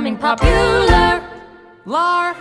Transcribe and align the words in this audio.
becoming 0.00 0.16
popular. 0.16 1.22
Lar. 1.84 2.34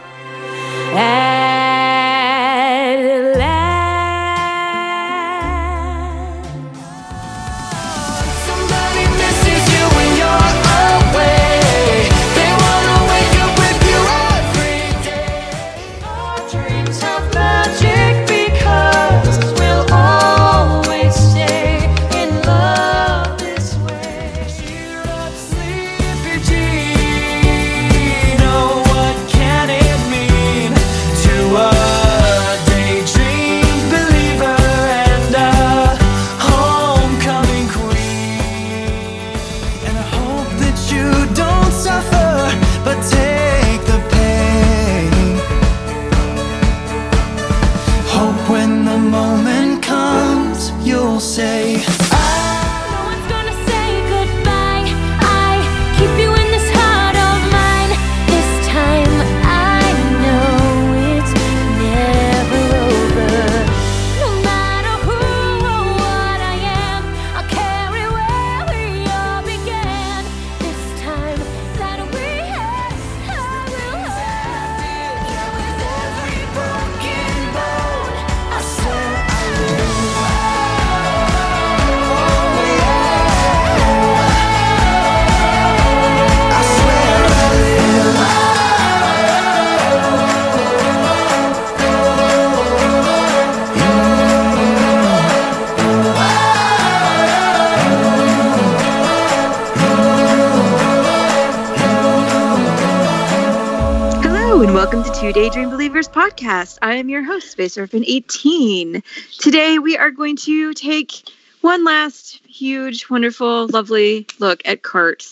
Podcast. 106.39 106.77
I 106.81 106.95
am 106.95 107.09
your 107.09 107.23
host, 107.23 107.51
Space 107.51 107.77
Orphan 107.77 108.03
18. 108.05 109.03
Today 109.39 109.77
we 109.79 109.97
are 109.97 110.11
going 110.11 110.37
to 110.37 110.73
take 110.73 111.29
one 111.61 111.83
last 111.83 112.39
huge, 112.47 113.09
wonderful, 113.09 113.67
lovely 113.67 114.25
look 114.39 114.61
at 114.65 114.81
Kurt 114.81 115.25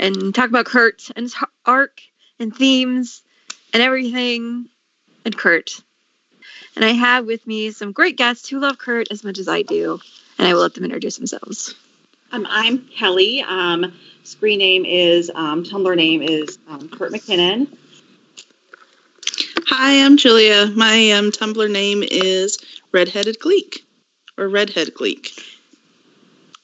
and 0.00 0.34
talk 0.34 0.48
about 0.48 0.66
Kurt 0.66 1.10
and 1.14 1.24
his 1.24 1.36
arc 1.64 2.02
and 2.38 2.54
themes 2.54 3.22
and 3.72 3.82
everything 3.82 4.68
and 5.24 5.36
Kurt. 5.36 5.80
And 6.74 6.84
I 6.84 6.90
have 6.90 7.26
with 7.26 7.46
me 7.46 7.70
some 7.70 7.92
great 7.92 8.16
guests 8.16 8.48
who 8.48 8.58
love 8.58 8.78
Kurt 8.78 9.12
as 9.12 9.22
much 9.22 9.38
as 9.38 9.46
I 9.46 9.62
do, 9.62 10.00
and 10.38 10.48
I 10.48 10.54
will 10.54 10.62
let 10.62 10.74
them 10.74 10.84
introduce 10.84 11.16
themselves. 11.16 11.74
Um, 12.32 12.46
I'm 12.50 12.88
Kelly. 12.88 13.42
Um, 13.42 13.92
screen 14.24 14.58
name 14.58 14.84
is 14.84 15.30
um, 15.32 15.62
Tumblr 15.62 15.96
name 15.96 16.22
is 16.22 16.58
um, 16.66 16.88
Kurt 16.88 17.12
McKinnon. 17.12 17.68
Hi, 19.66 20.04
I'm 20.04 20.18
Julia. 20.18 20.66
My 20.74 21.12
um, 21.12 21.30
Tumblr 21.30 21.70
name 21.70 22.02
is 22.02 22.58
Redheaded 22.92 23.38
Gleek 23.40 23.78
or 24.36 24.46
Redhead 24.46 24.92
Gleek. 24.92 25.32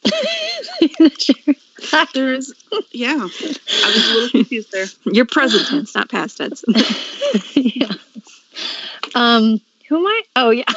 There's, 2.15 2.53
yeah, 2.93 3.16
I 3.16 3.22
was 3.22 4.11
a 4.11 4.12
little 4.12 4.28
confused 4.28 4.71
there. 4.71 4.84
Your 5.05 5.25
present 5.25 5.66
tense, 5.69 5.94
not 5.94 6.11
past 6.11 6.37
tense. 6.37 6.62
yeah. 7.55 7.88
Um, 9.15 9.62
who 9.88 9.97
am 9.97 10.06
I? 10.06 10.22
Oh 10.37 10.50
yeah. 10.50 10.65
I'm, 10.69 10.77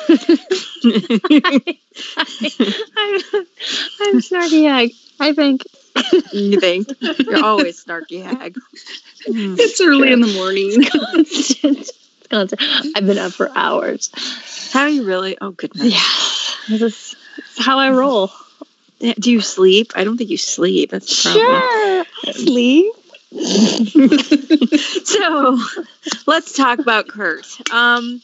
I'm 4.02 4.22
snarky 4.22 4.64
hag. 4.64 4.92
I 5.20 5.34
think. 5.34 5.64
you 6.32 6.58
think 6.60 6.88
you're 7.02 7.44
always 7.44 7.84
snarky 7.84 8.24
hag. 8.24 8.58
It's 9.26 9.82
early 9.82 10.14
in 10.14 10.22
the 10.22 10.28
morning. 10.28 10.86
Constant. 10.86 11.92
I've 12.32 13.06
been 13.06 13.18
up 13.18 13.34
for 13.34 13.52
hours. 13.56 14.12
How 14.72 14.82
are 14.82 14.90
you 14.90 15.04
really? 15.06 15.38
Oh 15.40 15.52
goodness. 15.52 15.94
Yeah. 15.94 16.78
This 16.78 16.82
is 16.82 17.16
how 17.58 17.80
I 17.80 17.92
roll. 17.92 18.32
Do 19.00 19.32
you 19.32 19.42
sleep? 19.42 19.92
I 19.96 20.04
don't 20.04 20.18
think 20.18 20.30
you 20.30 20.38
sleep. 20.38 20.92
That's 20.92 21.24
the 21.24 21.30
problem. 21.30 21.62
Sure. 21.62 22.06
I 22.26 22.32
Sleep. 22.32 22.94
So 25.14 25.60
let's 26.26 26.54
talk 26.54 26.80
about 26.80 27.08
Kurt. 27.08 27.46
Um, 27.72 28.22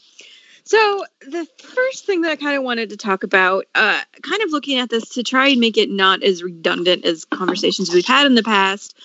so 0.64 1.06
the 1.22 1.48
first 1.58 2.06
thing 2.06 2.22
that 2.22 2.32
I 2.32 2.36
kind 2.36 2.58
of 2.58 2.64
wanted 2.64 2.90
to 2.92 2.98
talk 2.98 3.24
about, 3.24 3.66
uh, 3.76 4.02
kind 4.22 4.42
of 4.42 4.52
looking 4.52 4.80
at 4.80 4.90
this 4.90 5.10
to 5.10 5.24
try 5.24 5.48
and 5.50 5.60
make 5.60 5.78
it 5.78 5.90
not 5.90 6.24
as 6.24 6.42
redundant 6.44 7.06
as 7.06 7.26
conversations 7.26 7.92
we've 7.92 8.06
had 8.06 8.26
in 8.26 8.36
the 8.36 8.44
past. 8.44 8.98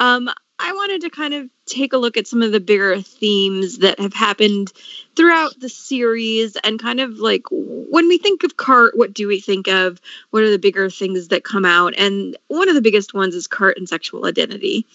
Um, 0.00 0.30
I 0.64 0.72
wanted 0.72 1.00
to 1.00 1.10
kind 1.10 1.34
of 1.34 1.48
take 1.66 1.92
a 1.92 1.98
look 1.98 2.16
at 2.16 2.28
some 2.28 2.40
of 2.40 2.52
the 2.52 2.60
bigger 2.60 3.00
themes 3.02 3.78
that 3.78 3.98
have 3.98 4.14
happened 4.14 4.72
throughout 5.16 5.58
the 5.58 5.68
series 5.68 6.56
and 6.62 6.80
kind 6.80 7.00
of 7.00 7.18
like 7.18 7.42
when 7.50 8.06
we 8.06 8.16
think 8.16 8.44
of 8.44 8.56
Kurt, 8.56 8.96
what 8.96 9.12
do 9.12 9.26
we 9.26 9.40
think 9.40 9.66
of? 9.66 10.00
What 10.30 10.44
are 10.44 10.50
the 10.50 10.60
bigger 10.60 10.88
things 10.88 11.28
that 11.28 11.42
come 11.42 11.64
out? 11.64 11.94
And 11.98 12.36
one 12.46 12.68
of 12.68 12.76
the 12.76 12.80
biggest 12.80 13.12
ones 13.12 13.34
is 13.34 13.48
Kurt 13.48 13.76
and 13.76 13.88
sexual 13.88 14.24
identity. 14.24 14.86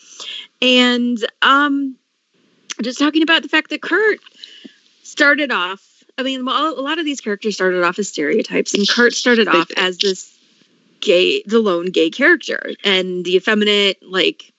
And 0.61 1.17
um, 1.41 1.97
just 2.81 2.97
talking 2.97 3.21
about 3.21 3.43
the 3.43 3.49
fact 3.49 3.69
that 3.71 3.81
Kurt 3.81 4.19
started 5.03 5.51
off. 5.51 5.85
I 6.17 6.23
mean, 6.23 6.45
well, 6.45 6.79
a 6.79 6.81
lot 6.81 6.97
of 6.97 7.05
these 7.05 7.19
characters 7.19 7.55
started 7.55 7.83
off 7.83 7.99
as 7.99 8.07
stereotypes, 8.07 8.73
and 8.73 8.87
Kurt 8.87 9.13
started 9.13 9.47
off 9.47 9.69
as 9.75 9.97
this 9.97 10.35
gay, 11.01 11.43
the 11.45 11.59
lone 11.59 11.87
gay 11.87 12.09
character, 12.09 12.71
and 12.83 13.23
the 13.23 13.35
effeminate, 13.35 14.01
like 14.01 14.53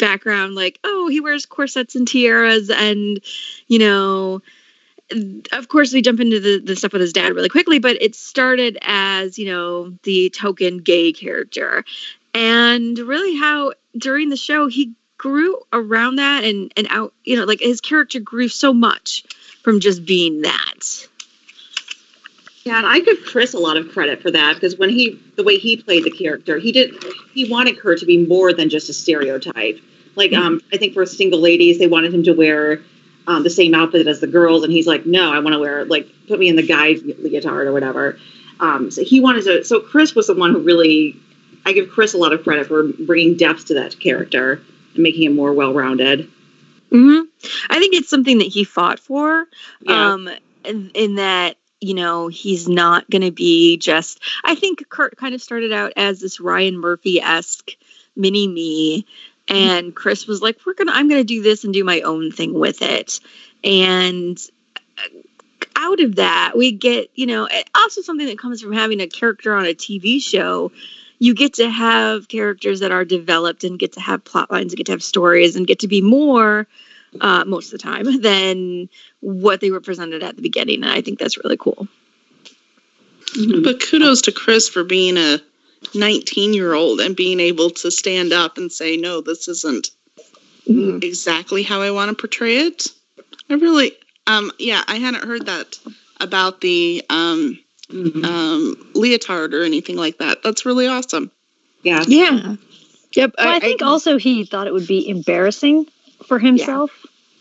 background, 0.00 0.54
like 0.54 0.80
oh, 0.82 1.08
he 1.08 1.20
wears 1.20 1.46
corsets 1.46 1.94
and 1.94 2.08
tiaras, 2.08 2.70
and 2.70 3.20
you 3.68 3.78
know, 3.78 4.42
of 5.52 5.68
course, 5.68 5.92
we 5.92 6.02
jump 6.02 6.20
into 6.20 6.40
the, 6.40 6.58
the 6.58 6.76
stuff 6.76 6.92
with 6.92 7.02
his 7.02 7.12
dad 7.12 7.34
really 7.34 7.48
quickly, 7.48 7.78
but 7.78 8.00
it 8.00 8.14
started 8.14 8.78
as, 8.82 9.38
you 9.38 9.46
know, 9.46 9.92
the 10.04 10.30
token 10.30 10.78
gay 10.78 11.12
character. 11.12 11.84
And 12.34 12.98
really 12.98 13.36
how 13.36 13.72
during 13.96 14.28
the 14.28 14.36
show 14.36 14.68
he 14.68 14.94
grew 15.18 15.58
around 15.72 16.16
that 16.16 16.44
and, 16.44 16.72
and 16.76 16.86
out, 16.90 17.12
you 17.24 17.36
know, 17.36 17.44
like 17.44 17.60
his 17.60 17.80
character 17.80 18.20
grew 18.20 18.48
so 18.48 18.72
much 18.72 19.24
from 19.62 19.80
just 19.80 20.06
being 20.06 20.42
that. 20.42 21.08
Yeah, 22.64 22.76
and 22.76 22.86
I 22.86 23.00
give 23.00 23.18
Chris 23.24 23.54
a 23.54 23.58
lot 23.58 23.76
of 23.76 23.90
credit 23.90 24.20
for 24.20 24.30
that 24.30 24.54
because 24.54 24.76
when 24.76 24.90
he, 24.90 25.18
the 25.36 25.42
way 25.42 25.56
he 25.56 25.76
played 25.78 26.04
the 26.04 26.10
character, 26.10 26.58
he 26.58 26.72
did, 26.72 26.94
he 27.32 27.50
wanted 27.50 27.78
her 27.78 27.96
to 27.96 28.04
be 28.04 28.26
more 28.26 28.52
than 28.52 28.68
just 28.68 28.90
a 28.90 28.92
stereotype. 28.92 29.80
Like, 30.14 30.32
um, 30.34 30.60
I 30.72 30.76
think 30.76 30.92
for 30.92 31.06
single 31.06 31.40
ladies, 31.40 31.78
they 31.78 31.86
wanted 31.86 32.12
him 32.12 32.22
to 32.24 32.32
wear 32.32 32.82
um, 33.26 33.44
the 33.44 33.50
same 33.50 33.74
outfit 33.74 34.06
as 34.06 34.20
the 34.20 34.26
girls, 34.26 34.64
and 34.64 34.72
he's 34.72 34.86
like, 34.86 35.06
no, 35.06 35.32
I 35.32 35.38
want 35.38 35.54
to 35.54 35.58
wear 35.58 35.84
like 35.84 36.08
put 36.28 36.38
me 36.38 36.48
in 36.48 36.56
the 36.56 36.66
guy's 36.66 37.02
leotard 37.02 37.66
or 37.66 37.72
whatever. 37.72 38.18
Um, 38.58 38.90
so 38.90 39.02
he 39.04 39.20
wanted 39.20 39.44
to. 39.44 39.64
So 39.64 39.80
Chris 39.80 40.14
was 40.14 40.26
the 40.26 40.34
one 40.34 40.52
who 40.52 40.58
really, 40.58 41.16
I 41.64 41.72
give 41.72 41.88
Chris 41.90 42.12
a 42.12 42.18
lot 42.18 42.32
of 42.32 42.42
credit 42.42 42.66
for 42.66 42.88
bringing 43.06 43.36
depth 43.36 43.66
to 43.66 43.74
that 43.74 43.98
character 44.00 44.60
and 44.94 45.02
making 45.02 45.22
him 45.22 45.36
more 45.36 45.52
well-rounded. 45.54 46.28
hmm 46.90 47.20
I 47.70 47.78
think 47.78 47.94
it's 47.94 48.10
something 48.10 48.38
that 48.38 48.48
he 48.48 48.64
fought 48.64 48.98
for. 48.98 49.46
Yeah. 49.80 50.12
Um, 50.12 50.28
in, 50.64 50.90
in 50.92 51.14
that 51.14 51.56
you 51.80 51.94
know 51.94 52.28
he's 52.28 52.68
not 52.68 53.08
going 53.10 53.22
to 53.22 53.30
be 53.30 53.76
just. 53.76 54.20
I 54.44 54.54
think 54.54 54.88
Kurt 54.88 55.16
kind 55.16 55.34
of 55.34 55.42
started 55.42 55.72
out 55.72 55.92
as 55.96 56.20
this 56.20 56.40
Ryan 56.40 56.78
Murphy 56.78 57.20
esque 57.20 57.70
mini 58.16 58.46
me. 58.46 59.06
And 59.48 59.94
Chris 59.94 60.26
was 60.26 60.40
like, 60.40 60.58
"We're 60.64 60.74
gonna, 60.74 60.92
I'm 60.92 61.08
gonna 61.08 61.24
do 61.24 61.42
this 61.42 61.64
and 61.64 61.74
do 61.74 61.82
my 61.82 62.02
own 62.02 62.30
thing 62.30 62.52
with 62.52 62.82
it." 62.82 63.18
And 63.64 64.38
uh, 64.98 65.18
out 65.74 66.00
of 66.00 66.16
that, 66.16 66.52
we 66.56 66.72
get, 66.72 67.10
you 67.14 67.26
know, 67.26 67.48
also 67.74 68.02
something 68.02 68.26
that 68.26 68.38
comes 68.38 68.62
from 68.62 68.72
having 68.72 69.00
a 69.00 69.08
character 69.08 69.54
on 69.54 69.64
a 69.64 69.74
TV 69.74 70.22
show. 70.22 70.70
You 71.18 71.34
get 71.34 71.54
to 71.54 71.68
have 71.68 72.28
characters 72.28 72.80
that 72.80 72.92
are 72.92 73.04
developed 73.04 73.64
and 73.64 73.78
get 73.78 73.94
to 73.94 74.00
have 74.00 74.24
plot 74.24 74.50
lines 74.50 74.72
and 74.72 74.76
get 74.76 74.86
to 74.86 74.92
have 74.92 75.02
stories 75.02 75.56
and 75.56 75.66
get 75.66 75.80
to 75.80 75.88
be 75.88 76.00
more 76.00 76.66
uh, 77.20 77.44
most 77.46 77.66
of 77.66 77.72
the 77.72 77.78
time 77.78 78.20
than 78.22 78.88
what 79.20 79.60
they 79.60 79.70
were 79.70 79.80
presented 79.80 80.22
at 80.22 80.36
the 80.36 80.42
beginning. 80.42 80.82
And 80.82 80.92
I 80.92 81.00
think 81.00 81.18
that's 81.18 81.38
really 81.42 81.56
cool. 81.56 81.88
Mhm. 83.36 83.62
But 83.62 83.80
kudos 83.80 84.22
to 84.22 84.32
Chris 84.32 84.68
for 84.68 84.84
being 84.84 85.16
a 85.16 85.40
19 85.94 86.52
year 86.52 86.74
old 86.74 87.00
and 87.00 87.14
being 87.16 87.40
able 87.40 87.70
to 87.70 87.90
stand 87.90 88.32
up 88.32 88.58
and 88.58 88.70
say, 88.70 88.96
no, 88.96 89.20
this 89.20 89.48
isn't 89.48 89.90
Mhm. 90.68 91.02
exactly 91.02 91.62
how 91.62 91.80
I 91.80 91.90
want 91.90 92.10
to 92.10 92.14
portray 92.14 92.58
it. 92.66 92.88
I 93.48 93.54
really, 93.54 93.92
um, 94.26 94.52
yeah, 94.58 94.82
I 94.86 94.96
hadn't 94.98 95.24
heard 95.24 95.46
that 95.46 95.78
about 96.20 96.60
the 96.60 97.02
um, 97.08 97.58
Mhm. 97.90 98.24
um, 98.24 98.76
leotard 98.94 99.52
or 99.54 99.62
anything 99.64 99.96
like 99.96 100.18
that. 100.18 100.42
That's 100.42 100.64
really 100.66 100.86
awesome. 100.86 101.30
yeah. 101.82 102.04
Yeah. 102.06 102.56
Yep. 103.14 103.34
Well, 103.38 103.48
I, 103.48 103.58
think 103.58 103.82
also 103.82 104.18
he 104.18 104.44
thought 104.44 104.66
it 104.68 104.72
would 104.72 104.86
be 104.86 105.08
embarrassing 105.08 105.86
for 106.30 106.38
himself. 106.38 106.90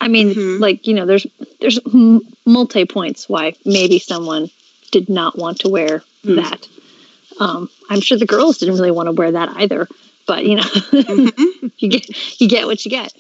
I 0.02 0.08
mean, 0.08 0.34
Mhm. 0.34 0.60
like 0.60 0.88
you 0.88 0.96
know, 0.96 1.06
there's 1.06 1.28
there's 1.62 1.78
m- 1.94 2.22
multi 2.46 2.86
points 2.86 3.30
why 3.30 3.54
maybe 3.66 4.00
someone 4.00 4.50
did 4.92 5.08
not 5.10 5.38
want 5.38 5.60
to 5.60 5.70
wear 5.70 6.04
Hmm. 6.26 6.36
that. 6.38 6.68
Um, 7.40 7.70
I'm 7.90 8.02
sure 8.02 8.18
the 8.18 8.26
girls 8.26 8.58
didn't 8.58 8.76
really 8.76 8.90
want 8.92 9.08
to 9.08 9.12
wear 9.14 9.32
that 9.34 9.50
either. 9.58 9.88
But 10.26 10.46
you 10.46 10.56
know, 10.56 10.64
Mhm. 10.64 11.72
you 11.78 11.88
get 11.90 12.42
you 12.42 12.48
get 12.50 12.66
what 12.66 12.84
you 12.84 12.90
get. 12.90 13.14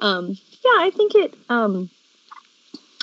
Um, 0.00 0.36
yeah, 0.64 0.76
I 0.86 0.90
think 0.94 1.14
it. 1.14 1.32
Um, 1.48 1.88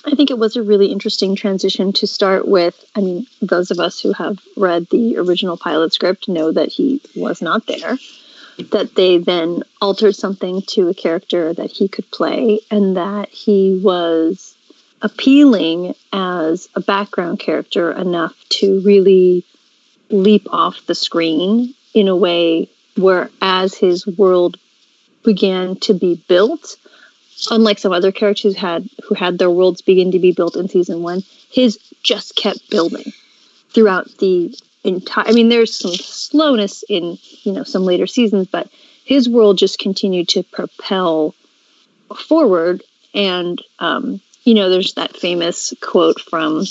I 0.06 0.14
think 0.16 0.30
it 0.30 0.38
was 0.38 0.56
a 0.56 0.62
really 0.62 0.88
interesting 0.92 1.36
transition 1.36 1.94
to 1.94 2.06
start 2.06 2.48
with. 2.48 2.76
I 2.96 3.00
mean, 3.02 3.26
those 3.42 3.72
of 3.72 3.80
us 3.80 4.00
who 4.02 4.12
have 4.14 4.38
read 4.58 4.88
the 4.92 5.18
original 5.18 5.58
pilot 5.58 5.94
script 5.94 6.28
know 6.28 6.52
that 6.52 6.70
he 6.70 7.02
was 7.16 7.42
not 7.42 7.66
there. 7.66 7.98
That 8.72 8.96
they 8.96 9.18
then 9.18 9.64
altered 9.82 10.16
something 10.16 10.62
to 10.68 10.90
a 10.90 10.94
character 10.94 11.54
that 11.54 11.72
he 11.72 11.88
could 11.88 12.10
play, 12.12 12.60
and 12.70 12.96
that 12.98 13.30
he 13.30 13.80
was 13.82 14.56
appealing 15.02 15.96
as 16.14 16.70
a 16.76 16.82
background 16.82 17.40
character 17.40 17.92
enough 17.92 18.36
to 18.50 18.82
really 18.82 19.44
leap 20.10 20.48
off 20.52 20.86
the 20.86 20.96
screen 20.96 21.74
in 21.94 22.08
a 22.08 22.16
way 22.16 22.70
where 22.96 23.30
as 23.42 23.74
his 23.74 24.06
world 24.06 24.58
began 25.24 25.76
to 25.78 25.94
be 25.94 26.22
built 26.28 26.78
unlike 27.52 27.80
some 27.80 27.92
other 27.92 28.12
characters 28.12 28.54
who 28.54 28.60
had 28.60 28.90
who 29.04 29.16
had 29.16 29.38
their 29.38 29.50
worlds 29.50 29.82
begin 29.82 30.12
to 30.12 30.20
be 30.20 30.32
built 30.32 30.56
in 30.56 30.70
season 30.70 31.02
one 31.02 31.24
his 31.50 31.80
just 32.04 32.36
kept 32.36 32.70
building 32.70 33.12
throughout 33.70 34.10
the 34.20 34.54
entire 34.84 35.28
i 35.28 35.32
mean 35.32 35.50
there's 35.50 35.76
some 35.76 35.94
slowness 35.94 36.84
in 36.90 37.18
you 37.44 37.52
know 37.54 37.64
some 37.64 37.84
later 37.84 38.06
seasons 38.08 38.48
but 38.48 38.70
his 39.06 39.28
world 39.30 39.58
just 39.58 39.80
continued 39.80 40.30
to 40.30 40.44
propel 40.44 41.34
forward. 42.28 42.84
And 43.14 43.62
um, 43.80 44.22
you 44.44 44.54
know 44.54 44.70
there's 44.70 44.94
that 44.96 45.16
famous 45.16 45.74
quote 45.82 46.20
from 46.20 46.64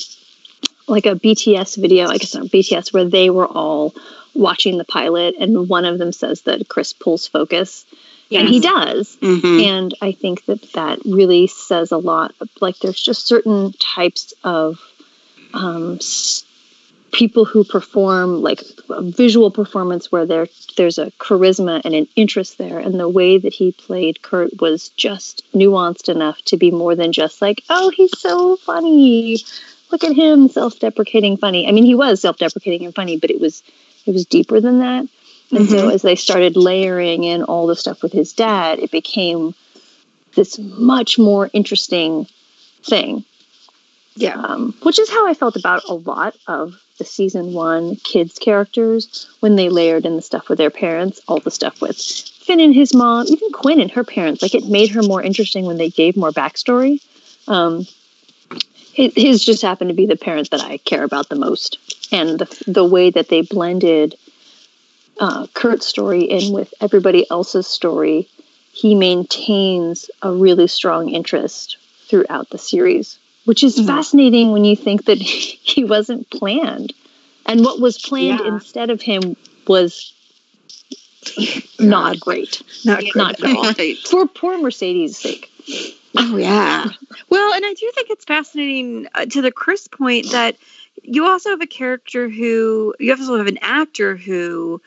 like 0.89 1.07
a 1.07 1.15
bts 1.15 1.81
video 1.81 2.07
i 2.09 2.19
guess 2.19 2.35
not 2.35 2.47
bts 2.47 2.93
where 2.93 3.05
they 3.05 3.31
were 3.31 3.47
all 3.47 3.95
watching 4.35 4.77
the 4.79 4.85
pilot 4.85 5.35
and 5.39 5.69
one 5.69 5.85
of 5.85 5.99
them 5.99 6.11
says 6.13 6.43
that 6.43 6.69
chris 6.69 6.93
pulls 6.93 7.27
focus. 7.27 7.87
And 8.41 8.49
he 8.49 8.61
does. 8.61 9.17
Mhm. 9.21 9.63
and 9.63 9.95
i 10.03 10.13
think 10.13 10.45
that 10.47 10.63
that 10.73 10.99
really 11.05 11.47
says 11.47 11.93
a 11.93 11.99
lot. 11.99 12.35
Like 12.61 12.79
there's 12.79 13.01
just 13.01 13.27
certain 13.27 13.73
types 13.75 14.33
of 14.43 14.79
um, 15.55 15.97
s- 15.97 16.45
people 17.13 17.45
who 17.45 17.63
perform 17.63 18.43
like 18.43 18.63
a 18.89 19.03
visual 19.03 19.51
performance 19.51 20.11
where 20.11 20.27
there 20.27 20.47
there's 20.77 20.99
a 20.99 21.11
charisma 21.13 21.81
and 21.85 21.95
an 21.95 22.09
interest 22.17 22.59
there 22.59 22.79
and 22.79 22.99
the 22.99 23.09
way 23.09 23.39
that 23.39 23.53
he 23.53 23.73
played 23.73 24.23
kurt 24.23 24.51
was 24.61 24.89
just 24.91 25.45
nuanced 25.53 26.09
enough 26.09 26.41
to 26.43 26.57
be 26.57 26.71
more 26.71 26.95
than 26.95 27.13
just 27.13 27.43
like 27.43 27.63
oh 27.69 27.91
he's 27.91 28.19
so 28.19 28.57
funny 28.57 29.39
look 29.91 30.03
at 30.03 30.15
him 30.15 30.49
self-deprecating 30.49 31.37
funny 31.37 31.69
i 31.69 31.71
mean 31.71 31.85
he 31.85 31.95
was 31.95 32.21
self-deprecating 32.21 32.85
and 32.85 32.95
funny 32.95 33.19
but 33.19 33.31
it 33.31 33.41
was 33.41 33.63
it 34.07 34.13
was 34.13 34.25
deeper 34.25 34.61
than 34.61 34.79
that 34.79 35.07
and 35.53 35.69
so 35.69 35.91
as 35.91 36.03
they 36.03 36.17
started 36.17 36.57
layering 36.57 37.25
in 37.25 37.43
all 37.43 37.67
the 37.67 37.77
stuff 37.77 38.03
with 38.03 38.13
his 38.13 38.33
dad, 38.33 38.79
it 38.79 38.91
became 38.91 39.55
this 40.35 40.59
much 40.59 41.19
more 41.19 41.51
interesting 41.53 42.27
thing. 42.83 43.25
Yeah. 44.15 44.37
Um, 44.37 44.75
which 44.83 44.99
is 44.99 45.11
how 45.11 45.29
I 45.29 45.35
felt 45.35 45.57
about 45.57 45.85
a 45.89 45.95
lot 45.95 46.37
of 46.47 46.81
the 47.03 47.09
season 47.09 47.53
one 47.53 47.97
kids 47.97 48.39
characters 48.39 49.29
when 49.41 49.57
they 49.57 49.69
layered 49.69 50.07
in 50.07 50.15
the 50.15 50.23
stuff 50.23 50.49
with 50.49 50.57
their 50.57 50.71
parents, 50.71 51.21
all 51.27 51.41
the 51.41 51.51
stuff 51.51 51.81
with 51.81 52.01
Finn 52.01 52.61
and 52.61 52.73
his 52.73 52.95
mom, 52.95 53.27
even 53.27 53.51
Quinn 53.51 53.81
and 53.81 53.91
her 53.91 54.05
parents. 54.05 54.41
Like 54.41 54.55
it 54.55 54.67
made 54.67 54.91
her 54.91 55.03
more 55.03 55.21
interesting 55.21 55.67
when 55.67 55.79
they 55.79 55.91
gave 55.91 56.17
more 56.17 56.31
backstory. 56.31 57.03
Um, 57.49 57.89
his, 58.93 59.45
just 59.45 59.63
happened 59.63 59.91
to 59.91 59.97
be 59.97 60.07
the 60.07 60.17
parent 60.17 60.51
that 60.51 60.61
I 60.61 60.77
care 60.77 61.03
about 61.03 61.29
the 61.29 61.35
most, 61.35 61.79
and 62.13 62.39
the, 62.39 62.65
the 62.69 62.85
way 62.85 63.11
that 63.11 63.29
they 63.29 63.43
blended 63.43 64.15
uh, 65.19 65.49
Kurt's 65.55 65.87
story 65.87 66.23
in 66.23 66.53
with 66.53 66.73
everybody 66.81 67.29
else's 67.31 67.67
story, 67.67 68.29
he 68.73 68.95
maintains 68.95 70.09
a 70.23 70.31
really 70.31 70.69
strong 70.69 71.09
interest 71.09 71.79
throughout 72.07 72.51
the 72.51 72.59
series, 72.59 73.19
which 73.45 73.65
is 73.65 73.77
Mhm. 73.79 73.87
fascinating 73.87 74.53
when 74.53 74.65
you 74.65 74.77
think 74.77 75.05
that 75.07 75.19
he 75.23 75.85
wasn't 75.85 76.29
planned. 76.31 76.93
And 77.47 77.65
what 77.65 77.81
was 77.81 77.99
planned 77.99 78.41
Yeah. 78.41 78.55
instead 78.55 78.91
of 78.91 79.03
him 79.03 79.37
was 79.67 80.13
not 81.81 82.21
great. 82.21 82.63
Not, 82.85 83.03
Not 83.15 83.43
at 83.43 83.57
all. 83.57 83.73
Right. 83.79 83.99
For 83.99 84.27
poor 84.27 84.59
Mercedes' 84.59 85.17
sake. 85.19 85.51
Oh 86.17 86.37
yeah. 86.37 86.89
Well, 87.31 87.55
and 87.55 87.65
I 87.65 87.73
do 87.75 87.91
think 87.95 88.11
it's 88.11 88.25
fascinating 88.25 89.09
uh, 89.15 89.27
to 89.27 89.41
the 89.43 89.51
Chris 89.53 89.89
point 89.89 90.31
that 90.33 90.57
you 91.03 91.25
also 91.27 91.51
have 91.51 91.63
a 91.63 91.67
character 91.67 92.29
who 92.29 92.95
you 93.01 93.13
also 93.13 93.37
have 93.39 93.47
an 93.47 93.59
actor 93.63 94.17
who 94.17 94.81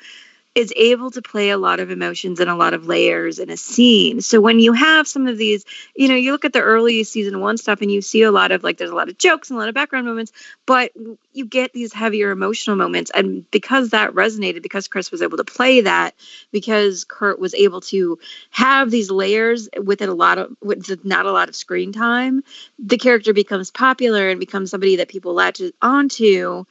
is 0.55 0.71
able 0.77 1.12
to 1.12 1.21
play 1.21 1.50
a 1.50 1.57
lot 1.57 1.81
of 1.81 1.91
emotions 1.91 2.39
and 2.39 2.50
a 2.50 2.55
lot 2.55 2.74
of 2.74 2.88
layers 2.88 3.39
in 3.39 3.50
a 3.50 3.57
scene. 3.57 4.21
So 4.21 4.39
when 4.39 4.59
you 4.59 4.71
have 4.71 5.05
some 5.05 5.27
of 5.27 5.38
these, 5.38 5.65
you 5.95 6.07
know, 6.07 6.15
you 6.15 6.31
look 6.31 6.45
at 6.45 6.53
the 6.53 6.62
early 6.62 7.03
season 7.03 7.41
one 7.41 7.57
stuff 7.57 7.81
and 7.81 7.91
you 7.91 8.01
see 8.01 8.21
a 8.21 8.31
lot 8.31 8.53
of 8.53 8.63
like 8.63 8.77
there's 8.77 8.89
a 8.89 8.95
lot 8.95 9.09
of 9.09 9.17
jokes 9.17 9.50
and 9.50 9.57
a 9.57 9.59
lot 9.59 9.67
of 9.67 9.75
background 9.75 10.07
moments, 10.07 10.31
but 10.65 10.93
you 11.33 11.45
get 11.45 11.74
these 11.74 11.91
heavier 11.91 12.31
emotional 12.31 12.77
moments. 12.77 13.12
And 13.13 13.50
because 13.51 13.89
that 13.89 14.13
resonated, 14.13 14.62
because 14.63 14.88
Chris 14.88 15.12
was 15.12 15.21
able 15.21 15.38
to 15.38 15.43
play 15.43 15.81
that, 15.81 16.15
because 16.53 17.03
Kurt 17.03 17.38
was 17.38 17.53
able 17.53 17.81
to 17.81 18.17
have 18.51 18.91
these 18.91 19.12
layers 19.12 19.67
with 19.77 20.01
a 20.01 20.13
lot 20.13 20.38
of 20.38 20.55
with 20.62 21.03
not 21.03 21.25
a 21.25 21.33
lot 21.33 21.50
of 21.50 21.55
screen 21.55 21.91
time, 21.91 22.43
the 22.79 22.97
character 22.97 23.33
becomes 23.33 23.71
popular 23.71 24.29
and 24.29 24.39
becomes 24.39 24.71
somebody 24.71 24.95
that 24.95 25.09
people 25.09 25.33
latch 25.33 25.62
onto. 25.81 26.63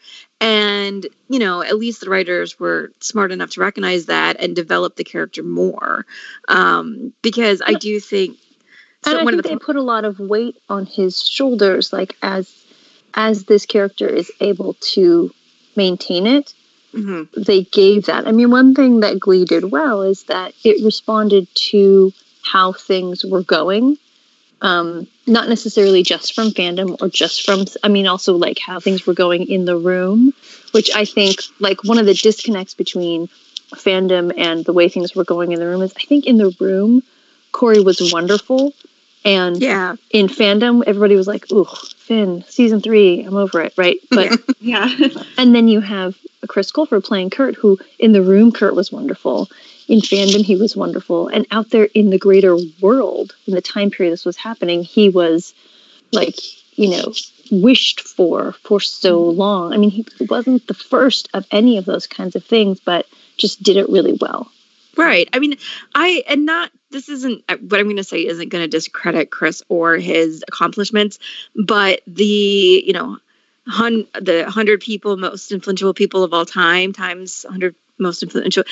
And, 0.44 1.06
you 1.28 1.38
know, 1.38 1.62
at 1.62 1.78
least 1.78 2.02
the 2.02 2.10
writers 2.10 2.60
were 2.60 2.92
smart 3.00 3.32
enough 3.32 3.50
to 3.50 3.60
recognize 3.60 4.06
that 4.06 4.36
and 4.40 4.54
develop 4.54 4.96
the 4.96 5.04
character 5.04 5.42
more. 5.42 6.04
Um, 6.48 7.14
because 7.22 7.62
I 7.64 7.74
do 7.74 7.98
think 7.98 8.36
and 9.06 9.18
I 9.18 9.24
one 9.24 9.32
think 9.32 9.38
of 9.38 9.42
the 9.44 9.48
they 9.50 9.56
put 9.56 9.76
a 9.76 9.82
lot 9.82 10.04
of 10.04 10.18
weight 10.18 10.56
on 10.68 10.84
his 10.86 11.26
shoulders, 11.26 11.92
like 11.92 12.16
as 12.22 12.52
as 13.14 13.44
this 13.44 13.64
character 13.64 14.08
is 14.08 14.30
able 14.40 14.74
to 14.80 15.32
maintain 15.76 16.26
it, 16.26 16.52
Mhm. 16.92 17.28
they 17.36 17.62
gave 17.62 18.06
that. 18.06 18.26
I 18.26 18.32
mean, 18.32 18.50
one 18.50 18.74
thing 18.74 19.00
that 19.00 19.20
Glee 19.20 19.44
did 19.44 19.70
well 19.70 20.02
is 20.02 20.24
that 20.24 20.52
it 20.64 20.84
responded 20.84 21.48
to 21.70 22.12
how 22.42 22.72
things 22.72 23.24
were 23.24 23.42
going. 23.42 23.98
Um, 24.60 25.08
not 25.26 25.48
necessarily 25.48 26.02
just 26.02 26.34
from 26.34 26.50
fandom 26.50 27.00
or 27.02 27.08
just 27.08 27.44
from, 27.44 27.66
I 27.82 27.88
mean, 27.88 28.06
also 28.06 28.36
like 28.36 28.58
how 28.58 28.80
things 28.80 29.06
were 29.06 29.12
going 29.12 29.48
in 29.48 29.64
the 29.64 29.76
room, 29.76 30.32
which 30.72 30.90
I 30.94 31.04
think 31.04 31.40
like 31.60 31.84
one 31.84 31.98
of 31.98 32.06
the 32.06 32.14
disconnects 32.14 32.74
between 32.74 33.28
fandom 33.74 34.32
and 34.36 34.64
the 34.64 34.72
way 34.72 34.88
things 34.88 35.14
were 35.14 35.24
going 35.24 35.52
in 35.52 35.60
the 35.60 35.66
room 35.66 35.82
is 35.82 35.92
I 35.96 36.04
think 36.04 36.26
in 36.26 36.38
the 36.38 36.54
room, 36.60 37.02
Corey 37.52 37.80
was 37.80 38.12
wonderful. 38.12 38.74
And 39.24 39.60
yeah. 39.60 39.96
in 40.10 40.26
fandom, 40.26 40.82
everybody 40.86 41.16
was 41.16 41.26
like, 41.26 41.50
ooh, 41.50 41.64
Finn, 41.96 42.44
season 42.46 42.80
three, 42.80 43.22
I'm 43.24 43.36
over 43.36 43.62
it, 43.62 43.74
right? 43.76 43.98
But 44.10 44.38
Yeah. 44.60 44.88
and 45.38 45.54
then 45.54 45.68
you 45.68 45.80
have 45.80 46.18
Chris 46.46 46.70
Colfer 46.70 47.02
playing 47.02 47.30
Kurt, 47.30 47.54
who 47.54 47.78
in 47.98 48.12
the 48.12 48.22
room, 48.22 48.52
Kurt 48.52 48.74
was 48.74 48.92
wonderful. 48.92 49.48
In 49.88 50.00
fandom, 50.00 50.44
he 50.44 50.56
was 50.56 50.76
wonderful. 50.76 51.28
And 51.28 51.46
out 51.50 51.70
there 51.70 51.88
in 51.94 52.10
the 52.10 52.18
greater 52.18 52.56
world, 52.80 53.34
in 53.46 53.54
the 53.54 53.60
time 53.60 53.90
period 53.90 54.12
this 54.12 54.24
was 54.24 54.36
happening, 54.36 54.82
he 54.82 55.10
was 55.10 55.54
like, 56.12 56.36
you 56.76 56.90
know, 56.90 57.12
wished 57.50 58.00
for 58.00 58.52
for 58.52 58.80
so 58.80 59.22
long. 59.22 59.72
I 59.72 59.76
mean, 59.76 59.90
he 59.90 60.06
wasn't 60.28 60.66
the 60.66 60.74
first 60.74 61.28
of 61.34 61.46
any 61.50 61.78
of 61.78 61.84
those 61.84 62.06
kinds 62.06 62.36
of 62.36 62.44
things, 62.44 62.80
but 62.80 63.06
just 63.36 63.62
did 63.62 63.76
it 63.76 63.88
really 63.88 64.16
well. 64.20 64.50
Right. 64.96 65.28
I 65.32 65.38
mean, 65.40 65.56
I 65.94 66.24
and 66.28 66.46
not 66.46 66.70
this 66.90 67.08
isn't 67.08 67.44
uh, 67.48 67.56
what 67.56 67.80
I'm 67.80 67.86
going 67.86 67.96
to 67.96 68.04
say 68.04 68.26
isn't 68.26 68.48
going 68.48 68.62
to 68.62 68.68
discredit 68.68 69.30
Chris 69.30 69.62
or 69.68 69.96
his 69.96 70.44
accomplishments, 70.46 71.18
but 71.54 72.00
the 72.06 72.82
you 72.86 72.92
know, 72.92 73.18
hun, 73.66 74.06
the 74.20 74.48
hundred 74.48 74.80
people 74.80 75.16
most 75.16 75.50
influential 75.50 75.92
people 75.94 76.22
of 76.22 76.32
all 76.32 76.46
time 76.46 76.92
times 76.92 77.44
hundred 77.48 77.74
most 77.98 78.22
influential. 78.22 78.64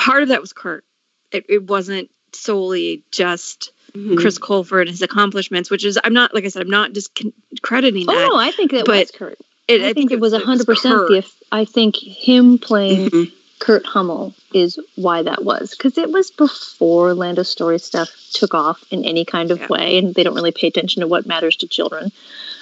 Part 0.00 0.22
of 0.22 0.28
that 0.30 0.40
was 0.40 0.52
Kurt. 0.52 0.84
It, 1.30 1.44
it 1.48 1.62
wasn't 1.68 2.10
solely 2.32 3.04
just 3.10 3.72
Mhm. 3.92 4.16
Chris 4.18 4.38
Colfer 4.38 4.80
and 4.80 4.88
his 4.88 5.02
accomplishments, 5.02 5.68
which 5.68 5.84
is 5.84 5.98
I'm 6.04 6.12
not 6.14 6.32
like 6.32 6.44
I 6.44 6.48
said 6.48 6.62
I'm 6.62 6.70
not 6.70 6.92
discrediting 6.92 8.06
Oh 8.08 8.12
that. 8.14 8.28
no, 8.28 8.36
I 8.36 8.50
think 8.52 8.70
that 8.70 8.86
was 8.86 9.10
Kurt. 9.10 9.36
It- 9.68 9.82
I, 9.82 9.92
think, 9.92 10.10
it 10.12 10.20
was 10.20 10.32
hundred 10.32 10.66
percent 10.66 10.94
the. 11.08 11.24
I 11.52 11.64
think 11.64 11.96
him 11.96 12.56
playing 12.58 13.10
Mhm. 13.10 13.32
Kurt 13.58 13.84
Hummel 13.84 14.32
is 14.54 14.78
why 14.96 15.22
that 15.22 15.44
was 15.44 15.72
because 15.72 15.98
it 15.98 16.10
was 16.10 16.30
before 16.30 17.12
Lando 17.14 17.42
Story 17.42 17.78
stuff 17.78 18.10
took 18.32 18.54
off 18.54 18.82
in 18.90 19.04
any 19.04 19.24
kind 19.24 19.50
of 19.50 19.58
Yeah. 19.58 19.66
way, 19.68 19.98
and 19.98 20.14
they 20.14 20.22
don't 20.22 20.34
really 20.34 20.50
pay 20.52 20.68
attention 20.68 21.00
to 21.00 21.06
what 21.08 21.26
matters 21.26 21.56
to 21.56 21.66
children. 21.66 22.10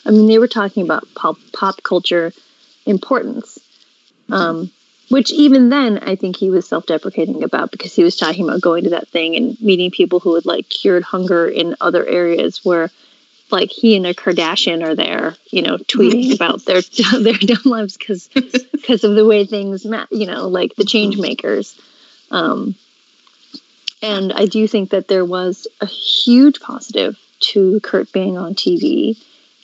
I 0.07 0.11
mean, 0.11 0.26
they 0.26 0.38
were 0.38 0.49
talking 0.49 0.83
about 0.83 1.07
pop 1.14 1.37
pop 1.52 1.83
culture 1.83 2.33
importance, 2.87 3.59
um, 4.30 4.71
which 5.09 5.33
even 5.33 5.69
then 5.69 5.99
I 5.99 6.17
think 6.17 6.37
he 6.37 6.50
was 6.50 6.69
self 6.69 6.87
deprecating 6.87 7.43
about 7.43 7.71
because 7.71 7.95
he 7.95 8.05
was 8.05 8.17
talking 8.17 8.49
about 8.49 8.61
going 8.61 8.85
to 8.85 8.91
that 8.91 9.09
thing 9.09 9.37
and 9.37 9.61
meeting 9.61 9.91
people 9.91 10.21
who 10.21 10.35
had 10.35 10.47
like 10.47 10.69
cured 10.69 11.03
hunger 11.03 11.49
in 11.49 11.77
other 11.81 12.07
areas 12.07 12.65
where. 12.65 12.91
Like 13.50 13.71
he 13.71 13.97
and 13.97 14.07
a 14.07 14.12
Kardashian 14.12 14.85
are 14.85 14.95
there, 14.95 15.35
you 15.50 15.62
know, 15.62 15.79
tweeting 15.79 16.35
about 16.37 16.67
their 16.67 16.83
their 17.23 17.33
dumb 17.33 17.62
lives 17.65 17.97
because 17.97 18.29
because 18.29 19.05
of 19.05 19.15
the 19.15 19.25
way 19.25 19.47
things, 19.47 19.87
ma- 19.87 20.05
you 20.11 20.27
know, 20.27 20.49
like 20.49 20.75
the 20.75 20.85
change 20.85 21.17
makers. 21.17 21.81
Um, 22.31 22.75
and 24.03 24.33
I 24.33 24.47
do 24.47 24.67
think 24.69 24.91
that 24.91 25.09
there 25.09 25.25
was 25.25 25.67
a 25.81 25.87
huge 25.87 26.61
positive 26.61 27.19
to 27.41 27.81
Kurt 27.81 28.12
being 28.12 28.38
on 28.38 28.55
TV, 28.55 29.17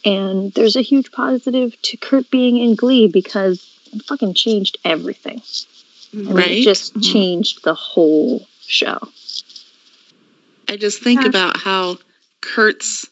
and 0.04 0.52
there's 0.52 0.76
a 0.76 0.82
huge 0.82 1.12
positive 1.12 1.80
to 1.82 1.96
Kurt 1.96 2.30
being 2.30 2.56
in 2.56 2.74
Glee 2.74 3.08
because 3.08 3.73
fucking 4.00 4.34
changed 4.34 4.78
everything. 4.84 5.42
I 6.12 6.16
mean, 6.16 6.28
Right. 6.34 6.50
it 6.58 6.64
just 6.64 6.94
Mhm. 6.94 7.12
changed 7.12 7.64
the 7.64 7.74
whole 7.74 8.48
show. 8.66 8.98
I 10.68 10.76
just 10.76 11.00
think 11.00 11.22
Yeah. 11.22 11.28
about 11.28 11.56
how 11.56 11.98
Kurtz 12.40 13.06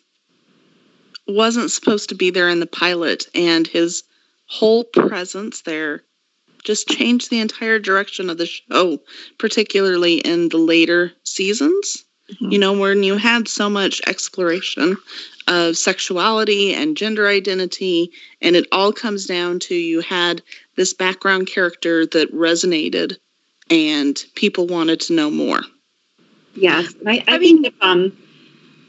wasn't 1.26 1.70
supposed 1.70 2.08
to 2.08 2.14
be 2.14 2.30
there 2.30 2.48
in 2.48 2.60
the 2.60 2.66
pilot, 2.66 3.26
and 3.34 3.66
his 3.66 4.02
whole 4.46 4.84
presence 4.84 5.62
there 5.62 6.04
just 6.64 6.88
changed 6.88 7.30
the 7.30 7.38
entire 7.40 7.78
direction 7.78 8.30
of 8.30 8.38
the 8.38 8.46
show, 8.46 9.00
particularly 9.38 10.16
in 10.18 10.48
the 10.48 10.58
later 10.58 11.12
seasons. 11.24 12.04
Mhm. 12.34 12.52
You 12.52 12.58
know, 12.58 12.72
when 12.72 13.02
you 13.02 13.16
had 13.16 13.48
so 13.48 13.68
much 13.68 14.00
exploration 14.06 14.96
of 15.48 15.76
sexuality 15.76 16.72
and 16.72 16.96
gender 16.96 17.26
identity, 17.26 18.12
and 18.40 18.54
it 18.54 18.66
all 18.70 18.92
comes 18.92 19.26
down 19.26 19.58
to 19.60 19.74
you 19.74 20.00
had 20.00 20.42
this 20.76 20.94
background 20.94 21.46
character 21.46 22.06
that 22.06 22.34
resonated, 22.34 23.18
and 23.70 24.22
people 24.34 24.66
wanted 24.66 25.00
to 25.00 25.12
know 25.12 25.30
more. 25.30 25.60
Yes, 26.54 26.92
and 26.94 27.08
I, 27.08 27.24
I, 27.26 27.36
I 27.36 27.38
think 27.38 27.66
if 27.66 27.74
um, 27.80 28.16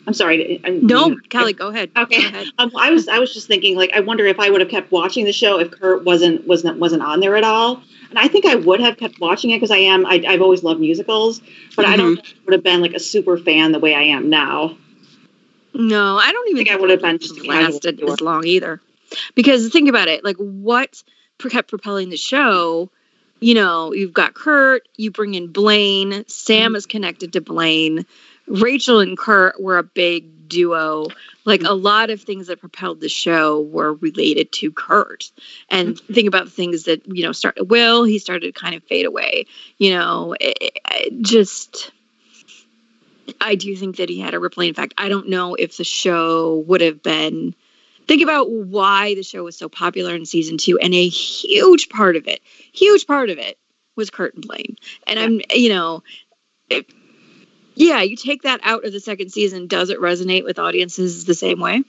I'm 0.05 0.13
sorry. 0.13 0.61
I, 0.63 0.69
No, 0.69 1.15
Kelly, 1.29 1.53
go 1.53 1.69
ahead. 1.69 1.91
Okay. 1.95 2.21
Go 2.21 2.27
ahead. 2.27 2.47
Um, 2.57 2.71
I 2.75 2.91
was 2.91 3.07
I 3.07 3.19
was 3.19 3.33
just 3.33 3.47
thinking 3.47 3.77
like 3.77 3.91
I 3.93 4.01
wonder 4.01 4.25
if 4.25 4.39
I 4.39 4.49
would 4.49 4.61
have 4.61 4.69
kept 4.69 4.91
watching 4.91 5.25
the 5.25 5.31
show 5.31 5.59
if 5.59 5.71
Kurt 5.71 6.03
wasn't 6.03 6.45
wasn't 6.45 6.79
wasn't 6.79 7.03
on 7.03 7.19
there 7.19 7.35
at 7.35 7.43
all. 7.43 7.81
And 8.09 8.19
I 8.19 8.27
think 8.27 8.45
I 8.45 8.55
would 8.55 8.79
have 8.79 8.97
kept 8.97 9.19
watching 9.19 9.51
it 9.51 9.57
because 9.57 9.71
I 9.71 9.77
am 9.77 10.05
I, 10.05 10.23
I've 10.27 10.41
always 10.41 10.63
loved 10.63 10.79
musicals, 10.79 11.41
but 11.75 11.85
I 11.85 11.95
don't 11.95 12.15
think 12.15 12.27
I 12.27 12.39
would 12.45 12.53
have 12.53 12.63
been 12.63 12.81
like 12.81 12.93
a 12.93 12.99
super 12.99 13.37
fan 13.37 13.71
the 13.71 13.79
way 13.79 13.95
I 13.95 14.03
am 14.03 14.29
now. 14.29 14.77
No, 15.73 16.17
I 16.17 16.31
don't 16.31 16.49
even 16.49 16.65
think 16.65 16.69
I 16.69 16.79
would 16.79 16.89
have 16.89 17.01
been 17.01 17.17
just 17.17 17.37
it 17.37 17.45
a 17.45 17.47
casual 17.47 17.73
lasted 17.73 18.03
as 18.03 18.21
long 18.21 18.45
either. 18.45 18.81
Because 19.35 19.69
think 19.69 19.89
about 19.89 20.07
it, 20.07 20.23
like 20.23 20.37
what 20.37 21.01
pro- 21.01 21.22
kept 21.49 21.69
propelling 21.69 22.09
the 22.09 22.17
show? 22.17 22.89
You 23.39 23.55
know, 23.55 23.93
you've 23.93 24.13
got 24.13 24.33
Kurt, 24.33 24.87
you 24.95 25.11
bring 25.11 25.33
in 25.33 25.47
Blaine, 25.47 26.23
Sam 26.27 26.69
mm-hmm. 26.69 26.75
is 26.75 26.85
connected 26.85 27.33
to 27.33 27.41
Blaine, 27.41 28.05
Rachel 28.47 28.99
and 28.99 29.17
Kurt 29.17 29.61
were 29.61 29.77
a 29.77 29.83
big 29.83 30.47
duo. 30.47 31.07
Like 31.45 31.61
mm-hmm. 31.61 31.71
a 31.71 31.75
lot 31.75 32.09
of 32.09 32.21
things 32.21 32.47
that 32.47 32.59
propelled 32.59 33.01
the 33.01 33.09
show 33.09 33.61
were 33.61 33.93
related 33.95 34.51
to 34.53 34.71
Kurt. 34.71 35.31
And 35.69 35.95
mm-hmm. 35.95 36.13
think 36.13 36.27
about 36.27 36.49
things 36.49 36.83
that, 36.83 37.05
you 37.07 37.23
know, 37.23 37.31
start 37.31 37.67
Will, 37.67 38.03
he 38.03 38.19
started 38.19 38.53
to 38.53 38.59
kind 38.59 38.75
of 38.75 38.83
fade 38.83 39.05
away. 39.05 39.45
You 39.77 39.91
know, 39.91 40.35
it, 40.39 40.57
it 40.61 41.21
just 41.21 41.91
I 43.39 43.55
do 43.55 43.75
think 43.75 43.97
that 43.97 44.09
he 44.09 44.19
had 44.19 44.33
a 44.33 44.39
rippling 44.39 44.69
effect. 44.69 44.93
I 44.97 45.09
don't 45.09 45.29
know 45.29 45.55
if 45.55 45.77
the 45.77 45.83
show 45.83 46.63
would 46.67 46.81
have 46.81 47.01
been. 47.01 47.55
Think 48.07 48.21
about 48.21 48.51
why 48.51 49.15
the 49.15 49.23
show 49.23 49.43
was 49.43 49.57
so 49.57 49.69
popular 49.69 50.13
in 50.13 50.25
season 50.25 50.57
two, 50.57 50.77
and 50.79 50.93
a 50.93 51.07
huge 51.07 51.89
part 51.89 52.15
of 52.15 52.27
it, 52.27 52.41
huge 52.73 53.07
part 53.07 53.29
of 53.29 53.37
it, 53.37 53.57
was 53.95 54.09
Kurt 54.09 54.35
and 54.35 54.45
Blaine. 54.45 54.75
And 55.07 55.19
I'm, 55.19 55.41
you 55.51 55.69
know, 55.69 56.03
it, 56.69 56.85
yeah, 57.75 58.01
you 58.01 58.15
take 58.15 58.43
that 58.43 58.59
out 58.63 58.85
of 58.85 58.91
the 58.91 58.99
second 58.99 59.31
season. 59.31 59.67
Does 59.67 59.89
it 59.89 59.99
resonate 59.99 60.43
with 60.43 60.59
audiences 60.59 61.25
the 61.25 61.33
same 61.33 61.59
way? 61.59 61.83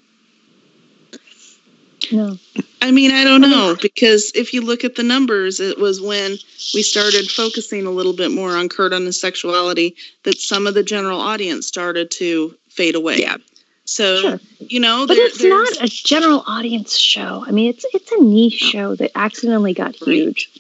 No. 2.13 2.37
I 2.83 2.91
mean, 2.91 3.13
I 3.13 3.25
don't 3.25 3.41
know 3.41 3.77
because 3.81 4.31
if 4.35 4.53
you 4.53 4.61
look 4.61 4.85
at 4.85 4.95
the 4.95 5.03
numbers, 5.03 5.59
it 5.59 5.79
was 5.79 6.01
when 6.01 6.37
we 6.75 6.83
started 6.83 7.31
focusing 7.31 7.87
a 7.87 7.91
little 7.91 8.13
bit 8.13 8.31
more 8.31 8.57
on 8.57 8.69
Kurt 8.69 8.93
and 8.93 9.07
his 9.07 9.19
sexuality 9.19 9.97
that 10.25 10.39
some 10.39 10.67
of 10.67 10.75
the 10.75 10.83
general 10.83 11.19
audience 11.19 11.67
started 11.67 12.11
to 12.13 12.55
fade 12.69 12.95
away. 12.95 13.21
Yeah. 13.21 13.39
So 13.85 14.17
Sure. 14.21 14.41
you 14.61 14.81
know, 14.81 15.07
But 15.07 15.15
there- 15.15 15.27
it's 15.27 15.39
there's- 15.39 15.79
not 15.79 15.85
a 15.85 15.89
general 15.93 16.43
audience 16.47 16.97
show. 16.99 17.45
I 17.47 17.51
mean, 17.51 17.69
it's 17.71 17.85
it's 17.93 18.11
a 18.13 18.21
niche 18.23 18.55
show 18.55 18.95
that 18.97 19.13
accidentally 19.15 19.75
got 19.75 19.95
Right. 20.01 20.15
huge. 20.15 20.51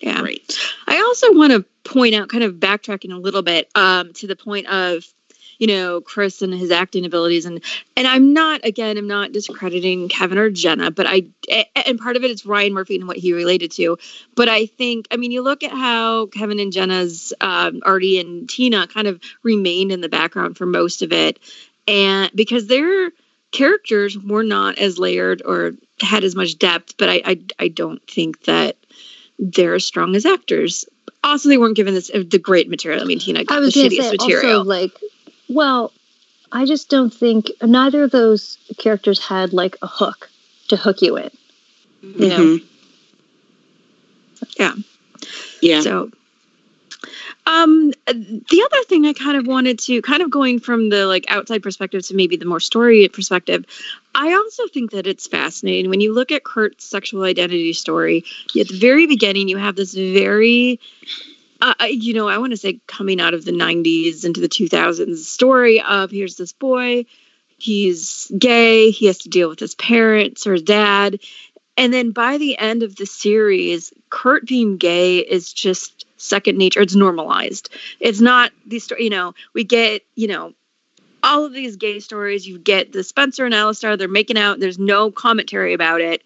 Yeah. 0.00 0.20
right. 0.22 0.58
I 0.86 0.98
also 1.00 1.32
want 1.32 1.52
to 1.52 1.64
point 1.84 2.14
out, 2.14 2.28
kind 2.28 2.44
of 2.44 2.54
backtracking 2.54 3.12
a 3.14 3.16
little 3.18 3.40
bit, 3.42 3.70
um, 3.74 4.12
to 4.14 4.26
the 4.26 4.36
point 4.36 4.66
of, 4.66 5.06
you 5.58 5.66
know, 5.66 6.00
Chris 6.02 6.42
and 6.42 6.52
his 6.52 6.70
acting 6.70 7.06
abilities, 7.06 7.46
and 7.46 7.60
and 7.96 8.06
I'm 8.06 8.32
not 8.34 8.60
again, 8.64 8.98
I'm 8.98 9.06
not 9.06 9.32
discrediting 9.32 10.08
Kevin 10.10 10.36
or 10.36 10.50
Jenna, 10.50 10.90
but 10.90 11.06
I 11.06 11.26
and 11.86 11.98
part 11.98 12.16
of 12.16 12.24
it 12.24 12.30
is 12.30 12.44
Ryan 12.44 12.74
Murphy 12.74 12.96
and 12.96 13.06
what 13.08 13.16
he 13.16 13.32
related 13.32 13.70
to, 13.72 13.96
but 14.34 14.48
I 14.48 14.66
think, 14.66 15.06
I 15.10 15.16
mean, 15.16 15.30
you 15.30 15.42
look 15.42 15.62
at 15.62 15.70
how 15.70 16.26
Kevin 16.26 16.58
and 16.60 16.72
Jenna's 16.72 17.32
um, 17.40 17.80
Artie 17.84 18.18
and 18.18 18.48
Tina 18.48 18.86
kind 18.86 19.06
of 19.06 19.20
remained 19.42 19.92
in 19.92 20.00
the 20.02 20.08
background 20.10 20.58
for 20.58 20.66
most 20.66 21.00
of 21.02 21.12
it, 21.12 21.38
and 21.86 22.30
because 22.34 22.66
their 22.66 23.10
characters 23.52 24.18
were 24.18 24.42
not 24.42 24.78
as 24.78 24.98
layered 24.98 25.42
or 25.44 25.72
had 26.00 26.24
as 26.24 26.34
much 26.34 26.58
depth, 26.58 26.96
but 26.96 27.08
I 27.08 27.22
I, 27.24 27.40
I 27.58 27.68
don't 27.68 28.02
think 28.08 28.44
that 28.44 28.76
they're 29.38 29.74
as 29.74 29.84
strong 29.84 30.14
as 30.16 30.26
actors. 30.26 30.84
Also, 31.22 31.48
they 31.48 31.58
weren't 31.58 31.76
given 31.76 31.94
this 31.94 32.10
uh, 32.12 32.22
the 32.26 32.38
great 32.38 32.68
material. 32.68 33.00
I 33.00 33.04
mean, 33.04 33.18
Tina 33.18 33.40
I 33.40 33.44
got 33.44 33.56
the 33.56 33.66
was 33.66 33.74
going 33.74 33.90
to 33.90 33.96
shittiest 33.96 34.10
say 34.10 34.16
material. 34.20 34.58
also 34.60 34.68
like, 34.68 34.92
well, 35.48 35.92
I 36.52 36.66
just 36.66 36.88
don't 36.90 37.12
think 37.12 37.50
neither 37.62 38.04
of 38.04 38.10
those 38.10 38.58
characters 38.78 39.18
had 39.18 39.52
like 39.52 39.76
a 39.82 39.86
hook 39.86 40.30
to 40.68 40.76
hook 40.76 41.02
you 41.02 41.16
in. 41.16 41.30
You 42.02 42.28
know, 42.28 42.36
Mhm. 42.36 42.64
Yeah. 44.58 44.74
Yeah. 45.60 45.80
So, 45.80 46.10
um, 47.46 47.92
the 48.06 48.68
other 48.70 48.84
thing 48.84 49.06
I 49.06 49.12
kind 49.12 49.36
of 49.36 49.46
wanted 49.46 49.78
to 49.80 50.00
kind 50.02 50.22
of 50.22 50.30
going 50.30 50.60
from 50.60 50.88
the 50.88 51.06
like 51.06 51.26
outside 51.28 51.62
perspective 51.62 52.06
to 52.06 52.14
maybe 52.14 52.36
the 52.36 52.46
more 52.46 52.60
story 52.60 53.06
perspective, 53.08 53.64
I 54.14 54.32
also 54.32 54.66
think 54.68 54.92
that 54.92 55.06
it's 55.06 55.26
fascinating 55.26 55.90
when 55.90 56.00
you 56.00 56.14
look 56.14 56.32
at 56.32 56.44
Kurt's 56.44 56.84
sexual 56.84 57.24
identity 57.24 57.72
story. 57.74 58.24
At 58.58 58.68
the 58.68 58.78
very 58.78 59.06
beginning, 59.06 59.48
you 59.48 59.58
have 59.58 59.76
this 59.76 59.94
very 59.94 60.80
uh, 61.60 61.74
you 61.88 62.12
know, 62.12 62.28
I 62.28 62.38
want 62.38 62.50
to 62.50 62.56
say 62.56 62.80
coming 62.86 63.20
out 63.20 63.32
of 63.32 63.44
the 63.44 63.52
90s 63.52 64.24
into 64.24 64.40
the 64.40 64.48
2000s 64.48 65.16
story 65.16 65.80
of 65.80 66.10
here's 66.10 66.36
this 66.36 66.52
boy, 66.52 67.06
he's 67.56 68.30
gay, 68.36 68.90
he 68.90 69.06
has 69.06 69.18
to 69.18 69.30
deal 69.30 69.48
with 69.48 69.60
his 69.60 69.74
parents 69.74 70.46
or 70.46 70.52
his 70.52 70.62
dad. 70.62 71.20
And 71.76 71.92
then 71.92 72.12
by 72.12 72.38
the 72.38 72.58
end 72.58 72.82
of 72.82 72.96
the 72.96 73.06
series, 73.06 73.92
Kurt 74.10 74.46
being 74.46 74.76
gay 74.76 75.18
is 75.18 75.52
just 75.52 75.93
second 76.24 76.58
nature. 76.58 76.80
It's 76.80 76.94
normalized. 76.94 77.70
It's 78.00 78.20
not 78.20 78.52
these, 78.66 78.84
sto- 78.84 78.96
you 78.98 79.10
know, 79.10 79.34
we 79.52 79.64
get, 79.64 80.02
you 80.14 80.26
know, 80.26 80.54
all 81.22 81.44
of 81.44 81.52
these 81.52 81.76
gay 81.76 82.00
stories. 82.00 82.46
You 82.46 82.58
get 82.58 82.92
the 82.92 83.02
Spencer 83.04 83.44
and 83.44 83.54
Alistair, 83.54 83.96
they're 83.96 84.08
making 84.08 84.36
out, 84.38 84.60
there's 84.60 84.78
no 84.78 85.10
commentary 85.10 85.72
about 85.74 86.00
it. 86.00 86.22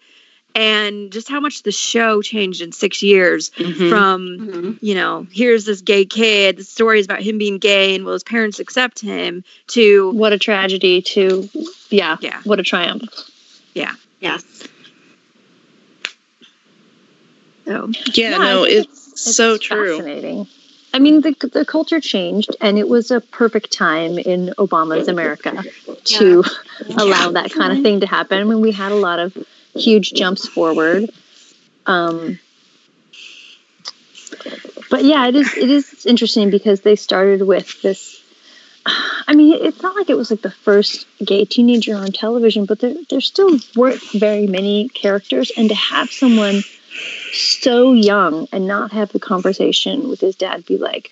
And 0.55 1.11
just 1.11 1.29
how 1.29 1.39
much 1.39 1.61
the 1.63 1.71
show 1.71 2.21
changed 2.23 2.61
in 2.61 2.71
six 2.71 3.03
years 3.03 3.51
Mhm. 3.51 3.89
from 3.89 4.27
Mhm. 4.39 4.77
you 4.81 4.95
know, 4.95 5.27
here's 5.31 5.63
this 5.65 5.81
gay 5.81 6.05
kid. 6.05 6.57
The 6.57 6.63
story 6.63 6.99
is 6.99 7.05
about 7.05 7.21
him 7.21 7.37
being 7.37 7.59
gay 7.59 7.93
and 7.95 8.03
will 8.03 8.13
his 8.13 8.23
parents 8.23 8.59
accept 8.59 8.99
him 8.99 9.43
to 9.67 10.09
what 10.09 10.33
a 10.33 10.39
tragedy 10.39 11.01
to, 11.03 11.47
yeah, 11.91 12.17
Yeah. 12.19 12.41
what 12.45 12.59
a 12.59 12.63
triumph. 12.63 13.03
Yeah. 13.75 13.93
Yes. 14.21 14.43
so 17.65 17.89
yeah, 18.15 18.31
Yeah, 18.31 18.37
I 18.39 18.43
no, 18.53 18.65
think 18.65 18.87
it's, 19.27 19.35
so 19.35 19.57
true. 19.57 19.97
Fascinating. 19.97 20.47
I 20.91 20.99
mean, 20.99 21.21
the, 21.21 21.35
the 21.53 21.65
culture 21.65 21.99
changed, 21.99 22.55
and 22.61 22.79
it 22.79 22.87
was 22.87 23.11
a 23.11 23.21
perfect 23.21 23.71
time 23.71 24.17
in 24.17 24.53
Obama's 24.57 25.07
America 25.07 25.63
to 26.05 26.43
allow 26.97 27.31
that 27.31 27.51
kind 27.51 27.77
of 27.77 27.83
thing 27.83 27.99
to 27.99 28.07
happen. 28.07 28.39
I 28.39 28.43
mean, 28.43 28.59
we 28.59 28.71
had 28.71 28.91
a 28.91 28.95
lot 28.95 29.19
of 29.19 29.37
huge 29.75 30.13
jumps 30.13 30.47
forward. 30.47 31.11
Um, 31.85 32.39
but 34.89 35.03
yeah, 35.03 35.27
it 35.27 35.35
is 35.35 35.57
it 35.57 35.69
is 35.69 36.05
interesting 36.05 36.49
because 36.49 36.81
they 36.81 36.95
started 36.95 37.45
with 37.45 37.81
this. 37.81 38.15
I 38.85 39.35
mean, 39.35 39.53
it's 39.63 39.81
not 39.83 39.95
like 39.95 40.09
it 40.09 40.17
was 40.17 40.31
like 40.31 40.41
the 40.41 40.51
first 40.51 41.05
gay 41.23 41.45
teenager 41.45 41.95
on 41.95 42.11
television, 42.11 42.65
but 42.65 42.79
there 42.79 42.95
there 43.09 43.21
still 43.21 43.59
weren't 43.75 44.01
very 44.11 44.47
many 44.47 44.89
characters, 44.89 45.51
and 45.55 45.69
to 45.69 45.75
have 45.75 46.09
someone 46.09 46.63
so 47.33 47.93
young 47.93 48.47
and 48.51 48.67
not 48.67 48.91
have 48.91 49.11
the 49.11 49.19
conversation 49.19 50.09
with 50.09 50.21
his 50.21 50.35
dad 50.35 50.65
be 50.65 50.77
like, 50.77 51.11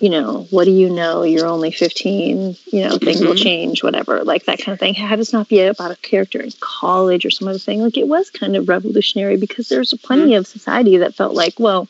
you 0.00 0.08
know, 0.08 0.46
what 0.50 0.64
do 0.64 0.70
you 0.70 0.88
know? 0.88 1.22
You're 1.22 1.46
only 1.46 1.70
15, 1.70 2.56
you 2.72 2.84
know, 2.84 2.96
things 2.98 3.22
will 3.22 3.34
Mhm. 3.34 3.42
change, 3.42 3.82
whatever, 3.82 4.24
like 4.24 4.44
that 4.46 4.58
kind 4.58 4.72
of 4.72 4.80
thing. 4.80 4.94
Have 4.94 5.18
this 5.18 5.32
not 5.32 5.48
be 5.48 5.60
about 5.60 5.90
a 5.90 5.96
character 5.96 6.40
in 6.40 6.50
college 6.60 7.26
or 7.26 7.30
some 7.30 7.48
other 7.48 7.58
thing. 7.58 7.82
Like 7.82 7.98
it 7.98 8.08
was 8.08 8.30
kind 8.30 8.56
of 8.56 8.68
revolutionary 8.68 9.36
because 9.36 9.68
there's 9.68 9.92
plenty 10.02 10.34
of 10.34 10.46
society 10.46 10.96
that 10.98 11.14
felt 11.14 11.34
like, 11.34 11.54
well, 11.58 11.88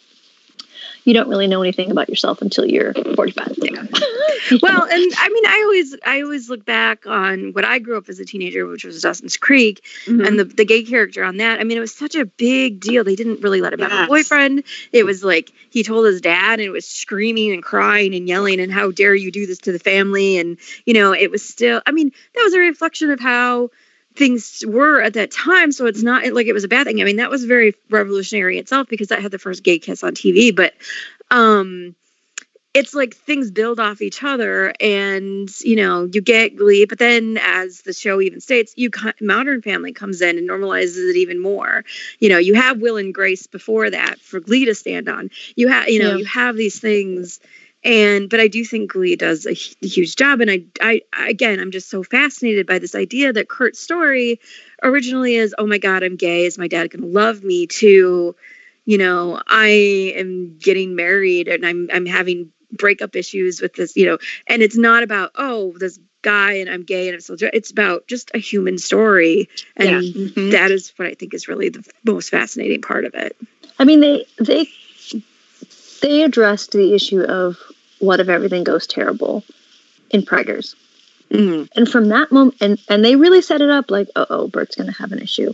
you 1.07 1.15
don't 1.15 1.29
really 1.29 1.47
know 1.47 1.63
anything 1.63 1.91
about 1.91 2.09
yourself 2.11 2.43
until 2.43 2.67
you're 2.67 2.93
45. 2.93 3.57
well 4.63 4.83
and 4.85 5.13
i 5.19 5.29
mean 5.29 5.47
i 5.47 5.61
always 5.65 5.97
i 6.05 6.21
always 6.23 6.51
look 6.51 6.65
back 6.65 7.07
on 7.07 7.53
what 7.53 7.65
i 7.65 7.79
grew 7.79 7.97
up 7.97 8.09
as 8.09 8.19
a 8.21 8.25
teenager 8.25 8.67
which 8.67 8.85
was 8.85 9.01
dawson's 9.01 9.37
creek 9.37 9.83
Mhm. 10.07 10.27
and 10.27 10.39
the, 10.39 10.45
the 10.45 10.65
gay 10.65 10.83
character 10.83 11.25
on 11.25 11.39
that. 11.39 11.59
I 11.61 11.65
mean 11.65 11.77
it 11.79 11.81
was 11.81 11.95
such 11.95 12.15
a 12.15 12.25
big 12.27 12.81
deal. 12.81 13.03
They 13.05 13.17
didn't 13.17 13.41
really 13.41 13.61
let 13.61 13.73
him 13.73 13.81
have 13.81 14.05
a 14.05 14.07
boyfriend. 14.07 14.63
It 14.93 15.05
was 15.05 15.25
like 15.25 15.53
he 15.71 15.83
told 15.83 16.07
his 16.07 16.21
dad 16.21 16.55
and 16.61 16.63
it 16.63 16.71
was 16.71 16.87
screaming 16.87 17.53
and 17.53 17.63
crying 17.63 18.15
and 18.15 18.29
yelling 18.29 18.61
and 18.61 18.71
how 18.73 18.91
dare 18.91 19.15
you 19.15 19.31
do 19.31 19.47
this 19.47 19.59
to 19.61 19.73
the 19.73 19.79
family? 19.79 20.39
And 20.39 20.59
you 20.85 20.95
know 20.95 21.13
it 21.13 21.31
was 21.31 21.43
still 21.47 21.81
i 21.87 21.93
mean 21.93 22.11
that 22.35 22.43
was 22.45 22.55
a 22.55 22.59
reflection 22.59 23.11
of 23.11 23.21
how 23.21 23.71
things 24.17 24.65
were 24.67 25.01
at 25.01 25.15
that 25.15 25.31
time 25.31 25.73
so 25.73 25.87
it's 25.87 26.03
not 26.03 26.25
like 26.33 26.47
it 26.47 26.53
was 26.53 26.65
a 26.65 26.69
bad 26.69 26.87
thing. 26.87 27.01
I 27.01 27.05
mean 27.05 27.17
that 27.17 27.31
was 27.31 27.45
very 27.45 27.75
revolutionary 27.91 28.59
itself 28.59 28.89
because 28.89 29.09
that 29.09 29.23
had 29.23 29.31
the 29.31 29.39
first 29.39 29.63
gay 29.63 29.79
kiss 29.79 30.03
on 30.03 30.15
tv 30.15 30.55
but 30.55 30.75
um 31.31 31.95
it's 32.75 32.93
like 32.93 33.15
things 33.17 33.51
build 33.51 33.81
off 33.81 34.03
each 34.03 34.23
other 34.23 34.75
and 34.81 35.49
you 35.61 35.77
know 35.77 36.09
you 36.13 36.21
get 36.21 36.57
glee 36.57 36.85
but 36.85 36.99
then 36.99 37.39
as 37.41 37.81
the 37.83 37.93
show 37.95 38.21
even 38.21 38.41
states 38.41 38.75
you 38.77 38.91
modern 39.21 39.63
family 39.63 39.93
comes 39.93 40.21
in 40.21 40.37
and 40.37 40.49
normalizes 40.49 41.09
it 41.11 41.17
even 41.17 41.41
more. 41.41 41.85
You 42.19 42.29
know 42.29 42.39
you 42.39 42.55
have 42.55 42.81
will 42.81 42.99
and 42.99 43.15
grace 43.15 43.47
before 43.47 43.89
that 43.91 44.21
for 44.21 44.41
glee 44.41 44.67
to 44.67 44.75
stand 44.75 45.09
on. 45.09 45.31
You 45.57 45.69
have 45.69 45.89
you 45.89 46.01
know 46.01 46.11
Yeah. 46.11 46.17
you 46.19 46.25
have 46.27 46.57
these 46.57 46.79
things 46.79 47.41
and 47.87 48.29
but 48.29 48.41
i 48.41 48.49
do 48.49 48.65
think 48.65 48.91
glee 48.93 49.17
does 49.17 49.47
a 49.47 49.53
huge 49.53 50.17
job. 50.17 50.41
And 50.41 50.51
I, 50.51 50.65
I 50.83 51.01
again 51.29 51.61
i'm 51.61 51.71
just 51.71 51.89
so 51.89 52.03
fascinated 52.03 52.67
by 52.67 52.79
this 52.79 52.95
idea 52.95 53.33
that 53.33 53.49
kurt's 53.49 53.79
story 53.81 54.41
originally 54.83 55.37
is 55.37 55.55
oh 55.59 55.67
my 55.67 55.79
god 55.79 56.03
i'm 56.03 56.17
gay. 56.17 56.45
Is 56.45 56.59
my 56.59 56.69
dad 56.69 56.91
gonna 56.91 57.07
love 57.07 57.43
me? 57.43 57.67
too 57.67 58.35
you 58.85 58.99
know 58.99 59.41
i 59.49 59.69
am 60.17 60.59
getting 60.59 60.95
married 60.95 61.49
and 61.49 61.65
i'm 61.65 61.89
i'm 61.93 62.07
having 62.07 62.53
breakup 62.73 63.15
issues 63.17 63.61
with 63.61 63.75
this 63.75 63.97
you 63.97 64.05
know. 64.07 64.19
And 64.49 64.61
it's 64.63 64.77
not 64.77 65.03
about 65.03 65.31
oh 65.37 65.73
this 65.79 65.99
guy 66.23 66.55
and 66.55 66.69
i'm 66.69 66.83
gay 66.83 67.07
and 67.09 67.15
i'm 67.15 67.21
still 67.21 67.37
it's 67.53 67.71
about 67.71 68.07
just 68.09 68.31
a 68.35 68.39
human 68.39 68.79
story. 68.79 69.49
And 69.77 69.89
Yeah. 69.89 70.01
Mhm. 70.01 70.51
that 70.51 70.71
is 70.73 70.93
what 70.97 71.07
i 71.09 71.15
think 71.15 71.35
is 71.35 71.47
really 71.49 71.69
the 71.69 71.85
most 72.05 72.31
fascinating 72.31 72.83
part 72.83 73.05
of 73.05 73.15
it. 73.15 73.37
I 73.79 73.85
mean, 73.85 74.01
they 74.01 74.27
they 74.39 74.67
they 76.03 76.23
addressed 76.23 76.73
the 76.73 76.95
issue 76.95 77.23
of 77.23 77.57
what 77.99 78.21
if 78.21 78.29
everything 78.29 78.65
goes 78.65 78.87
terrible 78.87 79.45
in 80.11 80.23
Preggers, 80.23 80.75
mm-hmm. 81.31 81.65
and 81.77 81.89
from 81.89 82.09
that 82.09 82.31
moment, 82.33 82.57
and 82.61 82.79
and 82.89 83.05
they 83.05 83.17
really 83.17 83.43
set 83.43 83.61
it 83.61 83.71
up 83.71 83.91
like, 83.91 84.09
oh, 84.17 84.27
oh, 84.31 84.49
Burt's 84.49 84.77
gonna 84.77 84.93
have 84.93 85.13
an 85.13 85.21
issue, 85.21 85.53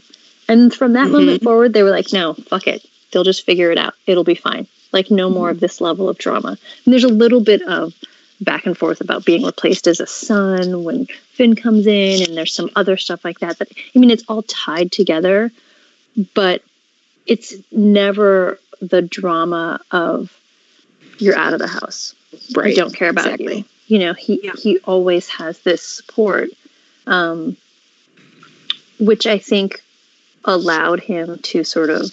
and 0.48 0.74
from 0.74 0.94
that 0.94 1.05
mm-hmm. 1.05 1.12
moment 1.12 1.42
forward, 1.42 1.72
they 1.72 1.83
were 1.83 1.90
like, 1.90 2.12
no, 2.12 2.35
fuck 2.35 2.66
it, 2.66 2.85
they'll 3.11 3.24
just 3.24 3.46
figure 3.46 3.70
it 3.70 3.78
out, 3.78 3.94
it'll 4.07 4.24
be 4.24 4.35
fine, 4.35 4.66
like 4.92 5.11
no 5.11 5.31
more 5.31 5.50
of 5.50 5.57
mm-hmm. 5.57 5.64
this 5.64 5.81
level 5.81 6.09
of 6.09 6.18
drama. 6.18 6.59
And 6.85 6.92
there's 6.92 7.05
a 7.05 7.09
little 7.09 7.42
bit 7.42 7.62
of 7.62 7.94
back 8.40 8.66
and 8.66 8.76
forth 8.76 9.00
about 9.00 9.24
being 9.24 9.44
replaced 9.44 9.87
as 9.87 10.00
a 10.00 10.07
son 10.07 10.85
when 10.85 11.07
Finn 11.07 11.55
comes 11.55 11.87
in, 11.87 12.22
and 12.22 12.37
there's 12.37 12.55
some 12.55 12.70
other 12.76 12.96
stuff 12.96 13.24
like 13.24 13.38
that. 13.38 13.59
That 13.59 13.68
I 13.94 13.98
mean, 13.98 14.11
it's 14.11 14.24
all 14.28 14.42
tied 14.42 14.92
together, 14.92 15.50
but 16.35 16.62
it's 17.26 17.55
never 17.70 18.59
the 18.81 19.02
drama 19.02 19.81
of 19.90 20.37
you're 21.18 21.37
out 21.37 21.52
of 21.52 21.61
the 21.61 21.68
house. 21.68 22.14
I 22.59 22.73
don't 22.73 22.95
care 22.95 23.11
about 23.11 23.27
exactly. 23.27 23.59
you. 23.59 23.64
You 23.87 23.99
know, 23.99 24.14
he 24.14 24.40
Yeah. 24.42 24.53
he 24.57 24.79
always 24.81 25.29
has 25.29 25.59
this 25.61 25.83
support, 25.83 26.51
um, 27.07 27.57
which 28.99 29.27
I 29.27 29.38
think 29.38 29.83
allowed 30.45 31.01
him 31.01 31.38
to 31.38 31.64
sort 31.64 31.90
of 31.90 32.11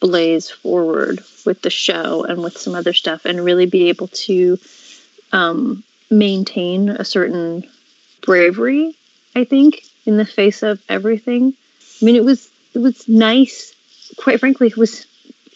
blaze 0.00 0.50
forward 0.50 1.24
with 1.46 1.62
the 1.62 1.70
show 1.70 2.24
and 2.24 2.42
with 2.42 2.58
some 2.58 2.74
other 2.74 2.92
stuff, 2.92 3.24
and 3.24 3.44
really 3.44 3.66
be 3.66 3.88
able 3.88 4.08
to 4.08 4.58
um, 5.32 5.82
maintain 6.10 6.90
a 6.90 7.04
certain 7.04 7.64
bravery. 8.22 8.94
I 9.34 9.44
think 9.44 9.84
in 10.06 10.16
the 10.16 10.24
face 10.26 10.62
of 10.62 10.82
everything. 10.88 11.54
I 12.00 12.04
mean, 12.04 12.16
it 12.16 12.24
was 12.24 12.50
it 12.74 12.78
was 12.78 13.08
nice. 13.08 13.74
Quite 14.16 14.40
frankly, 14.40 14.68
it 14.68 14.76
was 14.76 15.06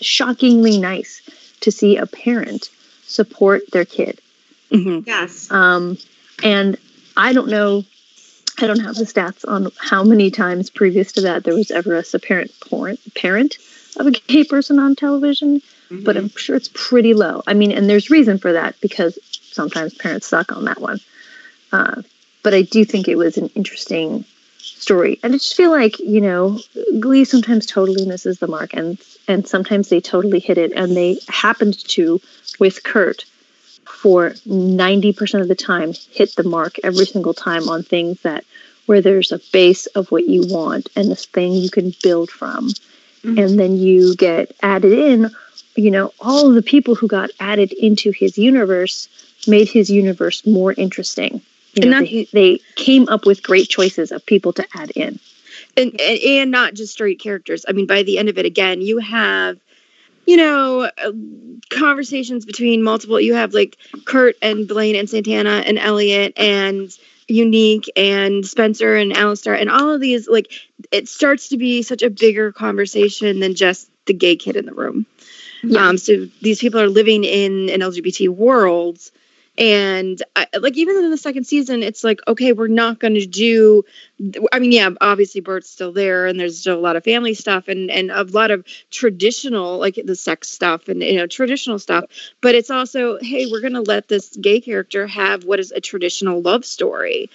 shockingly 0.00 0.78
nice 0.78 1.20
to 1.60 1.70
see 1.70 1.96
a 1.96 2.06
parent 2.06 2.70
support 3.08 3.70
their 3.72 3.84
kid. 3.84 4.20
Yes. 4.70 5.50
Um, 5.50 5.98
and 6.42 6.76
I 7.16 7.32
don't 7.32 7.48
know, 7.48 7.84
I 8.60 8.66
don't 8.66 8.80
have 8.80 8.94
the 8.94 9.04
stats 9.04 9.44
on 9.48 9.70
how 9.78 10.04
many 10.04 10.30
times 10.30 10.70
previous 10.70 11.12
to 11.12 11.22
that 11.22 11.44
there 11.44 11.54
was 11.54 11.70
ever 11.70 11.96
a 11.96 12.04
apparent 12.14 12.52
parent 12.68 13.00
parent 13.14 13.58
of 13.96 14.06
a 14.06 14.10
gay 14.10 14.44
person 14.44 14.78
on 14.78 14.94
television, 14.94 15.62
but 15.90 16.16
I'm 16.16 16.28
sure 16.36 16.54
it's 16.54 16.70
pretty 16.72 17.14
low. 17.14 17.42
I 17.46 17.54
mean, 17.54 17.72
and 17.72 17.88
there's 17.88 18.10
reason 18.10 18.38
for 18.38 18.52
that 18.52 18.76
because 18.80 19.18
sometimes 19.32 19.94
parents 19.94 20.26
suck 20.26 20.52
on 20.52 20.66
that 20.66 20.80
one. 20.80 21.00
Uh, 21.72 22.02
but 22.42 22.54
I 22.54 22.62
do 22.62 22.84
think 22.84 23.08
it 23.08 23.16
was 23.16 23.36
an 23.36 23.48
interesting 23.54 24.24
story, 24.76 25.18
and 25.22 25.34
I 25.34 25.38
just 25.38 25.56
feel 25.56 25.70
like 25.70 25.98
you 25.98 26.20
know, 26.20 26.60
Glee 27.00 27.24
sometimes 27.24 27.66
totally 27.66 28.06
misses 28.06 28.38
the 28.38 28.46
mark, 28.46 28.74
and 28.74 28.98
and 29.26 29.46
sometimes 29.46 29.88
they 29.88 30.00
totally 30.00 30.40
hit 30.40 30.58
it, 30.58 30.72
and 30.72 30.96
they 30.96 31.18
happened 31.28 31.78
to 31.88 32.20
with 32.58 32.82
Kurt 32.82 33.24
for 33.84 34.30
90% 34.46 35.40
of 35.40 35.48
the 35.48 35.54
time 35.54 35.92
hit 36.10 36.36
the 36.36 36.44
mark 36.44 36.78
every 36.84 37.06
single 37.06 37.34
time 37.34 37.68
on 37.68 37.82
things 37.82 38.20
that 38.22 38.44
where 38.86 39.00
there's 39.00 39.32
a 39.32 39.40
base 39.52 39.86
of 39.86 40.10
what 40.10 40.26
you 40.26 40.46
want 40.46 40.88
and 40.94 41.10
this 41.10 41.26
thing 41.26 41.52
you 41.52 41.70
can 41.70 41.92
build 42.02 42.30
from. 42.30 42.68
Mm-hmm. 42.68 43.38
And 43.38 43.58
then 43.58 43.76
you 43.76 44.14
get 44.14 44.54
added 44.62 44.92
in 44.92 45.30
you 45.78 45.90
know 45.90 46.12
all 46.20 46.48
of 46.48 46.54
the 46.54 46.62
people 46.62 46.94
who 46.94 47.06
got 47.06 47.30
added 47.38 47.72
into 47.72 48.10
his 48.10 48.36
universe 48.36 49.08
made 49.46 49.68
his 49.68 49.88
universe 49.90 50.46
more 50.46 50.72
interesting 50.72 51.40
you 51.78 51.82
And 51.82 51.90
know, 51.92 52.00
not- 52.00 52.08
they, 52.08 52.28
they 52.32 52.60
came 52.74 53.08
up 53.08 53.26
with 53.26 53.42
great 53.42 53.68
choices 53.68 54.12
of 54.12 54.24
people 54.26 54.52
to 54.54 54.66
add 54.74 54.90
in 54.90 55.18
and, 55.76 56.00
and 56.00 56.18
and 56.20 56.50
not 56.50 56.74
just 56.74 56.92
straight 56.92 57.20
characters. 57.20 57.64
I 57.68 57.72
mean, 57.72 57.86
by 57.86 58.02
the 58.02 58.18
end 58.18 58.28
of 58.28 58.38
it, 58.38 58.46
again, 58.46 58.80
you 58.80 58.98
have, 58.98 59.58
you 60.26 60.36
know, 60.36 60.82
uh, 60.82 61.12
conversations 61.70 62.44
between 62.44 62.82
multiple. 62.82 63.20
You 63.20 63.34
have 63.34 63.54
like 63.54 63.76
Kurt 64.04 64.36
and 64.42 64.66
Blaine 64.66 64.96
and 64.96 65.08
Santana 65.08 65.62
and 65.66 65.78
Elliot 65.78 66.34
and 66.36 66.90
Unique 67.28 67.90
and 67.96 68.44
Spencer 68.46 68.96
and 68.96 69.12
Alistair 69.12 69.54
and 69.54 69.70
all 69.70 69.90
of 69.90 70.00
these. 70.00 70.28
Like, 70.28 70.50
it 70.90 71.08
starts 71.08 71.50
to 71.50 71.56
be 71.56 71.82
such 71.82 72.02
a 72.02 72.10
bigger 72.10 72.52
conversation 72.52 73.40
than 73.40 73.54
just 73.54 73.90
the 74.06 74.14
gay 74.14 74.36
kid 74.36 74.56
in 74.56 74.66
the 74.66 74.72
room. 74.74 75.06
Yeah. 75.62 75.88
Um, 75.88 75.98
so 75.98 76.26
these 76.40 76.60
people 76.60 76.80
are 76.80 76.88
living 76.88 77.24
in 77.24 77.68
an 77.70 77.80
LGBT 77.80 78.28
world. 78.28 78.98
And 79.58 80.22
I, 80.36 80.46
like 80.60 80.76
even 80.76 80.96
in 80.96 81.10
the 81.10 81.16
second 81.16 81.44
season, 81.44 81.82
it's 81.82 82.04
like 82.04 82.20
okay, 82.28 82.52
we're 82.52 82.68
not 82.68 83.00
going 83.00 83.14
to 83.14 83.26
do. 83.26 83.84
I 84.52 84.60
mean, 84.60 84.70
yeah, 84.70 84.90
obviously 85.00 85.40
Burt's 85.40 85.68
still 85.68 85.92
there, 85.92 86.26
and 86.26 86.38
there's 86.38 86.60
still 86.60 86.78
a 86.78 86.80
lot 86.80 86.94
of 86.94 87.02
family 87.02 87.34
stuff, 87.34 87.66
and 87.66 87.90
and 87.90 88.12
a 88.12 88.22
lot 88.22 88.52
of 88.52 88.64
traditional 88.90 89.78
like 89.78 89.98
the 90.04 90.14
sex 90.14 90.48
stuff, 90.48 90.88
and 90.88 91.02
you 91.02 91.16
know 91.16 91.26
traditional 91.26 91.80
stuff. 91.80 92.04
But 92.40 92.54
it's 92.54 92.70
also 92.70 93.18
hey, 93.20 93.46
we're 93.50 93.60
going 93.60 93.72
to 93.72 93.82
let 93.82 94.06
this 94.06 94.36
gay 94.36 94.60
character 94.60 95.08
have 95.08 95.42
what 95.44 95.58
is 95.58 95.72
a 95.72 95.80
traditional 95.80 96.40
love 96.40 96.64
story, 96.64 97.28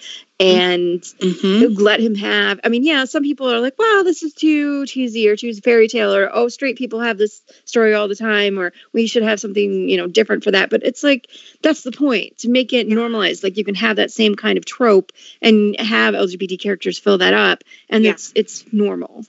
and 0.44 1.00
Mhm. 1.02 1.78
let 1.78 2.00
him 2.00 2.14
have. 2.14 2.60
I 2.64 2.68
mean, 2.68 2.84
yeah, 2.84 3.04
some 3.04 3.22
people 3.22 3.50
are 3.50 3.60
like, 3.60 3.78
wow, 3.78 4.02
this 4.04 4.22
is 4.22 4.32
too 4.34 4.86
cheesy 4.86 5.28
or 5.28 5.36
too 5.36 5.54
fairy 5.54 5.88
tale, 5.88 6.14
or 6.14 6.30
oh, 6.32 6.48
straight 6.48 6.76
people 6.76 7.00
have 7.00 7.18
this 7.18 7.40
story 7.64 7.94
all 7.94 8.08
the 8.08 8.16
time, 8.16 8.58
or 8.58 8.72
we 8.92 9.06
should 9.06 9.22
have 9.22 9.40
something, 9.40 9.88
you 9.88 9.96
know, 9.96 10.06
different 10.06 10.44
for 10.44 10.50
that. 10.50 10.70
But 10.70 10.82
it's 10.84 11.02
like, 11.02 11.28
that's 11.62 11.82
the 11.82 11.92
point 11.92 12.38
to 12.38 12.48
make 12.48 12.72
it 12.72 12.86
normalized. 12.88 13.42
Like 13.42 13.56
you 13.56 13.64
can 13.64 13.74
have 13.76 13.96
that 13.96 14.10
same 14.10 14.34
kind 14.34 14.58
of 14.58 14.64
trope 14.64 15.12
and 15.40 15.78
have 15.80 16.14
LGBT 16.14 16.58
characters 16.60 16.98
fill 16.98 17.18
that 17.18 17.34
up, 17.34 17.62
and 17.88 18.04
Yeah. 18.04 18.12
it's 18.12 18.32
it's 18.34 18.64
normal. 18.72 19.24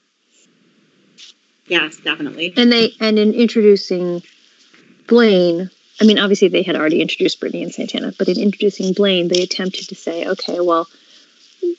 Yes, 1.68 1.98
definitely. 1.98 2.54
and 2.58 2.72
they 2.72 2.94
and 3.00 3.18
in 3.18 3.34
introducing 3.34 4.22
blaine 5.08 5.70
I 6.00 6.04
mean, 6.04 6.20
obviously 6.20 6.50
they 6.50 6.64
had 6.64 6.76
already 6.76 7.02
introduced 7.02 7.40
Brittany 7.40 7.64
and 7.64 7.74
Santana, 7.74 8.14
but 8.18 8.28
in 8.28 8.38
introducing 8.38 8.92
Blaine, 8.94 9.30
they 9.30 9.42
attempted 9.42 9.88
to 9.90 9.96
say, 9.96 10.28
okay, 10.28 10.60
well, 10.60 10.88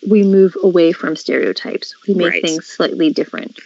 we 0.08 0.22
move 0.22 0.56
away 0.62 0.92
from 0.92 1.16
stereotypes. 1.16 1.94
We 2.06 2.14
make 2.14 2.30
Right. 2.30 2.42
things 2.42 2.66
slightly 2.66 3.10
different. 3.10 3.58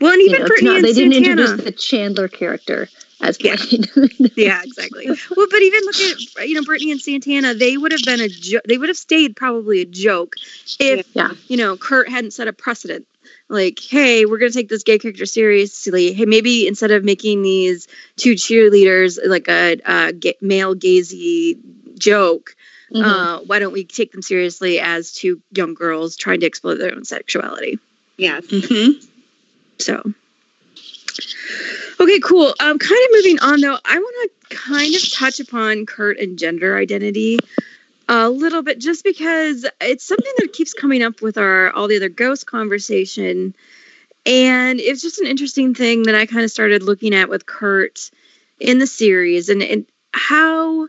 Well, 0.00 0.12
and 0.12 0.20
You 0.20 0.28
even 0.28 0.40
know, 0.42 0.46
Brittany 0.46 0.70
not- 0.70 0.82
they 0.82 0.92
didn't 0.92 1.12
Santana. 1.14 1.42
introduce 1.42 1.64
the 1.64 1.72
Chandler 1.72 2.28
character 2.28 2.88
as 3.20 3.36
Yeah. 3.40 3.56
Yeah, 4.36 4.62
exactly. 4.62 5.06
Well, 5.36 5.46
but 5.50 5.62
even 5.62 5.80
look 5.84 5.96
at 6.38 6.48
you 6.48 6.54
know 6.54 6.62
Brittany 6.62 6.92
and 6.92 7.00
Santana. 7.00 7.54
They 7.54 7.76
would 7.76 7.90
have 7.92 8.02
been 8.04 8.20
a 8.20 8.28
jo- 8.28 8.60
they 8.66 8.78
would 8.78 8.88
have 8.88 8.98
stayed 8.98 9.34
probably 9.34 9.80
a 9.80 9.84
joke 9.84 10.36
if 10.78 11.06
Yeah. 11.14 11.32
you 11.48 11.56
know 11.56 11.76
Kurt 11.76 12.08
hadn't 12.08 12.32
set 12.32 12.46
a 12.48 12.52
precedent. 12.52 13.06
Like, 13.50 13.80
hey, 13.80 14.24
we're 14.26 14.38
gonna 14.38 14.52
take 14.52 14.68
this 14.68 14.82
gay 14.82 14.98
character 14.98 15.26
seriously. 15.26 16.12
Hey, 16.12 16.26
maybe 16.26 16.66
instead 16.68 16.90
of 16.90 17.02
making 17.02 17.42
these 17.42 17.88
two 18.16 18.34
cheerleaders 18.34 19.18
like 19.26 19.48
a, 19.48 19.78
a 19.84 20.12
ga- 20.12 20.36
male 20.40 20.74
gazy 20.76 21.58
joke, 21.98 22.54
Mhm. 22.92 23.02
uh, 23.04 23.40
why 23.40 23.58
don't 23.58 23.72
we 23.72 23.84
take 23.84 24.12
them 24.12 24.22
seriously 24.22 24.80
as 24.80 25.12
two 25.12 25.42
young 25.52 25.74
girls 25.74 26.16
trying 26.16 26.40
to 26.40 26.46
explore 26.46 26.74
their 26.74 26.94
own 26.94 27.04
sexuality? 27.04 27.78
Yeah. 28.16 28.40
Mm-hmm. 28.40 29.04
So, 29.78 30.02
okay, 32.00 32.20
cool. 32.20 32.54
Um, 32.60 32.78
kind 32.78 33.00
of 33.04 33.10
moving 33.12 33.38
on 33.40 33.60
though, 33.60 33.78
I 33.84 33.98
want 33.98 34.30
to 34.50 34.56
kind 34.56 34.94
of 34.94 35.12
touch 35.12 35.38
upon 35.40 35.86
Kurt 35.86 36.18
and 36.18 36.38
gender 36.38 36.76
identity 36.76 37.38
a 38.08 38.30
little 38.30 38.62
bit, 38.62 38.78
just 38.78 39.04
because 39.04 39.66
it's 39.82 40.04
something 40.04 40.32
that 40.38 40.52
keeps 40.54 40.72
coming 40.72 41.02
up 41.02 41.20
with 41.20 41.36
our 41.36 41.70
all 41.72 41.88
the 41.88 41.96
other 41.96 42.08
ghost 42.08 42.46
conversation, 42.46 43.54
and 44.24 44.80
it's 44.80 45.02
just 45.02 45.20
an 45.20 45.26
interesting 45.26 45.74
thing 45.74 46.04
that 46.04 46.14
I 46.14 46.24
kind 46.24 46.42
of 46.42 46.50
started 46.50 46.82
looking 46.82 47.14
at 47.14 47.28
with 47.28 47.44
Kurt 47.44 48.10
in 48.58 48.78
the 48.78 48.86
series, 48.86 49.50
and 49.50 49.62
and 49.62 49.84
how 50.12 50.88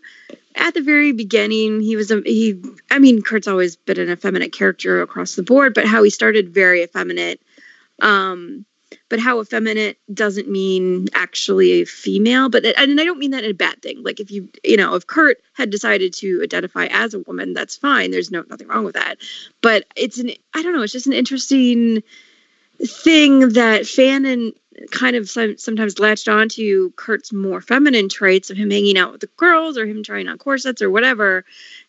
at 0.59 0.73
the 0.73 0.81
very 0.81 1.11
beginning 1.13 1.79
he 1.79 1.95
was 1.95 2.11
a 2.11 2.21
he 2.25 2.61
i 2.91 2.99
mean 2.99 3.21
kurt's 3.21 3.47
always 3.47 3.75
been 3.75 3.99
an 3.99 4.09
effeminate 4.09 4.51
character 4.51 5.01
across 5.01 5.35
the 5.35 5.43
board 5.43 5.73
but 5.73 5.85
how 5.85 6.03
he 6.03 6.09
started 6.09 6.53
very 6.53 6.83
effeminate. 6.83 7.41
Um 8.01 8.65
but 9.07 9.19
how 9.19 9.39
effeminate 9.39 9.97
doesn't 10.13 10.49
mean 10.49 11.07
actually 11.13 11.81
a 11.81 11.85
female 11.85 12.49
but 12.49 12.65
and 12.65 12.99
i 12.99 13.03
don't 13.03 13.19
mean 13.19 13.31
that 13.31 13.43
in 13.43 13.51
a 13.51 13.55
bad 13.55 13.81
thing. 13.81 14.03
Like 14.03 14.19
if 14.19 14.29
you 14.31 14.49
you 14.63 14.77
know 14.77 14.95
if 14.95 15.07
kurt 15.07 15.37
had 15.53 15.69
decided 15.69 16.13
to 16.15 16.41
identify 16.43 16.87
as 16.87 17.13
a 17.13 17.19
woman 17.19 17.53
that's 17.53 17.75
fine. 17.75 18.11
There's 18.11 18.31
no 18.31 18.43
nothing 18.49 18.67
wrong 18.67 18.83
with 18.83 18.95
that. 18.95 19.17
But 19.61 19.85
it's 19.95 20.19
an 20.19 20.31
i 20.53 20.61
don't 20.61 20.73
know 20.73 20.83
it's 20.83 20.93
just 20.93 21.07
an 21.07 21.13
interesting 21.13 22.03
thing 22.85 23.49
that 23.49 23.85
Fannin 23.85 24.53
kind 24.91 25.15
of 25.15 25.29
some, 25.29 25.57
sometimes 25.57 25.99
latched 25.99 26.27
onto 26.27 26.91
Kurt's 26.91 27.33
more 27.33 27.61
feminine 27.61 28.09
traits 28.09 28.49
of 28.49 28.57
him 28.57 28.71
hanging 28.71 28.97
out 28.97 29.11
with 29.11 29.21
the 29.21 29.27
girls 29.37 29.77
or 29.77 29.85
him 29.85 30.03
trying 30.03 30.27
on 30.27 30.37
corsets 30.37 30.81
or 30.81 30.89
whatever, 30.89 31.45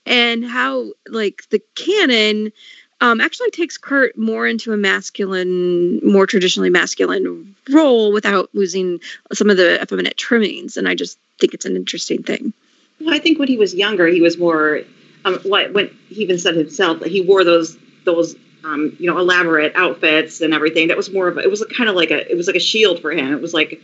and 0.07 0.45
how 0.45 0.93
like 1.09 1.49
the 1.51 1.63
canon 1.77 2.53
um, 3.01 3.21
actually 3.21 3.51
takes 3.51 3.79
Kurt 3.79 4.17
more 4.19 4.47
into 4.47 4.73
a 4.73 4.77
masculine, 4.77 6.01
more 6.07 6.27
traditionally 6.27 6.71
masculine 6.71 7.55
role 7.71 8.13
without 8.13 8.51
losing 8.53 9.01
some 9.33 9.49
of 9.49 9.57
the 9.57 9.81
effeminate 9.81 10.17
trimmings, 10.17 10.77
and 10.77 10.89
I 10.89 10.95
just 10.95 11.19
think 11.41 11.55
it's 11.55 11.65
an 11.65 11.77
interesting 11.77 12.23
thing. 12.23 12.53
Well, 13.01 13.15
I 13.15 13.19
think 13.19 13.39
when 13.39 13.49
he 13.49 13.57
was 13.57 13.75
younger, 13.75 14.07
he 14.07 14.21
was 14.21 14.39
more. 14.39 14.83
Um, 15.23 15.39
what 15.43 15.75
when 15.75 15.95
he 16.09 16.23
even 16.23 16.39
said 16.39 16.57
himself 16.57 17.01
that 17.01 17.11
he 17.11 17.21
wore 17.21 17.45
those 17.45 17.77
those 18.05 18.37
um, 18.65 18.97
you 18.99 19.07
know 19.11 19.19
elaborate 19.19 19.73
outfits 19.77 20.41
and 20.41 20.53
everything. 20.55 20.89
That 20.89 20.97
was 20.97 21.11
more 21.13 21.29
of 21.29 21.39
a, 21.39 21.41
it 21.41 21.51
was 21.51 21.65
kind 21.77 21.89
of 21.89 21.97
like 21.97 22.11
a 22.11 22.31
it 22.31 22.37
was 22.37 22.47
like 22.47 22.57
a 22.57 22.61
shield 22.61 23.01
for 23.01 23.11
him. 23.13 23.33
It 23.33 23.41
was 23.41 23.55
like 23.55 23.83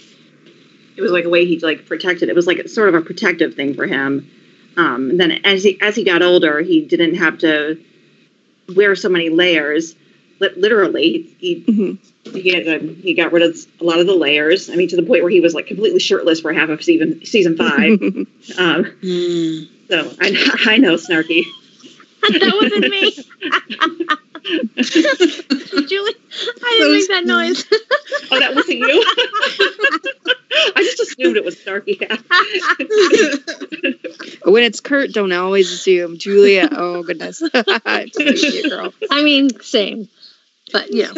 it 0.97 1.01
was 1.03 1.13
like 1.13 1.25
a 1.25 1.29
way 1.29 1.45
he 1.47 1.59
like 1.61 1.87
protected. 1.87 2.29
It 2.29 2.35
was 2.35 2.47
like 2.47 2.69
sort 2.69 2.89
of 2.89 2.95
a 2.95 3.03
protective 3.03 3.55
thing 3.55 3.75
for 3.75 3.87
him. 3.87 4.31
Um, 4.77 5.11
and 5.11 5.21
then 5.21 5.33
as 5.45 5.63
he 5.65 5.81
as 5.81 5.97
he 5.97 6.05
got 6.05 6.23
older, 6.23 6.61
he 6.61 6.81
didn't 6.83 7.15
have 7.17 7.39
to 7.39 7.81
wear 8.75 8.95
so 8.97 9.09
many 9.09 9.29
layers. 9.31 9.95
Literally, 10.39 11.35
he 11.39 11.65
Mhm. 11.67 11.99
he 12.35 12.51
had, 12.53 12.69
uh, 12.69 12.79
he 13.03 13.15
got 13.15 13.33
rid 13.33 13.43
of 13.43 13.57
a 13.81 13.85
lot 13.85 14.01
of 14.01 14.07
the 14.07 14.15
layers. 14.15 14.69
I 14.69 14.77
mean, 14.77 14.89
to 14.89 14.97
the 14.97 15.03
point 15.03 15.23
where 15.23 15.31
he 15.31 15.41
was 15.41 15.55
like 15.55 15.67
completely 15.67 15.99
shirtless 16.01 16.41
for 16.41 16.53
half 16.53 16.69
of 16.69 16.83
season 16.85 17.25
season 17.25 17.57
five. 17.57 17.99
um, 18.59 18.85
so 19.89 20.13
I, 20.21 20.57
I 20.67 20.77
know, 20.77 20.97
Snarky. 20.97 21.43
that 22.29 22.53
wasn't 22.61 22.91
me. 22.91 24.26
Julie, 24.45 26.15
I 26.63 26.77
didn't 26.79 26.93
make 26.93 27.09
that 27.09 27.25
noise. 27.25 27.65
Oh, 28.29 28.39
that 28.41 28.55
wasn't 28.57 28.79
you. 28.79 28.87
I 30.75 30.83
just 30.83 31.01
assumed 31.01 31.37
it 31.37 31.45
was 31.45 31.55
Snarky. 31.57 32.01
when 34.45 34.65
it's 34.65 34.81
Kurt, 34.81 35.13
don't 35.13 35.33
always 35.33 35.71
assume 35.71 36.19
Julia. 36.19 36.69
Oh 36.73 37.03
goodness, 37.05 37.41
it's 37.43 38.69
girl. 38.69 38.93
I 39.11 39.23
mean, 39.23 39.61
same. 39.61 40.09
But, 40.73 40.93
yeah. 40.93 41.13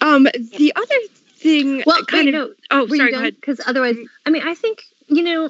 Um, 0.00 0.24
the 0.24 0.72
other 0.74 0.94
thing, 1.36 1.82
Well, 1.86 2.04
kind 2.04 2.26
wait, 2.26 2.34
of. 2.34 2.48
no, 2.48 2.54
oh, 2.72 2.86
were 2.86 2.96
sorry. 2.96 3.10
you 3.10 3.14
Go 3.14 3.20
ahead. 3.20 3.36
Because 3.36 3.60
otherwise, 3.64 3.96
I 4.26 4.30
mean, 4.30 4.42
I 4.46 4.54
think, 4.54 4.82
you 5.06 5.22
know, 5.22 5.48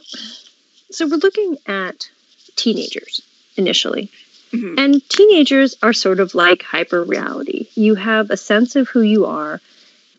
so 0.90 1.06
we're 1.08 1.16
looking 1.16 1.56
at 1.66 2.10
teenagers 2.56 3.22
initially. 3.56 4.10
Mhm. 4.52 4.74
And 4.78 5.08
teenagers 5.08 5.76
are 5.82 5.92
sort 5.92 6.20
of 6.20 6.34
like 6.34 6.62
hyper 6.62 7.02
reality. 7.02 7.66
You 7.74 7.94
have 7.94 8.30
a 8.30 8.36
sense 8.36 8.76
of 8.76 8.88
who 8.88 9.00
you 9.00 9.24
are, 9.24 9.60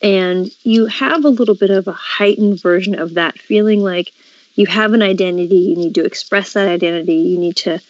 and 0.02 0.50
you 0.64 0.86
have 0.86 1.24
a 1.24 1.28
little 1.28 1.54
bit 1.54 1.70
of 1.70 1.86
a 1.86 1.92
heightened 1.92 2.60
version 2.60 2.98
of 2.98 3.14
that 3.14 3.38
feeling 3.38 3.82
like 3.82 4.12
you 4.56 4.66
have 4.66 4.92
an 4.92 5.02
identity, 5.02 5.56
you 5.56 5.76
need 5.76 5.94
to 5.94 6.04
express 6.04 6.52
that 6.52 6.68
identity, 6.68 7.14
you 7.14 7.38
need 7.38 7.56
to 7.56 7.80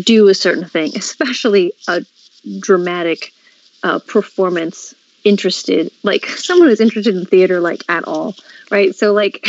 do 0.00 0.28
a 0.28 0.34
certain 0.34 0.64
thing, 0.64 0.92
especially 0.96 1.72
a 1.88 2.04
dramatic 2.60 3.32
uh, 3.82 3.98
performance 4.00 4.94
interested, 5.24 5.90
like 6.02 6.26
someone 6.26 6.68
who's 6.68 6.80
interested 6.80 7.16
in 7.16 7.26
theater, 7.26 7.60
like 7.60 7.82
at 7.88 8.04
all, 8.04 8.34
right? 8.70 8.94
So, 8.94 9.12
like, 9.12 9.48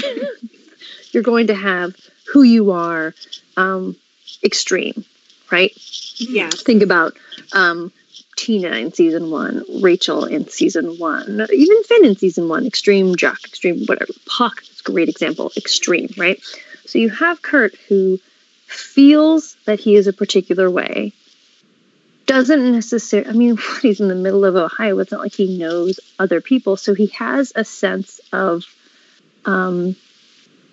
you're 1.12 1.24
going 1.24 1.48
to 1.48 1.56
have 1.56 1.96
who 2.26 2.44
you 2.44 2.72
are 2.72 3.14
um, 3.56 3.96
extreme, 4.44 5.06
right? 5.52 5.72
yeah. 6.20 6.50
Think 6.50 6.84
about 6.84 7.18
um, 7.54 7.92
Tina 8.36 8.70
in 8.70 8.94
season 8.94 9.30
one, 9.32 9.64
Rachel 9.82 10.26
in 10.26 10.48
season 10.48 10.98
one, 10.98 11.46
even 11.54 11.84
Finn 11.84 12.06
in 12.06 12.16
season 12.16 12.50
one, 12.50 12.66
extreme 12.66 13.16
jock, 13.16 13.44
extreme 13.46 13.86
whatever. 13.86 14.14
Puck 14.26 14.62
is 14.62 14.80
a 14.80 14.92
great 14.92 15.10
example, 15.10 15.52
extreme, 15.58 16.10
right? 16.18 16.42
So 16.86 17.00
you 17.00 17.10
have 17.10 17.42
Kurt 17.42 17.76
who 17.88 18.20
feels 18.68 19.56
that 19.66 19.80
he 19.80 19.96
is 19.96 20.08
a 20.08 20.14
particular 20.14 20.70
way, 20.70 21.14
doesn't 22.26 22.72
necessarily, 22.72 23.30
I 23.30 23.34
mean, 23.34 23.58
he's 23.82 24.00
in 24.00 24.08
the 24.08 24.16
middle 24.16 24.46
of 24.46 24.56
Ohio. 24.56 25.00
It's 25.00 25.12
not 25.12 25.22
like 25.22 25.34
he 25.34 25.58
knows 25.58 26.00
other 26.20 26.42
people. 26.42 26.78
So 26.78 26.94
he 26.94 27.08
has 27.08 27.54
a 27.56 27.64
sense 27.64 28.20
of, 28.32 28.64
um, 29.46 29.96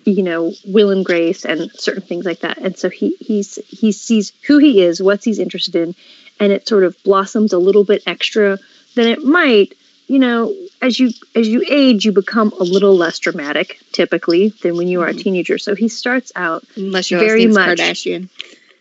you 0.04 0.22
know, 0.22 0.52
will 0.66 0.90
and 0.90 1.04
grace 1.04 1.44
and 1.44 1.70
certain 1.72 2.02
things 2.02 2.24
like 2.24 2.40
that. 2.40 2.58
And 2.58 2.76
so 2.76 2.88
he 2.90 3.16
he's 3.20 3.56
he 3.68 3.92
sees 3.92 4.32
who 4.46 4.58
he 4.58 4.82
is, 4.82 5.02
what 5.02 5.24
he's 5.24 5.38
interested 5.38 5.74
in, 5.76 5.94
and 6.40 6.52
it 6.52 6.68
sort 6.68 6.84
of 6.84 6.96
blossoms 7.04 7.52
a 7.52 7.58
little 7.58 7.84
bit 7.84 8.02
extra 8.06 8.58
than 8.94 9.08
it 9.08 9.24
might. 9.24 9.74
You 10.06 10.18
know, 10.18 10.54
as 10.82 11.00
you 11.00 11.10
as 11.34 11.48
you 11.48 11.64
age, 11.68 12.04
you 12.04 12.12
become 12.12 12.52
a 12.60 12.62
little 12.64 12.94
less 12.96 13.18
dramatic 13.18 13.80
typically 13.92 14.50
than 14.62 14.76
when 14.76 14.86
you 14.88 15.00
are 15.00 15.08
a 15.08 15.14
teenager. 15.14 15.56
So 15.58 15.74
he 15.74 15.88
starts 15.88 16.30
out 16.36 16.64
Unless 16.76 17.10
your 17.10 17.20
Very 17.20 17.46
much. 17.46 17.78
Kardashian. 17.78 18.28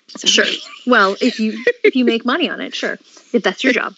So- 0.09 0.27
Sure. 0.27 0.45
Well, 0.86 1.15
if 1.21 1.39
you 1.39 1.63
if 1.83 1.95
you 1.95 2.05
make 2.05 2.25
money 2.25 2.49
on 2.49 2.59
it, 2.62 2.75
sure. 2.75 2.99
If 3.31 3.41
that's 3.43 3.63
your 3.63 3.73
job. 3.73 3.95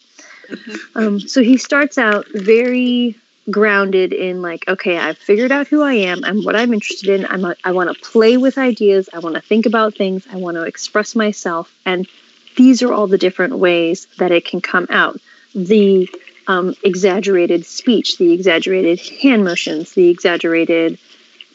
Um, 0.94 1.20
so 1.20 1.42
he 1.42 1.58
starts 1.58 1.98
out 1.98 2.28
very 2.32 3.16
grounded 3.50 4.14
in 4.14 4.42
like, 4.42 4.68
okay, 4.68 4.98
I've 4.98 5.18
figured 5.18 5.52
out 5.52 5.68
who 5.68 5.82
I 5.82 5.94
am 5.94 6.24
and 6.24 6.44
what 6.44 6.56
I'm 6.56 6.74
interested 6.74 7.10
in. 7.10 7.26
I'm 7.26 7.46
a, 7.46 7.56
I 7.64 7.72
want 7.72 7.96
to 7.96 8.02
play 8.02 8.38
with 8.38 8.58
ideas. 8.58 9.10
I 9.14 9.20
want 9.20 9.36
to 9.36 9.42
think 9.42 9.66
about 9.66 9.96
things. 9.96 10.26
I 10.32 10.38
want 10.38 10.56
to 10.56 10.64
express 10.64 11.16
myself, 11.16 11.74
and 11.86 12.08
these 12.58 12.82
are 12.82 12.94
all 12.94 13.08
the 13.08 13.18
different 13.18 13.58
ways 13.58 14.08
that 14.18 14.32
it 14.32 14.46
can 14.46 14.62
come 14.62 14.88
out. 14.90 15.20
The 15.54 16.10
um, 16.48 16.76
exaggerated 16.84 17.66
speech, 17.66 18.18
the 18.18 18.34
exaggerated 18.34 19.00
hand 19.22 19.44
motions, 19.44 19.94
the 19.94 20.10
exaggerated 20.10 21.00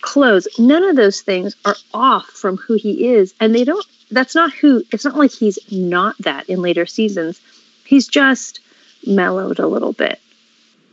clothes. 0.01 0.49
None 0.59 0.85
of 0.85 0.97
those 0.97 1.21
things 1.21 1.55
are 1.65 1.77
off 1.93 2.27
from 2.27 2.57
who 2.57 2.75
he 2.75 3.09
is, 3.09 3.35
and 3.41 3.55
they 3.55 3.65
don't. 3.65 3.87
That's 4.11 4.35
not 4.35 4.53
who. 4.53 4.83
It's 4.93 5.05
not 5.05 5.17
like 5.17 5.33
he's 5.33 5.59
not 5.71 6.17
that 6.19 6.49
in 6.49 6.63
later 6.63 6.87
seasons. 6.87 7.41
He's 7.85 8.07
just 8.07 8.61
mellowed 9.07 9.59
a 9.59 9.67
little 9.67 9.93
bit 9.93 10.21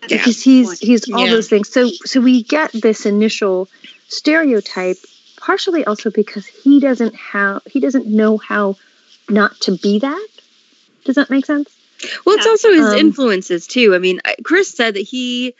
Yeah. 0.03 0.17
because 0.17 0.41
he's 0.41 0.79
he's 0.79 1.09
all 1.11 1.25
Yeah. 1.25 1.31
those 1.31 1.49
things. 1.49 1.69
So 1.69 1.89
so 2.05 2.21
we 2.21 2.43
get 2.43 2.71
this 2.73 3.05
initial 3.05 3.67
stereotype, 4.07 4.97
partially 5.37 5.85
also 5.85 6.09
because 6.11 6.45
he 6.45 6.79
doesn't 6.79 7.15
have 7.15 7.61
he 7.65 7.79
doesn't 7.79 8.07
know 8.07 8.37
how 8.37 8.77
not 9.29 9.59
to 9.61 9.77
be 9.77 9.99
that. 9.99 10.27
Does 11.05 11.15
that 11.15 11.29
make 11.29 11.45
sense? 11.45 11.69
Well, 12.25 12.35
it's 12.35 12.45
Yeah. 12.45 12.51
also 12.51 12.71
his 12.73 12.93
Um, 12.93 12.99
influences 12.99 13.65
too. 13.67 13.95
I 13.95 13.97
mean, 13.99 14.21
Chris 14.43 14.69
said 14.69 14.93
that 14.95 15.01
he 15.01 15.55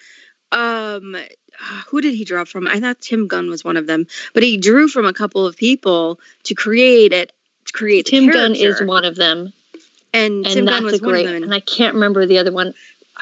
um 0.51 1.17
who 1.87 2.01
did 2.01 2.13
he 2.13 2.23
draw 2.23 2.43
from? 2.43 2.67
I 2.67 2.79
thought 2.79 3.01
Tim 3.01 3.27
Gunn 3.27 3.49
was 3.49 3.63
one 3.63 3.77
of 3.77 3.87
them, 3.87 4.05
but 4.33 4.43
he 4.43 4.57
drew 4.57 4.87
from 4.87 5.05
a 5.05 5.13
couple 5.13 5.45
of 5.47 5.57
people 5.57 6.19
to 6.43 6.53
create 6.53 7.11
it. 7.13 7.33
To 7.65 7.73
create 7.73 8.05
the 8.05 8.11
Tim 8.11 8.27
Gunn 8.29 8.55
is 8.55 8.81
one 8.81 9.03
of 9.03 9.15
them, 9.15 9.51
and, 10.13 10.45
and 10.45 10.45
Tim 10.45 10.65
that's 10.65 10.77
Gunn 10.77 10.83
a 10.83 10.91
was 10.91 11.01
one 11.01 11.09
of 11.09 11.13
great. 11.15 11.25
them. 11.25 11.43
And 11.43 11.53
I 11.53 11.59
can't 11.59 11.95
remember 11.95 12.25
the 12.25 12.37
other 12.37 12.51
one. 12.51 12.73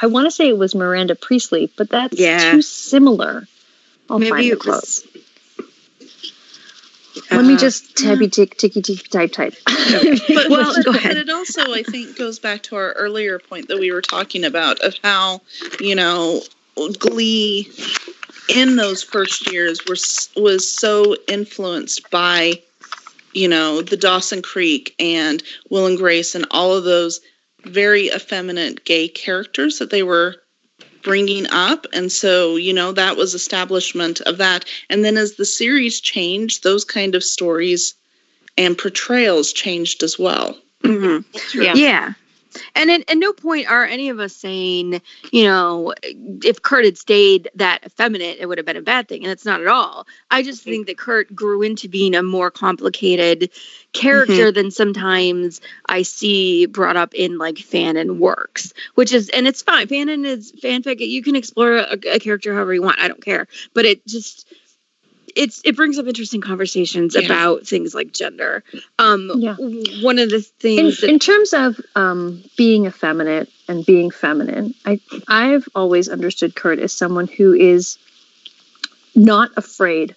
I 0.02 0.08
want 0.08 0.26
to 0.28 0.32
say 0.32 0.50
it 0.50 0.58
was 0.58 0.76
Miranda 0.76 1.16
Priestly, 1.16 1.72
but 1.78 1.90
that's 1.90 2.18
Yeah. 2.20 2.52
too 2.52 2.62
similar. 2.62 3.48
I'll 4.10 4.20
Maybe 4.20 4.30
find 4.30 4.44
the 4.46 4.52
it 4.52 4.60
quote. 4.60 4.76
was. 4.82 5.08
Let 7.32 7.46
me 7.46 7.54
Uh, 7.56 7.58
just 7.58 7.96
tabby 7.96 8.28
tick 8.28 8.58
ticky 8.58 8.82
tick 8.82 9.08
type 9.10 9.32
type. 9.32 9.56
But, 9.66 10.50
Well, 10.50 10.74
but, 10.76 10.86
go 10.86 10.92
but 10.94 11.06
it 11.18 11.30
also, 11.30 11.74
I 11.74 11.84
think, 11.84 12.18
goes 12.18 12.40
back 12.40 12.64
to 12.64 12.76
our 12.76 12.92
earlier 12.94 13.40
point 13.40 13.68
that 13.70 13.80
we 13.80 13.92
were 13.92 14.02
talking 14.02 14.44
about 14.44 14.80
of 14.82 14.96
how, 15.04 15.42
you 15.80 15.96
know, 15.96 16.42
Glee 17.00 17.72
in 18.50 18.76
those 18.76 19.02
first 19.02 19.52
years 19.52 19.86
was 19.86 20.30
was 20.36 20.68
so 20.70 21.16
influenced 21.28 22.10
by, 22.12 22.62
you 23.34 23.48
know, 23.48 23.82
the 23.82 23.98
Dawson 23.98 24.42
Creek 24.42 24.94
and 25.00 25.42
Will 25.70 25.86
and 25.88 25.98
Grace 25.98 26.36
and 26.36 26.46
all 26.52 26.74
of 26.74 26.84
those 26.84 27.22
very 27.66 28.08
effeminate 28.08 28.86
gay 28.86 29.08
characters 29.08 29.80
that 29.80 29.90
they 29.90 30.04
were 30.04 30.36
bringing 31.04 31.46
up 31.52 31.86
and 31.94 32.12
so 32.12 32.56
you 32.56 32.74
know 32.74 32.92
that 32.92 33.16
was 33.16 33.34
establishment 33.34 34.22
of 34.22 34.38
that 34.38 34.66
and 34.90 35.06
then 35.06 35.18
as 35.18 35.36
the 35.36 35.46
series 35.46 36.00
changed 36.02 36.64
those 36.64 36.84
kind 36.84 37.14
of 37.14 37.24
stories 37.24 37.94
and 38.58 38.78
portrayals 38.78 39.54
changed 39.54 40.02
as 40.02 40.18
well 40.18 40.58
mhm. 40.84 41.24
Yeah. 41.54 41.74
Yeah. 41.76 42.14
And 42.76 42.92
at, 42.92 43.10
at 43.10 43.18
no 43.18 43.34
point 43.34 43.70
are 43.70 43.86
any 43.86 44.10
of 44.10 44.20
us 44.20 44.36
saying, 44.36 45.02
you 45.32 45.44
know, 45.44 45.94
if 46.04 46.62
Kurt 46.62 46.86
had 46.86 46.98
stayed 46.98 47.50
that 47.56 47.86
effeminate, 47.86 48.38
it 48.40 48.48
would 48.48 48.58
have 48.58 48.66
been 48.66 48.78
a 48.78 48.82
bad 48.82 49.08
thing. 49.08 49.24
And 49.24 49.32
it's 49.32 49.46
not 49.46 49.62
at 49.62 49.68
all. 49.68 50.08
I 50.32 50.44
just 50.44 50.64
think 50.64 50.88
that 50.88 50.98
Kurt 50.98 51.34
grew 51.36 51.62
into 51.62 51.90
being 51.90 52.16
a 52.16 52.24
more 52.24 52.52
complicated 52.52 53.50
character 53.94 54.34
mm-hmm. 54.34 54.56
than 54.56 54.72
sometimes 54.72 55.62
I 55.88 56.02
see 56.02 56.66
brought 56.66 56.98
up 56.98 57.14
in 57.14 57.38
like 57.38 57.56
fanon 57.56 58.18
works, 58.18 58.74
which 58.96 59.14
is, 59.14 59.30
and 59.30 59.48
it's 59.48 59.62
fine. 59.62 59.88
Fanon 59.88 60.26
is 60.26 60.52
fanfic. 60.52 61.00
You 61.00 61.24
can 61.24 61.36
explore 61.36 61.78
a, 61.78 61.98
a 62.14 62.20
character 62.20 62.54
however 62.54 62.74
you 62.74 62.82
want. 62.82 63.00
I 63.00 63.08
don't 63.08 63.24
care. 63.24 63.48
But 63.74 63.86
it 63.86 64.06
just, 64.06 64.48
it's 65.36 65.62
it 65.64 65.76
brings 65.76 66.00
up 66.00 66.08
interesting 66.08 66.42
conversations 66.42 67.16
Yeah. 67.16 67.26
about 67.26 67.68
things 67.68 67.94
like 67.94 68.12
gender. 68.12 68.64
Um, 68.98 69.32
Yeah. 69.36 69.56
one 70.02 70.20
of 70.20 70.30
the 70.30 70.38
in, 70.38 70.42
things 70.42 71.02
that 71.02 71.10
in 71.10 71.20
terms 71.20 71.54
of 71.54 71.80
um, 71.96 72.44
being 72.58 72.86
effeminate 72.86 73.50
and 73.68 73.86
being 73.86 74.12
feminine, 74.12 74.74
I 74.86 75.00
I've 75.28 75.68
always 75.76 76.10
understood 76.10 76.56
Kurt 76.56 76.80
as 76.80 76.94
someone 76.94 77.28
who 77.28 77.54
is 77.54 77.98
not 79.16 79.52
afraid 79.58 80.16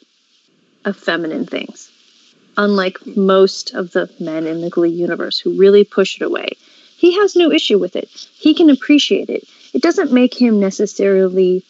of 0.84 0.96
feminine 0.96 1.46
things, 1.46 1.90
unlike 2.56 3.04
most 3.06 3.74
of 3.74 3.92
the 3.92 4.10
men 4.20 4.46
in 4.46 4.60
the 4.60 4.70
Glee 4.70 4.90
universe 4.90 5.38
who 5.38 5.58
really 5.58 5.84
push 5.84 6.16
it 6.20 6.24
away. 6.24 6.50
He 6.96 7.16
has 7.18 7.36
no 7.36 7.52
issue 7.52 7.78
with 7.78 7.94
it. 7.94 8.08
He 8.38 8.54
can 8.54 8.70
appreciate 8.70 9.28
it. 9.30 9.44
It 9.72 9.82
doesn't 9.82 10.12
make 10.12 10.34
him 10.40 10.58
necessarily 10.58 11.64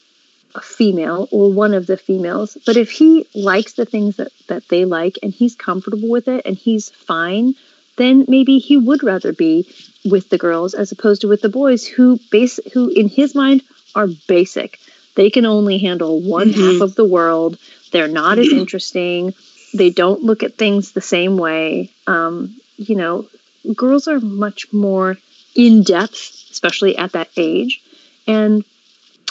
a 0.54 0.60
female 0.60 1.28
or 1.30 1.52
one 1.52 1.74
of 1.74 1.86
the 1.86 1.96
females, 1.96 2.56
but 2.66 2.76
if 2.76 2.90
he 2.90 3.26
likes 3.34 3.74
the 3.74 3.84
things 3.84 4.16
that, 4.16 4.32
that 4.48 4.66
they 4.68 4.84
like 4.84 5.18
and 5.22 5.32
he's 5.32 5.54
comfortable 5.54 6.08
with 6.08 6.28
it 6.28 6.42
and 6.46 6.56
he's 6.56 6.88
fine 6.90 7.54
then 7.98 8.24
maybe 8.28 8.58
he 8.58 8.76
would 8.76 9.02
rather 9.02 9.32
be 9.32 9.68
with 10.04 10.30
the 10.30 10.38
girls 10.38 10.72
as 10.72 10.92
opposed 10.92 11.20
to 11.20 11.28
with 11.28 11.42
the 11.42 11.48
boys 11.48 11.86
who 11.86 12.18
base 12.30 12.58
who 12.72 12.88
in 12.88 13.08
his 13.08 13.34
mind 13.34 13.62
are 13.94 14.06
basic. 14.28 14.78
They 15.16 15.30
can 15.30 15.44
only 15.44 15.78
handle 15.78 16.20
one 16.20 16.50
Mhm. 16.52 16.54
half 16.54 16.80
of 16.80 16.94
the 16.94 17.04
world. 17.04 17.58
They're 17.90 18.08
not 18.08 18.38
as 18.38 18.52
interesting. 18.52 19.34
They 19.74 19.90
don't 19.90 20.22
look 20.22 20.42
at 20.42 20.56
things 20.56 20.92
the 20.92 21.00
same 21.00 21.36
way. 21.36 21.90
Um, 22.06 22.54
you 22.76 22.94
know, 22.94 23.28
girls 23.74 24.06
are 24.06 24.20
much 24.20 24.72
more 24.72 25.18
in 25.56 25.82
depth, 25.82 26.46
especially 26.52 26.96
at 26.96 27.12
that 27.12 27.28
age, 27.36 27.82
and 28.26 28.64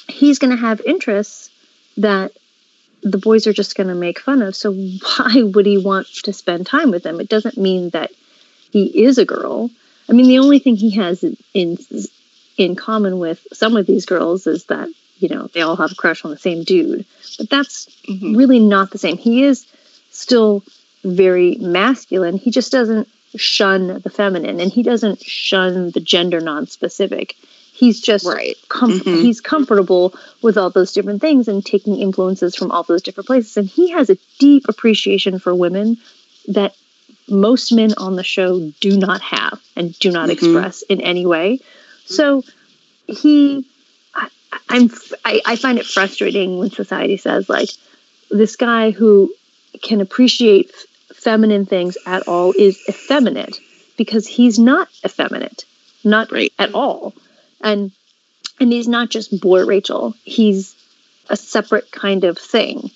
he's 0.07 0.39
going 0.39 0.51
to 0.51 0.61
have 0.61 0.81
interests 0.81 1.49
that 1.97 2.31
the 3.03 3.17
boys 3.17 3.47
are 3.47 3.53
just 3.53 3.75
going 3.75 3.87
to 3.87 3.95
make 3.95 4.19
fun 4.19 4.41
of. 4.41 4.55
So 4.55 4.73
why 4.73 5.43
would 5.43 5.65
he 5.65 5.77
want 5.77 6.07
to 6.23 6.33
spend 6.33 6.65
time 6.65 6.91
with 6.91 7.03
them? 7.03 7.19
It 7.19 7.29
doesn't 7.29 7.57
mean 7.57 7.89
that 7.91 8.11
he 8.71 9.03
is 9.03 9.17
a 9.17 9.25
girl. 9.25 9.69
I 10.09 10.13
mean, 10.13 10.27
the 10.27 10.39
only 10.39 10.59
thing 10.59 10.75
he 10.75 10.91
has 10.91 11.23
in 11.53 11.77
in, 12.57 12.75
common 12.75 13.19
with 13.19 13.45
some 13.53 13.77
of 13.77 13.85
these 13.85 14.05
girls 14.05 14.47
is 14.47 14.65
that 14.65 14.89
you 15.19 15.29
know 15.29 15.47
they 15.47 15.61
all 15.61 15.75
have 15.75 15.91
a 15.91 15.95
crush 15.95 16.23
on 16.23 16.31
the 16.31 16.37
same 16.37 16.63
dude, 16.63 17.05
but 17.37 17.49
that's 17.49 17.87
mm-hmm. 18.07 18.35
really 18.35 18.59
not 18.59 18.91
the 18.91 18.97
same. 18.97 19.17
He 19.17 19.43
is 19.43 19.65
still 20.11 20.63
very 21.03 21.55
masculine. 21.55 22.37
He 22.37 22.51
just 22.51 22.71
doesn't 22.71 23.07
shun 23.35 23.99
the 23.99 24.09
feminine, 24.09 24.59
and 24.59 24.71
he 24.71 24.81
doesn't 24.81 25.21
shun 25.21 25.91
the 25.91 25.99
gender 25.99 26.39
non-specific. 26.39 27.35
He's 27.77 28.01
just 28.01 28.25
Right. 28.25 28.57
com- 28.69 28.99
Mhm. 28.99 29.21
he's 29.21 29.39
comfortable 29.39 30.13
with 30.41 30.57
all 30.57 30.71
those 30.71 30.91
different 30.93 31.21
things 31.21 31.47
and 31.47 31.63
taking 31.63 31.99
influences 31.99 32.55
from 32.55 32.71
all 32.71 32.81
those 32.83 33.03
different 33.03 33.27
places. 33.27 33.55
And 33.55 33.67
he 33.69 33.89
has 33.91 34.09
a 34.09 34.17
deep 34.39 34.65
appreciation 34.67 35.37
for 35.37 35.53
women 35.53 35.97
that 36.47 36.75
most 37.29 37.71
men 37.71 37.93
on 37.97 38.15
the 38.15 38.23
show 38.23 38.71
do 38.79 38.97
not 38.97 39.21
have 39.21 39.59
and 39.75 39.97
do 39.99 40.09
not 40.11 40.29
Mhm. 40.29 40.31
express 40.33 40.81
in 40.83 41.01
any 41.01 41.25
way. 41.25 41.59
So 42.05 42.43
he, 43.07 43.63
I, 44.15 44.27
I'm, 44.69 44.89
I, 45.23 45.41
I 45.45 45.55
find 45.55 45.77
it 45.77 45.85
frustrating 45.85 46.57
when 46.57 46.71
society 46.71 47.17
says 47.17 47.47
like 47.47 47.69
this 48.31 48.55
guy 48.55 48.89
who 48.91 49.31
can 49.83 50.01
appreciate 50.01 50.71
feminine 51.13 51.65
things 51.67 51.95
at 52.07 52.27
all 52.27 52.53
is 52.57 52.79
effeminate 52.89 53.59
because 53.97 54.25
he's 54.25 54.57
not 54.57 54.87
effeminate, 55.05 55.65
not 56.03 56.31
Right. 56.31 56.51
at 56.57 56.73
all, 56.73 57.13
and 57.61 57.91
and 58.59 58.71
he's 58.71 58.87
not 58.87 59.09
just 59.09 59.39
boy 59.39 59.65
Rachel. 59.65 60.15
He's 60.23 60.75
a 61.29 61.37
separate 61.37 61.91
kind 61.91 62.23
of 62.23 62.37
thing. 62.37 62.91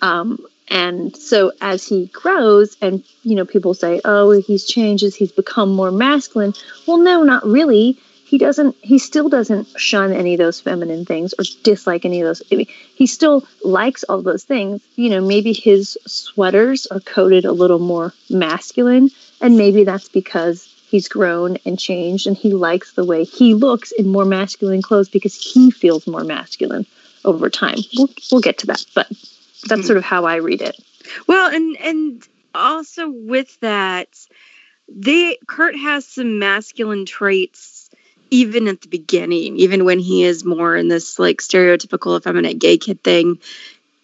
Um, 0.00 0.38
and 0.70 1.16
so 1.16 1.52
as 1.60 1.86
he 1.86 2.06
grows 2.06 2.76
and 2.80 3.02
you 3.22 3.34
know 3.34 3.44
people 3.44 3.74
say 3.74 4.00
oh 4.04 4.30
he's 4.30 4.64
changes 4.64 5.14
he's 5.14 5.32
become 5.32 5.74
more 5.74 5.90
masculine 5.90 6.52
well 6.86 6.98
no 6.98 7.22
not 7.22 7.44
really 7.46 7.96
he 8.24 8.36
doesn't 8.36 8.76
he 8.82 8.98
still 8.98 9.28
doesn't 9.28 9.66
shun 9.78 10.12
any 10.12 10.34
of 10.34 10.38
those 10.38 10.60
feminine 10.60 11.04
things 11.04 11.32
or 11.38 11.44
dislike 11.62 12.04
any 12.04 12.20
of 12.20 12.26
those 12.26 12.42
I 12.52 12.56
mean, 12.56 12.66
he 12.94 13.06
still 13.06 13.46
likes 13.64 14.04
all 14.04 14.20
those 14.22 14.44
things 14.44 14.82
you 14.96 15.08
know 15.10 15.20
maybe 15.20 15.52
his 15.52 15.98
sweaters 16.06 16.86
are 16.86 17.00
coated 17.00 17.44
a 17.44 17.52
little 17.52 17.78
more 17.78 18.12
masculine 18.28 19.10
and 19.40 19.56
maybe 19.56 19.84
that's 19.84 20.08
because 20.08 20.67
he's 20.88 21.08
grown 21.08 21.56
and 21.64 21.78
changed 21.78 22.26
and 22.26 22.36
he 22.36 22.52
likes 22.52 22.92
the 22.92 23.04
way 23.04 23.24
he 23.24 23.54
looks 23.54 23.92
in 23.92 24.08
more 24.08 24.24
masculine 24.24 24.82
clothes 24.82 25.08
because 25.08 25.34
he 25.34 25.70
feels 25.70 26.06
more 26.06 26.24
masculine 26.24 26.86
over 27.24 27.50
time 27.50 27.78
we'll, 27.96 28.08
we'll 28.30 28.40
get 28.40 28.58
to 28.58 28.66
that 28.66 28.84
but 28.94 29.08
that's 29.66 29.86
sort 29.86 29.96
of 29.96 30.04
how 30.04 30.24
I 30.24 30.36
read 30.36 30.62
it. 30.62 30.76
Well, 31.26 31.54
and 31.54 31.76
and 31.78 32.28
also 32.54 33.10
with 33.10 33.58
that, 33.60 34.08
they 34.88 35.38
Kurt 35.46 35.76
has 35.76 36.06
some 36.06 36.38
masculine 36.38 37.06
traits 37.06 37.90
even 38.30 38.68
at 38.68 38.82
the 38.82 38.88
beginning, 38.88 39.56
even 39.56 39.84
when 39.84 39.98
he 39.98 40.22
is 40.22 40.44
more 40.44 40.76
in 40.76 40.88
this 40.88 41.18
like 41.18 41.38
stereotypical 41.38 42.18
effeminate 42.18 42.58
gay 42.58 42.78
kid 42.78 43.02
thing. 43.02 43.38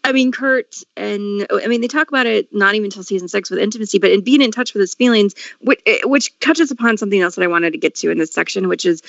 I 0.05 0.13
mean, 0.13 0.33
Kurt 0.33 0.83
and 0.97 1.47
I 1.51 1.67
mean 1.67 1.81
they 1.81 1.89
talk 1.89 2.09
about 2.09 2.27
it 2.27 2.55
not 2.55 2.75
even 2.75 2.87
until 2.87 3.03
season 3.03 3.27
six 3.27 3.51
with 3.51 3.59
intimacy, 3.59 3.99
but 3.99 4.11
in 4.11 4.21
being 4.21 4.43
in 4.43 4.53
touch 4.53 4.75
with 4.75 4.83
his 4.83 4.95
feelings, 4.95 5.35
which, 5.61 5.81
which 6.05 6.39
touches 6.41 6.71
upon 6.71 6.99
something 6.99 7.21
else 7.21 7.37
that 7.37 7.43
I 7.43 7.49
wanted 7.49 7.73
to 7.73 7.79
get 7.79 7.95
to 7.97 8.11
in 8.11 8.19
this 8.19 8.33
section, 8.33 8.69
which 8.69 8.85
is 8.85 9.03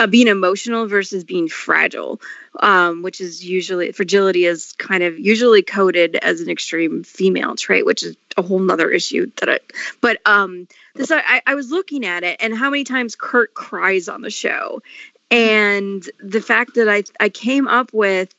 uh, 0.00 0.08
being 0.08 0.26
emotional 0.26 0.88
versus 0.88 1.22
being 1.22 1.46
fragile, 1.46 2.20
um, 2.58 3.02
which 3.02 3.20
is 3.20 3.44
usually 3.44 3.92
fragility 3.92 4.44
is 4.44 4.72
kind 4.72 5.04
of 5.04 5.18
usually 5.18 5.62
coded 5.62 6.16
as 6.16 6.40
an 6.40 6.50
extreme 6.50 7.04
female 7.04 7.54
trait, 7.54 7.86
which 7.86 8.02
is 8.02 8.16
a 8.36 8.42
whole 8.42 8.58
nother 8.58 8.90
issue 8.90 9.30
that 9.36 9.48
I. 9.48 9.60
But 10.00 10.18
um, 10.26 10.66
this 10.96 11.12
I, 11.12 11.42
I 11.46 11.54
was 11.54 11.70
looking 11.70 12.04
at 12.04 12.24
it 12.24 12.38
and 12.40 12.56
how 12.56 12.70
many 12.70 12.82
times 12.82 13.14
Kurt 13.14 13.54
cries 13.54 14.08
on 14.08 14.22
the 14.22 14.30
show, 14.30 14.82
and 15.30 16.02
the 16.18 16.40
fact 16.40 16.74
that 16.74 16.88
I 16.88 17.04
I 17.20 17.28
came 17.28 17.68
up 17.68 17.92
with 17.92 18.34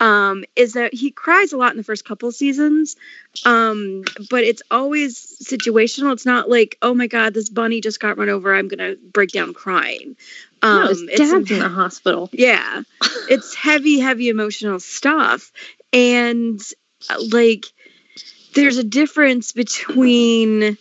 um, 0.00 0.44
is 0.56 0.72
that 0.72 0.94
he 0.94 1.10
cries 1.10 1.52
a 1.52 1.58
lot 1.58 1.72
in 1.72 1.76
the 1.76 1.84
first 1.84 2.06
couple 2.06 2.32
seasons, 2.32 2.96
um, 3.44 4.02
but 4.30 4.42
it's 4.42 4.62
always 4.70 5.38
situational. 5.44 6.12
It's 6.12 6.26
not 6.26 6.48
like, 6.48 6.78
oh 6.80 6.94
my 6.94 7.06
god, 7.06 7.34
this 7.34 7.50
bunny 7.50 7.82
just 7.82 8.00
got 8.00 8.16
run 8.16 8.30
over. 8.30 8.54
I'm 8.54 8.68
gonna 8.68 8.96
break 8.96 9.30
down 9.30 9.52
crying. 9.52 10.16
Um, 10.62 10.80
no, 10.80 10.88
his 10.88 11.02
it's 11.02 11.18
dad's 11.18 11.50
in 11.50 11.58
the 11.58 11.68
hospital. 11.68 12.30
yeah, 12.32 12.82
it's 13.28 13.54
heavy, 13.54 14.00
heavy 14.00 14.30
emotional 14.30 14.80
stuff, 14.80 15.52
and 15.92 16.60
uh, 17.10 17.22
like 17.30 17.66
there's 18.54 18.78
a 18.78 18.84
difference 18.84 19.52
between 19.52 20.78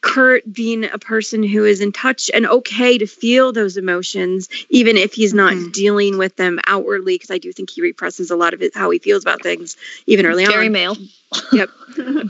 Kurt 0.00 0.50
being 0.52 0.84
a 0.84 0.98
person 0.98 1.42
who 1.42 1.64
is 1.64 1.80
in 1.80 1.90
touch 1.90 2.30
and 2.32 2.46
okay 2.46 2.98
to 2.98 3.06
feel 3.06 3.52
those 3.52 3.76
emotions, 3.76 4.48
even 4.70 4.96
if 4.96 5.12
he's 5.12 5.34
not 5.34 5.52
Mhm. 5.54 5.72
dealing 5.72 6.18
with 6.18 6.36
them 6.36 6.60
outwardly, 6.66 7.14
because 7.16 7.30
I 7.32 7.38
do 7.38 7.52
think 7.52 7.70
he 7.70 7.82
represses 7.82 8.30
a 8.30 8.36
lot 8.36 8.54
of 8.54 8.62
it, 8.62 8.74
how 8.76 8.90
he 8.90 8.98
feels 9.00 9.22
about 9.24 9.42
things, 9.42 9.76
even 10.06 10.24
early 10.24 10.46
Very 10.46 10.66
on. 10.66 10.72
male. 10.72 10.96
Yep. 11.52 11.70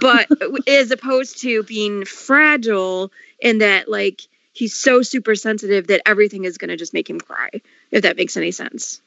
but 0.00 0.28
as 0.66 0.90
opposed 0.90 1.40
to 1.42 1.62
being 1.64 2.04
fragile 2.04 3.12
in 3.38 3.59
that, 3.59 3.88
like, 3.88 4.22
he's 4.54 4.74
so 4.74 5.02
super 5.02 5.35
sensitive 5.37 5.87
that 5.88 6.00
everything 6.07 6.44
is 6.44 6.59
going 6.59 6.70
to 6.70 6.76
just 6.76 6.92
make 6.94 7.09
him 7.09 7.20
cry, 7.20 7.48
if 7.92 8.02
that 8.02 8.16
makes 8.16 8.37
any 8.37 8.50
sense. 8.50 9.00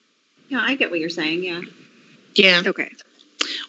Yeah, 0.50 0.62
I 0.63 0.76
get 0.76 0.91
what 0.91 1.00
you're 1.00 1.10
saying. 1.10 1.43
Yeah. 1.43 1.62
Yeah. 2.36 2.62
Okay. 2.65 2.91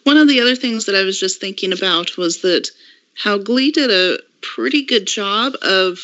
One 0.03 0.17
of 0.17 0.27
the 0.27 0.39
other 0.39 0.55
things 0.55 0.85
that 0.85 0.95
I 0.95 1.03
was 1.03 1.19
just 1.19 1.41
thinking 1.41 1.73
about 1.73 2.15
was 2.15 2.41
that 2.41 2.69
how 3.15 3.37
Glee 3.37 3.71
did 3.71 3.91
a 3.91 4.19
pretty 4.41 4.83
good 4.83 5.05
job 5.07 5.53
of, 5.61 5.99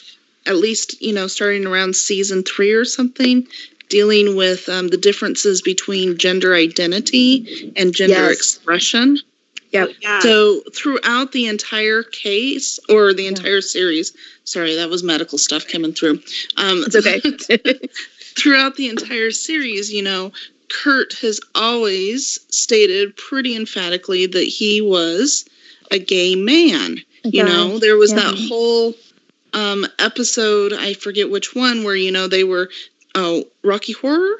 at 0.46 0.56
least, 0.56 1.02
you 1.02 1.14
know, 1.14 1.28
starting 1.28 1.66
around 1.66 1.96
season 1.96 2.44
three 2.44 2.72
or 2.72 2.86
something, 2.86 3.48
dealing 3.90 4.36
with 4.36 4.70
um, 4.70 4.88
the 4.88 4.98
differences 4.98 5.62
between 5.62 6.18
gender 6.18 6.54
identity 6.56 7.74
and 7.76 7.94
gender 7.94 8.14
Yes. 8.14 8.36
expression. 8.38 9.20
Yep. 9.72 9.90
Oh, 9.90 9.94
yeah. 10.02 10.20
So 10.20 10.62
throughout 10.76 11.32
the 11.32 11.48
entire 11.48 12.04
case 12.04 12.80
or 12.90 13.14
the 13.14 13.28
entire 13.28 13.62
series, 13.62 14.14
sorry, 14.44 14.76
that 14.76 14.90
was 14.90 15.04
medical 15.04 15.38
stuff 15.38 15.68
coming 15.68 15.94
through. 15.94 16.22
Um, 16.58 16.84
It's 16.88 16.96
okay. 16.96 17.20
throughout 18.38 18.76
the 18.76 18.90
entire 18.90 19.32
series, 19.32 19.92
you 19.92 20.02
know, 20.02 20.32
Kurt 20.70 21.14
has 21.22 21.40
always 21.56 22.40
stated 22.50 23.16
pretty 23.16 23.56
emphatically 23.56 24.26
that 24.28 24.44
he 24.44 24.82
was 24.82 25.46
a 25.92 26.00
gay 26.00 26.36
man. 26.36 26.98
You 27.24 27.44
know, 27.44 27.80
there 27.80 27.98
was 27.98 28.12
yeah. 28.12 28.20
that 28.20 28.48
whole 28.48 28.94
um, 29.54 29.86
episode, 30.00 30.74
I 30.74 30.94
forget 30.94 31.30
which 31.30 31.54
one, 31.54 31.84
where, 31.84 31.96
you 31.96 32.12
know, 32.12 32.28
they 32.28 32.44
were, 32.44 32.70
oh, 33.16 33.44
Rocky 33.64 33.94
Horror? 33.94 34.38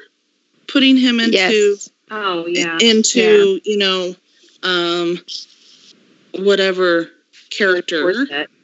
Putting 0.66 0.96
him 0.96 1.18
into 1.18 1.36
yes. 1.36 1.90
oh 2.12 2.46
yeah. 2.46 2.78
into 2.80 3.60
you 3.64 3.76
know 3.76 4.14
um 4.62 5.18
whatever 6.44 7.10
character 7.50 8.04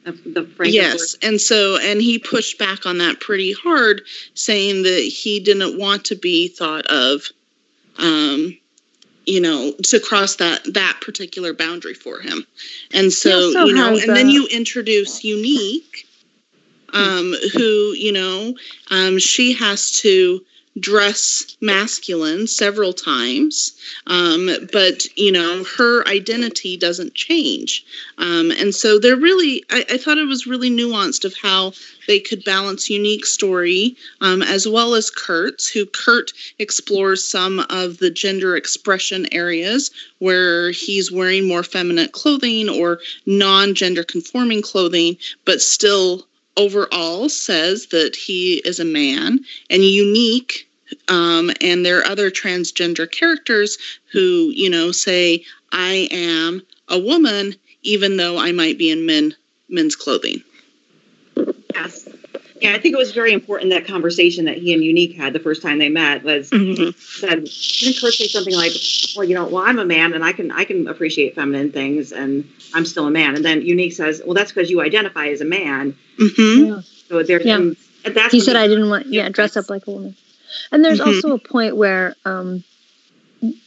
The, 0.05 0.11
the 0.25 0.43
Frank 0.45 0.73
yes 0.73 1.17
and 1.21 1.41
so 1.41 1.77
and 1.77 2.01
he 2.01 2.17
pushed 2.17 2.57
back 2.57 2.85
on 2.85 2.99
that 2.99 3.19
pretty 3.19 3.51
hard 3.51 4.03
saying 4.35 4.83
that 4.83 5.01
he 5.01 5.41
didn't 5.41 5.77
want 5.77 6.05
to 6.05 6.15
be 6.15 6.47
thought 6.47 6.85
of 6.87 7.23
um 7.97 8.57
you 9.27 9.41
know 9.41 9.73
to 9.83 9.99
cross 9.99 10.37
that 10.37 10.61
that 10.73 10.99
particular 11.01 11.53
boundary 11.53 11.93
for 11.93 12.19
him. 12.19 12.45
And 12.93 13.11
so 13.11 13.51
you 13.65 13.73
know 13.73 13.97
and 13.97 14.15
then 14.15 14.29
you 14.29 14.47
introduce 14.47 15.23
Unique 15.23 16.07
um 16.93 17.33
who 17.53 17.93
you 17.93 18.13
know 18.13 18.55
um 18.89 19.19
she 19.19 19.53
has 19.53 19.91
to 19.91 20.43
dress 20.79 21.57
masculine 21.61 22.47
several 22.47 22.93
times 22.93 23.77
um, 24.07 24.49
but 24.71 25.05
you 25.17 25.31
know 25.31 25.63
her 25.77 26.07
identity 26.07 26.77
doesn't 26.77 27.13
change. 27.13 27.85
Um, 28.17 28.51
and 28.51 28.73
so 28.73 28.99
they're 28.99 29.15
really 29.15 29.63
I, 29.69 29.85
I 29.91 29.97
thought 29.97 30.17
it 30.17 30.27
was 30.27 30.47
really 30.47 30.69
nuanced 30.69 31.25
of 31.25 31.35
how 31.41 31.73
they 32.07 32.19
could 32.19 32.43
balance 32.43 32.89
Unique 32.89 33.25
story 33.25 33.95
um, 34.21 34.41
as 34.41 34.67
well 34.67 34.95
as 34.95 35.09
kurt's 35.09 35.67
who 35.67 35.85
kurt 35.85 36.31
explores 36.59 37.23
some 37.23 37.59
of 37.69 37.97
the 37.97 38.09
gender 38.09 38.55
expression 38.55 39.27
areas 39.33 39.91
where 40.19 40.71
he's 40.71 41.11
wearing 41.11 41.47
more 41.47 41.63
feminine 41.63 42.09
clothing 42.09 42.69
or 42.69 42.99
non-gender 43.25 44.03
conforming 44.03 44.61
clothing 44.61 45.17
but 45.45 45.61
still 45.61 46.27
overall 46.55 47.29
says 47.29 47.87
that 47.87 48.15
he 48.15 48.55
is 48.65 48.79
a 48.79 48.85
man 48.85 49.39
and 49.69 49.83
Unique 49.83 50.66
um, 51.07 51.51
and 51.61 51.85
there 51.85 51.99
are 51.99 52.05
other 52.05 52.29
transgender 52.31 53.09
characters 53.09 53.77
who 54.11 54.51
you 54.55 54.69
know 54.69 54.91
say 54.91 55.43
i 55.71 56.07
am 56.11 56.61
a 56.89 56.99
woman 56.99 57.55
even 57.83 58.17
though 58.17 58.37
i 58.37 58.51
might 58.51 58.77
be 58.77 58.91
in 58.91 59.05
men 59.05 59.35
men's 59.69 59.95
clothing 59.95 60.41
Yes. 61.73 62.07
Yeah, 62.59 62.73
I 62.73 62.79
think 62.79 62.95
it 62.95 62.97
was 62.97 63.11
very 63.11 63.33
important 63.33 63.71
that 63.71 63.85
conversation 63.85 64.45
that 64.45 64.57
he 64.57 64.73
and 64.73 64.83
Unique 64.83 65.15
had 65.15 65.33
the 65.33 65.39
first 65.39 65.61
time 65.61 65.77
they 65.77 65.89
met 65.89 66.23
was 66.23 66.49
Mhm. 66.49 66.95
said 66.97 67.43
didn't 67.45 68.01
Kurt 68.01 68.13
say 68.13 68.27
something 68.27 68.55
like, 68.55 68.71
Well, 69.15 69.25
you 69.25 69.35
know, 69.35 69.45
well 69.45 69.63
I'm 69.63 69.77
a 69.77 69.85
man 69.85 70.13
and 70.13 70.23
I 70.23 70.31
can 70.31 70.51
I 70.51 70.63
can 70.63 70.87
appreciate 70.87 71.35
feminine 71.35 71.71
things 71.71 72.11
and 72.11 72.49
I'm 72.73 72.85
still 72.85 73.05
a 73.05 73.11
man. 73.11 73.35
And 73.35 73.45
then 73.45 73.61
Unique 73.61 73.93
says, 73.93 74.21
Well 74.25 74.33
that's 74.33 74.51
because 74.51 74.71
you 74.71 74.81
identify 74.81 75.27
as 75.27 75.41
a 75.41 75.45
man. 75.45 75.95
hmm 76.17 76.79
So 77.09 77.21
there's 77.21 77.45
Yeah. 77.45 77.57
some 77.57 77.77
that's 78.03 78.33
he 78.33 78.39
said 78.39 78.55
I 78.55 78.67
didn't 78.67 78.89
want 78.89 79.07
yeah 79.07 79.29
dress 79.29 79.55
up 79.55 79.69
like 79.69 79.85
a 79.85 79.91
woman. 79.91 80.15
And 80.71 80.83
there's 80.83 80.99
Mhm. 80.99 81.07
also 81.07 81.33
a 81.33 81.37
point 81.37 81.75
where 81.75 82.15
um 82.25 82.63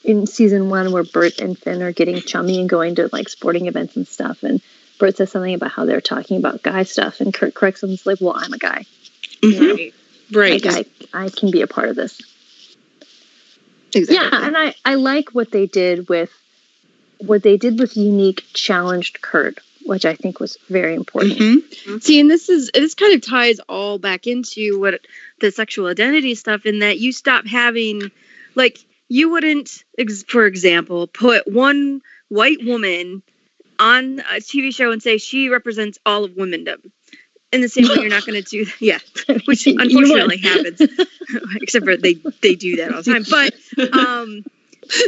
in 0.05 0.27
season 0.27 0.69
one 0.69 0.91
where 0.93 1.05
Burt 1.05 1.41
and 1.41 1.57
Finn 1.57 1.83
are 1.83 1.93
getting 1.93 2.21
chummy 2.21 2.59
and 2.61 2.69
going 2.69 2.97
to 2.97 3.09
like 3.13 3.29
sporting 3.29 3.67
events 3.67 3.97
and 3.97 4.07
stuff 4.07 4.43
and 4.43 4.61
Burt 4.99 5.17
says 5.17 5.31
something 5.31 5.55
about 5.55 5.71
how 5.71 5.85
they're 5.87 6.01
talking 6.01 6.37
about 6.37 6.63
guy 6.63 6.83
stuff 6.83 7.21
and 7.21 7.33
Kurt 7.33 7.55
corrects 7.55 7.83
him 7.83 7.91
and 7.91 7.99
is 7.99 8.07
like, 8.07 8.21
Well, 8.21 8.35
I'm 8.37 8.53
a 8.53 8.59
guy. 8.59 8.85
Mhm. 9.43 9.77
Right. 9.77 9.95
right 10.33 10.65
Like 10.65 10.89
I, 11.15 11.25
I 11.25 11.29
can 11.29 11.51
be 11.51 11.63
a 11.63 11.67
part 11.67 11.89
of 11.89 11.97
this. 11.97 12.21
Exactly. 13.95 14.15
Yeah, 14.39 14.47
and 14.47 14.57
I, 14.57 14.75
I 14.85 14.95
like 14.95 15.31
what 15.31 15.51
they 15.51 15.67
did 15.67 16.09
with 16.09 16.31
what 17.19 17.43
they 17.43 17.57
did 17.57 17.79
with 17.79 17.97
Unique 17.97 18.45
challenged 18.53 19.21
Kurt, 19.21 19.59
which 19.87 20.05
I 20.05 20.15
think 20.15 20.41
was 20.41 20.57
very 20.69 20.95
important. 20.95 21.39
Mhm. 21.39 22.03
See, 22.03 22.21
and 22.21 22.31
this 22.31 22.49
is 22.49 22.71
this 22.73 22.95
kind 22.95 23.15
of 23.15 23.23
ties 23.23 23.61
all 23.69 23.99
back 23.99 24.27
into 24.27 24.79
what 24.79 25.01
the 25.41 25.51
sexual 25.51 25.87
identity 25.87 26.35
stuff 26.35 26.67
in 26.67 26.81
that 26.81 26.99
you 26.99 27.13
stop 27.13 27.47
having 27.47 28.11
like 28.55 28.79
you 29.09 29.31
wouldn't 29.31 29.85
ex- 29.99 30.25
for 30.25 30.47
example 30.47 31.07
put 31.07 31.47
one 31.49 32.01
white 32.29 32.63
woman 32.65 33.23
on 33.79 34.21
a 34.21 34.37
TV 34.41 34.75
show 34.75 34.91
and 34.93 35.03
say 35.03 35.19
she 35.19 35.49
represents 35.49 35.99
all 36.05 36.25
of 36.25 36.33
womendom. 36.33 36.91
In 37.53 37.63
the 37.63 37.69
same 37.69 37.89
way, 37.89 37.97
you're 37.97 38.09
not 38.09 38.25
going 38.25 38.41
to 38.41 38.49
do 38.49 38.65
that. 38.67 38.81
yeah, 38.81 38.99
which 39.47 39.67
You 39.67 39.77
unfortunately 39.81 40.37
happens. 40.37 40.81
Except 41.61 41.85
for 41.85 41.97
they 41.97 42.15
they 42.43 42.55
do 42.55 42.77
that 42.77 42.95
all 42.95 43.03
the 43.03 43.13
time. 43.13 43.25
But 43.29 43.99
um, 43.99 44.45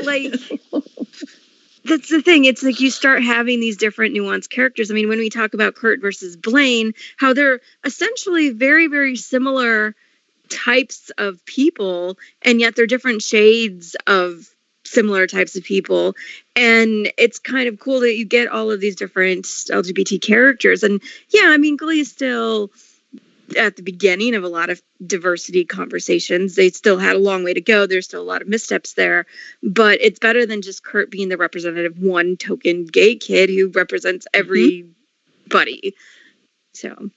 like 0.04 0.35
that's 1.85 2.09
the 2.09 2.23
thing. 2.23 2.45
It's 2.45 2.62
like 2.62 2.81
you 2.81 2.90
start 2.90 3.23
having 3.23 3.61
these 3.61 3.77
different 3.77 4.14
nuanced 4.14 4.51
characters. 4.51 4.90
I 4.90 4.95
mean, 4.95 5.09
when 5.09 5.18
we 5.18 5.31
talk 5.31 5.55
about 5.55 5.75
Kurt 5.75 6.01
versus 6.01 6.37
Blaine, 6.37 6.95
how 7.16 7.33
they're 7.33 7.61
essentially 7.85 8.51
very, 8.51 8.87
very 8.87 9.16
similar 9.16 9.95
types 10.49 11.11
of 11.18 11.45
people, 11.45 12.18
and 12.42 12.61
yet 12.61 12.77
they're 12.77 12.87
different 12.87 13.23
shades 13.23 13.97
of 14.07 14.49
similar 14.85 15.27
types 15.27 15.57
of 15.57 15.64
people. 15.64 16.14
And 16.55 17.11
it's 17.16 17.38
kind 17.38 17.68
of 17.68 17.79
cool 17.79 18.01
that 18.01 18.14
you 18.14 18.25
get 18.25 18.49
all 18.49 18.71
of 18.71 18.81
these 18.81 18.97
different 18.97 19.45
LGBT 19.45 20.21
characters. 20.21 20.83
And 20.83 21.03
yeah, 21.29 21.47
I 21.47 21.57
mean, 21.57 21.77
Glee 21.77 22.01
is 22.01 22.11
still 22.11 22.71
at 23.57 23.76
the 23.76 23.83
beginning 23.83 24.35
of 24.35 24.45
a 24.45 24.49
lot 24.49 24.70
of 24.70 24.80
diversity 25.05 25.64
conversations. 25.64 26.55
They 26.55 26.70
still 26.70 26.99
had 26.99 27.16
a 27.16 27.20
long 27.20 27.45
way 27.45 27.55
to 27.55 27.61
go. 27.61 27.86
There's 27.86 28.07
still 28.07 28.22
a 28.22 28.24
lot 28.24 28.43
of 28.43 28.49
missteps 28.49 28.95
there, 28.95 29.26
but 29.62 30.01
it's 30.01 30.18
better 30.18 30.47
than 30.47 30.62
just 30.62 30.84
Kurt 30.84 31.11
being 31.11 31.28
the 31.28 31.36
representative 31.36 31.99
one 31.99 32.36
token 32.36 32.86
gay 32.86 33.16
kid 33.16 33.51
who 33.51 33.68
represents 33.68 34.26
mm-hmm. 34.34 34.84
everybody. 35.51 35.95
So, 36.74 37.11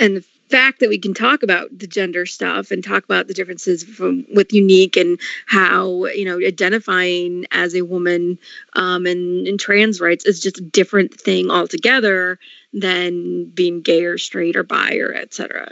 and 0.00 0.16
the 0.16 0.24
fact 0.48 0.80
that 0.80 0.88
we 0.88 0.98
can 0.98 1.14
talk 1.14 1.42
about 1.42 1.76
the 1.76 1.86
gender 1.86 2.26
stuff 2.26 2.70
and 2.70 2.82
talk 2.82 3.04
about 3.04 3.26
the 3.28 3.34
differences 3.34 3.84
from 3.84 4.24
with 4.34 4.52
Unique 4.52 4.96
and 4.96 5.18
how 5.46 6.06
you 6.06 6.24
know 6.24 6.38
identifying 6.46 7.46
as 7.50 7.74
a 7.74 7.82
woman 7.82 8.38
um, 8.74 9.06
and, 9.06 9.46
and 9.46 9.60
trans 9.60 10.00
rights 10.00 10.26
is 10.26 10.40
just 10.40 10.58
a 10.58 10.62
different 10.62 11.18
thing 11.20 11.50
altogether 11.50 12.38
than 12.72 13.46
being 13.50 13.80
gay 13.80 14.04
or 14.04 14.18
straight 14.18 14.56
or 14.56 14.62
bi 14.62 14.96
or 14.96 15.14
etc. 15.14 15.70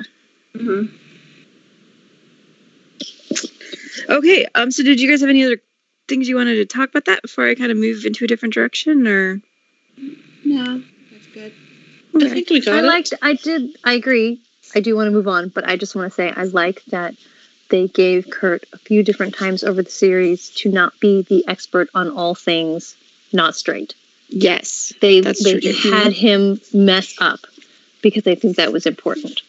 Mhm. 0.55 0.93
Okay, 4.09 4.47
um, 4.55 4.71
so 4.71 4.83
did 4.83 5.01
you 5.01 5.09
guys 5.11 5.21
have 5.21 5.31
any 5.31 5.45
other 5.45 5.61
things 6.09 6.29
you 6.29 6.37
wanted 6.37 6.57
to 6.57 6.67
talk 6.67 6.91
about 6.91 7.07
that 7.07 7.23
before 7.23 7.49
I 7.49 7.55
kind 7.55 7.73
of 7.73 7.79
move 7.79 8.05
into 8.05 8.25
a 8.25 8.29
different 8.29 8.55
direction 8.55 9.07
or? 9.07 9.41
No, 10.45 10.83
that's 11.11 11.27
good. 11.35 11.53
i 12.15 12.29
think 12.29 12.51
we 12.51 12.61
got 12.61 12.75
I 12.75 12.79
it 12.81 12.85
liked 12.85 13.15
I 13.23 13.35
did 13.35 13.77
I 13.85 13.95
agree. 13.95 14.46
I 14.75 14.81
do 14.81 14.95
want 14.97 15.07
to 15.07 15.11
move 15.11 15.29
on, 15.29 15.49
but 15.49 15.69
I 15.69 15.77
just 15.77 15.95
want 15.95 16.11
to 16.11 16.15
say 16.15 16.31
I 16.31 16.45
like 16.45 16.85
that 16.87 17.15
they 17.69 17.89
gave 17.89 18.31
Kurt 18.31 18.65
a 18.73 18.79
few 18.79 19.03
different 19.03 19.35
times 19.35 19.65
over 19.65 19.83
the 19.83 19.91
series 19.91 20.51
to 20.51 20.71
not 20.71 20.99
be 21.01 21.23
the 21.23 21.45
expert 21.49 21.89
on 21.95 22.11
all 22.11 22.35
things 22.35 22.97
not 23.33 23.57
straight. 23.57 23.95
Yes, 24.29 24.93
They 25.01 25.21
they 25.21 25.61
true, 25.61 25.73
had 25.91 26.13
him 26.13 26.61
mess 26.73 27.15
up 27.21 27.41
because 28.03 28.25
they 28.25 28.35
think 28.35 28.57
that 28.57 28.73
was 28.73 28.87
important. 28.87 29.43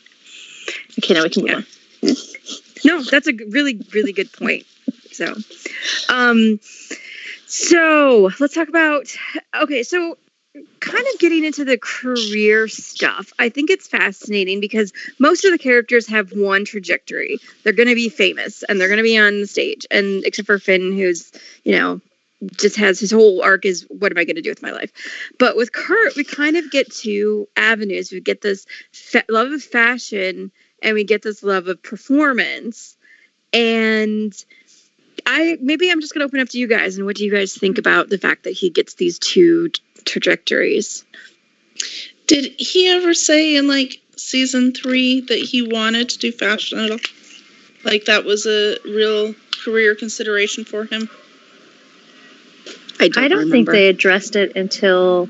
Okay, 0.99 1.13
now 1.13 1.24
we 1.24 1.30
can 1.30 1.43
move 1.43 1.65
Yeah. 2.01 2.09
on. 2.09 2.15
no, 2.86 3.03
that's 3.03 3.28
a 3.28 3.34
really, 3.34 3.80
really 3.93 4.13
good 4.13 4.32
point. 4.32 4.65
So, 5.11 5.36
um, 6.09 6.59
so 7.47 8.32
let's 8.39 8.53
talk 8.53 8.68
about. 8.68 9.07
Okay, 9.61 9.84
so 9.84 10.18
kind 10.80 11.05
of 11.14 11.20
getting 11.20 11.43
into 11.43 11.66
the 11.66 11.78
career 11.78 12.68
stuff, 12.68 13.32
I 13.39 13.49
think 13.49 13.70
it's 13.70 13.88
fascinating 13.88 14.60
because 14.60 14.93
most 15.20 15.45
of 15.45 15.51
the 15.51 15.58
characters 15.58 16.08
have 16.08 16.32
one 16.32 16.66
trajectory. 16.66 17.39
They're 17.64 17.74
going 17.74 17.89
to 17.89 17.95
be 17.95 18.10
famous 18.10 18.64
and 18.64 18.80
they're 18.80 18.88
going 18.88 18.97
to 18.97 19.03
be 19.03 19.18
on 19.18 19.41
the 19.41 19.47
stage. 19.47 19.86
And 19.91 20.24
except 20.26 20.45
for 20.45 20.60
Finn, 20.60 20.93
who's, 20.93 21.32
you 21.64 21.74
know, 21.74 22.01
just 22.55 22.76
has 22.76 22.99
his 22.99 23.12
whole 23.12 23.41
arc 23.41 23.66
is 23.66 23.86
what 23.89 24.12
am 24.12 24.18
I 24.18 24.24
going 24.24 24.36
to 24.36 24.41
do 24.41 24.51
with 24.51 24.62
my 24.62 24.72
life? 24.72 24.91
But 25.39 25.55
with 25.55 25.72
Kurt, 25.72 26.16
we 26.16 26.24
kind 26.24 26.55
of 26.55 26.70
get 26.70 26.91
two 26.91 27.47
avenues. 27.55 28.12
We 28.12 28.22
get 28.22 28.41
this 28.41 28.66
fa- 28.91 29.26
love 29.30 29.51
of 29.51 29.64
fashion 29.64 30.51
and 30.84 30.93
we 30.93 31.03
get 31.03 31.24
this 31.24 31.41
love 31.41 31.68
of 31.68 31.82
performance. 31.82 32.95
And 33.53 34.34
I 35.28 35.57
maybe 35.61 35.91
I'm 35.91 35.99
just 35.99 36.13
going 36.13 36.21
to 36.21 36.25
open 36.25 36.39
up 36.39 36.49
to 36.49 36.57
you 36.57 36.67
guys 36.67 36.97
and 36.97 37.05
what 37.05 37.17
do 37.17 37.25
you 37.25 37.32
guys 37.32 37.53
think 37.53 37.78
about 37.78 38.09
the 38.09 38.17
fact 38.17 38.45
that 38.45 38.51
he 38.53 38.69
gets 38.69 38.93
these 38.93 39.19
two 39.19 39.69
t- 39.69 39.82
trajectories? 40.05 41.05
Did 42.28 42.55
he 42.57 42.88
ever 42.88 43.13
say 43.13 43.57
in 43.57 43.67
like 43.67 44.01
season 44.15 44.73
three 44.73 45.21
that 45.21 45.38
he 45.38 45.61
wanted 45.61 46.09
to 46.09 46.17
do 46.17 46.32
fashion 46.32 46.80
at 46.80 46.91
all? 46.91 46.99
Like 47.84 48.05
that 48.05 48.23
was 48.23 48.45
a 48.45 48.78
real 48.86 49.36
career 49.63 49.95
consideration 49.95 50.63
for 50.63 50.86
him? 50.86 51.09
I 52.99 53.09
don't 53.09 53.32
remember. 53.32 53.51
think 53.51 53.69
they 53.69 53.88
addressed 53.89 54.36
it 54.36 54.55
until 54.55 55.30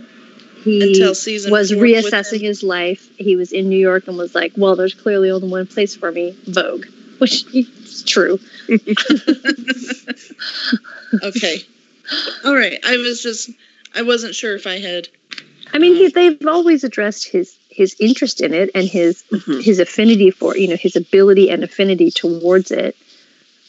he 0.64 0.94
Until 0.94 1.16
season 1.16 1.52
was 1.52 1.72
reassessing 1.72 2.40
his 2.40 2.64
life. 2.64 3.10
He 3.18 3.36
was 3.36 3.52
in 3.52 3.68
New 3.68 3.80
York 3.80 4.08
and 4.08 4.18
was 4.18 4.34
like, 4.34 4.54
"Well, 4.56 4.76
there's 4.76 4.94
clearly 4.94 5.32
only 5.32 5.50
one 5.50 5.68
place 5.68 5.96
for 5.96 6.12
me, 6.12 6.36
Vogue," 6.46 6.86
which 7.20 7.46
is 7.54 8.04
true. 8.04 8.40
Okay. 11.24 11.60
All 12.44 12.54
right. 12.56 12.80
I 12.86 12.98
was 12.98 13.22
just 13.24 13.50
I 13.96 14.02
wasn't 14.02 14.36
sure 14.36 14.56
if 14.56 14.68
I 14.68 14.80
had 14.80 15.08
I 15.74 15.80
mean, 15.80 15.96
he, 15.96 16.08
they've 16.10 16.46
always 16.48 16.84
addressed 16.84 17.28
his 17.30 17.58
his 17.70 17.96
interest 18.00 18.42
in 18.42 18.54
it 18.54 18.72
and 18.76 18.88
his 18.88 19.24
Mhm. 19.32 19.64
his 19.64 19.80
affinity 19.80 20.32
for 20.32 20.58
you 20.58 20.68
know 20.68 20.76
his 20.76 20.96
ability 20.96 21.50
and 21.50 21.64
affinity 21.64 22.12
towards 22.12 22.72
it. 22.72 22.96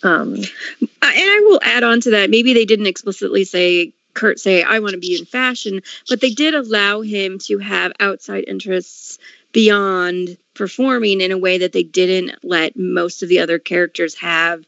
Um, 0.03 0.35
and 0.35 0.91
I 1.03 1.43
will 1.49 1.61
add 1.63 1.83
on 1.83 2.01
to 2.03 2.11
that. 2.13 2.31
Maybe 2.31 2.55
they 2.55 2.65
didn't 2.65 2.87
explicitly 2.87 3.45
say 3.45 3.93
Kurt 4.15 4.39
say 4.39 4.63
I 4.63 4.79
want 4.81 4.93
to 4.93 4.99
be 4.99 5.17
in 5.19 5.25
fashion, 5.27 5.81
but 6.09 6.21
they 6.21 6.31
did 6.31 6.55
allow 6.55 7.01
him 7.03 7.39
to 7.41 7.59
have 7.59 7.93
outside 8.01 8.45
interests 8.47 9.19
beyond 9.53 10.37
performing 10.59 11.21
in 11.21 11.33
a 11.33 11.39
way 11.39 11.59
that 11.59 11.73
they 11.73 11.85
didn't 11.85 12.45
let 12.45 12.77
most 12.77 13.23
of 13.23 13.29
the 13.29 13.39
other 13.39 13.59
characters 13.59 14.15
have 14.17 14.67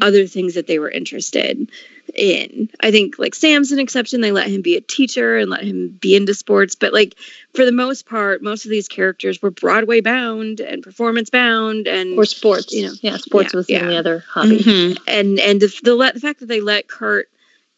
other 0.00 0.26
things 0.26 0.54
that 0.54 0.66
they 0.66 0.78
were 0.78 0.90
interested 0.90 1.70
in. 2.14 2.70
I 2.80 2.90
think 2.90 3.18
like 3.18 3.34
Sam's 3.34 3.70
an 3.72 3.78
exception. 3.78 4.20
They 4.20 4.32
let 4.32 4.46
him 4.46 4.62
be 4.62 4.76
a 4.76 4.80
teacher 4.80 5.36
and 5.36 5.50
let 5.50 5.62
him 5.62 5.88
be 6.00 6.16
into 6.16 6.34
sports, 6.34 6.74
but 6.74 6.92
like 6.92 7.16
for 7.54 7.64
the 7.64 7.72
most 7.72 8.06
part, 8.06 8.42
most 8.42 8.64
of 8.64 8.70
these 8.70 8.88
characters 8.88 9.42
were 9.42 9.50
Broadway 9.50 10.00
bound 10.00 10.60
and 10.60 10.82
performance 10.82 11.30
bound 11.30 11.86
and 11.86 12.18
or 12.18 12.24
sports, 12.24 12.72
You 12.72 12.86
know, 12.86 12.92
yeah, 13.02 13.16
sports 13.18 13.52
yeah, 13.52 13.56
was 13.58 13.66
the 13.66 13.80
only 13.80 13.96
other 13.96 14.24
hobby. 14.28 14.58
Mm-hmm. 14.58 15.02
and 15.06 15.38
and 15.38 15.60
the 15.60 15.68
the, 15.82 16.12
the 16.14 16.20
fact 16.20 16.40
that 16.40 16.46
they 16.46 16.60
let 16.60 16.88
Kurt, 16.88 17.28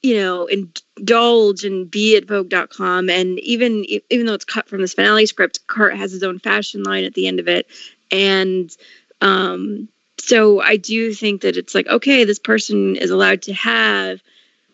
you 0.02 0.16
know, 0.16 0.46
indulge 0.46 1.64
and 1.64 1.90
be 1.90 2.16
at 2.16 2.26
Vogue.com, 2.26 3.10
and 3.10 3.38
even 3.40 3.84
even 4.10 4.26
though 4.26 4.34
it's 4.34 4.44
cut 4.44 4.68
from 4.68 4.80
this 4.80 4.94
finale 4.94 5.26
script, 5.26 5.66
Kurt 5.66 5.96
has 5.96 6.12
his 6.12 6.22
own 6.22 6.38
fashion 6.38 6.82
line 6.82 7.04
at 7.04 7.14
the 7.14 7.26
end 7.26 7.40
of 7.40 7.48
it, 7.48 7.66
and 8.10 8.74
um, 9.20 9.88
so 10.18 10.60
I 10.60 10.76
do 10.76 11.12
think 11.12 11.42
that 11.42 11.56
it's 11.56 11.74
like 11.74 11.86
okay, 11.88 12.24
this 12.24 12.38
person 12.38 12.96
is 12.96 13.10
allowed 13.10 13.42
to 13.42 13.52
have 13.52 14.22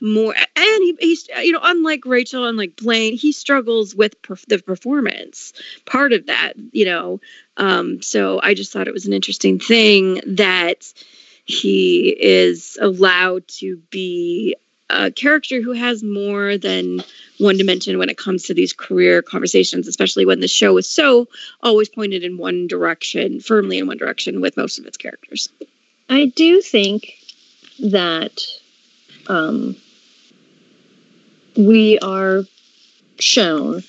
more, 0.01 0.35
and 0.35 0.83
he, 0.83 0.97
he's 1.01 1.29
you 1.43 1.53
know, 1.53 1.61
unlike 1.63 2.05
Rachel, 2.05 2.47
unlike 2.47 2.77
Blaine, 2.77 3.17
he 3.17 3.33
struggles 3.33 3.95
with 3.95 4.21
perf- 4.23 4.47
the 4.47 4.59
performance 4.59 5.53
part 5.87 6.13
of 6.13 6.27
that, 6.27 6.53
you 6.73 6.85
know. 6.85 7.21
Um, 7.57 8.03
so 8.03 8.41
I 8.43 8.55
just 8.55 8.73
thought 8.73 8.89
it 8.89 8.95
was 8.95 9.07
an 9.07 9.13
interesting 9.13 9.59
thing 9.59 10.21
that 10.27 10.93
he 11.47 12.17
is 12.21 12.79
allowed 12.81 13.49
to 13.49 13.77
be 13.91 14.57
a 14.91 15.11
character 15.11 15.61
who 15.61 15.73
has 15.73 16.03
more 16.03 16.57
than 16.57 17.03
one 17.39 17.57
dimension 17.57 17.99
when 17.99 18.09
it 18.09 18.17
comes 18.17 18.45
to 18.45 18.55
these 18.55 18.73
career 18.73 19.23
conversations, 19.23 19.89
especially 19.89 20.25
when 20.25 20.41
the 20.41 20.49
show 20.49 20.77
is 20.77 20.89
so 20.89 21.29
always 21.63 21.89
pointed 21.89 22.23
in 22.23 22.39
one 22.39 22.67
direction, 22.67 23.41
firmly 23.41 23.79
in 23.79 23.87
one 23.87 23.97
direction 23.97 24.41
with 24.41 24.57
most 24.57 24.79
of 24.79 24.87
its 24.87 24.97
characters. 24.97 25.49
I 26.09 26.27
do 26.27 26.61
think 26.61 27.19
that 27.81 28.43
um, 29.27 29.77
we 31.57 31.99
are 31.99 32.45
shown 33.19 33.83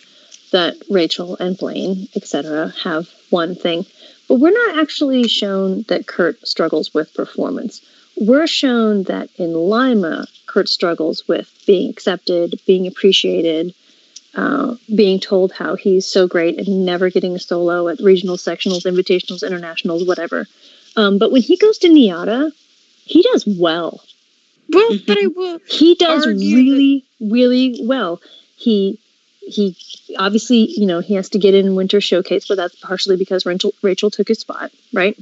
that 0.51 0.75
Rachel 0.89 1.37
and 1.37 1.57
Blaine, 1.57 2.07
etc., 2.15 2.73
have 2.83 3.07
one 3.29 3.55
thing, 3.55 3.85
but 4.27 4.39
we're 4.39 4.51
not 4.51 4.79
actually 4.79 5.27
shown 5.27 5.83
that 5.89 6.07
Kurt 6.07 6.47
struggles 6.47 6.93
with 6.93 7.13
performance. 7.13 7.81
We're 8.19 8.47
shown 8.47 9.03
that 9.03 9.29
in 9.35 9.53
Lima, 9.53 10.27
Kurt 10.47 10.69
struggles 10.69 11.27
with 11.27 11.51
being 11.67 11.89
accepted, 11.89 12.59
being 12.65 12.87
appreciated, 12.87 13.75
uh, 14.35 14.75
being 14.93 15.19
told 15.19 15.51
how 15.51 15.75
he's 15.75 16.07
so 16.07 16.27
great 16.27 16.57
and 16.57 16.85
never 16.85 17.09
getting 17.09 17.35
a 17.35 17.39
solo 17.39 17.87
at 17.89 17.99
regional 17.99 18.37
sectionals, 18.37 18.85
invitationals, 18.85 19.45
internationals, 19.45 20.05
whatever. 20.05 20.47
Um, 20.95 21.19
but 21.19 21.31
when 21.31 21.41
he 21.41 21.57
goes 21.57 21.77
to 21.79 21.89
NYADA, 21.89 22.51
he 23.05 23.21
does 23.21 23.45
well. 23.45 24.03
Well, 24.69 24.99
but 25.05 25.17
I 25.17 25.27
will. 25.27 25.59
He 25.67 25.95
does 25.95 26.25
Argue 26.25 26.55
really, 26.55 27.05
really 27.19 27.79
well. 27.83 28.21
He 28.57 28.99
he 29.41 29.77
obviously, 30.17 30.69
you 30.77 30.85
know, 30.85 30.99
he 30.99 31.13
has 31.13 31.29
to 31.29 31.39
get 31.39 31.53
in 31.53 31.75
winter 31.75 32.01
showcase, 32.01 32.47
but 32.47 32.57
that's 32.57 32.75
partially 32.75 33.15
because 33.15 33.45
Rachel 33.45 33.73
Rachel 33.81 34.11
took 34.11 34.27
his 34.27 34.39
spot, 34.39 34.71
right? 34.91 35.17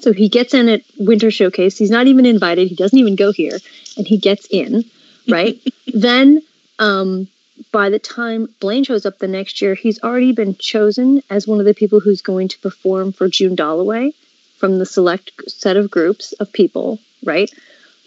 So 0.00 0.12
he 0.12 0.28
gets 0.28 0.54
in 0.54 0.68
at 0.68 0.82
winter 0.98 1.30
showcase. 1.30 1.78
He's 1.78 1.90
not 1.90 2.06
even 2.06 2.26
invited. 2.26 2.68
He 2.68 2.74
doesn't 2.74 2.98
even 2.98 3.16
go 3.16 3.32
here, 3.32 3.58
and 3.96 4.06
he 4.06 4.18
gets 4.18 4.46
in, 4.50 4.84
right? 5.28 5.60
then, 5.86 6.42
um, 6.78 7.28
by 7.72 7.88
the 7.88 7.98
time 7.98 8.48
Blaine 8.60 8.84
shows 8.84 9.06
up 9.06 9.18
the 9.18 9.28
next 9.28 9.62
year, 9.62 9.74
he's 9.74 10.02
already 10.02 10.32
been 10.32 10.56
chosen 10.56 11.22
as 11.30 11.46
one 11.46 11.60
of 11.60 11.66
the 11.66 11.74
people 11.74 12.00
who's 12.00 12.20
going 12.20 12.48
to 12.48 12.58
perform 12.58 13.12
for 13.12 13.28
June 13.28 13.54
Dolloway 13.54 14.12
from 14.58 14.78
the 14.78 14.86
select 14.86 15.30
set 15.48 15.76
of 15.76 15.90
groups 15.90 16.32
of 16.32 16.52
people, 16.52 16.98
right? 17.24 17.50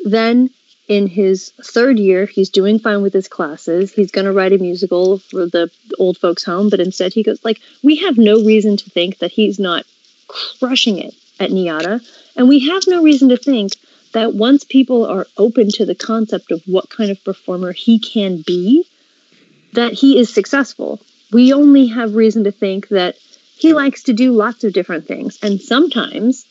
Then 0.03 0.49
in 0.87 1.07
his 1.07 1.51
third 1.61 1.97
year, 1.97 2.25
he's 2.25 2.49
doing 2.49 2.79
fine 2.79 3.01
with 3.01 3.13
his 3.13 3.27
classes. 3.27 3.93
He's 3.93 4.11
going 4.11 4.25
to 4.25 4.33
write 4.33 4.53
a 4.53 4.57
musical 4.57 5.19
for 5.19 5.45
the 5.45 5.71
old 5.97 6.17
folks' 6.17 6.43
home, 6.43 6.69
but 6.69 6.79
instead 6.79 7.13
he 7.13 7.23
goes 7.23 7.43
like, 7.43 7.59
we 7.83 7.97
have 7.97 8.17
no 8.17 8.43
reason 8.43 8.77
to 8.77 8.89
think 8.89 9.19
that 9.19 9.31
he's 9.31 9.59
not 9.59 9.85
crushing 10.27 10.97
it 10.97 11.13
at 11.39 11.51
NYADA, 11.51 12.01
and 12.35 12.47
we 12.47 12.59
have 12.67 12.83
no 12.87 13.03
reason 13.03 13.29
to 13.29 13.37
think 13.37 13.73
that 14.13 14.33
once 14.33 14.63
people 14.63 15.05
are 15.05 15.27
open 15.37 15.69
to 15.69 15.85
the 15.85 15.95
concept 15.95 16.51
of 16.51 16.61
what 16.65 16.89
kind 16.89 17.11
of 17.11 17.23
performer 17.23 17.71
he 17.71 17.99
can 17.99 18.41
be, 18.41 18.85
that 19.73 19.93
he 19.93 20.17
is 20.17 20.33
successful. 20.33 21.01
We 21.31 21.53
only 21.53 21.87
have 21.87 22.15
reason 22.15 22.45
to 22.45 22.51
think 22.51 22.87
that 22.89 23.17
he 23.57 23.73
likes 23.73 24.03
to 24.03 24.13
do 24.13 24.31
lots 24.31 24.63
of 24.63 24.73
different 24.73 25.07
things, 25.07 25.37
and 25.41 25.61
sometimes 25.61 26.45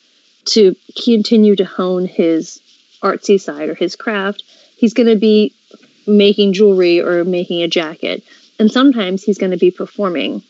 to 0.46 0.76
continue 1.04 1.56
to 1.56 1.64
hone 1.64 2.06
his 2.06 2.60
artsy 3.02 3.40
side 3.40 3.68
or 3.68 3.74
his 3.74 3.96
craft, 3.96 4.42
he's 4.76 4.94
going 4.94 5.08
to 5.08 5.16
be 5.16 5.54
making 6.06 6.52
jewelry 6.52 7.00
or 7.00 7.24
making 7.24 7.62
a 7.62 7.68
jacket. 7.68 8.22
And 8.58 8.70
sometimes 8.70 9.22
he's 9.22 9.38
going 9.38 9.50
to 9.50 9.58
be 9.58 9.70
performing. 9.70 10.42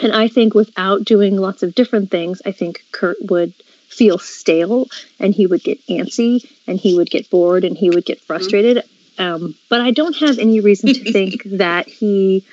And 0.00 0.12
I 0.12 0.28
think 0.28 0.54
without 0.54 1.04
doing 1.04 1.36
lots 1.36 1.62
of 1.62 1.74
different 1.74 2.10
things, 2.10 2.40
I 2.46 2.52
think 2.52 2.84
Kurt 2.92 3.18
would 3.22 3.52
feel 3.88 4.18
stale 4.18 4.88
and 5.20 5.34
he 5.34 5.46
would 5.46 5.62
get 5.62 5.86
antsy 5.86 6.48
and 6.66 6.78
he 6.78 6.96
would 6.96 7.10
get 7.10 7.28
bored 7.28 7.64
and 7.64 7.76
he 7.76 7.90
would 7.90 8.06
get 8.06 8.20
frustrated. 8.20 8.84
Um, 9.18 9.54
but 9.68 9.80
I 9.80 9.90
don't 9.90 10.16
have 10.16 10.38
any 10.38 10.60
reason 10.60 10.94
to 10.94 11.12
think 11.12 11.42
that 11.44 11.88
he 11.88 12.44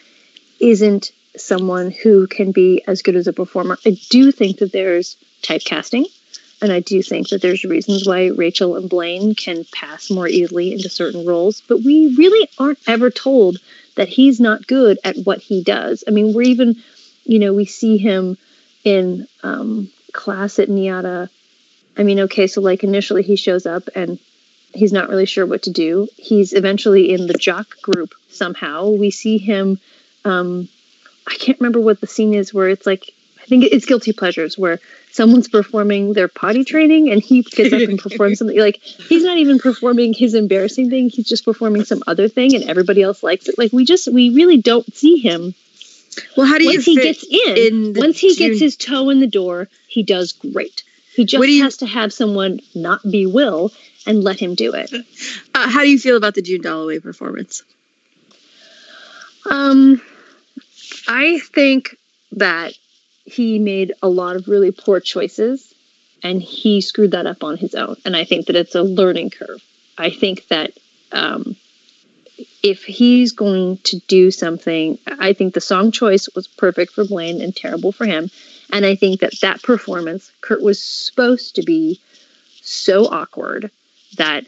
isn't 0.59 1.11
someone 1.37 1.91
who 1.91 2.27
can 2.27 2.51
be 2.51 2.83
as 2.87 3.01
good 3.01 3.15
as 3.15 3.27
a 3.27 3.33
performer. 3.33 3.77
I 3.85 3.97
do 4.09 4.31
think 4.31 4.57
that 4.59 4.73
there's 4.73 5.15
typecasting. 5.41 6.05
And 6.61 6.73
I 6.73 6.81
do 6.81 7.01
think 7.01 7.29
that 7.29 7.41
there's 7.41 7.63
reasons 7.63 8.05
why 8.05 8.27
Rachel 8.27 8.75
and 8.75 8.89
Blaine 8.89 9.33
can 9.33 9.65
pass 9.71 10.09
more 10.09 10.27
easily 10.27 10.73
into 10.73 10.89
certain 10.89 11.25
roles, 11.25 11.61
but 11.61 11.77
we 11.77 12.13
really 12.17 12.49
aren't 12.57 12.79
ever 12.85 13.09
told 13.09 13.59
that 13.95 14.09
he's 14.09 14.41
not 14.41 14.67
good 14.67 14.99
at 15.05 15.15
what 15.19 15.39
he 15.39 15.63
does. 15.63 16.03
I 16.05 16.11
mean, 16.11 16.33
we're 16.33 16.41
even, 16.43 16.83
you 17.29 17.37
know, 17.37 17.53
we 17.53 17.65
see 17.65 17.97
him 17.97 18.39
in 18.83 19.27
um, 19.43 19.91
class 20.13 20.57
at 20.57 20.67
NYADA. 20.67 21.29
I 21.95 22.03
mean, 22.03 22.21
okay, 22.21 22.47
so 22.47 22.59
like 22.59 22.83
initially 22.83 23.21
he 23.21 23.35
shows 23.35 23.67
up 23.67 23.87
and 23.95 24.17
he's 24.73 24.91
not 24.91 25.09
really 25.09 25.27
sure 25.27 25.45
what 25.45 25.61
to 25.63 25.69
do. 25.69 26.07
He's 26.17 26.53
eventually 26.53 27.13
in 27.13 27.27
the 27.27 27.35
jock 27.35 27.79
group 27.83 28.15
somehow. 28.29 28.89
We 28.89 29.11
see 29.11 29.37
him. 29.37 29.79
Um, 30.25 30.69
I 31.27 31.35
can't 31.35 31.59
remember 31.59 31.79
what 31.79 32.01
the 32.01 32.07
scene 32.07 32.33
is 32.33 32.51
where 32.51 32.67
it's 32.67 32.87
like 32.87 33.13
I 33.39 33.45
think 33.45 33.63
it's 33.63 33.85
guilty 33.85 34.11
pleasures 34.11 34.57
where 34.57 34.79
someone's 35.11 35.47
performing 35.47 36.13
their 36.13 36.27
potty 36.27 36.63
training 36.63 37.11
and 37.11 37.21
he 37.21 37.43
gets 37.43 37.71
up 37.71 37.81
and 37.81 37.99
performs 38.07 38.39
something 38.39 38.57
like 38.57 38.77
he's 38.77 39.23
not 39.23 39.37
even 39.37 39.59
performing 39.59 40.13
his 40.13 40.33
embarrassing 40.33 40.89
thing 40.89 41.09
he's 41.09 41.27
just 41.27 41.45
performing 41.45 41.83
some 41.83 42.03
other 42.05 42.27
thing 42.27 42.53
and 42.55 42.63
everybody 42.65 43.01
else 43.01 43.23
likes 43.23 43.47
it 43.47 43.57
like 43.57 43.71
we 43.73 43.85
just 43.85 44.07
we 44.07 44.35
really 44.35 44.57
don't 44.57 44.93
see 44.93 45.17
him 45.17 45.55
Well, 46.35 46.45
how 46.47 46.57
do 46.57 46.63
you 46.65 46.71
once 46.71 46.85
he 46.85 46.95
fit 46.95 47.03
gets 47.03 47.23
in, 47.23 47.57
in 47.57 47.93
the 47.93 47.99
once 47.99 48.19
he 48.19 48.35
gets 48.35 48.59
his 48.59 48.75
toe 48.75 49.09
in 49.09 49.19
the 49.19 49.27
door, 49.27 49.67
he 49.87 50.03
does 50.03 50.31
great. 50.31 50.83
He 51.15 51.25
just 51.25 51.47
you- 51.47 51.63
has 51.63 51.77
to 51.77 51.85
have 51.85 52.13
someone 52.13 52.59
not 52.75 53.01
be 53.09 53.25
Will 53.25 53.71
and 54.05 54.23
let 54.23 54.39
him 54.39 54.55
do 54.55 54.73
it. 54.73 54.91
uh, 55.53 55.69
how 55.69 55.81
do 55.81 55.89
you 55.89 55.99
feel 55.99 56.17
about 56.17 56.35
the 56.35 56.41
June 56.41 56.61
Dolloway 56.61 56.99
performance? 56.99 57.63
Um, 59.49 60.01
I 61.07 61.39
think 61.39 61.95
that 62.33 62.73
he 63.25 63.59
made 63.59 63.93
a 64.01 64.09
lot 64.09 64.35
of 64.35 64.47
really 64.47 64.71
poor 64.71 64.99
choices 64.99 65.73
and 66.23 66.41
he 66.41 66.81
screwed 66.81 67.11
that 67.11 67.25
up 67.25 67.43
on 67.43 67.57
his 67.57 67.75
own. 67.75 67.95
And 68.05 68.15
I 68.15 68.25
think 68.25 68.47
that 68.47 68.55
it's 68.55 68.75
a 68.75 68.83
learning 68.83 69.31
curve. 69.31 69.63
I 69.97 70.09
think 70.09 70.47
that 70.47 70.71
um, 71.11 71.55
if 72.63 72.83
he's 72.83 73.31
going 73.31 73.77
to 73.79 73.99
do 74.07 74.31
something, 74.31 74.97
I 75.07 75.33
think 75.33 75.53
the 75.53 75.61
song 75.61 75.91
choice 75.91 76.27
was 76.35 76.47
perfect 76.47 76.93
for 76.93 77.05
Blaine 77.05 77.41
and 77.41 77.55
terrible 77.55 77.91
for 77.91 78.05
him. 78.05 78.29
And 78.71 78.85
I 78.85 78.95
think 78.95 79.21
that 79.21 79.39
that 79.41 79.63
performance, 79.63 80.31
Kurt 80.41 80.61
was 80.61 80.81
supposed 80.81 81.55
to 81.55 81.63
be 81.63 81.99
so 82.61 83.05
awkward 83.05 83.71
that 84.17 84.45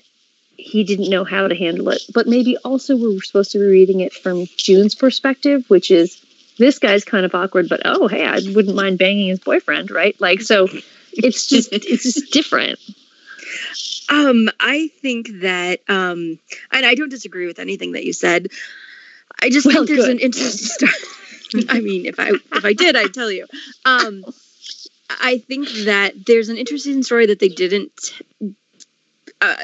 he 0.57 0.83
didn't 0.83 1.09
know 1.09 1.23
how 1.23 1.47
to 1.47 1.55
handle 1.55 1.89
it. 1.89 2.01
But 2.13 2.27
maybe 2.27 2.57
also 2.57 2.95
we're 2.95 3.21
supposed 3.21 3.51
to 3.51 3.59
be 3.59 3.65
reading 3.65 4.01
it 4.01 4.13
from 4.13 4.45
June's 4.57 4.95
perspective, 4.95 5.65
which 5.69 5.89
is 5.89 6.23
this 6.57 6.77
guy's 6.77 7.03
kind 7.03 7.25
of 7.25 7.33
awkward, 7.33 7.67
but 7.67 7.81
oh 7.85 8.07
hey, 8.07 8.25
I 8.25 8.39
wouldn't 8.53 8.75
mind 8.75 8.99
banging 8.99 9.29
his 9.29 9.39
boyfriend, 9.39 9.89
right? 9.89 10.19
Like 10.21 10.41
so 10.41 10.67
it's 11.13 11.47
just 11.47 11.69
it's 11.71 12.03
just 12.03 12.31
different. 12.31 12.79
Um, 14.09 14.49
I 14.59 14.89
think 15.01 15.29
that, 15.41 15.79
um, 15.87 16.39
and 16.71 16.85
I 16.85 16.95
don't 16.95 17.09
disagree 17.09 17.47
with 17.47 17.59
anything 17.59 17.93
that 17.93 18.05
you 18.05 18.13
said. 18.13 18.49
I 19.41 19.49
just 19.49 19.65
Well, 19.65 19.75
think 19.77 19.87
there's 19.87 20.05
good. 20.05 20.11
an 20.11 20.19
interesting 20.19 20.89
story. 20.89 21.65
I 21.69 21.79
mean, 21.81 22.05
if 22.05 22.19
I 22.19 22.29
if 22.29 22.65
I 22.65 22.73
did, 22.73 22.95
I'd 22.95 23.13
tell 23.13 23.31
you. 23.31 23.45
Um, 23.85 24.23
I 25.09 25.39
think 25.39 25.69
that 25.85 26.25
there's 26.25 26.49
an 26.49 26.57
interesting 26.57 27.03
story 27.03 27.25
that 27.27 27.39
they 27.39 27.49
didn't 27.49 28.13
uh, 29.41 29.55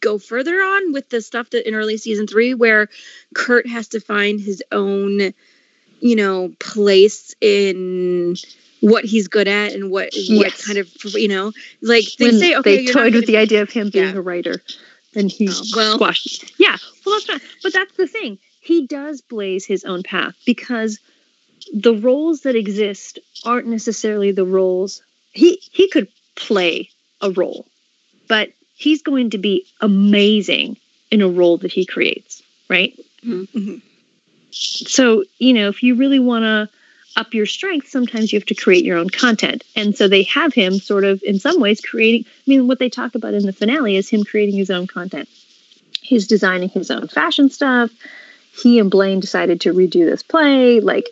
go 0.00 0.18
further 0.18 0.54
on 0.54 0.92
with 0.92 1.08
the 1.10 1.20
stuff 1.20 1.50
that 1.50 1.68
in 1.68 1.74
early 1.74 1.96
season 1.96 2.26
three, 2.26 2.54
where 2.54 2.88
Kurt 3.34 3.66
has 3.66 3.88
to 3.88 4.00
find 4.00 4.40
his 4.40 4.62
own, 4.72 5.34
you 6.00 6.16
know, 6.16 6.52
place 6.58 7.34
in 7.40 8.36
what 8.90 9.04
he's 9.04 9.28
good 9.28 9.48
at 9.48 9.72
and 9.72 9.90
what 9.90 10.10
what 10.30 10.52
kind 10.58 10.78
of 10.78 10.88
you 11.14 11.28
know 11.28 11.52
like 11.80 12.04
they 12.18 12.26
when 12.26 12.38
say 12.38 12.54
okay 12.56 12.84
they 12.84 12.92
toyed 12.92 13.14
with 13.14 13.26
the 13.26 13.36
idea 13.38 13.62
of 13.62 13.70
him 13.70 13.90
being 13.90 14.12
Yeah. 14.14 14.18
a 14.18 14.20
writer, 14.20 14.62
and 15.14 15.30
he 15.30 15.48
Oh, 15.48 15.62
well. 15.74 15.94
squashed. 15.96 16.52
Yeah, 16.58 16.76
well 17.04 17.14
that's 17.16 17.28
not. 17.28 17.40
But 17.62 17.72
that's 17.72 17.96
the 17.96 18.06
thing. 18.06 18.38
He 18.60 18.86
does 18.86 19.20
blaze 19.20 19.64
his 19.66 19.84
own 19.84 20.02
path 20.02 20.34
because 20.46 20.98
the 21.72 21.94
roles 21.94 22.42
that 22.42 22.56
exist 22.56 23.18
aren't 23.44 23.66
necessarily 23.68 24.32
the 24.32 24.44
roles 24.44 25.02
he 25.32 25.60
he 25.72 25.88
could 25.88 26.08
play 26.36 26.90
a 27.20 27.30
role, 27.30 27.66
but 28.28 28.50
he's 28.76 29.02
going 29.02 29.30
to 29.30 29.38
be 29.38 29.64
amazing 29.80 30.76
in 31.10 31.22
a 31.22 31.28
role 31.28 31.56
that 31.58 31.72
he 31.72 31.86
creates, 31.86 32.42
right? 32.68 32.98
Mhm. 33.24 33.80
So 34.50 35.24
you 35.38 35.52
know, 35.54 35.68
if 35.68 35.82
you 35.82 35.94
really 35.94 36.18
want 36.20 36.42
to 36.44 36.68
up 37.16 37.34
your 37.34 37.46
strength, 37.46 37.88
sometimes 37.88 38.32
you 38.32 38.38
have 38.38 38.46
to 38.46 38.54
create 38.54 38.84
your 38.84 38.98
own 38.98 39.10
content. 39.10 39.64
And 39.76 39.96
so 39.96 40.08
they 40.08 40.24
have 40.24 40.52
him 40.52 40.74
sort 40.74 41.04
of, 41.04 41.22
in 41.22 41.38
some 41.38 41.60
ways, 41.60 41.80
creating. 41.80 42.24
I 42.26 42.50
mean, 42.50 42.66
what 42.66 42.78
they 42.78 42.88
talk 42.88 43.14
about 43.14 43.34
in 43.34 43.46
the 43.46 43.52
finale 43.52 43.96
is 43.96 44.08
him 44.08 44.24
creating 44.24 44.56
his 44.56 44.70
own 44.70 44.86
content. 44.86 45.28
He's 46.00 46.26
designing 46.26 46.68
his 46.68 46.90
own 46.90 47.08
fashion 47.08 47.50
stuff. 47.50 47.90
He 48.52 48.78
and 48.78 48.90
Blaine 48.90 49.20
decided 49.20 49.60
to 49.62 49.72
redo 49.72 50.04
this 50.04 50.22
play. 50.22 50.80
Like, 50.80 51.08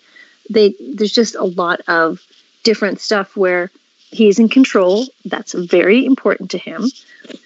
they 0.51 0.75
there's 0.81 1.13
just 1.13 1.35
a 1.35 1.45
lot 1.45 1.81
of 1.89 2.21
different 2.63 3.01
stuff 3.01 3.37
where 3.37 3.71
he's 4.11 4.39
in 4.39 4.49
control. 4.49 5.07
That's 5.25 5.55
very 5.55 6.05
important 6.05 6.51
to 6.53 6.59
him, 6.59 6.91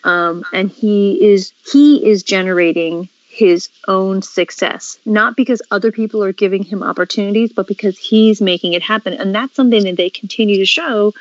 um, 0.05 0.45
and 0.53 0.71
he 0.71 1.25
is 1.25 1.53
he 1.73 2.07
is 2.07 2.23
generating 2.23 3.09
his 3.37 3.68
own 3.87 4.22
success, 4.22 4.99
not 5.05 5.37
because 5.37 5.61
other 5.70 5.93
people 5.93 6.24
are 6.24 6.32
giving 6.32 6.62
him 6.62 6.82
opportunities, 6.82 7.53
but 7.53 7.66
because 7.66 7.99
he's 7.99 8.41
making 8.41 8.72
it 8.72 8.82
happen. 8.82 9.12
And 9.12 9.34
that's 9.34 9.55
something 9.55 9.84
that 9.84 9.97
they 9.97 10.09
continue 10.09 10.57
to 10.59 10.64
show 10.64 11.12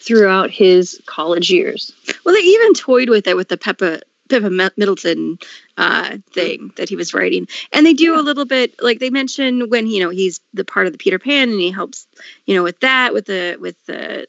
throughout 0.00 0.50
his 0.50 1.00
college 1.06 1.48
years. 1.50 1.92
Well, 2.24 2.34
they 2.34 2.40
even 2.40 2.74
toyed 2.74 3.08
with 3.08 3.26
it 3.28 3.36
with 3.36 3.48
the 3.48 3.56
Peppa 3.56 4.00
Pippa 4.28 4.50
Middleton 4.76 5.38
uh, 5.76 6.18
thing 6.32 6.72
that 6.76 6.88
he 6.88 6.96
was 6.96 7.14
writing, 7.14 7.46
and 7.72 7.84
they 7.84 7.94
do 7.94 8.18
a 8.18 8.22
little 8.22 8.44
bit 8.44 8.80
like 8.82 8.98
they 8.98 9.10
mention 9.10 9.68
when 9.68 9.86
you 9.86 10.00
know 10.02 10.10
he's 10.10 10.40
the 10.54 10.64
part 10.64 10.86
of 10.86 10.92
the 10.92 10.98
Peter 10.98 11.18
Pan, 11.18 11.50
and 11.50 11.60
he 11.60 11.70
helps 11.70 12.06
you 12.46 12.54
know 12.54 12.62
with 12.62 12.80
that 12.80 13.12
with 13.12 13.26
the 13.26 13.56
with 13.60 13.76
the 13.86 14.26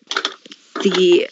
the 0.84 1.28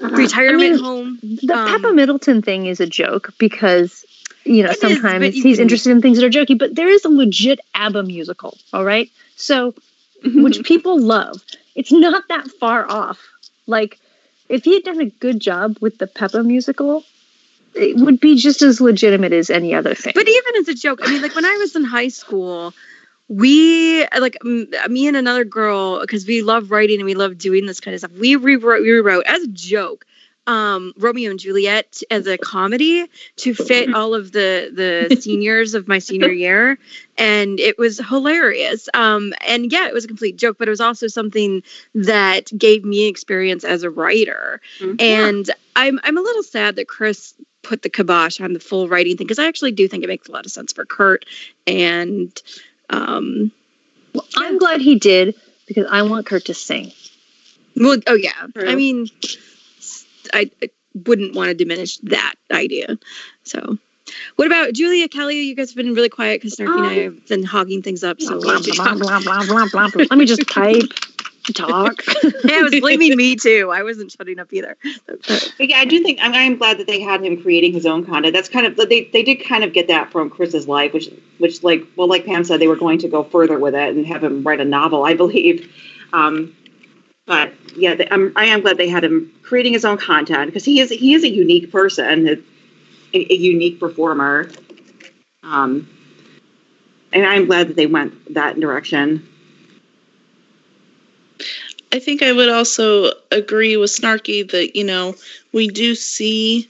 retirement 0.00 0.62
I 0.62 0.74
mean, 0.74 0.78
home. 0.78 1.18
The 1.22 1.54
Um, 1.54 1.68
Peppa 1.68 1.92
Middleton 1.92 2.42
thing 2.42 2.66
is 2.66 2.80
a 2.80 2.86
joke 2.86 3.34
because 3.38 4.04
you 4.44 4.62
know 4.62 4.70
It 4.70 4.76
is, 4.76 4.80
sometimes 4.80 5.36
you 5.36 5.42
he's 5.42 5.56
can- 5.56 5.62
interested 5.62 5.90
in 5.90 6.02
things 6.02 6.18
that 6.18 6.26
are 6.26 6.30
jokey, 6.30 6.58
but 6.58 6.74
there 6.74 6.88
is 6.88 7.04
a 7.04 7.08
legit 7.08 7.60
ABBA 7.74 8.02
musical, 8.04 8.56
all 8.72 8.84
right? 8.84 9.10
So 9.36 9.72
mm-hmm. 10.24 10.42
which 10.42 10.62
people 10.64 11.00
love. 11.00 11.42
It's 11.74 11.92
not 11.92 12.28
that 12.28 12.50
far 12.52 12.90
off. 12.90 13.20
Like 13.66 13.98
if 14.48 14.64
he 14.64 14.74
had 14.74 14.82
done 14.82 15.00
a 15.00 15.06
good 15.06 15.40
job 15.40 15.76
with 15.80 15.98
the 15.98 16.06
Peppa 16.06 16.42
musical, 16.42 17.04
it 17.74 17.96
would 17.96 18.20
be 18.20 18.34
just 18.36 18.62
as 18.62 18.80
legitimate 18.80 19.32
as 19.32 19.48
any 19.48 19.74
other 19.74 19.94
thing. 19.94 20.12
But 20.14 20.28
even 20.28 20.56
as 20.58 20.68
a 20.68 20.74
joke, 20.74 21.00
I 21.02 21.10
mean, 21.10 21.22
like 21.22 21.34
when 21.36 21.44
I 21.44 21.56
was 21.58 21.76
in 21.76 21.84
high 21.84 22.08
school, 22.08 22.74
we 23.28 24.04
like 24.18 24.36
m- 24.44 24.68
me 24.88 25.06
and 25.06 25.16
another 25.16 25.44
girl 25.44 26.00
because 26.00 26.26
we 26.26 26.42
love 26.42 26.72
writing 26.72 26.96
and 26.98 27.06
we 27.06 27.14
love 27.14 27.38
doing 27.38 27.66
this 27.66 27.78
kind 27.78 27.94
of 27.94 28.00
stuff. 28.00 28.12
We 28.18 28.34
rewrote, 28.34 28.82
we 28.82 28.90
rewrote 28.90 29.24
as 29.26 29.44
a 29.44 29.48
joke. 29.48 30.04
Um, 30.50 30.92
Romeo 30.96 31.30
and 31.30 31.38
Juliet 31.38 32.02
as 32.10 32.26
a 32.26 32.36
comedy 32.36 33.06
to 33.36 33.54
fit 33.54 33.94
all 33.94 34.14
of 34.16 34.32
the 34.32 34.70
the 34.74 35.16
seniors 35.20 35.74
of 35.74 35.86
my 35.86 36.00
senior 36.00 36.32
year, 36.46 36.76
and 37.16 37.60
it 37.60 37.78
was 37.78 37.98
hilarious. 37.98 38.88
Um, 38.92 39.32
and 39.46 39.70
yeah, 39.70 39.86
it 39.86 39.94
was 39.94 40.04
a 40.04 40.08
complete 40.08 40.36
joke, 40.36 40.56
but 40.58 40.66
it 40.66 40.70
was 40.72 40.80
also 40.80 41.06
something 41.06 41.62
that 41.94 42.50
gave 42.58 42.84
me 42.84 43.06
experience 43.06 43.62
as 43.62 43.84
a 43.84 43.90
writer. 43.90 44.60
And 44.98 45.48
I'm 45.76 46.00
I'm 46.02 46.18
a 46.18 46.20
little 46.20 46.42
sad 46.42 46.74
that 46.76 46.88
Chris 46.88 47.34
put 47.62 47.82
the 47.82 47.90
kibosh 47.90 48.40
on 48.40 48.52
the 48.52 48.60
full 48.60 48.88
writing 48.88 49.16
thing 49.16 49.28
because 49.28 49.38
I 49.38 49.46
actually 49.46 49.70
do 49.72 49.86
think 49.86 50.02
it 50.02 50.08
makes 50.08 50.28
a 50.28 50.32
lot 50.32 50.46
of 50.46 50.50
sense 50.50 50.72
for 50.72 50.84
Kurt. 50.84 51.26
And 51.68 52.32
um 52.88 53.52
Well, 54.14 54.26
I'm 54.36 54.58
glad 54.58 54.80
he 54.80 54.98
did 54.98 55.36
because 55.68 55.86
I 55.88 56.02
want 56.02 56.26
Kurt 56.26 56.46
to 56.46 56.54
sing. 56.54 56.90
well 57.76 57.98
oh 58.08 58.14
yeah. 58.14 58.48
I 58.56 58.74
mean 58.74 59.06
I, 60.32 60.50
I 60.62 60.70
wouldn't 61.06 61.34
want 61.34 61.48
to 61.48 61.54
diminish 61.54 61.98
that 61.98 62.34
idea 62.50 62.98
so 63.44 63.78
what 64.36 64.46
about 64.46 64.72
Julia 64.72 65.08
Kelly 65.08 65.42
you 65.42 65.54
guys 65.54 65.70
have 65.70 65.76
been 65.76 65.94
really 65.94 66.08
quiet 66.08 66.40
because 66.40 66.56
Snarky 66.56 66.76
and 66.76 66.86
I 66.86 66.94
have 66.94 67.26
been 67.26 67.44
hogging 67.44 67.82
things 67.82 68.02
up 68.02 68.20
so 68.20 68.40
Blah, 68.40 68.60
blah, 68.60 68.94
blah, 68.94 69.20
blah, 69.20 69.44
blah, 69.44 69.68
blah, 69.70 69.88
blah. 69.88 70.04
Let 70.10 70.18
me 70.18 70.24
just 70.24 70.48
type, 70.48 70.82
talk. 71.52 72.02
yeah, 72.24 72.60
it 72.60 72.62
was 72.62 72.80
blaming 72.80 73.16
me 73.16 73.36
too 73.36 73.70
I 73.72 73.82
wasn't 73.82 74.10
shutting 74.12 74.38
up 74.38 74.52
either 74.52 74.76
But 75.06 75.52
yeah, 75.58 75.78
I 75.78 75.84
do 75.84 76.02
think 76.02 76.18
I'm, 76.20 76.34
I'm 76.34 76.56
glad 76.56 76.78
that 76.78 76.86
they 76.86 77.00
had 77.00 77.22
him 77.22 77.40
creating 77.40 77.72
his 77.72 77.86
own 77.86 78.04
content. 78.04 78.34
That's 78.34 78.48
kind 78.48 78.66
of 78.66 78.76
they 78.76 79.04
they 79.04 79.22
did 79.22 79.36
kind 79.44 79.64
of 79.64 79.72
get 79.72 79.88
that 79.88 80.10
from 80.10 80.30
Chris's 80.30 80.68
life, 80.68 80.92
which 80.92 81.10
which 81.38 81.62
like 81.62 81.86
well, 81.96 82.08
like 82.08 82.24
Pam 82.24 82.44
said, 82.44 82.60
they 82.60 82.68
were 82.68 82.76
going 82.76 82.98
to 82.98 83.08
go 83.08 83.24
further 83.24 83.58
with 83.58 83.74
it 83.74 83.94
and 83.94 84.06
have 84.06 84.24
him 84.24 84.42
write 84.42 84.60
a 84.60 84.64
novel, 84.64 85.04
I 85.04 85.14
believe. 85.14 85.72
Um, 86.12 86.56
but 87.30 87.54
yeah, 87.76 87.94
they, 87.94 88.08
I'm, 88.10 88.32
I 88.34 88.46
am 88.46 88.60
glad 88.60 88.76
they 88.76 88.88
had 88.88 89.04
him 89.04 89.32
creating 89.44 89.72
his 89.72 89.84
own 89.84 89.98
content 89.98 90.46
because 90.46 90.64
he 90.64 90.80
is 90.80 90.90
he 90.90 91.14
is 91.14 91.22
a 91.22 91.28
unique 91.28 91.70
person, 91.70 92.26
a, 92.26 92.32
a, 93.14 93.32
a 93.32 93.36
unique 93.36 93.78
performer. 93.78 94.50
Um, 95.44 95.88
and 97.12 97.24
I'm 97.24 97.46
glad 97.46 97.68
that 97.68 97.76
they 97.76 97.86
went 97.86 98.34
that 98.34 98.58
direction. 98.58 99.28
I 101.92 102.00
think 102.00 102.20
I 102.20 102.32
would 102.32 102.48
also 102.48 103.12
agree 103.30 103.76
with 103.76 103.90
Snarky 103.90 104.50
that, 104.50 104.74
you 104.74 104.82
know, 104.82 105.14
we 105.52 105.68
do 105.68 105.94
see, 105.94 106.68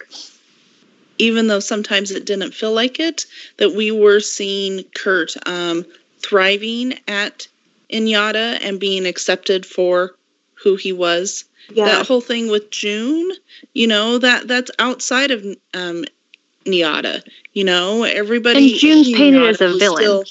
even 1.17 1.47
though 1.47 1.61
sometimes 1.61 2.11
it 2.11 2.27
didn't 2.27 2.53
feel 2.53 2.75
like 2.75 3.01
it, 3.01 3.25
that 3.57 3.73
we 3.73 3.93
were 3.93 4.21
seeing 4.21 4.85
Kurt 4.95 5.37
um, 5.49 5.87
thriving 6.19 6.99
at 7.09 7.49
NYADA 7.91 8.59
and 8.63 8.79
being 8.79 9.07
accepted 9.07 9.65
for 9.65 10.17
who 10.63 10.77
he 10.77 10.93
was. 10.93 11.45
Yeah, 11.71 11.87
That 11.87 12.07
whole 12.07 12.21
thing 12.21 12.51
with 12.51 12.71
June, 12.71 13.31
you 13.75 13.87
know, 13.87 14.19
that 14.19 14.49
that's 14.49 14.71
outside 14.79 15.31
of 15.31 15.45
um, 15.75 16.05
Nyada. 16.65 17.23
You 17.53 17.65
know, 17.65 18.05
everybody. 18.05 18.73
And 18.73 18.81
June's 18.81 19.09
in 19.09 19.15
painted 19.15 19.43
Nyada 19.43 19.49
as 19.51 19.61
a 19.61 19.67
was 19.69 19.79
villain. 19.79 20.25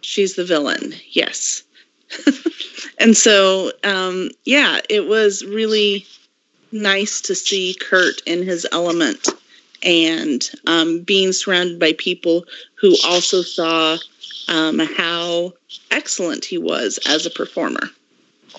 she's 0.00 0.34
the 0.34 0.44
villain, 0.44 0.94
yes. 1.10 1.62
and 2.98 3.16
so, 3.16 3.72
um, 3.84 4.30
yeah, 4.44 4.80
it 4.88 5.06
was 5.06 5.44
really 5.44 6.06
nice 6.72 7.20
to 7.22 7.34
see 7.34 7.74
Kurt 7.80 8.20
in 8.26 8.42
his 8.42 8.66
element 8.72 9.28
and 9.82 10.48
um, 10.66 11.00
being 11.00 11.32
surrounded 11.32 11.78
by 11.78 11.92
people 11.94 12.44
who 12.74 12.96
also 13.04 13.42
saw 13.42 13.98
um, 14.48 14.78
how 14.78 15.52
excellent 15.90 16.44
he 16.44 16.58
was 16.58 16.98
as 17.08 17.26
a 17.26 17.30
performer. 17.30 17.90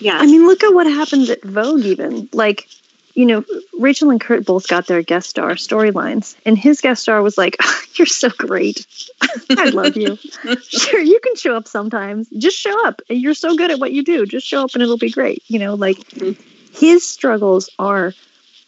Yeah. 0.00 0.18
I 0.18 0.26
mean, 0.26 0.46
look 0.46 0.62
at 0.62 0.74
what 0.74 0.86
happened 0.86 1.28
at 1.28 1.42
Vogue, 1.42 1.84
even. 1.84 2.28
Like, 2.32 2.68
you 3.14 3.26
know, 3.26 3.44
Rachel 3.78 4.10
and 4.10 4.20
Kurt 4.20 4.44
both 4.44 4.68
got 4.68 4.86
their 4.86 5.02
guest 5.02 5.30
star 5.30 5.50
storylines, 5.52 6.36
and 6.44 6.56
his 6.56 6.80
guest 6.80 7.02
star 7.02 7.22
was 7.22 7.36
like, 7.36 7.56
You're 7.98 8.06
so 8.06 8.30
great. 8.30 8.86
I 9.50 9.70
love 9.70 9.96
you. 9.96 10.16
Sure, 10.62 11.00
you 11.00 11.18
can 11.20 11.34
show 11.34 11.56
up 11.56 11.66
sometimes. 11.66 12.28
Just 12.38 12.56
show 12.56 12.86
up. 12.86 13.02
You're 13.08 13.34
so 13.34 13.56
good 13.56 13.70
at 13.70 13.80
what 13.80 13.92
you 13.92 14.04
do. 14.04 14.24
Just 14.24 14.46
show 14.46 14.64
up 14.64 14.70
and 14.74 14.82
it'll 14.82 14.98
be 14.98 15.10
great. 15.10 15.42
You 15.48 15.58
know, 15.58 15.74
like 15.74 15.96
mm-hmm. 15.96 16.40
his 16.74 17.06
struggles 17.06 17.68
are 17.78 18.14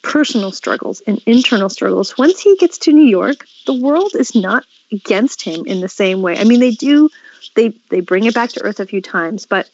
personal 0.03 0.51
struggles 0.51 1.01
and 1.07 1.23
internal 1.27 1.69
struggles. 1.69 2.17
Once 2.19 2.41
he 2.41 2.57
gets 2.57 2.79
to 2.79 2.93
New 2.93 3.05
York, 3.05 3.47
the 3.67 3.75
world 3.75 4.13
is 4.19 4.35
not 4.35 4.65
against 4.93 5.43
him 5.43 5.65
in 5.67 5.81
the 5.81 5.89
same 5.89 6.23
way. 6.23 6.39
I 6.39 6.45
mean, 6.45 6.61
they 6.61 6.73
do 6.73 7.09
they 7.55 7.69
they 7.91 8.01
bring 8.01 8.25
it 8.25 8.35
back 8.35 8.51
to 8.51 8.63
earth 8.63 8.81
a 8.81 8.87
few 8.87 9.01
times, 9.01 9.47
but 9.47 9.71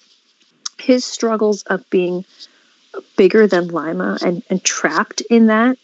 his 0.78 1.04
struggles 1.04 1.62
of 1.64 1.88
being 1.90 2.24
bigger 3.16 3.46
than 3.46 3.68
Lima 3.68 4.18
and, 4.22 4.42
and 4.50 4.62
trapped 4.64 5.20
in 5.22 5.46
that 5.46 5.78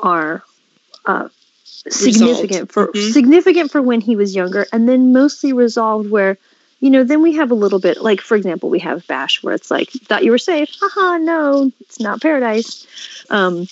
are 0.00 0.42
uh, 1.04 1.28
significant 1.64 2.72
for 2.72 2.88
Mhm. 2.88 3.12
significant 3.12 3.70
for 3.70 3.82
when 3.82 4.00
he 4.00 4.16
was 4.16 4.34
younger, 4.34 4.66
and 4.72 4.88
then 4.88 5.12
mostly 5.12 5.52
resolved 5.52 6.10
where 6.10 6.36
you 6.80 6.90
know 6.90 7.04
then 7.04 7.22
we 7.22 7.32
have 7.34 7.50
a 7.50 7.54
little 7.54 7.78
bit 7.78 8.02
like 8.02 8.20
for 8.20 8.36
example 8.36 8.68
we 8.68 8.78
have 8.80 9.06
Bash 9.06 9.42
where 9.42 9.54
it's 9.54 9.70
like 9.70 9.90
thought 9.90 10.24
you 10.24 10.30
were 10.30 10.38
safe, 10.38 10.70
haha 10.80 11.18
no 11.18 11.72
it's 11.80 12.00
not 12.00 12.20
paradise. 12.20 12.86
Um, 13.30 13.66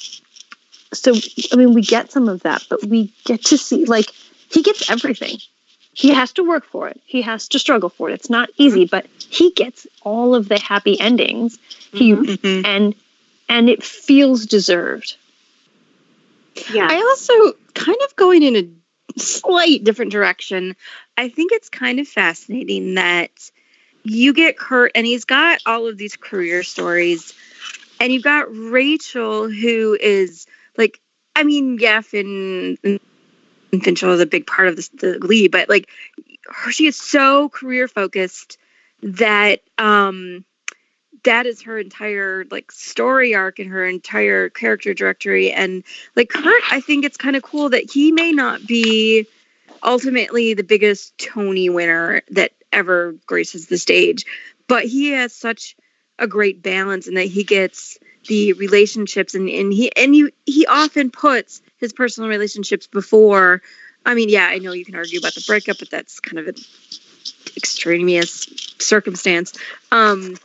so 0.93 1.13
I 1.53 1.57
mean 1.57 1.75
we 1.75 1.83
get 1.83 2.13
some 2.13 2.29
of 2.29 2.43
that, 2.43 2.65
but 2.71 2.85
we 2.85 3.13
get 3.25 3.45
to 3.47 3.59
see 3.59 3.85
like 3.85 4.11
he 4.51 4.63
gets 4.63 4.91
everything. 4.91 5.39
He 5.95 6.11
has 6.13 6.33
to 6.33 6.43
work 6.43 6.65
for 6.65 6.89
it. 6.89 7.01
He 7.05 7.23
has 7.23 7.49
to 7.49 7.59
struggle 7.59 7.89
for 7.89 8.11
it. 8.11 8.15
It's 8.15 8.31
not 8.31 8.51
easy, 8.57 8.85
but 8.85 9.07
he 9.31 9.51
gets 9.53 9.87
all 10.03 10.35
of 10.35 10.49
the 10.49 10.59
happy 10.59 10.99
endings. 11.01 11.59
He 11.93 12.13
Mhm. 12.13 12.65
and 12.65 12.95
and 13.49 13.69
it 13.71 13.83
feels 13.83 14.47
deserved. 14.47 15.17
yeah. 16.73 16.87
I 16.91 16.97
also 16.97 17.53
kind 17.75 17.99
of 18.05 18.17
going 18.17 18.43
in 18.43 18.57
a 18.57 19.21
slight 19.21 19.85
different 19.85 20.13
direction. 20.13 20.77
I 21.17 21.29
think 21.29 21.53
it's 21.53 21.69
kind 21.69 22.01
of 22.01 22.09
fascinating 22.09 22.95
that 22.95 23.51
you 24.03 24.33
get 24.33 24.57
Kurt 24.59 24.93
and 24.95 25.07
he's 25.07 25.25
got 25.25 25.61
all 25.67 25.87
of 25.87 25.97
these 25.99 26.17
career 26.17 26.63
stories, 26.63 27.33
and 28.01 28.13
you've 28.13 28.23
got 28.23 28.47
Rachel 28.51 29.49
who 29.49 29.97
is 30.01 30.47
like, 30.77 31.01
I 31.37 31.43
mean, 31.45 31.79
yeah, 31.81 32.01
Finn 32.01 32.79
and 32.83 33.01
Finchel 33.81 34.13
is 34.13 34.21
a 34.21 34.27
big 34.27 34.47
part 34.47 34.69
of 34.69 34.77
the 34.77 35.19
Glee, 35.19 35.49
but 35.49 35.69
like, 35.69 35.89
her, 36.47 36.71
she 36.71 36.87
is 36.87 36.97
so 36.97 37.49
career 37.49 37.89
focused 37.89 38.59
that 39.03 39.61
um 39.79 40.45
that 41.25 41.47
is 41.47 41.63
her 41.63 41.79
entire 41.79 42.45
like 42.51 42.71
story 42.71 43.35
arc 43.35 43.59
and 43.59 43.71
her 43.71 43.85
entire 43.85 44.51
character 44.51 44.95
directory. 44.95 45.53
And 45.53 45.85
like 46.17 46.29
Kurt, 46.29 46.63
I 46.71 46.81
think 46.81 47.05
it's 47.05 47.17
kind 47.17 47.37
of 47.37 47.43
cool 47.43 47.71
that 47.71 47.91
he 47.91 48.13
may 48.13 48.33
not 48.33 48.67
be 48.67 49.27
ultimately 49.83 50.55
the 50.55 50.65
biggest 50.65 51.17
Tony 51.19 51.69
winner 51.69 52.23
that 52.31 52.53
ever 52.73 53.13
graces 53.27 53.69
the 53.69 53.79
stage, 53.79 54.25
but 54.67 54.85
he 54.85 55.11
has 55.13 55.33
such 55.33 55.77
a 56.19 56.27
great 56.27 56.63
balance 56.63 57.07
in 57.07 57.15
that 57.15 57.27
he 57.27 57.45
gets 57.45 57.99
the 58.29 58.53
relationships 58.55 59.35
and, 59.35 59.49
and 59.49 59.73
he 59.73 59.95
and 59.97 60.15
you 60.17 60.31
he 60.47 60.67
often 60.67 61.11
puts 61.11 61.61
his 61.79 61.93
personal 61.93 62.29
relationships 62.29 62.87
before 62.87 63.63
I 64.07 64.15
mean, 64.15 64.29
yeah, 64.29 64.47
I 64.47 64.59
know 64.59 64.73
you 64.73 64.85
can 64.85 64.97
argue 64.97 65.19
about 65.19 65.35
the 65.35 65.43
breakup, 65.47 65.79
but 65.79 65.91
that's 65.91 66.21
kind 66.21 66.39
of 66.39 66.47
an 66.47 66.57
extraneous 67.57 68.75
circumstance. 68.79 69.55
Um 69.91 70.37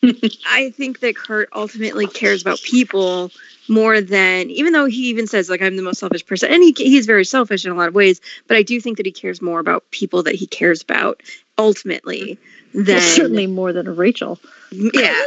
I 0.46 0.70
think 0.70 1.00
that 1.00 1.16
Kurt 1.16 1.48
ultimately 1.52 2.06
cares 2.06 2.40
about 2.42 2.60
people 2.62 3.30
more 3.68 4.00
than 4.00 4.48
even 4.50 4.72
though 4.72 4.86
he 4.86 5.08
even 5.08 5.26
says 5.26 5.50
like 5.50 5.60
I'm 5.60 5.76
the 5.76 5.82
most 5.82 5.98
selfish 5.98 6.24
person 6.24 6.50
and 6.50 6.62
he 6.62 6.72
he's 6.76 7.04
very 7.04 7.24
selfish 7.24 7.66
in 7.66 7.72
a 7.72 7.74
lot 7.74 7.88
of 7.88 7.94
ways 7.94 8.20
but 8.46 8.56
I 8.56 8.62
do 8.62 8.80
think 8.80 8.96
that 8.96 9.04
he 9.06 9.12
cares 9.12 9.42
more 9.42 9.60
about 9.60 9.90
people 9.90 10.22
that 10.22 10.34
he 10.34 10.46
cares 10.46 10.82
about 10.82 11.22
ultimately 11.58 12.38
than 12.72 13.00
certainly 13.00 13.46
more 13.46 13.72
than 13.72 13.94
Rachel. 13.94 14.38
yeah 14.70 15.26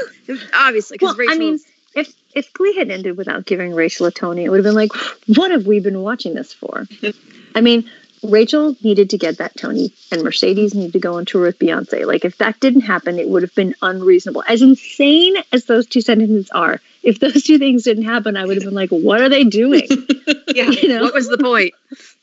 obviously 0.55 0.97
because 0.97 1.17
Well, 1.17 1.27
I 1.29 1.38
mean, 1.38 1.59
if 1.95 2.13
if 2.33 2.53
Glee 2.53 2.75
had 2.75 2.89
ended 2.89 3.17
without 3.17 3.45
giving 3.45 3.73
Rachel 3.73 4.05
a 4.05 4.11
Tony, 4.11 4.45
it 4.45 4.49
would 4.49 4.57
have 4.57 4.65
been 4.65 4.75
like, 4.75 4.91
what 5.27 5.51
have 5.51 5.65
we 5.65 5.79
been 5.79 6.01
watching 6.01 6.33
this 6.33 6.53
for? 6.53 6.87
I 7.55 7.61
mean, 7.61 7.89
Rachel 8.23 8.75
needed 8.83 9.09
to 9.09 9.17
get 9.17 9.39
that 9.39 9.57
Tony, 9.57 9.91
and 10.11 10.23
Mercedes 10.23 10.73
needed 10.73 10.93
to 10.93 10.99
go 10.99 11.15
on 11.15 11.25
tour 11.25 11.41
with 11.41 11.59
Beyonce. 11.59 12.05
Like, 12.05 12.23
if 12.23 12.37
that 12.37 12.59
didn't 12.59 12.81
happen, 12.81 13.19
it 13.19 13.27
would 13.27 13.41
have 13.41 13.55
been 13.55 13.75
unreasonable. 13.81 14.43
As 14.47 14.61
insane 14.61 15.35
as 15.51 15.65
those 15.65 15.87
two 15.87 16.01
sentences 16.01 16.49
are, 16.51 16.79
if 17.03 17.19
those 17.19 17.43
two 17.43 17.57
things 17.57 17.83
didn't 17.83 18.05
happen, 18.05 18.37
I 18.37 18.45
would 18.45 18.57
have 18.57 18.63
been 18.63 18.75
like, 18.75 18.91
what 18.91 19.21
are 19.21 19.29
they 19.29 19.43
doing? 19.43 19.87
yeah 20.47 20.69
you 20.69 20.87
know? 20.87 21.01
what 21.01 21.13
was 21.13 21.27
the 21.27 21.37
point 21.37 21.73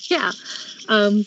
yeah. 0.08 0.32
Um, 0.88 1.26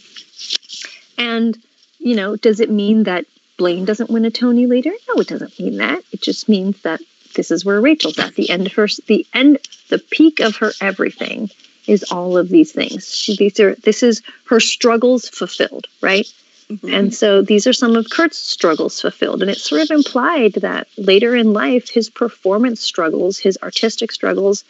and, 1.18 1.58
you 2.00 2.16
know, 2.16 2.36
does 2.36 2.60
it 2.60 2.70
mean 2.70 3.04
that 3.04 3.26
Blaine 3.58 3.86
doesn't 3.86 4.10
win 4.10 4.26
a 4.26 4.32
Tony 4.32 4.66
later? 4.66 4.92
No, 5.08 5.22
it 5.22 5.28
doesn't 5.28 5.60
mean 5.60 5.78
that. 5.78 6.04
It 6.12 6.22
just 6.22 6.50
means 6.50 6.82
that 6.82 7.02
this 7.34 7.52
is 7.52 7.66
where 7.66 7.82
Rachel's 7.82 8.20
at. 8.20 8.36
The 8.36 8.50
end 8.50 8.68
of 8.68 8.74
her, 8.74 8.88
the 9.08 9.26
end, 9.34 9.60
the 9.90 10.00
peak 10.00 10.40
of 10.40 10.56
her 10.58 10.72
everything 10.82 11.50
is 11.88 12.04
all 12.12 12.38
of 12.38 12.50
these 12.50 12.72
things. 12.72 13.14
She, 13.14 13.36
these 13.36 13.60
are, 13.60 13.76
this 13.76 14.04
is 14.04 14.22
her 14.46 14.60
struggles 14.60 15.30
fulfilled, 15.30 15.88
right? 16.02 16.32
Mm-hmm. 16.70 16.94
And 16.94 17.14
so 17.14 17.42
these 17.42 17.68
are 17.68 17.74
some 17.74 17.96
of 17.96 18.10
Kurt's 18.10 18.38
struggles 18.38 19.02
fulfilled. 19.02 19.42
And 19.42 19.52
it's 19.52 19.68
sort 19.68 19.82
of 19.82 19.92
implied 19.92 20.54
that 20.54 20.88
later 20.98 21.36
in 21.36 21.54
life, 21.54 21.90
his 21.90 22.10
performance 22.10 22.82
struggles, 22.82 23.38
his 23.38 23.58
artistic 23.62 24.12
struggles, 24.12 24.64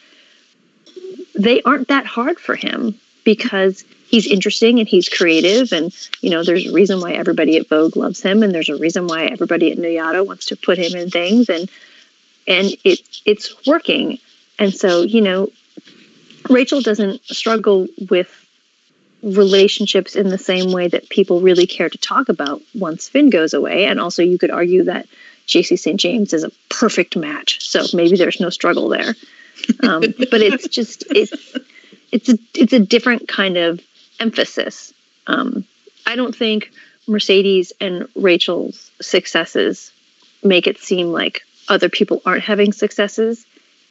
they 1.36 1.62
aren't 1.64 1.89
that 1.89 2.05
hard 2.05 2.39
for 2.39 2.55
him 2.55 2.95
because 3.24 3.84
he's 4.07 4.26
interesting 4.26 4.80
and 4.80 4.88
he's 4.88 5.07
creative. 5.07 5.72
And, 5.72 5.95
you 6.22 6.30
know, 6.30 6.43
there's 6.43 6.68
a 6.68 6.74
reason 6.74 7.01
why 7.01 7.12
everybody 7.14 7.57
at 7.57 7.70
Vogue 7.70 7.95
loves 7.95 8.22
him. 8.22 8.41
And 8.41 8.53
there's 8.53 8.70
a 8.70 8.78
reason 8.78 9.07
why 9.07 9.26
everybody 9.26 9.72
at 9.72 9.78
NYADA 9.78 10.26
wants 10.26 10.47
to 10.47 10.55
put 10.55 10.80
him 10.80 10.95
in 10.95 11.09
things. 11.12 11.49
And, 11.49 11.70
and 12.52 12.76
it, 12.84 12.99
it's 13.26 13.66
working. 13.66 14.20
And 14.60 14.74
so, 14.74 15.02
you 15.02 15.22
know, 15.22 15.49
Rachel 16.49 16.82
doesn't 16.82 17.24
struggle 17.26 17.88
with 18.10 18.38
relationships 19.24 20.16
in 20.16 20.30
the 20.30 20.38
same 20.38 20.72
way 20.72 20.88
that 20.88 21.10
people 21.10 21.41
really 21.41 21.66
care 21.66 21.89
to 21.89 21.97
talk 21.97 22.28
about 22.28 22.62
once 22.74 23.08
Finn 23.08 23.30
goes 23.30 23.54
away. 23.54 23.86
And 23.86 23.99
also, 23.99 24.22
you 24.22 24.38
could 24.38 24.52
argue 24.52 24.84
that 24.84 25.08
Jesse 25.45 25.78
St. 25.78 25.99
James 25.99 26.34
is 26.34 26.43
a 26.43 26.52
perfect 26.70 27.16
match. 27.16 27.66
So 27.68 27.86
maybe 27.93 28.18
there's 28.18 28.39
no 28.39 28.49
struggle 28.49 28.89
there. 28.89 29.16
Um, 29.84 30.02
but 30.32 30.41
it's 30.41 30.68
just 30.68 31.06
it's 31.10 31.34
it's 32.12 32.30
a 32.30 32.38
it's 32.54 32.74
a 32.74 32.80
different 32.80 33.28
kind 33.28 33.58
of 33.58 33.80
emphasis. 34.20 34.93
Um, 35.28 35.66
I 36.06 36.16
don't 36.16 36.36
think 36.36 36.72
Mercedes 37.08 37.72
and 37.80 38.08
Rachel's 38.16 38.91
successes 39.02 39.91
make 40.43 40.68
it 40.68 40.80
seem 40.80 41.08
like 41.12 41.43
other 41.72 41.89
people 41.89 42.22
aren't 42.26 42.43
having 42.43 42.74
successes. 42.74 43.45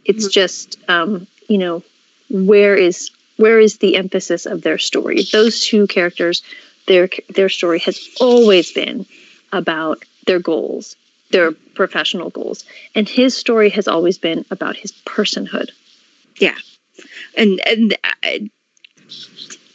It's 0.04 0.28
just 0.28 0.78
um, 0.88 1.26
you 1.48 1.58
know 1.58 1.82
where 2.28 2.76
is 2.76 3.10
where 3.38 3.58
is 3.58 3.78
the 3.78 3.96
emphasis 3.96 4.46
of 4.46 4.62
their 4.62 4.78
story? 4.78 5.24
Those 5.32 5.60
two 5.60 5.86
characters, 5.86 6.42
their 6.86 7.08
their 7.30 7.48
story 7.48 7.80
has 7.80 7.98
always 8.20 8.70
been 8.70 9.06
about 9.52 10.04
their 10.26 10.38
goals, 10.38 10.94
their 11.30 11.52
professional 11.52 12.30
goals, 12.30 12.64
and 12.94 13.08
his 13.08 13.36
story 13.36 13.70
has 13.70 13.88
always 13.88 14.18
been 14.18 14.44
about 14.50 14.76
his 14.76 14.92
personhood. 14.92 15.70
Yeah, 16.38 16.58
and 17.36 17.60
and 17.66 17.96
I, 18.22 18.50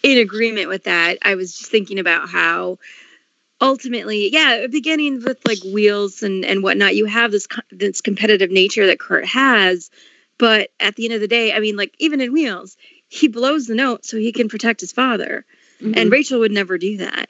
in 0.03 0.20
agreement 0.20 0.70
with 0.70 0.84
that 0.84 1.18
i 1.24 1.34
was 1.34 1.58
just 1.58 1.72
thinking 1.72 1.97
about 1.97 2.30
how 2.30 2.78
ultimately 3.62 4.32
yeah 4.32 4.68
beginning 4.70 5.24
with 5.24 5.39
like 5.45 5.60
wheels 5.64 6.24
and 6.24 6.43
and 6.45 6.64
whatnot 6.64 6.95
you 6.95 7.06
have 7.06 7.32
this 7.32 7.47
this 7.72 8.01
competitive 8.01 8.51
nature 8.51 8.88
that 8.88 8.99
kurt 8.99 9.26
has 9.26 9.89
but 10.38 10.70
at 10.80 10.95
the 10.95 11.06
end 11.06 11.14
of 11.14 11.22
the 11.22 11.28
day 11.28 11.53
i 11.53 11.60
mean 11.60 11.78
like 11.78 11.95
even 11.99 12.22
in 12.22 12.34
wheels 12.34 12.78
he 13.08 13.28
blows 13.28 13.68
the 13.68 13.76
note 13.76 14.06
so 14.06 14.18
he 14.18 14.32
can 14.32 14.49
protect 14.49 14.82
his 14.82 14.91
father 14.91 15.45
mm-hmm. 15.82 15.93
and 15.95 16.12
rachel 16.12 16.39
would 16.39 16.51
never 16.51 16.78
do 16.78 16.97
that 16.97 17.30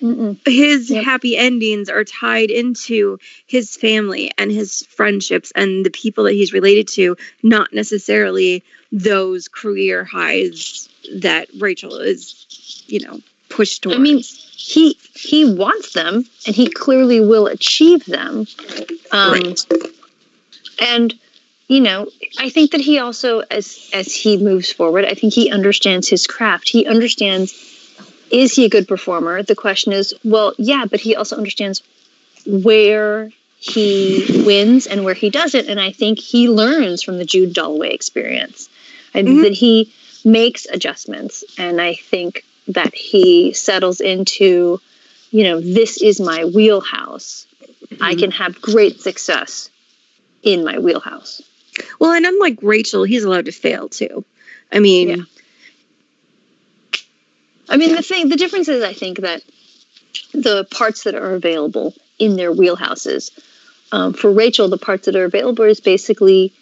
Mm-mm. 0.00 0.38
his 0.46 0.90
Yep. 0.90 1.04
happy 1.04 1.36
endings 1.36 1.88
are 1.88 2.04
tied 2.04 2.50
into 2.50 3.18
his 3.46 3.76
family 3.76 4.32
and 4.38 4.50
his 4.50 4.82
friendships 4.86 5.52
and 5.54 5.84
the 5.84 5.90
people 5.90 6.24
that 6.24 6.32
he's 6.32 6.52
related 6.52 6.88
to, 6.88 7.16
not 7.42 7.72
necessarily 7.72 8.62
those 8.92 9.48
career 9.48 10.04
highs 10.04 10.88
that 11.16 11.48
Rachel 11.58 11.96
is, 11.98 12.84
you 12.86 13.00
know, 13.00 13.20
pushed 13.56 13.82
towards. 13.82 13.98
I 13.98 14.02
mean, 14.02 14.22
he 14.56 14.98
he 15.14 15.44
wants 15.44 15.92
them, 15.92 16.24
and 16.46 16.54
he 16.54 16.66
clearly 16.68 17.20
will 17.20 17.46
achieve 17.46 18.04
them. 18.06 18.46
Um, 19.12 19.54
And 20.78 21.18
you 21.68 21.80
know, 21.80 22.08
I 22.38 22.48
think 22.50 22.70
that 22.72 22.80
he 22.80 22.98
also, 22.98 23.40
as 23.50 23.90
as 23.92 24.14
he 24.14 24.36
moves 24.36 24.70
forward, 24.70 25.04
I 25.04 25.14
think 25.14 25.32
he 25.32 25.50
understands 25.50 26.08
his 26.08 26.26
craft. 26.26 26.68
He 26.68 26.86
understands 26.86 27.54
is 28.30 28.54
he 28.54 28.64
a 28.64 28.68
good 28.68 28.88
performer? 28.88 29.42
The 29.42 29.54
question 29.54 29.92
is, 29.92 30.14
well, 30.24 30.52
yeah, 30.58 30.84
but 30.90 31.00
he 31.00 31.14
also 31.14 31.36
understands 31.36 31.82
where 32.44 33.30
he 33.58 34.42
wins 34.44 34.86
and 34.86 35.04
where 35.04 35.14
he 35.14 35.30
doesn't. 35.30 35.68
And 35.68 35.80
I 35.80 35.92
think 35.92 36.18
he 36.18 36.48
learns 36.48 37.02
from 37.02 37.18
the 37.18 37.24
June 37.24 37.52
Dolloway 37.52 37.90
experience. 37.94 38.68
I 39.14 39.22
think 39.22 39.38
Mhm. 39.38 39.42
that 39.42 39.52
he 39.52 39.92
makes 40.24 40.66
adjustments. 40.66 41.44
And 41.56 41.80
I 41.80 41.94
think 41.94 42.44
that 42.68 42.94
he 42.94 43.52
settles 43.52 44.00
into, 44.00 44.80
you 45.30 45.44
know, 45.44 45.60
this 45.60 46.00
is 46.02 46.20
my 46.20 46.44
wheelhouse. 46.44 47.46
I 48.00 48.14
can 48.14 48.30
have 48.32 48.60
great 48.60 49.00
success 49.00 49.70
in 50.42 50.64
my 50.64 50.78
wheelhouse. 50.78 51.42
Well, 52.00 52.12
and 52.12 52.26
unlike 52.26 52.58
Rachel, 52.62 53.04
he's 53.04 53.24
allowed 53.24 53.46
to 53.46 53.52
fail 53.52 53.88
too. 53.88 54.24
I 54.72 54.80
mean, 54.80 55.08
Yeah. 55.08 55.16
I 57.68 57.76
mean, 57.76 57.94
the 57.94 58.02
thing, 58.02 58.28
the 58.28 58.36
difference 58.36 58.68
is, 58.68 58.84
I 58.84 58.92
think 58.92 59.18
that 59.20 59.42
the 60.32 60.64
parts 60.70 61.02
that 61.04 61.14
are 61.14 61.34
available 61.34 61.94
in 62.18 62.36
their 62.36 62.52
wheelhouses, 62.52 63.30
um, 63.92 64.12
for 64.12 64.30
Rachel, 64.30 64.68
the 64.68 64.78
parts 64.78 65.06
that 65.06 65.16
are 65.16 65.24
available 65.24 65.64
is 65.64 65.80
basically 65.80 66.52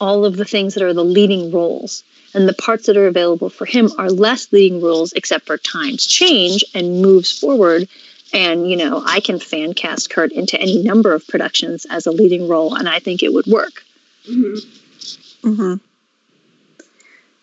all 0.00 0.24
of 0.24 0.36
the 0.36 0.44
things 0.44 0.74
that 0.74 0.84
are 0.84 0.94
the 0.94 1.04
leading 1.04 1.50
roles. 1.50 2.04
And 2.34 2.48
the 2.48 2.54
parts 2.54 2.86
that 2.86 2.96
are 2.96 3.06
available 3.06 3.50
for 3.50 3.66
him 3.66 3.90
are 3.98 4.08
less 4.10 4.52
leading 4.52 4.80
roles, 4.80 5.12
except 5.12 5.46
for 5.46 5.58
times 5.58 6.06
change 6.06 6.64
and 6.74 7.02
moves 7.02 7.30
forward. 7.38 7.88
And, 8.32 8.70
you 8.70 8.76
know, 8.76 9.02
I 9.04 9.20
can 9.20 9.38
fan 9.38 9.74
cast 9.74 10.08
Kurt 10.08 10.32
into 10.32 10.58
any 10.58 10.82
number 10.82 11.12
of 11.12 11.26
productions 11.28 11.86
as 11.90 12.06
a 12.06 12.10
leading 12.10 12.48
role, 12.48 12.74
and 12.74 12.88
I 12.88 12.98
think 12.98 13.22
it 13.22 13.32
would 13.32 13.46
work. 13.46 13.84
hmm 14.24 15.74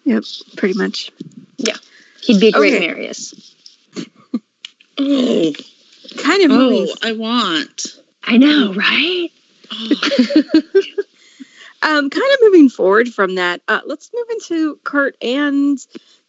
yep, 0.05 0.23
pretty 0.57 0.73
much. 0.77 1.11
Yeah. 1.57 1.75
He'd 2.21 2.39
be 2.39 2.47
a 2.47 2.51
great 2.51 2.73
Okay. 2.73 2.87
Marius. 2.87 3.55
Oh, 4.97 5.53
Kind 6.17 6.43
of 6.43 6.49
moving 6.51 6.87
oh, 6.89 6.95
I 7.03 7.13
want. 7.13 7.85
I 8.23 8.37
know, 8.37 8.73
right? 8.73 9.29
Oh, 9.71 10.61
um, 11.81 12.09
kind 12.09 12.33
of 12.33 12.39
moving 12.41 12.69
forward 12.69 13.09
from 13.09 13.35
that, 13.35 13.61
uh, 13.67 13.81
let's 13.85 14.11
move 14.13 14.27
into 14.31 14.79
Kurt 14.83 15.15
and 15.21 15.77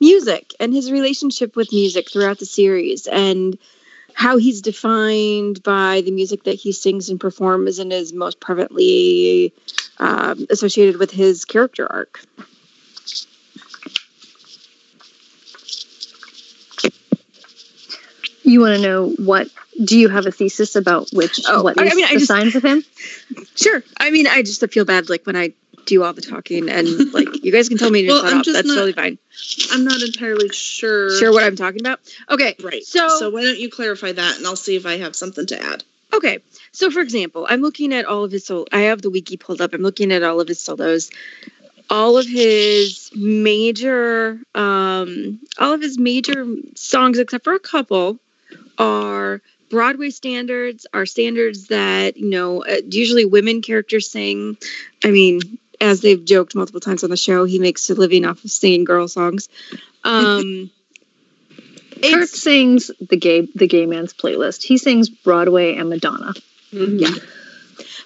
music 0.01 0.55
and 0.61 0.73
his 0.73 0.91
relationship 0.93 1.57
with 1.57 1.73
music 1.73 2.11
throughout 2.11 2.39
the 2.39 2.47
series 2.47 3.07
and 3.07 3.59
how 4.15 4.37
he's 4.37 4.61
defined 4.61 5.63
by 5.63 6.03
the 6.03 6.11
music 6.11 6.45
that 6.45 6.55
he 6.55 6.73
sings 6.73 7.09
and 7.09 7.21
performs 7.21 7.79
and 7.79 7.93
is 7.93 8.13
most 8.13 8.41
prevalently 8.41 9.53
um, 9.99 10.47
associated 10.51 10.97
with 10.97 11.11
his 11.11 11.45
character 11.45 11.91
arc. 11.91 12.21
You 18.43 18.61
want 18.61 18.77
to 18.77 18.83
know 18.83 19.11
what? 19.11 19.49
Do 19.85 19.99
you 19.99 20.09
have 20.09 20.27
a 20.27 20.31
thesis 20.33 20.77
about 20.77 21.09
which 21.13 21.41
Oh, 21.49 21.63
what 21.63 21.81
is 21.81 21.93
I 21.93 21.95
mean, 21.95 22.05
I 22.05 22.09
the 22.09 22.15
just- 22.21 22.27
signs 22.27 22.55
of 22.57 22.65
him? 22.65 22.85
Sure. 23.57 23.83
I 23.99 24.11
mean, 24.11 24.27
I 24.27 24.43
just 24.43 24.65
feel 24.73 24.85
bad 24.85 25.09
like 25.09 25.25
when 25.27 25.37
I 25.37 25.53
do 25.87 26.03
all 26.05 26.13
the 26.13 26.21
talking 26.21 26.69
and 26.69 27.13
like 27.13 27.43
you 27.45 27.51
guys 27.51 27.69
can 27.69 27.79
tell 27.79 27.91
me 27.91 28.03
to 28.03 28.09
Well, 28.13 28.23
shut 28.23 28.33
I'm 28.33 28.39
up. 28.41 28.45
just 28.45 28.55
That's 28.55 28.69
not- 28.69 28.75
totally 28.75 28.93
fine. 28.93 29.19
I'm 29.73 29.85
not 29.85 30.01
entirely 30.03 30.49
sure. 30.51 31.17
Sure 31.19 31.33
what 31.33 31.43
I'm 31.43 31.57
talking 31.57 31.81
about? 31.81 32.01
Okay. 32.31 32.55
Right. 32.63 32.85
So- 32.85 33.09
so 33.19 33.31
why 33.31 33.43
don't 33.43 33.59
you 33.59 33.71
clarify 33.71 34.13
that, 34.13 34.37
and 34.39 34.47
I'll 34.47 34.57
see 34.57 34.77
if 34.77 34.87
I 34.87 34.99
have 34.99 35.17
something 35.17 35.47
to 35.47 35.63
add. 35.63 35.85
Okay. 36.13 36.39
So 36.73 36.91
for 36.91 37.01
example, 37.01 37.47
I'm 37.49 37.63
looking 37.63 37.93
at 37.95 38.05
all 38.05 38.25
of 38.25 38.33
his 38.33 38.45
sol 38.47 38.67
I 38.73 38.81
have 38.81 39.01
the 39.03 39.11
wiki 39.11 39.37
pulled 39.37 39.61
up. 39.61 39.73
I'm 39.73 39.83
looking 39.83 40.13
at 40.13 40.23
all 40.23 40.41
of 40.41 40.49
his 40.49 40.61
solos. 40.61 41.11
All 41.89 42.19
of 42.19 42.27
his 42.27 43.11
major 43.17 44.39
um 44.55 45.41
all 45.59 45.73
of 45.73 45.81
his 45.81 45.99
major 45.99 46.47
songs 46.75 47.19
except 47.19 47.45
for 47.45 47.55
a 47.55 47.59
couple 47.59 48.19
are 48.81 49.43
Broadway 49.69 50.11
standards, 50.11 50.87
are 50.93 51.07
standards 51.07 51.69
that, 51.69 52.17
you 52.17 52.31
know, 52.31 52.65
uh, 52.65 52.77
usually 52.91 53.25
women 53.25 53.63
characters 53.63 54.11
sing. 54.11 54.57
I 55.05 55.11
mean, 55.11 55.59
as 55.81 56.01
they've 56.01 56.25
joked 56.25 56.55
multiple 56.57 56.81
times 56.81 57.05
on 57.05 57.11
the 57.11 57.17
show, 57.17 57.45
he 57.45 57.59
makes 57.59 57.89
a 57.91 57.95
living 57.95 58.25
off 58.25 58.43
of 58.43 58.51
singing 58.51 58.85
girl 58.85 59.07
songs. 59.07 59.49
Um 60.03 60.71
Kurt 62.03 62.31
sings 62.31 62.91
the 63.09 63.17
gay 63.17 63.47
the 63.55 63.67
gay 63.67 63.87
man's 63.87 64.15
playlist. 64.15 64.63
He 64.63 64.79
sings 64.79 65.09
Broadway 65.09 65.77
and 65.77 65.91
Madonna. 65.91 66.33
Yeah. 66.73 67.11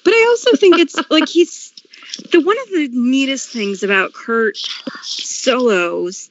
But 0.04 0.12
I 0.12 0.26
also 0.30 0.56
think 0.56 0.78
it's 0.78 0.96
like 1.10 1.28
he's 1.28 1.72
the 2.32 2.40
one 2.40 2.56
of 2.62 2.68
the 2.70 2.88
neatest 2.92 3.50
things 3.50 3.82
about 3.82 4.12
Kurt 4.12 4.56
solos 5.02 6.28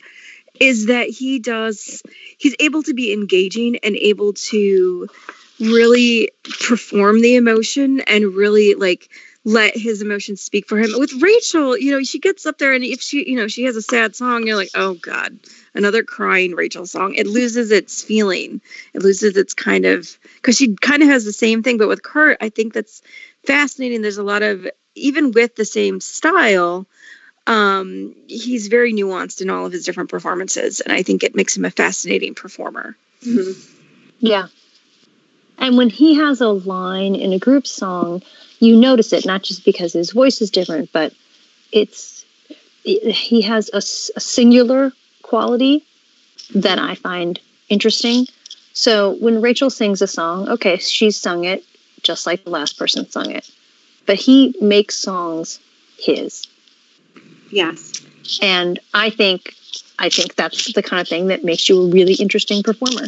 is 0.60 0.88
that 0.88 1.10
he 1.10 1.39
does 1.39 2.01
he's 2.38 2.56
able 2.60 2.84
to 2.84 2.93
be 2.93 3.14
engaging 3.14 3.78
and 3.78 3.95
able 3.95 4.34
to 4.34 5.08
really 5.60 6.30
perform 6.68 7.22
the 7.22 7.36
emotion 7.36 8.01
and 8.01 8.36
really 8.36 8.76
like 8.76 9.10
let 9.45 9.76
his 9.76 10.01
emotions 10.01 10.41
speak 10.41 10.68
for 10.68 10.78
him. 10.78 10.91
With 10.97 11.22
Rachel, 11.22 11.78
you 11.78 11.91
know, 11.91 12.01
she 12.04 12.20
gets 12.20 12.45
up 12.45 12.58
there 12.60 12.74
and 12.74 12.84
if 12.84 13.01
she, 13.01 13.30
you 13.30 13.36
know, 13.36 13.47
she 13.47 13.66
has 13.66 13.76
a 13.76 13.82
sad 13.82 14.16
song, 14.16 14.47
you're 14.47 14.56
like, 14.56 14.70
oh 14.74 14.93
God, 14.93 15.38
another 15.74 16.04
crying 16.04 16.54
Rachel 16.54 16.86
song. 16.86 17.16
It 17.16 17.28
loses 17.28 17.72
its 17.72 18.01
feeling. 18.01 18.62
It 18.93 19.01
loses 19.01 19.36
its 19.36 19.54
kind 19.54 19.86
of 19.86 20.18
because 20.36 20.58
she 20.58 20.76
kind 20.76 21.04
of 21.04 21.10
has 21.10 21.26
the 21.26 21.34
same 21.34 21.62
thing. 21.62 21.78
But 21.78 21.89
with 21.89 22.04
Kurt, 22.04 22.38
I 22.39 22.49
think 22.49 22.74
that's 22.74 23.01
fascinating. 23.45 24.01
There's 24.01 24.18
a 24.18 24.24
lot 24.24 24.43
of 24.43 24.66
even 24.95 25.32
with 25.32 25.56
the 25.56 25.66
same 25.66 25.99
style, 25.99 26.86
um, 27.48 28.16
he's 28.28 28.68
very 28.68 28.94
nuanced 28.94 29.41
in 29.41 29.50
all 29.50 29.66
of 29.66 29.72
his 29.72 29.86
different 29.86 30.10
performances, 30.10 30.80
and 30.80 30.94
I 30.94 31.04
think 31.04 31.24
it 31.24 31.36
makes 31.36 31.58
him 31.58 31.66
a 31.66 31.72
fascinating 31.72 32.36
performer. 32.36 32.96
Yeah. 34.20 34.48
And 35.58 35.78
when 35.78 35.89
he 35.89 36.16
has 36.16 36.41
a 36.41 36.50
line 36.50 37.16
in 37.16 37.34
a 37.34 37.39
group 37.39 37.68
song, 37.68 38.22
you 38.60 38.78
notice 38.78 39.14
it 39.14 39.26
not 39.26 39.44
just 39.44 39.66
because 39.66 39.94
his 39.94 40.12
voice 40.12 40.41
is 40.41 40.50
different, 40.50 40.91
but 40.91 41.14
it's 41.72 42.26
it, 42.86 43.14
he 43.14 43.41
has 43.41 43.70
a 43.74 43.82
singular 43.82 44.91
quality 45.22 45.86
that 46.56 46.80
I 46.80 46.96
find 46.96 47.39
interesting. 47.70 48.28
So 48.74 49.12
when 49.16 49.41
Rachel 49.41 49.70
sings 49.70 50.02
a 50.02 50.08
song, 50.08 50.50
okay, 50.50 50.78
she's 50.78 51.18
sung 51.18 51.46
it 51.46 51.64
just 52.02 52.26
like 52.26 52.44
the 52.44 52.50
last 52.50 52.78
person 52.78 53.10
sung 53.10 53.32
it, 53.32 53.50
but 54.06 54.16
he 54.16 54.56
makes 54.62 54.96
songs 54.96 55.60
his. 55.98 56.46
Yes. 57.54 58.01
and 58.41 58.80
i 58.93 59.10
think 59.10 59.54
i 59.99 60.10
think 60.10 60.36
that's 60.36 60.74
the 60.74 60.84
kind 60.84 61.01
of 61.01 61.08
thing 61.08 61.28
that 61.28 61.43
makes 61.43 61.70
you 61.70 61.82
a 61.84 61.88
really 61.89 62.16
interesting 62.16 62.64
performer 62.64 63.08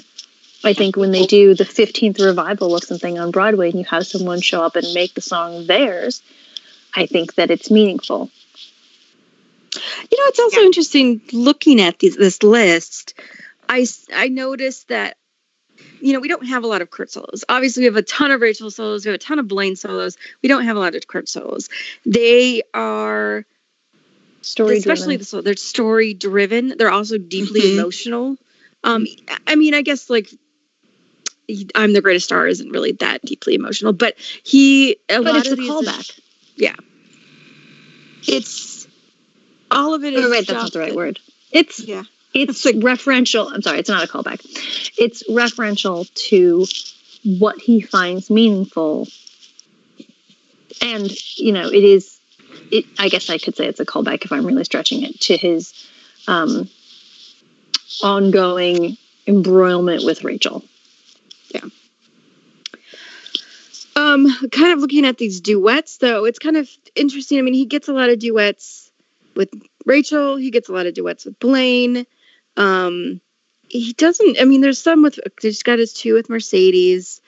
i 0.64 0.74
think 0.74 0.96
when 0.96 1.12
they 1.12 1.26
do 1.26 1.54
the 1.54 1.64
15th 1.64 2.24
revival 2.24 2.76
of 2.76 2.84
something 2.84 3.18
on 3.20 3.32
broadway 3.32 3.70
and 3.70 3.80
you 3.80 3.86
have 3.86 4.06
someone 4.06 4.42
show 4.42 4.62
up 4.64 4.76
and 4.76 4.86
make 4.94 5.14
the 5.16 5.22
song 5.22 5.66
theirs 5.68 6.22
i 6.96 7.06
think 7.06 7.36
that 7.36 7.50
it's 7.52 7.70
meaningful 7.72 8.30
You 10.12 10.18
know, 10.18 10.28
it's 10.30 10.40
also 10.40 10.62
interesting 10.62 11.22
looking 11.34 11.82
at 11.82 12.00
these, 12.00 12.16
this 12.16 12.42
list. 12.44 13.14
I, 13.68 13.86
I 14.14 14.30
noticed 14.30 14.88
that 14.88 15.18
you 16.00 16.14
know 16.14 16.20
we 16.20 16.28
don't 16.30 16.46
have 16.48 16.64
a 16.64 16.68
lot 16.68 16.82
of 16.82 16.90
Kurt 16.92 17.12
solos. 17.12 17.44
Obviously, 17.50 17.82
we 17.82 17.86
have 17.86 17.96
a 17.98 18.02
ton 18.04 18.32
of 18.32 18.40
Rachel 18.42 18.72
solos. 18.72 19.06
We 19.06 19.10
have 19.12 19.16
a 19.20 19.24
ton 19.24 19.40
of 19.40 19.48
Blaine 19.48 19.76
solos. 19.76 20.18
We 20.42 20.48
don't 20.50 20.64
have 20.64 20.78
a 20.78 20.80
lot 20.80 20.96
of 20.96 21.08
Kurt 21.08 21.28
solos. 21.28 21.68
They 22.06 22.62
are 22.74 23.46
story 24.46 24.78
especially 24.78 25.18
they're 25.18 25.56
story 25.56 26.14
driven. 26.14 26.76
They're 26.78 26.92
also 26.92 27.18
deeply 27.18 27.62
Mhm. 27.62 27.74
emotional. 27.78 28.38
Um, 28.84 29.08
I 29.48 29.56
mean, 29.56 29.74
I 29.74 29.82
guess 29.82 30.10
like. 30.10 30.30
I'm 31.76 31.94
the 31.94 32.02
greatest 32.02 32.26
star 32.26 32.48
isn't 32.48 32.70
really 32.72 32.94
that 32.94 33.22
deeply 33.22 33.54
emotional, 33.54 33.94
but 33.94 34.16
he 34.44 34.98
a 35.10 35.22
but 35.22 35.26
lot 35.26 35.38
it's 35.38 35.50
a 35.50 35.52
of 35.54 35.58
these 35.60 35.70
callback 35.70 36.20
Yeah. 36.56 36.76
It's 38.28 38.88
all 39.70 39.94
of 39.94 40.04
it 40.04 40.14
is 40.16 40.26
oh, 40.26 40.32
right 40.32 40.46
that's 40.48 40.52
not 40.64 40.74
the 40.74 40.80
right 40.80 40.90
that- 40.90 40.96
word 40.96 41.20
it's 41.52 41.80
Yeah, 41.80 42.04
it's 42.34 42.66
like 42.66 42.76
referential 42.78 43.52
i'm 43.54 43.62
sorry 43.62 43.78
it's 43.80 43.90
not 43.90 44.04
a 44.04 44.08
callback 44.08 44.42
it's 44.98 45.22
referential 45.30 46.12
to 46.30 46.66
what 47.40 47.60
he 47.60 47.82
finds 47.82 48.30
meaningful 48.32 49.08
and 50.82 51.12
you 51.38 51.52
know 51.52 51.68
it 51.68 51.84
is 51.84 52.15
it 52.72 52.86
i 53.00 53.10
guess 53.10 53.30
i 53.30 53.38
could 53.38 53.56
say 53.56 53.68
it's 53.68 53.80
a 53.80 53.86
callback 53.86 54.24
if 54.26 54.32
i'm 54.32 54.46
really 54.46 54.64
stretching 54.64 55.04
it 55.04 55.20
to 55.20 55.38
his 55.38 55.88
um 56.28 56.70
ongoing 58.04 58.98
embroilment 59.28 60.04
with 60.06 60.24
rachel 60.24 60.64
Yeah. 61.52 61.62
Um, 63.98 64.28
kind 64.52 64.74
of 64.74 64.80
looking 64.80 65.06
at 65.06 65.18
these 65.18 65.40
duets 65.40 65.98
though, 65.98 66.26
it's 66.26 66.40
kind 66.40 66.58
of 66.58 66.70
interesting. 66.96 67.40
I 67.40 67.42
mean, 67.44 67.54
he 67.54 67.66
gets 67.66 67.88
a 67.88 67.94
lot 67.94 68.10
of 68.10 68.20
duets 68.20 68.92
with 69.36 69.50
Rachel, 69.86 70.36
he 70.36 70.52
gets 70.52 70.68
a 70.68 70.74
lot 70.74 70.86
of 70.86 70.94
duets 70.94 71.24
with 71.26 71.40
Blaine. 71.40 72.06
Um, 72.58 73.22
he 73.70 73.94
doesn't, 73.94 74.38
I 74.40 74.44
mean, 74.46 74.62
there's 74.62 74.80
some 74.82 75.02
with 75.02 75.20
he's 75.42 75.64
got 75.64 75.80
his 75.80 75.94
two 75.94 76.14
with 76.14 76.30
Mercedes. 76.30 77.22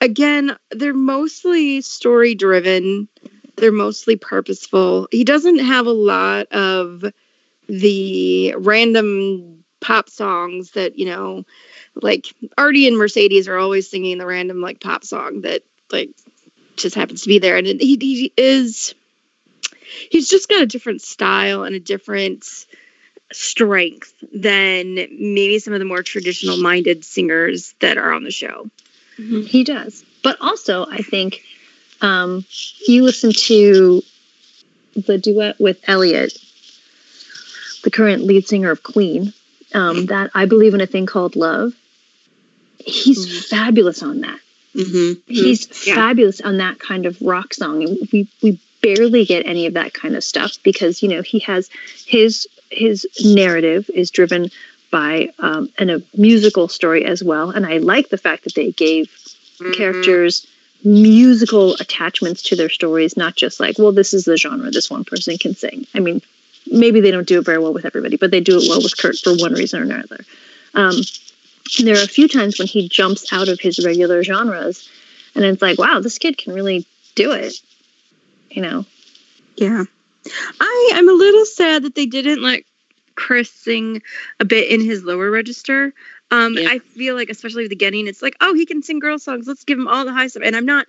Again, 0.00 0.56
they're 0.70 0.92
mostly 0.94 1.80
story 1.80 2.34
driven. 2.34 3.08
They're 3.62 3.70
mostly 3.70 4.16
purposeful. 4.16 5.06
He 5.12 5.22
doesn't 5.22 5.60
have 5.60 5.86
a 5.86 5.92
lot 5.92 6.50
of 6.50 7.04
the 7.68 8.56
random 8.58 9.62
pop 9.80 10.10
songs 10.10 10.72
that, 10.72 10.98
you 10.98 11.06
know, 11.06 11.44
like 11.94 12.34
Artie 12.58 12.88
and 12.88 12.98
Mercedes 12.98 13.46
are 13.46 13.56
always 13.56 13.88
singing 13.88 14.18
the 14.18 14.26
random 14.26 14.60
like 14.60 14.80
pop 14.80 15.04
song 15.04 15.42
that 15.42 15.62
like 15.92 16.10
just 16.74 16.96
happens 16.96 17.22
to 17.22 17.28
be 17.28 17.38
there. 17.38 17.56
And 17.56 17.68
he, 17.68 17.96
he 18.00 18.32
is, 18.36 18.96
he's 20.10 20.28
just 20.28 20.48
got 20.48 20.62
a 20.62 20.66
different 20.66 21.00
style 21.00 21.62
and 21.62 21.76
a 21.76 21.80
different 21.80 22.66
strength 23.30 24.12
than 24.34 24.96
maybe 24.96 25.60
some 25.60 25.72
of 25.72 25.78
the 25.78 25.84
more 25.84 26.02
traditional 26.02 26.56
minded 26.56 27.04
singers 27.04 27.76
that 27.80 27.96
are 27.96 28.12
on 28.12 28.24
the 28.24 28.32
show. 28.32 28.68
He 29.16 29.62
does. 29.62 30.04
But 30.24 30.38
also, 30.40 30.84
I 30.84 30.98
think 30.98 31.42
um, 32.02 32.44
you 32.86 33.02
listen 33.02 33.32
to 33.32 34.02
the 34.94 35.16
duet 35.18 35.58
with 35.60 35.80
Elliot, 35.88 36.36
the 37.84 37.90
current 37.90 38.24
lead 38.24 38.46
singer 38.46 38.70
of 38.70 38.82
Queen, 38.82 39.32
um, 39.74 40.06
that 40.06 40.30
I 40.34 40.44
believe 40.46 40.74
in 40.74 40.80
a 40.80 40.86
thing 40.86 41.06
called 41.06 41.36
love. 41.36 41.72
He's 42.84 43.48
fabulous 43.48 44.02
on 44.02 44.20
that. 44.20 44.40
hmm 44.74 45.12
He's 45.26 45.86
Yeah. 45.86 45.94
fabulous 45.94 46.40
on 46.40 46.58
that 46.58 46.78
kind 46.78 47.06
of 47.06 47.20
rock 47.22 47.54
song. 47.54 47.82
And 47.84 48.08
we, 48.12 48.28
we 48.42 48.58
barely 48.82 49.24
get 49.24 49.46
any 49.46 49.66
of 49.66 49.74
that 49.74 49.94
kind 49.94 50.16
of 50.16 50.24
stuff 50.24 50.56
because, 50.62 51.02
you 51.02 51.08
know, 51.08 51.22
he 51.22 51.38
has 51.40 51.70
his 52.06 52.46
his 52.70 53.06
narrative 53.24 53.88
is 53.94 54.10
driven 54.10 54.50
by 54.90 55.30
um, 55.38 55.70
and 55.78 55.90
a 55.90 56.02
musical 56.16 56.68
story 56.68 57.04
as 57.04 57.22
well. 57.22 57.50
And 57.50 57.64
I 57.64 57.78
like 57.78 58.08
the 58.08 58.18
fact 58.18 58.44
that 58.44 58.54
they 58.54 58.72
gave 58.72 59.10
characters 59.74 60.46
musical 60.84 61.74
attachments 61.74 62.42
to 62.42 62.56
their 62.56 62.68
stories, 62.68 63.16
not 63.16 63.36
just 63.36 63.60
like, 63.60 63.78
well, 63.78 63.92
this 63.92 64.12
is 64.12 64.24
the 64.24 64.36
genre 64.36 64.70
this 64.70 64.90
one 64.90 65.04
person 65.04 65.38
can 65.38 65.54
sing. 65.54 65.86
I 65.94 66.00
mean, 66.00 66.22
maybe 66.70 67.00
they 67.00 67.10
don't 67.10 67.26
do 67.26 67.38
it 67.38 67.44
very 67.44 67.58
well 67.58 67.72
with 67.72 67.84
everybody, 67.84 68.16
but 68.16 68.30
they 68.30 68.40
do 68.40 68.58
it 68.58 68.68
well 68.68 68.82
with 68.82 68.96
Kurt 68.96 69.16
for 69.16 69.34
one 69.36 69.54
reason 69.54 69.80
or 69.80 69.84
another. 69.84 70.24
Um, 70.74 70.96
there 71.82 71.96
are 71.96 72.04
a 72.04 72.08
few 72.08 72.28
times 72.28 72.58
when 72.58 72.68
he 72.68 72.88
jumps 72.88 73.32
out 73.32 73.48
of 73.48 73.60
his 73.60 73.84
regular 73.84 74.22
genres, 74.22 74.88
and 75.34 75.44
it's 75.44 75.62
like, 75.62 75.78
wow, 75.78 76.00
this 76.00 76.18
kid 76.18 76.38
can 76.38 76.52
really 76.52 76.86
do 77.14 77.32
it. 77.32 77.54
You 78.50 78.62
know, 78.62 78.84
Yeah. 79.56 79.84
I 80.60 80.90
am 80.94 81.08
a 81.08 81.12
little 81.12 81.44
sad 81.44 81.82
that 81.82 81.94
they 81.94 82.06
didn't 82.06 82.42
let 82.42 82.62
Chris 83.14 83.50
sing 83.50 84.02
a 84.40 84.44
bit 84.44 84.70
in 84.70 84.80
his 84.80 85.02
lower 85.02 85.30
register. 85.30 85.92
Um, 86.32 86.54
Yeah. 86.54 86.68
I 86.70 86.78
feel 86.78 87.14
like, 87.14 87.30
especially 87.30 87.64
with 87.64 87.70
the 87.70 87.76
getting, 87.76 88.08
it's 88.08 88.22
like, 88.22 88.36
oh, 88.40 88.54
he 88.54 88.66
can 88.66 88.82
sing 88.82 88.98
girl 88.98 89.18
songs. 89.18 89.46
Let's 89.46 89.64
give 89.64 89.78
him 89.78 89.86
all 89.86 90.04
the 90.04 90.12
high 90.12 90.26
stuff. 90.26 90.42
And 90.44 90.56
I'm 90.56 90.66
not. 90.66 90.86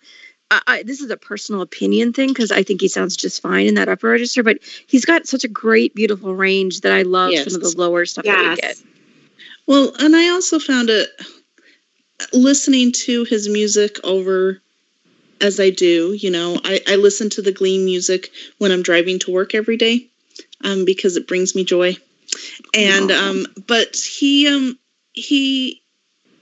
I, 0.50 0.62
I, 0.68 0.84
this 0.84 1.02
is 1.02 1.10
a 1.10 1.18
personal 1.18 1.62
opinion 1.62 2.14
thing 2.14 2.30
because 2.30 2.52
I 2.52 2.64
think 2.64 2.82
he 2.82 2.88
sounds 2.88 3.16
just 3.16 3.42
fine 3.42 3.68
in 3.68 3.76
that 3.76 3.90
upper 3.90 4.10
register, 4.10 4.44
but 4.44 4.60
he's 4.88 5.06
got 5.06 5.28
such 5.28 5.44
a 5.44 5.48
great, 5.48 5.96
beautiful 5.96 6.34
range 6.34 6.82
that 6.82 6.92
I 6.92 7.04
love 7.04 7.34
some 7.34 7.56
of 7.56 7.62
the 7.62 7.74
lower 7.78 8.06
stuff 8.06 8.26
that 8.26 8.50
we 8.50 8.56
get. 8.56 8.82
Well, 9.66 9.94
and 10.00 10.16
I 10.16 10.30
also 10.30 10.60
found 10.60 10.90
it 10.90 11.10
listening 12.34 12.92
to 12.92 13.24
his 13.26 13.50
music 13.50 13.98
over 14.04 14.62
as 15.42 15.60
I 15.60 15.70
do, 15.70 16.14
you 16.14 16.32
know, 16.32 16.60
I, 16.64 16.80
I 16.88 16.96
listen 16.96 17.30
to 17.32 17.42
the 17.42 17.52
Glee 17.52 17.84
music 17.84 18.30
when 18.60 18.72
I'm 18.72 18.82
driving 18.82 19.20
to 19.20 19.32
work 19.32 19.54
every 19.54 19.78
day 19.78 20.08
um, 20.64 20.86
because 20.86 21.18
it 21.18 21.28
brings 21.28 21.54
me 21.54 21.66
joy. 21.66 21.98
And 22.74 23.12
um, 23.12 23.46
but 23.68 23.96
he 23.96 24.48
um, 24.48 24.80
he 25.14 25.82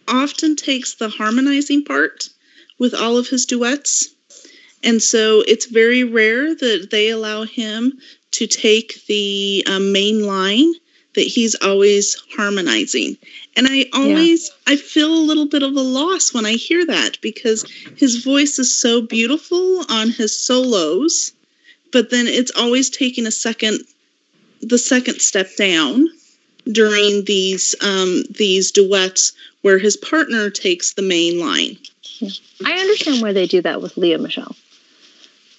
often 0.08 0.56
takes 0.56 0.96
the 0.96 1.10
harmonizing 1.10 1.84
part 1.84 2.30
with 2.80 2.94
all 2.94 3.18
of 3.18 3.28
his 3.28 3.46
duets. 3.46 4.10
And 4.84 5.02
so 5.02 5.44
it's 5.48 5.68
very 5.68 6.04
rare 6.04 6.56
that 6.56 6.88
they 6.90 7.10
allow 7.10 7.44
him 7.44 8.00
to 8.32 8.48
take 8.48 9.06
the 9.06 9.64
um, 9.68 9.92
main 9.92 10.26
line 10.26 10.74
that 11.14 11.22
he's 11.22 11.56
always 11.56 12.16
harmonizing. 12.36 13.18
And 13.58 13.68
I 13.70 13.86
always 13.94 14.50
I 14.66 14.78
feel 14.78 15.14
a 15.14 15.28
little 15.28 15.46
bit 15.46 15.62
of 15.62 15.76
a 15.76 15.82
loss 15.82 16.34
when 16.34 16.46
I 16.46 16.54
hear 16.54 16.86
that 16.86 17.20
because 17.22 17.70
his 17.98 18.24
voice 18.24 18.58
is 18.58 18.76
so 18.76 19.02
beautiful 19.02 19.86
on 19.90 20.10
his 20.10 20.38
solos, 20.38 21.34
but 21.92 22.10
then 22.10 22.28
it's 22.28 22.52
always 22.58 22.90
taking 22.90 23.28
a 23.28 23.32
second 23.32 23.82
the 24.62 24.78
second 24.78 25.20
step 25.20 25.50
down 25.58 26.08
during 26.72 27.26
these 27.26 27.76
um, 27.82 28.24
these 28.30 28.72
duets 28.72 29.34
where 29.62 29.78
his 29.78 29.98
partner 29.98 30.50
takes 30.50 30.94
the 30.94 31.02
main 31.02 31.40
line. 31.40 31.78
I 32.66 32.74
understand 32.74 33.22
why 33.22 33.34
they 33.34 33.48
do 33.48 33.62
that 33.62 33.82
with 33.82 33.98
Lea 33.98 34.18
Michele 34.18 34.56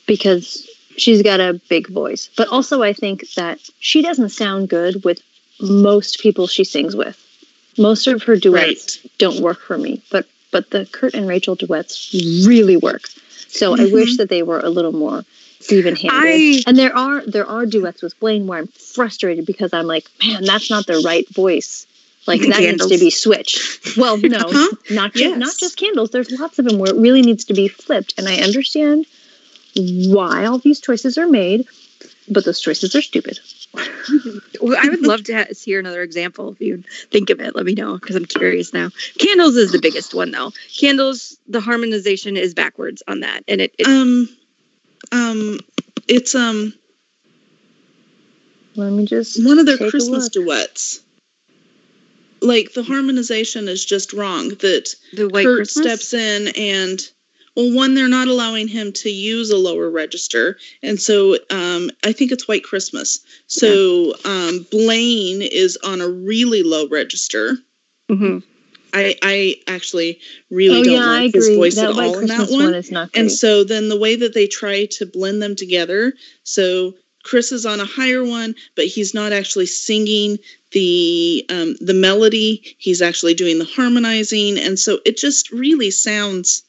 because 0.06 0.68
she's 0.96 1.22
got 1.22 1.40
a 1.40 1.60
big 1.68 1.88
voice, 1.88 2.28
but 2.36 2.48
also 2.48 2.82
I 2.82 2.92
think 2.92 3.30
that 3.34 3.58
she 3.80 4.02
doesn't 4.02 4.30
sound 4.30 4.68
good 4.68 5.04
with 5.04 5.20
most 5.60 6.20
people 6.20 6.46
she 6.46 6.64
sings 6.64 6.94
with. 6.94 7.18
Most 7.78 8.06
of 8.06 8.22
her 8.24 8.36
duets 8.36 8.98
don't 9.18 9.40
work 9.40 9.60
for 9.60 9.78
me, 9.78 10.02
but 10.10 10.26
but 10.50 10.70
the 10.70 10.86
Kurt 10.92 11.14
and 11.14 11.26
Rachel 11.26 11.54
duets 11.54 12.10
really 12.46 12.76
work. 12.76 13.08
So 13.48 13.76
I 13.76 13.90
wish 13.92 14.16
that 14.16 14.28
they 14.28 14.42
were 14.42 14.60
a 14.60 14.70
little 14.70 14.92
more 14.92 15.24
even-handed. 15.70 16.10
I- 16.10 16.62
and 16.66 16.78
there 16.78 16.96
are 16.96 17.24
there 17.26 17.46
are 17.46 17.66
duets 17.66 18.02
with 18.02 18.18
Blaine 18.18 18.46
where 18.46 18.58
I'm 18.60 18.66
frustrated 18.68 19.44
because 19.46 19.72
I'm 19.72 19.86
like, 19.86 20.06
man, 20.24 20.44
that's 20.44 20.70
not 20.70 20.86
the 20.86 21.02
right 21.04 21.28
voice. 21.28 21.86
Like 22.26 22.40
that 22.42 22.58
Candles. 22.60 22.88
needs 22.90 23.00
to 23.00 23.04
be 23.06 23.10
switched. 23.10 23.96
Well, 23.96 24.16
no, 24.16 24.38
Uh-huh. 24.46 24.76
not 24.90 25.12
just 25.12 25.24
Yes. 25.30 25.38
not 25.38 25.56
just 25.58 25.76
candles. 25.76 26.10
There's 26.10 26.30
lots 26.30 26.58
of 26.58 26.64
them 26.64 26.78
where 26.78 26.90
it 26.94 26.96
really 27.00 27.20
needs 27.22 27.44
to 27.46 27.54
be 27.54 27.66
flipped, 27.68 28.14
and 28.16 28.28
I 28.28 28.36
understand 28.36 29.06
why 29.76 30.44
all 30.46 30.58
these 30.58 30.80
choices 30.80 31.18
are 31.18 31.26
made, 31.26 31.66
but 32.28 32.44
those 32.44 32.60
choices 32.60 32.94
are 32.94 33.02
stupid. 33.02 33.40
Well, 34.60 34.76
I 34.78 34.88
would 34.88 35.00
love 35.00 35.24
to 35.24 35.34
ha- 35.34 35.46
hear 35.64 35.80
another 35.80 36.02
example 36.02 36.50
if 36.52 36.60
you 36.60 36.84
think 37.10 37.30
of 37.30 37.40
it. 37.40 37.56
Let 37.56 37.64
me 37.64 37.74
know 37.74 37.94
because 37.94 38.14
I'm 38.16 38.26
curious 38.26 38.72
now. 38.72 38.90
Candles 39.18 39.56
is 39.56 39.72
the 39.72 39.80
biggest 39.80 40.14
one 40.14 40.30
though. 40.30 40.52
Candles, 40.78 41.36
the 41.48 41.60
harmonization 41.60 42.36
is 42.36 42.54
backwards 42.54 43.02
on 43.08 43.20
that, 43.20 43.42
and 43.48 43.60
it, 43.60 43.74
it 43.78 43.86
Um 43.88 44.28
um 45.10 45.58
it's 46.08 46.34
um 46.34 46.72
Let 48.76 48.92
me 48.92 49.04
just 49.06 49.44
one 49.44 49.58
of 49.58 49.66
their 49.66 49.78
Christmas 49.78 50.28
duets. 50.28 51.00
Like 52.40 52.72
the 52.72 52.82
harmonization 52.82 53.68
is 53.68 53.84
just 53.84 54.12
wrong. 54.12 54.48
That 54.48 54.94
the 55.12 55.28
white 55.28 55.44
Kurt 55.44 55.58
Christmas. 55.58 56.08
steps 56.08 56.14
in 56.14 56.48
and 56.56 57.00
well, 57.54 57.72
one 57.74 57.94
they're 57.94 58.08
not 58.08 58.28
allowing 58.28 58.66
him 58.66 58.92
to 58.92 59.10
use 59.10 59.50
a 59.50 59.58
lower 59.58 59.90
register, 59.90 60.56
and 60.82 61.00
so 61.00 61.36
um, 61.50 61.90
I 62.02 62.12
think 62.12 62.32
it's 62.32 62.48
White 62.48 62.64
Christmas. 62.64 63.18
So 63.46 64.14
um, 64.24 64.66
Blaine 64.70 65.42
is 65.42 65.76
on 65.84 66.00
a 66.00 66.08
really 66.08 66.62
low 66.62 66.88
register. 66.88 67.58
Mhm. 68.08 68.42
I 68.92 69.16
I 69.22 69.56
actually 69.66 70.20
really 70.50 70.80
oh 70.80 70.84
don't 70.84 70.92
yeah, 70.94 71.00
I 71.00 71.18
like 71.24 71.34
his 71.34 71.46
agree. 71.46 71.56
voice 71.56 71.76
that 71.76 71.90
at 71.90 71.96
White 71.96 72.06
all 72.06 72.18
in 72.18 72.26
that 72.26 72.50
one. 72.50 72.74
is 72.74 72.90
not 72.90 73.12
great. 73.12 73.20
And 73.20 73.32
so 73.32 73.64
then 73.64 73.88
the 73.88 73.98
way 73.98 74.16
that 74.16 74.34
they 74.34 74.46
try 74.46 74.86
to 74.86 75.06
blend 75.06 75.42
them 75.42 75.56
together, 75.56 76.12
so 76.44 76.94
Chris 77.24 77.52
is 77.52 77.64
on 77.64 77.80
a 77.80 77.84
higher 77.84 78.24
one, 78.24 78.54
but 78.74 78.86
he's 78.86 79.14
not 79.14 79.32
actually 79.32 79.66
singing 79.66 80.38
the 80.72 81.44
um, 81.48 81.76
the 81.80 81.94
melody. 81.94 82.76
He's 82.78 83.00
actually 83.02 83.34
doing 83.34 83.58
the 83.58 83.64
harmonizing, 83.64 84.58
and 84.58 84.78
so 84.78 84.98
it 85.04 85.16
just 85.16 85.50
really 85.50 85.90
sounds. 85.90 86.62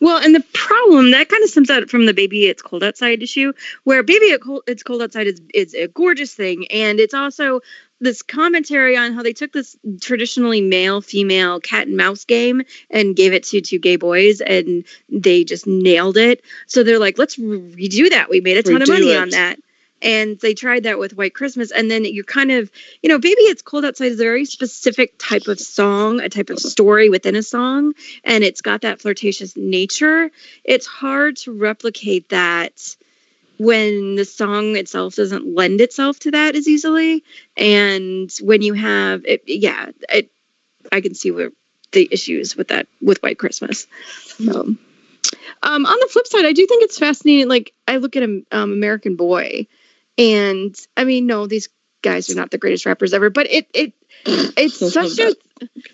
Well, 0.00 0.18
and 0.18 0.34
the 0.34 0.44
problem 0.54 1.10
that 1.10 1.28
kind 1.28 1.42
of 1.42 1.50
stems 1.50 1.70
out 1.70 1.90
from 1.90 2.06
the 2.06 2.14
"Baby 2.14 2.46
It's 2.46 2.62
Cold 2.62 2.82
Outside" 2.82 3.22
issue, 3.22 3.52
where 3.84 4.02
"Baby 4.02 4.26
It 4.26 4.40
Cold, 4.40 4.62
It's 4.66 4.82
Cold 4.82 5.02
Outside" 5.02 5.26
is 5.26 5.40
is 5.54 5.74
a 5.74 5.88
gorgeous 5.88 6.34
thing, 6.34 6.66
and 6.68 6.98
it's 6.98 7.14
also 7.14 7.60
this 8.00 8.22
commentary 8.22 8.96
on 8.96 9.12
how 9.12 9.22
they 9.22 9.32
took 9.32 9.52
this 9.52 9.76
traditionally 10.00 10.60
male 10.60 11.00
female 11.00 11.60
cat 11.60 11.86
and 11.86 11.96
mouse 11.96 12.24
game 12.24 12.62
and 12.90 13.16
gave 13.16 13.32
it 13.32 13.44
to 13.44 13.60
two 13.60 13.78
gay 13.78 13.96
boys, 13.96 14.40
and 14.40 14.84
they 15.08 15.44
just 15.44 15.66
nailed 15.66 16.16
it. 16.16 16.42
So 16.66 16.82
they're 16.82 16.98
like, 16.98 17.18
let's 17.18 17.36
redo 17.36 18.10
that. 18.10 18.28
We 18.28 18.40
made 18.40 18.58
a 18.58 18.62
ton 18.62 18.82
of 18.82 18.88
money 18.88 19.12
it. 19.12 19.18
on 19.18 19.30
that. 19.30 19.58
And 20.02 20.38
they 20.40 20.52
tried 20.52 20.82
that 20.82 20.98
with 20.98 21.16
White 21.16 21.32
Christmas, 21.32 21.70
and 21.70 21.90
then 21.90 22.04
you're 22.04 22.22
kind 22.22 22.50
of, 22.50 22.70
you 23.02 23.08
know, 23.08 23.18
"Baby 23.18 23.40
It's 23.44 23.62
Cold 23.62 23.86
Outside" 23.86 24.12
is 24.12 24.20
a 24.20 24.24
very 24.24 24.44
specific 24.44 25.14
type 25.16 25.48
of 25.48 25.58
song, 25.58 26.20
a 26.20 26.28
type 26.28 26.50
of 26.50 26.58
story 26.58 27.08
within 27.08 27.34
a 27.34 27.42
song, 27.42 27.94
and 28.22 28.44
it's 28.44 28.60
got 28.60 28.82
that 28.82 29.00
flirtatious 29.00 29.56
nature. 29.56 30.30
It's 30.64 30.86
hard 30.86 31.38
to 31.38 31.52
replicate 31.52 32.28
that 32.28 32.94
when 33.58 34.16
the 34.16 34.24
song 34.24 34.76
itself 34.76 35.14
doesn't 35.14 35.54
lend 35.54 35.80
itself 35.80 36.18
to 36.20 36.30
that 36.32 36.56
as 36.56 36.68
easily. 36.68 37.24
And 37.56 38.30
when 38.40 38.62
you 38.62 38.74
have 38.74 39.24
it, 39.24 39.42
yeah, 39.46 39.90
it, 40.10 40.30
I 40.92 41.00
can 41.00 41.14
see 41.14 41.30
where 41.30 41.50
the 41.92 42.08
issues 42.10 42.56
with 42.56 42.68
that 42.68 42.86
with 43.00 43.22
White 43.22 43.38
Christmas. 43.38 43.86
So, 44.38 44.60
um, 45.62 45.86
on 45.86 46.00
the 46.00 46.08
flip 46.10 46.26
side, 46.26 46.44
I 46.44 46.52
do 46.52 46.66
think 46.66 46.82
it's 46.82 46.98
fascinating. 46.98 47.48
Like 47.48 47.72
I 47.88 47.96
look 47.96 48.16
at 48.16 48.22
um, 48.22 48.44
American 48.52 49.16
Boy, 49.16 49.66
and 50.18 50.76
I 50.96 51.04
mean, 51.04 51.26
no, 51.26 51.46
these 51.46 51.68
guys 52.02 52.30
are 52.30 52.34
not 52.34 52.50
the 52.50 52.58
greatest 52.58 52.86
rappers 52.86 53.14
ever, 53.14 53.30
but 53.30 53.50
it 53.50 53.68
it 53.72 53.92
it's 54.26 54.76
such 54.92 55.18
a 55.18 55.34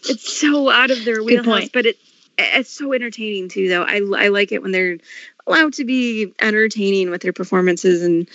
it's 0.09 0.39
so 0.39 0.69
out 0.69 0.91
of 0.91 1.05
their 1.05 1.23
wheelhouse, 1.23 1.69
but 1.69 1.87
it 1.87 1.99
it's 2.39 2.71
so 2.71 2.93
entertaining 2.93 3.49
too 3.49 3.69
though 3.69 3.83
I, 3.83 3.97
I 4.17 4.29
like 4.29 4.53
it 4.53 4.63
when 4.63 4.73
they're 4.73 4.99
allowed 5.47 5.73
to 5.75 5.85
be 5.85 6.33
entertaining 6.41 7.11
with 7.11 7.23
their 7.23 7.33
performances 7.33 8.03
and 8.03 8.29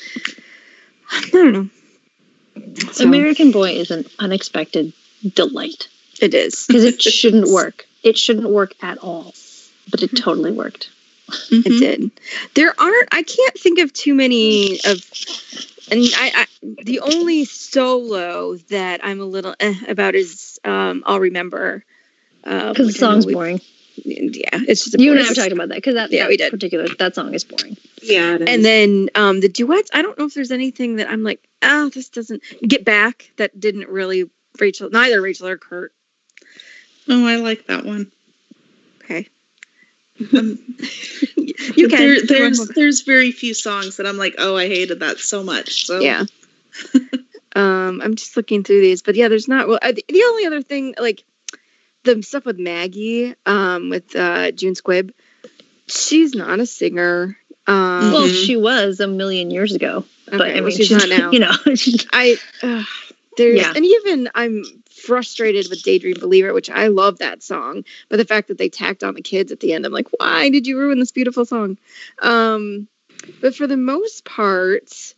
i 1.12 1.30
don't 1.32 1.52
know 1.54 1.70
So, 2.92 3.06
American 3.06 3.52
Boy 3.52 3.72
is 3.72 3.92
an 3.92 4.06
unexpected 4.20 4.94
delight 5.34 5.88
it 6.22 6.34
is 6.34 6.66
because 6.68 6.84
it 6.84 7.02
shouldn't 7.02 7.50
work. 7.50 7.86
It 8.04 8.18
shouldn't 8.18 8.50
work 8.50 8.74
at 8.82 8.98
all, 9.00 9.34
but 9.92 10.02
it 10.04 10.16
totally 10.16 10.52
worked. 10.52 10.90
it 11.52 11.64
Mhm. 11.66 11.80
did 11.80 12.12
there 12.56 12.74
aren't 12.80 13.10
i 13.12 13.22
can't 13.22 13.58
think 13.60 13.80
of 13.80 13.92
too 13.94 14.14
many 14.16 14.80
of 14.86 15.04
and 15.92 16.02
I, 16.16 16.32
I 16.36 16.48
the 16.84 17.02
only 17.02 17.44
solo 17.46 18.56
that 18.70 19.02
i'm 19.04 19.20
a 19.20 19.26
little 19.26 19.56
eh 19.60 19.76
about 19.90 20.16
is 20.16 20.58
um 20.64 21.04
i'll 21.06 21.20
remember 21.20 21.84
uh, 22.46 22.70
Because 22.70 22.88
the 22.88 22.94
which 22.94 22.96
I 22.96 23.00
song's 23.00 23.26
we- 23.26 23.34
boring. 23.34 23.62
Yeah 24.06 24.50
it's 24.68 24.84
just 24.86 24.96
a 24.96 25.02
You 25.02 25.12
and 25.12 25.20
I 25.20 25.24
have 25.24 25.36
boring- 25.36 25.50
talked 25.50 25.54
about 25.54 25.70
that 25.70 25.76
because 25.76 25.96
that, 25.96 26.12
Yeah, 26.12 26.24
that 26.24 26.30
we 26.30 26.38
did. 26.38 26.52
particular 26.52 26.88
that 27.00 27.16
song 27.16 27.34
is 27.34 27.44
boring. 27.44 27.78
Yeah. 28.02 28.36
it 28.36 28.42
is. 28.42 28.50
and 28.50 28.66
then 28.66 29.10
um 29.16 29.40
the 29.42 29.50
duets 29.50 29.90
i 29.94 30.02
don't 30.02 30.18
know 30.20 30.26
if 30.26 30.34
there's 30.34 30.52
anything 30.52 30.98
that 30.98 31.10
i'm 31.10 31.24
like 31.24 31.48
oh 31.62 31.90
this 31.90 32.10
doesn't 32.10 32.42
get 32.68 32.86
back 32.86 33.32
that 33.38 33.60
didn't 33.60 33.90
really 33.90 34.30
rachel 34.60 34.90
neither 34.90 35.22
rachel 35.22 35.48
or 35.48 35.58
kurt 35.58 35.94
Oh, 37.10 37.26
I 37.26 37.38
like 37.38 37.68
that 37.68 37.86
one. 37.86 38.12
okay 39.04 39.28
Um, 40.34 40.58
you 41.38 41.88
can 41.88 41.90
There, 41.90 42.22
there's 42.26 42.68
there's 42.70 43.02
very 43.02 43.32
few 43.32 43.54
songs 43.54 43.98
that 43.98 44.06
I'm 44.08 44.18
like, 44.18 44.36
oh, 44.40 44.58
I 44.58 44.68
hated 44.68 45.00
that 45.02 45.20
so 45.20 45.44
much. 45.44 45.86
So 45.86 46.00
yeah 46.00 46.26
um 47.56 48.02
i'm 48.04 48.16
just 48.16 48.36
looking 48.38 48.64
through 48.64 48.82
these 48.82 49.02
but 49.02 49.16
yeah 49.16 49.28
there's 49.30 49.48
not 49.48 49.68
well 49.68 49.80
the 49.82 50.04
the 50.10 50.24
only 50.28 50.46
other 50.46 50.62
thing 50.62 50.94
like 51.00 51.24
the 52.16 52.24
stuff 52.24 52.46
with 52.46 52.58
maggie 52.60 53.36
um 53.46 53.90
with 53.90 54.16
uh 54.16 54.52
june 54.52 54.74
squibb 54.74 55.12
she's 55.88 56.34
not 56.34 56.60
a 56.60 56.66
singer 56.66 57.38
um 57.68 58.12
Well, 58.12 58.28
Mhm. 58.28 58.46
she 58.46 58.56
was 58.56 59.00
a 59.00 59.08
million 59.08 59.52
years 59.52 59.74
ago, 59.76 60.06
but 60.26 60.42
okay, 60.42 60.52
I 60.52 60.54
mean, 60.56 60.64
well, 60.64 60.72
she's 60.72 60.92
not 60.92 61.10
now 61.10 61.32
You 61.36 61.40
know, 61.40 61.52
I 62.14 62.38
uh, 62.64 62.84
there's 63.38 63.58
Yeah. 63.60 63.74
and 63.76 63.86
even 63.86 64.30
I'm 64.34 64.64
frustrated 64.90 65.68
with 65.70 65.84
Daydream 65.84 66.16
Believer, 66.20 66.54
which 66.54 66.70
I 66.70 66.88
love 66.88 67.20
that 67.20 67.44
song, 67.44 67.84
but 68.10 68.18
the 68.18 68.26
fact 68.26 68.48
that 68.48 68.58
they 68.58 68.70
tacked 68.70 69.04
on 69.04 69.14
the 69.14 69.22
kids 69.22 69.52
at 69.52 69.60
the 69.60 69.74
end, 69.74 69.86
I'm 69.86 69.92
like, 69.94 70.08
why 70.18 70.50
did 70.50 70.66
you 70.68 70.78
ruin 70.78 71.00
this 71.00 71.12
beautiful 71.12 71.46
song? 71.46 71.78
Um, 72.22 72.88
but 73.42 73.56
for 73.56 73.68
the 73.68 73.78
most 73.78 74.26
part, 74.26 75.14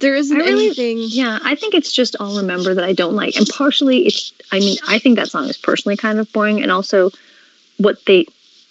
there 0.00 0.14
isn't 0.14 0.36
really- 0.36 0.66
anything. 0.66 0.98
yeah. 1.00 1.38
I 1.42 1.54
think 1.54 1.74
it's 1.74 1.92
just 1.92 2.16
all 2.20 2.36
remember 2.38 2.74
that 2.74 2.84
I 2.84 2.92
don't 2.92 3.14
like, 3.14 3.36
and 3.36 3.46
partially 3.48 4.06
it's. 4.06 4.32
I 4.52 4.58
mean, 4.58 4.76
I 4.86 4.98
think 4.98 5.16
that 5.16 5.28
song 5.30 5.48
is 5.48 5.56
personally 5.58 5.96
kind 5.96 6.18
of 6.18 6.30
boring, 6.32 6.62
and 6.62 6.70
also 6.70 7.10
what 7.78 8.04
they 8.06 8.26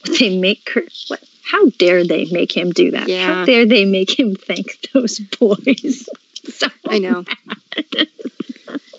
what 0.05 0.17
they 0.19 0.37
make 0.37 0.69
her. 0.73 0.83
What? 1.07 1.23
How 1.45 1.69
dare 1.77 2.05
they 2.05 2.25
make 2.31 2.55
him 2.55 2.71
do 2.71 2.91
that? 2.91 3.07
Yeah. 3.09 3.33
How 3.33 3.45
dare 3.45 3.65
they 3.65 3.85
make 3.85 4.17
him 4.17 4.35
thank 4.35 4.87
those 4.93 5.19
boys? 5.19 6.07
so 6.53 6.67
I 6.87 6.99
know. 6.99 7.23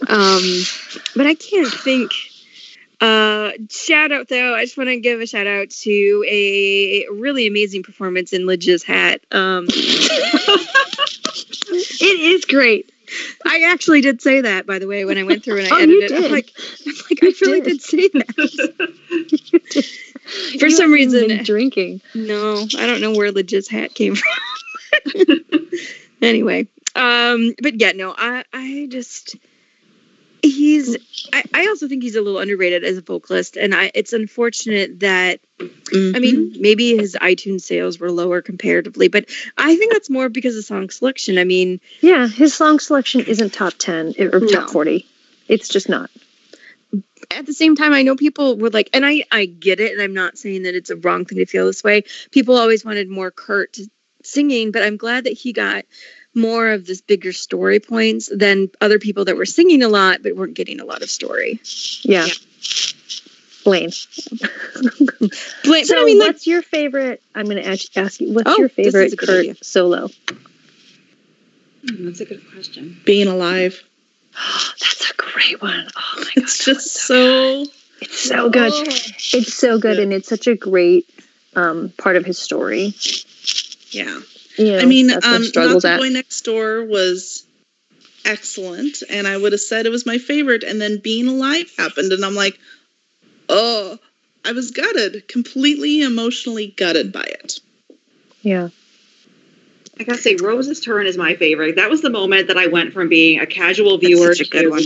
um, 0.08 0.42
but 1.16 1.26
I 1.26 1.34
can't 1.34 1.72
think. 1.72 2.12
Uh, 3.00 3.50
shout 3.70 4.12
out 4.12 4.28
though. 4.28 4.54
I 4.54 4.64
just 4.64 4.76
want 4.78 4.88
to 4.88 4.98
give 5.00 5.20
a 5.20 5.26
shout 5.26 5.46
out 5.46 5.70
to 5.70 6.24
a 6.28 7.06
really 7.10 7.46
amazing 7.46 7.82
performance 7.82 8.32
in 8.32 8.46
Lidge's 8.46 8.82
hat. 8.82 9.20
Um, 9.32 9.66
It 11.76 12.20
is 12.20 12.44
great. 12.44 12.90
I 13.44 13.62
actually 13.72 14.00
did 14.00 14.22
say 14.22 14.40
that, 14.42 14.66
by 14.66 14.78
the 14.78 14.86
way, 14.86 15.04
when 15.04 15.18
I 15.18 15.22
went 15.24 15.42
through 15.44 15.58
and 15.60 15.68
I 15.68 15.70
Oh, 15.76 15.78
you 15.80 16.02
edited 16.02 16.10
it. 16.10 16.14
I'm 16.16 16.22
did. 16.22 16.32
like, 16.32 16.50
I'm 16.86 16.94
like, 17.10 17.18
I 17.22 17.32
really 17.44 17.60
did. 17.60 17.70
did 17.80 17.82
say 17.82 18.08
that. 18.08 19.84
For 20.58 20.66
You 20.66 20.70
some 20.70 20.92
reason- 20.92 21.28
been 21.28 21.44
drinking. 21.44 22.00
No, 22.14 22.66
I 22.78 22.86
don't 22.86 23.00
know 23.00 23.12
where 23.12 23.30
Legit's 23.32 23.68
hat 23.68 23.94
came 23.94 24.14
from. 24.14 25.26
anyway, 26.22 26.66
um, 26.94 27.54
but 27.62 27.80
yeah, 27.80 27.92
no, 27.92 28.14
I, 28.16 28.44
I 28.52 28.86
just 28.90 29.36
he's. 30.44 30.96
I, 31.32 31.42
I 31.54 31.66
also 31.66 31.88
think 31.88 32.02
he's 32.02 32.16
a 32.16 32.22
little 32.22 32.38
underrated 32.40 32.84
as 32.84 32.96
a 32.98 33.02
vocalist, 33.02 33.56
and 33.56 33.74
I. 33.74 33.90
It's 33.94 34.12
unfortunate 34.12 35.00
that 35.00 35.40
I 35.60 35.64
mean, 36.18 36.52
mm-hmm. 36.52 36.62
maybe 36.62 36.96
his 36.96 37.16
iTunes 37.20 37.62
sales 37.62 37.98
were 37.98 38.10
lower 38.10 38.42
comparatively, 38.42 39.08
but 39.08 39.28
I 39.56 39.76
think 39.76 39.92
that's 39.92 40.10
more 40.10 40.28
because 40.28 40.56
of 40.56 40.64
song 40.64 40.90
selection. 40.90 41.38
I 41.38 41.44
mean, 41.44 41.80
Yeah, 42.00 42.26
his 42.28 42.54
song 42.54 42.78
selection 42.80 43.20
isn't 43.22 43.52
top 43.52 43.74
ten 43.78 44.14
or 44.18 44.40
No. 44.40 44.46
top 44.46 44.70
forty. 44.70 45.06
It's 45.48 45.68
just 45.68 45.88
not. 45.88 46.10
at 47.30 47.46
the 47.46 47.52
same 47.52 47.74
time, 47.76 47.92
I 47.92 48.02
know 48.02 48.16
people 48.16 48.56
were 48.56 48.70
like, 48.70 48.90
and 48.92 49.04
I 49.04 49.24
I 49.30 49.46
get 49.46 49.80
it, 49.80 49.92
and 49.92 50.02
I'm 50.02 50.14
not 50.14 50.38
saying 50.38 50.62
that 50.64 50.74
it's 50.74 50.90
a 50.90 50.96
wrong 50.96 51.24
thing 51.24 51.38
to 51.38 51.46
feel 51.46 51.66
this 51.66 51.82
way. 51.84 52.04
People 52.30 52.56
always 52.56 52.84
wanted 52.84 53.08
more 53.08 53.30
Kurt 53.30 53.76
singing, 54.22 54.70
but 54.72 54.82
I'm 54.82 54.96
glad 54.96 55.24
that 55.24 55.32
he 55.34 55.52
got 55.52 55.84
more 56.34 56.68
of 56.70 56.86
this 56.86 57.00
bigger 57.00 57.32
story 57.32 57.80
points 57.80 58.30
than 58.34 58.68
other 58.80 58.98
people 58.98 59.24
that 59.26 59.36
were 59.36 59.46
singing 59.46 59.82
a 59.82 59.88
lot 59.88 60.22
but 60.22 60.36
weren't 60.36 60.54
getting 60.54 60.80
a 60.80 60.84
lot 60.84 61.02
of 61.02 61.10
story. 61.10 61.60
Yeah. 62.02 62.26
Blaine. 63.64 63.90
But, 64.40 64.50
So, 65.84 65.94
but 65.94 65.98
I 65.98 66.04
mean, 66.04 66.18
like, 66.18 66.28
what's 66.28 66.46
your 66.46 66.62
favorite? 66.62 67.22
I'm 67.34 67.46
going 67.46 67.56
to 67.56 67.66
ask, 67.66 67.96
ask 67.96 68.20
you. 68.20 68.32
What's 68.32 68.50
Oh, 68.50 68.58
your 68.58 68.68
this 68.68 68.86
is 68.88 68.92
favorite 68.92 69.12
a 69.12 69.16
good 69.16 69.26
Kurt 69.28 69.38
idea. 69.40 69.54
solo? 69.62 70.08
Hmm, 71.88 72.04
that's 72.06 72.20
a 72.20 72.24
good 72.26 72.42
question. 72.52 73.00
being 73.04 73.28
alive. 73.28 73.82
That's 74.80 75.10
a 75.10 75.14
great 75.16 75.62
one. 75.62 75.86
Oh 75.96 76.14
my 76.16 76.24
god, 76.34 76.42
It's 76.44 76.64
just 76.64 76.92
so 76.94 77.64
it's 78.00 78.18
so 78.18 78.50
good. 78.50 78.72
It's 78.74 79.54
so 79.54 79.78
good, 79.78 79.96
Yeah. 79.98 80.02
and 80.02 80.12
it's 80.12 80.28
such 80.28 80.46
a 80.46 80.56
great 80.56 81.08
um, 81.56 81.92
part 81.96 82.16
of 82.16 82.24
his 82.26 82.38
story. 82.38 82.92
yeah. 83.90 84.20
You 84.56 84.72
know, 84.72 84.78
I 84.78 84.84
mean, 84.84 85.10
um, 85.10 85.20
not 85.20 85.42
struggles 85.42 85.82
the 85.82 85.90
at. 85.90 85.98
boy 85.98 86.08
next 86.08 86.40
door 86.42 86.84
was 86.84 87.46
excellent, 88.24 89.02
and 89.10 89.26
I 89.26 89.36
would 89.36 89.52
have 89.52 89.60
said 89.60 89.86
it 89.86 89.90
was 89.90 90.06
my 90.06 90.18
favorite. 90.18 90.62
And 90.62 90.80
then 90.80 90.98
being 90.98 91.26
alive 91.26 91.70
happened, 91.76 92.12
and 92.12 92.24
I'm 92.24 92.34
like, 92.34 92.58
oh, 93.48 93.98
I 94.44 94.52
was 94.52 94.70
gutted, 94.70 95.26
completely 95.28 96.02
emotionally 96.02 96.68
gutted 96.76 97.12
by 97.12 97.24
it. 97.24 97.60
Yeah, 98.42 98.68
I 99.98 100.04
gotta 100.04 100.20
say, 100.20 100.36
Rose's 100.36 100.80
turn 100.80 101.06
is 101.06 101.16
my 101.16 101.34
favorite. 101.34 101.76
That 101.76 101.90
was 101.90 102.02
the 102.02 102.10
moment 102.10 102.48
that 102.48 102.58
I 102.58 102.66
went 102.66 102.92
from 102.92 103.08
being 103.08 103.40
a 103.40 103.46
casual 103.46 103.98
viewer 103.98 104.34
such 104.34 104.46
a 104.46 104.50
good 104.50 104.62
to 104.62 104.70
one. 104.70 104.82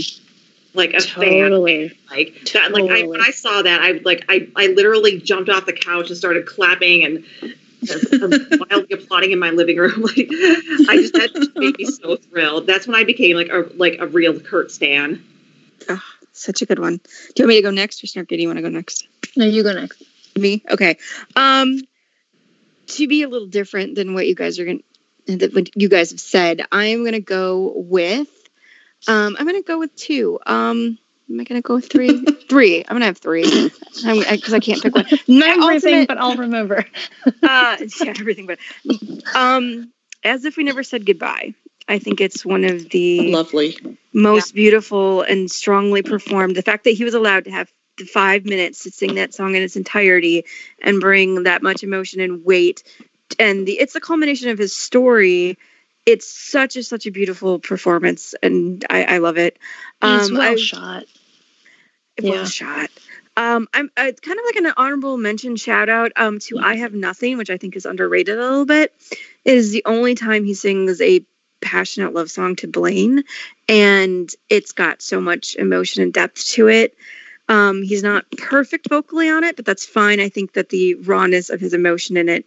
like 0.73 0.93
a 0.93 1.01
fan. 1.01 1.49
totally. 1.49 1.97
Like 2.09 2.51
that, 2.53 2.71
like 2.71 2.89
I, 2.89 3.07
when 3.07 3.19
I 3.19 3.31
saw 3.31 3.61
that, 3.61 3.81
I 3.81 3.93
like 4.05 4.25
I, 4.29 4.47
I 4.55 4.67
literally 4.67 5.19
jumped 5.19 5.49
off 5.49 5.65
the 5.65 5.73
couch 5.73 6.09
and 6.09 6.17
started 6.17 6.45
clapping 6.45 7.03
and 7.03 7.25
uh, 7.83 8.57
wildly 8.59 8.87
applauding 8.91 9.31
in 9.31 9.39
my 9.39 9.51
living 9.51 9.77
room. 9.77 10.01
Like 10.09 10.27
I 10.89 10.97
just 10.97 11.13
that 11.13 11.31
just 11.33 11.55
made 11.55 11.77
me 11.77 11.85
so 11.85 12.15
thrilled. 12.15 12.67
That's 12.67 12.87
when 12.87 12.95
I 12.95 13.03
became 13.03 13.35
like 13.35 13.49
a 13.49 13.69
like 13.75 13.97
a 13.99 14.07
real 14.07 14.39
Kurt 14.39 14.71
stan. 14.71 15.23
such 16.33 16.61
a 16.61 16.65
good 16.65 16.79
one. 16.79 16.97
Do 16.97 17.33
you 17.37 17.45
want 17.45 17.49
me 17.49 17.55
to 17.57 17.61
go 17.61 17.71
next 17.71 18.03
or 18.03 18.07
Snarky? 18.07 18.29
Do 18.29 18.37
you 18.37 18.47
want 18.47 18.57
to 18.57 18.63
go 18.63 18.69
next? 18.69 19.07
No, 19.35 19.45
you 19.45 19.63
go 19.63 19.73
next. 19.73 20.01
Me? 20.35 20.63
Okay. 20.69 20.97
Um 21.35 21.79
to 22.87 23.07
be 23.07 23.23
a 23.23 23.29
little 23.29 23.47
different 23.47 23.95
than 23.95 24.13
what 24.13 24.27
you 24.27 24.35
guys 24.35 24.59
are 24.59 24.65
going 24.65 24.83
that 25.27 25.53
what 25.53 25.75
you 25.75 25.89
guys 25.89 26.11
have 26.11 26.19
said, 26.19 26.65
I'm 26.71 27.03
gonna 27.03 27.19
go 27.19 27.73
with 27.75 28.29
um 29.07 29.35
I'm 29.37 29.45
gonna 29.45 29.61
go 29.61 29.79
with 29.79 29.95
two. 29.95 30.39
Um 30.45 30.97
am 31.29 31.39
I 31.39 31.43
gonna 31.43 31.61
go 31.61 31.79
three? 31.79 32.25
three. 32.49 32.83
I'm 32.87 32.95
gonna 32.95 33.05
have 33.05 33.17
three. 33.17 33.43
Because 33.43 34.53
I, 34.53 34.59
can't 34.59 34.81
pick 34.81 34.95
one. 34.95 35.05
My 35.27 35.47
Everything, 35.47 35.61
ultimate 35.61 36.07
but 36.07 36.17
I'll 36.17 36.35
remember. 36.35 36.85
uh 37.25 37.31
yeah, 37.43 38.13
everything 38.17 38.47
but 38.47 38.59
um 39.35 39.91
as 40.23 40.45
if 40.45 40.57
we 40.57 40.63
never 40.63 40.83
said 40.83 41.05
goodbye. 41.05 41.53
I 41.87 41.97
think 41.99 42.21
it's 42.21 42.45
one 42.45 42.65
of 42.65 42.89
the 42.89 43.31
Lovely. 43.33 43.75
most 44.13 44.53
beautiful 44.53 45.23
and 45.23 45.49
strongly 45.49 46.03
performed. 46.03 46.55
The 46.55 46.61
fact 46.61 46.83
that 46.83 46.91
he 46.91 47.03
was 47.03 47.15
allowed 47.15 47.45
to 47.45 47.51
have 47.51 47.71
the 47.97 48.05
five 48.05 48.45
minutes 48.45 48.83
to 48.83 48.91
sing 48.91 49.15
that 49.15 49.33
song 49.33 49.55
in 49.55 49.63
its 49.63 49.75
entirety 49.75 50.45
and 50.81 50.99
bring 51.01 51.43
that 51.43 51.63
much 51.63 51.83
emotion 51.83 52.21
and 52.21 52.45
weight, 52.45 52.83
and 53.39 53.67
the 53.67 53.73
it's 53.79 53.93
the 53.93 54.01
culmination 54.01 54.49
of 54.49 54.57
his 54.57 54.73
story. 54.73 55.57
It's 56.05 56.27
such 56.27 56.75
a 56.75 56.83
such 56.83 57.05
a 57.07 57.11
beautiful 57.11 57.59
performance, 57.59 58.33
and 58.41 58.85
I, 58.89 59.03
I 59.03 59.17
love 59.17 59.37
it. 59.37 59.57
It's 60.01 60.29
Um, 60.29 60.37
well 60.37 60.53
I- 60.53 60.55
shot. 60.55 61.05
Well 62.23 62.33
Yeah. 62.33 62.45
shot. 62.45 62.89
Um, 63.37 63.67
I'm 63.73 63.89
uh, 63.97 64.03
it's 64.07 64.19
kind 64.19 64.37
of 64.37 64.45
like 64.45 64.55
an 64.57 64.73
honorable 64.75 65.17
mention 65.17 65.55
shout 65.55 65.87
out 65.87 66.11
um, 66.17 66.39
to 66.39 66.59
I 66.59 66.75
Have 66.75 66.93
Nothing, 66.93 67.37
which 67.37 67.49
I 67.49 67.57
think 67.57 67.75
is 67.75 67.85
underrated 67.85 68.37
a 68.37 68.41
little 68.41 68.65
bit. 68.65 68.93
It 69.45 69.53
is 69.55 69.71
the 69.71 69.83
only 69.85 70.15
time 70.15 70.43
he 70.43 70.53
sings 70.53 70.99
a 70.99 71.25
passionate 71.61 72.13
love 72.13 72.29
song 72.29 72.55
to 72.57 72.67
Blaine, 72.67 73.23
and 73.67 74.29
it's 74.49 74.73
got 74.73 75.01
so 75.01 75.21
much 75.21 75.55
emotion 75.55 76.03
and 76.03 76.13
depth 76.13 76.45
to 76.49 76.67
it. 76.67 76.97
Um, 77.47 77.81
he's 77.81 78.03
not 78.03 78.25
perfect 78.37 78.89
vocally 78.89 79.29
on 79.29 79.43
it, 79.43 79.55
but 79.55 79.65
that's 79.65 79.85
fine. 79.85 80.19
I 80.19 80.29
think 80.29 80.53
that 80.53 80.69
the 80.69 80.95
rawness 80.95 81.49
of 81.49 81.59
his 81.59 81.73
emotion 81.73 82.15
in 82.17 82.29
it, 82.29 82.45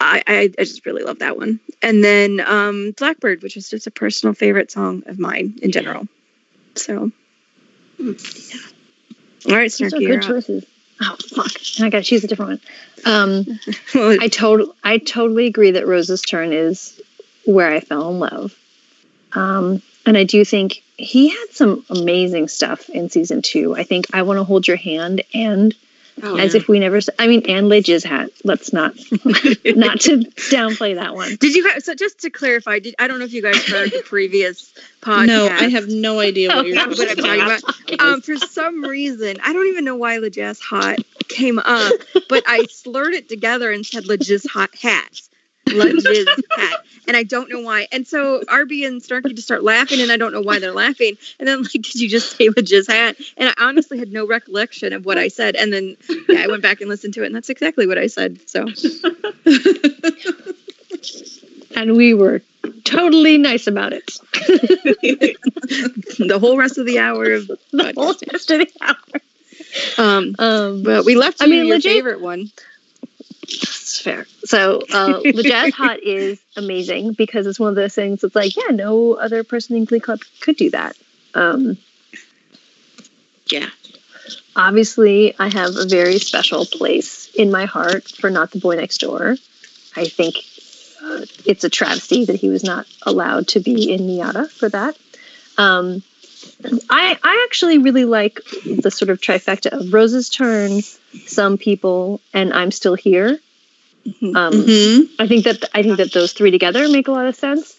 I, 0.00 0.22
I, 0.26 0.50
I 0.58 0.64
just 0.64 0.86
really 0.86 1.02
love 1.02 1.18
that 1.18 1.36
one. 1.36 1.60
And 1.82 2.02
then 2.02 2.40
um, 2.40 2.92
Blackbird, 2.96 3.42
which 3.42 3.56
is 3.56 3.68
just 3.68 3.86
a 3.86 3.90
personal 3.90 4.32
favorite 4.34 4.70
song 4.70 5.02
of 5.06 5.18
mine 5.18 5.58
in 5.60 5.72
general. 5.72 6.08
So, 6.74 7.10
yeah. 7.98 8.14
All 9.48 9.56
right, 9.56 9.70
Snarky, 9.70 10.00
you're 10.00 10.16
good 10.16 10.22
choices. 10.22 10.64
Oh 11.00 11.16
fuck! 11.34 11.52
I 11.80 11.90
gotta 11.90 12.04
choose 12.04 12.24
a 12.24 12.28
different 12.28 12.60
one. 13.04 13.12
Um, 13.12 13.60
I 14.20 14.28
total 14.28 14.74
I 14.84 14.98
totally 14.98 15.46
agree 15.46 15.72
that 15.72 15.86
Rose's 15.86 16.22
turn 16.22 16.52
is 16.52 17.00
where 17.44 17.70
I 17.70 17.80
fell 17.80 18.10
in 18.10 18.20
love. 18.20 18.56
Um, 19.32 19.82
and 20.06 20.16
I 20.16 20.24
do 20.24 20.44
think 20.44 20.82
he 20.96 21.28
had 21.28 21.46
some 21.50 21.84
amazing 21.90 22.48
stuff 22.48 22.88
in 22.88 23.10
season 23.10 23.42
two. 23.42 23.74
I 23.74 23.82
think 23.82 24.06
I 24.12 24.22
want 24.22 24.38
to 24.38 24.44
hold 24.44 24.68
your 24.68 24.76
hand 24.76 25.22
and 25.34 25.74
Oh, 26.22 26.36
as 26.36 26.54
yeah. 26.54 26.60
if 26.60 26.68
we 26.68 26.78
never. 26.78 27.00
I 27.18 27.26
mean, 27.26 27.42
and 27.48 27.68
Lidge's 27.68 28.04
hat. 28.04 28.30
Let's 28.44 28.72
not 28.72 28.94
not 29.14 30.00
to 30.02 30.18
downplay 30.50 30.94
that 30.94 31.14
one. 31.14 31.36
Did 31.36 31.54
you 31.54 31.64
guys? 31.68 31.84
So 31.84 31.94
just 31.94 32.20
to 32.20 32.30
clarify, 32.30 32.78
did 32.78 32.94
I 32.98 33.08
don't 33.08 33.18
know 33.18 33.24
if 33.24 33.32
you 33.32 33.42
guys 33.42 33.64
heard 33.64 33.90
the 33.90 34.02
previous 34.04 34.72
podcast. 35.00 35.26
No, 35.26 35.48
I 35.48 35.68
have 35.70 35.88
no 35.88 36.20
idea 36.20 36.48
what 36.48 36.66
you're 36.66 36.76
what 36.76 36.88
I'm 36.88 36.94
talking 36.94 37.24
talking 37.24 37.40
about. 37.42 37.62
about. 37.92 38.00
Um, 38.00 38.20
for 38.20 38.36
some 38.36 38.84
reason, 38.84 39.38
I 39.42 39.52
don't 39.52 39.66
even 39.66 39.84
know 39.84 39.96
why 39.96 40.18
Legis 40.18 40.60
Hot 40.60 40.98
came 41.28 41.58
up, 41.58 41.92
but 42.28 42.44
I 42.46 42.64
slurred 42.70 43.14
it 43.14 43.28
together 43.28 43.72
and 43.72 43.84
said 43.84 44.06
Legis 44.06 44.46
Hot 44.46 44.74
Hat. 44.76 45.20
Legis 45.66 46.28
Hat. 46.56 46.84
And 47.06 47.16
I 47.16 47.22
don't 47.22 47.50
know 47.50 47.60
why. 47.60 47.86
And 47.92 48.06
so 48.06 48.40
RB 48.48 48.86
and 48.86 49.02
Starkey 49.02 49.34
just 49.34 49.46
start 49.46 49.62
laughing, 49.62 50.00
and 50.00 50.10
I 50.10 50.16
don't 50.16 50.32
know 50.32 50.40
why 50.40 50.58
they're 50.58 50.72
laughing. 50.72 51.16
And 51.38 51.46
then, 51.48 51.62
like, 51.62 51.72
did 51.72 51.94
you 51.96 52.08
just 52.08 52.36
say 52.36 52.48
Legis 52.48 52.86
Hat? 52.86 53.16
And 53.36 53.48
I 53.48 53.54
honestly 53.58 53.98
had 53.98 54.12
no 54.12 54.26
recollection 54.26 54.92
of 54.92 55.04
what 55.04 55.18
I 55.18 55.28
said. 55.28 55.56
And 55.56 55.72
then, 55.72 55.96
yeah, 56.28 56.42
I 56.42 56.46
went 56.48 56.62
back 56.62 56.80
and 56.80 56.88
listened 56.88 57.14
to 57.14 57.22
it, 57.22 57.26
and 57.26 57.34
that's 57.34 57.50
exactly 57.50 57.86
what 57.86 57.98
I 57.98 58.06
said. 58.06 58.38
So, 58.48 58.66
And 61.76 61.96
we 61.96 62.14
were 62.14 62.40
totally 62.84 63.36
nice 63.36 63.66
about 63.66 63.92
it. 63.92 64.06
the 66.18 66.38
whole 66.40 66.56
rest 66.56 66.78
of 66.78 66.86
the 66.86 67.00
hour 67.00 67.32
of 67.32 67.46
The 67.48 67.92
whole 67.96 68.14
rest 68.32 68.50
of 68.52 68.60
the 68.60 68.70
hour. 68.80 68.96
um, 69.98 70.34
Um, 70.38 70.82
but 70.84 71.04
we 71.04 71.16
left 71.16 71.42
I 71.42 71.46
mean, 71.46 71.66
your 71.66 71.76
legit- 71.76 71.92
favorite 71.92 72.20
one. 72.20 72.50
It's 73.48 74.00
fair. 74.00 74.26
So 74.44 74.82
uh, 74.92 75.20
Le 75.24 75.42
Jazz 75.42 75.74
Hot 75.76 76.02
is 76.02 76.40
amazing 76.56 77.12
because 77.12 77.46
it's 77.46 77.60
one 77.60 77.70
of 77.70 77.74
those 77.76 77.94
things 77.94 78.20
that's 78.20 78.34
like, 78.34 78.56
yeah, 78.56 78.74
no 78.74 79.14
other 79.14 79.44
person 79.44 79.76
in 79.76 79.84
Glee 79.84 80.00
Club 80.00 80.20
could 80.40 80.56
do 80.56 80.70
that. 80.70 80.96
Um, 81.34 81.76
Yeah. 83.50 83.68
obviously, 84.56 85.34
I 85.38 85.48
have 85.48 85.76
a 85.76 85.86
very 85.86 86.18
special 86.18 86.64
place 86.66 87.28
in 87.34 87.50
my 87.50 87.64
heart 87.66 88.08
for 88.08 88.30
Not 88.30 88.50
the 88.50 88.58
Boy 88.60 88.76
Next 88.76 88.98
Door. 88.98 89.36
I 89.96 90.06
think 90.08 90.36
uh, 91.02 91.26
it's 91.44 91.64
a 91.64 91.70
travesty 91.70 92.24
that 92.24 92.36
he 92.36 92.48
was 92.48 92.64
not 92.64 92.86
allowed 93.02 93.48
to 93.48 93.60
be 93.60 93.92
in 93.92 94.02
NYADA 94.02 94.50
for 94.50 94.68
that. 94.68 94.96
Um, 95.58 96.02
I 96.90 97.18
I 97.22 97.46
actually 97.48 97.78
really 97.78 98.04
like 98.04 98.40
the 98.64 98.90
sort 98.90 99.10
of 99.10 99.20
trifecta 99.20 99.68
of 99.70 99.92
Rose's 99.92 100.28
turn, 100.28 100.80
some 101.26 101.58
people, 101.58 102.20
and 102.32 102.52
I'm 102.52 102.70
still 102.70 102.94
here. 102.94 103.38
Um, 104.34 104.52
hmm 104.52 105.00
I 105.18 105.26
think 105.28 105.44
that 105.44 105.64
I 105.74 105.82
think 105.82 105.98
that 105.98 106.12
those 106.12 106.32
three 106.32 106.50
together 106.50 106.88
make 106.88 107.08
a 107.08 107.12
lot 107.12 107.26
of 107.26 107.36
sense. 107.36 107.76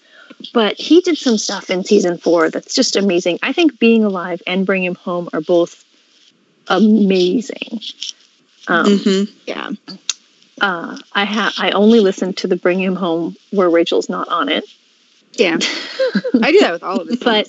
But 0.53 0.77
he 0.77 1.01
did 1.01 1.17
some 1.17 1.37
stuff 1.37 1.69
in 1.69 1.83
season 1.83 2.17
four 2.17 2.49
that's 2.49 2.73
just 2.75 2.95
amazing. 2.95 3.39
I 3.43 3.53
think 3.53 3.79
being 3.79 4.03
alive 4.03 4.41
and 4.47 4.65
bring 4.65 4.83
him 4.83 4.95
home 4.95 5.29
are 5.33 5.41
both 5.41 5.83
amazing. 6.67 7.81
Um, 8.67 8.97
hmm 8.99 9.23
Yeah. 9.45 9.71
uh, 10.61 10.97
I 11.13 11.25
ha- 11.25 11.53
I 11.57 11.71
only 11.71 11.99
listened 11.99 12.37
to 12.37 12.47
the 12.47 12.55
bring 12.55 12.79
him 12.79 12.95
home 12.95 13.35
where 13.51 13.69
Rachel's 13.69 14.09
not 14.09 14.27
on 14.29 14.49
it, 14.49 14.63
Yeah. 15.33 15.57
I 16.41 16.51
do 16.51 16.59
that 16.61 16.71
with 16.73 16.83
all 16.83 17.01
of 17.01 17.09
it. 17.09 17.19
but 17.23 17.47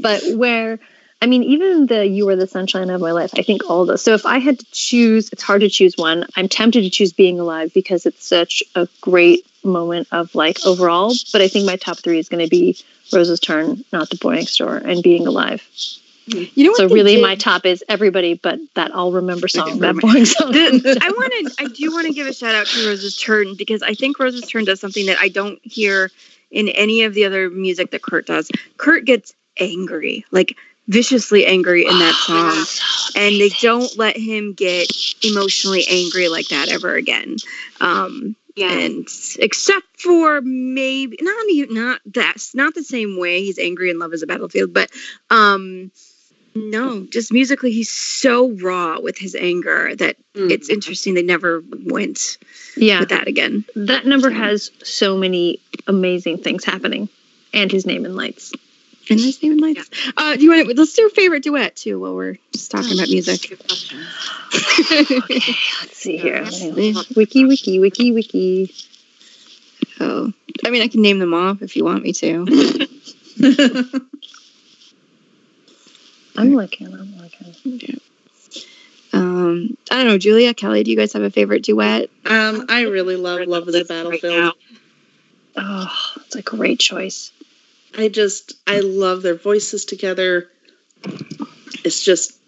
but 0.00 0.22
where 0.34 0.78
I 1.22 1.26
mean 1.26 1.42
even 1.42 1.86
the 1.86 2.06
you 2.06 2.28
are 2.28 2.36
the 2.36 2.46
sunshine 2.46 2.90
of 2.90 3.00
my 3.00 3.12
life. 3.12 3.30
I 3.36 3.42
think 3.42 3.68
all 3.68 3.86
those. 3.86 4.02
So 4.02 4.14
if 4.14 4.26
I 4.26 4.38
had 4.38 4.58
to 4.58 4.66
choose, 4.72 5.30
it's 5.32 5.42
hard 5.42 5.60
to 5.62 5.68
choose 5.68 5.96
one. 5.96 6.26
I'm 6.36 6.48
tempted 6.48 6.82
to 6.82 6.90
choose 6.90 7.12
being 7.12 7.40
alive 7.40 7.72
because 7.74 8.06
it's 8.06 8.26
such 8.26 8.62
a 8.74 8.88
great 9.00 9.46
moment 9.64 10.08
of 10.12 10.34
like 10.34 10.64
overall. 10.64 11.12
But 11.32 11.40
I 11.40 11.48
think 11.48 11.66
my 11.66 11.76
top 11.76 11.98
three 11.98 12.18
is 12.18 12.28
going 12.28 12.44
to 12.44 12.50
be 12.50 12.76
Rose's 13.12 13.40
turn, 13.40 13.84
not 13.92 14.10
the 14.10 14.16
boy 14.16 14.34
next 14.34 14.56
door, 14.56 14.76
and 14.76 15.02
being 15.02 15.26
alive. 15.26 15.66
You 16.26 16.64
know 16.64 16.70
what? 16.70 16.78
So 16.78 16.88
really, 16.88 17.14
did? 17.14 17.22
my 17.22 17.36
top 17.36 17.64
is 17.64 17.84
everybody, 17.88 18.34
but 18.34 18.58
that 18.74 18.90
I'll 18.92 19.12
remember 19.12 19.46
song, 19.46 19.78
that 19.78 19.96
boring 19.96 20.24
song. 20.24 20.50
The- 20.50 20.98
I 21.02 21.08
wanted, 21.08 21.52
I 21.60 21.68
do 21.68 21.92
want 21.92 22.08
to 22.08 22.12
give 22.12 22.26
a 22.26 22.32
shout 22.32 22.54
out 22.54 22.66
to 22.66 22.86
Rose's 22.86 23.16
Turn 23.16 23.54
because 23.54 23.80
I 23.82 23.94
think 23.94 24.18
Rose's 24.18 24.48
Turn 24.48 24.64
does 24.64 24.80
something 24.80 25.06
that 25.06 25.18
I 25.20 25.28
don't 25.28 25.60
hear 25.62 26.10
in 26.50 26.68
any 26.70 27.04
of 27.04 27.14
the 27.14 27.24
other 27.26 27.48
music 27.48 27.92
that 27.92 28.02
Kurt 28.02 28.26
does. 28.26 28.50
Kurt 28.76 29.04
gets 29.04 29.34
angry, 29.58 30.24
like 30.30 30.56
viciously 30.88 31.46
angry 31.46 31.84
in 31.86 31.98
that 31.98 32.14
song, 32.14 33.20
and 33.20 33.40
they 33.40 33.48
don't 33.60 33.96
let 33.98 34.16
him 34.16 34.52
get 34.52 34.86
emotionally 35.24 35.84
angry 35.88 36.28
like 36.28 36.48
that 36.48 36.68
ever 36.68 36.94
again. 36.94 37.36
Um, 37.80 38.36
Yeah. 38.54 38.70
and 38.72 39.06
except 39.38 39.86
for 40.00 40.40
maybe 40.42 41.18
not 41.20 41.44
not 41.70 42.00
that's 42.06 42.54
not 42.54 42.74
the 42.74 42.84
same 42.84 43.18
way 43.18 43.42
he's 43.42 43.58
angry 43.58 43.90
in 43.90 43.98
Love 43.98 44.14
Is 44.14 44.22
a 44.22 44.26
Battlefield, 44.26 44.72
but 44.72 44.90
um, 45.28 45.90
no, 46.54 47.04
just 47.10 47.32
musically 47.32 47.70
he's 47.72 47.90
so 47.90 48.52
raw 48.52 48.98
with 49.00 49.18
his 49.18 49.34
anger 49.34 49.94
that 49.96 50.16
Mm. 50.34 50.50
it's 50.50 50.68
interesting 50.68 51.14
they 51.14 51.22
never 51.22 51.62
went 51.84 52.36
yeah, 52.76 53.00
with 53.00 53.08
that 53.08 53.26
again. 53.26 53.64
that 53.74 54.04
number 54.06 54.30
has 54.30 54.70
so 54.82 55.16
many 55.16 55.60
amazing 55.86 56.38
things 56.38 56.62
happening, 56.64 57.08
and 57.54 57.72
his 57.72 57.86
name 57.86 58.04
in 58.04 58.14
lights. 58.16 58.52
And 59.08 59.20
there's 59.20 59.42
even 59.42 59.58
lights. 59.58 59.88
Uh, 60.16 60.34
do 60.36 60.42
you 60.42 60.50
want 60.50 60.68
to, 60.68 60.74
let's 60.74 60.94
do 60.94 61.06
a 61.06 61.10
favorite 61.10 61.42
duet 61.44 61.76
too 61.76 62.00
while 62.00 62.14
we're 62.14 62.36
just 62.52 62.70
talking 62.70 62.94
about 62.94 63.08
music. 63.08 63.58
Okay, 64.88 65.40
let's 65.82 65.96
see 65.96 66.16
here. 66.16 66.44
Wiki, 67.14 67.44
wiki, 67.44 67.78
wiki, 67.78 68.12
wiki. 68.12 68.72
oh, 70.00 70.32
I 70.64 70.70
mean, 70.70 70.82
I 70.82 70.88
can 70.88 71.02
name 71.02 71.18
them 71.18 71.34
off 71.34 71.62
if 71.62 71.76
you 71.76 71.84
want 71.84 72.02
me 72.04 72.12
to. 72.14 72.88
I'm 76.36 76.54
looking. 76.54 76.86
I'm 76.94 77.16
looking. 77.18 78.00
Um, 79.12 79.76
I 79.90 79.96
don't 79.96 80.06
know, 80.06 80.18
Julia, 80.18 80.54
Kelly, 80.54 80.82
do 80.84 80.90
you 80.90 80.96
guys 80.96 81.12
have 81.14 81.22
a 81.22 81.30
favorite 81.30 81.62
duet? 81.64 82.10
Um, 82.24 82.66
I 82.68 82.82
really 82.82 83.16
love 83.16 83.46
Love 83.46 83.66
of 83.66 83.72
the 83.74 83.84
Battlefield. 83.84 84.34
now. 84.34 84.52
Oh, 85.56 86.12
it's 86.24 86.36
a 86.36 86.42
great 86.42 86.78
choice. 86.78 87.32
I 87.96 88.08
just 88.08 88.54
I 88.66 88.80
love 88.80 89.22
their 89.22 89.34
voices 89.36 89.84
together. 89.84 90.48
It's 91.84 92.02
just 92.02 92.38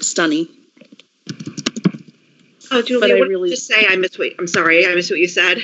stunning. 0.00 0.48
Oh, 2.70 2.82
Julia, 2.82 3.00
But 3.00 3.10
I 3.16 3.18
what 3.20 3.28
really- 3.28 3.50
did 3.50 3.56
you 3.58 3.62
say? 3.62 3.86
I 3.88 3.96
missed 3.96 4.18
what. 4.18 4.32
I'm 4.38 4.46
sorry. 4.46 4.86
I 4.86 4.94
missed 4.94 5.10
what 5.10 5.20
you 5.20 5.28
said. 5.28 5.62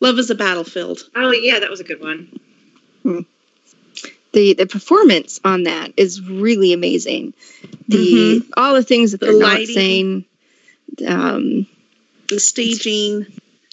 Love 0.00 0.18
is 0.18 0.30
a 0.30 0.34
battlefield. 0.34 1.08
Oh, 1.14 1.32
yeah, 1.32 1.60
that 1.60 1.70
was 1.70 1.80
a 1.80 1.84
good 1.84 2.00
one. 2.00 2.40
The 4.32 4.54
the 4.54 4.66
performance 4.66 5.40
on 5.44 5.62
that 5.64 5.92
is 5.96 6.20
really 6.20 6.72
amazing. 6.72 7.34
The 7.88 8.42
all 8.56 8.74
the 8.74 8.82
things 8.82 9.12
that 9.12 9.20
The 9.20 9.26
they're 9.26 9.38
not 9.38 9.52
lighting. 9.54 9.74
saying. 9.74 10.24
Um, 11.06 11.66
The 12.28 12.40
staging, 12.40 13.26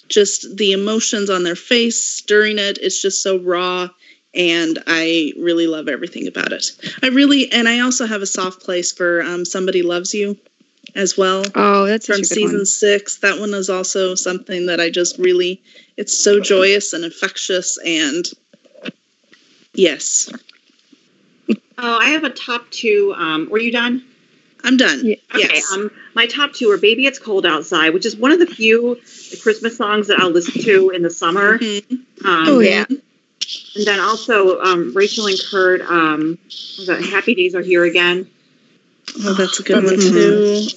just 0.08 0.56
the 0.56 0.72
emotions 0.72 1.30
on 1.30 1.42
their 1.42 1.56
face 1.56 2.20
during 2.22 2.58
it. 2.58 2.78
It's 2.80 3.00
just 3.00 3.22
so 3.22 3.38
raw. 3.38 3.88
And 4.34 4.78
I 4.86 5.32
really 5.38 5.66
love 5.66 5.88
everything 5.88 6.26
about 6.26 6.52
it. 6.52 6.70
I 7.02 7.08
really, 7.08 7.52
and 7.52 7.68
I 7.68 7.80
also 7.80 8.06
have 8.06 8.22
a 8.22 8.26
soft 8.26 8.62
place 8.62 8.90
for 8.90 9.22
um, 9.22 9.44
Somebody 9.44 9.82
Loves 9.82 10.14
You 10.14 10.38
as 10.94 11.16
well. 11.18 11.44
oh, 11.54 11.86
that's 11.86 12.06
from 12.06 12.14
a 12.14 12.18
good 12.18 12.26
season 12.28 12.58
one. 12.58 12.66
six. 12.66 13.18
That 13.18 13.38
one 13.38 13.52
is 13.54 13.68
also 13.68 14.14
something 14.14 14.66
that 14.66 14.80
I 14.80 14.88
just 14.90 15.18
really, 15.18 15.62
it's 15.96 16.16
so 16.16 16.40
joyous 16.40 16.92
and 16.94 17.04
infectious. 17.04 17.78
And 17.84 18.24
yes, 19.74 20.30
Oh, 21.78 21.98
I 21.98 22.10
have 22.10 22.22
a 22.24 22.30
top 22.30 22.70
two. 22.70 23.12
Um, 23.16 23.48
were 23.50 23.58
you 23.58 23.72
done? 23.72 24.04
I'm 24.62 24.76
done. 24.76 25.04
Yeah. 25.04 25.14
Okay. 25.34 25.48
Yes. 25.52 25.72
Um, 25.72 25.90
my 26.14 26.26
top 26.26 26.52
two 26.52 26.70
are 26.70 26.76
"Baby 26.78 27.06
It's 27.06 27.18
Cold 27.18 27.44
Outside," 27.44 27.92
which 27.92 28.06
is 28.06 28.14
one 28.14 28.30
of 28.30 28.38
the 28.38 28.46
few 28.46 29.00
Christmas 29.42 29.76
songs 29.76 30.06
that 30.06 30.20
I'll 30.20 30.30
listen 30.30 30.62
to 30.62 30.90
in 30.90 31.02
the 31.02 31.10
summer. 31.10 31.58
Mhm. 31.58 31.90
Um, 32.24 32.48
Oh 32.48 32.60
yeah, 32.60 32.84
And 33.74 33.86
then 33.86 34.00
also 34.00 34.60
um, 34.60 34.92
Rachel 34.94 35.26
and 35.26 35.38
Kurt. 35.50 35.80
Um, 35.82 36.38
was 36.78 36.86
that 36.88 37.02
Happy 37.02 37.34
Days 37.34 37.54
Are 37.54 37.62
Here 37.62 37.84
Again. 37.84 38.28
Oh, 39.20 39.34
that's 39.34 39.60
a 39.60 39.62
good 39.62 39.84
That's 39.84 39.90
one 39.90 39.94
a 39.94 39.98
too. 39.98 40.68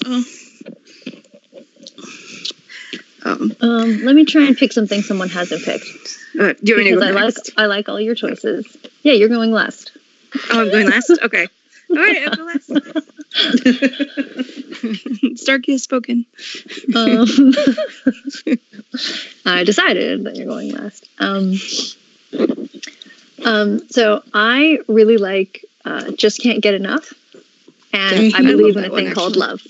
Oh, 3.26 3.32
um, 3.32 3.56
Um, 3.62 4.06
let 4.06 4.16
me 4.16 4.24
try 4.24 4.44
and 4.44 4.56
pick 4.56 4.72
something 4.72 5.02
someone 5.02 5.30
hasn't 5.30 5.64
picked 5.64 5.88
uh, 6.40 6.54
do 6.54 6.72
you 6.72 6.76
want 6.76 6.88
to 6.88 6.96
go 6.96 7.02
I 7.02 7.12
like? 7.12 7.36
I 7.58 7.66
like 7.66 7.90
all 7.90 8.00
your 8.00 8.16
choices. 8.16 8.78
Yeah, 9.04 9.12
you're 9.14 9.28
going 9.30 9.52
last. 9.52 9.92
Oh, 10.52 10.62
I'm 10.62 10.72
going 10.72 10.90
last. 10.90 11.10
Okay. 11.10 11.48
All 11.90 11.98
right, 11.98 12.28
I'm 12.28 12.46
last. 12.48 12.72
Starkey 15.38 15.74
has 15.74 15.84
spoken. 15.84 16.26
Um, 16.96 17.28
I 19.46 19.64
decided 19.64 20.24
that 20.24 20.36
you're 20.36 20.48
going 20.48 20.74
last. 20.74 21.08
Um, 21.20 21.54
um, 23.44 23.88
so 23.90 24.24
I 24.34 24.80
really 24.88 25.18
like 25.18 25.66
uh, 25.84 26.12
"Just 26.12 26.42
Can't 26.42 26.62
Get 26.62 26.74
Enough," 26.74 27.14
and 27.94 28.34
I 28.34 28.40
I 28.40 28.42
believe 28.42 28.76
in 28.76 28.84
that 28.84 28.90
a 28.90 28.94
one, 28.94 29.06
thing 29.06 29.14
called 29.14 29.36
love. 29.36 29.62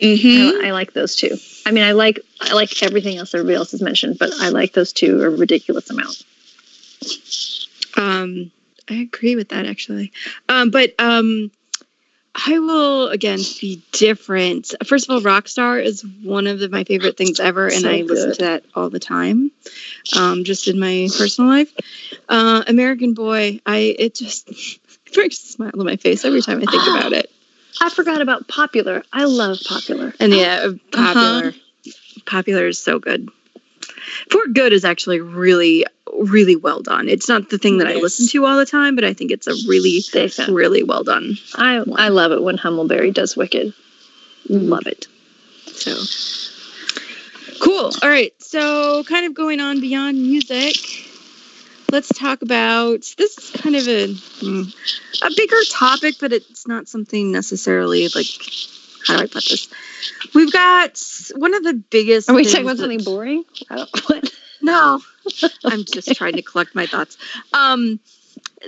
Mm-hmm. 0.00 0.64
I, 0.64 0.68
I 0.68 0.70
like 0.70 0.92
those 0.92 1.16
two. 1.16 1.36
I 1.66 1.72
mean, 1.72 1.84
I 1.84 1.92
like 1.92 2.20
I 2.40 2.54
like 2.54 2.82
everything 2.82 3.18
else 3.18 3.34
everybody 3.34 3.56
else 3.56 3.72
has 3.72 3.82
mentioned, 3.82 4.18
but 4.18 4.30
I 4.40 4.48
like 4.48 4.72
those 4.72 4.92
two 4.92 5.22
a 5.22 5.30
ridiculous 5.30 5.90
amount. 5.90 6.24
Um, 7.96 8.50
I 8.88 8.94
agree 8.94 9.36
with 9.36 9.50
that 9.50 9.66
actually. 9.66 10.12
Um, 10.48 10.70
but 10.70 10.94
um, 10.98 11.50
I 12.34 12.58
will 12.58 13.08
again 13.08 13.40
be 13.60 13.82
different. 13.92 14.72
First 14.86 15.08
of 15.08 15.14
all, 15.14 15.20
Rockstar 15.20 15.82
is 15.82 16.04
one 16.22 16.46
of 16.46 16.58
the, 16.60 16.68
my 16.68 16.84
favorite 16.84 17.16
things 17.16 17.40
ever, 17.40 17.64
and 17.66 17.82
So 17.82 17.90
I 17.90 18.02
listen 18.02 18.32
to 18.34 18.42
that 18.42 18.64
all 18.74 18.88
the 18.88 19.00
time. 19.00 19.50
Um, 20.16 20.44
just 20.44 20.68
in 20.68 20.78
my 20.78 21.08
personal 21.16 21.50
life, 21.50 21.72
uh, 22.28 22.62
American 22.66 23.14
Boy, 23.14 23.60
I 23.66 23.96
it 23.98 24.14
just 24.14 24.48
it 24.48 25.12
brings 25.12 25.34
a 25.42 25.46
smile 25.46 25.72
on 25.78 25.84
my 25.84 25.96
face 25.96 26.24
every 26.24 26.40
time 26.40 26.62
I 26.62 26.66
think 26.66 26.82
about 26.86 27.12
it. 27.12 27.30
I 27.80 27.90
forgot 27.90 28.20
about 28.20 28.46
Popular. 28.46 29.02
I 29.12 29.24
love 29.24 29.58
Popular. 29.66 30.14
And 30.20 30.32
yeah, 30.32 30.66
Uh-huh. 30.66 30.76
popular. 30.92 31.54
Popular 32.26 32.66
is 32.68 32.78
so 32.78 32.98
good. 32.98 33.28
For 34.30 34.46
Good 34.48 34.72
is 34.72 34.84
actually 34.84 35.20
really, 35.20 35.84
really 36.18 36.56
well 36.56 36.80
done. 36.80 37.08
It's 37.08 37.28
not 37.28 37.50
the 37.50 37.58
thing 37.58 37.78
that 37.78 37.86
I 37.86 37.94
listen 37.94 38.26
to 38.28 38.46
all 38.46 38.56
the 38.56 38.66
time, 38.66 38.94
but 38.94 39.04
I 39.04 39.12
think 39.12 39.30
it's 39.30 39.46
a 39.46 39.54
really, 39.68 40.02
really 40.48 40.82
well 40.82 41.04
done. 41.04 41.36
I 41.54 41.82
I 41.96 42.08
love 42.08 42.32
it 42.32 42.42
when 42.42 42.56
Hummelberry 42.56 43.12
does 43.12 43.36
Wicked. 43.36 43.72
Love 44.48 44.86
it. 44.86 45.06
So 45.66 45.96
cool. 47.60 47.92
All 48.02 48.08
right. 48.08 48.32
So 48.38 49.04
kind 49.04 49.26
of 49.26 49.34
going 49.34 49.60
on 49.60 49.80
beyond 49.80 50.18
music. 50.20 50.76
Let's 51.90 52.08
talk 52.08 52.42
about 52.42 53.00
this 53.18 53.36
is 53.38 53.50
kind 53.60 53.74
of 53.74 53.86
a 53.88 54.12
hmm, 54.12 54.62
a 55.22 55.30
bigger 55.36 55.56
topic, 55.70 56.16
but 56.20 56.32
it's 56.32 56.66
not 56.66 56.88
something 56.88 57.32
necessarily 57.32 58.08
like 58.14 58.26
how 59.06 59.16
do 59.16 59.24
I 59.24 59.26
put 59.26 59.44
this? 59.48 59.68
We've 60.34 60.52
got 60.52 61.02
one 61.34 61.54
of 61.54 61.64
the 61.64 61.74
biggest. 61.74 62.28
Are 62.28 62.34
we 62.34 62.44
talking 62.44 62.62
about 62.62 62.78
something 62.78 63.02
boring? 63.02 63.44
I 63.68 63.76
don't, 63.76 64.00
what? 64.08 64.32
No, 64.62 65.00
I'm 65.64 65.84
just 65.84 66.14
trying 66.16 66.34
to 66.34 66.42
collect 66.42 66.74
my 66.74 66.86
thoughts. 66.86 67.16
Um, 67.52 68.00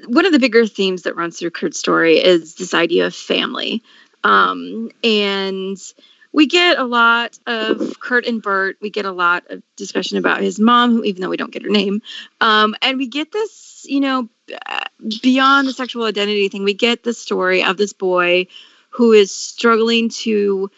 one 0.06 0.26
of 0.26 0.32
the 0.32 0.38
bigger 0.38 0.66
themes 0.66 1.02
that 1.02 1.16
runs 1.16 1.38
through 1.38 1.50
Kurt's 1.50 1.78
story 1.78 2.18
is 2.18 2.54
this 2.54 2.74
idea 2.74 3.06
of 3.06 3.14
family. 3.14 3.82
Um, 4.24 4.90
and 5.02 5.78
we 6.32 6.46
get 6.46 6.78
a 6.78 6.84
lot 6.84 7.38
of 7.46 8.00
Kurt 8.00 8.26
and 8.26 8.40
Burt. 8.40 8.78
We 8.80 8.90
get 8.90 9.04
a 9.04 9.12
lot 9.12 9.44
of 9.50 9.62
discussion 9.76 10.16
about 10.16 10.40
his 10.40 10.58
mom, 10.58 10.92
who, 10.92 11.04
even 11.04 11.20
though 11.20 11.28
we 11.28 11.36
don't 11.36 11.52
get 11.52 11.62
her 11.62 11.70
name. 11.70 12.00
Um, 12.40 12.74
and 12.80 12.96
we 12.96 13.06
get 13.06 13.32
this, 13.32 13.84
you 13.88 14.00
know, 14.00 14.28
beyond 15.20 15.68
the 15.68 15.72
sexual 15.72 16.04
identity 16.04 16.48
thing, 16.48 16.64
we 16.64 16.74
get 16.74 17.02
the 17.02 17.12
story 17.12 17.62
of 17.62 17.76
this 17.76 17.92
boy 17.92 18.46
who 18.90 19.12
is 19.12 19.34
struggling 19.34 20.08
to 20.10 20.70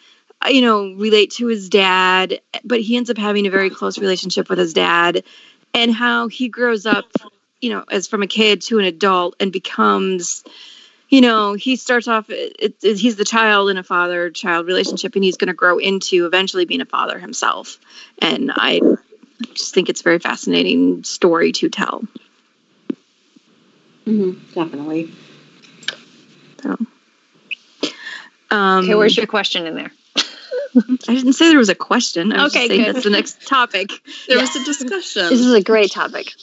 you 0.49 0.61
know 0.61 0.93
relate 0.93 1.31
to 1.31 1.47
his 1.47 1.69
dad 1.69 2.39
but 2.63 2.79
he 2.79 2.97
ends 2.97 3.09
up 3.09 3.17
having 3.17 3.47
a 3.47 3.49
very 3.49 3.69
close 3.69 3.97
relationship 3.97 4.49
with 4.49 4.59
his 4.59 4.73
dad 4.73 5.23
and 5.75 5.93
how 5.93 6.27
he 6.27 6.47
grows 6.47 6.85
up 6.85 7.05
you 7.61 7.69
know 7.69 7.83
as 7.91 8.07
from 8.07 8.23
a 8.23 8.27
kid 8.27 8.61
to 8.61 8.79
an 8.79 8.85
adult 8.85 9.35
and 9.39 9.51
becomes 9.51 10.43
you 11.09 11.21
know 11.21 11.53
he 11.53 11.75
starts 11.75 12.07
off 12.07 12.29
it, 12.29 12.75
it, 12.81 12.97
he's 12.97 13.15
the 13.17 13.25
child 13.25 13.69
in 13.69 13.77
a 13.77 13.83
father 13.83 14.29
child 14.31 14.65
relationship 14.67 15.15
and 15.15 15.23
he's 15.23 15.37
going 15.37 15.47
to 15.47 15.53
grow 15.53 15.77
into 15.77 16.25
eventually 16.25 16.65
being 16.65 16.81
a 16.81 16.85
father 16.85 17.19
himself 17.19 17.79
and 18.19 18.51
i 18.55 18.79
just 19.53 19.73
think 19.73 19.89
it's 19.89 20.01
a 20.01 20.03
very 20.03 20.19
fascinating 20.19 21.03
story 21.03 21.51
to 21.51 21.69
tell 21.69 22.03
Mhm, 24.07 24.37
definitely. 24.53 25.11
so 26.61 26.77
um 28.51 28.83
Okay, 28.83 28.95
where's 28.95 29.17
your 29.17 29.25
question 29.25 29.65
in 29.65 29.75
there? 29.75 29.91
i 31.07 31.13
didn't 31.15 31.33
say 31.33 31.49
there 31.49 31.57
was 31.57 31.69
a 31.69 31.75
question 31.75 32.31
i 32.33 32.43
was 32.43 32.53
Okay, 32.55 32.67
just 32.67 32.69
saying 32.69 32.83
good. 32.85 32.95
that's 32.95 33.03
the 33.05 33.09
next 33.11 33.47
topic 33.47 33.91
There 34.27 34.39
was 34.39 34.55
a 34.55 34.63
discussion. 34.63 35.29
This 35.29 35.39
is 35.39 35.53
a 35.53 35.61
great 35.63 35.91
topic. 35.91 36.33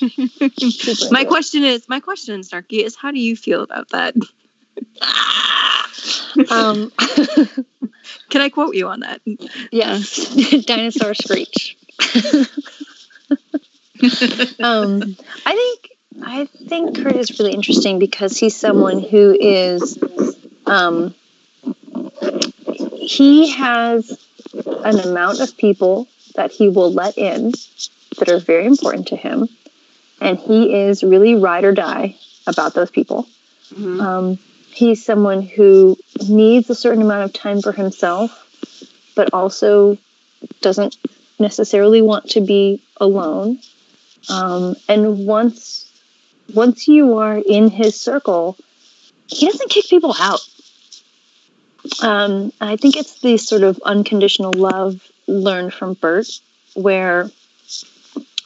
my 1.10 1.24
question 1.24 1.64
is 1.64 1.88
my 1.88 2.00
question 2.00 2.40
snarky 2.42 2.84
is 2.84 2.94
how 2.96 3.10
do 3.10 3.18
you 3.20 3.36
feel 3.36 3.62
about 3.62 3.88
that 3.90 4.14
Um, 6.50 6.90
can 8.28 8.40
i 8.42 8.48
quote 8.48 8.74
you 8.74 8.88
on 8.88 9.00
that 9.00 9.20
yes, 9.70 10.34
dinosaur 10.66 11.14
screech. 11.14 11.76
um, 14.60 15.16
I 15.46 15.54
think 15.54 15.90
I 16.22 16.46
think 16.68 16.96
Kurt 16.96 17.16
is 17.16 17.38
really 17.38 17.52
interesting 17.52 17.98
because 17.98 18.36
he's 18.36 18.56
someone 18.56 19.00
who 19.00 19.32
is 19.38 19.98
um, 20.66 21.14
he 23.04 23.50
has 23.50 24.18
an 24.84 25.00
amount 25.00 25.40
of 25.40 25.56
people 25.56 26.08
that 26.34 26.50
he 26.50 26.68
will 26.68 26.92
let 26.92 27.16
in 27.16 27.52
that 28.18 28.28
are 28.28 28.38
very 28.38 28.66
important 28.66 29.08
to 29.08 29.16
him, 29.16 29.48
and 30.20 30.38
he 30.38 30.74
is 30.74 31.02
really 31.02 31.34
ride 31.34 31.64
or 31.64 31.72
die 31.72 32.16
about 32.46 32.74
those 32.74 32.90
people. 32.90 33.26
Mhm. 33.74 34.00
Um, 34.00 34.38
he's 34.70 35.04
someone 35.04 35.42
who 35.42 35.96
needs 36.28 36.68
a 36.70 36.74
certain 36.74 37.02
amount 37.02 37.24
of 37.24 37.32
time 37.32 37.60
for 37.60 37.72
himself, 37.72 38.30
but 39.14 39.32
also 39.32 39.96
doesn't 40.60 40.96
necessarily 41.38 42.02
want 42.02 42.30
to 42.30 42.40
be 42.40 42.80
alone. 42.98 43.58
Um, 44.28 44.76
and 44.88 45.26
once 45.26 45.86
once 46.52 46.86
you 46.88 47.16
are 47.16 47.38
in 47.38 47.70
his 47.70 47.98
circle, 47.98 48.56
he 49.26 49.46
doesn't 49.46 49.70
kick 49.70 49.86
people 49.88 50.14
out. 50.18 50.46
Um, 52.02 52.52
I 52.60 52.76
think 52.76 52.96
it's 52.96 53.20
the 53.20 53.36
sort 53.36 53.62
of 53.62 53.80
unconditional 53.84 54.52
love 54.52 55.10
learned 55.26 55.74
from 55.74 55.94
Burt, 55.94 56.28
where 56.74 57.30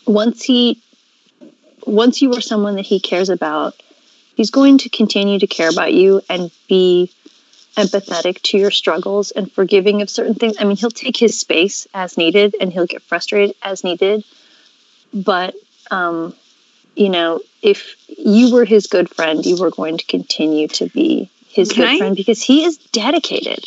once 0.06 0.43
he 0.43 0.82
once 1.86 2.20
you 2.20 2.35
are 2.35 2.40
someone 2.40 2.77
that 2.77 2.86
he 2.86 3.01
cares 3.01 3.31
about, 3.31 3.74
he's 4.36 4.51
going 4.51 4.78
to 4.78 4.89
continue 4.89 5.39
to 5.39 5.47
care 5.47 5.70
about 5.70 5.94
you 5.94 6.20
and 6.28 6.51
be 6.69 7.10
empathetic 7.77 8.43
to 8.43 8.59
your 8.59 8.70
struggles 8.70 9.31
and 9.31 9.51
forgiving 9.51 10.02
of 10.02 10.10
certain 10.10 10.35
things. 10.35 10.56
I 10.59 10.65
mean, 10.65 10.77
he'll 10.77 10.90
take 10.90 11.16
his 11.16 11.39
space 11.39 11.86
as 11.94 12.19
needed 12.19 12.56
and 12.60 12.73
he'll 12.73 12.86
get 12.86 13.02
frustrated 13.02 13.56
as 13.62 13.85
needed. 13.85 14.24
But, 15.15 15.55
um, 15.90 16.35
you 16.97 17.09
know, 17.09 17.40
if 17.62 17.97
you 18.19 18.52
were 18.52 18.65
his 18.65 18.89
good 18.89 19.09
friend, 19.09 19.47
you 19.47 19.56
were 19.56 19.70
going 19.70 19.97
to 19.97 20.05
continue 20.06 20.69
to 20.69 20.89
be 20.89 21.31
his 21.59 21.73
Can 21.73 21.83
good 21.83 21.89
I- 21.95 21.99
friend 21.99 22.17
because 22.17 22.41
he 22.43 22.65
is 22.65 22.77
dedicated. 22.93 23.65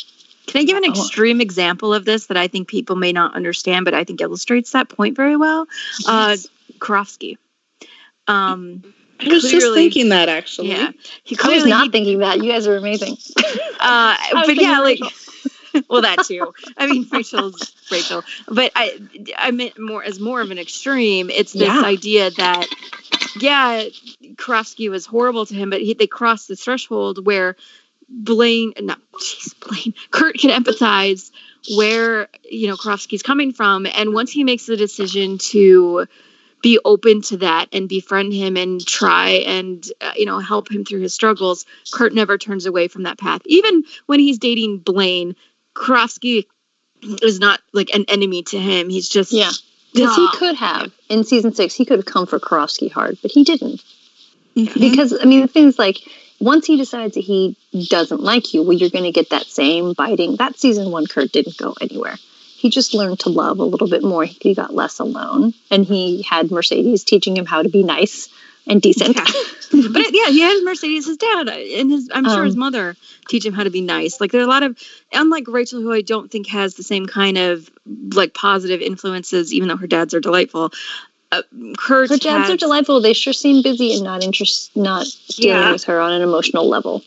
Can 0.48 0.62
I 0.62 0.64
give 0.66 0.76
an 0.78 0.84
Oh. 0.88 0.90
extreme 0.92 1.40
example 1.42 1.94
of 1.94 2.04
this 2.06 2.26
that 2.28 2.38
I 2.38 2.48
think 2.48 2.68
people 2.68 2.96
may 2.96 3.12
not 3.14 3.36
understand, 3.36 3.86
but 3.86 3.94
I 3.94 4.04
think 4.04 4.22
illustrates 4.22 4.72
that 4.72 4.90
point 4.90 5.16
very 5.16 5.36
well? 5.38 5.68
Uh, 6.06 6.36
Karofsky. 6.80 7.38
Um, 8.28 8.84
I 9.20 9.28
was 9.28 9.50
just 9.50 9.74
thinking 9.74 10.10
that 10.10 10.30
actually. 10.30 10.70
yeah, 10.70 10.92
he 11.24 11.36
I 11.36 11.38
was 11.38 11.40
clearly 11.40 11.70
not 11.70 11.92
thinking 11.92 12.20
that. 12.20 12.38
You 12.44 12.52
guys 12.52 12.66
are 12.68 12.76
amazing. 12.76 13.18
Uh, 13.80 14.16
but 14.34 14.56
yeah, 14.56 14.80
like, 14.80 15.00
well, 15.90 16.02
that 16.02 16.24
too. 16.26 16.54
I 16.78 16.88
mean, 16.88 17.08
Rachel's 17.12 17.72
Rachel, 17.92 18.24
but 18.48 18.72
I, 18.76 19.00
I 19.38 19.52
meant 19.52 19.78
more 19.80 20.04
as 20.04 20.20
more 20.20 20.42
of 20.42 20.50
an 20.52 20.58
extreme. 20.58 21.30
It's 21.30 21.54
this 21.54 21.64
Yeah. 21.68 21.84
idea 21.84 22.32
that, 22.32 22.68
yeah, 23.40 23.84
Karofsky 24.36 24.90
was 24.90 25.06
horrible 25.06 25.46
to 25.46 25.54
him, 25.54 25.70
but 25.70 25.82
he, 25.82 25.94
they 25.94 26.08
crossed 26.08 26.48
the 26.48 26.56
threshold 26.56 27.26
where 27.26 27.56
Blaine, 28.12 28.74
not 28.80 29.00
jeez, 29.14 29.54
Blaine, 29.60 29.94
Kurt 30.12 30.38
can 30.38 30.50
empathize 30.52 31.32
where 31.76 32.28
you 32.44 32.68
know 32.68 32.76
Karofsky's 32.76 33.24
coming 33.24 33.54
from, 33.54 33.86
and 33.86 34.14
once 34.14 34.32
he 34.32 34.44
makes 34.44 34.66
the 34.66 34.78
decision 34.78 35.38
to 35.38 36.08
be 36.62 36.80
open 36.86 37.22
to 37.24 37.38
that 37.38 37.70
and 37.74 37.90
befriend 37.90 38.34
him 38.34 38.56
and 38.56 38.86
try 38.86 39.30
and 39.30 39.88
uh, 40.00 40.12
you 40.16 40.26
know 40.26 40.40
help 40.40 40.70
him 40.70 40.86
through 40.86 41.00
his 41.00 41.12
struggles 41.12 41.66
kurt 41.92 42.14
never 42.14 42.38
turns 42.38 42.68
away 42.68 42.88
from 42.88 43.02
that 43.02 43.18
path 43.18 43.42
even 43.48 43.84
when 44.06 44.20
he's 44.20 44.38
dating 44.38 44.78
blaine 44.78 45.36
Karofsky 45.74 46.46
is 47.02 47.40
not 47.40 47.60
like 47.74 47.90
an 47.96 48.06
enemy 48.10 48.44
to 48.44 48.60
him 48.60 48.90
he's 48.90 49.10
just 49.10 49.32
Yeah. 49.32 49.50
Because 49.94 50.16
he 50.16 50.28
could 50.38 50.56
have, 50.56 50.92
in 51.10 51.24
season 51.24 51.54
six, 51.54 51.76
he 51.76 51.86
could 51.86 52.00
have 52.00 52.06
come 52.06 52.26
for 52.26 52.40
Karofsky 52.40 52.90
hard, 52.90 53.18
but 53.22 53.32
he 53.32 53.44
didn't. 53.44 53.84
Mhm. 54.56 54.80
Because, 54.80 55.14
I 55.20 55.26
mean, 55.26 55.42
the 55.42 55.48
thing 55.48 55.74
like, 55.78 56.00
once 56.42 56.66
he 56.66 56.78
decides 56.78 57.16
that 57.16 57.22
he 57.22 57.56
doesn't 57.90 58.22
like 58.22 58.54
you, 58.54 58.64
well, 58.64 58.74
you're 58.74 58.90
going 58.90 59.06
to 59.06 59.12
get 59.12 59.30
that 59.30 59.46
same 59.46 59.94
biting. 59.94 60.36
That 60.38 60.60
season 60.60 60.92
one 60.92 61.08
Kurt 61.08 61.32
didn't 61.32 61.58
go 61.58 61.76
anywhere. 61.80 62.16
He 62.58 62.70
just 62.70 62.94
learned 62.94 63.20
to 63.22 63.30
love 63.30 63.60
a 63.60 63.64
little 63.64 63.88
bit 63.88 64.04
more. 64.04 64.26
He 64.26 64.54
got 64.54 64.74
less 64.74 65.00
alone, 65.00 65.54
and 65.70 65.86
he 65.86 66.22
had 66.22 66.52
Mercedes 66.52 67.04
teaching 67.04 67.36
him 67.38 67.46
how 67.46 67.62
to 67.64 67.70
be 67.70 67.84
nice 67.84 68.30
and 68.68 68.82
decent. 68.82 69.16
Yeah. 69.16 69.26
but 69.94 70.06
yeah 70.12 70.28
he 70.28 70.42
had 70.42 70.64
mercedes 70.64 71.08
his 71.08 71.16
dad 71.16 71.48
and 71.48 71.92
his 71.92 72.10
i'm 72.14 72.26
sure 72.26 72.44
his 72.44 72.56
Um, 72.56 72.60
mother 72.60 72.96
teach 73.30 73.46
him 73.46 73.54
how 73.54 73.64
to 73.64 73.70
be 73.70 73.80
nice 73.80 74.20
like 74.20 74.32
there 74.32 74.42
are 74.42 74.44
a 74.44 74.48
lot 74.48 74.64
of 74.64 74.78
unlike 75.14 75.46
rachel 75.48 75.82
who 75.82 75.94
i 75.94 76.02
don't 76.02 76.30
think 76.30 76.48
has 76.48 76.76
the 76.76 76.84
same 76.84 77.06
kind 77.06 77.38
of 77.38 77.70
like 78.14 78.34
positive 78.34 78.82
influences 78.82 79.54
even 79.54 79.70
though 79.70 79.78
her 79.78 79.88
dads 79.88 80.14
are 80.14 80.20
delightful 80.20 80.72
uh, 81.32 81.41
kurt 81.78 82.10
Her 82.10 82.18
dads 82.18 82.49
are 82.49 82.58
delightful. 82.58 83.02
They 83.02 83.14
sure 83.14 83.34
seem 83.34 83.62
busy 83.64 83.94
and 83.94 84.03
not 84.03 84.24
interest, 84.24 84.76
not 84.76 85.06
dealing 85.30 85.58
Yeah. 85.58 85.72
with 85.72 85.84
her 85.86 85.99
on 85.99 86.14
an 86.14 86.22
emotional 86.22 86.68
level. 86.68 87.03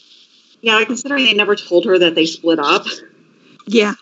Yeah, 0.63 0.83
considering 0.85 1.25
they 1.27 1.35
never 1.35 1.57
told 1.57 1.85
her 1.85 1.99
that 1.99 2.15
they 2.15 2.25
split 2.27 2.59
up. 2.59 2.87
yeah 3.67 3.95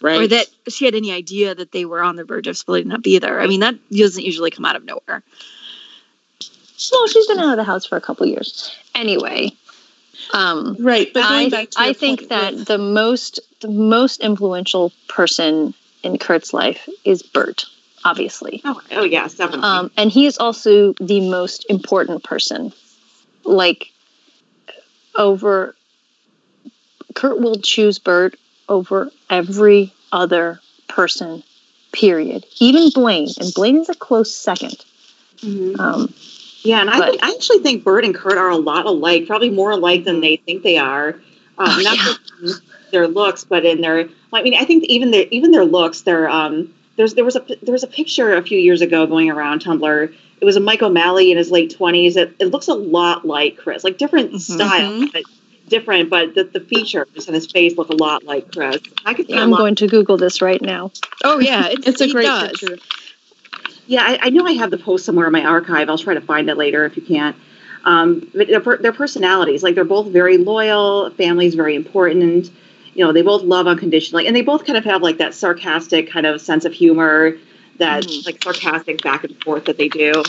right. 0.00 0.20
or 0.20 0.26
that 0.28 0.46
she 0.68 0.84
had 0.84 0.94
any 0.94 1.12
idea 1.12 1.54
that 1.54 1.72
they 1.72 1.84
were 1.84 2.00
on 2.02 2.14
the 2.16 2.24
verge 2.24 2.46
of 2.46 2.56
splitting 2.56 2.92
up 2.92 3.06
either. 3.06 3.40
I 3.40 3.46
mean, 3.48 3.60
that 3.60 3.74
doesn't 3.90 4.24
usually 4.24 4.50
come 4.50 4.64
out 4.64 4.76
of 4.76 4.84
nowhere. 4.84 5.22
Well, 6.92 7.06
she's 7.08 7.26
been 7.26 7.38
out 7.40 7.50
of 7.50 7.56
the 7.56 7.64
house 7.64 7.84
for 7.84 7.96
a 7.96 8.00
couple 8.00 8.26
years. 8.26 8.70
Anyway, 8.94 9.50
um, 10.32 10.76
right. 10.78 11.12
But 11.12 11.28
going 11.28 11.46
I, 11.46 11.50
back 11.50 11.70
to 11.70 11.80
I 11.80 11.92
think 11.92 12.20
point 12.20 12.28
that 12.30 12.54
with- 12.54 12.68
the 12.68 12.78
most 12.78 13.40
the 13.60 13.68
most 13.68 14.20
influential 14.20 14.92
person 15.08 15.74
in 16.04 16.16
Kurt's 16.18 16.54
life 16.54 16.88
is 17.04 17.22
Burt, 17.24 17.64
obviously. 18.04 18.60
Oh, 18.64 18.80
oh 18.92 19.04
yes, 19.04 19.34
definitely. 19.34 19.68
Um, 19.68 19.90
and 19.96 20.10
he 20.10 20.26
is 20.26 20.38
also 20.38 20.92
the 20.94 21.28
most 21.28 21.66
important 21.68 22.24
person. 22.24 22.72
Like 23.44 23.92
over 25.14 25.74
Kurt 27.14 27.40
will 27.40 27.56
choose 27.56 27.98
Burt 27.98 28.36
over 28.68 29.10
every 29.30 29.92
other 30.12 30.60
person, 30.88 31.42
period. 31.92 32.44
Even 32.60 32.90
Blaine. 32.90 33.28
And 33.40 33.52
Blaine 33.54 33.78
is 33.78 33.88
a 33.88 33.94
close 33.94 34.34
second. 34.34 34.84
Mhm. 35.38 35.78
Um, 35.78 36.14
Yeah, 36.62 36.80
and 36.80 36.90
I, 36.90 37.10
think, 37.10 37.22
I 37.22 37.30
actually 37.30 37.60
think 37.60 37.84
Burt 37.84 38.04
and 38.04 38.14
Kurt 38.14 38.36
are 38.36 38.50
a 38.50 38.56
lot 38.56 38.84
alike, 38.86 39.26
probably 39.26 39.50
more 39.50 39.70
alike 39.70 40.04
than 40.04 40.20
they 40.20 40.36
think 40.36 40.62
they 40.62 40.76
are. 40.76 41.10
Um, 41.56 41.68
Oh, 41.70 41.80
not 41.82 41.96
yeah. 41.96 42.14
just 42.40 42.62
their 42.90 43.08
looks, 43.08 43.44
but 43.44 43.64
in 43.64 43.80
their. 43.80 44.08
I 44.32 44.42
mean, 44.42 44.54
I 44.54 44.64
think 44.64 44.84
even 44.84 45.10
their 45.10 45.26
even 45.30 45.50
their 45.50 45.64
looks. 45.64 46.02
Their 46.02 46.28
um, 46.28 46.72
there's 46.98 47.14
there 47.14 47.24
was 47.24 47.36
a 47.36 47.44
there 47.62 47.72
was 47.72 47.84
a 47.84 47.86
picture 47.86 48.34
a 48.34 48.42
few 48.42 48.58
years 48.58 48.82
ago 48.82 49.06
going 49.06 49.30
around 49.30 49.64
Tumblr. 49.64 50.14
It 50.40 50.44
was 50.44 50.56
a 50.56 50.60
Mike 50.60 50.82
O'Malley 50.82 51.30
in 51.32 51.38
his 51.38 51.50
late 51.50 51.74
twenties. 51.74 52.16
It, 52.16 52.34
it 52.38 52.46
looks 52.46 52.68
a 52.68 52.74
lot 52.74 53.24
like 53.24 53.56
Chris, 53.56 53.82
like 53.84 53.96
different 53.96 54.32
Mhm. 54.32 54.40
style, 54.40 55.08
but 55.12 55.22
different. 55.68 56.10
But 56.10 56.34
the, 56.34 56.44
the 56.44 56.60
features 56.60 57.26
and 57.26 57.34
his 57.34 57.50
face 57.50 57.76
look 57.78 57.88
a 57.88 57.94
lot 57.96 58.24
like 58.24 58.52
Chris. 58.52 58.78
I 59.06 59.14
could 59.14 59.26
see 59.28 59.32
a 59.32 59.38
I'm 59.40 59.50
going 59.50 59.76
to 59.76 59.86
Google 59.86 60.16
this 60.16 60.42
right 60.42 60.60
now. 60.60 60.90
Oh 61.24 61.38
yeah, 61.38 61.68
it's, 61.68 61.86
it's 61.86 62.00
a 62.00 62.08
great 62.10 62.26
does. 62.26 62.50
picture. 62.50 62.76
Yeah, 63.86 64.02
I, 64.02 64.18
I 64.24 64.30
know 64.30 64.44
I 64.44 64.52
have 64.52 64.70
the 64.70 64.76
post 64.78 65.06
somewhere 65.06 65.26
in 65.26 65.32
my 65.32 65.44
archive. 65.44 65.88
I'll 65.88 65.96
try 65.98 66.14
to 66.14 66.20
find 66.20 66.50
it 66.50 66.56
later 66.58 66.84
if 66.84 66.96
you 66.96 67.02
can't. 67.02 67.36
Um, 67.84 68.28
but 68.34 68.48
their, 68.48 68.60
their 68.76 68.92
personalities, 68.92 69.62
like 69.62 69.74
they're 69.74 69.84
both 69.84 70.08
very 70.08 70.36
loyal. 70.36 71.10
Family's 71.12 71.54
very 71.54 71.74
important. 71.74 72.50
You 72.98 73.04
know, 73.04 73.12
they 73.12 73.22
both 73.22 73.44
love 73.44 73.68
unconditionally, 73.68 74.26
and 74.26 74.34
they 74.34 74.42
both 74.42 74.64
kind 74.66 74.76
of 74.76 74.84
have 74.84 75.02
like 75.02 75.18
that 75.18 75.32
sarcastic 75.32 76.10
kind 76.10 76.26
of 76.26 76.40
sense 76.40 76.64
of 76.64 76.72
humor, 76.72 77.36
that 77.76 78.02
Mhm. 78.02 78.26
like 78.26 78.42
sarcastic 78.42 79.02
back 79.02 79.22
and 79.22 79.40
forth 79.40 79.66
that 79.66 79.78
they 79.78 79.86
do. 79.88 80.24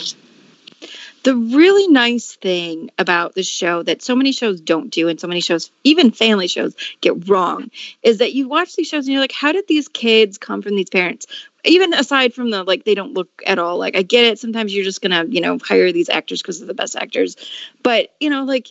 The 1.24 1.34
really 1.34 1.88
nice 1.88 2.36
thing 2.36 2.92
about 2.96 3.34
the 3.34 3.42
show 3.42 3.82
that 3.82 4.02
so 4.02 4.14
many 4.14 4.30
shows 4.30 4.60
don't 4.60 4.88
do, 4.88 5.08
and 5.08 5.18
so 5.20 5.26
many 5.26 5.40
shows, 5.40 5.72
even 5.82 6.12
family 6.12 6.46
shows, 6.46 6.76
get 7.00 7.28
wrong, 7.28 7.72
is 8.04 8.18
that 8.18 8.34
you 8.34 8.48
watch 8.48 8.76
these 8.76 8.86
shows 8.86 9.04
and 9.06 9.12
you're 9.14 9.20
like, 9.20 9.32
how 9.32 9.50
did 9.50 9.66
these 9.66 9.88
kids 9.88 10.38
come 10.38 10.62
from 10.62 10.76
these 10.76 10.90
parents? 10.90 11.26
Even 11.64 11.92
aside 11.92 12.34
from 12.34 12.50
the 12.50 12.62
like, 12.62 12.84
they 12.84 12.94
don't 12.94 13.14
look 13.14 13.42
at 13.48 13.58
all 13.58 13.78
like. 13.78 13.96
I 13.96 14.02
get 14.02 14.26
it. 14.26 14.38
Sometimes 14.38 14.72
you're 14.72 14.84
just 14.84 15.02
gonna, 15.02 15.24
you 15.28 15.40
know, 15.40 15.58
hire 15.58 15.90
these 15.90 16.08
actors 16.08 16.40
because 16.40 16.60
they're 16.60 16.68
the 16.68 16.74
best 16.74 16.94
actors, 16.94 17.36
but 17.82 18.14
you 18.20 18.30
know, 18.30 18.44
like 18.44 18.70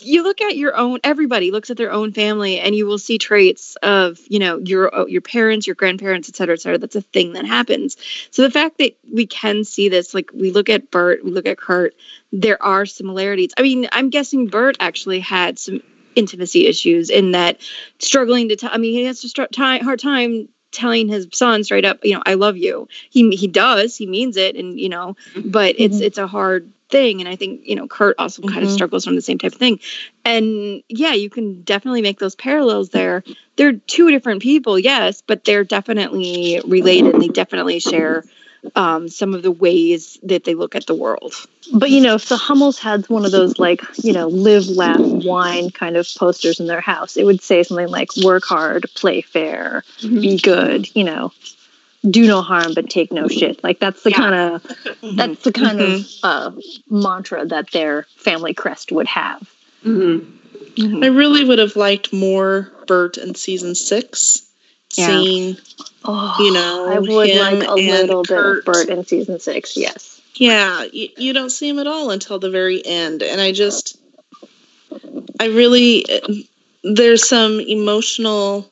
you 0.00 0.22
look 0.22 0.40
at 0.40 0.56
your 0.56 0.76
own 0.76 0.98
everybody 1.04 1.50
looks 1.50 1.70
at 1.70 1.76
their 1.76 1.90
own 1.92 2.12
family 2.12 2.58
and 2.60 2.74
you 2.74 2.86
will 2.86 2.98
see 2.98 3.18
traits 3.18 3.76
of 3.82 4.18
you 4.28 4.38
know 4.38 4.58
your 4.58 4.94
uh, 4.94 5.06
your 5.06 5.20
parents 5.20 5.66
your 5.66 5.74
grandparents 5.74 6.28
et 6.28 6.36
cetera 6.36 6.54
et 6.54 6.60
cetera. 6.60 6.78
That's 6.78 6.96
a 6.96 7.00
thing 7.02 7.32
that 7.34 7.44
happens. 7.46 7.96
So 8.30 8.42
the 8.42 8.50
fact 8.50 8.78
that 8.78 8.96
we 9.12 9.26
can 9.26 9.64
see 9.64 9.88
this 9.88 10.14
like 10.14 10.30
we 10.32 10.50
look 10.50 10.68
at 10.68 10.90
burt 10.90 11.24
we 11.24 11.30
look 11.30 11.46
at 11.46 11.58
kurt 11.58 11.94
there 12.32 12.62
are 12.62 12.86
similarities. 12.86 13.52
I 13.58 13.62
mean 13.62 13.88
i'm 13.92 14.10
guessing 14.10 14.46
burt 14.46 14.76
actually 14.80 15.20
had 15.20 15.58
some 15.58 15.82
intimacy 16.14 16.66
issues 16.66 17.10
in 17.10 17.32
that 17.32 17.60
struggling 17.98 18.48
to 18.48 18.56
tell 18.56 18.70
i 18.72 18.76
mean 18.78 18.92
he 18.92 19.04
has 19.04 19.20
to 19.20 19.28
start 19.28 19.52
ti 19.52 19.78
hard 19.78 20.00
time 20.00 20.48
telling 20.70 21.08
his 21.08 21.28
son 21.32 21.64
straight 21.64 21.84
up 21.84 22.04
you 22.04 22.12
know 22.14 22.22
i 22.26 22.34
love 22.34 22.56
you. 22.56 22.88
He 23.10 23.34
he 23.36 23.46
does 23.46 23.96
he 23.96 24.06
means 24.06 24.36
it 24.36 24.54
and 24.56 24.78
you 24.78 24.88
know 24.88 25.16
but 25.44 25.76
it's 25.78 25.96
Mhm. 25.98 26.02
it's 26.02 26.18
a 26.18 26.26
hard 26.26 26.70
thing 26.88 27.20
and 27.20 27.28
i 27.28 27.36
think 27.36 27.60
you 27.64 27.76
know 27.76 27.86
kurt 27.86 28.16
also 28.18 28.42
kind 28.42 28.64
of 28.64 28.70
struggles 28.70 29.04
from 29.04 29.14
the 29.14 29.22
same 29.22 29.38
type 29.38 29.52
of 29.52 29.58
thing. 29.58 29.80
And 30.24 30.82
yeah 30.88 31.12
you 31.12 31.30
can 31.30 31.62
definitely 31.62 32.02
make 32.02 32.18
those 32.18 32.34
parallels 32.34 32.90
there. 32.90 33.24
They're 33.56 33.72
two 33.74 34.10
different 34.10 34.42
people 34.42 34.78
yes 34.78 35.22
but 35.26 35.44
they're 35.44 35.64
definitely 35.64 36.60
related 36.64 37.14
and 37.14 37.22
they 37.22 37.28
definitely 37.28 37.78
share 37.78 38.24
um, 38.74 39.08
some 39.08 39.34
of 39.34 39.42
the 39.42 39.50
ways 39.50 40.18
that 40.22 40.44
they 40.44 40.54
look 40.54 40.74
at 40.74 40.86
the 40.86 40.94
world. 40.94 41.34
But 41.72 41.90
you 41.90 42.00
know, 42.00 42.14
if 42.14 42.28
the 42.28 42.36
Hummels 42.36 42.78
had 42.78 43.08
one 43.08 43.24
of 43.24 43.30
those 43.30 43.58
like, 43.58 43.82
you 44.02 44.12
know, 44.12 44.28
live, 44.28 44.66
laugh, 44.68 45.00
wine 45.00 45.70
kind 45.70 45.96
of 45.96 46.08
posters 46.16 46.60
in 46.60 46.66
their 46.66 46.80
house, 46.80 47.16
it 47.16 47.24
would 47.24 47.42
say 47.42 47.62
something 47.62 47.88
like 47.88 48.08
work 48.24 48.44
hard, 48.44 48.86
play 48.94 49.20
fair, 49.20 49.84
be 50.00 50.38
good, 50.38 50.94
you 50.96 51.04
know, 51.04 51.32
do 52.10 52.26
no 52.26 52.42
harm 52.42 52.74
but 52.74 52.88
take 52.90 53.12
no 53.12 53.28
shit. 53.28 53.62
Like 53.64 53.78
that's 53.80 54.02
the 54.02 54.10
Yeah. 54.10 54.16
kind 54.16 54.34
of 54.34 54.62
that's 55.16 55.42
the 55.42 55.52
kind 55.52 55.78
Mhm. 55.78 56.20
of 56.22 56.56
uh, 56.56 56.60
mantra 56.90 57.44
that 57.46 57.70
their 57.72 58.04
family 58.16 58.54
crest 58.54 58.92
would 58.92 59.06
have. 59.08 59.48
hmm 59.82 60.20
I 61.02 61.06
really 61.06 61.44
would 61.44 61.58
have 61.58 61.74
liked 61.76 62.12
more 62.12 62.72
Burt 62.86 63.18
in 63.18 63.34
season 63.34 63.74
six. 63.74 64.42
Yeah. 64.96 65.22
Seeing, 65.22 65.56
Oh, 66.04 66.36
you 66.38 66.52
know, 66.52 66.86
I 66.88 66.98
would 67.00 67.10
him 67.30 67.38
like 67.38 67.68
a 67.68 67.72
and 67.72 67.78
little 68.08 68.24
Kurt. 68.24 68.64
bit 68.64 68.68
of 68.70 68.74
Burt 68.74 68.88
in 68.88 69.04
season 69.06 69.40
six. 69.40 69.76
Yes. 69.76 70.20
yeah, 70.36 70.84
you, 70.92 71.08
you 71.16 71.32
don't 71.32 71.50
see 71.50 71.68
him 71.68 71.78
at 71.80 71.86
all 71.88 72.10
until 72.10 72.38
the 72.38 72.48
very 72.50 72.84
end. 72.86 73.22
And 73.22 73.40
I 73.40 73.50
just, 73.52 73.98
I 75.40 75.46
really, 75.46 76.04
there's 76.84 77.28
some 77.28 77.58
emotional 77.60 78.70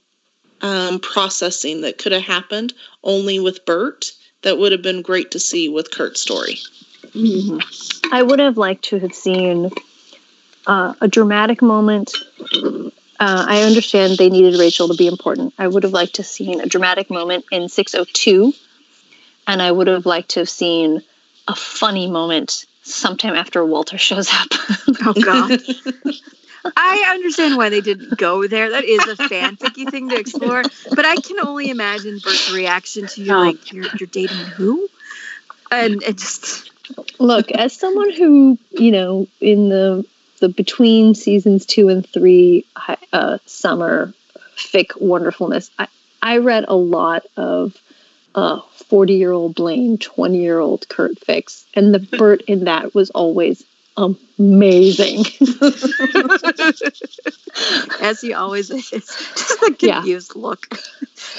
um, 0.67 0.99
processing 0.99 1.83
that 1.83 1.99
could 1.99 2.13
have 2.13 2.23
happened 2.23 2.75
only 3.05 3.39
with 3.39 3.65
Burt 3.65 4.13
that 4.43 4.59
would 4.59 4.73
have 4.73 4.83
been 4.83 5.01
great 5.01 5.31
to 5.31 5.39
see 5.39 5.69
with 5.69 5.93
Kurt's 5.93 6.21
story. 6.21 6.59
I 8.13 8.23
would 8.23 8.41
have 8.41 8.59
liked 8.59 8.85
to 8.87 8.99
have 8.99 9.15
seen 9.15 9.71
uh, 10.67 10.95
a 11.01 11.09
dramatic 11.09 11.63
moment. 11.63 12.15
Uh, 12.53 12.91
I 13.49 13.63
understand 13.63 14.19
they 14.19 14.29
needed 14.29 14.59
Rachel 14.59 14.89
to 14.89 14.95
be 14.95 15.07
important. 15.07 15.55
I 15.57 15.69
would 15.69 15.85
have 15.85 15.93
liked 15.93 16.17
to 16.17 16.23
have 16.23 16.27
seen 16.27 16.61
a 16.61 16.67
dramatic 16.67 17.11
moment 17.11 17.45
in 17.53 17.69
602, 17.69 18.53
and 19.47 19.63
I 19.63 19.71
would 19.71 19.87
have 19.87 20.05
liked 20.05 20.31
to 20.31 20.41
have 20.41 20.51
seen 20.51 21.01
a 21.47 21.55
funny 21.55 22.11
moment 22.11 22.67
sometime 22.83 23.35
after 23.35 23.65
Walter 23.65 23.99
shows 23.99 24.29
up. 24.33 24.49
oh 25.07 25.15
god 25.25 25.61
i 26.77 27.13
understand 27.15 27.57
why 27.57 27.69
they 27.69 27.81
didn't 27.81 28.17
go 28.17 28.47
there. 28.47 28.71
That 28.71 28.85
is 28.85 29.07
a 29.07 29.15
fanficky 29.17 29.89
thing 29.91 30.11
to 30.11 30.19
explore. 30.19 30.63
But 30.95 31.05
i 31.05 31.17
can 31.17 31.41
only 31.41 31.71
imagine 31.71 32.19
burt's 32.19 32.49
reaction 32.53 33.07
to 33.09 33.23
you 33.23 33.33
Oh. 33.35 33.41
like 33.41 33.73
you're, 33.73 33.87
you're 33.99 34.07
dating 34.09 34.47
who? 34.47 34.89
And 35.71 36.03
it 36.03 36.17
just 36.19 36.71
Look, 37.19 37.51
as 37.51 37.75
someone 37.75 38.13
who, 38.13 38.59
you 38.71 38.93
know, 38.93 39.27
in 39.41 39.69
the 39.69 40.05
the 40.41 40.49
between 40.49 41.15
seasons 41.15 41.65
two 41.67 41.89
and 41.89 42.07
three 42.07 42.65
uh, 43.13 43.39
summer 43.47 44.13
fic 44.57 45.01
wonderfulness, 45.01 45.71
I, 45.79 45.89
I 46.23 46.39
read 46.39 46.67
a 46.69 46.77
lot 46.77 47.25
of 47.37 47.77
uh, 48.35 48.61
40 48.89 49.15
year 49.15 49.33
old 49.33 49.55
Blaine, 49.55 49.99
20 49.99 50.39
year 50.39 50.59
old 50.59 50.89
Kurt 50.89 51.17
fics, 51.21 51.65
and 51.75 51.95
the 51.95 51.99
Burt 51.99 52.43
in 52.43 52.65
that 52.65 52.95
was 52.95 53.11
always 53.11 53.65
amazing. 53.97 55.25
as 58.01 58.21
he 58.21 58.33
always 58.35 58.71
is 58.71 58.91
just 58.91 59.19
the 59.61 59.77
Yeah. 59.81 59.95
confused 59.95 60.37
look 60.37 60.69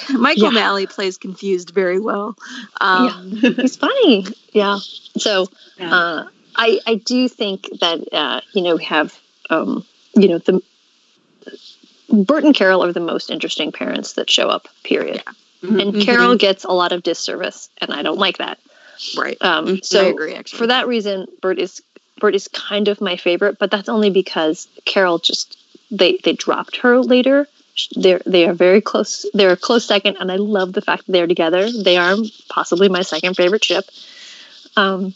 michael 0.10 0.46
Yeah. 0.46 0.50
Malley 0.50 0.88
plays 0.88 1.18
confused 1.18 1.70
very 1.72 2.00
well 2.00 2.36
um 2.82 3.32
He's 3.38 3.76
funny. 3.76 4.26
Yeah. 4.54 4.80
So 5.18 5.48
Yeah. 5.78 5.94
uh, 5.94 6.28
I 6.56 6.80
I 6.88 6.96
do 6.96 7.28
think 7.28 7.70
that 7.82 8.00
uh, 8.12 8.42
you 8.54 8.64
know 8.64 8.76
we 8.78 8.84
have 8.86 9.14
um, 9.50 9.86
you 10.16 10.28
know 10.30 10.40
the 10.40 10.62
Burt 12.10 12.44
and 12.44 12.56
Carole 12.56 12.84
are 12.84 12.94
the 12.94 13.00
most 13.00 13.30
interesting 13.30 13.72
parents 13.72 14.14
that 14.14 14.30
show 14.30 14.48
up. 14.50 14.68
Period. 14.84 15.22
Mhm. 15.62 15.82
And 15.82 16.02
Carole 16.02 16.36
gets 16.38 16.64
a 16.64 16.72
lot 16.72 16.92
of 16.94 17.04
disservice, 17.04 17.70
and 17.80 17.92
I 17.94 18.02
don't 18.02 18.18
like 18.18 18.38
that. 18.38 18.58
right 19.16 19.38
Um, 19.42 19.68
i 19.68 19.80
so 19.84 20.10
agree 20.10 20.34
actually 20.34 20.58
for 20.58 20.68
that 20.68 20.88
reason, 20.88 21.28
Burt 21.42 21.60
is 21.60 21.82
Burt 22.20 22.36
is 22.36 22.48
kind 22.48 22.88
of 22.88 23.02
my 23.02 23.16
favorite, 23.18 23.58
but 23.60 23.72
that's 23.72 23.90
only 23.90 24.10
because 24.10 24.68
Carole 24.86 25.20
just 25.20 25.58
they 25.92 26.18
they 26.24 26.34
dropped 26.34 26.78
her 26.78 27.00
later. 27.00 27.48
They're 27.96 28.22
they 28.26 28.48
are 28.48 28.54
very 28.54 28.82
close. 28.82 29.26
They're 29.34 29.52
a 29.52 29.58
close 29.58 29.86
second, 29.86 30.18
and 30.20 30.32
I 30.32 30.38
love 30.38 30.74
the 30.74 30.82
fact 30.82 31.06
that 31.06 31.12
they're 31.12 31.28
together. 31.28 31.72
They 31.72 31.98
are 31.98 32.16
possibly 32.50 32.90
my 32.90 33.04
second 33.04 33.36
favorite 33.36 33.64
ship. 33.64 33.86
Um, 34.76 35.14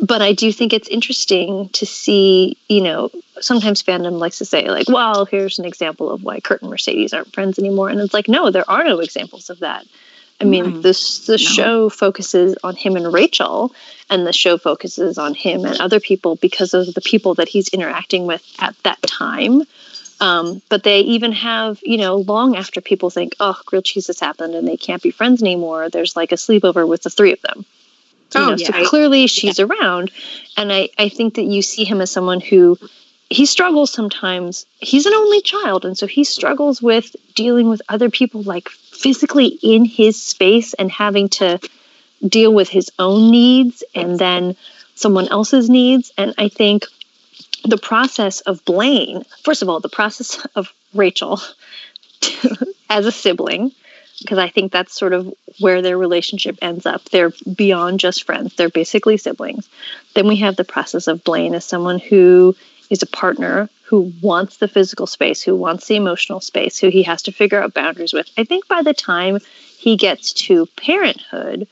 but 0.00 0.20
I 0.20 0.32
do 0.32 0.52
think 0.52 0.72
it's 0.72 0.88
interesting 0.88 1.68
to 1.70 1.86
see. 1.86 2.56
You 2.68 2.82
know, 2.82 3.10
sometimes 3.40 3.82
fandom 3.82 4.18
likes 4.18 4.38
to 4.38 4.44
say 4.44 4.70
like, 4.70 4.88
"Well, 4.88 5.24
here's 5.24 5.58
an 5.58 5.64
example 5.64 6.10
of 6.10 6.22
why 6.22 6.40
Kurt 6.40 6.62
and 6.62 6.70
Mercedes 6.70 7.12
aren't 7.12 7.32
friends 7.32 7.58
anymore," 7.58 7.88
and 7.88 8.00
it's 8.00 8.14
like, 8.14 8.28
no, 8.28 8.50
there 8.50 8.68
are 8.70 8.84
no 8.84 9.00
examples 9.00 9.50
of 9.50 9.60
that. 9.60 9.84
I 10.40 10.44
mean, 10.44 10.64
Mm. 10.64 10.82
this 10.82 11.26
the 11.26 11.38
show 11.38 11.88
focuses 11.88 12.56
on 12.62 12.76
him 12.76 12.96
and 12.96 13.12
Rachel, 13.12 13.72
and 14.10 14.26
the 14.26 14.32
show 14.32 14.58
focuses 14.58 15.16
on 15.18 15.34
him 15.34 15.64
and 15.64 15.80
other 15.80 15.98
people 16.00 16.36
because 16.36 16.70
those 16.70 16.88
are 16.88 16.92
the 16.92 17.00
people 17.00 17.34
that 17.36 17.48
he's 17.48 17.68
interacting 17.68 18.26
with 18.26 18.42
at 18.58 18.74
that 18.82 19.00
time. 19.02 19.62
Um, 20.20 20.62
but 20.70 20.82
they 20.82 21.00
even 21.00 21.32
have, 21.32 21.78
you 21.82 21.98
know, 21.98 22.16
long 22.16 22.56
after 22.56 22.80
people 22.80 23.10
think, 23.10 23.34
oh, 23.38 23.58
grilled 23.66 23.84
cheese 23.84 24.06
has 24.06 24.18
happened 24.20 24.54
and 24.54 24.66
they 24.66 24.76
can't 24.78 25.02
be 25.02 25.10
friends 25.10 25.42
anymore, 25.42 25.90
there's 25.90 26.16
like 26.16 26.32
a 26.32 26.36
sleepover 26.36 26.88
with 26.88 27.02
the 27.02 27.10
three 27.10 27.32
of 27.32 27.42
them. 27.42 27.66
You 28.34 28.40
Oh, 28.40 28.50
know, 28.50 28.56
yeah. 28.56 28.66
So 28.82 28.88
clearly 28.88 29.26
she's 29.26 29.60
around. 29.60 30.10
And 30.56 30.72
I, 30.72 30.88
I 30.98 31.08
think 31.10 31.34
that 31.34 31.44
you 31.44 31.60
see 31.62 31.84
him 31.84 32.00
as 32.00 32.10
someone 32.10 32.40
who 32.40 32.78
he 33.28 33.46
struggles 33.46 33.92
sometimes. 33.92 34.66
He's 34.78 35.06
an 35.06 35.12
only 35.12 35.40
child. 35.40 35.84
And 35.84 35.98
so 35.98 36.06
he 36.06 36.24
struggles 36.24 36.80
with 36.80 37.14
dealing 37.34 37.68
with 37.68 37.82
other 37.88 38.10
people 38.10 38.42
like 38.42 38.68
physically 38.68 39.58
in 39.62 39.84
his 39.84 40.20
space 40.22 40.74
and 40.74 40.90
having 40.90 41.28
to 41.30 41.58
deal 42.26 42.54
with 42.54 42.68
his 42.68 42.90
own 42.98 43.30
needs 43.30 43.82
and 43.94 44.18
then 44.18 44.56
someone 44.94 45.28
else's 45.28 45.68
needs. 45.68 46.12
And 46.16 46.34
I 46.38 46.48
think 46.48 46.86
the 47.64 47.78
process 47.78 48.40
of 48.42 48.64
Blaine, 48.64 49.24
first 49.42 49.62
of 49.62 49.68
all, 49.68 49.80
the 49.80 49.88
process 49.88 50.44
of 50.54 50.72
Rachel 50.94 51.40
as 52.88 53.06
a 53.06 53.12
sibling, 53.12 53.72
because 54.20 54.38
I 54.38 54.48
think 54.48 54.72
that's 54.72 54.96
sort 54.96 55.12
of 55.12 55.34
where 55.58 55.82
their 55.82 55.98
relationship 55.98 56.58
ends 56.62 56.86
up. 56.86 57.04
They're 57.06 57.32
beyond 57.54 58.00
just 58.00 58.22
friends, 58.22 58.54
they're 58.54 58.70
basically 58.70 59.16
siblings. 59.16 59.68
Then 60.14 60.28
we 60.28 60.36
have 60.36 60.56
the 60.56 60.64
process 60.64 61.08
of 61.08 61.24
Blaine 61.24 61.54
as 61.54 61.64
someone 61.64 61.98
who 61.98 62.56
is 62.90 63.02
a 63.02 63.06
partner 63.06 63.68
who 63.84 64.12
wants 64.20 64.56
the 64.56 64.68
physical 64.68 65.06
space, 65.06 65.42
who 65.42 65.54
wants 65.54 65.86
the 65.86 65.96
emotional 65.96 66.40
space, 66.40 66.78
who 66.78 66.88
he 66.88 67.02
has 67.04 67.22
to 67.22 67.32
figure 67.32 67.62
out 67.62 67.74
boundaries 67.74 68.12
with. 68.12 68.28
I 68.36 68.44
think 68.44 68.66
by 68.66 68.82
the 68.82 68.94
time 68.94 69.38
he 69.78 69.96
gets 69.96 70.32
to 70.32 70.66
parenthood, 70.76 71.68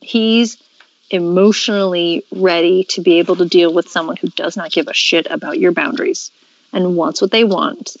he's 0.00 0.62
emotionally 1.10 2.24
ready 2.30 2.84
to 2.84 3.00
be 3.00 3.18
able 3.18 3.36
to 3.36 3.46
deal 3.46 3.72
with 3.72 3.88
someone 3.88 4.16
who 4.16 4.28
does 4.28 4.56
not 4.56 4.72
give 4.72 4.88
a 4.88 4.94
shit 4.94 5.26
about 5.30 5.58
your 5.58 5.72
boundaries 5.72 6.30
and 6.72 6.96
wants 6.96 7.20
what 7.20 7.30
they 7.30 7.44
want. 7.44 7.96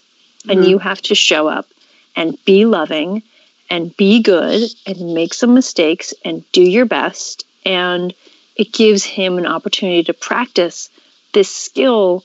And 0.48 0.60
mm-hmm. 0.60 0.70
you 0.70 0.78
have 0.78 1.02
to 1.02 1.14
show 1.14 1.48
up 1.48 1.66
and 2.14 2.42
be 2.44 2.64
loving 2.64 3.22
and 3.70 3.96
be 3.96 4.22
good 4.22 4.70
and 4.86 5.14
make 5.14 5.34
some 5.34 5.54
mistakes 5.54 6.14
and 6.24 6.50
do 6.52 6.62
your 6.62 6.86
best. 6.86 7.44
And 7.64 8.14
it 8.56 8.72
gives 8.72 9.04
him 9.04 9.38
an 9.38 9.46
opportunity 9.46 10.04
to 10.04 10.14
practice 10.14 10.88
this 11.32 11.52
skill 11.52 12.24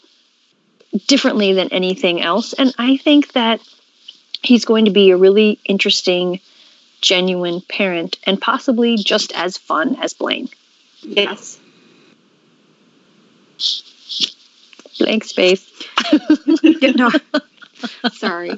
differently 1.07 1.53
than 1.53 1.69
anything 1.69 2.21
else. 2.21 2.53
And 2.53 2.73
I 2.77 2.97
think 2.97 3.33
that 3.33 3.61
he's 4.41 4.65
going 4.65 4.85
to 4.85 4.91
be 4.91 5.11
a 5.11 5.17
really 5.17 5.59
interesting, 5.65 6.39
genuine 7.01 7.61
parent 7.61 8.17
and 8.23 8.39
possibly 8.39 8.97
just 8.97 9.31
as 9.33 9.57
fun 9.57 9.95
as 10.01 10.13
Blaine. 10.13 10.49
Yes. 11.01 11.59
Blank 14.99 15.23
space. 15.23 15.67
No. 16.95 17.09
Sorry. 18.11 18.51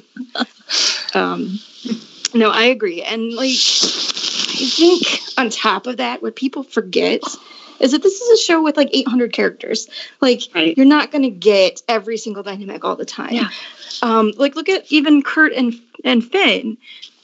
Um, 1.14 1.58
no, 2.34 2.50
I 2.50 2.64
agree. 2.64 3.00
And 3.02 3.32
like, 3.32 3.52
I 3.52 4.68
think 4.68 5.02
on 5.38 5.48
top 5.50 5.86
of 5.86 5.98
that, 5.98 6.20
what 6.20 6.36
people 6.36 6.62
forget 6.62 7.22
is 7.80 7.92
that 7.92 8.02
this 8.02 8.20
is 8.20 8.40
a 8.40 8.42
show 8.42 8.62
with 8.62 8.76
like 8.76 8.90
800 8.92 9.32
characters. 9.32 9.88
Like, 10.20 10.42
Right. 10.54 10.76
you're 10.76 10.86
not 10.86 11.10
going 11.10 11.22
to 11.22 11.30
get 11.30 11.82
every 11.88 12.16
single 12.16 12.42
dynamic 12.42 12.84
all 12.84 12.96
the 12.96 13.04
time. 13.04 13.32
Yeah. 13.34 13.48
Um, 14.02 14.32
like, 14.36 14.56
look 14.56 14.68
at 14.68 14.90
even 14.92 15.22
Kurt 15.22 15.52
and 15.52 15.74
and 16.04 16.24
Finn. 16.24 16.76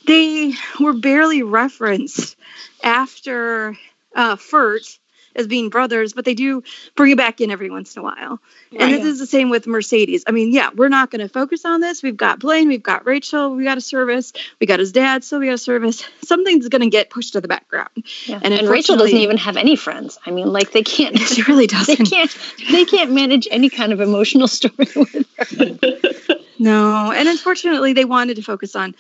They 0.07 0.55
were 0.81 0.95
barely 0.95 1.43
referenced 1.43 2.37
after 2.83 3.77
uh, 4.15 4.37
Furt 4.37 4.99
as 5.37 5.47
being 5.47 5.69
brothers, 5.69 6.13
but 6.13 6.25
they 6.25 6.35
do 6.35 6.63
bring 6.97 7.13
it 7.13 7.17
back 7.17 7.41
in 7.41 7.51
every 7.51 7.71
once 7.71 7.97
in 7.97 8.01
a 8.01 8.03
while. 8.03 8.41
And 8.77 8.93
this 8.93 9.05
is 9.05 9.19
the 9.19 9.27
same 9.27 9.51
with 9.51 9.67
Mercedes. 9.67 10.25
I 10.27 10.33
mean, 10.33 10.53
yeah, 10.53 10.71
we're 10.75 10.89
not 10.89 11.11
going 11.11 11.21
to 11.21 11.29
focus 11.29 11.65
on 11.65 11.81
this. 11.81 12.03
We've 12.03 12.17
got 12.17 12.39
Blaine, 12.39 12.69
we've 12.69 12.83
got 12.83 13.07
Rachel, 13.07 13.55
we 13.55 13.65
got 13.65 13.79
a 13.79 13.81
service, 13.81 14.33
we 14.61 14.67
got 14.67 14.79
his 14.79 14.93
dad, 14.93 15.25
so 15.25 15.39
we 15.39 15.47
got 15.47 15.55
a 15.55 15.59
service. 15.59 16.05
Something's 16.25 16.69
going 16.69 16.83
to 16.83 16.91
get 16.91 17.11
pushed 17.11 17.33
to 17.33 17.41
the 17.41 17.49
background. 17.49 17.91
Yeah. 18.27 18.41
And 18.43 18.55
And, 18.55 18.69
Rachel 18.69 18.97
doesn't 18.97 19.17
even 19.17 19.37
have 19.37 19.57
any 19.57 19.77
friends. 19.77 20.19
I 20.27 20.31
mean, 20.31 20.53
like 20.53 20.73
they 20.73 20.83
can't 20.83 21.19
She 21.31 21.43
really 21.43 21.67
doesn't. 21.69 21.99
They 21.99 22.05
can't 22.05 22.37
they 22.71 22.85
can't 22.85 23.13
manage 23.13 23.47
any 23.51 23.71
kind 23.71 23.93
of 23.93 24.01
emotional 24.01 24.49
story 24.49 24.89
with 24.97 25.27
her. 25.37 26.37
No, 26.61 27.11
and 27.11 27.27
unfortunately, 27.27 27.95
they 27.95 28.05
wanted 28.05 28.37
to 28.37 28.43
focus 28.43 28.77
on. 28.77 28.95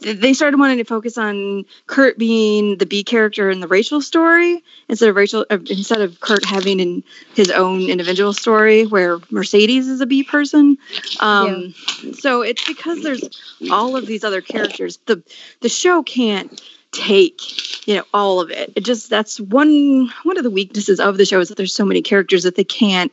They 0.00 0.32
started 0.32 0.58
wanting 0.58 0.78
to 0.78 0.84
focus 0.84 1.18
on 1.18 1.66
Kurt 1.86 2.16
being 2.16 2.78
the 2.78 2.86
B 2.86 3.04
character 3.04 3.50
in 3.50 3.60
the 3.60 3.68
Rachel 3.68 4.00
story 4.00 4.64
instead 4.88 5.10
of 5.10 5.16
Rachel, 5.16 5.44
uh, 5.50 5.58
instead 5.68 6.00
of 6.00 6.20
Kurt 6.20 6.42
having 6.46 6.80
in 6.80 7.04
his 7.34 7.50
own 7.50 7.82
individual 7.82 8.32
story 8.32 8.86
where 8.86 9.18
Mercedes 9.30 9.88
is 9.88 10.00
a 10.00 10.06
B 10.06 10.22
person. 10.22 10.78
Um, 11.20 11.74
So 12.18 12.40
it's 12.40 12.66
because 12.66 13.02
there's 13.02 13.28
all 13.70 13.94
of 13.94 14.06
these 14.06 14.24
other 14.24 14.40
characters. 14.40 14.98
the 15.04 15.22
The 15.60 15.68
show 15.68 16.02
can't 16.02 16.62
take 16.92 17.86
you 17.86 17.96
know 17.96 18.04
all 18.14 18.40
of 18.40 18.50
it. 18.50 18.72
It 18.74 18.84
just 18.84 19.10
that's 19.10 19.38
one 19.38 20.10
one 20.22 20.38
of 20.38 20.44
the 20.44 20.50
weaknesses 20.50 20.98
of 20.98 21.18
the 21.18 21.26
show 21.26 21.40
is 21.40 21.48
that 21.48 21.56
there's 21.56 21.74
so 21.74 21.84
many 21.84 22.00
characters 22.00 22.44
that 22.44 22.56
they 22.56 22.64
can't 22.64 23.12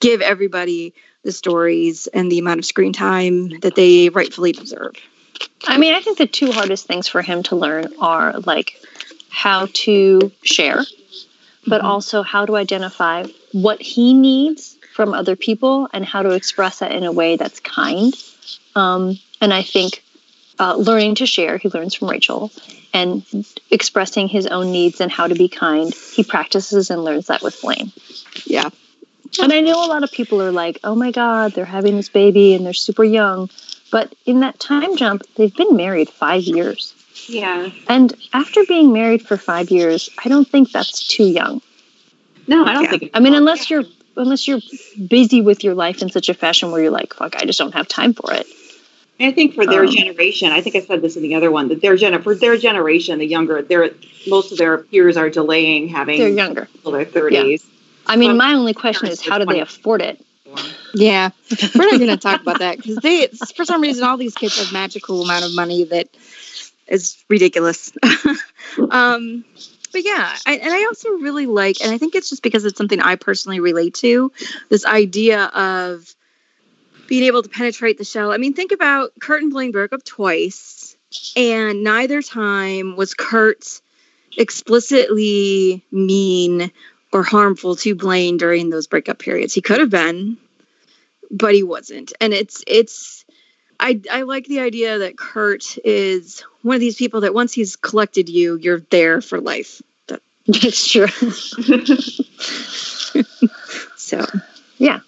give 0.00 0.20
everybody 0.20 0.92
the 1.28 1.32
stories 1.32 2.06
and 2.06 2.32
the 2.32 2.38
amount 2.38 2.58
of 2.58 2.64
screen 2.64 2.94
time 2.94 3.50
that 3.60 3.74
they 3.74 4.08
rightfully 4.08 4.50
deserve. 4.50 4.94
I 5.66 5.76
mean, 5.76 5.92
I 5.92 6.00
think 6.00 6.16
the 6.16 6.26
two 6.26 6.52
hardest 6.52 6.86
things 6.86 7.06
for 7.06 7.20
him 7.20 7.42
to 7.44 7.56
learn 7.56 7.92
are 8.00 8.40
like 8.40 8.80
how 9.28 9.68
to 9.84 10.32
share, 10.42 10.84
but 11.66 11.82
also 11.82 12.22
how 12.22 12.46
to 12.46 12.56
identify 12.56 13.26
what 13.52 13.82
he 13.82 14.14
needs 14.14 14.78
from 14.94 15.12
other 15.12 15.36
people 15.36 15.86
and 15.92 16.02
how 16.02 16.22
to 16.22 16.30
express 16.30 16.78
that 16.78 16.92
in 16.92 17.04
a 17.04 17.12
way 17.12 17.36
that's 17.36 17.60
kind. 17.60 18.14
Um, 18.74 19.18
and 19.42 19.52
I 19.52 19.62
think 19.62 20.02
uh, 20.58 20.76
learning 20.76 21.16
to 21.16 21.26
share, 21.26 21.58
he 21.58 21.68
learns 21.68 21.92
from 21.92 22.08
Rachel, 22.08 22.50
and 22.94 23.22
expressing 23.70 24.28
his 24.28 24.46
own 24.46 24.72
needs 24.72 25.02
and 25.02 25.12
how 25.12 25.26
to 25.26 25.34
be 25.34 25.50
kind, 25.50 25.92
he 25.92 26.24
practices 26.24 26.88
and 26.90 27.04
learns 27.04 27.26
that 27.26 27.42
with 27.42 27.60
Blaine. 27.60 27.92
Yeah. 28.46 28.70
And 29.42 29.52
I 29.52 29.60
know 29.60 29.84
a 29.84 29.88
lot 29.88 30.02
of 30.02 30.10
people 30.10 30.42
are 30.42 30.50
like, 30.52 30.80
oh 30.84 30.94
my 30.94 31.10
God, 31.10 31.52
they're 31.52 31.64
having 31.64 31.96
this 31.96 32.08
baby 32.08 32.54
and 32.54 32.64
they're 32.64 32.72
super 32.72 33.04
young. 33.04 33.50
But 33.90 34.14
in 34.26 34.40
that 34.40 34.58
time 34.58 34.96
jump, 34.96 35.22
they've 35.36 35.54
been 35.54 35.76
married 35.76 36.08
five 36.10 36.42
years. 36.42 36.94
Yeah. 37.28 37.70
And 37.88 38.14
after 38.32 38.64
being 38.64 38.92
married 38.92 39.22
for 39.26 39.36
five 39.36 39.70
years, 39.70 40.10
I 40.24 40.28
don't 40.28 40.48
think 40.48 40.72
that's 40.72 41.06
too 41.06 41.24
young. 41.24 41.60
No, 42.46 42.64
I 42.64 42.72
don't 42.72 42.84
Yeah. 42.84 42.90
think. 42.96 43.10
I 43.14 43.20
mean, 43.20 43.32
wrong. 43.32 43.42
unless 43.42 43.70
you're 43.70 43.84
unless 44.16 44.48
you're 44.48 44.60
busy 45.06 45.40
with 45.40 45.62
your 45.62 45.74
life 45.74 46.02
in 46.02 46.10
such 46.10 46.28
a 46.28 46.34
fashion 46.34 46.72
where 46.72 46.82
you're 46.82 46.90
like, 46.90 47.14
fuck, 47.14 47.36
I 47.36 47.44
just 47.44 47.58
don't 47.58 47.72
have 47.74 47.86
time 47.86 48.14
for 48.14 48.32
it. 48.32 48.46
I 49.20 49.30
think 49.32 49.54
for 49.54 49.64
their 49.66 49.84
Um, 49.84 49.90
generation, 49.90 50.50
I 50.52 50.60
think 50.60 50.74
I 50.76 50.80
said 50.80 51.02
this 51.02 51.16
in 51.16 51.22
the 51.22 51.34
other 51.34 51.50
one 51.50 51.68
that 51.68 51.80
their 51.82 51.96
gen 51.96 52.20
for 52.22 52.34
their 52.34 52.56
generation, 52.56 53.18
the 53.18 53.26
younger, 53.26 53.62
their 53.62 53.90
most 54.26 54.52
of 54.52 54.58
their 54.58 54.78
peers 54.78 55.16
are 55.16 55.30
delaying 55.30 55.88
having 55.88 56.18
They're 56.18 56.28
younger. 56.28 56.68
until 56.74 56.92
their 56.92 57.04
thirties. 57.04 57.64
I 58.08 58.16
mean, 58.16 58.30
Well, 58.30 58.36
my 58.38 58.54
only 58.54 58.74
question 58.74 59.08
is 59.08 59.24
how 59.24 59.38
do 59.38 59.44
they 59.44 59.60
afford 59.60 60.02
it? 60.02 60.24
Yeah. 60.94 61.30
We're 61.74 61.90
not 61.90 61.98
going 61.98 62.10
to 62.10 62.16
talk 62.16 62.40
about 62.40 62.60
that 62.60 62.76
because 62.82 62.96
they, 62.96 63.26
for 63.54 63.64
some 63.64 63.82
reason, 63.82 64.04
all 64.04 64.16
these 64.16 64.34
kids 64.34 64.58
have 64.58 64.72
magical 64.72 65.22
amount 65.22 65.44
of 65.44 65.54
money 65.54 65.84
that 65.84 66.08
is 66.86 67.22
ridiculous. 67.28 67.92
um, 68.90 69.44
but 69.92 70.04
yeah, 70.04 70.36
I, 70.46 70.56
and 70.56 70.72
I 70.72 70.84
also 70.84 71.10
really 71.10 71.46
like, 71.46 71.80
and 71.82 71.92
I 71.92 71.98
think 71.98 72.14
it's 72.14 72.30
just 72.30 72.42
because 72.42 72.64
it's 72.64 72.76
something 72.76 73.00
I 73.00 73.16
personally 73.16 73.60
relate 73.60 73.94
to 73.96 74.32
this 74.68 74.84
idea 74.84 75.44
of 75.44 76.14
being 77.06 77.24
able 77.24 77.42
to 77.42 77.48
penetrate 77.48 77.98
the 77.98 78.04
shell. 78.04 78.32
I 78.32 78.36
mean, 78.36 78.54
think 78.54 78.72
about 78.72 79.12
Kurt 79.20 79.42
and 79.42 79.50
Blaine 79.50 79.72
broke 79.72 79.92
up 79.92 80.04
twice, 80.04 80.96
and 81.36 81.82
neither 81.82 82.20
time 82.20 82.96
was 82.96 83.14
Kurt 83.14 83.80
explicitly 84.36 85.84
mean 85.90 86.70
or 87.12 87.22
harmful 87.22 87.76
to 87.76 87.94
Blaine 87.94 88.36
during 88.36 88.70
those 88.70 88.86
breakup 88.86 89.18
periods. 89.18 89.54
He 89.54 89.62
could 89.62 89.80
have 89.80 89.90
been, 89.90 90.36
but 91.30 91.54
he 91.54 91.62
wasn't. 91.62 92.12
And 92.20 92.32
it's 92.34 92.62
it's 92.66 93.24
I 93.80 94.00
I 94.10 94.22
like 94.22 94.46
the 94.46 94.60
idea 94.60 94.98
that 94.98 95.16
Kurt 95.18 95.78
is 95.84 96.40
one 96.62 96.74
of 96.74 96.80
these 96.80 96.96
people 96.96 97.20
that 97.22 97.34
once 97.34 97.52
he's 97.52 97.76
collected 97.76 98.28
you, 98.28 98.56
you're 98.56 98.80
there 98.90 99.20
for 99.20 99.40
life. 99.40 99.80
That, 100.08 100.20
It's 100.46 100.86
true. 100.90 101.06
so 103.96 104.24
yeah. 104.78 105.00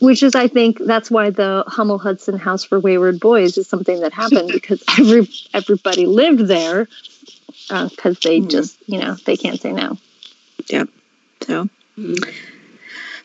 Which 0.00 0.22
is, 0.22 0.36
I 0.36 0.46
think, 0.46 0.78
that's 0.78 1.10
why 1.10 1.30
the 1.30 1.64
Hummel 1.66 1.98
Hudson 1.98 2.38
House 2.38 2.62
for 2.62 2.78
Wayward 2.78 3.18
Boys 3.18 3.58
is 3.58 3.66
something 3.66 3.98
that 4.02 4.12
happened 4.12 4.48
because 4.52 4.80
every 4.96 5.28
everybody 5.52 6.06
lived 6.06 6.46
there 6.46 6.86
because 7.68 8.20
they 8.20 8.40
Mhm. 8.40 8.48
just, 8.48 8.78
you 8.86 9.00
know, 9.00 9.14
they 9.24 9.36
can't 9.36 9.60
say 9.60 9.72
no. 9.72 9.98
So 11.48 11.68
Mhm. 11.98 12.34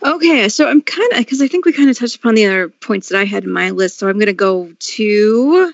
okay. 0.02 0.50
So 0.50 0.68
I'm 0.68 0.82
kind 0.82 1.12
of 1.12 1.20
because 1.20 1.42
I 1.42 1.48
think 1.48 1.66
we 1.66 1.74
kind 1.74 1.90
of 1.90 1.98
touched 1.98 2.16
upon 2.16 2.36
the 2.36 2.46
other 2.46 2.70
points 2.70 3.10
that 3.10 3.20
I 3.20 3.26
had 3.26 3.44
in 3.44 3.52
my 3.52 3.70
list. 3.70 4.00
So 4.00 4.08
I'm 4.08 4.16
going 4.18 4.28
to 4.28 4.34
go 4.34 4.72
to 4.80 5.74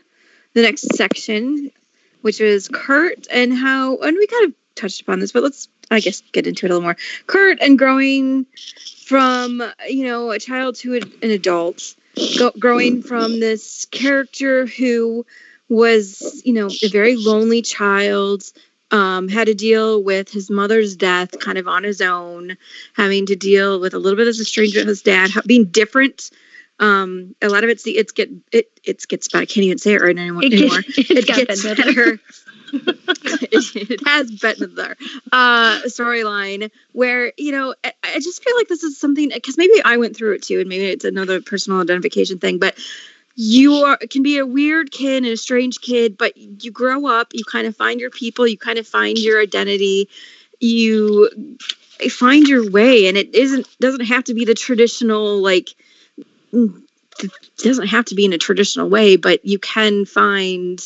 the 0.54 0.62
next 0.64 0.96
section, 0.96 1.72
which 2.22 2.42
is 2.42 2.68
Kurt 2.68 3.28
and 3.32 3.54
how 3.54 3.98
and 3.98 4.18
we 4.18 4.28
kind 4.28 4.46
of 4.48 4.54
touched 4.76 5.02
upon 5.02 5.20
this, 5.20 5.32
but 5.32 5.44
let's 5.44 5.70
I 5.92 6.00
guess 6.00 6.22
get 6.34 6.48
into 6.48 6.66
it 6.66 6.72
a 6.72 6.74
little 6.74 6.84
more. 6.84 6.98
Kurt 7.28 7.60
and 7.62 7.78
growing 7.78 8.46
from 9.06 9.64
you 9.88 10.06
know 10.06 10.32
a 10.32 10.40
child 10.40 10.76
to 10.78 10.96
an 11.22 11.30
adult 11.30 11.96
go, 12.38 12.52
growing 12.60 13.04
from 13.04 13.40
this 13.40 13.86
character 13.92 14.66
who 14.66 15.26
was, 15.70 16.42
you 16.44 16.54
know, 16.54 16.68
a 16.84 16.90
very 16.90 17.16
lonely 17.16 17.62
child, 17.62 18.44
um, 18.92 19.28
had 19.28 19.48
to 19.48 19.54
deal 19.54 20.02
with 20.04 20.30
his 20.30 20.50
mother's 20.50 20.96
death 20.96 21.40
kind 21.40 21.58
of 21.58 21.68
on 21.68 21.84
his 21.84 22.02
own, 22.02 22.58
having 22.96 23.26
to 23.28 23.36
deal 23.36 23.80
with 23.80 23.94
a 23.94 24.00
little 24.00 24.18
bit 24.18 24.28
as 24.28 24.40
a 24.40 24.46
stranger 24.46 24.80
with 24.80 24.88
his 24.88 25.02
dad, 25.02 25.32
being 25.46 25.66
different. 25.66 26.32
Um, 26.80 27.36
a 27.42 27.50
lot 27.50 27.64
of 27.64 27.70
it's 27.70 27.84
the 27.84 27.98
it's 27.98 28.12
get 28.14 28.30
it 28.52 28.80
it 28.84 29.06
gets 29.08 29.28
better. 29.28 29.42
I 29.42 29.46
can't 29.46 29.66
even 29.66 29.78
say 29.78 29.94
it 29.94 30.02
right 30.02 30.18
anymore. 30.18 30.44
It 30.44 30.54
anymore. 30.54 30.82
gets, 30.82 31.10
It 31.10 31.28
gets 31.28 31.64
better. 31.64 31.84
better. 31.84 32.20
it, 32.72 33.76
it 33.92 34.08
has 34.08 34.32
been 34.32 34.76
there. 34.76 34.96
Uh, 35.32 35.82
storyline 35.88 36.72
where 36.94 37.34
you 37.38 37.52
know 37.52 37.76
I, 37.84 37.94
I 38.04 38.20
just 38.20 38.44
feel 38.44 38.56
like 38.56 38.70
this 38.70 38.84
is 38.84 38.98
something 38.98 39.30
because 39.34 39.58
maybe 39.58 39.74
I 39.84 39.98
went 39.98 40.16
through 40.16 40.34
it 40.36 40.44
too, 40.44 40.60
and 40.60 40.70
maybe 40.70 40.86
it's 40.86 41.06
another 41.06 41.42
personal 41.42 41.82
identification 41.82 42.40
thing, 42.40 42.60
but 42.60 42.78
you 43.42 43.86
are 43.86 43.96
can 43.96 44.22
be 44.22 44.38
a 44.38 44.46
weird 44.46 44.92
kid 44.92 45.24
and 45.24 45.32
a 45.32 45.38
strange 45.38 45.80
kid, 45.80 46.18
but 46.18 46.36
you 46.36 46.72
grow 46.72 47.08
up, 47.08 47.30
you 47.32 47.46
kind 47.46 47.68
of 47.68 47.78
find 47.78 48.02
your 48.02 48.10
people, 48.10 48.46
you 48.46 48.58
kind 48.58 48.78
of 48.78 48.86
find 48.86 49.18
your 49.18 49.42
identity, 49.42 50.10
you 50.60 51.58
find 52.10 52.50
your 52.50 52.70
way, 52.70 53.08
and 53.08 53.16
it 53.16 53.34
isn't 53.34 53.66
doesn't 53.80 54.08
have 54.08 54.26
to 54.26 54.34
be 54.34 54.44
the 54.44 54.56
traditional 54.56 55.42
like 55.42 55.70
mm, 56.52 56.82
doesn't 57.60 57.88
have 57.88 58.04
to 58.06 58.16
be 58.16 58.26
in 58.26 58.34
a 58.34 58.38
traditional 58.38 58.90
way, 58.90 59.16
but 59.16 59.46
you 59.46 59.58
can 59.58 60.04
find 60.04 60.86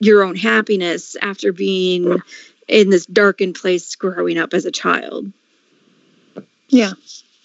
your 0.00 0.22
own 0.22 0.36
happiness 0.36 1.16
after 1.22 1.50
being 1.50 2.20
in 2.68 2.90
this 2.90 3.06
darkened 3.06 3.54
place 3.54 3.96
growing 3.96 4.36
up 4.36 4.52
as 4.52 4.66
a 4.66 4.70
child. 4.70 5.32
Yeah. 6.68 6.92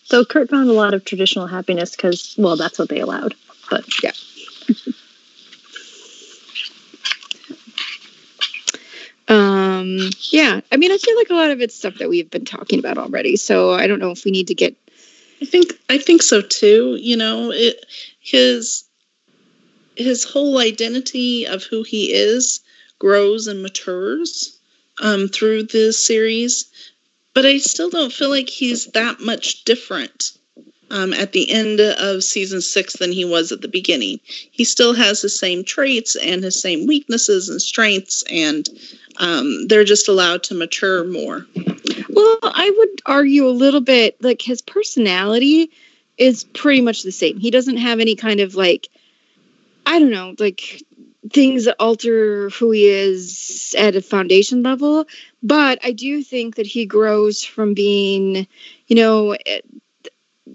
So 0.04 0.26
Kurt 0.26 0.50
found 0.50 0.70
a 0.70 0.74
lot 0.74 0.94
of 0.94 1.06
traditional 1.06 1.48
happiness 1.48 1.96
because, 1.96 2.36
well, 2.38 2.58
that's 2.58 2.78
what 2.78 2.90
they 2.90 3.00
allowed. 3.00 3.34
But 3.70 3.86
Yeah. 4.04 4.12
Um, 9.28 10.12
yeah, 10.30 10.62
I 10.72 10.78
mean, 10.78 10.92
I 10.92 10.98
feel 10.98 11.18
like 11.18 11.30
a 11.30 11.34
lot 11.34 11.50
of 11.50 11.60
it's 11.60 11.76
stuff 11.76 11.96
that 11.96 12.10
we've 12.10 12.30
been 12.30 12.46
talking 12.46 12.78
about 12.78 12.98
already. 12.98 13.38
So 13.38 13.74
I 13.74 13.88
don't 13.88 14.00
know 14.00 14.12
if 14.12 14.24
we 14.24 14.32
need 14.32 14.48
to 14.48 14.56
get. 14.56 14.76
I 15.42 15.46
think 15.46 15.74
I 15.90 15.98
think 15.98 16.22
so 16.22 16.42
too. 16.42 16.98
You 17.02 17.18
know, 17.18 17.52
it 17.52 17.86
his 18.20 18.84
his 19.96 20.24
whole 20.24 20.60
identity 20.60 21.46
of 21.48 21.64
who 21.64 21.84
he 21.84 22.14
is 22.14 22.60
grows 23.00 23.48
and 23.48 23.62
matures 23.62 24.58
um, 25.02 25.28
through 25.28 25.64
this 25.64 26.06
series, 26.06 26.66
but 27.34 27.46
I 27.46 27.58
still 27.58 27.90
don't 27.90 28.14
feel 28.14 28.30
like 28.30 28.50
he's 28.50 28.86
that 28.88 29.20
much 29.22 29.64
different 29.64 30.38
um, 30.92 31.14
at 31.14 31.32
the 31.32 31.50
end 31.52 31.80
of 31.80 32.24
season 32.24 32.62
six 32.62 32.98
than 32.98 33.12
he 33.12 33.26
was 33.26 33.52
at 33.52 33.62
the 33.62 33.68
beginning. 33.68 34.20
He 34.24 34.64
still 34.64 34.94
has 34.94 35.22
the 35.22 35.30
same 35.30 35.64
traits 35.64 36.16
and 36.16 36.44
his 36.44 36.60
same 36.60 36.88
weaknesses 36.88 37.50
and 37.50 37.62
strengths, 37.62 38.24
and 38.30 38.68
um, 39.18 39.68
they're 39.68 39.84
just 39.84 40.08
allowed 40.08 40.44
to 40.44 40.56
mature 40.56 41.04
more. 41.04 41.46
Well, 42.10 42.38
I 42.44 42.74
would 42.78 43.02
argue 43.06 43.48
a 43.48 43.50
little 43.50 43.82
bit 43.82 44.22
like 44.22 44.42
his 44.42 44.62
personality 44.62 45.72
is 46.18 46.44
pretty 46.44 46.82
much 46.82 47.04
the 47.04 47.12
same. 47.12 47.38
He 47.40 47.52
doesn't 47.52 47.78
have 47.78 48.00
any 48.00 48.16
kind 48.16 48.40
of 48.40 48.56
like, 48.56 48.88
I 49.86 50.00
don't 50.00 50.12
know, 50.12 50.36
like 50.40 50.82
things 51.32 51.66
that 51.66 51.76
alter 51.80 52.50
who 52.52 52.72
he 52.72 52.86
is 52.86 53.76
at 53.78 53.96
a 53.96 54.02
foundation 54.02 54.64
level. 54.64 55.06
But 55.44 55.80
I 55.84 55.92
do 55.92 56.24
think 56.24 56.56
that 56.56 56.68
he 56.68 56.86
grows 56.86 57.44
from 57.44 57.74
being, 57.74 58.48
you 58.88 58.96
know, 58.96 59.36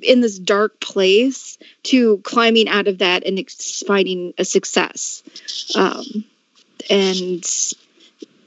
in 0.02 0.20
this 0.20 0.38
dark 0.38 0.80
place 0.80 1.58
to 1.84 2.18
climbing 2.18 2.68
out 2.68 2.88
of 2.88 2.98
that 2.98 3.24
and 3.26 3.38
ex- 3.38 3.82
finding 3.86 4.34
a 4.38 4.44
success. 4.44 5.22
Um, 5.74 6.24
and 6.88 7.44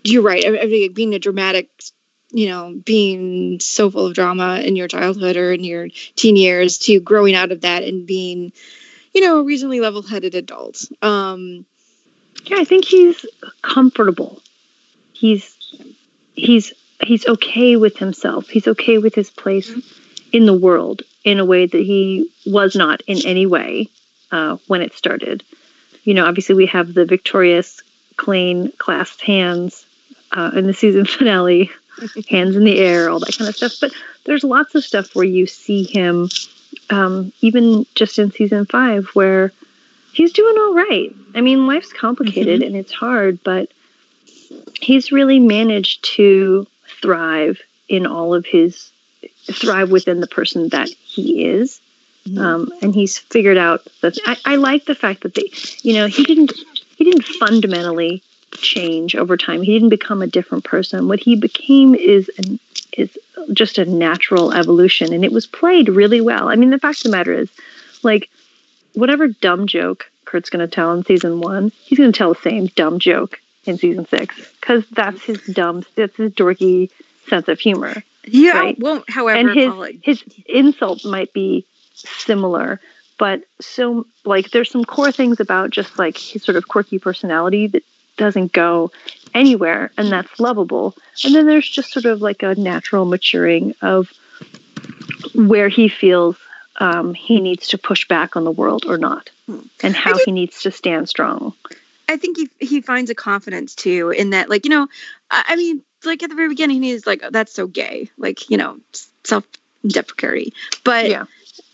you're 0.03 0.23
right. 0.23 0.43
I, 0.45 0.67
think 0.67 0.93
being 0.93 1.13
a 1.13 1.19
dramatic 1.19 1.69
you 2.33 2.47
know, 2.47 2.81
being 2.83 3.59
so 3.59 3.91
full 3.91 4.07
of 4.07 4.15
drama 4.15 4.59
in 4.61 4.75
your 4.75 4.87
childhood 4.87 5.37
or 5.37 5.53
in 5.53 5.63
your 5.63 5.87
teen 6.15 6.35
years 6.35 6.79
to 6.79 6.99
growing 6.99 7.35
out 7.35 7.51
of 7.51 7.61
that 7.61 7.83
and 7.83 8.07
being, 8.07 8.51
you 9.13 9.21
know, 9.21 9.39
a 9.39 9.43
reasonably 9.43 9.79
level 9.79 10.01
headed 10.01 10.33
adult. 10.33 10.83
Um, 11.03 11.63
yeah, 12.45 12.57
I 12.57 12.65
think 12.65 12.85
he's 12.85 13.23
comfortable. 13.61 14.41
He's 15.13 15.55
he's 16.33 16.73
he's 17.01 17.25
okay 17.27 17.75
with 17.75 17.97
himself. 17.97 18.49
He's 18.49 18.67
okay 18.67 18.97
with 18.97 19.13
his 19.13 19.29
place 19.29 19.71
in 20.31 20.47
the 20.47 20.57
world 20.57 21.03
in 21.23 21.39
a 21.39 21.45
way 21.45 21.65
that 21.65 21.81
he 21.81 22.31
was 22.45 22.75
not 22.75 23.01
in 23.01 23.25
any 23.25 23.45
way 23.45 23.89
uh, 24.31 24.57
when 24.67 24.81
it 24.81 24.93
started. 24.93 25.43
You 26.03 26.13
know, 26.13 26.25
obviously 26.25 26.55
we 26.55 26.65
have 26.67 26.93
the 26.93 27.05
victorious 27.05 27.81
clean, 28.17 28.71
clasped 28.77 29.21
hands 29.21 29.85
uh, 30.31 30.51
in 30.55 30.67
the 30.67 30.73
season 30.73 31.05
finale, 31.05 31.71
hands 32.29 32.55
in 32.55 32.63
the 32.63 32.79
air, 32.79 33.09
all 33.09 33.19
that 33.19 33.37
kind 33.37 33.47
of 33.47 33.55
stuff. 33.55 33.73
But 33.79 33.93
there's 34.25 34.43
lots 34.43 34.75
of 34.75 34.83
stuff 34.83 35.15
where 35.15 35.25
you 35.25 35.45
see 35.45 35.83
him, 35.83 36.29
um, 36.89 37.31
even 37.41 37.85
just 37.95 38.19
in 38.19 38.31
season 38.31 38.65
five, 38.65 39.07
where 39.13 39.51
he's 40.13 40.33
doing 40.33 40.55
all 40.57 40.73
right. 40.73 41.13
I 41.35 41.41
mean, 41.41 41.67
life's 41.67 41.93
complicated 41.93 42.61
and 42.61 42.75
it's 42.75 42.91
hard, 42.91 43.43
but 43.43 43.71
he's 44.79 45.11
really 45.11 45.39
managed 45.39 46.03
to 46.15 46.67
thrive 47.01 47.59
in 47.87 48.05
all 48.05 48.33
of 48.33 48.45
his 48.45 48.91
thrive 49.51 49.91
within 49.91 50.19
the 50.19 50.27
person 50.27 50.69
that 50.69 50.89
he 51.13 51.45
is. 51.45 51.79
Um, 52.37 52.71
and 52.81 52.95
he's 52.95 53.17
figured 53.17 53.57
out 53.57 53.85
that 54.01 54.17
I, 54.25 54.37
I 54.45 54.55
like 54.55 54.85
the 54.85 54.95
fact 54.95 55.23
that 55.23 55.35
they, 55.35 55.51
you 55.81 55.93
know, 55.93 56.07
he 56.07 56.23
didn't 56.23 56.53
he 56.95 57.03
didn't 57.03 57.25
fundamentally 57.25 58.23
change 58.53 59.15
over 59.15 59.35
time. 59.35 59.61
He 59.61 59.73
didn't 59.73 59.89
become 59.89 60.21
a 60.21 60.27
different 60.27 60.63
person. 60.63 61.09
What 61.09 61.19
he 61.19 61.35
became 61.35 61.93
is 61.95 62.31
an 62.37 62.59
is 62.97 63.17
just 63.51 63.77
a 63.77 63.85
natural 63.85 64.53
evolution, 64.53 65.11
and 65.11 65.25
it 65.25 65.31
was 65.31 65.45
played 65.45 65.89
really 65.89 66.21
well. 66.21 66.47
I 66.47 66.55
mean, 66.55 66.69
the 66.69 66.79
fact 66.79 66.99
of 66.99 67.03
the 67.03 67.17
matter 67.17 67.33
is, 67.33 67.49
like, 68.03 68.29
whatever 68.93 69.27
dumb 69.27 69.67
joke 69.67 70.09
Kurt's 70.25 70.49
going 70.49 70.67
to 70.67 70.73
tell 70.73 70.93
in 70.93 71.03
season 71.03 71.41
one, 71.41 71.71
he's 71.83 71.97
going 71.97 72.11
to 72.11 72.17
tell 72.17 72.33
the 72.33 72.41
same 72.41 72.67
dumb 72.67 72.99
joke 72.99 73.39
in 73.65 73.77
season 73.77 74.07
six 74.07 74.35
because 74.59 74.85
that's 74.89 75.21
his 75.23 75.41
dumb, 75.47 75.83
that's 75.95 76.15
his 76.15 76.31
dorky 76.31 76.89
sense 77.27 77.47
of 77.47 77.59
humor. 77.59 78.03
yeah, 78.25 78.59
Right. 78.59 78.79
won't, 78.79 79.09
however, 79.09 79.39
and 79.39 79.49
his 79.49 79.99
his 80.01 80.23
insult 80.45 81.05
might 81.05 81.33
be 81.33 81.65
similar, 81.93 82.79
but 83.17 83.43
so 83.61 84.05
like 84.25 84.51
there's 84.51 84.69
some 84.71 84.85
core 84.85 85.11
things 85.11 85.39
about 85.39 85.69
just 85.69 85.97
like 85.99 86.17
his 86.17 86.43
sort 86.43 86.55
of 86.55 86.67
quirky 86.67 86.99
personality 86.99 87.67
that 87.67 87.83
doesn't 88.17 88.53
go 88.53 88.91
anywhere, 89.33 89.91
and 89.97 90.11
that's 90.11 90.39
lovable. 90.39 90.95
And 91.23 91.33
then 91.33 91.45
there's 91.45 91.67
just 91.67 91.91
sort 91.91 92.05
of 92.05 92.21
like 92.21 92.43
a 92.43 92.55
natural 92.55 93.05
maturing 93.05 93.73
of 93.81 94.11
where 95.33 95.69
he 95.69 95.87
feels 95.87 96.37
um, 96.77 97.13
he 97.13 97.39
needs 97.39 97.67
to 97.69 97.77
push 97.77 98.07
back 98.07 98.35
on 98.35 98.43
the 98.43 98.51
world 98.51 98.85
or 98.85 98.97
not, 98.97 99.29
and 99.81 99.95
how 99.95 100.17
he 100.17 100.31
needs 100.31 100.61
to 100.61 100.71
stand 100.71 101.09
strong. 101.09 101.53
I 102.09 102.17
think 102.17 102.37
he 102.37 102.49
he 102.59 102.81
finds 102.81 103.09
a 103.09 103.15
confidence 103.15 103.75
too 103.75 104.09
in 104.09 104.31
that, 104.31 104.49
like 104.49 104.65
you 104.65 104.69
know, 104.69 104.87
I, 105.31 105.43
I 105.49 105.55
mean, 105.55 105.83
like 106.05 106.23
at 106.23 106.29
the 106.29 106.35
very 106.35 106.49
beginning, 106.49 106.83
he's 106.83 107.05
like, 107.07 107.21
oh, 107.23 107.29
"That's 107.29 107.53
so 107.53 107.67
gay," 107.67 108.09
like 108.17 108.49
you 108.49 108.57
know, 108.57 108.79
self 109.23 109.45
deprecatory. 109.85 110.53
But 110.83 111.09
Yeah. 111.09 111.25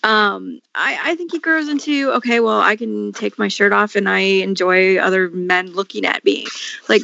um, 0.03 0.59
I 0.75 0.99
I 1.11 1.15
think 1.15 1.31
he 1.31 1.39
grows 1.39 1.67
into 1.69 2.11
okay, 2.13 2.39
well, 2.39 2.59
I 2.59 2.75
can 2.75 3.13
take 3.13 3.37
my 3.37 3.47
shirt 3.47 3.71
off 3.73 3.95
and 3.95 4.07
I 4.09 4.19
enjoy 4.19 4.97
other 4.97 5.29
men 5.29 5.73
looking 5.73 6.05
at 6.05 6.23
me, 6.25 6.47
like 6.87 7.03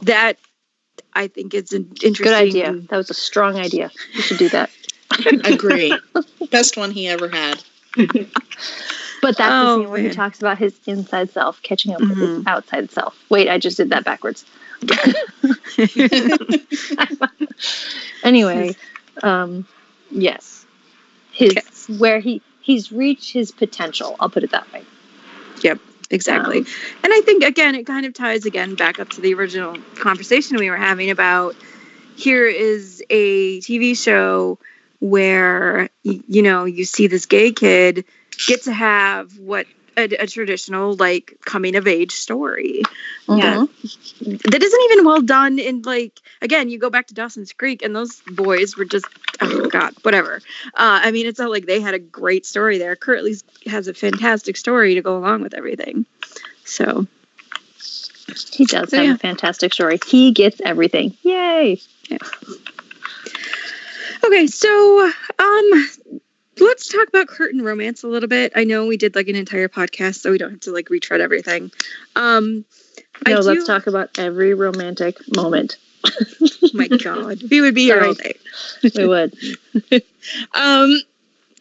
that. 0.00 0.38
I 1.16 1.28
think 1.28 1.54
it's 1.54 1.72
an 1.72 1.92
interesting. 2.02 2.24
Good 2.24 2.34
idea. 2.34 2.72
That 2.88 2.96
was 2.96 3.08
a 3.10 3.14
strong 3.14 3.56
idea. 3.56 3.90
You 4.14 4.22
should 4.22 4.38
do 4.38 4.48
that. 4.48 4.70
Agree. 5.44 5.96
Best 6.50 6.76
one 6.76 6.90
he 6.90 7.06
ever 7.08 7.28
had. 7.28 7.62
But 9.22 9.38
that's 9.38 9.52
Oh, 9.54 9.76
the 9.76 9.82
scene 9.82 9.90
where 9.90 10.02
he 10.02 10.10
talks 10.10 10.38
about 10.40 10.58
his 10.58 10.78
inside 10.86 11.30
self 11.30 11.62
catching 11.62 11.94
up 11.94 12.00
with 12.00 12.18
his 12.18 12.30
Mhm. 12.44 12.46
outside 12.46 12.90
self. 12.90 13.16
Wait, 13.30 13.48
I 13.48 13.56
just 13.56 13.78
did 13.78 13.88
that 13.88 14.04
backwards. 14.04 14.44
anyway, 18.24 18.74
um, 19.22 19.66
yes, 20.10 20.66
his 21.32 21.54
where 21.98 22.20
he 22.20 22.42
he's 22.60 22.92
reached 22.92 23.32
his 23.32 23.50
potential. 23.50 24.16
I'll 24.20 24.30
put 24.30 24.44
it 24.44 24.50
that 24.50 24.70
way. 24.72 24.82
Yep, 25.62 25.80
exactly 26.10 26.58
Um, 26.58 26.66
and 27.02 27.12
i 27.12 27.20
think 27.22 27.42
again 27.42 27.74
it 27.74 27.86
kind 27.86 28.06
of 28.06 28.12
ties 28.12 28.44
again 28.44 28.74
back 28.74 28.98
up 28.98 29.08
to 29.10 29.20
the 29.20 29.34
original 29.34 29.76
conversation 29.96 30.56
we 30.58 30.70
were 30.70 30.76
having 30.76 31.10
about 31.10 31.56
here 32.16 32.46
is 32.46 33.02
a 33.10 33.60
tv 33.60 33.96
show 33.96 34.58
where 35.00 35.88
you 36.02 36.42
know 36.42 36.64
you 36.64 36.84
see 36.84 37.06
this 37.06 37.26
gay 37.26 37.52
kid 37.52 38.04
get 38.46 38.62
to 38.62 38.72
have 38.72 39.38
what 39.38 39.66
a, 39.96 40.04
a 40.16 40.26
traditional 40.26 40.94
like 40.94 41.38
coming 41.44 41.76
of 41.76 41.86
age 41.86 42.12
story 42.12 42.82
Yeah. 43.28 43.64
Mhm. 43.64 44.42
that 44.50 44.62
isn't 44.62 44.80
even 44.92 45.04
well 45.04 45.22
done 45.22 45.58
in 45.58 45.82
like 45.82 46.20
again 46.42 46.68
you 46.68 46.78
go 46.78 46.90
back 46.90 47.06
to 47.08 47.14
dawson's 47.14 47.52
creek 47.52 47.82
and 47.82 47.96
those 47.96 48.20
boys 48.32 48.76
were 48.76 48.84
just 48.84 49.06
oh 49.40 49.66
god 49.70 49.94
whatever 50.02 50.36
uh 50.74 51.00
i 51.02 51.10
mean 51.10 51.26
it's 51.26 51.38
not 51.38 51.50
like 51.50 51.64
they 51.66 51.80
had 51.80 51.94
a 51.94 51.98
great 51.98 52.44
story 52.44 52.76
there 52.78 52.96
kurt 52.96 53.16
at 53.18 53.24
least 53.24 53.44
has 53.66 53.88
a 53.88 53.94
fantastic 53.94 54.56
story 54.58 54.94
to 54.94 55.00
go 55.02 55.16
along 55.16 55.40
with 55.42 55.54
everything 55.54 56.04
so 56.64 57.06
He 58.52 58.64
does 58.66 58.90
So, 58.90 58.96
have 58.98 59.06
yeah. 59.06 59.14
a 59.14 59.18
fantastic 59.18 59.72
story. 59.72 59.98
He 60.06 60.32
gets 60.32 60.60
everything. 60.64 61.16
Yay! 61.22 61.80
okay 64.24 64.46
so 64.46 65.10
um 65.38 65.88
let's 66.60 66.88
talk 66.88 67.08
about 67.08 67.26
kurt 67.26 67.52
and 67.52 67.64
romance 67.64 68.02
a 68.02 68.08
little 68.08 68.28
bit 68.28 68.52
i 68.54 68.64
know 68.64 68.86
we 68.86 68.96
did 68.96 69.14
like 69.14 69.28
an 69.28 69.36
entire 69.36 69.68
podcast 69.68 70.16
so 70.16 70.30
we 70.30 70.38
don't 70.38 70.50
have 70.50 70.60
to 70.60 70.72
like 70.72 70.88
retread 70.90 71.20
everything 71.20 71.70
um 72.16 72.64
No, 73.26 73.40
let's 73.40 73.66
talk 73.66 73.86
about 73.86 74.18
every 74.18 74.54
romantic 74.54 75.16
moment. 75.34 75.76
oh 76.04 76.68
my 76.74 76.86
god 76.88 77.42
we 77.50 77.62
would 77.62 77.74
be 77.74 77.84
here 77.84 78.02
all 78.04 78.12
day 78.14 78.34
We 78.94 79.06
would. 79.06 79.34
Um, 80.54 80.94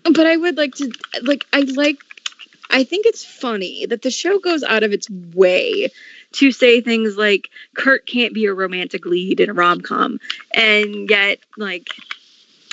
but 0.03 0.25
I 0.25 0.35
would 0.35 0.57
like 0.57 0.75
to 0.75 0.91
like 1.21 1.45
I 1.53 1.61
like 1.61 1.97
I 2.69 2.83
think 2.83 3.05
it's 3.05 3.23
funny 3.23 3.85
that 3.85 4.01
the 4.01 4.11
show 4.11 4.39
goes 4.39 4.63
out 4.63 4.83
of 4.83 4.91
its 4.91 5.09
way 5.09 5.89
to 6.33 6.51
say 6.51 6.81
things 6.81 7.15
like 7.17 7.49
Kurt 7.75 8.05
can't 8.05 8.33
be 8.33 8.45
a 8.45 8.53
romantic 8.53 9.05
lead 9.05 9.39
in 9.39 9.49
a 9.49 9.53
rom 9.53 9.81
com, 9.81 10.19
and 10.53 11.09
yet 11.09 11.39
like 11.57 11.87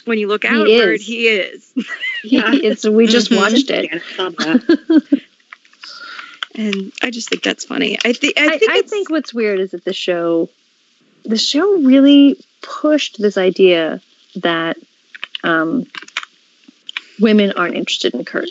when 0.06 0.18
you 0.18 0.26
look 0.28 0.44
outward, 0.44 0.68
He 0.68 0.78
outward, 0.80 0.94
is. 1.00 1.06
he 1.06 1.28
is. 1.28 1.72
Yeah. 2.24 2.50
it's 2.52 2.84
we 2.88 3.06
just 3.06 3.30
watched 3.36 3.70
it. 3.70 3.84
Yeah, 3.92 3.98
I 3.98 4.16
saw 4.16 4.30
that. 4.30 5.22
And 6.54 6.92
I 7.02 7.10
just 7.10 7.28
think 7.28 7.42
that's 7.42 7.64
funny. 7.64 7.98
I 8.04 8.12
think 8.12 8.38
I 8.38 8.46
I, 8.46 8.58
think 8.58 8.70
I 8.70 8.78
it's, 8.78 8.90
think 8.90 9.10
what's 9.10 9.32
weird 9.32 9.60
is 9.60 9.70
that 9.70 9.84
the 9.84 9.92
show, 9.92 10.48
the 11.24 11.38
show 11.38 11.80
really 11.82 12.42
pushed 12.62 13.20
this 13.20 13.38
idea 13.38 14.00
that 14.36 14.76
um, 15.44 15.86
women 17.20 17.52
aren't 17.52 17.76
interested 17.76 18.14
in 18.14 18.24
Kurt, 18.24 18.50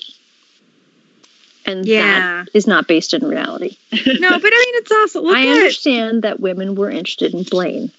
and 1.66 1.86
yeah. 1.86 2.44
that 2.44 2.50
is 2.54 2.68
not 2.68 2.88
based 2.88 3.14
in 3.14 3.28
reality. 3.28 3.78
no, 3.92 4.00
but 4.00 4.06
I 4.06 4.66
mean 4.66 4.76
it's 4.82 4.92
also 4.92 5.22
look 5.22 5.38
I 5.38 5.48
understand 5.48 6.24
that 6.24 6.40
women 6.40 6.76
were 6.76 6.90
interested 6.90 7.34
in 7.34 7.44
Blaine. 7.44 7.92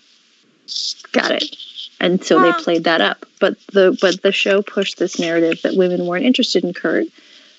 Got 1.12 1.32
it. 1.32 1.56
And 2.00 2.24
so 2.24 2.36
Well- 2.36 2.52
they 2.52 2.62
played 2.62 2.84
that 2.84 3.00
up. 3.00 3.26
But 3.38 3.58
the 3.68 3.96
but 4.00 4.22
the 4.22 4.32
show 4.32 4.62
pushed 4.62 4.98
this 4.98 5.18
narrative 5.18 5.62
that 5.62 5.76
women 5.76 6.06
weren't 6.06 6.24
interested 6.24 6.62
in 6.64 6.74
Kurt, 6.74 7.06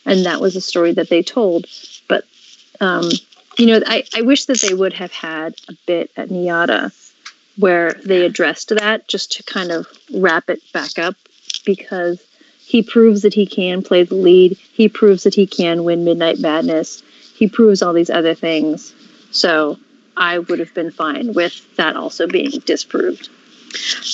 and 0.05 0.25
that 0.25 0.39
was 0.41 0.55
a 0.55 0.61
story 0.61 0.93
that 0.93 1.09
they 1.09 1.23
told. 1.23 1.65
But 2.07 2.25
um, 2.81 3.09
you 3.57 3.67
know, 3.67 3.81
I, 3.85 4.03
I 4.15 4.21
wish 4.21 4.45
that 4.45 4.59
they 4.61 4.73
would 4.73 4.93
have 4.93 5.11
had 5.11 5.55
a 5.69 5.73
bit 5.85 6.11
at 6.17 6.29
NYADA 6.29 6.93
where 7.57 7.93
they 8.05 8.25
addressed 8.25 8.69
that 8.69 9.07
just 9.07 9.31
to 9.33 9.43
kind 9.43 9.71
of 9.71 9.87
wrap 10.13 10.49
it 10.49 10.61
back 10.73 10.97
up 10.97 11.15
because 11.65 12.21
he 12.59 12.81
proves 12.81 13.21
that 13.21 13.33
he 13.33 13.45
can 13.45 13.83
play 13.83 14.03
the 14.03 14.15
lead. 14.15 14.57
He 14.73 14.89
proves 14.89 15.23
that 15.23 15.35
he 15.35 15.45
can 15.45 15.83
win 15.83 16.05
Midnight 16.05 16.39
Madness. 16.39 17.03
He 17.35 17.47
proves 17.47 17.81
all 17.81 17.93
these 17.93 18.09
other 18.09 18.33
things. 18.33 18.93
So 19.31 19.77
I 20.15 20.39
would 20.39 20.59
have 20.59 20.73
been 20.73 20.91
fine 20.91 21.33
with 21.33 21.75
that 21.75 21.95
also 21.95 22.27
being 22.27 22.51
disproved. 22.65 23.29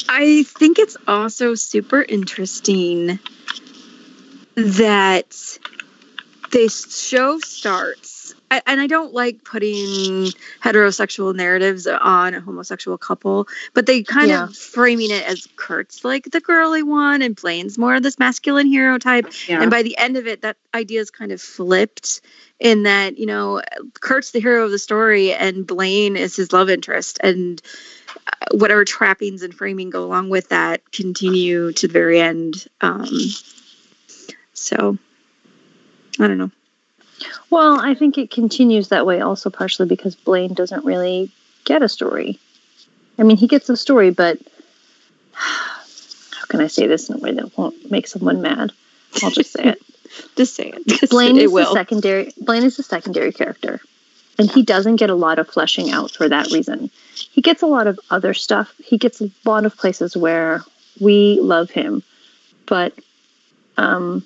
I 0.09 0.43
think 0.47 0.79
it's 0.79 0.97
also 1.07 1.55
super 1.55 2.03
interesting 2.03 3.19
that 4.55 5.59
this 6.51 7.07
show 7.07 7.39
starts, 7.39 8.16
I- 8.49 8.61
and 8.65 8.79
I 8.79 8.87
don't 8.87 9.13
like 9.13 9.43
putting 9.43 10.31
heterosexual 10.63 11.35
narratives 11.35 11.85
on 11.85 12.33
a 12.33 12.39
homosexual 12.39 12.97
couple, 12.97 13.47
but 13.73 13.85
they 13.85 14.03
kind 14.03 14.29
Yeah. 14.29 14.45
of 14.45 14.55
framing 14.55 15.11
it 15.11 15.27
as 15.27 15.47
Kurt's 15.57 16.05
like 16.05 16.31
the 16.31 16.39
girly 16.39 16.81
one 16.81 17.21
and 17.21 17.35
Blaine's 17.35 17.77
more 17.77 17.95
of 17.95 18.03
this 18.03 18.17
masculine 18.19 18.67
hero 18.67 18.97
type. 18.97 19.27
Yeah. 19.47 19.61
And 19.61 19.69
by 19.69 19.83
the 19.83 19.97
end 19.97 20.15
of 20.15 20.27
it, 20.27 20.41
that 20.43 20.55
idea 20.73 21.01
is 21.01 21.11
kind 21.11 21.31
of 21.33 21.41
flipped 21.41 22.21
in 22.59 22.83
that, 22.83 23.17
you 23.17 23.25
know, 23.25 23.61
Kurt's 23.99 24.31
the 24.31 24.39
hero 24.39 24.63
of 24.63 24.71
the 24.71 24.79
story 24.79 25.33
and 25.33 25.67
Blaine 25.67 26.15
is 26.15 26.35
his 26.35 26.53
love 26.53 26.69
interest. 26.69 27.19
And 27.21 27.61
uh, 28.27 28.45
whatever 28.51 28.85
trappings 28.85 29.43
and 29.43 29.53
framing 29.53 29.89
go 29.89 30.05
along 30.05 30.29
with 30.29 30.49
that 30.49 30.89
continue 30.93 31.73
to 31.73 31.87
the 31.87 31.93
very 31.93 32.21
end. 32.21 32.65
Um, 32.79 33.09
so, 34.53 34.97
I 36.19 36.27
don't 36.27 36.37
know. 36.37 36.51
Well, 37.49 37.79
I 37.79 37.93
think 37.93 38.17
it 38.17 38.31
continues 38.31 38.89
that 38.89 39.05
way 39.05 39.21
also 39.21 39.49
partially 39.49 39.87
because 39.87 40.15
Blaine 40.15 40.53
doesn't 40.53 40.85
really 40.85 41.31
get 41.65 41.81
a 41.81 41.89
story. 41.89 42.39
I 43.19 43.23
mean, 43.23 43.37
he 43.37 43.47
gets 43.47 43.69
a 43.69 43.77
story, 43.77 44.11
but 44.11 44.39
how 45.33 46.45
can 46.47 46.61
I 46.61 46.67
say 46.67 46.87
this 46.87 47.09
in 47.09 47.15
a 47.15 47.19
way 47.19 47.33
that 47.33 47.57
won't 47.57 47.89
make 47.89 48.07
someone 48.07 48.41
mad? 48.41 48.71
I'll 49.23 49.31
just 49.31 49.51
say 49.51 49.63
it. 49.65 49.81
Just 50.35 50.55
say 50.55 50.69
it. 50.69 50.87
Just 50.87 51.11
Blaine 51.11 51.37
is 51.37 51.51
the 51.51 51.65
secondary. 51.73 52.31
Blaine 52.39 52.63
is 52.63 52.79
a 52.79 52.83
secondary 52.83 53.31
character, 53.31 53.81
and 54.39 54.49
he 54.49 54.63
doesn't 54.63 54.95
get 54.95 55.09
a 55.09 55.15
lot 55.15 55.37
of 55.37 55.47
fleshing 55.49 55.91
out 55.91 56.11
for 56.11 56.29
that 56.29 56.49
reason. 56.51 56.89
He 57.13 57.41
gets 57.41 57.61
a 57.61 57.67
lot 57.67 57.87
of 57.87 57.99
other 58.09 58.33
stuff. 58.33 58.73
He 58.83 58.97
gets 58.97 59.21
a 59.21 59.29
lot 59.45 59.65
of 59.65 59.75
places 59.75 60.15
where 60.15 60.63
we 60.99 61.39
love 61.41 61.69
him, 61.69 62.03
but 62.65 62.93
um, 63.75 64.25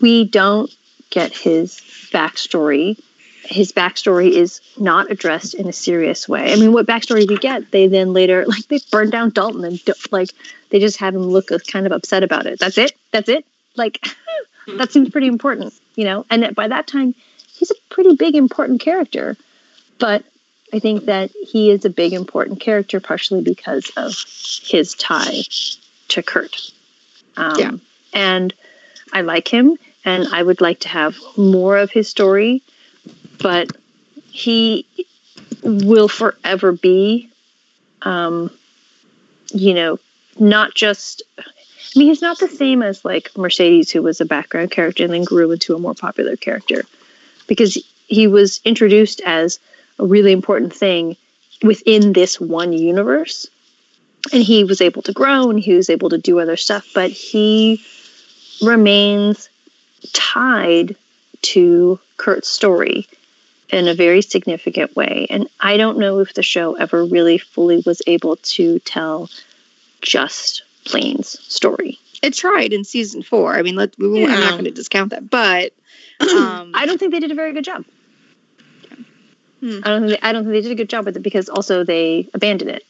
we 0.00 0.24
don't 0.24 0.74
get 1.10 1.32
his 1.32 1.80
backstory. 2.12 3.00
His 3.44 3.72
backstory 3.72 4.30
is 4.30 4.60
not 4.76 5.10
addressed 5.10 5.54
in 5.54 5.68
a 5.68 5.72
serious 5.72 6.28
way. 6.28 6.52
I 6.52 6.56
mean, 6.56 6.72
what 6.72 6.86
backstory 6.86 7.28
we 7.28 7.38
get, 7.38 7.70
they 7.70 7.86
then 7.86 8.12
later 8.12 8.44
like 8.48 8.66
they 8.68 8.80
burn 8.90 9.10
down 9.10 9.30
Dalton 9.30 9.64
and 9.64 9.80
like 10.10 10.30
they 10.70 10.80
just 10.80 10.98
have 10.98 11.14
him 11.14 11.22
look 11.22 11.50
kind 11.66 11.86
of 11.86 11.92
upset 11.92 12.22
about 12.22 12.46
it. 12.46 12.58
That's 12.58 12.78
it. 12.78 12.92
That's 13.12 13.28
it. 13.28 13.44
Like 13.76 14.04
that 14.76 14.92
seems 14.92 15.10
pretty 15.10 15.28
important, 15.28 15.74
you 15.94 16.04
know. 16.04 16.26
And 16.30 16.54
by 16.54 16.68
that 16.68 16.86
time, 16.86 17.14
he's 17.48 17.70
a 17.70 17.74
pretty 17.88 18.16
big 18.16 18.34
important 18.34 18.80
character. 18.80 19.36
But 19.98 20.24
I 20.72 20.78
think 20.78 21.04
that 21.06 21.30
he 21.30 21.70
is 21.70 21.84
a 21.84 21.90
big 21.90 22.12
important 22.12 22.60
character 22.60 23.00
partially 23.00 23.42
because 23.42 23.90
of 23.96 24.14
his 24.62 24.94
tie 24.94 25.42
to 26.08 26.22
Kurt. 26.22 26.72
Um, 27.36 27.58
Yeah. 27.58 27.70
And 28.12 28.52
I 29.12 29.20
like 29.20 29.48
him, 29.48 29.78
and 30.06 30.28
I 30.32 30.42
would 30.42 30.60
like 30.60 30.80
to 30.80 30.88
have 30.88 31.18
more 31.36 31.76
of 31.76 31.90
his 31.90 32.08
story, 32.08 32.62
but 33.42 33.70
he 34.30 34.86
will 35.62 36.08
forever 36.08 36.72
be, 36.72 37.28
um, 38.02 38.50
you 39.52 39.74
know, 39.74 39.98
not 40.38 40.74
just. 40.74 41.22
I 41.38 41.98
mean, 41.98 42.08
he's 42.08 42.22
not 42.22 42.38
the 42.38 42.48
same 42.48 42.82
as 42.82 43.04
like 43.04 43.36
Mercedes, 43.36 43.90
who 43.90 44.02
was 44.02 44.20
a 44.20 44.26
background 44.26 44.70
character 44.70 45.04
and 45.04 45.12
then 45.12 45.24
grew 45.24 45.50
into 45.50 45.74
a 45.74 45.78
more 45.78 45.94
popular 45.94 46.36
character, 46.36 46.84
because 47.48 47.76
he 48.06 48.26
was 48.26 48.60
introduced 48.64 49.20
as 49.24 49.58
a 49.98 50.06
really 50.06 50.32
important 50.32 50.74
thing 50.74 51.16
within 51.62 52.12
this 52.12 52.38
one 52.38 52.72
universe, 52.72 53.48
and 54.32 54.42
he 54.42 54.62
was 54.62 54.80
able 54.80 55.02
to 55.02 55.12
grow 55.12 55.50
and 55.50 55.58
he 55.58 55.74
was 55.74 55.90
able 55.90 56.10
to 56.10 56.18
do 56.18 56.38
other 56.38 56.56
stuff, 56.56 56.86
but 56.94 57.10
he 57.10 57.82
remains 58.62 59.48
tied 60.12 60.96
to 61.42 61.98
Kurt's 62.16 62.48
story 62.48 63.06
in 63.70 63.88
a 63.88 63.94
very 63.94 64.22
significant 64.22 64.94
way. 64.96 65.26
And 65.28 65.48
I 65.60 65.76
don't 65.76 65.98
know 65.98 66.20
if 66.20 66.34
the 66.34 66.42
show 66.42 66.74
ever 66.74 67.04
really 67.04 67.38
fully 67.38 67.82
was 67.84 68.00
able 68.06 68.36
to 68.36 68.78
tell 68.80 69.28
just 70.02 70.62
Blaine's 70.90 71.38
story. 71.52 71.98
It 72.22 72.32
tried 72.34 72.72
in 72.72 72.84
season 72.84 73.22
four. 73.22 73.54
I 73.56 73.62
mean, 73.62 73.76
let, 73.76 73.96
we 73.98 74.08
won't, 74.08 74.30
I'm 74.30 74.40
not 74.40 74.52
going 74.52 74.64
to 74.64 74.70
discount 74.70 75.10
that, 75.10 75.28
but 75.28 75.72
um, 76.20 76.72
I 76.74 76.86
don't 76.86 76.98
think 76.98 77.12
they 77.12 77.20
did 77.20 77.30
a 77.32 77.34
very 77.34 77.52
good 77.52 77.64
job. 77.64 77.84
Hmm. 79.60 79.80
I 79.84 79.88
don't 79.88 80.06
think 80.08 80.20
they, 80.20 80.28
I 80.28 80.32
don't 80.32 80.44
think 80.44 80.52
they 80.52 80.60
did 80.60 80.72
a 80.72 80.76
good 80.76 80.88
job 80.88 81.06
with 81.06 81.16
it 81.16 81.22
because 81.22 81.48
also 81.48 81.82
they 81.84 82.28
abandoned 82.34 82.70
it. 82.70 82.84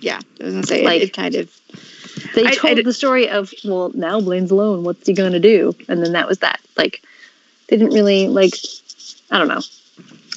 yeah, 0.00 0.20
I 0.40 0.44
was 0.44 0.52
going 0.54 0.62
to 0.62 0.68
say 0.68 0.84
Like- 0.84 1.02
it, 1.02 1.08
it 1.08 1.12
kind 1.12 1.34
of. 1.34 1.50
They 2.34 2.44
I- 2.44 2.48
I 2.50 2.54
told 2.54 2.76
d- 2.76 2.82
the 2.82 2.92
story 2.92 3.28
of 3.28 3.52
well 3.64 3.90
now 3.94 4.20
Blaine's 4.20 4.50
alone. 4.50 4.84
What's 4.84 5.06
he 5.06 5.12
gonna 5.12 5.40
do? 5.40 5.74
And 5.88 6.02
then 6.04 6.12
that 6.12 6.28
was 6.28 6.38
that. 6.38 6.60
Like 6.76 7.02
they 7.68 7.76
didn't 7.76 7.94
really 7.94 8.28
like. 8.28 8.54
I 9.30 9.38
don't 9.38 9.48
know. 9.48 9.60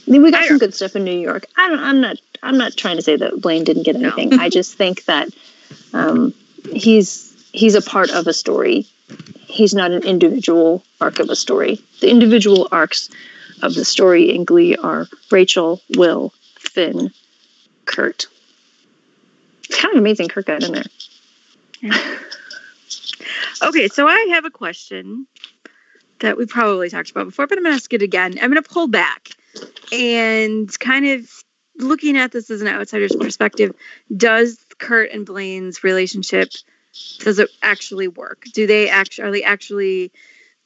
I 0.07 0.11
mean, 0.11 0.23
we 0.23 0.31
got 0.31 0.41
I 0.43 0.47
some 0.47 0.57
good 0.57 0.73
stuff 0.73 0.95
in 0.95 1.03
New 1.05 1.17
York. 1.17 1.45
I 1.57 1.69
don't. 1.69 1.79
I'm 1.79 2.01
not. 2.01 2.17
I'm 2.43 2.57
not 2.57 2.75
trying 2.75 2.95
to 2.97 3.01
say 3.01 3.15
that 3.15 3.39
Blaine 3.41 3.63
didn't 3.63 3.83
get 3.83 3.95
No. 3.95 4.09
anything. 4.09 4.39
I 4.39 4.49
just 4.49 4.75
think 4.75 5.05
that 5.05 5.29
um, 5.93 6.33
he's 6.73 7.31
he's 7.53 7.75
a 7.75 7.81
part 7.81 8.09
of 8.11 8.27
a 8.27 8.33
story. 8.33 8.85
He's 9.47 9.73
not 9.73 9.91
an 9.91 10.03
individual 10.03 10.83
arc 11.01 11.19
of 11.19 11.29
a 11.29 11.35
story. 11.35 11.79
The 11.99 12.09
individual 12.09 12.67
arcs 12.71 13.09
of 13.61 13.75
the 13.75 13.85
story 13.85 14.33
in 14.33 14.43
Glee 14.45 14.75
are 14.77 15.07
Rachel, 15.29 15.81
Will, 15.97 16.33
Finn, 16.55 17.11
Kurt. 17.85 18.27
It's 19.65 19.79
kind 19.79 19.93
of 19.93 19.99
amazing 19.99 20.29
Kurt 20.29 20.45
got 20.47 20.63
in 20.63 20.71
there. 20.71 20.83
Okay, 23.63 23.87
so 23.89 24.07
I 24.07 24.27
have 24.31 24.45
a 24.45 24.49
question 24.49 25.27
that 26.19 26.37
we 26.37 26.45
probably 26.45 26.89
talked 26.89 27.11
about 27.11 27.25
before, 27.25 27.45
but 27.45 27.57
I'm 27.57 27.63
going 27.63 27.73
to 27.73 27.75
ask 27.75 27.93
it 27.93 28.01
again. 28.01 28.37
I'm 28.41 28.51
going 28.51 28.61
to 28.61 28.67
pull 28.67 28.87
back. 28.87 29.29
and 29.91 30.79
kind 30.79 31.05
of 31.05 31.29
looking 31.77 32.17
at 32.17 32.31
this 32.31 32.49
as 32.49 32.61
an 32.61 32.67
outsider's 32.67 33.15
perspective, 33.15 33.75
does 34.15 34.57
Kurt 34.79 35.11
and 35.11 35.25
Blaine's 35.25 35.83
relationship 35.83 36.51
does 37.19 37.39
it 37.39 37.49
actually 37.61 38.07
work? 38.09 38.43
Do 38.53 38.67
they 38.67 38.89
actually 38.89 39.23
are 39.23 39.31
they 39.31 39.43
actually 39.43 40.11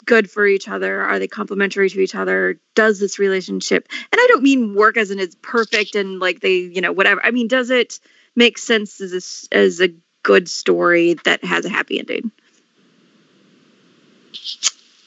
good 0.06 0.30
for 0.30 0.48
each 0.48 0.68
other? 0.68 1.02
Are 1.02 1.20
they 1.20 1.28
complementary 1.28 1.90
to 1.90 2.00
each 2.00 2.16
other? 2.16 2.60
Does 2.74 3.00
this 3.00 3.20
relationship 3.20 3.88
and 3.92 4.20
I 4.20 4.28
don't 4.30 4.44
mean 4.44 4.74
work 4.74 4.98
as 4.98 5.12
in 5.12 5.20
it's 5.20 5.36
perfect 5.42 5.96
and 5.96 6.20
like 6.20 6.40
they, 6.40 6.58
you 6.58 6.82
know, 6.82 6.92
whatever. 6.92 7.24
I 7.24 7.32
mean, 7.32 7.48
does 7.48 7.70
it 7.70 8.00
make 8.36 8.58
sense 8.58 9.00
as 9.02 9.48
a, 9.52 9.56
as 9.56 9.82
a 9.82 9.94
good 10.26 10.50
story 10.50 11.14
that 11.24 11.46
has 11.46 11.64
a 11.66 11.70
happy 11.70 12.00
ending? 12.00 12.32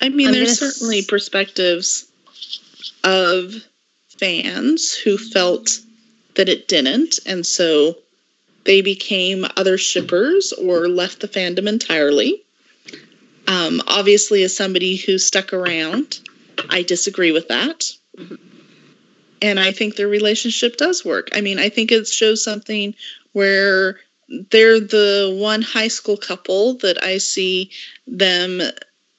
I 0.01 0.09
mean, 0.09 0.28
I'm 0.28 0.32
there's 0.32 0.61
gonna 0.61 0.73
certainly 0.73 1.03
perspectives 1.03 2.11
of 3.05 3.53
fans 4.19 4.95
who 4.95 5.19
felt 5.19 5.81
that 6.36 6.49
it 6.49 6.69
didn't, 6.69 7.19
and 7.27 7.45
so 7.45 7.99
they 8.65 8.81
became 8.81 9.45
other 9.57 9.77
shippers 9.77 10.53
or 10.53 10.89
left 10.89 11.20
the 11.20 11.28
fandom 11.28 11.69
entirely. 11.69 12.43
Um, 13.49 13.82
obviously, 13.89 14.45
as 14.45 14.57
somebody 14.57 14.97
who 14.97 15.19
stuck 15.19 15.53
around, 15.53 16.20
I 16.70 16.82
disagree 16.82 17.32
with 17.32 17.49
that. 17.49 17.90
And 19.40 19.59
I 19.59 19.73
think 19.73 19.97
their 19.97 20.09
relationship 20.09 20.77
does 20.77 21.05
work. 21.05 21.31
I 21.32 21.40
mean, 21.40 21.59
I 21.59 21.70
think 21.70 21.90
it 21.90 22.07
shows 22.07 22.45
something 22.45 22.95
where 23.32 23.99
they're 24.51 24.81
the 24.81 25.37
one 25.41 25.63
high 25.63 25.89
school 25.89 26.17
couple 26.17 26.75
that 26.79 27.03
I 27.03 27.19
see 27.19 27.71
them 28.07 28.61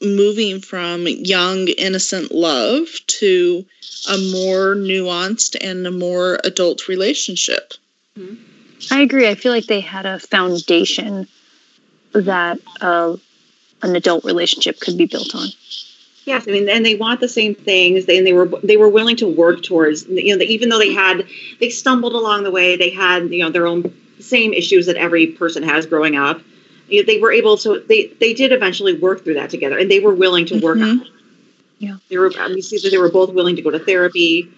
moving 0.02 0.61
from 0.61 1.07
young 1.07 1.68
innocent 1.68 2.31
love 2.31 2.88
to 3.07 3.65
a 4.10 4.18
more 4.31 4.76
nuanced 4.76 5.57
and 5.60 5.86
a 5.86 5.91
more 5.91 6.40
adult 6.44 6.88
relationship 6.88 7.73
I 8.91 9.02
agree. 9.02 9.27
I 9.27 9.36
feel 9.36 9.52
like 9.52 9.65
they 9.65 9.81
had 9.81 10.06
a 10.06 10.19
foundation 10.19 11.27
that 12.14 12.60
uh, 12.81 13.18
an 13.81 13.95
adult 13.95 14.23
relationship 14.23 14.80
could 14.80 14.98
be 14.98 15.06
built 15.06 15.36
on. 15.36 15.48
Yes, 16.26 16.48
I 16.48 16.52
mean, 16.52 16.69
and 16.69 16.86
they 16.86 16.95
want 16.95 17.19
the 17.19 17.27
same 17.27 17.56
things. 17.56 18.06
They, 18.06 18.18
and 18.18 18.27
they 18.27 18.34
were 18.34 18.45
they 18.64 18.77
were 18.77 18.90
willing 18.90 19.18
to 19.18 19.27
work 19.27 19.64
towards. 19.64 20.06
You 20.07 20.38
know, 20.38 20.44
even 20.44 20.69
though 20.69 20.77
they 20.77 20.94
had 20.94 21.27
they 21.60 21.69
stumbled 21.69 22.14
along 22.14 22.44
the 22.44 22.52
way, 22.52 22.77
they 22.77 22.90
had 22.90 23.31
you 23.31 23.44
know 23.44 23.49
their 23.49 23.68
own 23.68 23.94
same 24.19 24.53
issues 24.53 24.85
that 24.87 24.95
every 24.97 25.27
person 25.27 25.63
has 25.63 25.85
growing 25.85 26.15
up. 26.15 26.41
You 26.87 27.01
know, 27.01 27.05
they 27.05 27.19
were 27.19 27.31
able 27.31 27.57
to. 27.57 27.83
They 27.87 28.07
they 28.19 28.33
did 28.33 28.51
eventually 28.51 28.93
work 28.97 29.23
through 29.23 29.35
that 29.35 29.49
together, 29.49 29.77
and 29.77 29.89
they 29.89 29.99
were 29.99 30.13
willing 30.13 30.45
to 30.47 30.59
work 30.59 30.77
on 30.77 30.99
Mhm. 30.99 31.01
it. 31.03 31.07
Yeah. 31.79 31.95
they 32.09 32.17
were. 32.17 32.31
um, 32.39 32.53
You 32.53 32.61
see 32.61 32.77
that 32.79 32.89
they 32.89 32.97
were 32.97 33.11
both 33.11 33.31
willing 33.33 33.55
to 33.55 33.61
go 33.61 33.69
to 33.71 33.79
therapy 33.79 34.49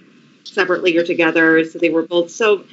separately 0.43 0.97
or 0.97 1.03
together. 1.03 1.63
So 1.65 1.77
they 1.79 1.89
were 1.89 2.03
both 2.03 2.31
so. 2.31 2.63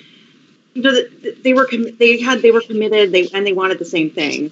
You 0.74 0.82
know, 0.82 1.02
they 1.42 1.54
were 1.54 1.66
com- 1.66 1.96
they 1.98 2.20
had 2.20 2.40
they 2.40 2.50
were 2.52 2.60
committed. 2.60 3.10
They 3.12 3.28
and 3.34 3.46
they 3.46 3.52
wanted 3.52 3.78
the 3.78 3.84
same 3.84 4.10
thing. 4.10 4.50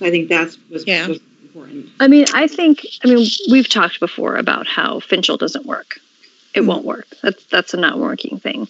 I 0.00 0.10
think 0.10 0.28
that's 0.28 0.56
was, 0.70 0.86
Yeah. 0.86 1.08
was 1.08 1.20
important. 1.42 1.86
I 2.00 2.08
mean, 2.08 2.26
I 2.34 2.46
think, 2.46 2.84
I 3.04 3.08
mean, 3.08 3.26
we've 3.50 3.68
talked 3.68 4.00
before 4.00 4.36
about 4.36 4.66
how 4.66 5.00
Finchel 5.00 5.38
doesn't 5.38 5.66
work. 5.66 6.00
It 6.54 6.62
won't 6.62 6.84
work. 6.84 7.06
That's 7.22 7.42
that's 7.46 7.74
a 7.74 7.76
not 7.76 7.98
working 7.98 8.38
thing. 8.38 8.68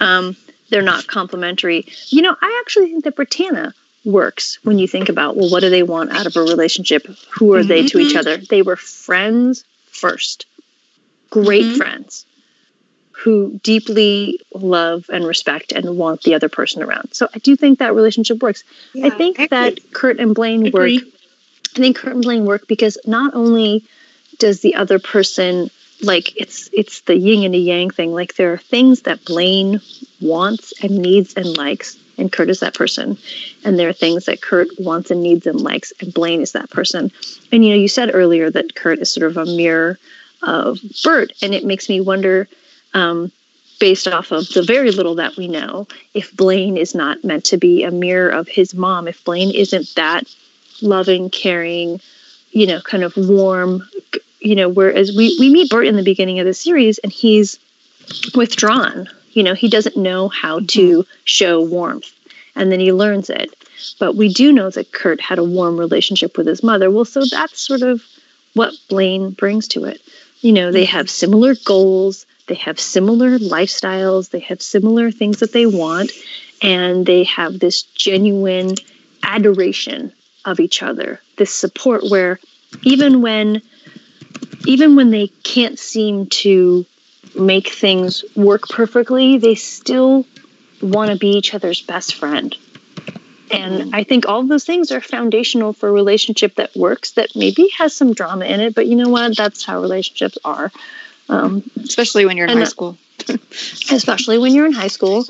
Um, 0.00 0.36
they're 0.70 0.82
not 0.82 1.06
complementary. 1.06 1.86
You 2.08 2.22
know, 2.22 2.36
I 2.40 2.60
actually 2.60 2.88
think 2.90 3.04
that 3.04 3.16
Brittana 3.16 3.72
works 4.04 4.58
when 4.62 4.78
you 4.78 4.86
think 4.86 5.08
about 5.08 5.36
well, 5.36 5.50
what 5.50 5.60
do 5.60 5.70
they 5.70 5.82
want 5.82 6.10
out 6.12 6.26
of 6.26 6.36
a 6.36 6.40
relationship? 6.40 7.06
Who 7.30 7.54
are 7.54 7.64
they 7.64 7.86
to 7.86 7.98
each 7.98 8.16
other? 8.16 8.36
They 8.36 8.62
were 8.62 8.76
friends 8.76 9.64
first, 9.90 10.46
great 11.30 11.64
Mhm. 11.64 11.76
friends 11.76 12.24
who 13.12 13.58
deeply 13.64 14.40
love 14.54 15.06
and 15.12 15.26
respect 15.26 15.72
and 15.72 15.96
want 15.96 16.22
the 16.22 16.34
other 16.34 16.48
person 16.48 16.82
around. 16.82 17.12
So 17.12 17.28
I 17.34 17.40
do 17.40 17.56
think 17.56 17.80
that 17.80 17.94
relationship 17.94 18.40
works. 18.40 18.62
I 19.02 19.10
think 19.10 19.50
that 19.50 19.92
Kurt 19.92 20.20
and 20.20 20.34
Blaine 20.34 20.70
work. 20.70 20.92
I 20.92 21.78
think 21.80 21.96
Kurt 21.96 22.14
and 22.14 22.22
Blaine 22.22 22.44
work 22.44 22.68
because 22.68 22.96
not 23.06 23.34
only 23.34 23.84
does 24.38 24.60
the 24.60 24.76
other 24.76 25.00
person 25.00 25.68
like 26.02 26.36
it's 26.36 26.68
it's 26.72 27.00
the 27.02 27.16
yin 27.16 27.44
and 27.44 27.54
the 27.54 27.58
yang 27.58 27.90
thing. 27.90 28.12
Like 28.12 28.34
there 28.36 28.52
are 28.52 28.58
things 28.58 29.02
that 29.02 29.24
Blaine 29.24 29.80
wants 30.20 30.72
and 30.82 30.98
needs 30.98 31.34
and 31.34 31.56
likes, 31.56 31.98
and 32.16 32.32
Kurt 32.32 32.50
is 32.50 32.60
that 32.60 32.74
person. 32.74 33.18
And 33.64 33.78
there 33.78 33.88
are 33.88 33.94
things 33.94 34.26
that 34.26 34.40
Kurt 34.40 34.68
wants 34.78 35.10
and 35.10 35.22
needs 35.22 35.46
and 35.46 35.60
likes, 35.60 35.92
and 36.00 36.12
Blaine 36.12 36.40
is 36.40 36.52
that 36.52 36.70
person. 36.70 37.10
And 37.52 37.64
you 37.64 37.70
know, 37.70 37.76
you 37.76 37.88
said 37.88 38.14
earlier 38.14 38.50
that 38.50 38.74
Kurt 38.74 39.00
is 39.00 39.10
sort 39.10 39.30
of 39.30 39.36
a 39.36 39.46
mirror 39.46 39.98
of 40.42 40.78
Burt, 41.04 41.32
and 41.42 41.54
it 41.54 41.64
makes 41.64 41.88
me 41.88 42.00
wonder, 42.00 42.48
um, 42.94 43.32
based 43.80 44.08
off 44.08 44.30
of 44.32 44.48
the 44.50 44.62
very 44.62 44.90
little 44.90 45.16
that 45.16 45.36
we 45.36 45.48
know, 45.48 45.86
if 46.14 46.34
Blaine 46.36 46.76
is 46.76 46.94
not 46.94 47.24
meant 47.24 47.44
to 47.46 47.56
be 47.56 47.84
a 47.84 47.90
mirror 47.90 48.30
of 48.30 48.48
his 48.48 48.74
mom, 48.74 49.08
if 49.08 49.24
Blaine 49.24 49.54
isn't 49.54 49.94
that 49.96 50.32
loving, 50.80 51.30
caring, 51.30 52.00
you 52.52 52.66
know, 52.66 52.80
kind 52.80 53.02
of 53.02 53.16
warm, 53.16 53.88
you 54.40 54.54
know, 54.54 54.68
whereas 54.68 55.14
we, 55.16 55.36
we 55.38 55.50
meet 55.50 55.70
Burt 55.70 55.86
in 55.86 55.96
the 55.96 56.02
beginning 56.02 56.38
of 56.38 56.46
the 56.46 56.54
series 56.54 56.98
and 56.98 57.12
he's 57.12 57.58
withdrawn. 58.34 59.08
You 59.32 59.42
know, 59.42 59.54
he 59.54 59.68
doesn't 59.68 59.96
know 59.96 60.28
how 60.28 60.60
to 60.60 60.98
mm-hmm. 61.00 61.10
show 61.24 61.60
warmth. 61.60 62.12
And 62.54 62.72
then 62.72 62.80
he 62.80 62.92
learns 62.92 63.30
it. 63.30 63.54
But 64.00 64.16
we 64.16 64.32
do 64.32 64.52
know 64.52 64.70
that 64.70 64.92
Kurt 64.92 65.20
had 65.20 65.38
a 65.38 65.44
warm 65.44 65.76
relationship 65.76 66.36
with 66.36 66.46
his 66.46 66.62
mother. 66.62 66.90
Well, 66.90 67.04
so 67.04 67.24
that's 67.30 67.60
sort 67.60 67.82
of 67.82 68.02
what 68.54 68.74
Blaine 68.88 69.30
brings 69.30 69.68
to 69.68 69.84
it. 69.84 70.00
You 70.40 70.52
know, 70.52 70.72
they 70.72 70.84
mm-hmm. 70.84 70.96
have 70.96 71.10
similar 71.10 71.54
goals, 71.64 72.26
they 72.46 72.54
have 72.56 72.80
similar 72.80 73.38
lifestyles, 73.38 74.30
they 74.30 74.40
have 74.40 74.62
similar 74.62 75.10
things 75.10 75.40
that 75.40 75.52
they 75.52 75.66
want, 75.66 76.10
and 76.62 77.06
they 77.06 77.24
have 77.24 77.60
this 77.60 77.82
genuine 77.82 78.74
adoration 79.22 80.12
of 80.44 80.58
each 80.60 80.82
other, 80.82 81.20
this 81.36 81.54
support 81.54 82.02
where 82.08 82.40
even 82.82 83.22
when 83.22 83.62
even 84.68 84.96
when 84.96 85.10
they 85.10 85.28
can't 85.44 85.78
seem 85.78 86.26
to 86.26 86.84
make 87.34 87.68
things 87.68 88.22
work 88.36 88.68
perfectly, 88.68 89.38
they 89.38 89.54
still 89.54 90.26
want 90.82 91.10
to 91.10 91.16
be 91.16 91.30
each 91.30 91.54
other's 91.54 91.80
best 91.80 92.14
friend. 92.14 92.54
And 93.50 93.96
I 93.96 94.04
think 94.04 94.28
all 94.28 94.40
of 94.40 94.48
those 94.48 94.66
things 94.66 94.92
are 94.92 95.00
foundational 95.00 95.72
for 95.72 95.88
a 95.88 95.92
relationship 95.92 96.56
that 96.56 96.76
works, 96.76 97.12
that 97.12 97.34
maybe 97.34 97.70
has 97.78 97.94
some 97.94 98.12
drama 98.12 98.44
in 98.44 98.60
it, 98.60 98.74
but 98.74 98.86
you 98.86 98.94
know 98.94 99.08
what? 99.08 99.34
That's 99.34 99.64
how 99.64 99.80
relationships 99.80 100.36
are. 100.44 100.70
Um, 101.30 101.68
Especially 101.82 102.26
when 102.26 102.36
you're 102.36 102.46
in 102.46 102.58
high 102.58 102.64
school. 102.64 102.98
especially 103.90 104.36
when 104.36 104.54
you're 104.54 104.66
in 104.66 104.72
high 104.72 104.88
school. 104.88 105.24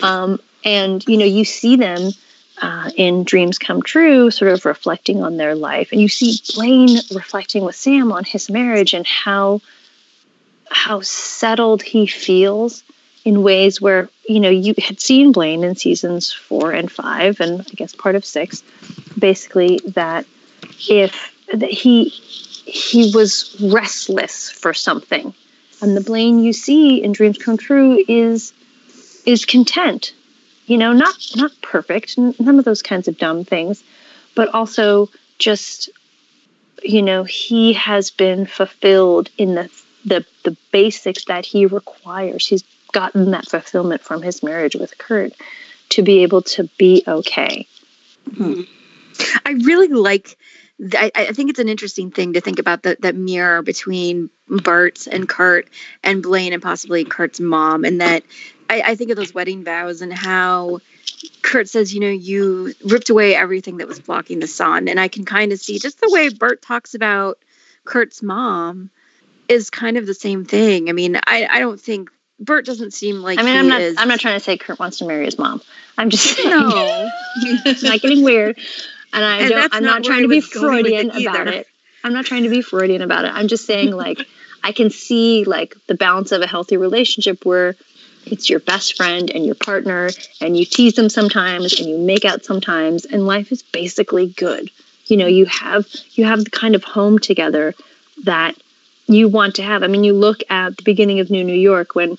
Um, 0.00 0.38
and 0.64 1.04
you 1.08 1.16
know, 1.16 1.24
you 1.24 1.44
see 1.44 1.74
them 1.74 2.12
uh, 2.62 2.90
in 2.96 3.24
Dreams 3.24 3.58
Come 3.58 3.82
True, 3.82 4.30
sort 4.30 4.52
of 4.52 4.64
reflecting 4.64 5.22
on 5.22 5.36
their 5.36 5.54
life, 5.54 5.92
and 5.92 6.00
you 6.00 6.08
see 6.08 6.40
Blaine 6.54 6.98
reflecting 7.14 7.64
with 7.64 7.76
Sam 7.76 8.12
on 8.12 8.24
his 8.24 8.50
marriage 8.50 8.94
and 8.94 9.06
how 9.06 9.60
how 10.70 11.00
settled 11.00 11.82
he 11.82 12.06
feels 12.06 12.82
in 13.24 13.42
ways 13.42 13.80
where 13.80 14.08
you 14.28 14.40
know 14.40 14.50
you 14.50 14.74
had 14.78 15.00
seen 15.00 15.32
Blaine 15.32 15.64
in 15.64 15.76
seasons 15.76 16.32
four 16.32 16.72
and 16.72 16.90
five, 16.90 17.40
and 17.40 17.60
I 17.60 17.74
guess 17.74 17.94
part 17.94 18.16
of 18.16 18.24
six, 18.24 18.62
basically 19.18 19.80
that 19.86 20.26
if 20.88 21.32
that 21.52 21.70
he 21.70 22.08
he 22.08 23.12
was 23.14 23.56
restless 23.60 24.50
for 24.50 24.74
something 24.74 25.32
and 25.80 25.96
the 25.96 26.00
Blaine 26.00 26.38
you 26.40 26.52
see 26.52 27.02
in 27.02 27.12
Dreams 27.12 27.38
Come 27.38 27.56
True 27.56 28.02
is 28.08 28.52
is 29.24 29.44
content. 29.44 30.14
You 30.66 30.78
know, 30.78 30.92
not 30.92 31.14
not 31.36 31.52
perfect, 31.62 32.18
n- 32.18 32.34
none 32.38 32.58
of 32.58 32.64
those 32.64 32.82
kinds 32.82 33.08
of 33.08 33.18
dumb 33.18 33.44
things, 33.44 33.82
but 34.34 34.48
also 34.52 35.10
just 35.38 35.90
you 36.82 37.02
know, 37.02 37.24
he 37.24 37.72
has 37.72 38.10
been 38.10 38.46
fulfilled 38.46 39.30
in 39.38 39.54
the 39.54 39.70
the 40.04 40.24
the 40.44 40.56
basics 40.72 41.24
that 41.26 41.44
he 41.44 41.66
requires. 41.66 42.46
He's 42.46 42.64
gotten 42.92 43.32
that 43.32 43.48
fulfillment 43.48 44.02
from 44.02 44.22
his 44.22 44.42
marriage 44.42 44.76
with 44.76 44.96
Kurt 44.98 45.32
to 45.90 46.02
be 46.02 46.22
able 46.22 46.42
to 46.42 46.64
be 46.78 47.02
okay. 47.06 47.66
Hmm. 48.36 48.62
I 49.44 49.52
really 49.64 49.88
like. 49.88 50.38
I, 50.80 51.10
I 51.14 51.32
think 51.32 51.50
it's 51.50 51.58
an 51.58 51.68
interesting 51.68 52.10
thing 52.10 52.34
to 52.34 52.40
think 52.40 52.58
about 52.58 52.82
that 52.82 53.00
that 53.00 53.14
mirror 53.14 53.62
between 53.62 54.30
Burt 54.48 55.06
and 55.06 55.28
Kurt 55.28 55.68
and 56.02 56.22
Blaine 56.22 56.52
and 56.52 56.62
possibly 56.62 57.04
Kurt's 57.04 57.40
mom, 57.40 57.84
and 57.84 58.00
that 58.00 58.24
I, 58.68 58.82
I 58.82 58.94
think 58.94 59.10
of 59.10 59.16
those 59.16 59.32
wedding 59.32 59.64
vows 59.64 60.02
and 60.02 60.12
how 60.12 60.80
Kurt 61.42 61.68
says, 61.68 61.94
you 61.94 62.00
know, 62.00 62.10
you 62.10 62.74
ripped 62.84 63.08
away 63.08 63.34
everything 63.34 63.78
that 63.78 63.88
was 63.88 64.00
blocking 64.00 64.40
the 64.40 64.46
sun, 64.46 64.88
and 64.88 65.00
I 65.00 65.08
can 65.08 65.24
kind 65.24 65.52
of 65.52 65.58
see 65.58 65.78
just 65.78 66.00
the 66.00 66.10
way 66.10 66.28
Burt 66.28 66.60
talks 66.60 66.94
about 66.94 67.38
Kurt's 67.84 68.22
mom 68.22 68.90
is 69.48 69.70
kind 69.70 69.96
of 69.96 70.06
the 70.06 70.14
same 70.14 70.44
thing. 70.44 70.90
I 70.90 70.92
mean, 70.92 71.16
I 71.16 71.48
I 71.50 71.58
don't 71.60 71.80
think 71.80 72.10
Burt 72.38 72.66
doesn't 72.66 72.92
seem 72.92 73.16
like 73.22 73.38
I 73.38 73.42
mean, 73.42 73.56
I'm 73.56 73.68
not 73.68 73.80
is- 73.80 73.96
I'm 73.96 74.08
not 74.08 74.20
trying 74.20 74.38
to 74.38 74.44
say 74.44 74.58
Kurt 74.58 74.78
wants 74.78 74.98
to 74.98 75.06
marry 75.06 75.24
his 75.24 75.38
mom. 75.38 75.62
I'm 75.96 76.10
just 76.10 76.24
saying 76.36 76.50
No. 76.50 77.10
it's 77.64 77.82
not 77.82 78.00
getting 78.00 78.22
weird. 78.22 78.58
And 79.16 79.24
I 79.24 79.38
and 79.38 79.50
don't, 79.50 79.74
I'm 79.74 79.82
not 79.82 80.02
not, 80.02 80.04
trying 80.04 80.22
to 80.22 80.28
be 80.28 80.36
was 80.36 80.48
going 80.48 80.66
with 80.66 80.84
Freudian 80.84 81.10
it 81.10 81.26
about 81.26 81.48
it. 81.48 81.66
I'm 82.04 82.12
not 82.12 82.26
trying 82.26 82.42
to 82.42 82.50
be 82.50 82.60
Freudian 82.60 83.00
about 83.00 83.24
it. 83.24 83.32
I'm 83.32 83.48
just 83.48 83.64
saying 83.64 83.90
like 83.96 84.20
I 84.62 84.72
can 84.72 84.90
see 84.90 85.44
like 85.44 85.74
the 85.86 85.94
balance 85.94 86.32
of 86.32 86.42
a 86.42 86.46
healthy 86.46 86.76
relationship 86.76 87.44
where 87.46 87.76
it's 88.26 88.50
your 88.50 88.60
best 88.60 88.96
friend 88.96 89.30
and 89.30 89.46
your 89.46 89.54
partner 89.54 90.10
and 90.40 90.54
you 90.56 90.66
tease 90.66 90.94
them 90.94 91.08
sometimes 91.08 91.80
and 91.80 91.88
you 91.88 91.96
make 91.96 92.26
out 92.26 92.44
sometimes 92.44 93.06
and 93.06 93.26
life 93.26 93.52
is 93.52 93.62
basically 93.62 94.28
good. 94.28 94.70
You 95.06 95.16
know, 95.16 95.26
you 95.26 95.46
have 95.46 95.86
you 96.12 96.26
have 96.26 96.44
the 96.44 96.50
kind 96.50 96.74
of 96.74 96.84
home 96.84 97.18
together 97.18 97.74
that 98.24 98.54
you 99.06 99.28
want 99.28 99.54
to 99.54 99.62
have. 99.62 99.82
I 99.82 99.86
mean, 99.86 100.04
you 100.04 100.12
look 100.12 100.42
at 100.50 100.76
the 100.76 100.82
beginning 100.82 101.20
of 101.20 101.30
New 101.30 101.42
New 101.42 101.54
York 101.54 101.94
when 101.94 102.18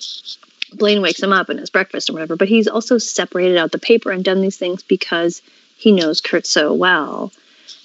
Blaine 0.72 1.00
wakes 1.00 1.22
him 1.22 1.32
up 1.32 1.48
and 1.48 1.60
has 1.60 1.70
breakfast 1.70 2.10
or 2.10 2.14
whatever, 2.14 2.34
but 2.34 2.48
he's 2.48 2.66
also 2.66 2.98
separated 2.98 3.56
out 3.56 3.70
the 3.70 3.78
paper 3.78 4.10
and 4.10 4.24
done 4.24 4.40
these 4.40 4.56
things 4.56 4.82
because 4.82 5.42
he 5.78 5.92
knows 5.92 6.20
Kurt 6.20 6.46
so 6.46 6.74
well. 6.74 7.32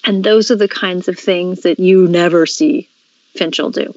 And 0.03 0.23
those 0.23 0.51
are 0.51 0.55
the 0.55 0.67
kinds 0.67 1.07
of 1.07 1.17
things 1.17 1.61
that 1.61 1.79
you 1.79 2.07
never 2.07 2.45
see 2.45 2.89
Finchel 3.35 3.71
do. 3.71 3.93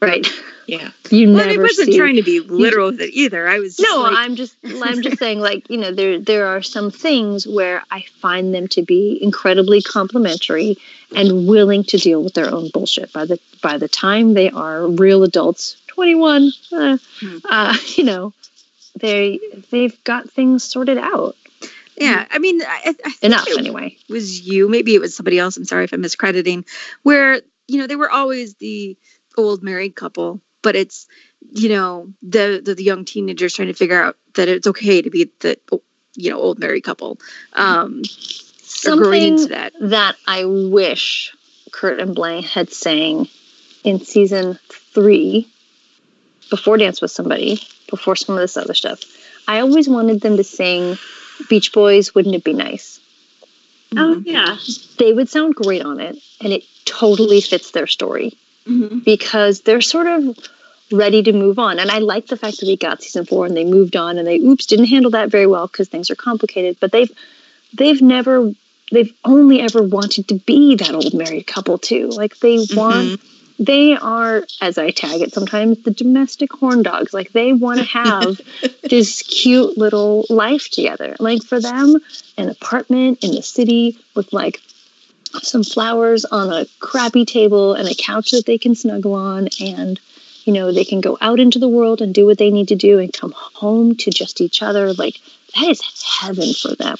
Right? 0.00 0.26
Yeah. 0.66 0.90
You 1.10 1.32
Well, 1.32 1.48
I 1.48 1.56
wasn't 1.56 1.90
see 1.90 1.96
trying 1.96 2.16
to 2.16 2.22
be 2.22 2.40
literal 2.40 2.90
with 2.90 3.00
it 3.00 3.14
either. 3.14 3.48
I 3.48 3.60
was 3.60 3.76
just 3.76 3.88
no, 3.90 4.02
like, 4.02 4.14
I'm 4.14 4.36
just 4.36 4.54
I'm 4.62 5.00
just 5.00 5.18
saying 5.24 5.40
like, 5.40 5.68
you 5.70 5.78
know, 5.78 5.90
there 5.90 6.18
there 6.18 6.46
are 6.46 6.60
some 6.60 6.90
things 6.90 7.46
where 7.46 7.82
I 7.90 8.02
find 8.20 8.54
them 8.54 8.68
to 8.68 8.82
be 8.82 9.18
incredibly 9.22 9.80
complimentary 9.80 10.76
and 11.16 11.48
willing 11.48 11.82
to 11.84 11.96
deal 11.96 12.22
with 12.22 12.34
their 12.34 12.52
own 12.52 12.68
bullshit 12.74 13.10
by 13.14 13.24
the 13.24 13.40
by 13.62 13.78
the 13.78 13.88
time 13.88 14.34
they 14.34 14.50
are 14.50 14.86
real 14.86 15.22
adults, 15.22 15.78
21, 15.86 16.52
uh, 16.72 16.98
Hmm. 17.20 17.38
uh, 17.48 17.76
you 17.96 18.04
know, 18.04 18.34
they 19.00 19.40
they've 19.70 19.96
got 20.04 20.28
things 20.30 20.62
sorted 20.62 20.98
out. 20.98 21.36
Yeah. 22.00 22.26
I 22.30 22.38
mean, 22.38 22.62
I, 22.62 22.94
I 23.04 23.10
think 23.10 23.32
Enough 23.32 23.48
it 23.48 23.58
anyway. 23.58 23.96
was 24.08 24.46
you. 24.46 24.68
Maybe 24.68 24.94
it 24.94 25.00
was 25.00 25.14
somebody 25.14 25.38
else. 25.38 25.56
I'm 25.56 25.64
sorry 25.64 25.84
if 25.84 25.92
I'm 25.92 26.02
miscrediting. 26.02 26.66
Where 27.02 27.40
you 27.66 27.78
know 27.78 27.86
they 27.86 27.96
were 27.96 28.10
always 28.10 28.54
the 28.54 28.96
old 29.36 29.62
married 29.62 29.94
couple, 29.94 30.40
but 30.62 30.76
it's 30.76 31.06
you 31.50 31.68
know 31.68 32.12
the 32.22 32.60
the, 32.64 32.74
the 32.74 32.84
young 32.84 33.04
teenagers 33.04 33.54
trying 33.54 33.68
to 33.68 33.74
figure 33.74 34.02
out 34.02 34.16
that 34.34 34.48
it's 34.48 34.66
okay 34.66 35.02
to 35.02 35.10
be 35.10 35.30
the 35.40 35.58
you 36.14 36.30
know 36.30 36.38
old 36.38 36.58
married 36.58 36.84
couple. 36.84 37.18
Um, 37.52 38.02
Something 38.60 39.48
that. 39.48 39.72
that 39.80 40.16
I 40.26 40.44
wish 40.44 41.34
Kurt 41.72 42.00
and 42.00 42.14
Blaine 42.14 42.42
had 42.42 42.70
sang 42.70 43.26
in 43.82 44.00
season 44.00 44.58
three, 44.68 45.50
before 46.50 46.76
Dance 46.76 47.00
with 47.00 47.10
Somebody, 47.10 47.60
before 47.90 48.14
some 48.14 48.34
of 48.34 48.40
this 48.40 48.56
other 48.56 48.74
stuff. 48.74 49.00
I 49.48 49.60
always 49.60 49.88
wanted 49.88 50.20
them 50.20 50.36
to 50.36 50.44
sing 50.44 50.98
Beach 51.48 51.72
Boys, 51.72 52.14
Wouldn't 52.14 52.34
It 52.34 52.44
Be 52.44 52.52
Nice? 52.52 53.00
Oh 53.96 54.22
yeah. 54.24 54.56
They 54.98 55.12
would 55.12 55.28
sound 55.28 55.54
great 55.54 55.82
on 55.84 56.00
it, 56.00 56.18
and 56.40 56.52
it 56.52 56.64
totally 56.84 57.40
fits 57.40 57.70
their 57.70 57.86
story 57.86 58.36
Mhm. 58.66 59.02
because 59.04 59.62
they're 59.62 59.80
sort 59.80 60.06
of 60.06 60.36
ready 60.90 61.22
to 61.22 61.32
move 61.32 61.58
on. 61.58 61.78
And 61.78 61.90
I 61.90 61.98
like 61.98 62.26
the 62.26 62.36
fact 62.36 62.60
that 62.60 62.66
we 62.66 62.76
got 62.76 63.02
season 63.02 63.24
four 63.26 63.46
and 63.46 63.56
they 63.56 63.64
moved 63.64 63.96
on 63.96 64.18
and 64.18 64.26
they 64.26 64.38
oops 64.38 64.66
didn't 64.66 64.86
handle 64.86 65.10
that 65.12 65.30
very 65.30 65.46
well 65.46 65.66
because 65.66 65.88
things 65.88 66.10
are 66.10 66.14
complicated. 66.16 66.76
But 66.80 66.92
they've 66.92 67.10
they've 67.74 68.00
never 68.02 68.52
they've 68.90 69.12
only 69.24 69.60
ever 69.60 69.82
wanted 69.82 70.28
to 70.28 70.34
be 70.34 70.74
that 70.76 70.92
old 70.94 71.12
married 71.14 71.46
couple 71.46 71.78
too. 71.78 72.08
Like 72.08 72.38
they 72.38 72.58
want 72.74 73.20
they 73.58 73.96
are, 73.96 74.44
as 74.60 74.78
I 74.78 74.90
tag 74.90 75.20
it 75.20 75.32
sometimes, 75.32 75.82
the 75.82 75.90
domestic 75.90 76.52
horn 76.52 76.82
dogs. 76.82 77.12
Like 77.12 77.32
they 77.32 77.52
want 77.52 77.80
to 77.80 77.84
have 77.98 78.40
this 78.88 79.22
cute 79.22 79.76
little 79.76 80.24
life 80.28 80.68
together. 80.70 81.16
Like 81.18 81.42
for 81.42 81.60
them, 81.60 81.96
an 82.36 82.48
apartment 82.48 83.24
in 83.24 83.32
the 83.32 83.42
city 83.42 83.98
with 84.14 84.32
like 84.32 84.60
some 85.42 85.62
flowers 85.62 86.24
on 86.24 86.52
a 86.52 86.66
crappy 86.80 87.24
table 87.24 87.74
and 87.74 87.88
a 87.88 87.94
couch 87.94 88.30
that 88.30 88.46
they 88.46 88.58
can 88.58 88.74
snuggle 88.74 89.14
on 89.14 89.48
and 89.60 90.00
you 90.44 90.54
know 90.54 90.72
they 90.72 90.86
can 90.86 91.02
go 91.02 91.18
out 91.20 91.38
into 91.38 91.58
the 91.58 91.68
world 91.68 92.00
and 92.00 92.14
do 92.14 92.24
what 92.24 92.38
they 92.38 92.50
need 92.50 92.68
to 92.68 92.74
do 92.74 92.98
and 92.98 93.12
come 93.12 93.34
home 93.36 93.94
to 93.94 94.10
just 94.10 94.40
each 94.40 94.62
other 94.62 94.94
like 94.94 95.20
that 95.54 95.68
is 95.68 95.82
heaven 96.02 96.54
for 96.54 96.74
them 96.76 96.96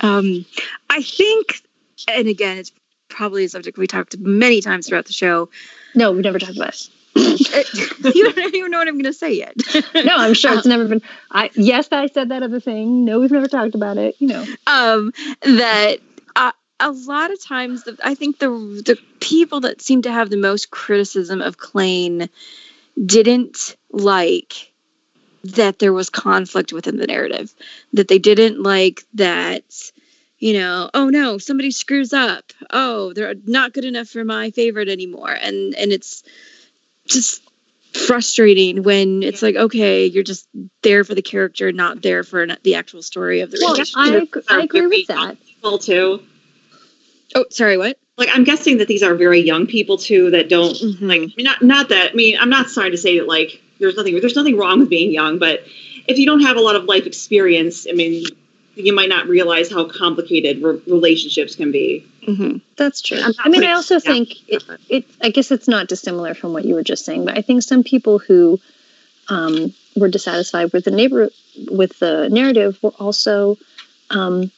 Um, 0.00 0.46
I 0.88 1.02
think, 1.02 1.62
and 2.08 2.28
again, 2.28 2.58
it's 2.58 2.72
probably 3.10 3.44
a 3.44 3.48
subject 3.48 3.76
we 3.78 3.86
talked 3.86 4.18
many 4.18 4.60
times 4.60 4.88
throughout 4.88 5.06
the 5.06 5.12
show. 5.12 5.48
no 5.94 6.12
we've 6.12 6.24
never 6.24 6.38
talked 6.38 6.56
about 6.56 6.68
it 6.68 6.88
you 7.16 8.32
don't 8.32 8.54
even 8.54 8.70
know 8.70 8.78
what 8.78 8.86
I'm 8.86 8.94
going 8.94 9.04
to 9.04 9.12
say 9.12 9.32
yet. 9.32 9.54
no 9.94 10.16
i'm 10.16 10.32
sure 10.32 10.56
it's 10.56 10.64
never 10.66 10.86
been 10.86 11.02
i 11.32 11.50
yes 11.54 11.88
i 11.90 12.06
said 12.06 12.28
that 12.28 12.44
other 12.44 12.60
thing 12.60 13.04
no 13.04 13.18
we've 13.18 13.32
never 13.32 13.48
talked 13.48 13.74
about 13.74 13.98
it 13.98 14.14
you 14.20 14.28
know 14.28 14.46
um, 14.68 15.12
that 15.42 15.98
uh, 16.36 16.52
a 16.80 16.90
lot 16.90 17.30
of 17.30 17.42
times, 17.42 17.84
the, 17.84 17.96
I 18.02 18.14
think 18.14 18.38
the 18.38 18.48
the 18.48 18.98
people 19.20 19.60
that 19.60 19.82
seem 19.82 20.02
to 20.02 20.12
have 20.12 20.30
the 20.30 20.36
most 20.36 20.70
criticism 20.70 21.42
of 21.42 21.58
Klaine 21.58 22.28
didn't 23.04 23.76
like 23.90 24.72
that 25.44 25.78
there 25.78 25.92
was 25.92 26.10
conflict 26.10 26.72
within 26.72 26.96
the 26.96 27.06
narrative. 27.06 27.54
That 27.92 28.08
they 28.08 28.18
didn't 28.18 28.62
like 28.62 29.04
that. 29.14 29.64
You 30.40 30.54
know, 30.54 30.90
oh 30.94 31.10
no, 31.10 31.36
somebody 31.38 31.70
screws 31.70 32.12
up. 32.14 32.52
Oh, 32.70 33.12
they're 33.12 33.34
not 33.44 33.74
good 33.74 33.84
enough 33.84 34.08
for 34.08 34.24
my 34.24 34.50
favorite 34.50 34.88
anymore, 34.88 35.30
and 35.30 35.74
and 35.74 35.92
it's 35.92 36.22
just 37.06 37.42
frustrating 37.92 38.84
when 38.84 39.20
it's 39.24 39.42
like 39.42 39.56
okay 39.56 40.06
you're 40.06 40.22
just 40.22 40.48
there 40.82 41.02
for 41.02 41.12
the 41.16 41.22
character 41.22 41.72
not 41.72 42.02
there 42.02 42.22
for 42.22 42.46
the 42.62 42.76
actual 42.76 43.02
story 43.02 43.40
of 43.40 43.50
the 43.50 43.58
well 43.60 43.72
relationship 43.72 44.44
I, 44.48 44.58
I 44.60 44.62
agree 44.62 44.86
with 44.86 45.08
that 45.08 45.36
People 45.44 45.78
too. 45.78 46.22
oh 47.34 47.46
sorry 47.50 47.76
what 47.76 47.98
Like 48.16 48.28
I'm 48.32 48.44
guessing 48.44 48.78
that 48.78 48.86
these 48.86 49.02
are 49.02 49.16
very 49.16 49.40
young 49.40 49.66
people 49.66 49.96
too 49.98 50.30
that 50.30 50.48
don't 50.48 50.74
Mhm. 50.76 51.00
like. 51.02 51.20
I 51.22 51.26
mean, 51.36 51.44
not 51.44 51.62
not 51.62 51.88
that. 51.88 52.12
I 52.12 52.14
mean, 52.14 52.36
I'm 52.38 52.48
not 52.50 52.70
sorry 52.70 52.92
to 52.92 52.96
say 52.96 53.18
that 53.18 53.26
like 53.26 53.60
there's 53.80 53.96
nothing 53.96 54.20
there's 54.20 54.36
nothing 54.36 54.56
wrong 54.56 54.78
with 54.78 54.88
being 54.88 55.10
young, 55.12 55.38
but 55.40 55.64
if 56.06 56.16
you 56.16 56.26
don't 56.26 56.42
have 56.42 56.56
a 56.56 56.60
lot 56.60 56.76
of 56.76 56.84
life 56.84 57.06
experience, 57.06 57.88
I 57.90 57.92
mean, 57.92 58.24
you 58.84 58.94
might 58.94 59.08
not 59.08 59.26
realize 59.26 59.70
how 59.70 59.84
complicated 59.84 60.62
re- 60.62 60.80
relationships 60.86 61.54
can 61.54 61.72
be. 61.72 62.06
hmm 62.24 62.58
That's 62.76 63.00
true. 63.00 63.18
I'm 63.18 63.32
not 63.36 63.46
I 63.46 63.48
mean, 63.48 63.64
I 63.64 63.72
also 63.72 63.94
yeah. 63.94 64.00
think 64.00 64.48
it, 64.48 64.62
it. 64.88 65.04
I 65.22 65.30
guess 65.30 65.50
it's 65.50 65.68
not 65.68 65.88
dissimilar 65.88 66.34
from 66.34 66.52
what 66.52 66.64
you 66.64 66.74
were 66.74 66.82
just 66.82 67.04
saying, 67.04 67.24
but 67.24 67.36
I 67.36 67.42
think 67.42 67.62
some 67.62 67.82
people 67.84 68.18
who 68.18 68.60
um, 69.28 69.74
were 69.96 70.08
dissatisfied 70.08 70.72
with 70.72 70.84
the 70.84 70.90
neighbor 70.90 71.30
with 71.70 71.98
the 71.98 72.28
narrative 72.30 72.78
were 72.82 72.94
also 72.98 73.58
um, 74.10 74.50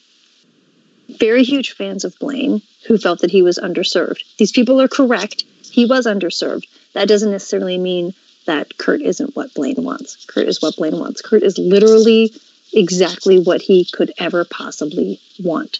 very 1.09 1.43
huge 1.43 1.71
fans 1.71 2.03
of 2.03 2.17
Blaine, 2.19 2.61
who 2.87 2.97
felt 2.97 3.21
that 3.21 3.31
he 3.31 3.41
was 3.41 3.57
underserved. 3.57 4.23
These 4.37 4.51
people 4.51 4.81
are 4.81 4.87
correct. 4.87 5.43
He 5.71 5.85
was 5.85 6.05
underserved. 6.05 6.67
That 6.93 7.07
doesn't 7.07 7.31
necessarily 7.31 7.77
mean 7.77 8.13
that 8.45 8.77
Kurt 8.77 9.01
isn't 9.01 9.35
what 9.35 9.53
Blaine 9.53 9.83
wants. 9.83 10.25
Kurt 10.25 10.47
is 10.47 10.61
what 10.61 10.75
Blaine 10.75 10.99
wants. 10.99 11.21
Kurt 11.21 11.43
is 11.43 11.57
literally 11.57 12.33
exactly 12.73 13.39
what 13.39 13.61
he 13.61 13.85
could 13.85 14.11
ever 14.17 14.45
possibly 14.45 15.19
want. 15.39 15.79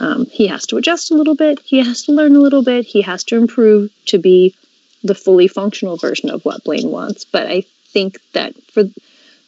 Um, 0.00 0.26
he 0.26 0.46
has 0.48 0.66
to 0.66 0.76
adjust 0.76 1.10
a 1.10 1.14
little 1.14 1.36
bit. 1.36 1.60
He 1.60 1.78
has 1.78 2.02
to 2.04 2.12
learn 2.12 2.34
a 2.34 2.40
little 2.40 2.62
bit. 2.62 2.84
He 2.84 3.02
has 3.02 3.22
to 3.24 3.36
improve 3.36 3.90
to 4.06 4.18
be 4.18 4.54
the 5.02 5.14
fully 5.14 5.48
functional 5.48 5.96
version 5.96 6.30
of 6.30 6.44
what 6.44 6.64
Blaine 6.64 6.90
wants. 6.90 7.24
But 7.24 7.46
I 7.46 7.64
think 7.88 8.18
that 8.32 8.54
for 8.72 8.84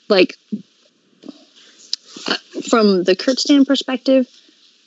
like 0.09 0.37
uh, 2.29 2.37
from 2.69 3.05
the 3.05 3.17
Kurt 3.17 3.41
Stan 3.41 3.65
perspective, 3.65 4.29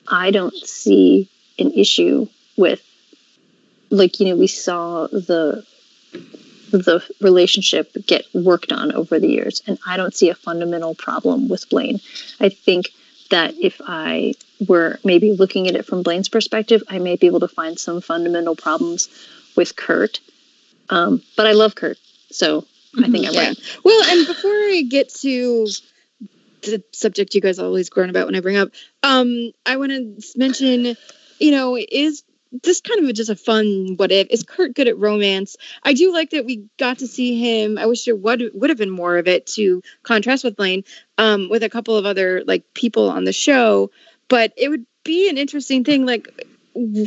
I 0.08 0.32
don't 0.32 0.56
see 0.56 1.28
an 1.58 1.72
issue 1.72 2.28
with 2.56 2.82
like 3.90 4.20
you 4.20 4.28
know 4.28 4.36
we 4.36 4.48
saw 4.48 5.08
the 5.08 5.66
the 6.72 7.04
relationship 7.22 7.92
get 8.06 8.26
worked 8.34 8.72
on 8.72 8.92
over 8.92 9.20
the 9.20 9.28
years 9.28 9.62
and 9.68 9.78
I 9.86 9.98
don't 9.98 10.14
see 10.14 10.30
a 10.30 10.36
fundamental 10.36 10.96
problem 10.96 11.50
with 11.50 11.70
Blaine. 11.70 12.00
I 12.40 12.50
think 12.50 12.90
that 13.30 13.56
if 13.60 13.80
I 13.86 14.34
were 14.68 15.00
maybe 15.04 15.34
looking 15.34 15.68
at 15.68 15.76
it 15.76 15.86
from 15.86 16.04
Blaine's 16.04 16.30
perspective, 16.30 16.84
I 16.90 17.00
may 17.00 17.16
be 17.16 17.28
able 17.28 17.42
to 17.42 17.48
find 17.48 17.80
some 17.80 18.02
fundamental 18.02 18.56
problems 18.56 19.10
with 19.56 19.76
Kurt. 19.76 20.20
Um, 20.90 21.22
but 21.38 21.46
I 21.46 21.52
love 21.52 21.76
Kurt, 21.76 21.98
so 22.32 22.66
I 22.98 23.10
think 23.10 23.28
I'm 23.28 23.34
Yeah. 23.34 23.48
right. 23.50 23.60
Well, 23.84 24.04
and 24.10 24.26
before 24.26 24.52
I 24.52 24.84
get 24.88 25.14
to 25.22 25.68
the 26.64 26.84
subject 26.92 27.36
you 27.36 27.42
guys 27.42 27.60
always 27.60 27.90
groan 27.90 28.10
about 28.10 28.26
when 28.26 28.36
I 28.36 28.40
bring 28.42 28.58
up, 28.58 28.72
um, 29.04 29.52
I 29.66 29.78
want 29.78 29.92
to 29.92 30.22
mention, 30.36 30.98
you 31.40 31.52
know, 31.52 31.78
is 31.78 32.24
this 32.64 32.82
kind 32.82 33.08
of 33.08 33.16
just 33.16 33.30
a 33.30 33.36
fun 33.36 33.96
what 33.98 34.12
if? 34.12 34.28
Is 34.30 34.44
Kurt 34.44 34.74
good 34.76 34.88
at 34.88 34.98
romance? 34.98 35.56
I 35.84 35.94
do 35.94 36.12
like 36.12 36.32
that 36.32 36.46
we 36.46 36.66
got 36.78 37.00
to 37.00 37.08
see 37.08 37.40
him. 37.40 37.78
I 37.78 37.86
wish 37.86 38.06
there 38.06 38.16
would 38.16 38.52
would 38.54 38.70
have 38.70 38.80
been 38.80 38.90
more 38.90 39.18
of 39.18 39.28
it 39.28 39.46
to 39.56 39.82
contrast 40.04 40.44
with 40.44 40.56
Blaine, 40.56 40.84
um, 41.18 41.50
with 41.50 41.64
a 41.64 41.70
couple 41.70 41.96
of 41.98 42.06
other 42.06 42.44
like 42.46 42.64
people 42.74 43.10
on 43.10 43.24
the 43.24 43.34
show. 43.34 43.92
But 44.28 44.54
it 44.58 44.70
would 44.70 44.86
be 45.04 45.30
an 45.30 45.38
interesting 45.38 45.84
thing, 45.84 46.06
like. 46.06 46.46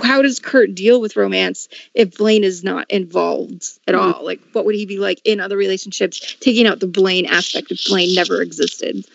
How 0.03 0.21
does 0.21 0.39
Kurt 0.39 0.75
deal 0.75 1.01
with 1.01 1.17
romance 1.17 1.69
if 1.95 2.19
Blaine 2.19 2.45
is 2.45 2.63
not 2.63 2.91
involved 2.91 3.65
at 3.87 3.95
Mhm. 3.95 3.99
all? 4.17 4.25
Like, 4.25 4.41
what 4.53 4.67
would 4.67 4.75
he 4.75 4.85
be 4.85 4.99
like 4.99 5.23
in 5.25 5.41
other 5.41 5.57
relationships? 5.57 6.37
Taking 6.41 6.67
out 6.67 6.81
the 6.81 6.89
Blaine 6.89 7.25
aspect 7.25 7.71
if 7.71 7.83
Blaine 7.87 8.15
never 8.15 8.43
existed. 8.43 9.07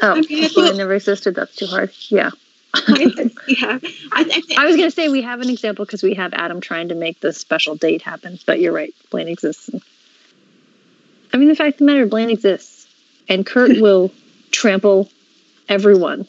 Oh, 0.00 0.12
I 0.12 0.20
mean, 0.20 0.26
I 0.30 0.46
if 0.46 0.54
Blaine 0.54 0.68
feel- 0.68 0.76
never 0.76 0.94
existed. 0.94 1.34
That's 1.34 1.56
too 1.56 1.66
hard. 1.66 1.90
Yeah. 2.08 2.30
yeah, 2.88 3.78
I, 4.12 4.20
I 4.20 4.24
think 4.24 4.58
I 4.58 4.66
was 4.66 4.76
gonna 4.76 4.90
say 4.90 5.08
we 5.08 5.22
have 5.22 5.40
an 5.40 5.50
example 5.50 5.84
because 5.84 6.02
we 6.02 6.14
have 6.14 6.32
Adam 6.34 6.60
trying 6.60 6.88
to 6.88 6.94
make 6.94 7.20
this 7.20 7.36
special 7.36 7.74
date 7.74 8.02
happen, 8.02 8.38
but 8.46 8.60
you're 8.60 8.72
right, 8.72 8.94
Blaine 9.10 9.28
exists. 9.28 9.70
I 11.32 11.36
mean, 11.36 11.48
the 11.48 11.56
fact 11.56 11.74
of 11.74 11.78
the 11.78 11.84
matter, 11.86 12.06
Blaine 12.06 12.30
exists, 12.30 12.86
and 13.28 13.44
Kurt 13.44 13.80
will 13.80 14.12
trample 14.52 15.10
everyone. 15.68 16.26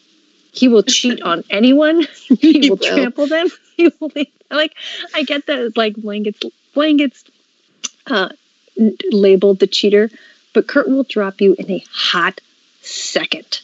He 0.51 0.67
will 0.67 0.83
cheat 0.83 1.21
on 1.21 1.43
anyone. 1.49 2.07
He, 2.39 2.59
He 2.59 2.69
will, 2.69 2.77
will. 2.77 2.87
trample 2.87 3.27
them. 3.27 3.47
He 3.77 3.91
will 3.99 4.09
be, 4.09 4.31
like. 4.49 4.75
I 5.13 5.23
get 5.23 5.45
that. 5.47 5.77
Like 5.77 5.95
Blaine 5.95 6.23
gets 6.23 6.39
Blaine 6.73 6.97
gets 6.97 7.23
uh, 8.07 8.29
labeled 9.11 9.59
the 9.59 9.67
cheater, 9.67 10.09
but 10.53 10.67
Kurt 10.67 10.89
will 10.89 11.03
drop 11.03 11.39
you 11.39 11.55
in 11.57 11.69
a 11.71 11.83
hot 11.91 12.41
second 12.81 13.61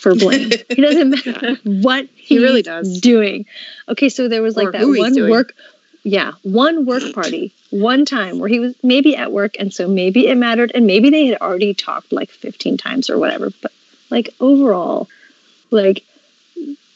for 0.00 0.14
Blaine. 0.14 0.50
it 0.68 0.80
doesn't 0.80 1.10
matter 1.10 1.56
what 1.64 2.08
He 2.16 2.38
really 2.38 2.62
does. 2.62 3.00
doing. 3.00 3.46
Okay, 3.88 4.08
so 4.08 4.28
there 4.28 4.42
was 4.42 4.56
like 4.56 4.68
Or 4.68 4.72
that 4.72 4.86
one 4.86 5.30
work, 5.30 5.54
yeah, 6.02 6.32
one 6.42 6.86
work 6.86 7.02
party, 7.12 7.52
one 7.70 8.04
time 8.06 8.38
where 8.38 8.48
he 8.48 8.58
was 8.58 8.74
maybe 8.82 9.14
at 9.14 9.30
work, 9.30 9.56
and 9.58 9.72
so 9.72 9.86
maybe 9.88 10.26
it 10.26 10.36
mattered, 10.36 10.72
and 10.74 10.86
maybe 10.86 11.10
they 11.10 11.26
had 11.26 11.40
already 11.40 11.74
talked 11.74 12.12
like 12.12 12.30
fifteen 12.30 12.76
times 12.78 13.10
or 13.10 13.18
whatever. 13.18 13.50
But 13.62 13.72
like 14.10 14.30
overall, 14.40 15.08
like 15.70 16.04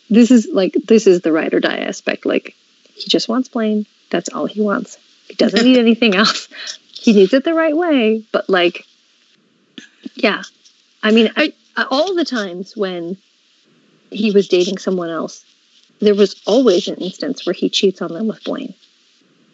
this 0.09 0.31
is 0.31 0.49
like 0.51 0.73
this 0.73 1.07
is 1.07 1.21
the 1.21 1.33
ride 1.33 1.53
or 1.53 1.61
die 1.61 1.79
aspect. 1.79 2.25
Like 2.25 2.55
he 2.95 3.09
just 3.11 3.29
wants 3.29 3.49
Blaine. 3.49 3.87
That's 4.11 4.31
all 4.31 4.47
he 4.47 4.63
wants. 4.63 4.97
He 5.29 5.35
doesn't 5.35 5.63
need 5.65 5.77
anything 5.87 6.15
else. 6.15 6.49
He 6.93 7.13
needs 7.13 7.35
it 7.35 7.45
the 7.45 7.53
right 7.53 7.77
way, 7.77 8.25
but 8.33 8.49
like, 8.49 8.87
yeah. 10.15 10.43
I 11.03 11.11
mean, 11.11 11.31
I, 11.37 11.53
all 11.91 12.15
the 12.15 12.25
times 12.25 12.77
when 12.77 13.17
he 14.11 14.31
was 14.31 14.49
dating 14.49 14.79
someone 14.79 15.11
else, 15.11 15.45
there 16.01 16.15
was 16.15 16.41
always 16.47 16.89
an 16.89 16.97
instance 16.97 17.47
where 17.47 17.53
he 17.53 17.69
cheats 17.69 18.03
on 18.03 18.13
them 18.13 18.27
with 18.27 18.43
Blaine. 18.45 18.75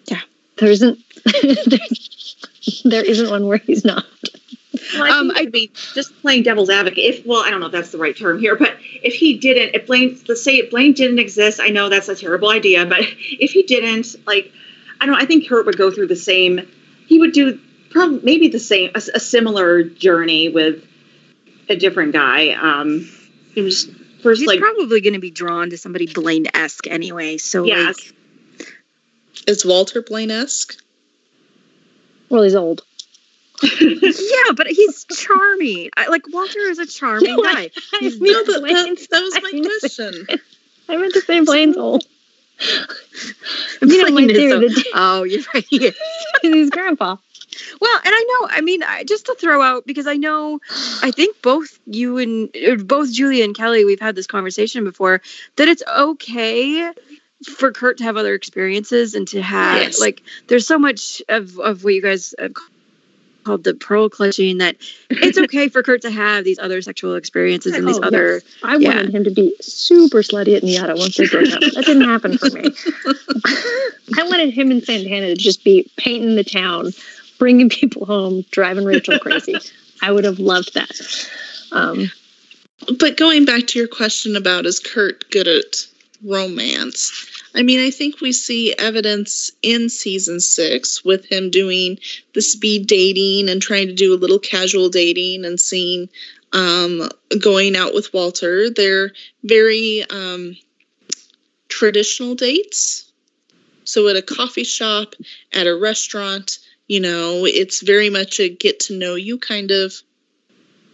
Yeah. 0.06 0.20
There 0.58 0.70
isn't 0.70 0.98
there, 2.84 3.04
isn't 3.04 3.30
one 3.30 3.46
where 3.46 3.58
he's 3.58 3.84
not. 3.84 4.04
Well, 4.94 5.04
I 5.04 5.10
um, 5.10 5.30
I'd 5.34 5.52
be 5.52 5.70
just 5.94 6.20
playing 6.20 6.42
devil's 6.42 6.70
advocate. 6.70 6.98
If 6.98 7.26
well, 7.26 7.42
I 7.44 7.50
don't 7.50 7.60
know 7.60 7.66
if 7.66 7.72
that's 7.72 7.92
the 7.92 7.98
right 7.98 8.16
term 8.16 8.38
here, 8.38 8.56
but 8.56 8.76
if 9.02 9.14
he 9.14 9.38
didn't, 9.38 9.74
if 9.74 9.86
Blaine, 9.86 10.18
let's 10.28 10.42
say 10.42 10.56
if 10.56 10.70
Blaine 10.70 10.92
didn't 10.92 11.18
exist, 11.18 11.60
I 11.60 11.68
know 11.68 11.88
that's 11.88 12.08
a 12.08 12.16
terrible 12.16 12.50
idea, 12.50 12.86
but 12.86 13.00
if 13.00 13.52
he 13.52 13.62
didn't, 13.62 14.16
like, 14.26 14.52
I 15.00 15.06
don't, 15.06 15.20
I 15.20 15.26
think 15.26 15.48
Kurt 15.48 15.66
would 15.66 15.76
go 15.76 15.90
through 15.90 16.08
the 16.08 16.16
same. 16.16 16.68
He 17.06 17.18
would 17.18 17.32
do 17.32 17.58
probably 17.90 18.20
maybe 18.22 18.48
the 18.48 18.58
same, 18.58 18.90
a, 18.94 19.02
a 19.14 19.20
similar 19.20 19.82
journey 19.82 20.48
with 20.48 20.84
a 21.70 21.76
different 21.76 22.12
guy. 22.12 22.50
Um, 22.50 23.08
it 23.56 23.62
was 23.62 23.88
first 24.22 24.40
He's 24.40 24.48
like 24.48 24.58
probably 24.60 25.00
going 25.00 25.14
to 25.14 25.20
be 25.20 25.30
drawn 25.30 25.70
to 25.70 25.78
somebody 25.78 26.06
Blaine 26.12 26.46
esque 26.52 26.86
anyway. 26.88 27.38
So 27.38 27.64
Yes. 27.64 27.96
like, 28.58 28.68
Is 29.46 29.64
Walter 29.64 30.02
Blaine 30.02 30.30
esque? 30.30 30.76
Well, 32.28 32.42
he's 32.42 32.54
old. 32.54 32.82
yeah, 33.80 34.52
but 34.56 34.66
he's 34.66 35.04
charming. 35.16 35.90
I, 35.96 36.08
like 36.08 36.22
Walter 36.32 36.60
is 36.60 36.78
a 36.78 36.86
charming 36.86 37.36
No, 37.36 37.42
guy. 37.42 37.70
I 37.94 37.98
He's 38.00 38.20
mean, 38.20 38.32
No, 38.32 38.44
that, 38.44 38.60
Blaine's- 38.60 39.06
that, 39.06 39.10
that 39.10 39.22
was 39.22 39.34
I 39.36 39.40
my 39.40 39.50
mean, 39.52 39.64
question. 39.64 40.26
I 40.88 40.96
meant 40.96 41.14
to 41.14 41.20
say 41.20 41.40
Blaine's 41.40 41.76
old. 41.76 42.04
You 43.82 43.86
know, 43.98 44.04
my 44.04 44.10
Blaine 44.10 44.28
theory, 44.28 44.68
the- 44.68 44.84
oh, 44.94 45.22
you're 45.24 45.42
right. 45.54 45.64
He 45.68 45.92
he's 46.42 46.70
grandpa. 46.70 47.16
Well, 47.80 47.96
and 48.04 48.14
I 48.14 48.26
know. 48.40 48.48
I 48.50 48.60
mean, 48.60 48.82
I, 48.82 49.04
just 49.04 49.26
to 49.26 49.34
throw 49.38 49.62
out 49.62 49.86
because 49.86 50.06
I 50.06 50.14
know, 50.16 50.60
I 51.02 51.10
think 51.10 51.40
both 51.42 51.78
you 51.86 52.18
and 52.18 52.54
er, 52.56 52.76
both 52.76 53.12
Julia 53.12 53.44
and 53.44 53.54
Kelly, 53.56 53.84
we've 53.84 54.00
had 54.00 54.14
this 54.14 54.26
conversation 54.26 54.84
before 54.84 55.20
that 55.56 55.68
it's 55.68 55.82
okay 55.96 56.90
for 57.56 57.72
Kurt 57.72 57.98
to 57.98 58.04
have 58.04 58.16
other 58.16 58.34
experiences 58.34 59.14
and 59.14 59.26
to 59.28 59.40
have 59.40 59.76
Yes. 59.78 60.00
like 60.00 60.22
there's 60.48 60.66
so 60.66 60.78
much 60.78 61.22
of 61.28 61.58
of 61.58 61.84
what 61.84 61.94
you 61.94 62.02
guys 62.02 62.34
have 62.38 62.52
called 63.44 63.64
the 63.64 63.72
pearl 63.74 64.10
clutching 64.10 64.58
that 64.58 64.76
it's 65.08 65.38
okay 65.44 65.68
for 65.68 65.82
Kurt 65.82 66.02
to 66.02 66.10
have 66.10 66.44
these 66.44 66.58
other 66.58 66.82
sexual 66.82 67.14
experiences 67.14 67.74
and 67.74 67.88
these 67.88 67.96
Oh, 67.98 68.02
other 68.02 68.42
I 68.62 68.76
Yeah. 68.76 68.96
wanted 68.96 69.14
him 69.14 69.24
to 69.24 69.30
be 69.30 69.54
super 69.62 70.18
slutty 70.22 70.54
at 70.56 70.62
NYADA 70.62 70.98
once 70.98 71.16
they 71.16 71.26
broke 71.26 71.50
up. 71.50 71.60
That 71.60 71.86
didn't 71.86 72.04
happen 72.04 72.36
for 72.36 72.50
me. 72.50 72.62
I 74.18 74.24
wanted 74.24 74.52
him 74.52 74.70
and 74.70 74.82
Santana 74.84 75.28
to 75.28 75.36
just 75.36 75.64
be 75.64 75.90
painting 75.96 76.36
the 76.36 76.44
town, 76.44 76.92
bringing 77.40 77.68
people 77.68 78.06
home, 78.06 78.44
driving 78.52 78.84
Rachel 78.84 79.18
crazy. 79.18 79.56
I 80.02 80.12
would 80.12 80.24
have 80.24 80.38
loved 80.38 80.74
that. 80.74 81.28
Um, 81.72 82.12
But 82.98 83.16
going 83.16 83.44
back 83.44 83.66
to 83.68 83.78
your 83.78 83.88
question 83.88 84.36
about 84.36 84.66
is 84.66 84.78
Kurt 84.78 85.30
good 85.30 85.48
at 85.48 85.86
romance? 86.24 87.12
I 87.54 87.62
mean, 87.62 87.80
I 87.80 87.90
think 87.90 88.20
we 88.20 88.32
see 88.32 88.74
evidence 88.78 89.50
in 89.62 89.88
season 89.88 90.40
six 90.40 91.04
with 91.04 91.26
him 91.26 91.50
doing 91.50 91.98
the 92.34 92.42
speed 92.42 92.86
dating 92.86 93.48
and 93.48 93.60
trying 93.60 93.88
to 93.88 93.94
do 93.94 94.14
a 94.14 94.18
little 94.22 94.38
casual 94.38 94.88
dating 94.88 95.44
and 95.44 95.58
seeing 95.60 96.08
um, 96.52 97.08
going 97.40 97.76
out 97.76 97.94
with 97.94 98.12
Walter. 98.14 98.70
They're 98.70 99.12
very 99.44 100.04
um, 100.10 100.56
traditional 101.68 102.34
dates. 102.34 103.10
So 103.84 104.08
at 104.08 104.16
a 104.16 104.22
coffee 104.22 104.64
shop, 104.64 105.14
at 105.52 105.66
a 105.66 105.76
restaurant, 105.76 106.58
you 106.90 106.98
know, 106.98 107.44
it's 107.46 107.82
very 107.82 108.10
much 108.10 108.40
a 108.40 108.48
get 108.48 108.80
to 108.80 108.98
know 108.98 109.14
you 109.14 109.38
kind 109.38 109.70
of 109.70 109.94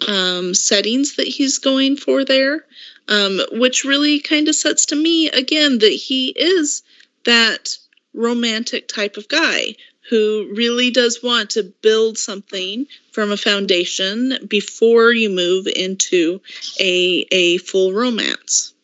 um, 0.06 0.52
settings 0.52 1.16
that 1.16 1.27
he's 1.27 1.56
going 1.56 1.97
for 1.97 2.23
there, 2.23 2.66
um, 3.09 3.40
which 3.52 3.85
really 3.85 4.20
kind 4.20 4.47
of 4.48 4.55
sets 4.55 4.85
to 4.86 4.94
me 4.94 5.31
again 5.31 5.78
that 5.78 5.89
he 5.89 6.28
is 6.28 6.82
that 7.24 7.78
romantic 8.12 8.89
type 8.89 9.16
of 9.16 9.27
guy 9.28 9.74
who 10.10 10.52
really 10.55 10.90
does 10.90 11.23
want 11.23 11.48
to 11.48 11.62
build 11.81 12.18
something 12.18 12.86
from 13.12 13.32
a 13.32 13.39
foundation 13.39 14.35
before 14.47 15.12
you 15.12 15.31
move 15.31 15.66
into 15.66 16.43
a 16.78 17.27
a 17.32 17.56
full 17.56 17.94
romance. 17.94 18.74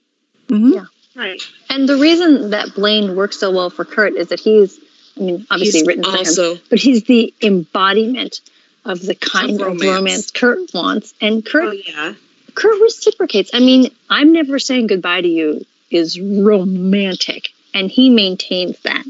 Yeah. 0.48 0.86
Right. 1.14 1.42
and 1.68 1.86
the 1.86 1.98
reason 1.98 2.50
that 2.50 2.74
Blaine 2.74 3.14
works 3.16 3.38
so 3.38 3.50
well 3.50 3.68
for 3.68 3.84
Kurt 3.84 4.14
is 4.14 4.28
that 4.28 4.40
he's, 4.40 4.80
I 5.16 5.20
mean, 5.20 5.46
obviously 5.50 5.80
He's 5.80 5.86
written 5.86 6.04
for 6.04 6.10
him, 6.10 6.16
also 6.18 6.58
but 6.70 6.78
he's 6.78 7.04
the 7.04 7.32
embodiment 7.42 8.40
of 8.84 9.00
the 9.02 9.14
kind 9.14 9.60
of 9.60 9.66
romance. 9.66 9.82
romance, 9.84 10.30
Kurt 10.30 10.72
wants. 10.74 11.14
And 11.20 11.44
Kurt 11.44 11.64
Oh 11.68 11.72
yeah. 11.72 12.14
Kurt 12.54 12.80
reciprocates. 12.80 13.50
I 13.54 13.60
mean, 13.60 13.90
I'm 14.10 14.32
never 14.32 14.58
saying 14.58 14.88
goodbye 14.88 15.20
to 15.22 15.28
you 15.28 15.64
is 15.90 16.18
romantic, 16.20 17.50
and 17.74 17.90
he 17.90 18.10
maintains 18.10 18.78
that. 18.80 19.04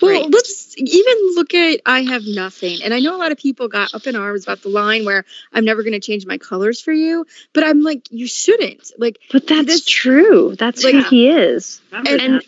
Well, 0.00 0.22
Right. 0.22 0.30
let's 0.30 0.76
even 0.78 1.14
look 1.34 1.52
at 1.54 1.80
I 1.84 2.02
Have 2.02 2.22
Nothing. 2.26 2.80
And 2.84 2.94
I 2.94 3.00
know 3.00 3.16
a 3.16 3.18
lot 3.18 3.32
of 3.32 3.38
people 3.38 3.66
got 3.66 3.92
up 3.92 4.06
in 4.06 4.14
arms 4.14 4.44
about 4.44 4.62
the 4.62 4.68
line 4.68 5.04
where 5.04 5.24
I'm 5.52 5.64
never 5.64 5.82
going 5.82 5.94
to 5.94 6.00
change 6.00 6.26
my 6.26 6.38
colors 6.38 6.80
for 6.80 6.92
you. 6.92 7.26
But 7.52 7.64
I'm 7.64 7.82
like, 7.82 8.06
you 8.12 8.28
shouldn't. 8.28 8.92
Like, 8.98 9.18
But 9.32 9.48
that's 9.48 9.66
This- 9.66 9.84
true. 9.84 10.54
That's 10.56 10.84
like- 10.84 10.94
who 10.94 11.02
he 11.02 11.28
is. 11.28 11.80
Remember 11.90 12.10
And 12.24 12.34
that. 12.36 12.44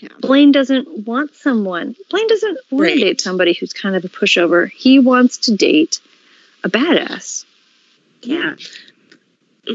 Yeah. 0.00 0.08
Blaine 0.20 0.50
doesn't 0.52 1.06
want 1.06 1.34
someone. 1.34 1.94
Blaine 2.10 2.28
doesn't 2.28 2.58
want 2.70 2.82
Right. 2.82 2.94
to 2.94 3.00
date 3.00 3.20
somebody 3.20 3.54
who's 3.54 3.72
kind 3.72 3.94
of 3.94 4.04
a 4.04 4.08
pushover. 4.08 4.70
He 4.70 4.98
wants 4.98 5.38
to 5.38 5.56
date 5.56 6.00
a 6.64 6.70
badass, 6.70 7.44
yeah. 8.22 8.54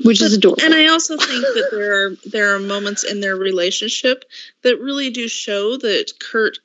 which 0.04 0.22
is 0.22 0.34
adorable. 0.34 0.64
And 0.64 0.74
I 0.74 0.88
also 0.88 1.16
think 1.18 1.42
that 1.42 1.70
there 1.72 2.06
are 2.06 2.16
there 2.26 2.56
are 2.56 2.60
moments 2.60 3.04
in 3.04 3.22
their 3.22 3.36
relationship 3.36 4.26
that 4.64 4.80
really 4.80 5.10
do 5.12 5.28
show 5.28 5.78
that 5.78 6.14
Kurt 6.20 6.60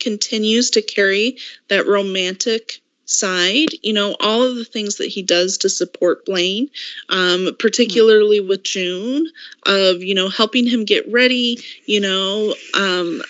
continues 0.00 0.70
to 0.70 0.82
carry 0.82 1.38
that 1.68 1.86
romantic 1.86 2.80
side. 3.08 3.68
You 3.82 3.92
know, 3.92 4.16
all 4.20 4.42
of 4.42 4.56
the 4.56 4.64
things 4.64 4.96
that 4.96 5.08
he 5.08 5.22
does 5.22 5.58
to 5.58 5.68
support 5.68 6.24
Blaine, 6.26 6.70
um, 7.08 7.48
particularly 7.58 8.40
with 8.40 8.62
June, 8.62 9.26
of 9.66 10.02
you 10.02 10.14
know 10.14 10.28
helping 10.28 10.66
him 10.66 10.84
get 10.84 11.10
ready. 11.10 11.58
You 11.86 12.00
know. 12.00 12.54
Um, 12.74 13.22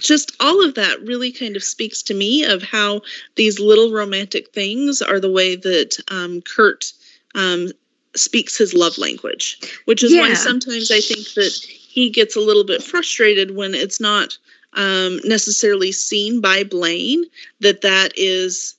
just 0.00 0.34
all 0.40 0.64
of 0.64 0.76
that 0.76 0.98
really 1.02 1.30
kind 1.30 1.56
of 1.56 1.62
speaks 1.62 2.02
to 2.02 2.14
me 2.14 2.42
of 2.42 2.62
how 2.62 3.02
these 3.36 3.60
little 3.60 3.92
romantic 3.92 4.50
things 4.54 5.02
are 5.02 5.20
the 5.20 5.30
way 5.30 5.56
that 5.56 6.02
um, 6.08 6.40
Kurt 6.40 6.90
um, 7.34 7.68
speaks 8.16 8.56
his 8.56 8.74
love 8.74 8.98
language, 8.98 9.58
which 9.84 10.02
is 10.02 10.14
why 10.14 10.34
sometimes 10.34 10.90
I 10.90 11.00
think 11.00 11.34
that 11.34 11.52
he 11.52 12.10
gets 12.10 12.36
a 12.36 12.40
little 12.40 12.64
bit 12.64 12.82
frustrated 12.82 13.54
when 13.54 13.74
it's 13.74 14.00
not 14.00 14.36
um, 14.74 15.20
necessarily 15.24 15.92
seen 15.92 16.40
by 16.40 16.64
Blaine 16.64 17.24
that 17.60 17.82
that 17.82 18.12
is, 18.16 18.76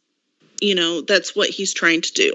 you 0.61 0.75
know, 0.75 1.01
that's 1.01 1.35
what 1.35 1.49
he's 1.49 1.73
trying 1.73 2.01
to 2.01 2.13
do. 2.13 2.33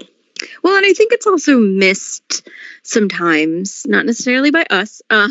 Well, 0.63 0.75
and 0.77 0.85
I 0.85 0.93
think 0.93 1.11
it's 1.13 1.25
also 1.25 1.57
missed 1.57 2.47
sometimes, 2.83 3.85
not 3.87 4.05
necessarily 4.05 4.51
by 4.51 4.65
us, 4.69 5.01
uh, 5.09 5.29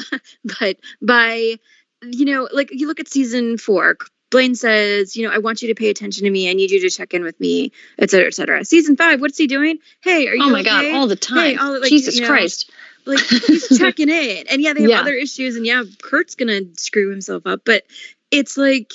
but 0.59 0.79
by, 1.01 1.59
you 2.03 2.25
know, 2.25 2.49
like 2.53 2.71
you 2.73 2.87
look 2.89 3.01
at 3.01 3.09
season 3.09 3.59
four, 3.59 3.97
Blaine 4.31 4.55
says, 4.57 5.17
you 5.17 5.27
know, 5.27 5.33
I 5.33 5.39
want 5.39 5.63
you 5.63 5.69
to 5.69 5.75
pay 5.75 5.89
attention 5.89 6.25
to 6.25 6.31
me. 6.31 6.51
I 6.51 6.55
need 6.55 6.71
you 6.73 6.81
to 6.81 6.91
check 6.91 7.15
in 7.15 7.23
with 7.23 7.39
me, 7.39 7.71
et 7.99 8.11
cetera, 8.11 8.27
et 8.27 8.35
cetera. 8.35 8.65
Season 8.65 8.97
five, 8.97 9.21
what's 9.21 9.39
he 9.39 9.47
doing? 9.47 9.79
Hey, 10.03 10.27
are 10.27 10.35
you 10.35 10.43
oh 10.43 10.51
my 10.51 10.63
god, 10.65 10.85
all 10.95 11.07
the 11.07 11.15
time. 11.17 11.59
all 11.61 11.73
the- 11.75 11.81
like, 11.81 11.91
Jesus 11.91 12.17
you 12.17 12.23
know, 12.23 12.29
Christ. 12.29 12.71
like 13.05 13.21
he's 13.21 13.69
checking 13.79 14.09
in. 14.09 14.47
And 14.49 14.61
yeah, 14.61 14.73
they 14.73 14.83
have 14.83 14.91
Yeah. 14.91 15.01
other 15.01 15.15
issues, 15.15 15.55
and 15.57 15.65
yeah, 15.65 15.85
Kurt's 16.03 16.35
gonna 16.35 16.63
screw 16.77 17.11
himself 17.11 17.47
up, 17.47 17.61
but 17.65 17.85
it's 18.33 18.57
like 18.57 18.93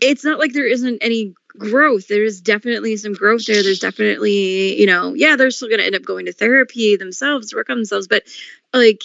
it's 0.00 0.24
not 0.24 0.38
like 0.38 0.52
there 0.52 0.66
isn't 0.66 0.98
any 1.00 1.34
growth. 1.48 2.08
There's 2.08 2.40
definitely 2.40 2.96
some 2.96 3.12
growth 3.12 3.46
there. 3.46 3.62
There's 3.62 3.80
definitely, 3.80 4.78
you 4.80 4.86
know, 4.86 5.14
yeah, 5.14 5.36
they're 5.36 5.50
still 5.50 5.68
gonna 5.68 5.82
end 5.82 5.94
up 5.94 6.04
going 6.04 6.26
to 6.26 6.32
therapy 6.32 6.96
themselves, 6.96 7.54
work 7.54 7.70
on 7.70 7.76
themselves, 7.76 8.08
but 8.08 8.22
like 8.72 9.02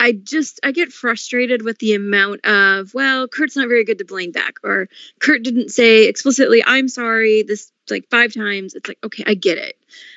I 0.00 0.12
just 0.12 0.60
I 0.64 0.72
get 0.72 0.92
frustrated 0.92 1.62
with 1.62 1.78
the 1.78 1.94
amount 1.94 2.46
of 2.46 2.94
well, 2.94 3.28
Kurt's 3.28 3.56
not 3.56 3.68
very 3.68 3.84
good 3.84 3.98
to 3.98 4.04
Blaine 4.06 4.32
back, 4.32 4.54
or 4.64 4.88
Kurt 5.20 5.42
didn't 5.42 5.68
say 5.68 6.08
explicitly, 6.08 6.64
"I'm 6.64 6.88
sorry." 6.88 7.42
This 7.42 7.70
like 7.90 8.08
five 8.10 8.32
times. 8.32 8.74
It's 8.74 8.88
like 8.88 8.98
okay, 9.04 9.24
I 9.26 9.34
get 9.34 9.58
it. 9.58 9.76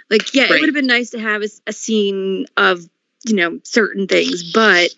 Like 0.10 0.34
yeah, 0.34 0.46
it 0.46 0.52
would 0.52 0.70
have 0.70 0.74
been 0.74 0.88
nice 0.88 1.10
to 1.12 1.20
have 1.20 1.44
a 1.68 1.74
scene 1.74 2.46
of 2.56 2.88
you 3.26 3.36
know 3.36 3.60
certain 3.64 4.08
things, 4.08 4.54
but 4.54 4.90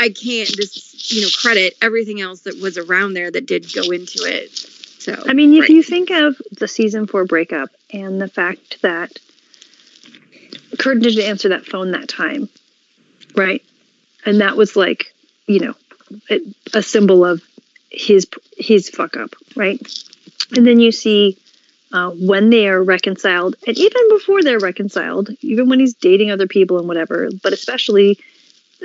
I 0.00 0.08
can't 0.08 0.48
just 0.48 1.12
you 1.12 1.22
know 1.22 1.28
credit 1.36 1.76
everything 1.82 2.20
else 2.20 2.40
that 2.42 2.60
was 2.60 2.78
around 2.78 3.14
there 3.14 3.30
that 3.30 3.46
did 3.46 3.72
go 3.72 3.82
into 3.90 4.24
it. 4.24 4.50
So 4.50 5.14
I 5.26 5.34
mean, 5.34 5.54
if 5.54 5.60
right. 5.60 5.70
you 5.70 5.82
think 5.82 6.10
of 6.10 6.40
the 6.52 6.66
season 6.66 7.06
four 7.06 7.26
breakup 7.26 7.70
and 7.92 8.20
the 8.20 8.28
fact 8.28 8.80
that 8.82 9.18
Kurt 10.78 11.00
didn't 11.00 11.24
answer 11.24 11.50
that 11.50 11.66
phone 11.66 11.90
that 11.92 12.08
time, 12.08 12.48
right? 13.36 13.62
And 14.24 14.40
that 14.40 14.56
was 14.56 14.74
like, 14.76 15.14
you 15.46 15.60
know, 15.60 15.74
a, 16.30 16.40
a 16.74 16.82
symbol 16.82 17.24
of 17.24 17.42
his 17.90 18.26
his 18.56 18.88
fuck 18.88 19.16
up, 19.16 19.34
right? 19.54 19.80
And 20.56 20.66
then 20.66 20.80
you 20.80 20.92
see 20.92 21.38
uh, 21.92 22.10
when 22.10 22.50
they 22.50 22.68
are 22.68 22.82
reconciled, 22.82 23.56
and 23.66 23.76
even 23.76 24.08
before 24.10 24.42
they're 24.42 24.58
reconciled, 24.58 25.30
even 25.40 25.68
when 25.68 25.80
he's 25.80 25.94
dating 25.94 26.30
other 26.30 26.46
people 26.46 26.78
and 26.78 26.88
whatever, 26.88 27.28
but 27.42 27.52
especially 27.52 28.18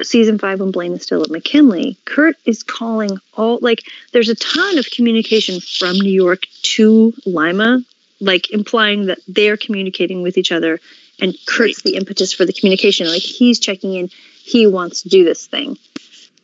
season 0.03 0.37
five 0.37 0.59
when 0.59 0.71
Blaine 0.71 0.93
is 0.93 1.03
still 1.03 1.23
at 1.23 1.29
McKinley, 1.29 1.97
Kurt 2.05 2.35
is 2.45 2.63
calling 2.63 3.17
all 3.33 3.59
like 3.61 3.83
there's 4.11 4.29
a 4.29 4.35
ton 4.35 4.77
of 4.77 4.89
communication 4.91 5.59
from 5.59 5.97
New 5.97 6.11
York 6.11 6.43
to 6.63 7.13
Lima, 7.25 7.81
like 8.19 8.51
implying 8.51 9.07
that 9.07 9.19
they're 9.27 9.57
communicating 9.57 10.21
with 10.21 10.37
each 10.37 10.51
other, 10.51 10.79
and 11.19 11.35
Kurt's 11.45 11.81
the 11.81 11.95
impetus 11.95 12.33
for 12.33 12.45
the 12.45 12.53
communication. 12.53 13.07
Like 13.07 13.21
he's 13.21 13.59
checking 13.59 13.93
in, 13.93 14.09
he 14.43 14.67
wants 14.67 15.03
to 15.03 15.09
do 15.09 15.23
this 15.23 15.47
thing. 15.47 15.77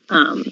Um, 0.10 0.45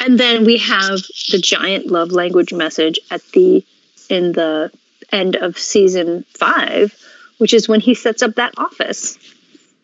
and 0.00 0.18
then 0.18 0.44
we 0.44 0.58
have 0.58 1.00
the 1.30 1.40
giant 1.42 1.86
love 1.86 2.12
language 2.12 2.52
message 2.52 2.98
at 3.10 3.22
the 3.32 3.64
in 4.08 4.32
the 4.32 4.70
end 5.12 5.36
of 5.36 5.58
season 5.58 6.24
five, 6.34 6.94
which 7.38 7.54
is 7.54 7.68
when 7.68 7.80
he 7.80 7.94
sets 7.94 8.22
up 8.22 8.34
that 8.34 8.54
office. 8.56 9.18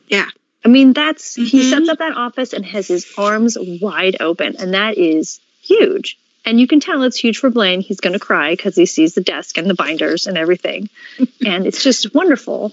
Yeah. 0.09 0.29
I 0.65 0.69
mean, 0.69 0.93
that's 0.93 1.35
he 1.35 1.43
Mhm. 1.61 1.71
sets 1.71 1.89
up 1.89 1.99
that 1.99 2.17
office 2.17 2.53
and 2.53 2.65
has 2.65 2.87
his 2.89 3.07
arms 3.19 3.57
wide 3.61 4.17
open, 4.21 4.57
and 4.59 4.75
that 4.75 4.97
is 4.99 5.41
huge. 5.61 6.17
And 6.45 6.59
you 6.61 6.67
can 6.67 6.81
tell 6.81 7.03
it's 7.05 7.17
huge 7.17 7.39
for 7.39 7.51
Blaine. 7.51 7.81
He's 7.81 8.01
going 8.01 8.13
to 8.15 8.19
cry 8.19 8.53
because 8.55 8.75
he 8.77 8.87
sees 8.87 9.15
the 9.15 9.21
desk 9.21 9.59
and 9.59 9.69
the 9.71 9.75
binders 9.75 10.27
and 10.27 10.37
everything, 10.39 10.89
and 11.47 11.67
it's 11.67 11.83
just 11.83 12.15
wonderful. 12.15 12.73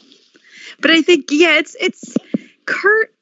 but 0.82 0.91
I 0.91 1.02
think 1.02 1.26
yeah, 1.32 1.57
it's 1.57 1.76
it's 1.80 2.16
Kurt 2.66 3.14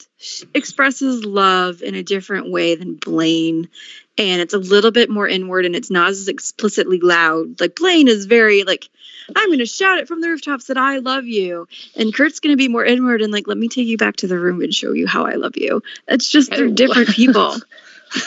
expresses 0.54 1.24
love 1.26 1.82
in 1.82 1.96
a 1.96 2.04
different 2.04 2.50
way 2.52 2.76
than 2.76 2.96
Blaine, 2.96 3.70
and 4.18 4.42
it's 4.42 4.54
a 4.54 4.58
little 4.60 4.92
bit 4.92 5.10
more 5.10 5.28
inward, 5.28 5.66
and 5.66 5.76
it's 5.76 5.92
not 5.92 6.10
as 6.10 6.28
explicitly 6.28 7.00
loud. 7.00 7.60
Like 7.62 7.76
Blaine 7.76 8.08
is 8.08 8.26
very 8.26 8.64
like, 8.64 8.90
I'm 9.36 9.48
going 9.50 9.60
to 9.60 9.66
shout 9.66 10.00
it 10.00 10.08
from 10.08 10.22
the 10.22 10.30
rooftops 10.30 10.66
that 10.68 10.78
I 10.78 10.98
love 11.00 11.26
you, 11.26 11.68
and 11.96 12.14
Kurt's 12.14 12.40
going 12.40 12.54
to 12.54 12.58
be 12.58 12.68
more 12.68 12.86
inward 12.86 13.22
and 13.22 13.32
like, 13.32 13.48
let 13.48 13.58
me 13.58 13.68
take 13.68 13.88
you 13.88 13.98
back 13.98 14.18
to 14.18 14.28
the 14.28 14.40
room 14.40 14.62
and 14.62 14.74
show 14.74 14.94
you 14.94 15.08
how 15.08 15.26
I 15.26 15.34
love 15.34 15.58
you. 15.58 15.84
It's 16.08 16.30
just 16.30 16.50
they're 16.52 16.66
Oh. 16.66 16.72
different 16.72 17.10
people. 17.10 17.56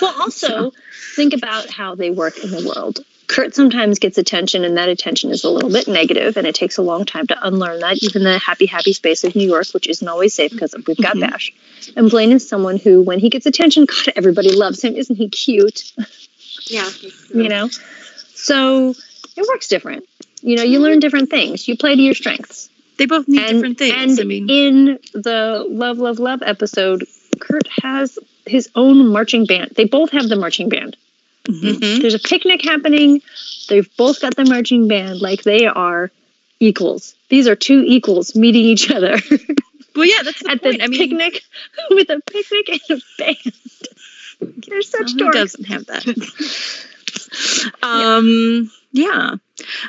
Well, 0.02 0.14
also 0.20 0.72
think 1.16 1.32
about 1.32 1.70
how 1.70 1.94
they 1.94 2.10
work 2.10 2.36
in 2.44 2.50
the 2.50 2.66
world. 2.68 3.00
Kurt 3.28 3.54
sometimes 3.54 3.98
gets 3.98 4.18
attention, 4.18 4.62
and 4.62 4.76
that 4.76 4.90
attention 4.90 5.30
is 5.30 5.42
a 5.44 5.48
little 5.48 5.70
bit 5.70 5.88
negative, 5.88 6.36
and 6.36 6.46
it 6.46 6.54
takes 6.54 6.76
a 6.76 6.82
long 6.82 7.06
time 7.06 7.26
to 7.28 7.46
unlearn 7.46 7.80
that. 7.80 8.02
Even 8.02 8.22
the 8.24 8.36
happy, 8.38 8.66
happy 8.66 8.92
space 8.92 9.24
of 9.24 9.34
New 9.34 9.46
York, 9.48 9.68
which 9.72 9.86
isn't 9.86 10.06
always 10.06 10.34
safe 10.34 10.50
because 10.50 10.74
we've 10.86 10.98
got 10.98 11.16
Mhm. 11.16 11.30
Bash. 11.30 11.54
And 11.96 12.10
Blaine 12.10 12.32
is 12.32 12.46
someone 12.46 12.76
who, 12.76 13.00
when 13.00 13.20
he 13.20 13.30
gets 13.30 13.46
attention, 13.46 13.84
God, 13.86 14.12
everybody 14.16 14.52
loves 14.52 14.84
him. 14.84 14.94
Isn't 14.96 15.16
he 15.16 15.30
cute? 15.30 15.92
Yeah. 16.66 16.88
you 17.34 17.48
know 17.48 17.68
so 18.34 18.90
it 19.36 19.46
works 19.48 19.68
different 19.68 20.06
you 20.42 20.56
know 20.56 20.62
you 20.62 20.78
learn 20.80 20.98
different 21.00 21.30
things 21.30 21.66
you 21.68 21.76
play 21.76 21.94
to 21.96 22.02
your 22.02 22.14
strengths 22.14 22.68
They 22.98 23.06
both 23.06 23.28
need 23.28 23.40
and, 23.42 23.52
different 23.58 23.78
things. 23.78 24.18
and 24.18 24.20
I 24.20 24.24
mean, 24.24 24.50
in 24.50 24.98
the 25.14 25.64
love 25.68 25.98
love 25.98 26.18
love 26.18 26.42
episode 26.42 27.06
kurt 27.38 27.68
has 27.82 28.18
his 28.46 28.68
own 28.74 29.08
marching 29.08 29.46
band 29.46 29.72
they 29.76 29.84
both 29.84 30.10
have 30.12 30.28
the 30.28 30.36
marching 30.36 30.68
band 30.68 30.96
mhm. 31.48 31.74
Mhm. 31.74 32.00
there's 32.00 32.14
a 32.14 32.18
picnic 32.18 32.62
happening 32.64 33.22
they've 33.68 33.88
both 33.96 34.20
got 34.20 34.34
the 34.36 34.44
marching 34.44 34.88
band 34.88 35.20
like 35.20 35.42
they 35.42 35.66
are 35.66 36.10
equals 36.58 37.14
these 37.28 37.46
are 37.48 37.56
two 37.56 37.82
equals 37.86 38.34
meeting 38.34 38.64
each 38.64 38.90
other 38.90 39.16
well, 39.96 40.06
yeah, 40.06 40.22
that's 40.22 40.42
the 40.42 40.50
at 40.52 40.62
point. 40.62 40.78
the 40.78 40.84
I 40.84 40.86
mean, 40.88 40.98
picnic 41.00 41.42
with 41.90 42.10
a 42.10 42.20
picnic 42.20 42.68
and 42.90 43.00
a 43.00 43.02
band 43.22 43.54
they're 44.68 44.82
such 44.82 45.14
dorks 45.16 45.32
doesn't 45.32 45.64
have 45.64 45.86
that? 45.86 46.06
um, 47.82 48.26
yeah. 48.26 48.79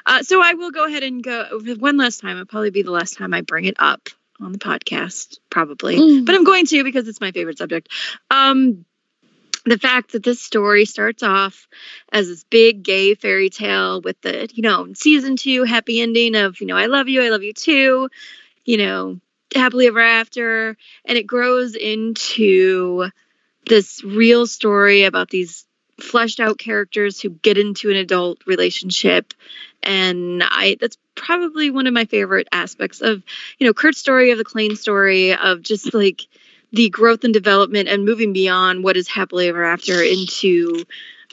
Uh, 0.06 0.24
so 0.24 0.42
I 0.42 0.54
will 0.54 0.72
go 0.72 0.86
ahead 0.86 1.04
and 1.04 1.24
go 1.24 1.60
one 1.80 1.98
last 1.98 2.22
time. 2.22 2.38
It'll 2.38 2.46
probably 2.46 2.72
be 2.72 2.84
the 2.84 2.92
last 2.92 3.18
time 3.18 3.34
I 3.34 3.42
bring 3.42 3.66
it 3.66 3.76
up 3.80 4.10
on 4.40 4.52
the 4.52 4.60
podcast, 4.60 5.40
probably. 5.50 5.98
Mm. 5.98 6.26
But 6.26 6.36
I'm 6.36 6.44
going 6.44 6.66
to 6.68 6.84
because 6.84 7.08
it's 7.08 7.22
my 7.22 7.32
favorite 7.32 7.58
subject. 7.58 7.90
Um, 8.30 8.86
the 9.66 9.78
fact 9.78 10.14
that 10.14 10.24
this 10.24 10.42
story 10.42 10.86
starts 10.86 11.22
off 11.22 11.68
as 12.12 12.28
this 12.28 12.44
big 12.46 12.84
gay 12.84 13.14
fairy 13.14 13.50
tale 13.50 14.02
with 14.02 14.20
the, 14.22 14.50
you 14.54 14.64
know, 14.64 14.88
season 14.94 15.36
two 15.36 15.64
happy 15.64 16.02
ending 16.02 16.36
of, 16.36 16.60
you 16.60 16.68
know, 16.68 16.78
I 16.78 16.88
love 16.88 17.08
you, 17.08 17.24
I 17.24 17.30
love 17.30 17.44
you 17.44 17.54
too, 17.54 18.10
you 18.66 18.78
know, 18.78 19.20
happily 19.54 19.88
ever 19.88 20.02
after. 20.02 20.78
And 21.06 21.18
it 21.18 21.28
grows 21.28 21.76
into 21.76 23.10
this 23.68 24.04
real 24.04 24.48
story 24.48 25.04
about 25.04 25.30
these 25.30 25.66
fleshed 26.02 26.40
out 26.40 26.58
characters 26.58 27.20
who 27.22 27.30
get 27.30 27.58
into 27.58 27.90
an 27.90 27.98
adult 27.98 28.40
relationship. 28.46 29.34
And 29.84 30.44
i 30.44 30.78
that's 30.80 30.98
probably 31.16 31.72
one 31.72 31.88
of 31.88 31.94
my 31.94 32.06
favorite 32.06 32.48
aspects 32.52 33.02
of 33.02 33.24
you 33.58 33.68
know 33.68 33.74
kurt's 33.74 33.98
story 33.98 34.32
of 34.32 34.38
the 34.38 34.46
Klaine 34.46 34.78
story 34.78 35.34
of 35.34 35.62
just 35.62 35.94
like 35.94 36.22
the 36.72 36.90
growth 36.90 37.24
and 37.24 37.34
development 37.34 37.90
and 37.90 38.06
moving 38.06 38.32
beyond 38.34 38.84
what 38.84 38.96
is 38.96 39.08
happily 39.08 39.48
ever 39.50 39.64
after 39.64 40.02
into 40.02 40.84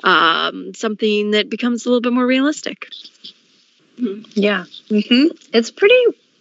um, 0.02 0.74
something 0.74 1.32
that 1.32 1.48
becomes 1.50 1.84
a 1.84 1.88
little 1.88 2.00
bit 2.00 2.12
more 2.12 2.26
realistic. 2.26 2.88
Yeah. 3.96 4.64
Mhm. 4.88 5.36
it's 5.52 5.70
pretty 5.70 6.00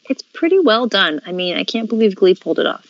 it's 0.09 0.21
pretty 0.23 0.59
well 0.59 0.87
done. 0.87 1.21
I 1.25 1.31
mean 1.31 1.57
i 1.57 1.63
can't 1.63 1.89
believe 1.89 2.15
glee 2.15 2.35
pulled 2.35 2.59
it 2.59 2.65
off. 2.67 2.87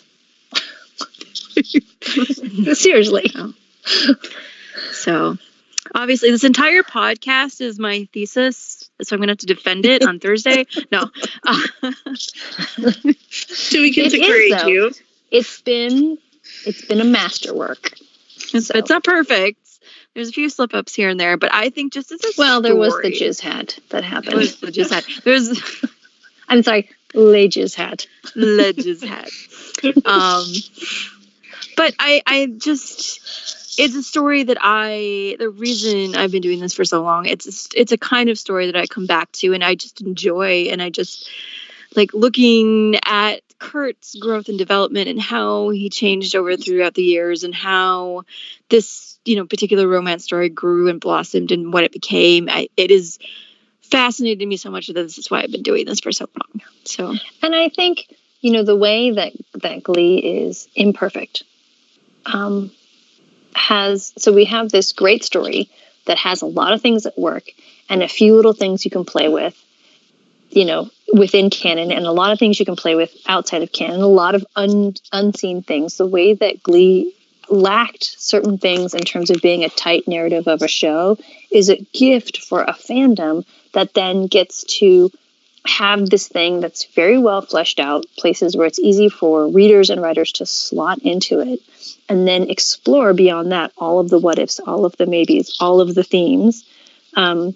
Seriously 2.77 3.31
so 4.91 5.37
obviously 5.95 6.31
this 6.31 6.43
entire 6.43 6.83
podcast 6.83 7.61
is 7.61 7.79
my 7.79 8.07
thesis 8.13 8.89
so 9.01 9.15
i'm 9.15 9.19
going 9.19 9.27
to 9.27 9.31
have 9.31 9.37
to 9.37 9.45
defend 9.45 9.85
it 9.85 10.03
on 10.03 10.19
thursday 10.19 10.65
no 10.91 11.03
uh, 11.45 11.61
Do 12.75 13.81
we 13.81 13.91
get 13.91 14.07
It 14.07 14.17
to 14.17 14.21
is, 14.21 14.27
grade 14.27 14.51
though. 14.53 14.67
you? 14.67 14.91
it's 15.31 15.61
been 15.61 16.17
it's 16.65 16.85
been 16.85 17.01
a 17.01 17.05
masterwork 17.05 17.93
It's, 18.53 18.67
So- 18.67 18.77
it's 18.77 18.89
not 18.89 19.03
perfect. 19.03 19.59
There's 20.13 20.29
a 20.29 20.31
few 20.31 20.49
slip 20.49 20.73
ups 20.73 20.95
here 20.95 21.09
and 21.09 21.19
there, 21.19 21.37
but 21.37 21.53
I 21.53 21.69
think 21.69 21.93
just 21.93 22.11
as 22.11 22.23
a 22.23 22.29
well 22.39 22.61
there 22.61 22.75
was 22.75 22.93
the 23.03 23.13
story- 23.13 23.29
jizz 23.29 23.39
hat 23.41 23.77
that 23.89 24.03
happened 24.03 24.33
was 24.35 24.59
the 24.59 24.67
jizz 24.67 24.89
hat. 24.89 25.05
There's 25.23 25.49
i'm 26.49 26.63
sorry 26.63 26.89
jizz 27.13 27.75
hat 27.75 28.07
jizz 28.35 29.03
hat. 29.05 29.29
Um, 30.05 30.45
but 31.75 31.93
I, 31.99 32.23
I 32.25 32.47
just, 32.57 33.19
it's 33.77 33.95
a 33.95 34.03
story 34.03 34.43
that 34.43 34.57
I. 34.59 35.35
The 35.39 35.49
reason 35.49 36.15
I've 36.15 36.31
been 36.31 36.41
doing 36.41 36.59
this 36.59 36.73
for 36.73 36.85
so 36.85 37.01
long, 37.03 37.25
it's 37.25 37.45
a, 37.47 37.79
it's 37.79 37.91
a 37.91 37.97
kind 37.97 38.29
of 38.29 38.39
story 38.39 38.67
that 38.67 38.75
I 38.75 38.87
come 38.87 39.05
back 39.05 39.31
to, 39.33 39.53
and 39.53 39.63
I 39.63 39.75
just 39.75 40.01
enjoy, 40.01 40.67
and 40.71 40.81
I 40.81 40.89
just 40.89 41.29
like 41.95 42.13
looking 42.13 42.95
at 43.05 43.41
Kurt's 43.59 44.15
growth 44.15 44.49
and 44.49 44.57
development 44.57 45.07
and 45.09 45.21
how 45.21 45.69
he 45.69 45.89
changed 45.89 46.35
over 46.35 46.57
throughout 46.57 46.93
the 46.93 47.03
years, 47.03 47.43
and 47.43 47.53
how 47.53 48.23
this 48.69 49.19
you 49.25 49.35
know 49.35 49.45
particular 49.45 49.87
romance 49.87 50.23
story 50.23 50.49
grew 50.49 50.89
and 50.89 50.99
blossomed 50.99 51.51
and 51.51 51.71
what 51.71 51.83
it 51.83 51.91
became. 51.91 52.49
I, 52.49 52.69
it 52.77 52.91
is 52.91 53.19
fascinated 53.81 54.47
me 54.47 54.57
so 54.57 54.69
much 54.69 54.87
that 54.87 54.93
this 54.93 55.17
is 55.17 55.31
why 55.31 55.41
I've 55.41 55.51
been 55.51 55.63
doing 55.63 55.85
this 55.85 55.99
for 55.99 56.11
so 56.11 56.27
long. 56.35 56.61
So 56.83 57.15
and 57.41 57.55
i 57.55 57.69
think 57.69 58.07
you 58.41 58.51
know 58.51 58.63
the 58.63 58.75
way 58.75 59.11
that 59.11 59.33
that 59.55 59.83
glee 59.83 60.17
is 60.17 60.67
imperfect 60.75 61.43
um 62.25 62.71
has 63.57 64.13
so 64.17 64.31
we 64.31 64.45
have 64.45 64.69
this 64.69 64.93
great 64.93 65.23
story 65.23 65.69
that 66.05 66.17
has 66.17 66.41
a 66.41 66.45
lot 66.45 66.73
of 66.73 66.81
things 66.81 67.05
at 67.05 67.17
work 67.17 67.43
and 67.89 68.01
a 68.01 68.07
few 68.07 68.35
little 68.35 68.53
things 68.53 68.85
you 68.85 68.91
can 68.91 69.05
play 69.05 69.27
with 69.27 69.55
you 70.49 70.65
know 70.65 70.89
within 71.13 71.49
canon 71.49 71.91
and 71.91 72.05
a 72.05 72.11
lot 72.11 72.31
of 72.31 72.39
things 72.39 72.59
you 72.59 72.65
can 72.65 72.75
play 72.75 72.95
with 72.95 73.15
outside 73.27 73.63
of 73.63 73.71
canon, 73.71 74.01
a 74.01 74.07
lot 74.07 74.35
of 74.35 74.45
un, 74.55 74.93
unseen 75.11 75.63
things. 75.63 75.97
The 75.97 76.05
way 76.05 76.33
that 76.33 76.63
Glee 76.63 77.13
lacked 77.49 78.03
certain 78.03 78.57
things 78.57 78.93
in 78.93 79.01
terms 79.01 79.29
of 79.29 79.41
being 79.41 79.63
a 79.63 79.69
tight 79.69 80.07
narrative 80.07 80.47
of 80.47 80.61
a 80.61 80.67
show 80.67 81.17
is 81.49 81.69
a 81.69 81.77
gift 81.93 82.39
for 82.39 82.61
a 82.61 82.73
fandom 82.73 83.45
that 83.73 83.93
then 83.93 84.27
gets 84.27 84.63
to 84.79 85.09
have 85.67 86.09
this 86.09 86.27
thing 86.27 86.59
that's 86.59 86.85
very 86.85 87.17
well 87.17 87.41
fleshed 87.41 87.79
out, 87.79 88.05
places 88.17 88.55
where 88.55 88.67
it's 88.67 88.79
easy 88.79 89.09
for 89.09 89.47
readers 89.47 89.89
and 89.89 90.01
writers 90.01 90.31
to 90.33 90.45
slot 90.45 90.99
into 90.99 91.39
it, 91.39 91.59
and 92.09 92.27
then 92.27 92.49
explore 92.49 93.13
beyond 93.13 93.51
that 93.51 93.71
all 93.77 93.99
of 93.99 94.09
the 94.09 94.19
what 94.19 94.39
ifs, 94.39 94.59
all 94.59 94.85
of 94.85 94.95
the 94.97 95.05
maybes, 95.05 95.57
all 95.59 95.81
of 95.81 95.93
the 95.93 96.03
themes. 96.03 96.65
Um, 97.15 97.55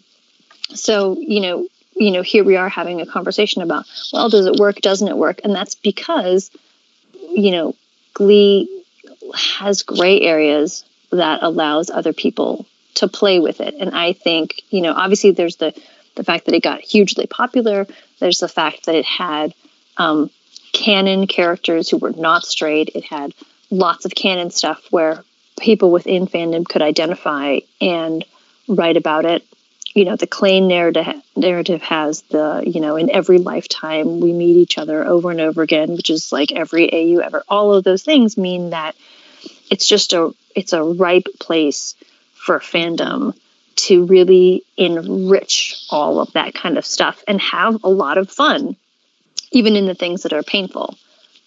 so 0.70 1.18
you 1.20 1.42
know, 1.42 1.68
you 1.96 2.12
know, 2.12 2.22
here 2.22 2.44
we 2.44 2.56
are 2.56 2.70
having 2.70 3.02
a 3.02 3.06
conversation 3.06 3.62
about, 3.62 3.86
well, 4.12 4.30
does 4.30 4.46
it 4.46 4.56
work? 4.56 4.82
Doesn't 4.82 5.08
it 5.08 5.18
work? 5.18 5.42
And 5.44 5.54
that's 5.54 5.76
because, 5.76 6.52
you 7.14 7.52
know, 7.52 7.76
Glee 8.14 8.84
has 9.36 9.84
gray 9.84 10.22
areas 10.22 10.84
that 11.12 11.44
allows 11.44 11.90
other 11.90 12.14
people 12.14 12.66
to 12.96 13.08
play 13.08 13.40
with 13.40 13.62
it. 13.62 13.76
And 13.80 13.96
I 13.96 14.14
think, 14.14 14.62
you 14.70 14.82
know, 14.82 14.94
obviously 14.94 15.32
there's 15.32 15.58
the 15.58 15.74
the 16.16 16.24
fact 16.24 16.46
that 16.46 16.56
it 16.56 16.64
got 16.64 16.82
hugely 16.82 17.28
popular. 17.28 17.88
There's 18.20 18.40
the 18.40 18.48
fact 18.48 18.86
that 18.86 18.96
it 18.96 19.06
had 19.06 19.54
um, 19.98 20.30
canon 20.74 21.28
characters 21.28 21.90
who 21.90 21.98
were 21.98 22.12
not 22.12 22.44
straight. 22.44 22.90
It 22.96 23.04
had 23.04 23.34
lots 23.70 24.06
of 24.06 24.14
canon 24.14 24.52
stuff 24.52 24.86
where 24.92 25.24
people 25.60 25.92
within 25.92 26.28
fandom 26.28 26.68
could 26.68 26.82
identify 26.82 27.60
and 27.80 28.26
write 28.68 28.98
about 28.98 29.26
it. 29.26 29.46
You 29.94 30.06
know, 30.06 30.16
the 30.16 30.28
Klaine 30.28 30.68
narrative 30.68 31.22
narrative 31.36 31.82
has 31.82 32.22
the 32.24 32.64
you 32.66 32.80
know 32.80 32.96
in 32.96 33.10
every 33.10 33.40
lifetime 33.40 34.22
we 34.22 34.32
meet 34.32 34.56
each 34.56 34.78
other 34.78 35.06
over 35.06 35.32
and 35.32 35.42
over 35.42 35.62
again, 35.62 35.96
which 35.96 36.10
is 36.10 36.32
like 36.32 36.54
every 36.54 36.92
AU 36.94 37.20
ever. 37.20 37.44
All 37.50 37.74
of 37.74 37.84
those 37.84 38.04
things 38.04 38.38
mean 38.38 38.70
that 38.70 38.96
it's 39.70 39.86
just 39.86 40.14
a 40.14 40.34
it's 40.56 40.72
a 40.72 40.82
ripe 40.82 41.28
place 41.40 41.96
for 42.34 42.60
fandom 42.60 43.34
to 43.88 44.06
really 44.06 44.64
enrich 44.78 45.86
all 45.90 46.20
of 46.20 46.34
that 46.34 46.53
kind 46.53 46.78
of 46.78 46.86
stuff 46.86 47.24
and 47.28 47.41
have 47.41 47.84
a 47.84 47.90
lot 47.90 48.18
of 48.18 48.30
fun, 48.30 48.76
even 49.52 49.76
in 49.76 49.88
the 49.88 49.95
things 49.95 50.24
that 50.24 50.34
are 50.34 50.44
painful. 50.44 50.95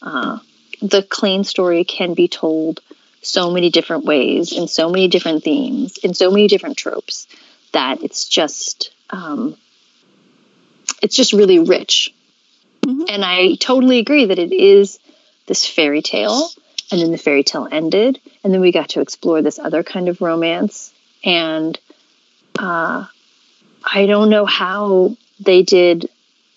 Uh, 0.02 0.38
the 0.80 1.02
Klaine 1.02 1.46
story 1.46 1.84
can 1.84 2.14
be 2.14 2.28
told 2.28 2.80
so 3.22 3.50
many 3.50 3.70
different 3.70 4.04
ways, 4.04 4.52
in 4.52 4.68
so 4.68 4.90
many 4.90 5.08
different 5.08 5.44
themes, 5.44 5.96
in 5.98 6.12
so 6.12 6.30
many 6.30 6.48
different 6.48 6.76
tropes 6.76 7.26
that 7.72 8.02
it's 8.02 8.28
just 8.28 8.90
um, 9.10 9.56
it's 11.00 11.16
just 11.16 11.32
really 11.32 11.58
rich. 11.58 12.12
Mhm. 12.82 13.06
And 13.08 13.24
I 13.24 13.54
totally 13.54 13.98
agree 13.98 14.26
that 14.26 14.38
it 14.38 14.52
is 14.52 14.98
this 15.46 15.66
fairy 15.66 16.02
tale, 16.02 16.50
and 16.90 17.00
then 17.00 17.12
the 17.12 17.18
fairy 17.18 17.44
tale 17.44 17.68
ended, 17.70 18.20
and 18.42 18.52
then 18.52 18.60
we 18.60 18.72
got 18.72 18.90
to 18.90 19.00
explore 19.00 19.40
this 19.40 19.58
other 19.58 19.82
kind 19.82 20.08
of 20.08 20.20
romance. 20.20 20.92
And 21.24 21.78
uh, 22.58 23.06
I 23.84 24.06
don't 24.06 24.30
know 24.30 24.46
how 24.46 25.16
they 25.40 25.62
did 25.62 26.08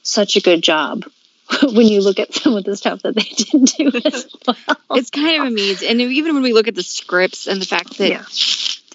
such 0.04 0.36
a 0.36 0.42
good 0.42 0.62
job 0.64 1.04
when 1.64 1.88
you 1.88 2.02
look 2.02 2.20
at 2.20 2.34
some 2.34 2.56
of 2.56 2.64
the 2.64 2.76
stuff 2.76 3.02
that 3.04 3.16
they 3.16 3.22
didn't 3.38 3.74
do 3.78 3.92
as 4.06 4.28
well. 4.46 4.78
It's 4.98 5.10
kind 5.10 5.42
of 5.42 5.48
amazing. 5.48 5.90
And 5.90 6.02
even 6.02 6.34
when 6.34 6.44
we 6.44 6.54
look 6.54 6.68
at 6.68 6.76
the 6.76 6.84
scripts 6.84 7.48
and 7.48 7.62
the 7.62 7.66
fact 7.66 7.98
that 7.98 8.10
Yeah. 8.10 8.26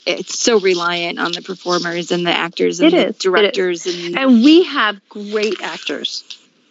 it's 0.07 0.39
so 0.39 0.59
reliant 0.59 1.19
on 1.19 1.33
the 1.33 1.43
performers 1.43 2.11
and 2.11 2.27
the 2.27 2.31
actors 2.33 2.81
and 2.81 2.93
It 2.93 2.97
the 2.97 3.07
is. 3.09 3.19
directors 3.19 3.87
and, 3.87 4.19
and 4.19 4.43
we 4.43 4.65
have 4.65 5.07
great 5.09 5.61
actors 5.63 6.25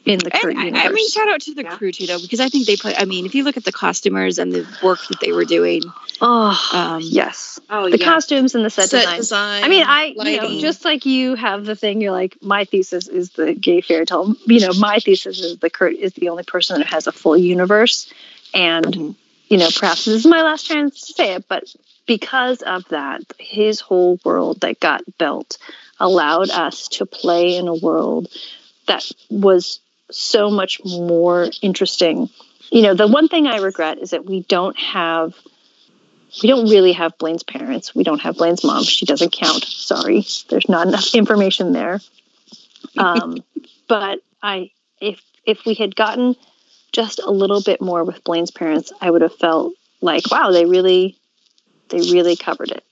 in 0.06 0.20
the 0.20 0.32
and 0.34 0.58
I, 0.58 0.64
universe. 0.66 0.86
I 0.86 0.90
mean, 0.92 1.10
shout 1.10 1.30
out 1.30 1.42
to 1.42 1.54
the 1.54 1.64
Yeah. 1.64 1.76
crew 1.76 1.92
too, 1.92 2.08
though, 2.08 2.20
because 2.20 2.40
I 2.40 2.50
think 2.50 2.66
they 2.66 2.76
put. 2.76 3.00
I 3.00 3.06
mean, 3.06 3.26
if 3.26 3.36
you 3.36 3.44
look 3.44 3.58
at 3.58 3.64
the 3.64 3.72
costumers 3.72 4.40
and 4.40 4.52
the 4.52 4.68
work 4.82 5.00
that 5.10 5.20
they 5.20 5.32
were 5.32 5.46
doing, 5.46 5.84
oh, 6.22 6.70
um, 6.74 7.02
yes, 7.04 7.60
Oh, 7.70 7.90
the 7.90 7.98
yeah. 8.00 8.06
costumes 8.06 8.56
and 8.56 8.66
the 8.66 8.70
set, 8.70 8.90
Set 8.90 9.02
design. 9.02 9.18
design. 9.18 9.64
I 9.64 9.68
mean, 9.68 9.84
I 9.86 10.06
you 10.06 10.42
know, 10.42 10.60
just 10.60 10.84
like 10.86 11.06
you 11.06 11.36
have 11.36 11.66
the 11.66 11.76
thing. 11.76 12.02
You're 12.02 12.12
like, 12.12 12.38
my 12.42 12.66
thesis 12.66 13.08
is 13.08 13.32
the 13.32 13.54
gay 13.54 13.82
fairy 13.82 14.06
tale. 14.06 14.36
You 14.46 14.60
know, 14.62 14.74
my 14.74 15.00
thesis 15.00 15.40
is 15.40 15.58
the 15.60 15.70
Kurt 15.70 15.94
is 15.96 16.14
the 16.14 16.30
only 16.30 16.44
person 16.44 16.80
that 16.80 16.88
has 16.88 17.08
a 17.08 17.12
full 17.12 17.38
universe, 17.38 18.12
and 18.54 18.86
Mhm. 18.86 19.16
you 19.50 19.58
know, 19.58 19.70
perhaps 19.76 20.06
this 20.06 20.16
is 20.16 20.26
my 20.26 20.42
last 20.42 20.66
chance 20.66 21.08
to 21.08 21.14
say 21.14 21.34
it, 21.34 21.46
but 21.48 21.74
because 22.08 22.62
of 22.64 22.88
that, 22.90 23.22
his 23.38 23.80
whole 23.80 24.20
world 24.26 24.62
that 24.62 24.80
got 24.80 25.04
built 25.18 25.58
allowed 26.00 26.50
us 26.50 26.88
to 26.88 27.06
play 27.06 27.56
in 27.56 27.68
a 27.68 27.76
world 27.76 28.28
that 28.88 29.10
was 29.30 29.80
so 30.12 30.50
much 30.50 30.82
more 30.84 31.50
interesting. 31.62 32.30
You 32.72 32.84
know, 32.84 32.94
the 32.94 33.08
one 33.08 33.28
thing 33.28 33.48
I 33.48 33.58
regret 33.58 34.00
is 34.00 34.12
that 34.12 34.26
we 34.26 34.42
don't 34.44 34.78
have 34.80 35.34
we 36.42 36.48
don't 36.48 36.70
really 36.70 36.94
have 36.94 37.18
Blaine's 37.18 37.44
parents. 37.44 37.94
We 37.94 38.06
don't 38.06 38.22
have 38.22 38.38
Blaine's 38.38 38.64
mom. 38.64 38.84
She 38.84 39.06
doesn't 39.06 39.34
count. 39.34 39.66
Sorry. 39.66 40.26
There's 40.50 40.70
not 40.70 40.88
enough 40.88 41.14
information 41.14 41.74
there. 41.74 42.00
Um, 42.98 43.44
but 43.88 44.20
I 44.42 44.72
if 45.00 45.22
if 45.46 45.66
we 45.66 45.74
had 45.74 45.96
gotten 45.96 46.36
just 46.92 47.20
a 47.20 47.32
little 47.32 47.62
bit 47.62 47.82
more 47.82 48.04
with 48.04 48.24
Blaine's 48.24 48.52
parents, 48.52 48.92
I 49.02 49.10
would 49.10 49.22
have 49.22 49.36
felt 49.36 49.74
like, 50.02 50.30
wow, 50.32 50.52
they 50.52 50.66
really 50.66 51.18
they 51.90 52.00
really 52.00 52.36
covered 52.36 52.72
it. 52.72 52.86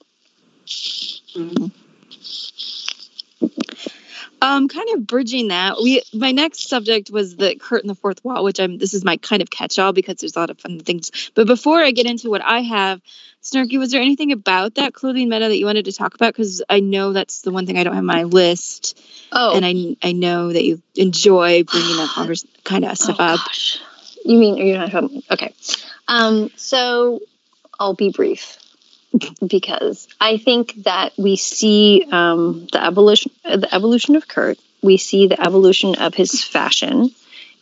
Um, 4.41 4.67
kind 4.67 4.87
of 4.93 5.05
bridging 5.05 5.49
that. 5.49 5.77
We 5.81 6.01
my 6.13 6.31
next 6.31 6.69
subject 6.69 7.09
was 7.11 7.35
the 7.35 7.55
Kurt 7.55 7.81
and 7.83 7.89
the 7.89 7.95
Fourth 7.95 8.23
Wall, 8.23 8.43
which 8.43 8.59
I'm 8.59 8.77
this 8.77 8.93
is 8.93 9.03
my 9.03 9.17
kind 9.17 9.41
of 9.41 9.49
catch-all 9.49 9.93
because 9.93 10.17
there's 10.17 10.35
a 10.35 10.39
lot 10.39 10.49
of 10.49 10.59
fun 10.59 10.79
things. 10.79 11.31
But 11.35 11.47
before 11.47 11.79
I 11.79 11.91
get 11.91 12.05
into 12.05 12.29
what 12.29 12.41
I 12.43 12.61
have, 12.61 13.01
Snarky, 13.43 13.77
was 13.79 13.91
there 13.91 14.01
anything 14.01 14.31
about 14.31 14.75
that 14.75 14.93
clothing 14.93 15.29
meta 15.29 15.47
that 15.47 15.57
you 15.57 15.65
wanted 15.65 15.85
to 15.85 15.93
talk 15.93 16.13
about? 16.15 16.33
Because 16.33 16.61
I 16.69 16.79
know 16.79 17.13
that's 17.13 17.41
the 17.41 17.51
one 17.51 17.65
thing 17.65 17.77
I 17.77 17.83
don't 17.83 17.93
have 17.93 18.01
on 18.01 18.05
my 18.05 18.23
list, 18.23 18.99
Oh, 19.31 19.55
and 19.55 19.65
I 19.65 19.95
I 20.07 20.11
know 20.11 20.51
that 20.53 20.63
you 20.63 20.81
enjoy 20.95 21.63
bringing 21.63 21.97
that 21.97 22.43
kind 22.63 22.85
of 22.85 22.97
stuff 22.97 23.17
oh, 23.19 23.23
up. 23.23 23.39
gosh. 23.39 23.79
You 24.25 24.37
mean 24.37 24.57
you're 24.57 24.77
not 24.77 24.91
talking? 24.91 25.23
Okay. 25.31 25.53
Um, 26.07 26.51
so 26.55 27.21
I'll 27.79 27.93
be 27.93 28.11
brief 28.11 28.58
because 29.47 30.07
I 30.19 30.37
think 30.37 30.83
that 30.83 31.13
we 31.17 31.35
see 31.35 32.05
um, 32.11 32.67
the 32.71 32.83
evolution, 32.83 33.31
the 33.43 33.73
evolution 33.73 34.15
of 34.15 34.27
Kurt. 34.27 34.59
We 34.81 34.97
see 34.97 35.27
the 35.27 35.41
evolution 35.41 35.95
of 35.95 36.13
his 36.13 36.43
fashion, 36.43 37.09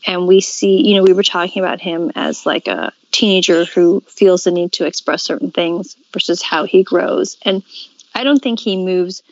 and 0.06 0.28
we 0.28 0.42
see, 0.42 0.88
you 0.88 0.96
know, 0.96 1.04
we 1.04 1.14
were 1.14 1.24
talking 1.24 1.64
about 1.64 1.82
him 1.82 2.12
as 2.16 2.46
like 2.46 2.68
a 2.68 2.94
teenager 3.12 3.66
who 3.66 4.02
feels 4.02 4.44
the 4.44 4.52
need 4.52 4.74
to 4.74 4.86
express 4.86 5.24
certain 5.24 5.52
things 5.52 5.96
versus 6.14 6.44
how 6.44 6.66
he 6.66 6.84
grows. 6.84 7.38
And 7.44 7.64
I 8.14 8.24
don't 8.24 8.42
think 8.42 8.60
he 8.60 8.78
moves 8.78 9.24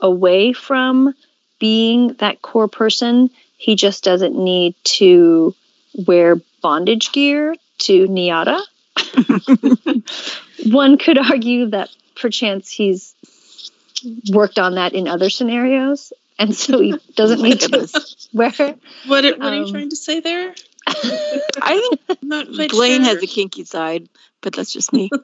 away 0.00 0.52
from 0.52 1.14
being 1.58 2.14
that 2.14 2.40
core 2.40 2.68
person. 2.68 3.30
He 3.56 3.76
just 3.76 4.02
doesn't 4.04 4.36
need 4.36 4.74
to 4.84 5.54
wear 5.94 6.36
bondage 6.62 7.12
gear 7.12 7.54
to 7.78 8.06
NYADA. 8.06 8.62
One 10.66 10.98
could 10.98 11.18
argue 11.18 11.70
that 11.70 11.90
perchance 12.14 12.70
he's 12.70 13.14
worked 14.30 14.58
on 14.58 14.74
that 14.76 14.92
in 14.92 15.08
other 15.08 15.30
scenarios, 15.30 16.12
and 16.38 16.54
so 16.54 16.80
he 16.80 16.94
doesn't 17.14 17.42
need 17.42 17.60
to 17.60 17.88
wear. 18.32 18.50
what, 18.50 18.60
are- 18.60 18.74
what 19.06 19.24
are 19.24 19.54
you 19.54 19.64
um, 19.64 19.70
trying 19.72 19.90
to 19.90 19.96
say 19.96 20.20
there? 20.20 20.54
I 20.86 21.96
think 22.06 22.18
I'm 22.22 22.28
not 22.28 22.46
Blaine 22.70 23.04
sure. 23.04 23.14
has 23.14 23.22
a 23.22 23.26
kinky 23.26 23.64
side, 23.64 24.08
but 24.42 24.52
that's 24.52 24.72
just 24.72 24.92
me. 24.92 25.10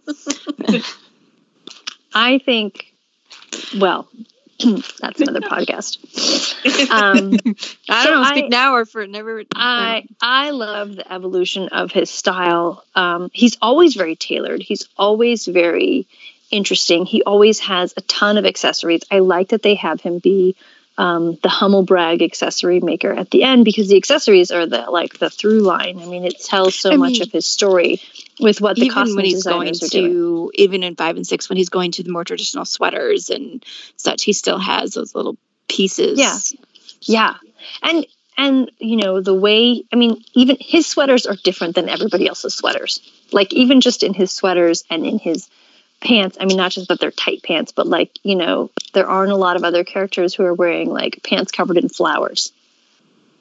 I 2.14 2.38
think, 2.38 2.94
well, 3.78 4.08
that's 5.00 5.20
another 5.20 5.40
podcast. 5.40 5.98
Um, 6.90 7.32
I 7.88 8.06
don't 8.06 8.24
I- 8.24 8.30
speak 8.30 8.50
now 8.50 8.74
or 8.74 8.84
for 8.84 9.06
never. 9.06 9.42
I 9.54 10.06
I 10.20 10.50
love 10.50 10.96
the 10.96 11.12
evolution 11.12 11.68
of 11.68 11.92
his 11.92 12.10
style. 12.10 12.84
Um, 12.94 13.30
he's 13.32 13.56
always 13.62 13.94
very 13.94 14.16
tailored. 14.16 14.62
He's 14.62 14.88
always 14.96 15.46
very 15.46 16.06
interesting. 16.50 17.06
He 17.06 17.22
always 17.22 17.60
has 17.60 17.94
a 17.96 18.00
ton 18.02 18.36
of 18.36 18.44
accessories. 18.44 19.02
I 19.10 19.20
like 19.20 19.48
that 19.50 19.62
they 19.62 19.76
have 19.76 20.00
him 20.00 20.18
be 20.18 20.56
um, 21.00 21.38
the 21.42 21.48
Hummelbrag 21.48 22.20
accessory 22.20 22.78
maker 22.80 23.10
at 23.10 23.30
the 23.30 23.42
end 23.42 23.64
because 23.64 23.88
the 23.88 23.96
accessories 23.96 24.50
are 24.50 24.66
the 24.66 24.82
like 24.90 25.18
the 25.18 25.30
through 25.30 25.60
line. 25.60 25.98
I 25.98 26.04
mean, 26.04 26.26
it 26.26 26.38
tells 26.38 26.74
so 26.74 26.92
I 26.92 26.96
much 26.96 27.12
mean, 27.12 27.22
of 27.22 27.32
his 27.32 27.46
story 27.46 28.02
with 28.38 28.60
what 28.60 28.76
the 28.76 28.90
costume 28.90 29.16
when 29.16 29.24
he's 29.24 29.42
going 29.42 29.68
are 29.68 29.88
doing. 29.88 30.12
to 30.12 30.52
even 30.56 30.82
in 30.82 30.96
five 30.96 31.16
and 31.16 31.26
six 31.26 31.48
when 31.48 31.56
he's 31.56 31.70
going 31.70 31.92
to 31.92 32.02
the 32.02 32.12
more 32.12 32.24
traditional 32.24 32.66
sweaters 32.66 33.30
and 33.30 33.64
such 33.96 34.24
he 34.24 34.34
still 34.34 34.58
has 34.58 34.92
those 34.92 35.14
little 35.14 35.38
pieces 35.68 36.18
Yeah. 36.18 36.36
Yeah. 37.00 37.34
And 37.82 38.06
and 38.36 38.70
you 38.78 38.98
know, 38.98 39.22
the 39.22 39.32
way 39.34 39.84
I 39.90 39.96
mean, 39.96 40.22
even 40.34 40.58
his 40.60 40.86
sweaters 40.86 41.24
are 41.24 41.36
different 41.42 41.76
than 41.76 41.88
everybody 41.88 42.28
else's 42.28 42.54
sweaters. 42.54 43.00
Like 43.32 43.54
even 43.54 43.80
just 43.80 44.02
in 44.02 44.12
his 44.12 44.32
sweaters 44.32 44.84
and 44.90 45.06
in 45.06 45.18
his 45.18 45.48
pants, 46.00 46.36
I 46.40 46.44
mean 46.46 46.56
not 46.56 46.72
just 46.72 46.88
that 46.88 46.98
they're 47.00 47.10
tight 47.10 47.42
pants, 47.42 47.72
but 47.72 47.86
like, 47.86 48.10
you 48.22 48.36
know, 48.36 48.70
there 48.94 49.08
aren't 49.08 49.32
a 49.32 49.36
lot 49.36 49.56
of 49.56 49.64
other 49.64 49.84
characters 49.84 50.34
who 50.34 50.44
are 50.44 50.54
wearing 50.54 50.88
like 50.90 51.22
pants 51.22 51.52
covered 51.52 51.76
in 51.76 51.88
flowers. 51.88 52.52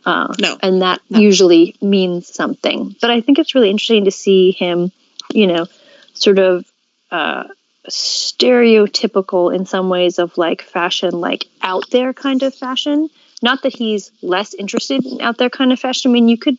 Uh, 0.06 0.34
No. 0.40 0.58
and 0.62 0.82
that 0.82 1.02
No. 1.10 1.20
usually 1.20 1.76
means 1.82 2.34
something. 2.34 2.96
But 3.02 3.12
I 3.12 3.22
think 3.22 3.38
it's 3.40 3.54
really 3.56 3.70
interesting 3.70 4.06
to 4.06 4.12
see 4.12 4.52
him, 4.52 4.92
you 5.34 5.48
know, 5.48 5.68
sort 6.14 6.40
of 6.40 6.66
uh, 7.12 7.46
stereotypical 7.90 9.54
in 9.54 9.66
some 9.66 9.90
ways 9.90 10.20
of 10.20 10.38
like 10.38 10.62
fashion, 10.62 11.20
like 11.22 11.46
out 11.62 11.90
there 11.92 12.14
kind 12.14 12.44
of 12.44 12.54
fashion. 12.56 13.10
Not 13.42 13.64
that 13.64 13.76
he's 13.76 14.12
less 14.22 14.54
interested 14.54 15.06
in 15.06 15.22
out 15.22 15.38
there 15.38 15.50
kind 15.50 15.72
of 15.72 15.80
fashion. 15.80 16.12
I 16.12 16.14
mean, 16.14 16.28
you 16.28 16.38
could 16.38 16.58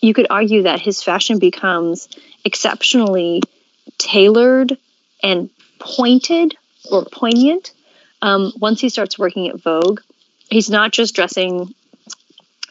you 0.00 0.14
could 0.14 0.26
argue 0.30 0.62
that 0.62 0.80
his 0.80 1.02
fashion 1.02 1.38
becomes 1.38 2.08
exceptionally 2.44 3.42
tailored 3.98 4.76
and 5.24 5.50
pointed 5.80 6.56
or 6.92 7.04
poignant 7.06 7.72
um, 8.22 8.52
once 8.58 8.80
he 8.80 8.90
starts 8.90 9.18
working 9.18 9.48
at 9.48 9.60
Vogue. 9.60 10.00
He's 10.50 10.70
not 10.70 10.92
just 10.92 11.14
dressing, 11.16 11.74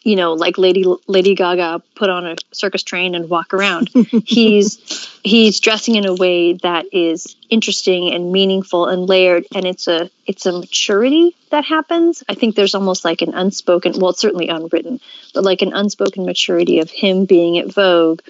you 0.03 0.15
know, 0.15 0.33
like 0.33 0.57
Lady 0.57 0.85
Lady 1.07 1.33
Gaga 1.33 1.81
put 1.95 2.09
on 2.09 2.25
a 2.25 2.35
circus 2.51 2.83
train 2.83 3.15
and 3.15 3.27
walk 3.27 3.53
around. 3.53 3.89
he's 4.25 4.77
he's 5.23 5.59
dressing 5.59 5.95
in 5.95 6.05
a 6.05 6.13
way 6.13 6.53
that 6.53 6.85
is 6.93 7.35
interesting 7.49 8.13
and 8.13 8.31
meaningful 8.31 8.85
and 8.85 9.09
layered, 9.09 9.45
and 9.55 9.65
it's 9.65 9.87
a 9.87 10.11
it's 10.27 10.45
a 10.45 10.51
maturity 10.51 11.35
that 11.49 11.65
happens. 11.65 12.23
I 12.29 12.35
think 12.35 12.55
there's 12.55 12.75
almost 12.75 13.03
like 13.03 13.23
an 13.23 13.33
unspoken, 13.33 13.93
well, 13.99 14.11
it's 14.11 14.21
certainly 14.21 14.47
unwritten, 14.47 14.99
but 15.33 15.43
like 15.43 15.63
an 15.63 15.73
unspoken 15.73 16.25
maturity 16.25 16.79
of 16.79 16.91
him 16.91 17.25
being 17.25 17.57
at 17.57 17.73
Vogue, 17.73 18.21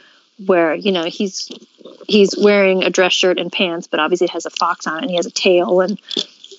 where 0.45 0.73
you 0.73 0.93
know 0.93 1.03
he's 1.03 1.51
he's 2.07 2.35
wearing 2.37 2.83
a 2.83 2.89
dress 2.89 3.13
shirt 3.13 3.39
and 3.39 3.51
pants, 3.51 3.87
but 3.87 3.99
obviously 3.99 4.25
it 4.25 4.31
has 4.31 4.45
a 4.45 4.49
fox 4.49 4.87
on 4.87 4.97
it 4.97 5.01
and 5.03 5.09
he 5.09 5.17
has 5.17 5.25
a 5.25 5.31
tail 5.31 5.81
and 5.81 5.99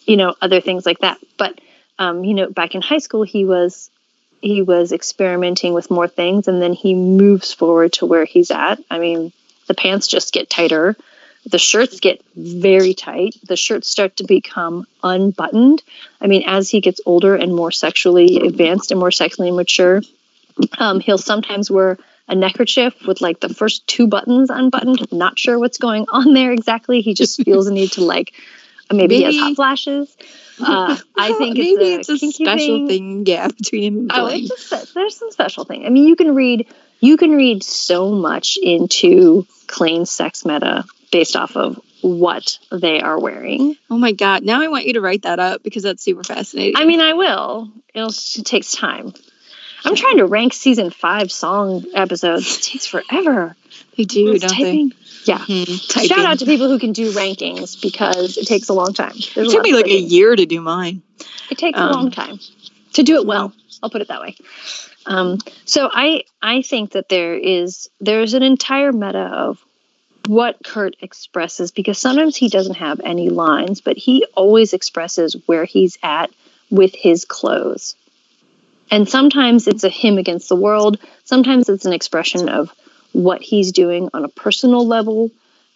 you 0.07 0.17
know 0.17 0.35
other 0.41 0.61
things 0.61 0.85
like 0.87 0.99
that. 1.01 1.19
But 1.39 1.61
um, 1.99 2.25
you 2.25 2.35
know, 2.35 2.51
back 2.51 2.75
in 2.75 2.83
high 2.83 2.99
school, 2.99 3.23
he 3.23 3.45
was 3.45 3.91
he 4.41 4.63
was 4.63 4.93
experimenting 4.93 5.73
with 5.73 5.91
more 5.91 6.09
things, 6.09 6.49
and 6.49 6.61
then 6.61 6.73
he 6.73 6.95
moves 6.95 7.53
forward 7.53 7.93
to 7.95 8.07
where 8.07 8.25
he's 8.25 8.51
at. 8.51 8.79
I 8.91 8.99
mean, 8.99 9.33
the 9.69 9.75
pants 9.75 10.07
just 10.07 10.33
get 10.33 10.51
tighter, 10.51 10.97
the 11.47 11.59
shirts 11.59 12.01
get 12.01 12.23
very 12.37 12.95
tight, 12.95 13.37
the 13.47 13.57
shirts 13.57 13.89
start 13.89 14.17
to 14.17 14.25
become 14.25 14.87
unbuttoned. 15.03 15.83
I 16.21 16.27
mean, 16.27 16.45
as 16.47 16.69
he 16.69 16.81
gets 16.81 17.01
older 17.07 17.35
and 17.35 17.55
more 17.55 17.71
sexually 17.71 18.39
advanced 18.39 18.91
and 18.91 19.01
more 19.01 19.11
sexually 19.11 19.51
mature, 19.51 20.03
um, 20.79 21.01
he'll 21.01 21.19
sometimes 21.19 21.71
wear 21.71 21.99
a 22.29 22.35
neckerchief 22.35 22.95
with 23.07 23.21
like 23.21 23.41
the 23.41 23.53
first 23.53 23.87
two 23.87 24.07
buttons 24.07 24.51
unbuttoned. 24.51 25.13
Not 25.13 25.39
sure 25.39 25.59
what's 25.59 25.79
going 25.79 26.07
on 26.09 26.33
there 26.35 26.53
exactly. 26.53 27.01
He 27.01 27.15
just 27.15 27.43
feels 27.45 27.67
the 27.67 27.73
need 27.73 27.93
to 27.93 28.05
like. 28.05 28.33
Maybe, 28.93 29.17
he 29.17 29.23
has 29.25 29.37
hot 29.37 29.57
flashes. 29.57 30.17
Uh, 30.57 30.97
I 31.17 31.33
think 31.33 31.59
it's 31.59 31.81
maybe 31.81 31.95
a 31.95 31.99
it's 31.99 32.09
a 32.11 32.31
special 32.31 32.87
thing. 32.87 33.27
Yeah, 33.27 33.49
between 33.49 33.83
him 33.83 33.99
and 34.03 34.13
Oh, 34.15 34.29
a, 34.29 34.49
there's 34.95 35.17
some 35.17 35.33
special 35.33 35.65
thing. 35.65 35.85
I 35.85 35.89
mean, 35.89 36.05
you 36.05 36.15
can 36.15 36.33
read 36.33 36.69
you 37.01 37.17
can 37.17 37.33
read 37.33 37.65
so 37.65 38.13
much 38.13 38.57
into 38.63 39.49
Klaine's 39.67 40.13
sex 40.13 40.45
meta 40.45 40.85
based 41.11 41.35
off 41.35 41.57
of 41.57 41.81
what 42.03 42.59
they 42.71 43.01
are 43.01 43.19
wearing. 43.19 43.77
Oh 43.91 43.99
my 43.99 44.13
god! 44.13 44.45
Now 44.45 44.63
I 44.63 44.69
want 44.69 44.87
you 44.87 44.93
to 44.93 45.01
write 45.01 45.23
that 45.23 45.41
up 45.41 45.65
because 45.65 45.83
that's 45.83 46.05
super 46.05 46.23
fascinating. 46.23 46.77
I 46.77 46.85
mean, 46.85 47.01
I 47.01 47.15
will. 47.15 47.73
It'll, 47.93 48.11
it 48.11 48.47
takes 48.47 48.71
time. 48.71 49.13
I'm 49.85 49.95
trying 49.97 50.19
to 50.19 50.27
rank 50.27 50.55
season 50.55 50.91
five 50.91 51.31
song 51.31 51.85
episodes. 51.95 52.59
It 52.59 52.63
takes 52.63 52.87
forever. 52.87 53.55
they 53.97 54.05
do, 54.05 54.39
don't 54.39 54.49
typing. 54.51 54.93
Yeah. 55.25 55.45
they? 55.47 55.65
Hmm, 55.65 55.73
Shout 56.07 56.25
out 56.25 56.39
to 56.41 56.45
people 56.47 56.69
who 56.69 56.79
can 56.79 56.93
do 56.93 57.13
rankings 57.13 57.81
because 57.81 58.37
it 58.37 58.47
takes 58.47 58.69
a 58.69 58.73
long 58.75 58.93
time. 58.95 59.15
There's 59.35 59.49
It 59.49 59.57
took 59.57 59.63
me 59.63 59.73
like 59.75 59.87
a 59.87 59.99
year 59.99 60.35
to 60.35 60.47
do 60.47 60.61
mine. 60.61 61.03
It 61.51 61.59
takes 61.59 61.79
a 61.79 61.83
Um, 61.83 61.93
long 61.93 62.11
time 62.11 62.39
to 62.95 63.03
do 63.03 63.17
it 63.17 63.27
well. 63.27 63.53
I'll 63.83 63.91
put 63.91 64.01
it 64.01 64.09
that 64.09 64.21
way. 64.21 64.37
Um, 65.07 65.39
so 65.67 65.91
I 65.93 66.25
I 66.41 66.63
think 66.63 66.93
that 66.93 67.09
there 67.11 67.35
is 67.35 67.91
there's 68.01 68.33
an 68.35 68.43
entire 68.43 68.93
meta 68.93 69.19
of 69.19 69.63
what 70.27 70.57
Kurt 70.65 70.97
expresses 71.03 71.71
because 71.71 71.99
sometimes 71.99 72.37
he 72.37 72.49
doesn't 72.49 72.77
have 72.77 73.01
any 73.05 73.29
lines, 73.29 73.83
but 73.83 73.99
he 73.99 74.25
always 74.35 74.73
expresses 74.73 75.37
where 75.45 75.67
he's 75.67 75.99
at 76.03 76.31
with 76.71 76.95
his 76.95 77.27
clothes. 77.27 77.95
And 78.95 79.09
sometimes 79.09 79.67
it's 79.67 79.83
a 79.83 79.89
him 79.89 80.19
against 80.19 80.49
the 80.49 80.55
world. 80.55 81.01
Sometimes 81.25 81.69
it's 81.69 81.85
an 81.85 81.93
expression 81.93 82.49
of 82.49 82.73
what 83.11 83.43
he's 83.43 83.73
doing 83.73 84.09
on 84.15 84.25
a 84.25 84.29
personal 84.29 84.87
level. 84.87 85.33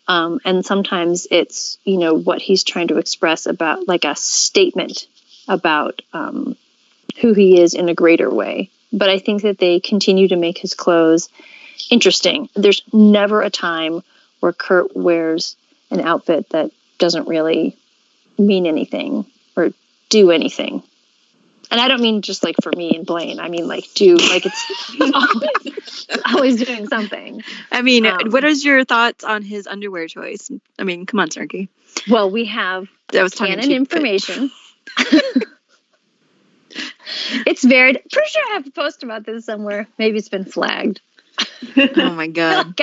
Um, 0.06 0.38
and 0.44 0.64
sometimes 0.64 1.26
it's, 1.28 1.78
you 1.82 1.96
know, 1.96 2.14
what 2.14 2.40
he's 2.40 2.62
trying 2.62 2.86
to 2.88 2.98
express 2.98 3.46
about 3.46 3.88
like 3.88 4.04
a 4.04 4.14
statement 4.14 5.08
about 5.48 6.00
um, 6.12 6.56
who 7.20 7.32
he 7.32 7.60
is 7.60 7.74
in 7.74 7.88
a 7.88 7.94
greater 7.94 8.32
way. 8.32 8.70
But 8.92 9.08
I 9.08 9.18
think 9.18 9.42
that 9.42 9.58
they 9.58 9.80
continue 9.80 10.28
to 10.28 10.36
make 10.36 10.58
his 10.58 10.74
clothes 10.74 11.28
interesting. 11.90 12.48
There's 12.54 12.84
never 12.92 13.42
a 13.42 13.50
time 13.50 14.02
where 14.38 14.52
Kurt 14.52 14.94
wears 14.94 15.56
an 15.90 16.02
outfit 16.02 16.50
that 16.50 16.70
doesn't 16.98 17.26
really 17.26 17.76
mean 18.38 18.64
anything 18.64 19.26
or 19.56 19.70
do 20.08 20.30
anything. 20.30 20.84
And 21.70 21.80
I 21.80 21.88
don't 21.88 22.00
mean 22.00 22.22
just 22.22 22.42
like 22.42 22.56
for 22.62 22.72
me 22.76 22.96
and 22.96 23.04
Blaine. 23.04 23.40
I 23.40 23.48
mean 23.48 23.68
like 23.68 23.92
do 23.94 24.16
like 24.16 24.46
it's 24.46 25.00
always, 25.14 26.06
always 26.34 26.64
doing 26.64 26.86
something. 26.88 27.42
I 27.70 27.82
mean, 27.82 28.06
Um, 28.06 28.30
what 28.30 28.44
is 28.44 28.64
your 28.64 28.84
thoughts 28.84 29.24
on 29.24 29.42
his 29.42 29.66
underwear 29.66 30.06
choice? 30.08 30.50
I 30.78 30.84
mean, 30.84 31.04
come 31.06 31.20
on, 31.20 31.28
Sarky. 31.28 31.68
Well, 32.08 32.30
we 32.30 32.46
have 32.46 32.88
That 33.12 33.22
was 33.22 33.34
canon 33.34 33.70
information. 33.70 34.50
it's 37.46 37.64
very 37.64 37.92
pretty 37.94 38.28
sure 38.30 38.42
I 38.50 38.54
have 38.54 38.66
a 38.66 38.70
post 38.70 39.02
about 39.02 39.24
this 39.24 39.44
somewhere. 39.44 39.86
Maybe 39.98 40.18
it's 40.18 40.28
been 40.28 40.44
flagged. 40.44 41.00
Oh 41.76 42.12
my 42.12 42.26
god. 42.28 42.78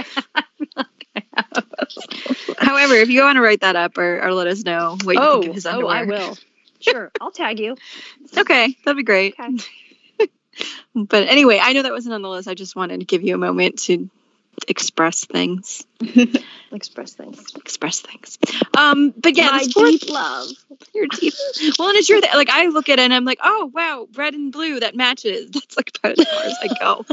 However, 2.58 2.96
if 2.96 3.10
you 3.10 3.22
want 3.22 3.38
to 3.38 3.42
write 3.42 3.62
that 3.62 3.76
up 3.76 3.98
or, 3.98 4.22
or 4.24 4.34
let 4.34 4.48
us 4.48 4.64
know 4.64 4.98
what 5.04 5.16
you 5.16 5.22
oh, 5.22 5.42
think 5.42 5.50
of 5.50 5.56
his 5.56 5.66
underwear. 5.66 5.96
oh. 5.96 6.00
I 6.00 6.04
will. 6.04 6.38
Sure, 6.90 7.12
I'll 7.20 7.32
tag 7.32 7.60
you. 7.60 7.76
Okay, 8.38 8.78
that'd 8.84 8.98
be 8.98 9.04
great. 9.04 9.36
Okay. 9.40 9.58
but 10.96 11.28
anyway, 11.28 11.60
I 11.62 11.74
know 11.74 11.82
that 11.82 11.92
wasn't 11.92 12.16
on 12.16 12.22
the 12.22 12.30
list. 12.30 12.48
I 12.48 12.54
just 12.54 12.76
wanted 12.76 13.00
to 13.00 13.06
give 13.06 13.24
you 13.24 13.36
a 13.36 13.38
moment 13.38 13.80
to 13.84 14.10
express 14.68 15.26
things. 15.26 15.86
Express 16.72 17.14
things. 17.14 17.54
Express 17.56 18.02
things. 18.02 18.38
Um, 18.78 19.14
but 19.16 19.38
yeah, 19.38 19.48
My 19.48 19.66
fourth 19.74 20.02
deep 20.02 20.10
love. 20.10 20.50
your 20.94 21.08
teeth. 21.08 21.40
Well, 21.80 21.90
and 21.90 21.98
it's 21.98 22.10
your 22.10 22.20
like 22.22 22.50
I 22.50 22.68
look 22.68 22.90
at 22.90 23.00
it 23.00 23.04
and 23.04 23.14
I'm 23.14 23.24
like, 23.24 23.40
oh 23.44 23.72
wow, 23.74 24.08
red 24.16 24.34
and 24.34 24.52
blue 24.52 24.80
that 24.82 24.96
matches. 24.96 25.52
That's 25.52 25.78
like 25.78 25.92
about 25.98 26.20
as 26.20 26.26
far 26.28 26.44
as 26.44 26.58
I 26.62 26.68
go. 26.80 27.06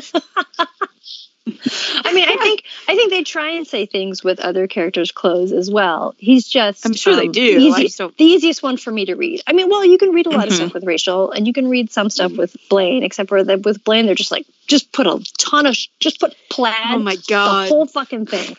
I 1.45 2.13
mean, 2.13 2.29
I 2.29 2.37
think 2.37 2.63
I 2.87 2.95
think 2.95 3.11
they 3.11 3.25
try 3.25 3.51
and 3.51 3.67
say 3.67 3.85
things 3.87 4.23
with 4.23 4.39
other 4.39 4.69
characters' 4.69 5.11
clothes 5.11 5.51
as 5.51 5.71
well. 5.71 6.15
He's 6.19 6.47
just 6.47 6.87
I'm 6.87 6.95
sure 6.95 7.17
they 7.17 7.27
um, 7.27 7.33
do. 7.33 7.55
the 7.59 7.65
easy- 7.67 7.89
don't. 7.99 8.17
the 8.17 8.25
easiest 8.25 8.63
one 8.63 8.77
for 8.77 8.93
me 8.93 9.07
to 9.07 9.15
read. 9.17 9.43
I 9.47 9.53
mean, 9.53 9.69
well, 9.69 9.85
you 9.85 9.99
can 9.99 10.11
read 10.13 10.27
a 10.27 10.31
lot 10.31 10.47
of 10.47 10.53
Mhm. 10.53 10.57
stuff 10.57 10.75
with 10.75 10.85
Rachel, 10.85 11.33
and 11.33 11.47
you 11.47 11.53
can 11.53 11.69
read 11.69 11.91
some 11.91 12.11
stuff 12.11 12.33
with 12.33 12.57
Blaine, 12.69 13.03
except 13.03 13.29
for 13.29 13.43
that 13.43 13.63
with 13.65 13.83
Blaine, 13.83 14.07
they're 14.07 14.15
just 14.15 14.31
like, 14.31 14.47
just 14.69 14.93
put 14.93 15.07
a 15.09 15.21
ton 15.39 15.67
of, 15.67 15.77
just 15.99 16.21
put 16.21 16.37
plaid, 16.49 16.75
Oh 16.91 16.99
my 17.01 17.17
god, 17.29 17.65
the 17.65 17.69
whole 17.75 17.87
fucking 17.87 18.27
thing. 18.27 18.57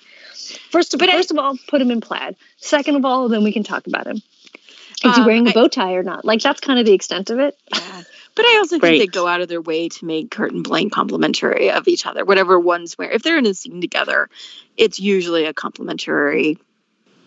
First, 0.69 0.97
But 0.97 1.07
I- 1.10 1.14
first 1.14 1.31
of 1.31 1.38
all, 1.38 1.57
put 1.69 1.81
him 1.81 1.89
in 1.89 2.01
plaid. 2.01 2.35
Second 2.57 2.97
of 2.97 3.05
all, 3.05 3.30
then 3.30 3.43
we 3.45 3.53
can 3.53 3.64
talk 3.64 3.88
about 3.88 4.07
him. 4.07 4.18
Is 4.18 5.15
he 5.15 5.22
Um, 5.22 5.26
wearing 5.26 5.47
a 5.47 5.51
I- 5.51 5.53
bow 5.53 5.68
tie 5.69 5.93
or 5.93 6.03
not? 6.03 6.26
Like 6.26 6.41
that's 6.41 6.60
kind 6.60 6.80
of 6.80 6.85
the 6.85 6.93
extent 6.93 7.30
of 7.30 7.39
it. 7.39 7.57
Yeah. 7.73 8.03
But 8.35 8.45
I 8.45 8.57
also 8.57 8.80
think 8.80 8.99
they 8.99 9.07
go 9.07 9.27
out 9.27 9.41
of 9.41 9.47
their 9.47 9.61
way 9.61 9.89
to 9.89 10.05
make 10.05 10.31
Kurt 10.31 10.51
and 10.51 10.64
Blaine 10.64 10.89
complimentary 10.89 11.69
of 11.72 11.88
each 11.88 12.05
other. 12.05 12.26
Whatever 12.26 12.60
one's 12.60 12.97
wearing, 12.97 13.15
if 13.15 13.22
they're 13.22 13.38
in 13.38 13.45
a 13.45 13.53
scene 13.53 13.80
together, 13.80 14.30
it's 14.76 14.99
usually 14.99 15.45
a 15.45 15.53
complimentary 15.53 16.57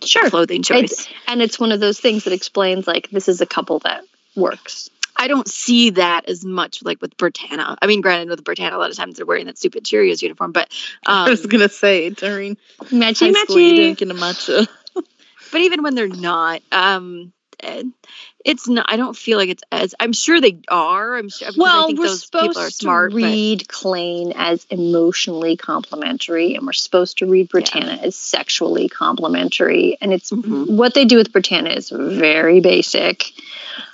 Sure, 0.03 0.29
clothing 0.29 0.61
choice. 0.63 0.91
it's 0.91 1.07
and 1.27 1.41
it's 1.41 1.59
one 1.59 1.71
of 1.71 1.79
those 1.79 1.99
things 1.99 2.25
that 2.25 2.33
explains 2.33 2.85
like 2.85 3.09
this 3.09 3.27
is 3.27 3.41
a 3.41 3.45
couple 3.45 3.79
that 3.79 4.03
works. 4.35 4.89
I 5.15 5.27
don't 5.27 5.47
see 5.47 5.89
that 5.91 6.29
as 6.29 6.45
much 6.45 6.83
like 6.83 7.01
with 7.01 7.17
Brittana. 7.17 7.75
I 7.81 7.87
mean, 7.87 8.01
granted, 8.01 8.29
with 8.29 8.43
Brittana, 8.43 8.73
a 8.73 8.77
lot 8.77 8.91
of 8.91 8.95
times 8.97 9.17
they're 9.17 9.25
wearing 9.25 9.47
that 9.47 9.57
stupid 9.57 9.83
Cheerios 9.85 10.21
uniform, 10.21 10.51
but 10.51 10.71
I 11.07 11.23
um, 11.23 11.29
was 11.31 11.45
gonna 11.45 11.69
say 11.69 12.09
during 12.11 12.57
Matchy 12.83 13.33
school 13.33 13.59
you 13.59 13.73
matchy. 13.73 13.75
didn't 13.75 13.97
get 13.99 14.11
a 14.11 14.13
matcha. 14.13 14.67
but 15.51 15.61
even 15.61 15.81
when 15.81 15.95
they're 15.95 16.07
not, 16.07 16.61
um, 16.71 17.33
it's 17.59 18.67
not. 18.67 18.85
I 18.89 18.97
don't 18.97 19.15
feel 19.17 19.37
like 19.37 19.49
it's 19.49 19.63
as. 19.71 19.95
I'm 19.99 20.13
sure 20.13 20.39
they 20.39 20.59
are. 20.67 21.17
I'm 21.17 21.29
sure. 21.29 21.49
Well, 21.57 21.87
think 21.87 21.99
we're 21.99 22.07
those 22.07 22.25
people 22.25 22.49
are 22.49 22.53
supposed 22.53 22.75
smart. 22.75 23.11
to 23.11 23.15
but- 23.19 23.23
read 23.23 23.67
Klaine 23.67 24.33
as 24.35 24.65
emotionally 24.69 25.57
complimentary, 25.57 26.55
and 26.55 26.65
we're 26.65 26.73
supposed 26.73 27.17
to 27.19 27.25
read 27.25 27.49
Brittana 27.49 28.01
as 28.01 28.15
sexually 28.15 28.89
complimentary. 28.89 29.97
And 30.01 30.13
it's 30.13 30.31
Mhm. 30.31 30.69
what 30.77 30.93
they 30.93 31.05
do 31.05 31.17
with 31.17 31.31
Brittana 31.33 31.75
is 31.75 31.89
very 31.89 32.59
basic. 32.59 33.31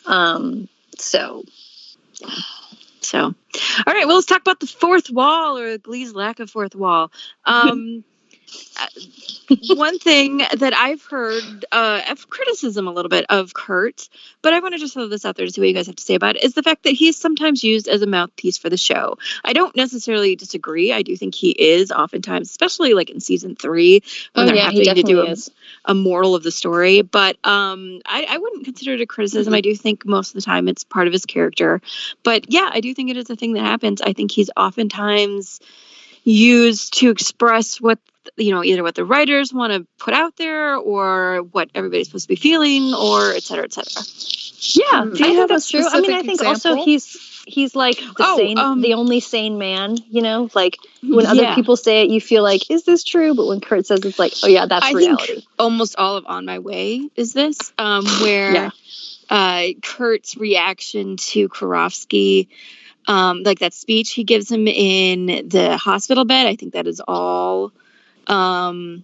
Um, 0.06 0.68
so 0.98 1.44
So, 3.02 3.20
all 3.20 3.34
right. 3.94 4.08
Well, 4.08 4.16
let's 4.16 4.28
talk 4.28 4.40
about 4.42 4.62
the 4.62 4.66
fourth 4.68 5.10
wall 5.10 5.58
or 5.58 5.78
Glee's 5.78 6.14
lack 6.14 6.40
of 6.40 6.50
fourth 6.50 6.74
wall. 6.74 7.12
Um, 7.46 8.04
one 9.76 10.00
thing 10.00 10.38
that 10.38 10.74
I've 10.74 11.04
heard 11.06 11.66
uh, 11.72 12.02
of 12.10 12.30
criticism 12.30 12.88
a 12.88 12.92
little 12.92 13.10
bit 13.10 13.26
of 13.30 13.54
Kurt, 13.54 14.10
but 14.42 14.54
I 14.54 14.60
want 14.60 14.74
to 14.74 14.80
just 14.80 14.94
throw 14.94 15.08
this 15.08 15.26
out 15.26 15.36
there 15.36 15.46
to 15.46 15.52
see 15.52 15.62
what 15.62 15.68
you 15.68 15.74
guys 15.74 15.88
have 15.88 15.96
to 15.96 16.04
say 16.04 16.16
about 16.16 16.36
it, 16.36 16.44
is 16.44 16.54
the 16.54 16.64
fact 16.64 16.84
that 16.84 16.92
he's 16.92 17.18
sometimes 17.18 17.64
used 17.64 17.88
as 17.88 18.02
a 18.02 18.08
mouthpiece 18.08 18.58
for 18.58 18.70
the 18.70 18.78
show. 18.78 19.18
I 19.44 19.54
don't 19.54 19.76
necessarily 19.76 20.36
disagree. 20.36 20.92
I 20.92 21.02
do 21.02 21.16
think 21.16 21.36
he 21.36 21.52
is 21.52 21.92
oftentimes, 21.92 22.50
especially 22.50 22.94
like 22.94 23.10
in 23.10 23.20
season 23.20 23.56
three 23.56 24.02
when 24.34 24.44
Oh 24.44 24.48
they're 24.48 24.56
yeah, 24.56 24.66
having 24.66 24.96
to 24.96 25.04
do 25.04 25.22
a, 25.22 25.36
a 25.86 25.94
moral 25.94 26.36
of 26.36 26.44
the 26.44 26.52
story. 26.52 27.02
But 27.02 27.38
um, 27.46 28.02
I, 28.06 28.26
I 28.30 28.38
wouldn't 28.38 28.66
consider 28.66 28.94
it 28.94 29.02
a 29.02 29.06
criticism. 29.06 29.54
I 29.54 29.62
do 29.62 29.76
think 29.76 30.06
most 30.06 30.30
of 30.30 30.36
the 30.36 30.42
time 30.42 30.68
it's 30.68 30.84
part 30.84 31.08
of 31.08 31.14
his 31.14 31.26
character. 31.26 31.82
But 32.24 32.52
yeah, 32.52 32.70
I 32.72 32.82
do 32.82 32.94
think 32.94 33.10
it 33.10 33.18
is 33.18 33.30
a 33.30 33.36
thing 33.36 33.54
that 33.54 33.64
happens. 33.64 34.02
I 34.02 34.14
think 34.14 34.32
he's 34.32 34.50
oftentimes 34.56 35.60
used 36.24 37.00
to 37.00 37.10
express 37.10 37.82
what 37.82 38.00
you 38.38 38.52
know 38.52 38.64
either 38.64 38.84
what 38.84 38.96
the 38.96 39.06
writers 39.06 39.54
want 39.54 39.74
to 39.74 39.88
put 39.98 40.14
out 40.14 40.36
there 40.38 40.76
or 40.76 41.42
what 41.44 41.70
everybody's 41.76 42.08
supposed 42.08 42.26
to 42.26 42.30
be 42.30 42.36
feeling 42.36 42.94
or 42.94 43.34
et 43.34 43.44
cetera 43.44 43.64
et 43.66 43.74
cetera 43.74 44.04
Yeah, 44.76 45.06
Do 45.06 45.24
I 45.24 45.28
you 45.28 45.36
think 45.36 45.38
have 45.40 45.52
a 45.52 45.54
that's 45.56 45.70
true. 45.70 45.82
I 45.86 46.02
mean, 46.02 46.12
I 46.12 46.22
specific 46.22 46.38
think 46.38 46.48
also 46.48 46.76
he's 46.86 47.44
he's 47.46 47.76
like 47.76 47.98
the 47.98 48.06
Oh, 48.20 48.38
sane, 48.38 48.58
um, 48.58 48.82
the 48.82 48.94
only 48.94 49.20
sane 49.20 49.58
man. 49.58 49.98
You 50.10 50.22
know, 50.22 50.50
like 50.56 50.78
when 51.02 51.26
other 51.26 51.54
people 51.56 51.76
say 51.76 52.04
it, 52.04 52.10
you 52.10 52.22
feel 52.22 52.44
like, 52.44 52.70
is 52.72 52.84
this 52.86 53.04
true? 53.04 53.36
But 53.36 53.48
when 53.48 53.60
Kurt 53.60 53.86
says, 53.86 54.00
it's 54.06 54.18
like, 54.20 54.34
oh 54.44 54.48
yeah, 54.48 54.66
that's 54.66 54.86
I 54.86 54.94
think 54.94 55.06
reality. 55.20 55.42
almost 55.60 55.96
all 55.98 56.16
of 56.18 56.26
on 56.28 56.46
my 56.46 56.60
way 56.60 57.10
is 57.16 57.34
this 57.34 57.74
um 57.78 58.06
where 58.22 58.54
Yeah. 58.54 58.70
uh 59.30 59.64
kurt's 59.82 60.38
reaction 60.38 61.18
to 61.18 61.50
Karofsky 61.50 62.48
um 63.08 63.44
like 63.44 63.60
that 63.60 63.74
speech 63.74 64.12
he 64.14 64.24
gives 64.24 64.50
him 64.52 64.68
in 64.68 65.48
the 65.50 65.78
hospital 65.78 66.24
bed 66.26 66.48
i 66.48 66.56
think 66.56 66.74
that 66.74 66.88
is 66.88 67.02
all 67.06 67.72
um 68.28 69.04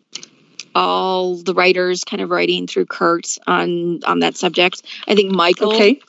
all 0.76 1.36
the 1.38 1.54
writers 1.54 2.04
kind 2.04 2.22
of 2.22 2.30
writing 2.30 2.68
through 2.68 2.86
kurt 2.86 3.38
on 3.48 4.00
on 4.06 4.20
that 4.20 4.36
subject 4.36 4.84
i 5.08 5.16
think 5.16 5.32
michael 5.32 5.74
Okay. 5.76 6.00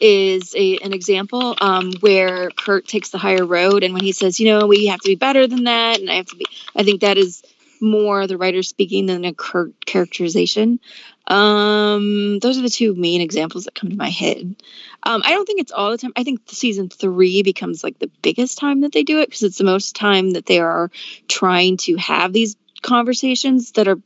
is 0.00 0.54
a, 0.56 0.78
an 0.78 0.92
example 0.92 1.54
um, 1.60 1.92
where 2.00 2.50
Kurt 2.50 2.86
takes 2.88 3.10
the 3.10 3.18
higher 3.18 3.44
road, 3.46 3.84
and 3.84 3.94
when 3.94 4.02
he 4.02 4.10
says, 4.12 4.40
"You 4.40 4.48
know, 4.48 4.66
we 4.66 4.86
have 4.86 5.00
to 5.00 5.08
be 5.08 5.14
better 5.14 5.46
than 5.46 5.64
that," 5.64 6.00
and 6.00 6.10
I 6.10 6.16
have 6.16 6.26
to 6.26 6.36
be, 6.36 6.46
I 6.74 6.82
think 6.82 7.00
that 7.02 7.16
is 7.16 7.42
more 7.80 8.26
the 8.26 8.36
writer 8.36 8.62
speaking 8.62 9.06
than 9.06 9.24
a 9.24 9.32
Kurt 9.32 9.86
characterization. 9.86 10.80
Um, 11.26 12.38
those 12.40 12.58
are 12.58 12.62
the 12.62 12.68
two 12.68 12.94
main 12.94 13.20
examples 13.20 13.64
that 13.64 13.74
come 13.74 13.90
to 13.90 13.96
my 13.96 14.10
head. 14.10 14.56
Um, 15.02 15.22
I 15.24 15.30
don't 15.30 15.46
think 15.46 15.60
it's 15.60 15.72
all 15.72 15.90
the 15.90 15.98
time. 15.98 16.12
I 16.16 16.24
think 16.24 16.40
season 16.46 16.88
three 16.88 17.42
becomes 17.42 17.82
like 17.82 17.98
the 17.98 18.10
biggest 18.22 18.58
time 18.58 18.82
that 18.82 18.92
they 18.92 19.02
do 19.04 19.20
it 19.20 19.26
because 19.26 19.42
it's 19.42 19.58
the 19.58 19.64
most 19.64 19.96
time 19.96 20.32
that 20.32 20.46
they 20.46 20.60
are 20.60 20.90
trying 21.28 21.78
to 21.78 21.96
have 21.96 22.32
these 22.32 22.56
conversations 22.82 23.72
that 23.72 23.88
are 23.88 23.98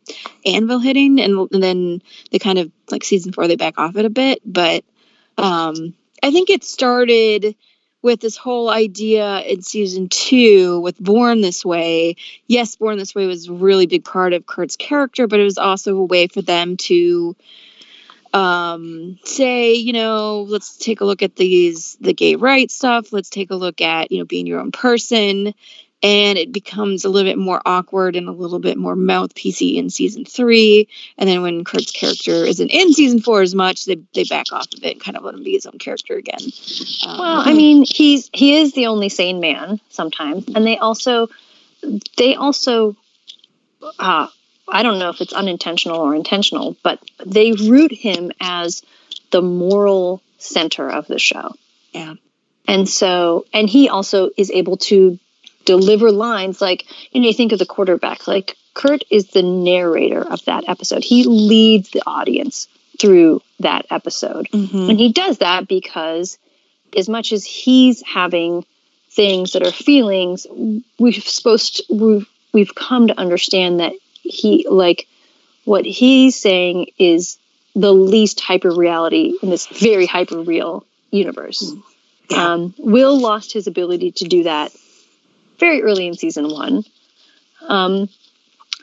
anvil 0.47 0.79
hitting, 0.79 1.21
and, 1.21 1.49
and 1.53 1.63
then 1.63 2.03
they 2.31 2.39
kind 2.39 2.59
of 2.59 2.71
like 2.91 3.03
season 3.03 3.33
four 3.33 3.49
they 3.49 3.57
back 3.57 3.79
off 3.79 3.97
it 3.97 4.05
a 4.05 4.11
bit, 4.11 4.41
but 4.45 4.85
um 5.39 5.95
i 6.23 6.33
think 6.33 6.51
it 6.51 6.65
started 6.65 7.55
with 8.03 8.21
this 8.21 8.37
whole 8.37 8.71
idea 8.71 9.41
in 9.41 9.63
season 9.63 10.09
two 10.09 10.81
with 10.81 10.99
born 10.99 11.41
this 11.41 11.65
way. 11.65 12.17
Yes 12.47 12.77
born 12.77 12.99
this 12.99 13.15
way 13.15 13.27
was 13.27 13.49
a 13.49 13.53
really 13.53 13.87
big 13.87 14.05
part 14.05 14.33
of 14.33 14.47
kurt's 14.47 14.77
character 14.77 15.27
but 15.27 15.41
it 15.41 15.45
was 15.45 15.59
also 15.59 15.97
a 15.97 16.05
way 16.05 16.27
for 16.27 16.43
them 16.43 16.77
to 16.77 17.37
um 18.35 19.19
say 19.25 19.73
you 19.73 19.95
know 19.95 20.43
let's 20.43 20.77
take 20.77 21.01
a 21.01 21.05
look 21.05 21.23
at 21.23 21.35
these 21.37 21.97
the 22.01 22.13
gay 22.13 22.37
rights 22.37 22.75
stuff. 22.75 23.13
Let's 23.13 23.31
take 23.31 23.51
a 23.51 23.57
look 23.57 23.81
at 23.81 24.13
you 24.13 24.19
know 24.19 24.25
being 24.25 24.47
your 24.47 24.61
own 24.61 24.71
person 24.71 25.55
and 26.03 26.39
it 26.39 26.53
becomes 26.53 27.05
a 27.05 27.09
little 27.09 27.29
bit 27.29 27.39
more 27.39 27.61
awkward 27.67 28.17
and 28.17 28.29
a 28.29 28.33
little 28.33 28.59
bit 28.59 28.79
more 28.79 28.95
mouthpiecey 28.95 29.77
in 29.77 29.91
season 29.91 30.25
three 30.25 30.89
and 31.19 31.29
then 31.29 31.43
when 31.43 31.65
Kurt's 31.65 31.91
character 31.91 32.45
isn't 32.45 32.71
in 32.71 32.93
season 32.93 33.21
four 33.21 33.43
as 33.43 33.55
much, 33.55 33.85
they, 33.85 33.97
they 34.15 34.25
back 34.25 34.53
off 34.53 34.67
of 34.73 34.85
it 34.85 34.93
and 34.93 35.01
kind 35.01 35.17
of 35.17 35.25
let 35.25 35.35
him 35.35 35.43
be 35.43 35.53
his 35.53 35.67
own 35.67 35.79
character 35.79 36.15
again. 36.15 36.39
Um, 37.07 37.19
Well, 37.19 37.43
I 37.45 37.53
mean, 37.55 37.85
he's 37.85 38.31
he 38.33 38.57
is 38.57 38.73
the 38.73 38.87
only 38.87 39.09
sane 39.09 39.41
man 39.41 39.81
sometimes, 39.89 40.47
and 40.55 40.65
they 40.65 40.79
also 40.79 41.29
they 42.17 42.37
also 42.37 42.97
uh, 43.99 44.29
I 44.69 44.83
don't 44.83 44.99
know 44.99 45.11
if 45.11 45.21
it's 45.21 45.33
unintentional 45.33 46.01
or 46.01 46.15
intentional, 46.15 46.77
but 46.83 47.01
they 47.25 47.53
root 47.53 47.93
him 47.93 48.33
as 48.41 48.83
the 49.31 49.43
moral 49.43 50.23
center 50.39 50.89
of 50.89 51.07
the 51.07 51.19
show. 51.19 51.53
Yeah. 51.93 52.15
And 52.67 52.89
so, 52.89 53.47
and 53.53 53.69
he 53.69 53.89
also 53.89 54.31
is 54.37 54.51
able 54.51 54.77
to 54.77 55.19
deliver 55.69 56.11
lines 56.11 56.63
like, 56.63 56.87
you 57.13 57.21
know, 57.21 57.27
you 57.29 57.35
think 57.35 57.53
of 57.53 57.59
the 57.59 57.67
quarterback, 57.67 58.27
like 58.27 58.57
Kurt 58.73 59.05
is 59.11 59.29
the 59.29 59.43
narrator 59.43 60.23
of 60.27 60.43
that 60.47 60.65
episode. 60.67 61.05
He 61.05 61.25
leads 61.25 61.91
the 61.91 62.03
audience 62.07 62.69
through 62.99 63.43
that 63.61 63.85
episode. 63.91 64.49
Mhm. 64.51 64.89
And 64.89 64.99
he 64.99 65.13
does 65.13 65.39
that 65.39 65.69
because 65.69 66.39
as 66.97 67.07
much 67.07 67.35
as 67.35 67.45
he's 67.45 68.01
having 68.01 68.65
things 69.11 69.53
that 69.53 69.63
are 69.63 69.71
feelings, 69.71 70.47
we've 70.99 71.23
supposed 71.23 71.77
to, 71.77 71.95
we've, 71.95 72.29
we've 72.55 72.75
come 72.75 73.09
to 73.09 73.21
understand 73.21 73.81
that 73.81 73.93
he 74.23 74.67
like 74.71 75.07
what 75.67 75.85
he's 75.85 76.35
saying 76.35 76.87
is 76.99 77.37
the 77.75 77.93
least 77.93 78.41
hyper 78.41 78.71
reality 78.71 79.35
in 79.43 79.51
this 79.51 79.67
very 79.67 80.07
hyper 80.07 80.41
real 80.41 80.87
universe. 81.11 81.75
Yeah. 82.31 82.53
Um, 82.53 82.75
Will 82.79 83.19
lost 83.21 83.53
his 83.53 83.67
ability 83.67 84.13
to 84.13 84.25
do 84.25 84.45
that 84.45 84.73
very 85.59 85.83
early 85.83 86.07
in 86.07 86.15
season 86.15 86.49
one. 86.49 86.85
Um, 87.67 88.09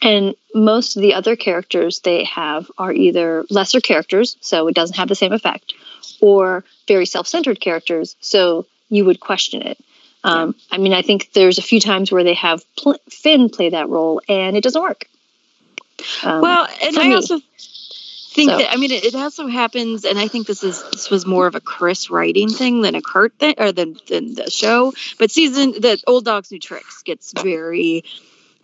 and 0.01 0.35
most 0.53 0.95
of 0.95 1.01
the 1.01 1.13
other 1.13 1.35
characters 1.35 1.99
they 2.01 2.25
have 2.25 2.69
are 2.77 2.91
either 2.91 3.45
lesser 3.49 3.81
characters, 3.81 4.37
so 4.41 4.67
it 4.67 4.75
doesn't 4.75 4.97
have 4.97 5.07
the 5.07 5.15
same 5.15 5.33
effect, 5.33 5.73
or 6.21 6.63
very 6.87 7.05
self 7.05 7.27
centered 7.27 7.59
characters, 7.59 8.15
so 8.19 8.65
you 8.89 9.05
would 9.05 9.19
question 9.19 9.61
it. 9.61 9.77
Um, 10.23 10.55
I 10.71 10.79
mean, 10.79 10.91
I 10.91 11.03
think 11.03 11.33
there's 11.33 11.59
a 11.59 11.61
few 11.61 11.79
times 11.79 12.11
where 12.11 12.23
they 12.23 12.33
have 12.33 12.63
pl- 12.75 12.97
Finn 13.09 13.49
play 13.49 13.69
that 13.69 13.89
role 13.89 14.21
and 14.27 14.57
it 14.57 14.63
doesn't 14.63 14.81
work. 14.81 15.05
Um, 16.23 16.41
well, 16.41 16.67
and 16.81 16.97
I 16.97 17.09
me. 17.09 17.13
also 17.13 17.39
think 18.35 18.51
So- 18.51 18.57
that 18.57 18.71
I 18.71 18.75
mean 18.77 18.91
it, 18.91 19.03
it 19.05 19.15
also 19.15 19.47
happens, 19.47 20.05
and 20.05 20.19
I 20.19 20.27
think 20.27 20.45
this 20.47 20.63
is 20.63 20.83
this 20.91 21.09
was 21.09 21.25
more 21.25 21.47
of 21.47 21.55
a 21.55 21.61
Chris 21.61 22.09
writing 22.09 22.49
thing 22.49 22.81
than 22.81 22.93
a 22.95 23.01
Kurt 23.01 23.33
thing, 23.39 23.55
or 23.57 23.71
than 23.71 23.97
than 24.07 24.35
the 24.35 24.51
show. 24.51 24.93
But 25.17 25.31
season 25.31 25.71
the 25.71 25.97
Old 26.05 26.25
Dogs 26.25 26.51
New 26.51 26.59
Tricks 26.59 27.01
gets 27.03 27.33
very 27.41 28.03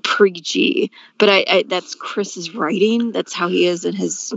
preachy, 0.03 0.91
but 1.17 1.29
I, 1.29 1.45
I 1.47 1.63
that's 1.67 1.95
Chris's 1.95 2.53
writing. 2.53 3.11
That's 3.11 3.33
how 3.33 3.47
he 3.47 3.65
is 3.65 3.85
in 3.85 3.93
his 3.95 4.33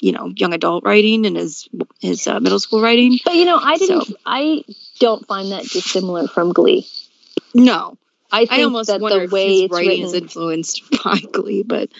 you 0.00 0.12
know 0.12 0.32
young 0.36 0.54
adult 0.54 0.84
writing 0.84 1.26
and 1.26 1.36
his 1.36 1.68
his 2.00 2.26
uh, 2.26 2.40
middle 2.40 2.60
school 2.60 2.80
writing. 2.82 3.18
but 3.24 3.34
you 3.34 3.44
know, 3.44 3.58
I 3.58 3.76
didn't. 3.78 4.06
So- 4.06 4.14
I 4.26 4.64
don't 4.98 5.26
find 5.26 5.52
that 5.52 5.64
dissimilar 5.64 6.28
from 6.28 6.52
Glee. 6.52 6.86
No, 7.54 7.98
I 8.32 8.46
think 8.46 8.52
I 8.52 8.62
almost 8.62 8.88
that 8.88 9.00
wonder 9.00 9.18
the 9.18 9.24
if 9.24 9.30
way 9.32 9.52
his 9.52 9.62
it's 9.62 9.72
writing 9.72 9.88
written, 9.90 10.04
is 10.06 10.14
influenced 10.14 10.82
by 11.04 11.18
Glee. 11.32 11.62
But 11.62 11.90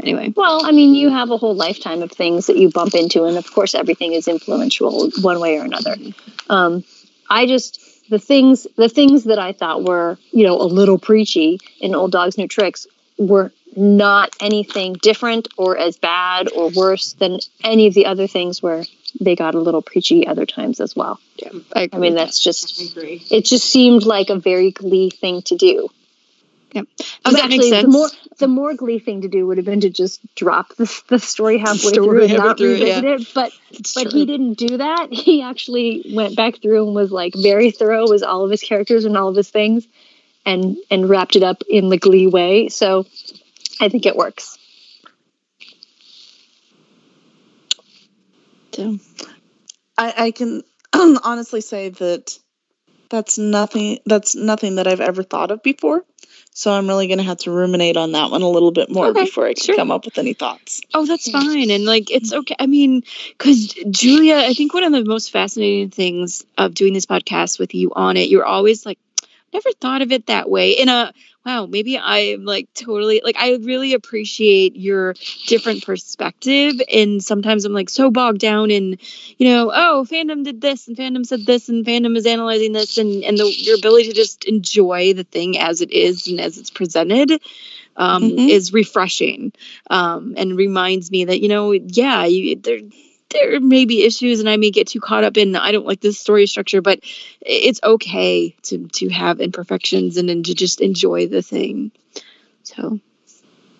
anyway, 0.00 0.32
Well, 0.34 0.64
I 0.64 0.72
mean, 0.72 0.94
you 0.94 1.10
have 1.10 1.30
a 1.30 1.36
whole 1.36 1.54
lifetime 1.54 2.02
of 2.02 2.10
things 2.10 2.46
that 2.46 2.56
you 2.56 2.70
bump 2.70 2.94
into, 2.94 3.24
and 3.24 3.36
of 3.36 3.52
course, 3.52 3.74
everything 3.74 4.14
is 4.14 4.26
influential 4.26 5.10
one 5.20 5.38
way 5.38 5.58
or 5.58 5.64
another. 5.64 5.96
Um, 6.48 6.84
I 7.28 7.46
just 7.46 8.08
the 8.08 8.18
things 8.18 8.66
the 8.76 8.88
things 8.88 9.24
that 9.24 9.38
I 9.38 9.52
thought 9.52 9.84
were 9.84 10.18
you 10.30 10.44
know 10.44 10.60
a 10.60 10.64
little 10.64 10.98
preachy 10.98 11.60
in 11.80 11.94
Old 11.94 12.12
Dogs 12.12 12.38
New 12.38 12.48
Tricks 12.48 12.86
were 13.18 13.52
not 13.76 14.34
anything 14.40 14.94
different 14.94 15.48
or 15.56 15.78
as 15.78 15.96
bad 15.96 16.50
or 16.52 16.70
worse 16.70 17.14
than 17.14 17.38
any 17.62 17.86
of 17.86 17.94
the 17.94 18.06
other 18.06 18.26
things 18.26 18.62
where 18.62 18.84
they 19.20 19.36
got 19.36 19.54
a 19.54 19.60
little 19.60 19.82
preachy 19.82 20.26
other 20.26 20.46
times 20.46 20.80
as 20.80 20.94
well. 20.96 21.20
I, 21.74 21.88
I 21.92 21.98
mean, 21.98 22.14
that's 22.14 22.40
just 22.40 22.80
I 22.80 22.84
agree. 23.00 23.22
it. 23.30 23.44
Just 23.44 23.68
seemed 23.70 24.04
like 24.04 24.30
a 24.30 24.36
very 24.38 24.70
Glee 24.70 25.10
thing 25.10 25.42
to 25.42 25.56
do. 25.56 25.88
Does 26.74 26.84
Um, 27.26 27.32
that 27.34 27.34
make 27.34 27.42
actually, 27.60 27.70
sense? 27.70 27.82
The 27.84 27.88
more 27.88 28.08
the 28.38 28.48
more 28.48 28.74
Glee 28.74 28.98
thing 28.98 29.20
to 29.22 29.28
do 29.28 29.46
would 29.46 29.58
have 29.58 29.66
been 29.66 29.80
to 29.82 29.90
just 29.90 30.20
drop 30.34 30.74
the, 30.76 31.02
the 31.08 31.18
story 31.18 31.58
halfway 31.58 31.92
Story 31.92 32.06
through 32.06 32.24
and 32.24 32.32
not 32.34 32.56
through 32.58 32.76
it, 32.76 32.80
revisit 32.80 33.04
it. 33.04 33.28
But 33.34 33.52
It's 33.70 33.92
but 33.94 34.10
true. 34.10 34.20
he 34.20 34.26
didn't 34.26 34.54
do 34.54 34.78
that. 34.78 35.08
He 35.12 35.42
actually 35.42 36.10
went 36.14 36.34
back 36.34 36.62
through 36.62 36.86
and 36.86 36.94
was 36.94 37.10
like 37.12 37.34
very 37.36 37.70
thorough 37.72 38.08
with 38.08 38.22
all 38.22 38.44
of 38.44 38.50
his 38.50 38.62
characters 38.62 39.04
and 39.04 39.16
all 39.18 39.28
of 39.28 39.36
his 39.36 39.50
things, 39.50 39.86
and 40.46 40.76
and 40.90 41.08
wrapped 41.10 41.36
it 41.36 41.42
up 41.42 41.62
in 41.68 41.90
the 41.90 41.98
Glee 41.98 42.26
way. 42.26 42.68
So 42.68 43.04
I 43.80 43.90
think 43.90 44.06
it 44.06 44.16
works. 44.16 44.56
So, 48.72 48.98
I, 49.98 50.14
I 50.16 50.30
can 50.30 50.62
honestly 50.92 51.60
say 51.60 51.90
that 51.90 52.38
that's 53.10 53.38
nothing 53.38 53.98
that's 54.06 54.34
nothing 54.34 54.76
that 54.76 54.86
I've 54.86 55.00
ever 55.00 55.22
thought 55.22 55.50
of 55.50 55.62
before. 55.62 56.04
So 56.54 56.70
I'm 56.72 56.86
really 56.86 57.08
gonna 57.08 57.22
have 57.22 57.38
to 57.38 57.50
ruminate 57.50 57.96
on 57.96 58.12
that 58.12 58.30
one 58.30 58.42
a 58.42 58.48
little 58.48 58.72
bit 58.72 58.90
more 58.90 59.08
Okay, 59.08 59.24
before 59.24 59.46
I 59.46 59.54
can 59.54 59.64
sure. 59.64 59.76
come 59.76 59.90
up 59.90 60.04
with 60.04 60.18
any 60.18 60.34
thoughts. 60.34 60.80
Oh, 60.92 61.06
that's 61.06 61.30
fine. 61.30 61.70
And 61.70 61.84
like, 61.84 62.10
it's 62.10 62.32
okay. 62.32 62.54
I 62.58 62.66
mean, 62.66 63.02
because 63.30 63.68
Julia, 63.90 64.36
I 64.36 64.52
think 64.54 64.74
one 64.74 64.84
of 64.84 64.92
the 64.92 65.04
most 65.04 65.30
fascinating 65.30 65.90
things 65.90 66.44
of 66.58 66.74
doing 66.74 66.92
this 66.92 67.06
podcast 67.06 67.58
with 67.58 67.74
you 67.74 67.92
on 67.94 68.16
it, 68.16 68.28
you're 68.28 68.44
always 68.44 68.84
like, 68.84 68.98
never 69.52 69.70
thought 69.72 70.02
of 70.02 70.12
it 70.12 70.26
that 70.26 70.50
way 70.50 70.72
in 70.72 70.88
a 70.88 71.12
wow, 71.44 71.66
maybe 71.66 71.98
I'm 71.98 72.44
like 72.44 72.72
totally 72.74 73.20
like 73.24 73.36
I 73.38 73.56
really 73.62 73.94
appreciate 73.94 74.76
your 74.76 75.14
different 75.46 75.84
perspective. 75.84 76.80
And 76.92 77.22
sometimes 77.22 77.64
I'm 77.64 77.72
like 77.72 77.90
so 77.90 78.10
bogged 78.10 78.38
down 78.40 78.70
in, 78.70 78.98
you 79.38 79.48
know, 79.48 79.70
oh, 79.74 80.06
fandom 80.08 80.44
did 80.44 80.60
this 80.60 80.86
and 80.88 80.96
fandom 80.96 81.26
said 81.26 81.44
this 81.46 81.68
and 81.68 81.84
fandom 81.84 82.16
is 82.16 82.26
analyzing 82.26 82.72
this 82.72 82.98
and 82.98 83.24
and 83.24 83.38
the, 83.38 83.52
your 83.58 83.76
ability 83.76 84.08
to 84.08 84.14
just 84.14 84.44
enjoy 84.44 85.12
the 85.14 85.24
thing 85.24 85.58
as 85.58 85.80
it 85.80 85.90
is 85.90 86.26
and 86.28 86.40
as 86.40 86.58
it's 86.58 86.70
presented 86.70 87.40
um, 87.96 88.22
Mhm. 88.22 88.48
is 88.48 88.72
refreshing 88.72 89.52
um, 89.90 90.34
and 90.36 90.56
reminds 90.56 91.10
me 91.10 91.24
that 91.26 91.40
you 91.40 91.48
know, 91.48 91.72
yeah, 91.72 92.24
you, 92.24 92.56
there 92.56 92.80
there 93.32 93.60
may 93.60 93.84
be 93.84 94.04
issues 94.04 94.40
and 94.40 94.48
I 94.48 94.56
may 94.56 94.70
get 94.70 94.88
too 94.88 95.00
caught 95.00 95.24
up 95.24 95.36
in 95.36 95.56
I 95.56 95.72
don't 95.72 95.86
like 95.86 96.00
this 96.00 96.18
story 96.20 96.46
structure, 96.46 96.82
but 96.82 97.00
it's 97.40 97.80
okay 97.82 98.50
to 98.64 98.88
to 98.88 99.08
have 99.10 99.40
imperfections 99.40 100.16
and, 100.16 100.44
to 100.44 100.54
just 100.54 100.80
enjoy 100.80 101.26
the 101.26 101.42
thing. 101.42 101.92
So 102.64 103.00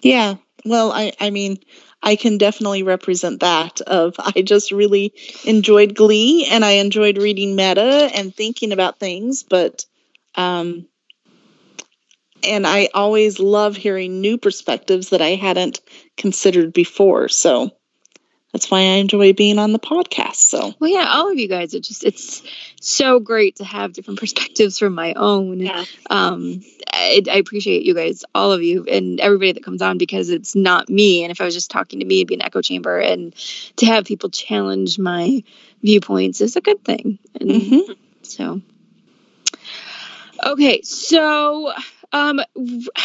Yeah. 0.03 0.37
Well, 0.65 0.93
I 0.93 1.13
I 1.21 1.31
mean, 1.31 1.59
I 2.03 2.17
can 2.17 2.39
definitely 2.39 2.83
represent 2.83 3.41
that 3.41 3.81
of 3.83 4.15
I 4.19 4.43
just 4.43 4.73
really 4.73 5.13
enjoyed 5.45 5.95
Glee 5.95 6.47
and 6.51 6.65
I 6.65 6.73
enjoyed 6.73 7.19
reading 7.19 7.57
meta 7.57 8.11
and 8.15 8.35
thinking 8.35 8.73
about 8.73 8.99
things, 9.01 9.43
but 9.43 9.87
um 10.35 10.87
and 12.45 12.67
I 12.67 12.89
always 12.95 13.39
love 13.39 13.77
hearing 13.77 14.21
new 14.21 14.37
perspectives 14.39 15.11
that 15.11 15.23
I 15.23 15.31
hadn't 15.37 15.81
considered 16.17 16.73
before. 16.73 17.29
So 17.29 17.71
that's 18.53 18.71
why 18.71 18.81
I 18.81 18.97
enjoy 18.97 19.33
being 19.33 19.59
on 19.59 19.73
the 19.73 19.79
podcast. 19.79 20.37
So 20.37 20.75
well, 20.79 20.91
yeah, 20.91 21.07
all 21.09 21.31
of 21.31 21.39
you 21.39 21.49
guys. 21.49 21.75
It 21.75 21.81
just 21.81 22.05
it's 22.05 22.43
so 22.81 23.19
great 23.19 23.57
to 23.57 23.65
have 23.65 23.93
different 23.93 24.21
perspectives 24.21 24.79
from 24.79 24.95
my 24.95 25.15
own. 25.15 25.61
Yeah. 25.61 25.85
Um, 26.11 26.63
I, 26.93 27.23
I 27.31 27.37
appreciate 27.37 27.85
you 27.85 27.95
guys, 27.95 28.25
all 28.35 28.53
of 28.53 28.63
you, 28.63 28.85
and 28.85 29.19
everybody 29.21 29.53
that 29.53 29.65
comes 29.65 29.81
on 29.81 29.97
because 29.97 30.29
it's 30.29 30.55
not 30.55 30.89
me. 30.91 31.25
And 31.25 31.33
if 31.33 31.41
I 31.41 31.45
was 31.45 31.55
just 31.55 31.71
talking 31.71 32.01
to 32.01 32.07
me, 32.07 32.19
it'd 32.19 32.29
be 32.29 32.35
an 32.35 32.43
echo 32.43 32.61
chamber. 32.61 32.99
And 32.99 33.35
to 33.77 33.87
have 33.87 34.05
people 34.05 34.29
challenge 34.29 34.99
my 34.99 35.43
viewpoints 35.83 36.41
is 36.41 36.57
a 36.57 36.61
good 36.61 36.85
thing. 36.85 37.19
And 37.41 37.51
mhm. 37.51 37.97
So, 38.23 38.61
okay, 40.45 40.83
so 40.83 41.73
um, 42.13 42.41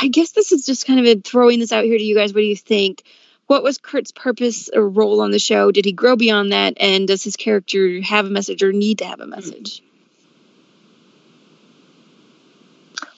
I 0.01 0.07
guess 0.09 0.31
this 0.31 0.51
is 0.51 0.65
just 0.65 0.85
kind 0.85 1.05
of 1.05 1.23
throwing 1.23 1.59
this 1.59 1.71
out 1.71 1.85
here 1.85 1.97
to 1.97 2.03
you 2.03 2.15
guys. 2.15 2.33
What 2.33 2.41
do 2.41 2.45
you 2.45 2.55
think? 2.55 3.03
What 3.47 3.63
was 3.63 3.77
Kurt's 3.77 4.11
purpose 4.11 4.69
or 4.73 4.87
role 4.87 5.21
on 5.21 5.31
the 5.31 5.39
show? 5.39 5.71
Did 5.71 5.85
he 5.85 5.93
grow 5.93 6.15
beyond 6.15 6.51
that? 6.51 6.75
And 6.79 7.07
does 7.07 7.23
his 7.23 7.37
character 7.37 8.01
have 8.01 8.25
a 8.25 8.29
message 8.29 8.61
or 8.61 8.73
need 8.73 8.99
to 8.99 9.05
have 9.05 9.21
a 9.21 9.27
message? 9.27 9.81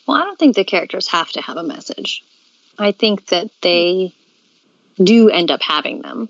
Well, 0.08 0.18
I 0.18 0.24
don't 0.24 0.40
think 0.40 0.56
the 0.56 0.64
characters 0.64 1.08
have 1.10 1.30
to 1.32 1.42
have 1.42 1.58
a 1.58 1.64
message. 1.64 2.24
I 2.78 2.92
think 2.92 3.28
that 3.28 3.50
they 3.62 4.14
do 4.98 5.30
end 5.30 5.52
up 5.52 5.62
having 5.62 6.02
them. 6.02 6.30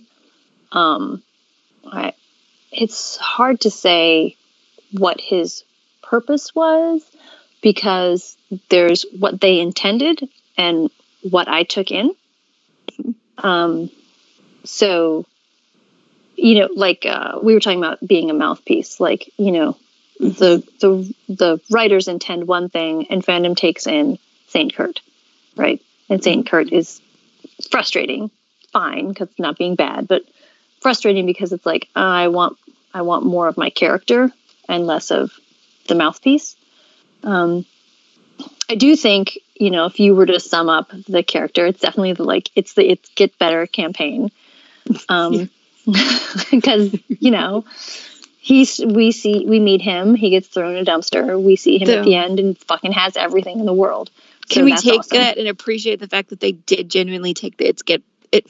Um, 0.72 1.24
I, 1.86 2.14
it's 2.72 3.18
hard 3.18 3.62
to 3.62 3.72
say 3.72 4.36
what 4.92 5.20
his 5.20 5.64
purpose 6.02 6.54
was 6.56 7.04
because 7.62 8.38
there's 8.70 9.06
what 9.18 9.40
they 9.40 9.60
intended 9.60 10.28
and 10.58 10.90
what 11.22 11.48
I 11.48 11.64
took 11.64 11.92
in. 11.92 12.16
Um, 13.44 13.90
so, 14.64 15.26
you 16.36 16.60
know, 16.60 16.70
like 16.74 17.06
uh, 17.06 17.40
we 17.42 17.54
were 17.54 17.60
talking 17.60 17.80
about 17.80 18.06
being 18.06 18.30
a 18.30 18.34
mouthpiece, 18.34 19.00
like, 19.00 19.32
you 19.38 19.52
know, 19.52 19.78
the 20.20 20.64
the 20.82 21.14
the 21.30 21.62
writers 21.72 22.08
intend 22.08 22.48
one 22.48 22.70
thing 22.70 23.08
and 23.10 23.26
fandom 23.26 23.56
takes 23.56 23.88
in 23.88 24.20
Saint 24.48 24.76
Kurt, 24.76 25.02
right? 25.56 25.82
And 26.10 26.24
Saint 26.24 26.46
Kurt 26.50 26.74
is 26.74 27.02
frustrating, 27.72 28.30
fine 28.74 29.10
because 29.10 29.30
it's 29.30 29.40
not 29.40 29.58
being 29.58 29.76
bad, 29.76 30.08
but 30.08 30.24
frustrating 30.82 31.26
because 31.26 31.54
it's 31.54 31.66
like 31.66 31.88
uh, 31.96 32.00
I 32.00 32.28
want 32.28 32.58
I 32.94 33.04
want 33.04 33.26
more 33.26 33.48
of 33.48 33.58
my 33.58 33.70
character 33.70 34.32
and 34.68 34.86
less 34.86 35.12
of 35.12 35.32
the 35.88 35.96
mouthpiece. 35.96 36.56
Um, 37.24 37.66
I 38.70 38.76
do 38.76 38.96
think 38.96 39.40
you 39.56 39.72
know 39.72 39.86
if 39.86 40.00
you 40.00 40.14
were 40.16 40.26
to 40.28 40.40
sum 40.40 40.70
up 40.70 40.92
the 41.08 41.24
character, 41.24 41.66
it's 41.66 41.82
definitely 41.82 42.14
the 42.14 42.24
like 42.24 42.50
it's 42.56 42.74
the 42.74 42.90
it's 42.90 43.10
get 43.16 43.38
better 43.40 43.66
campaign, 43.66 44.30
um, 45.10 45.50
because 46.52 46.96
you 47.08 47.32
know 47.32 47.66
he's 48.42 48.80
we 48.80 49.12
see 49.12 49.46
we 49.48 49.60
meet 49.60 49.82
him 49.82 50.16
he 50.16 50.30
gets 50.30 50.48
thrown 50.48 50.76
in 50.76 50.82
a 50.82 50.86
dumpster 50.90 51.42
we 51.44 51.56
see 51.56 51.78
him 51.78 51.88
So- 51.88 52.00
at 52.00 52.06
the 52.06 52.16
end 52.16 52.40
and 52.40 52.58
fucking 52.58 52.94
has 52.94 53.18
everything 53.18 53.60
in 53.60 53.66
the 53.66 53.74
world 53.74 54.10
Can 54.50 54.62
So 54.62 54.66
we 54.66 54.76
take 54.78 55.00
awesome. 55.00 55.18
that 55.18 55.38
and 55.38 55.48
appreciate 55.48 56.00
the 56.00 56.08
fact 56.08 56.30
that 56.30 56.40
they 56.40 56.54
did 56.54 56.90
genuinely 56.90 57.34
take 57.34 57.58
the 57.58 57.68
it's 57.68 57.82
get 57.82 58.02
it? 58.32 58.48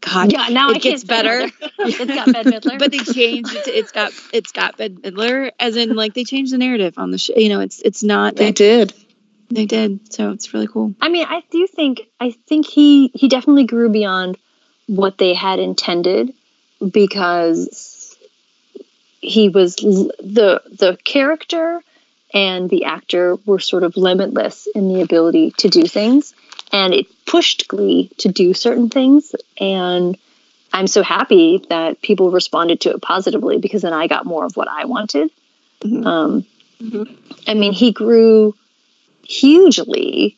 God, 0.00 0.32
yeah 0.32 0.48
now 0.50 0.70
it 0.70 0.76
I 0.76 0.78
gets 0.80 1.02
better. 1.04 1.48
It's 1.78 1.98
got 1.98 2.32
Bette 2.32 2.50
Midler 2.50 2.78
but 2.78 2.90
they 2.92 2.98
changed 2.98 3.52
it 3.54 3.64
to 3.64 3.76
it's 3.76 3.90
got 3.92 4.12
it's 4.32 4.52
got 4.52 4.76
Ben 4.76 4.96
Midler, 4.98 5.50
as 5.58 5.76
in 5.76 5.94
like 5.96 6.14
they 6.14 6.24
changed 6.24 6.52
the 6.52 6.58
narrative 6.58 6.98
on 6.98 7.10
the 7.10 7.18
show. 7.18 7.34
You 7.36 7.48
know, 7.48 7.60
it's 7.60 7.80
it's 7.80 8.02
not 8.02 8.36
They 8.36 8.52
did. 8.52 8.92
They 9.52 9.66
did, 9.66 10.12
so 10.12 10.30
it's 10.30 10.54
really 10.54 10.66
cool. 10.66 10.94
I 11.00 11.08
mean, 11.10 11.26
I 11.28 11.42
do 11.50 11.66
think 11.66 12.02
I 12.18 12.30
think 12.30 12.66
he 12.66 13.08
he 13.14 13.28
definitely 13.28 13.64
grew 13.64 13.90
beyond 13.90 14.38
what 14.86 15.18
they 15.18 15.34
had 15.34 15.58
intended 15.58 16.32
because 16.90 18.16
he 19.20 19.48
was 19.48 19.76
l- 19.84 20.10
the 20.20 20.62
the 20.78 20.98
character 21.04 21.82
and 22.34 22.70
the 22.70 22.84
actor 22.86 23.36
were 23.46 23.58
sort 23.60 23.82
of 23.82 23.96
limitless 23.96 24.66
in 24.74 24.88
the 24.92 25.02
ability 25.02 25.52
to 25.58 25.68
do 25.68 25.86
things 25.86 26.34
and 26.72 26.94
it 26.94 27.06
pushed 27.26 27.68
glee 27.68 28.10
to 28.18 28.28
do 28.28 28.54
certain 28.54 28.88
things 28.88 29.34
and 29.60 30.16
i'm 30.72 30.86
so 30.86 31.02
happy 31.02 31.64
that 31.68 32.00
people 32.02 32.30
responded 32.30 32.80
to 32.80 32.90
it 32.90 33.00
positively 33.02 33.58
because 33.58 33.82
then 33.82 33.92
i 33.92 34.06
got 34.08 34.26
more 34.26 34.44
of 34.44 34.56
what 34.56 34.68
i 34.68 34.86
wanted 34.86 35.30
Mhm. 35.82 36.06
um, 36.06 36.46
Mhm. 36.82 37.16
i 37.46 37.54
mean 37.54 37.72
he 37.72 37.92
grew 37.92 38.54
hugely 39.22 40.36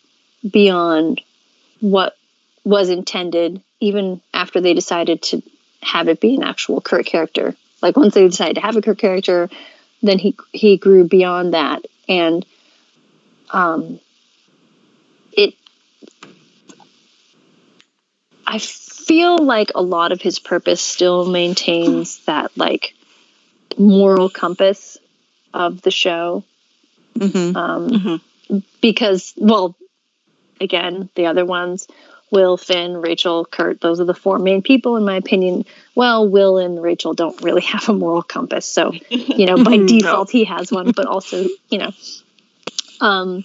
beyond 0.49 1.21
what 1.81 2.17
was 2.65 2.89
intended 2.89 3.63
even 3.81 4.21
after 4.33 4.61
they 4.61 4.75
decided 4.75 5.23
to 5.23 5.43
have 5.83 6.09
it 6.09 6.21
be 6.21 6.35
an 6.37 6.43
actual 6.43 6.81
Kurt 6.81 7.07
character. 7.07 7.55
Like 7.83 7.97
once 7.97 8.15
they 8.15 8.27
decided 8.27 8.55
to 8.55 8.61
have 8.63 8.77
a 8.77 8.83
Kurt 8.83 8.99
character, 8.99 9.51
then 10.03 10.19
he 10.19 10.37
he 10.53 10.77
grew 10.77 11.07
beyond 11.07 11.55
that 11.55 11.85
and 12.09 12.45
um 13.51 14.01
it 15.33 15.55
I 18.47 18.59
feel 18.59 19.39
like 19.39 19.73
a 19.75 19.83
lot 19.83 20.13
of 20.13 20.21
his 20.21 20.39
purpose 20.39 20.81
still 20.81 21.27
maintains 21.27 22.25
that 22.25 22.57
like 22.57 22.95
moral 23.77 24.29
compass 24.31 24.99
of 25.53 25.83
the 25.83 25.91
show 25.91 26.45
hmm 27.19 27.57
um, 27.57 27.89
Mhm. 27.91 28.21
Because 28.81 29.35
well 29.37 29.77
again 30.61 31.09
the 31.15 31.27
other 31.27 31.45
ones 31.45 31.89
will 32.31 32.57
finn 32.57 32.97
rachel 32.97 33.45
kurt 33.45 33.81
those 33.81 34.01
are 34.01 34.05
the 34.05 34.15
four 34.15 34.39
main 34.39 34.63
people 34.63 34.97
in 34.97 35.05
my 35.05 35.17
opinion. 35.17 35.65
Well 35.95 36.29
will 36.29 36.59
and 36.59 36.83
rachel 36.83 37.15
don't 37.15 37.41
really 37.43 37.63
have 37.75 37.89
a 37.89 37.93
moral 37.93 38.23
compass 38.23 38.67
so 38.67 38.93
you 39.09 39.47
know 39.47 39.63
by 39.63 39.77
default 39.87 40.31
he 40.31 40.45
has 40.45 40.71
one 40.71 40.93
but 40.93 41.07
also 41.07 41.47
you 41.69 41.79
know. 41.79 41.91
Um 43.01 43.45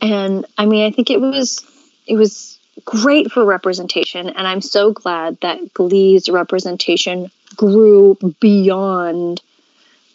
and 0.00 0.46
i 0.58 0.66
mean 0.66 0.86
i 0.86 0.90
think 0.90 1.10
it 1.10 1.20
was 1.20 1.64
it 2.06 2.16
was 2.16 2.58
great 2.84 3.32
for 3.32 3.44
representation 3.44 4.28
and 4.28 4.46
i'm 4.46 4.60
so 4.60 4.92
glad 4.92 5.40
that 5.40 5.72
glee's 5.72 6.28
representation 6.28 7.30
grew 7.56 8.16
beyond 8.40 9.40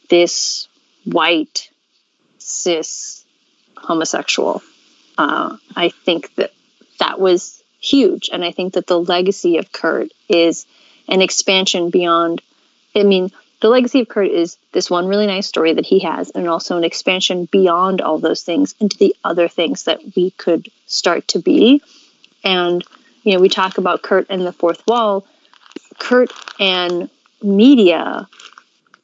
this 0.09 0.67
white 1.05 1.70
cis 2.41 3.25
homosexual. 3.77 4.61
Uh, 5.17 5.57
i 5.75 5.89
think 5.89 6.33
that 6.35 6.51
that 6.99 7.19
was 7.19 7.61
huge 7.79 8.29
and 8.31 8.43
i 8.43 8.51
think 8.51 8.73
that 8.73 8.87
the 8.87 8.99
legacy 8.99 9.57
of 9.57 9.71
kurt 9.71 10.09
is 10.29 10.65
an 11.07 11.21
expansion 11.21 11.89
beyond 11.89 12.41
i 12.95 13.03
mean 13.03 13.31
the 13.61 13.69
legacy 13.69 14.01
of 14.01 14.07
kurt 14.07 14.29
is 14.29 14.57
this 14.71 14.89
one 14.89 15.07
really 15.07 15.27
nice 15.27 15.47
story 15.47 15.73
that 15.73 15.85
he 15.85 15.99
has 15.99 16.31
and 16.31 16.47
also 16.47 16.77
an 16.77 16.83
expansion 16.83 17.45
beyond 17.45 18.01
all 18.01 18.17
those 18.17 18.43
things 18.43 18.75
into 18.79 18.97
the 18.97 19.15
other 19.23 19.47
things 19.47 19.83
that 19.83 19.99
we 20.15 20.31
could 20.31 20.69
start 20.87 21.27
to 21.29 21.39
be. 21.39 21.81
And 22.43 22.83
you 23.23 23.33
know 23.33 23.39
we 23.39 23.49
talk 23.49 23.77
about 23.77 24.01
kurt 24.01 24.27
and 24.29 24.45
the 24.45 24.51
fourth 24.51 24.85
wall. 24.87 25.25
Kurt 25.99 26.31
and 26.59 27.09
media 27.43 28.27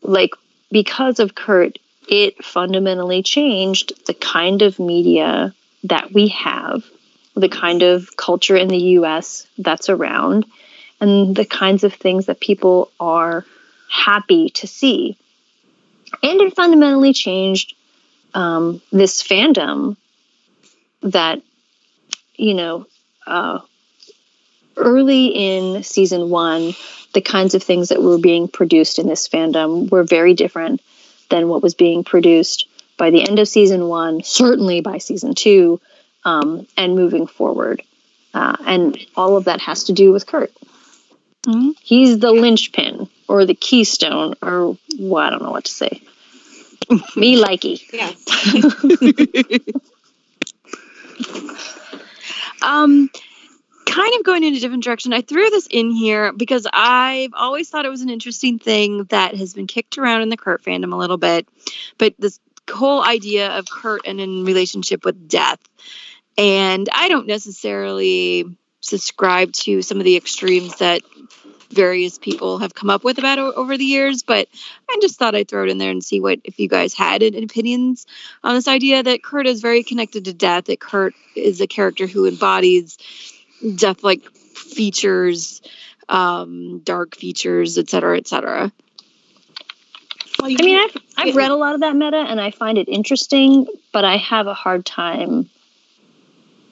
like 0.02 0.32
because 0.72 1.20
of 1.20 1.36
kurt 1.36 1.78
it 2.08 2.44
fundamentally 2.44 3.24
changed 3.24 4.06
the 4.06 4.14
kind 4.14 4.62
of 4.62 4.80
media 4.80 5.54
that 5.84 6.12
we 6.14 6.30
have 6.30 6.84
the 7.36 7.50
kind 7.50 7.84
of 7.84 8.16
culture 8.18 8.56
in 8.56 8.68
the 8.68 8.78
US 9.00 9.48
that's 9.58 9.90
around 9.90 10.46
and 11.00 11.36
the 11.36 11.46
kinds 11.46 11.84
of 11.84 11.94
things 11.94 12.26
that 12.26 12.40
people 12.40 12.92
are 13.00 13.46
happy 13.90 14.50
to 14.50 14.68
see. 14.68 15.18
And 16.24 16.42
it 16.42 16.56
fundamentally 16.56 17.14
changed 17.14 17.76
um, 18.34 18.82
this 18.92 19.22
fandom 19.22 19.98
that 21.02 21.42
you 22.36 22.54
know 22.56 22.88
uh, 23.26 23.60
early 24.76 25.28
in 25.28 25.84
season 25.84 26.30
one 26.30 26.74
the 27.14 27.22
kinds 27.22 27.56
of 27.56 27.64
things 27.64 27.90
that 27.90 28.02
were 28.02 28.18
being 28.18 28.48
produced 28.48 29.00
in 29.00 29.08
this 29.08 29.28
fandom 29.28 29.90
were 29.90 30.04
very 30.04 30.34
different 30.34 30.82
than 31.30 31.48
what 31.48 31.62
was 31.64 31.74
being 31.76 32.04
produced 32.04 32.68
by 32.98 33.10
the 33.12 33.28
end 33.28 33.40
of 33.40 33.48
season 33.48 33.88
one 33.88 34.24
certainly 34.24 34.82
by 34.82 34.98
season 34.98 35.34
two 35.36 35.80
um, 36.26 36.68
and 36.78 36.96
moving 36.96 37.28
forward 37.28 37.82
uh, 38.34 38.58
and 38.66 38.98
all 39.16 39.38
of 39.38 39.46
that 39.46 39.62
has 39.62 39.86
to 39.86 39.94
do 39.94 40.12
with 40.12 40.26
kurt 40.28 40.52
Mhm. 41.46 41.76
he's 41.82 42.20
the 42.20 42.32
linchpin 42.32 43.08
or 43.28 43.46
the 43.46 43.56
keystone 43.56 44.34
or 44.42 44.78
well, 45.00 45.24
i 45.24 45.30
don't 45.30 45.42
know 45.42 45.52
what 45.52 45.66
to 45.66 45.72
say 45.72 46.02
me 47.16 47.42
likey 47.42 47.82
Yes. 47.94 48.26
Um, 52.62 53.10
kind 53.98 54.14
of 54.16 54.24
going 54.24 54.44
in 54.44 54.54
a 54.54 54.60
different 54.60 54.84
direction. 54.84 55.12
I 55.12 55.22
threw 55.22 55.50
this 55.50 55.68
in 55.72 55.90
here 55.90 56.32
because 56.32 56.68
I've 56.72 57.34
always 57.34 57.68
thought 57.70 57.86
it 57.86 57.90
was 57.90 58.02
an 58.02 58.12
interesting 58.12 58.60
thing 58.60 59.06
that 59.06 59.36
has 59.36 59.56
been 59.56 59.66
kicked 59.66 59.98
around 59.98 60.22
in 60.22 60.30
the 60.30 60.38
Kurt 60.38 60.64
fandom 60.64 60.94
a 60.94 60.98
little 60.98 61.18
bit, 61.18 61.48
but 61.98 62.14
this 62.20 62.40
whole 62.70 63.04
idea 63.04 63.58
of 63.58 63.66
Kurt 63.68 64.02
and 64.06 64.22
in 64.22 64.46
relationship 64.46 65.04
with 65.04 65.28
death. 65.28 65.60
And 66.38 66.88
I 66.94 67.08
don't 67.08 67.26
necessarily 67.26 68.56
subscribe 68.82 69.54
to 69.54 69.82
some 69.82 69.98
of 69.98 70.04
the 70.04 70.16
extremes 70.16 70.76
that 70.76 71.02
various 71.72 72.20
people 72.20 72.60
have 72.60 72.76
come 72.76 72.92
up 72.92 73.04
with 73.04 73.18
about 73.18 73.40
over 73.40 73.78
the 73.78 73.84
years, 73.84 74.22
but 74.22 74.48
I 74.88 75.00
just 75.02 75.18
thought 75.18 75.34
I'd 75.34 75.48
throw 75.48 75.64
it 75.64 75.72
in 75.72 75.80
there 75.80 75.90
and 75.90 76.04
see 76.04 76.22
what 76.22 76.40
if 76.44 76.60
you 76.60 76.70
guys 76.70 76.94
had 76.94 77.24
any 77.24 77.44
opinions 77.44 78.06
on 78.44 78.54
this 78.54 78.68
idea 78.68 79.02
that 79.02 79.24
Kurt 79.24 79.48
is 79.48 79.60
very 79.60 79.82
connected 79.82 80.26
to 80.26 80.34
death, 80.34 80.66
that 80.66 80.80
Kurt 80.80 81.16
is 81.36 81.62
a 81.62 81.68
character 81.68 82.06
who 82.06 82.28
embodies 82.28 82.98
death 83.76 84.04
like 84.04 84.24
features, 84.56 85.62
um, 86.10 86.80
dark 86.80 87.16
features, 87.16 87.78
et 87.78 87.90
cetera, 87.90 88.18
et 88.18 88.28
cetera. 88.28 88.72
Well, 90.40 90.52
I 90.52 90.64
mean, 90.64 90.78
I've, 90.80 90.98
I've 91.18 91.36
read 91.36 91.50
a 91.52 91.56
lot 91.56 91.74
of 91.74 91.82
that 91.82 91.96
meta 91.96 92.18
and 92.18 92.40
I 92.40 92.52
find 92.52 92.78
it 92.78 92.88
interesting, 92.88 93.66
but 93.92 94.06
I 94.06 94.18
have 94.18 94.46
a 94.48 94.54
hard 94.54 94.86
time 94.86 95.50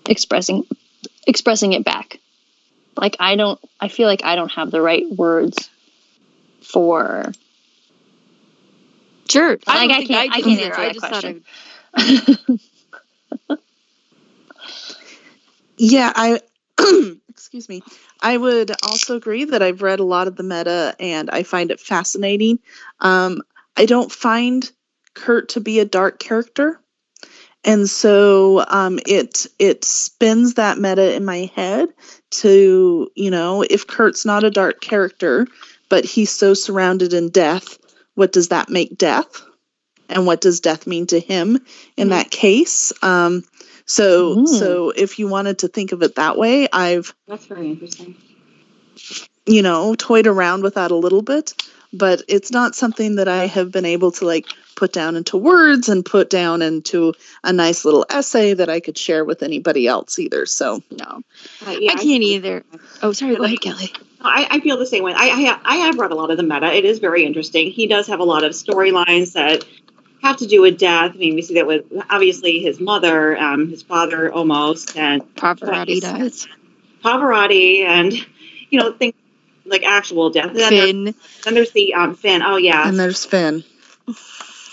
expressing 0.07 0.63
expressing 1.25 1.73
it 1.73 1.83
back. 1.83 2.19
Like 2.95 3.17
I 3.19 3.35
don't 3.35 3.59
I 3.79 3.87
feel 3.87 4.07
like 4.07 4.23
I 4.23 4.35
don't 4.35 4.51
have 4.51 4.69
the 4.71 4.81
right 4.81 5.05
words 5.09 5.69
for 6.61 7.31
Sure. 9.27 9.51
Like, 9.51 9.61
I 9.67 9.87
don't 9.87 10.07
can't- 10.07 10.31
I 10.33 10.37
do 10.37 10.43
can't 10.43 10.59
either. 10.59 10.65
answer 10.75 10.81
I 10.81 10.85
that 10.85 10.93
just 10.93 11.07
question. 11.07 12.59
Yeah, 15.77 16.13
I 16.15 16.39
excuse 17.29 17.69
me. 17.69 17.81
I 18.21 18.37
would 18.37 18.71
also 18.83 19.15
agree 19.15 19.45
that 19.45 19.61
I've 19.61 19.81
read 19.81 19.99
a 19.99 20.05
lot 20.05 20.27
of 20.27 20.35
the 20.35 20.43
meta 20.43 20.95
and 20.99 21.29
I 21.29 21.43
find 21.43 21.71
it 21.71 21.79
fascinating. 21.79 22.59
Um, 22.99 23.41
I 23.77 23.85
don't 23.85 24.11
find 24.11 24.69
Kurt 25.13 25.49
to 25.49 25.59
be 25.59 25.79
a 25.79 25.85
dark 25.85 26.19
character. 26.19 26.79
And 27.63 27.89
so 27.89 28.63
um, 28.67 28.99
it 29.07 29.47
it 29.57 29.83
spins 29.83 30.53
that 30.53 30.77
meta 30.77 31.15
in 31.15 31.25
my 31.25 31.49
head 31.55 31.89
to, 32.31 33.09
you 33.15 33.31
know, 33.31 33.63
if 33.63 33.87
Kurt's 33.87 34.23
not 34.23 34.43
a 34.43 34.51
dark 34.51 34.81
character, 34.81 35.47
but 35.89 36.05
he's 36.05 36.29
so 36.29 36.53
surrounded 36.53 37.13
in 37.13 37.29
death, 37.29 37.79
what 38.13 38.31
does 38.31 38.49
that 38.49 38.69
make 38.69 38.97
death? 38.97 39.41
And 40.09 40.27
what 40.27 40.41
does 40.41 40.59
death 40.59 40.85
mean 40.85 41.07
to 41.07 41.19
him 41.19 41.59
in 41.97 42.09
that 42.09 42.29
case? 42.29 42.93
Um, 43.01 43.43
so 43.85 44.35
Mm. 44.35 44.47
so 44.47 44.89
if 44.91 45.19
you 45.19 45.27
wanted 45.27 45.59
to 45.59 45.67
think 45.67 45.91
of 45.91 46.01
it 46.03 46.15
that 46.15 46.37
way, 46.37 46.67
I've 46.71 47.13
That's 47.27 47.45
very 47.45 47.69
interesting. 47.69 48.15
you 49.45 49.61
know 49.61 49.95
toyed 49.95 50.27
around 50.27 50.63
with 50.63 50.75
that 50.75 50.91
a 50.91 50.95
little 50.95 51.21
bit, 51.21 51.53
but 51.93 52.21
it's 52.27 52.51
not 52.51 52.75
something 52.75 53.15
that 53.15 53.27
I 53.27 53.45
have 53.47 53.71
been 53.71 53.85
able 53.85 54.11
to 54.13 54.25
like 54.25 54.47
put 54.75 54.91
down 54.91 55.15
into 55.15 55.37
words 55.37 55.87
and 55.87 56.03
put 56.05 56.29
down 56.29 56.61
into 56.61 57.13
a 57.43 57.53
nice 57.53 57.85
little 57.85 58.05
essay 58.09 58.53
that 58.53 58.69
I 58.69 58.79
could 58.81 58.97
share 58.97 59.23
with 59.23 59.41
anybody 59.41 59.87
else 59.87 60.19
either. 60.19 60.45
So 60.45 60.81
no, 60.91 61.21
Uh, 61.65 61.71
yeah, 61.79 61.93
I 61.93 61.95
can't 61.95 62.23
either. 62.23 62.63
Oh, 63.01 63.13
sorry. 63.13 63.35
Go 63.37 63.43
ahead, 63.43 63.61
Kelly. 63.61 63.93
I, 64.21 64.47
I 64.49 64.59
feel 64.59 64.75
the 64.75 64.85
same 64.87 65.03
way. 65.03 65.13
I, 65.13 65.25
I, 65.29 65.41
have, 65.41 65.61
I 65.63 65.75
have 65.77 65.97
read 65.99 66.11
a 66.11 66.15
lot 66.15 66.31
of 66.31 66.37
the 66.37 66.43
meta. 66.43 66.73
It 66.73 66.83
is 66.83 66.99
very 66.99 67.23
interesting. 67.23 67.69
He 67.71 67.85
does 67.87 68.07
have 68.07 68.19
a 68.19 68.23
lot 68.23 68.43
of 68.43 68.51
storylines 68.53 69.33
that 69.33 69.63
have 70.25 70.37
to 70.37 70.47
do 70.47 70.61
with 70.61 70.77
death. 70.77 71.11
I 71.13 71.17
mean, 71.17 71.35
we 71.35 71.41
see 71.41 71.55
that 71.55 71.67
with 71.67 71.85
obviously 72.09 72.59
his 72.59 72.79
mother, 72.79 73.37
um, 73.37 73.69
his 73.69 73.83
father 73.83 74.31
almost, 74.31 74.97
and 74.97 75.21
Pavarotti 75.35 76.01
does. 76.01 76.47
Pavarotti, 77.03 77.81
and 77.85 78.13
you 78.69 78.79
know 78.79 78.91
things 78.93 79.13
like 79.65 79.83
actual 79.83 80.29
death. 80.31 80.47
And 80.47 80.55
then, 80.57 80.69
Finn. 80.71 81.15
then 81.43 81.53
there's 81.53 81.71
the 81.71 81.93
um, 81.93 82.15
Finn. 82.15 82.41
Oh 82.41 82.57
yeah, 82.57 82.87
and 82.87 82.99
there's 82.99 83.23
Finn. 83.25 83.63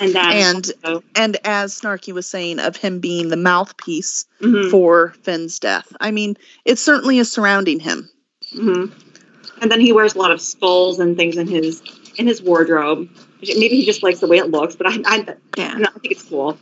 and 0.01 0.13
then 0.15 0.33
And 0.33 0.73
also- 0.85 1.05
and 1.15 1.37
as 1.45 1.79
Snarky 1.81 2.13
was 2.13 2.27
saying 2.27 2.59
of 2.59 2.77
him 2.77 3.01
being 3.01 3.29
the 3.29 3.37
mouthpiece 3.37 4.27
mhm, 4.41 4.71
for 4.71 5.15
Finn's 5.23 5.59
death. 5.59 5.93
I 6.01 6.11
mean, 6.11 6.37
it 6.65 6.79
certainly 6.79 7.19
is 7.19 7.31
surrounding 7.31 7.79
him. 7.81 8.09
mhm. 8.55 8.91
and 9.61 9.71
then 9.71 9.81
he 9.81 9.93
wears 9.93 10.15
a 10.15 10.19
lot 10.19 10.31
of 10.31 10.41
skulls 10.41 10.99
and 10.99 11.17
things 11.17 11.37
in 11.37 11.47
his 11.47 11.83
in 12.17 12.27
his 12.27 12.43
wardrobe. 12.43 13.09
Maybe 13.43 13.77
he 13.77 13.85
just 13.85 14.03
likes 14.03 14.21
the 14.21 14.29
way 14.29 14.39
it 14.39 14.51
looks, 14.51 14.77
but 14.77 14.87
I 14.87 15.01
I, 15.05 15.35
Yeah. 15.57 15.75
I 15.79 15.99
think 15.99 16.13
it's 16.13 16.23
cool. 16.23 16.59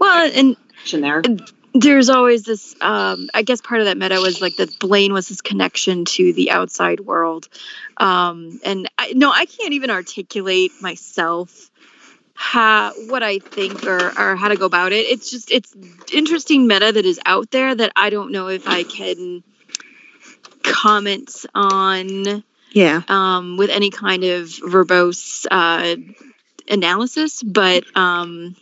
Well, 0.00 0.30
and 0.34 0.56
there. 0.92 1.22
there's 1.74 2.08
always 2.08 2.42
this 2.42 2.74
um 2.80 3.28
i 3.34 3.42
guess 3.42 3.60
part 3.60 3.80
of 3.80 3.86
that 3.86 3.96
meta 3.96 4.20
was 4.20 4.40
like 4.40 4.56
that 4.56 4.78
blaine 4.78 5.12
was 5.12 5.28
his 5.28 5.40
connection 5.40 6.04
to 6.04 6.32
the 6.32 6.50
outside 6.50 7.00
world 7.00 7.48
um 7.98 8.58
and 8.64 8.90
I, 8.98 9.12
no 9.14 9.30
i 9.30 9.46
can't 9.46 9.72
even 9.72 9.90
articulate 9.90 10.72
myself 10.80 11.70
how 12.34 12.92
what 13.08 13.22
i 13.22 13.38
think 13.38 13.86
or 13.86 13.98
or 14.18 14.36
how 14.36 14.48
to 14.48 14.56
go 14.56 14.66
about 14.66 14.92
it 14.92 15.06
it's 15.06 15.30
just 15.30 15.52
it's 15.52 15.74
interesting 16.12 16.66
meta 16.66 16.90
that 16.92 17.04
is 17.04 17.20
out 17.24 17.50
there 17.50 17.74
that 17.74 17.92
i 17.94 18.10
don't 18.10 18.32
know 18.32 18.48
if 18.48 18.66
i 18.66 18.82
can 18.82 19.44
comment 20.62 21.46
on 21.54 22.42
Yeah. 22.72 23.02
um, 23.08 23.56
with 23.56 23.70
any 23.70 23.90
kind 23.90 24.24
of 24.24 24.46
verbose 24.48 25.46
uh, 25.50 25.96
analysis, 26.68 27.42
but 27.42 27.84
um, 27.96 28.56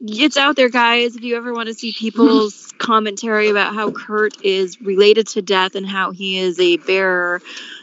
it's 0.00 0.36
out 0.36 0.56
there, 0.56 0.68
guys. 0.68 1.16
If 1.16 1.22
you 1.22 1.36
ever 1.36 1.52
want 1.52 1.68
to 1.68 1.74
see 1.74 1.92
people's 1.92 2.72
commentary 2.78 3.48
about 3.48 3.74
how 3.74 3.90
Kurt 3.92 4.42
is 4.42 4.80
related 4.80 5.28
to 5.28 5.42
death 5.42 5.74
and 5.74 5.86
how 5.86 6.10
he 6.10 6.38
is 6.38 6.58
a 6.60 6.76
bearer 6.78 7.40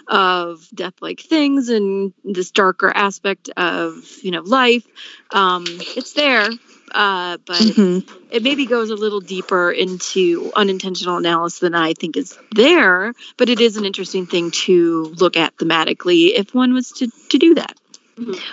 of 0.08 0.68
death-like 0.74 1.22
things 1.22 1.70
and 1.70 2.14
this 2.24 2.52
darker 2.52 2.92
aspect 2.94 3.50
of 3.58 4.04
you 4.22 4.32
know 4.32 4.42
life, 4.42 4.86
um, 5.32 5.66
it's 5.96 6.14
there. 6.14 6.50
Uh, 6.94 7.38
but 7.46 7.62
Mhm. 7.62 8.04
it 8.32 8.44
maybe 8.44 8.66
goes 8.66 8.90
a 8.90 8.96
little 8.96 9.22
deeper 9.22 9.72
into 9.72 10.52
unintentional 10.56 11.18
analysis 11.18 11.60
than 11.60 11.74
I 11.74 11.94
think 11.94 12.18
is 12.18 12.38
there, 12.52 13.14
but 13.38 13.48
it 13.50 13.62
is 13.62 13.78
an 13.78 13.86
interesting 13.86 14.26
thing 14.26 14.52
to 14.66 15.14
look 15.18 15.38
at 15.38 15.56
thematically 15.58 16.34
if 16.36 16.54
one 16.54 16.74
was 16.74 16.92
to, 16.94 17.10
to 17.30 17.38
do 17.38 17.56
that. 17.56 17.76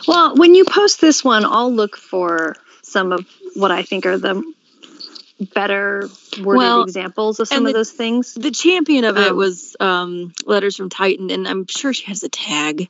Well, 0.07 0.37
when 0.37 0.55
you 0.55 0.65
post 0.65 1.01
this 1.01 1.25
one, 1.25 1.45
I'll 1.45 1.73
look 1.73 1.97
for 1.97 2.57
some 2.89 3.13
of 3.13 3.27
what 3.55 3.71
I 3.71 3.83
think 3.83 4.07
are 4.07 4.19
the 4.19 4.43
better 5.55 6.09
worded 6.39 6.57
Well, 6.59 6.83
examples 6.83 7.39
of 7.41 7.49
some 7.49 7.59
and 7.59 7.69
of 7.69 7.75
those 7.75 7.93
things. 7.93 8.35
The 8.35 8.51
champion 8.51 9.05
of 9.05 9.17
it 9.17 9.31
Um, 9.31 9.37
was 9.37 9.77
um, 9.79 10.33
Letters 10.47 10.77
from 10.77 10.89
Titan, 10.89 11.31
and 11.31 11.47
I'm 11.47 11.67
sure 11.67 11.93
she 11.93 12.07
has 12.07 12.23
a 12.23 12.29
tag 12.29 12.89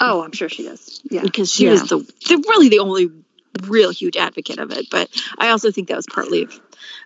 Oh, 0.00 0.22
I'm 0.22 0.32
sure 0.32 0.48
she 0.48 0.64
does. 0.64 1.00
Yeah. 1.10 1.22
because 1.22 1.52
she 1.52 1.64
Yeah. 1.64 1.72
was 1.72 1.82
the, 1.88 1.98
the 1.98 2.44
really 2.48 2.68
the 2.68 2.78
only 2.78 3.10
real 3.64 3.90
huge 3.90 4.16
advocate 4.16 4.58
of 4.58 4.70
it. 4.70 4.86
But 4.90 5.08
I 5.38 5.48
also 5.50 5.70
think 5.72 5.88
that 5.88 5.96
was 5.96 6.06
partly 6.06 6.42
of, 6.44 6.60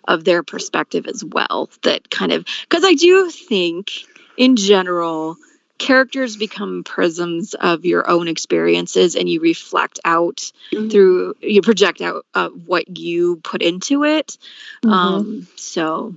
of 0.07 0.23
their 0.23 0.43
perspective 0.43 1.07
as 1.07 1.23
well. 1.23 1.69
That 1.81 2.09
kind 2.11 2.31
of 2.31 2.45
because 2.61 2.83
I 2.85 2.93
do 2.93 3.29
think 3.31 3.91
in 4.37 4.55
general 4.55 5.37
characters 5.77 6.37
become 6.37 6.83
prisms 6.83 7.53
of 7.55 7.85
your 7.85 8.09
own 8.09 8.27
experiences 8.27 9.15
and 9.15 9.27
you 9.29 9.41
reflect 9.41 9.99
out 10.05 10.51
Mhm. 10.73 10.91
through 10.91 11.35
you 11.41 11.61
project 11.61 12.01
out 12.01 12.25
uh, 12.33 12.49
what 12.49 12.97
you 12.97 13.37
put 13.37 13.61
into 13.61 14.03
it 14.03 14.37
Mhm. 14.83 14.91
um 14.91 15.47
so 15.55 16.13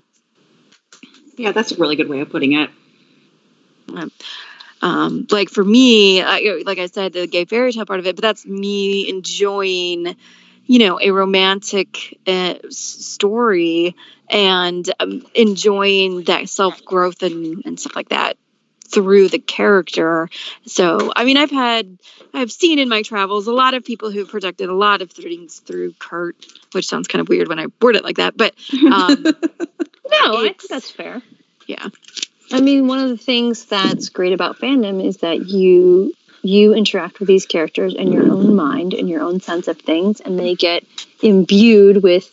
Yeah, 1.36 1.52
that's 1.52 1.72
a 1.72 1.76
really 1.76 1.96
good 1.96 2.08
way 2.08 2.20
of 2.20 2.30
putting 2.30 2.52
it. 2.54 2.70
um 4.82 5.26
like 5.30 5.48
for 5.48 5.64
me 5.64 6.20
I, 6.22 6.62
like 6.64 6.78
i 6.78 6.86
said 6.86 7.12
the 7.12 7.26
gay 7.26 7.44
fairy 7.44 7.72
tale 7.72 7.86
part 7.86 8.00
of 8.00 8.06
it 8.06 8.16
but 8.16 8.22
that's 8.22 8.44
me 8.46 9.08
enjoying 9.08 10.16
you 10.66 10.78
know 10.78 11.00
a 11.00 11.10
romantic 11.10 12.18
uh, 12.26 12.54
story 12.70 13.94
and 14.28 14.90
um, 15.00 15.24
enjoying 15.34 16.24
that 16.24 16.48
self 16.48 16.84
growth 16.84 17.22
and 17.22 17.62
and 17.64 17.78
stuff 17.80 17.96
like 17.96 18.10
that 18.10 18.36
through 18.86 19.28
the 19.28 19.38
character. 19.38 20.28
So, 20.66 21.12
I 21.14 21.24
mean, 21.24 21.36
I've 21.36 21.50
had, 21.50 21.98
I've 22.32 22.52
seen 22.52 22.78
in 22.78 22.88
my 22.88 23.02
travels 23.02 23.46
a 23.46 23.52
lot 23.52 23.74
of 23.74 23.84
people 23.84 24.10
who've 24.10 24.28
projected 24.28 24.68
a 24.68 24.74
lot 24.74 25.02
of 25.02 25.10
things 25.10 25.60
through 25.60 25.92
Kurt, 25.98 26.36
which 26.72 26.86
sounds 26.86 27.08
kind 27.08 27.20
of 27.20 27.28
weird 27.28 27.48
when 27.48 27.58
I 27.58 27.66
word 27.80 27.96
it 27.96 28.04
like 28.04 28.16
that. 28.16 28.36
But 28.36 28.54
um, 28.92 29.24
No, 30.10 30.38
I 30.38 30.42
think 30.42 30.62
that's 30.68 30.90
fair. 30.90 31.20
yeah, 31.66 31.88
I 32.52 32.60
mean, 32.60 32.86
one 32.86 33.00
of 33.00 33.08
the 33.08 33.16
things 33.16 33.64
that's 33.64 34.08
great 34.08 34.32
about 34.32 34.58
fandom 34.58 35.04
is 35.04 35.18
that 35.18 35.46
you 35.46 36.14
you 36.42 36.74
interact 36.74 37.18
with 37.18 37.26
these 37.26 37.44
characters 37.44 37.94
in 37.94 38.12
your 38.12 38.30
own 38.30 38.54
mind 38.54 38.94
and 38.94 39.08
your 39.08 39.20
own 39.20 39.40
sense 39.40 39.66
of 39.66 39.80
things, 39.80 40.20
and 40.20 40.38
they 40.38 40.54
get 40.54 40.84
imbued 41.22 42.04
with 42.04 42.30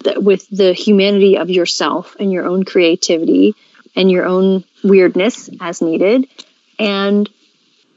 the, 0.00 0.20
with 0.20 0.48
the 0.50 0.72
humanity 0.72 1.38
of 1.38 1.50
yourself 1.50 2.16
and 2.18 2.32
your 2.32 2.46
own 2.46 2.64
creativity 2.64 3.54
and 3.96 4.10
your 4.10 4.26
own 4.26 4.64
weirdness 4.82 5.50
as 5.60 5.80
needed, 5.82 6.26
and 6.78 7.28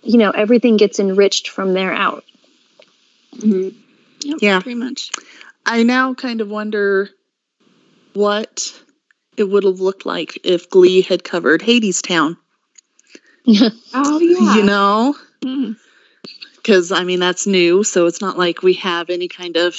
you 0.03 0.17
know 0.17 0.31
everything 0.31 0.77
gets 0.77 0.99
enriched 0.99 1.49
from 1.49 1.73
there 1.73 1.93
out. 1.93 2.23
Yeah. 4.39 4.59
pretty 4.61 4.75
much. 4.75 5.11
I 5.65 5.83
now 5.83 6.13
kind 6.13 6.41
of 6.41 6.49
wonder 6.49 7.09
what 8.13 8.73
it 9.35 9.43
would 9.43 9.63
have 9.63 9.79
looked 9.79 10.05
like 10.05 10.39
if 10.43 10.69
Glee 10.69 11.01
had 11.01 11.23
covered 11.23 11.61
Hadestown. 11.61 12.37
Oh 13.93 14.19
yeah. 14.19 14.55
You 14.55 14.63
know, 14.63 15.15
Mm. 15.41 15.77
because 16.55 16.91
I 16.91 17.03
mean 17.03 17.19
that's 17.19 17.45
new, 17.47 17.83
so 17.83 18.07
it's 18.07 18.19
not 18.21 18.37
like 18.37 18.61
we 18.63 18.73
have 18.73 19.09
any 19.09 19.27
kind 19.27 19.55
of 19.55 19.75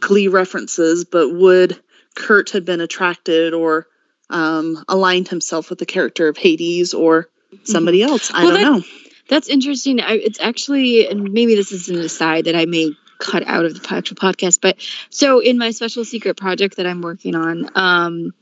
Glee 0.00 0.28
references. 0.28 1.04
But 1.04 1.30
would 1.30 1.80
Kurt 2.16 2.50
have 2.50 2.64
been 2.64 2.80
attracted 2.80 3.54
or 3.54 3.86
um, 4.30 4.84
aligned 4.88 5.28
himself 5.28 5.70
with 5.70 5.78
the 5.78 5.86
character 5.86 6.28
of 6.28 6.36
Hades 6.36 6.94
or 6.94 7.28
somebody 7.64 8.02
else? 8.02 8.30
I 8.32 8.44
Well, 8.44 8.52
don't 8.54 8.62
that- 8.62 8.78
know. 8.78 8.84
That's 9.26 9.48
interesting. 9.48 10.00
I, 10.00 10.14
it's 10.16 10.38
actually, 10.38 11.08
and 11.08 11.32
maybe 11.32 11.54
this 11.54 11.72
is 11.72 11.88
an 11.88 11.96
aside 11.98 12.44
that 12.44 12.54
I 12.54 12.66
may 12.66 12.92
cut 13.18 13.42
out 13.46 13.64
of 13.64 13.80
the 13.80 13.94
actual 13.94 14.16
podcast, 14.16 14.60
but 14.60 14.76
so 15.08 15.38
in 15.38 15.56
my 15.56 15.70
special 15.70 16.04
secret 16.04 16.36
project 16.36 16.76
that 16.76 16.86
I'm 16.86 17.00
working 17.00 17.34
on, 17.34 17.70
um, 17.74 18.34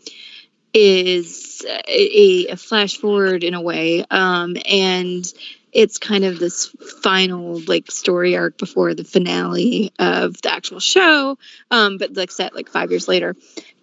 is 0.74 1.64
a, 1.86 2.46
a 2.52 2.56
flash 2.56 2.96
forward 2.96 3.44
in 3.44 3.54
a 3.54 3.60
way, 3.60 4.04
um, 4.10 4.56
and 4.68 5.24
it's 5.72 5.98
kind 5.98 6.24
of 6.24 6.38
this 6.38 6.66
final 7.02 7.60
like 7.66 7.90
story 7.90 8.36
arc 8.36 8.58
before 8.58 8.94
the 8.94 9.04
finale 9.04 9.92
of 9.98 10.40
the 10.42 10.52
actual 10.52 10.80
show, 10.80 11.38
um, 11.70 11.98
but 11.98 12.14
like 12.16 12.30
set 12.30 12.54
like 12.54 12.68
five 12.68 12.90
years 12.90 13.06
later, 13.06 13.36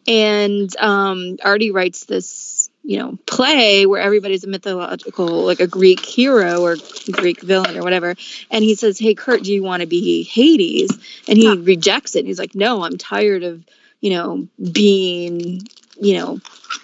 and 0.10 0.76
um, 0.78 1.38
Artie 1.44 1.72
writes 1.72 2.06
this 2.06 2.70
you 2.84 2.98
know 2.98 3.18
play 3.28 3.86
where 3.86 4.02
everybody's 4.02 4.44
a 4.44 4.48
mythological 4.48 5.46
like 5.46 5.60
a 5.60 5.68
greek 5.68 6.04
hero 6.04 6.62
or 6.62 6.76
greek 7.12 7.42
villain 7.42 7.78
or 7.78 7.84
whatever. 7.84 8.16
And 8.50 8.64
he 8.64 8.76
says 8.76 8.98
hey 8.98 9.14
kurt 9.14 9.44
do 9.44 9.54
you 9.54 9.62
want 9.62 9.82
to 9.82 9.88
be 9.88 10.24
hades? 10.24 10.98
And 11.28 11.38
he 11.38 11.56
rejects 11.56 12.16
it. 12.16 12.20
And 12.20 12.28
he's 12.28 12.40
like 12.40 12.56
no 12.56 12.84
i'm 12.84 12.98
tired 12.98 13.44
of 13.44 13.64
you 14.02 14.10
know 14.12 14.48
being 14.72 15.62
you 16.02 16.18
know 16.18 16.40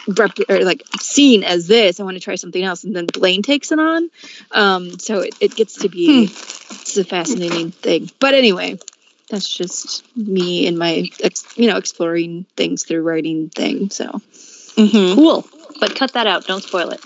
rep- 0.07 0.49
or 0.49 0.63
like 0.63 0.83
seen 0.99 1.43
as 1.43 1.65
this. 1.65 1.99
I 1.99 2.03
want 2.03 2.17
to 2.17 2.21
try 2.21 2.35
something 2.35 2.63
else. 2.63 2.83
And 2.83 2.95
then 2.95 3.07
blaine 3.07 3.41
takes 3.41 3.71
it 3.71 3.79
on. 3.79 4.11
Um 4.51 4.99
so 4.99 5.21
it, 5.21 5.33
it 5.39 5.55
gets 5.55 5.79
to 5.79 5.89
be 5.89 6.25
it's 6.25 6.97
a 6.97 7.03
fascinating 7.03 7.71
thing. 7.71 8.11
But 8.19 8.35
anyway 8.35 8.77
that's 9.29 9.47
just 9.47 10.03
me 10.15 10.67
and 10.67 10.77
my 10.77 11.09
ex, 11.23 11.45
you 11.57 11.69
know 11.69 11.77
exploring 11.77 12.45
things 12.55 12.83
through 12.83 13.01
writing 13.01 13.49
thing 13.49 13.89
so 13.89 14.21
hmm 14.75 15.13
Cool, 15.15 15.47
but 15.79 15.95
cut 15.95 16.13
that 16.13 16.27
out. 16.27 16.45
Don't 16.45 16.61
spoil 16.61 16.89
it. 16.91 17.01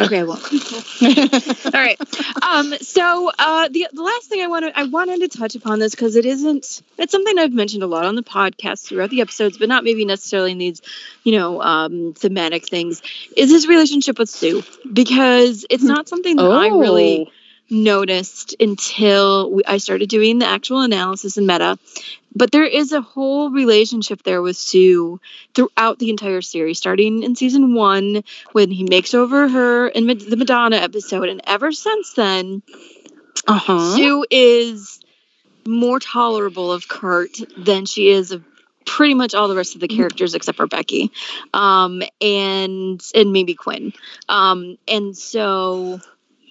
Okay, 0.00 0.24
well. 0.24 0.38
All 1.64 1.70
right. 1.72 1.98
Um, 2.42 2.74
so 2.80 3.30
uh, 3.38 3.68
the 3.68 3.86
the 3.92 4.02
last 4.02 4.28
thing 4.28 4.42
I 4.42 4.48
wanted 4.48 4.72
I 4.76 4.84
wanted 4.84 5.20
to 5.20 5.28
touch 5.28 5.54
upon 5.54 5.78
this 5.78 5.92
because 5.92 6.16
it 6.16 6.26
isn't 6.26 6.82
it's 6.98 7.12
something 7.12 7.38
I've 7.38 7.52
mentioned 7.52 7.82
a 7.82 7.86
lot 7.86 8.04
on 8.04 8.14
the 8.14 8.22
podcast 8.22 8.86
throughout 8.86 9.10
the 9.10 9.20
episodes, 9.20 9.56
but 9.56 9.68
not 9.68 9.84
maybe 9.84 10.04
necessarily 10.04 10.52
in 10.52 10.58
these, 10.58 10.82
you 11.22 11.38
know, 11.38 11.62
um, 11.62 12.12
thematic 12.14 12.66
things, 12.66 13.02
is 13.36 13.50
his 13.50 13.66
relationship 13.66 14.18
with 14.18 14.28
Sue. 14.28 14.62
Because 14.92 15.64
it's 15.70 15.84
not 15.84 16.08
something 16.08 16.36
that 16.36 16.50
I 16.50 16.68
really 16.68 17.30
noticed 17.70 18.54
until 18.60 19.50
we, 19.50 19.62
I 19.66 19.78
started 19.78 20.08
doing 20.08 20.38
the 20.38 20.46
actual 20.46 20.80
analysis 20.80 21.36
in 21.36 21.46
meta. 21.46 21.78
But 22.36 22.50
there 22.50 22.66
is 22.66 22.92
a 22.92 23.00
whole 23.00 23.50
relationship 23.50 24.22
there 24.24 24.42
with 24.42 24.56
Sue 24.56 25.20
throughout 25.54 25.98
the 26.00 26.10
entire 26.10 26.42
series, 26.42 26.78
starting 26.78 27.22
in 27.22 27.36
season 27.36 27.74
one 27.74 28.24
when 28.52 28.70
he 28.70 28.84
makes 28.84 29.14
over 29.14 29.48
her 29.48 29.88
in 29.88 30.06
the 30.06 30.36
Madonna 30.36 30.76
episode. 30.76 31.28
And 31.28 31.40
ever 31.46 31.70
since 31.70 32.12
then, 32.14 32.62
Uh 33.46 33.58
huh. 33.58 33.94
Sue 33.94 34.26
is 34.30 35.00
more 35.66 36.00
tolerable 36.00 36.72
of 36.72 36.88
Kurt 36.88 37.38
than 37.56 37.86
she 37.86 38.08
is 38.08 38.32
of 38.32 38.44
pretty 38.84 39.14
much 39.14 39.34
all 39.34 39.48
the 39.48 39.56
rest 39.56 39.74
of 39.74 39.80
the 39.80 39.88
characters 39.88 40.34
except 40.34 40.56
for 40.56 40.66
Becky, 40.66 41.10
um, 41.54 42.02
and 42.20 43.02
and 43.14 43.32
maybe 43.32 43.54
Quinn. 43.54 43.92
Um, 44.28 44.76
and 44.86 45.16
so 45.16 46.00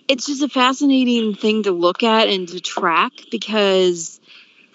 it's 0.07 0.25
just 0.25 0.41
a 0.41 0.49
fascinating 0.49 1.35
thing 1.35 1.63
to 1.63 1.71
look 1.71 2.03
at 2.03 2.27
and 2.27 2.47
to 2.49 2.59
track 2.59 3.11
because 3.31 4.19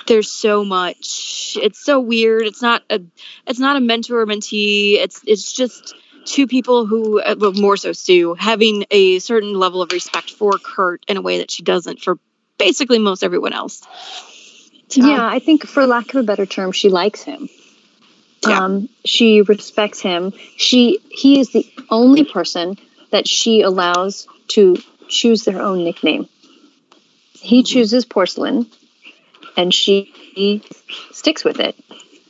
there's 0.07 0.31
so 0.31 0.65
much. 0.65 1.57
It's 1.61 1.79
so 1.79 2.01
weird. 2.01 2.43
It's 2.47 2.63
not 2.63 2.83
a 2.91 3.01
it's 3.47 3.59
not 3.59 3.77
a 3.77 3.81
mentor 3.81 4.21
or 4.21 4.27
mentee. 4.27 4.95
It's 4.95 5.21
it's 5.27 5.53
just 5.53 5.95
two 6.25 6.47
people 6.47 6.87
who, 6.87 7.21
uh, 7.21 7.35
well, 7.39 7.53
more 7.53 7.77
so 7.77 7.93
Sue, 7.93 8.35
having 8.35 8.85
a 8.91 9.19
certain 9.19 9.55
level 9.55 9.83
of 9.83 9.93
respect 9.93 10.31
for 10.31 10.53
Kurt 10.53 11.05
in 11.09 11.17
a 11.17 11.23
way 11.23 11.39
that 11.39 11.51
she 11.51 11.63
doesn't 11.63 12.01
for 12.01 12.19
basically 12.59 12.99
most 12.99 13.25
everyone 13.25 13.53
else. 13.53 13.83
So, 14.89 15.07
Yeah, 15.07 15.27
I 15.27 15.39
think 15.39 15.67
for 15.67 15.87
lack 15.87 16.11
of 16.11 16.17
a 16.17 16.23
better 16.23 16.47
term, 16.47 16.73
she 16.73 16.89
likes 16.89 17.23
him. 17.23 17.49
Yeah. 18.47 18.65
Um, 18.65 18.89
she 19.05 19.43
respects 19.43 20.01
him. 20.01 20.33
She 20.57 21.01
he 21.11 21.41
is 21.41 21.51
the 21.51 21.67
only 21.91 22.25
person 22.25 22.79
that 23.11 23.27
she 23.27 23.63
allows 23.63 24.29
to 24.49 24.77
choose 25.09 25.45
their 25.45 25.61
own 25.61 25.85
nickname. 25.85 26.29
He 27.33 27.63
chooses 27.63 28.05
porcelain, 28.05 28.67
and 29.57 29.73
she 29.73 30.63
sticks 31.13 31.45
with 31.45 31.61
it. 31.61 31.77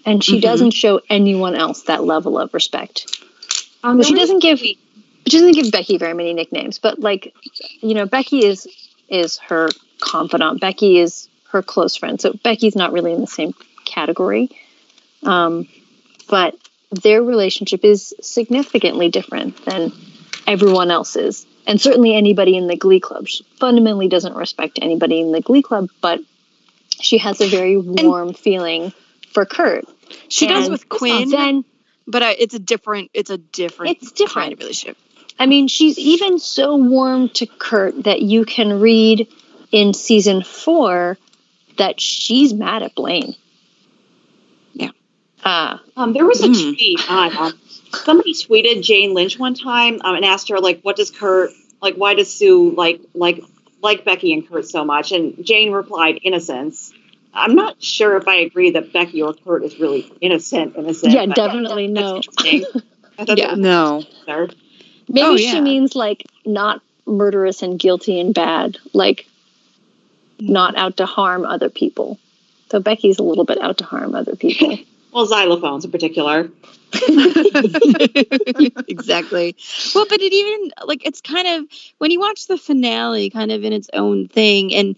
And 0.05 0.23
she 0.25 0.39
Mhm. 0.39 0.43
doesn't 0.43 0.71
show 0.71 1.01
anyone 1.11 1.55
else 1.55 1.83
that 1.83 2.05
level 2.05 2.39
of 2.39 2.55
respect. 2.55 3.19
Um, 3.83 4.03
she 4.03 4.15
doesn't 4.15 4.41
give 4.41 4.61
she 4.61 4.79
doesn't 5.27 5.53
give 5.53 5.71
Becky 5.71 5.99
very 5.99 6.15
many 6.15 6.33
nicknames, 6.33 6.79
but 6.79 7.01
like 7.01 7.35
you 7.81 7.95
know, 7.95 8.07
Becky 8.07 8.45
is 8.45 8.67
is 9.09 9.39
her 9.39 9.69
confidant. 10.01 10.61
Becky 10.61 10.99
is 10.99 11.29
her 11.51 11.63
close 11.63 11.97
friend. 11.97 12.21
So 12.21 12.33
Becky's 12.33 12.77
not 12.77 12.93
really 12.93 13.13
in 13.13 13.21
the 13.21 13.27
same 13.27 13.55
category. 13.85 14.51
Um, 15.23 15.69
but 16.29 16.55
their 16.91 17.23
relationship 17.23 17.85
is 17.85 18.15
significantly 18.21 19.09
different 19.11 19.63
than 19.65 19.93
everyone 20.47 20.91
else's. 20.91 21.47
And 21.69 21.81
certainly 21.81 22.15
anybody 22.17 22.57
in 22.57 22.67
the 22.67 22.77
Glee 22.77 22.99
Club. 22.99 23.29
She 23.29 23.45
fundamentally 23.61 24.09
doesn't 24.09 24.35
respect 24.35 24.79
anybody 24.83 25.21
in 25.21 25.31
the 25.33 25.41
Glee 25.43 25.63
Club, 25.63 25.91
but 26.01 26.19
she 27.01 27.19
has 27.19 27.41
a 27.41 27.47
very 27.49 27.77
warm 27.77 28.33
feeling 28.35 28.93
for 29.33 29.45
Kurt. 29.45 29.85
she 30.29 30.47
does 30.49 30.69
with 30.71 30.89
Quinn, 30.89 31.29
Then 31.31 31.65
but 32.07 32.23
uh, 32.23 32.35
it's 32.39 32.55
a 32.55 32.59
different 32.59 33.11
it's 33.15 33.29
a 33.31 33.37
different 33.39 33.99
It's 34.01 34.13
different. 34.13 34.45
kind 34.45 34.53
of 34.55 34.59
relationship. 34.61 34.97
I 35.39 35.45
mean, 35.47 35.69
she's 35.69 35.99
even 35.99 36.39
so 36.41 36.75
warm 36.77 37.29
to 37.35 37.47
Kurt 37.47 38.05
that 38.05 38.23
you 38.23 38.45
can 38.47 38.81
read 38.81 39.29
in 39.71 39.93
season 39.95 40.43
four 40.43 41.19
that 41.77 42.01
she's 42.01 42.53
mad 42.55 42.83
at 42.83 42.95
Blaine. 42.95 43.37
Yeah. 44.73 44.91
Uh, 45.45 45.79
Um, 45.97 46.13
there 46.15 46.25
was 46.25 46.41
a 46.43 46.47
Hmm. 46.49 46.53
tweet 46.55 47.11
on 47.11 47.53
somebody 47.93 48.35
tweeted 48.35 48.83
Jane 48.83 49.15
Lynch 49.15 49.39
one 49.39 49.55
time 49.55 50.01
um, 50.05 50.17
and 50.17 50.25
asked 50.25 50.49
her 50.51 50.59
like, 50.61 50.81
"What 50.83 50.97
does 50.97 51.11
Kurt 51.11 51.51
like? 51.83 51.95
Why 51.95 52.15
does 52.15 52.33
Sue 52.33 52.71
like 52.71 53.01
like 53.15 53.43
like 53.83 54.05
Becky 54.05 54.33
and 54.33 54.49
Kurt 54.49 54.69
so 54.69 54.85
much?" 54.85 55.13
And 55.13 55.45
Jane 55.45 55.73
replied, 55.73 56.21
"Innocence." 56.23 56.93
I'm 57.35 57.55
not 57.55 57.81
sure 57.83 58.17
if 58.17 58.27
I 58.27 58.37
agree 58.37 58.71
that 58.73 58.93
Becky 58.93 59.23
or 59.23 59.35
Kurt 59.35 59.63
is 59.63 59.79
really 59.79 60.11
innocent. 60.21 60.77
Innocent. 60.77 61.13
yeah, 61.13 61.27
definitely 61.27 61.87
no. 61.87 62.17
interesting. 62.17 62.65
I 63.19 63.25
thought 63.25 63.39
Yeah. 63.39 63.55
No. 63.55 64.03
was. 64.27 64.51
Maybe 65.09 65.25
Oh, 65.27 65.37
she 65.37 65.55
yeah. 65.55 65.61
means 65.61 65.95
like 65.95 66.25
not 66.47 66.81
murderous 67.07 67.63
and 67.63 67.79
guilty 67.79 68.19
and 68.19 68.35
bad, 68.35 68.79
like 68.93 69.27
not 70.41 70.77
out 70.77 70.97
to 70.97 71.07
harm 71.07 71.45
other 71.45 71.69
people. 71.69 72.19
So 72.71 72.81
Becky's 72.81 73.19
a 73.19 73.23
little 73.23 73.45
bit 73.45 73.61
out 73.61 73.79
to 73.79 73.85
harm 73.85 74.15
other 74.15 74.35
people. 74.37 74.79
Well, 75.11 75.27
xylophones 75.27 75.87
in 75.87 75.91
particular. 75.91 76.51
exactly. 78.89 79.57
Well, 79.95 80.07
but 80.09 80.21
it 80.21 80.33
even 80.33 80.71
like 80.85 81.05
it's 81.07 81.21
kind 81.21 81.47
of 81.49 81.65
when 81.99 82.11
you 82.11 82.21
watch 82.21 82.47
the 82.47 82.59
finale, 82.59 83.31
kind 83.31 83.53
of 83.53 83.65
in 83.65 83.73
its 83.73 83.89
own 83.93 84.29
thing, 84.29 84.75
and 84.75 84.97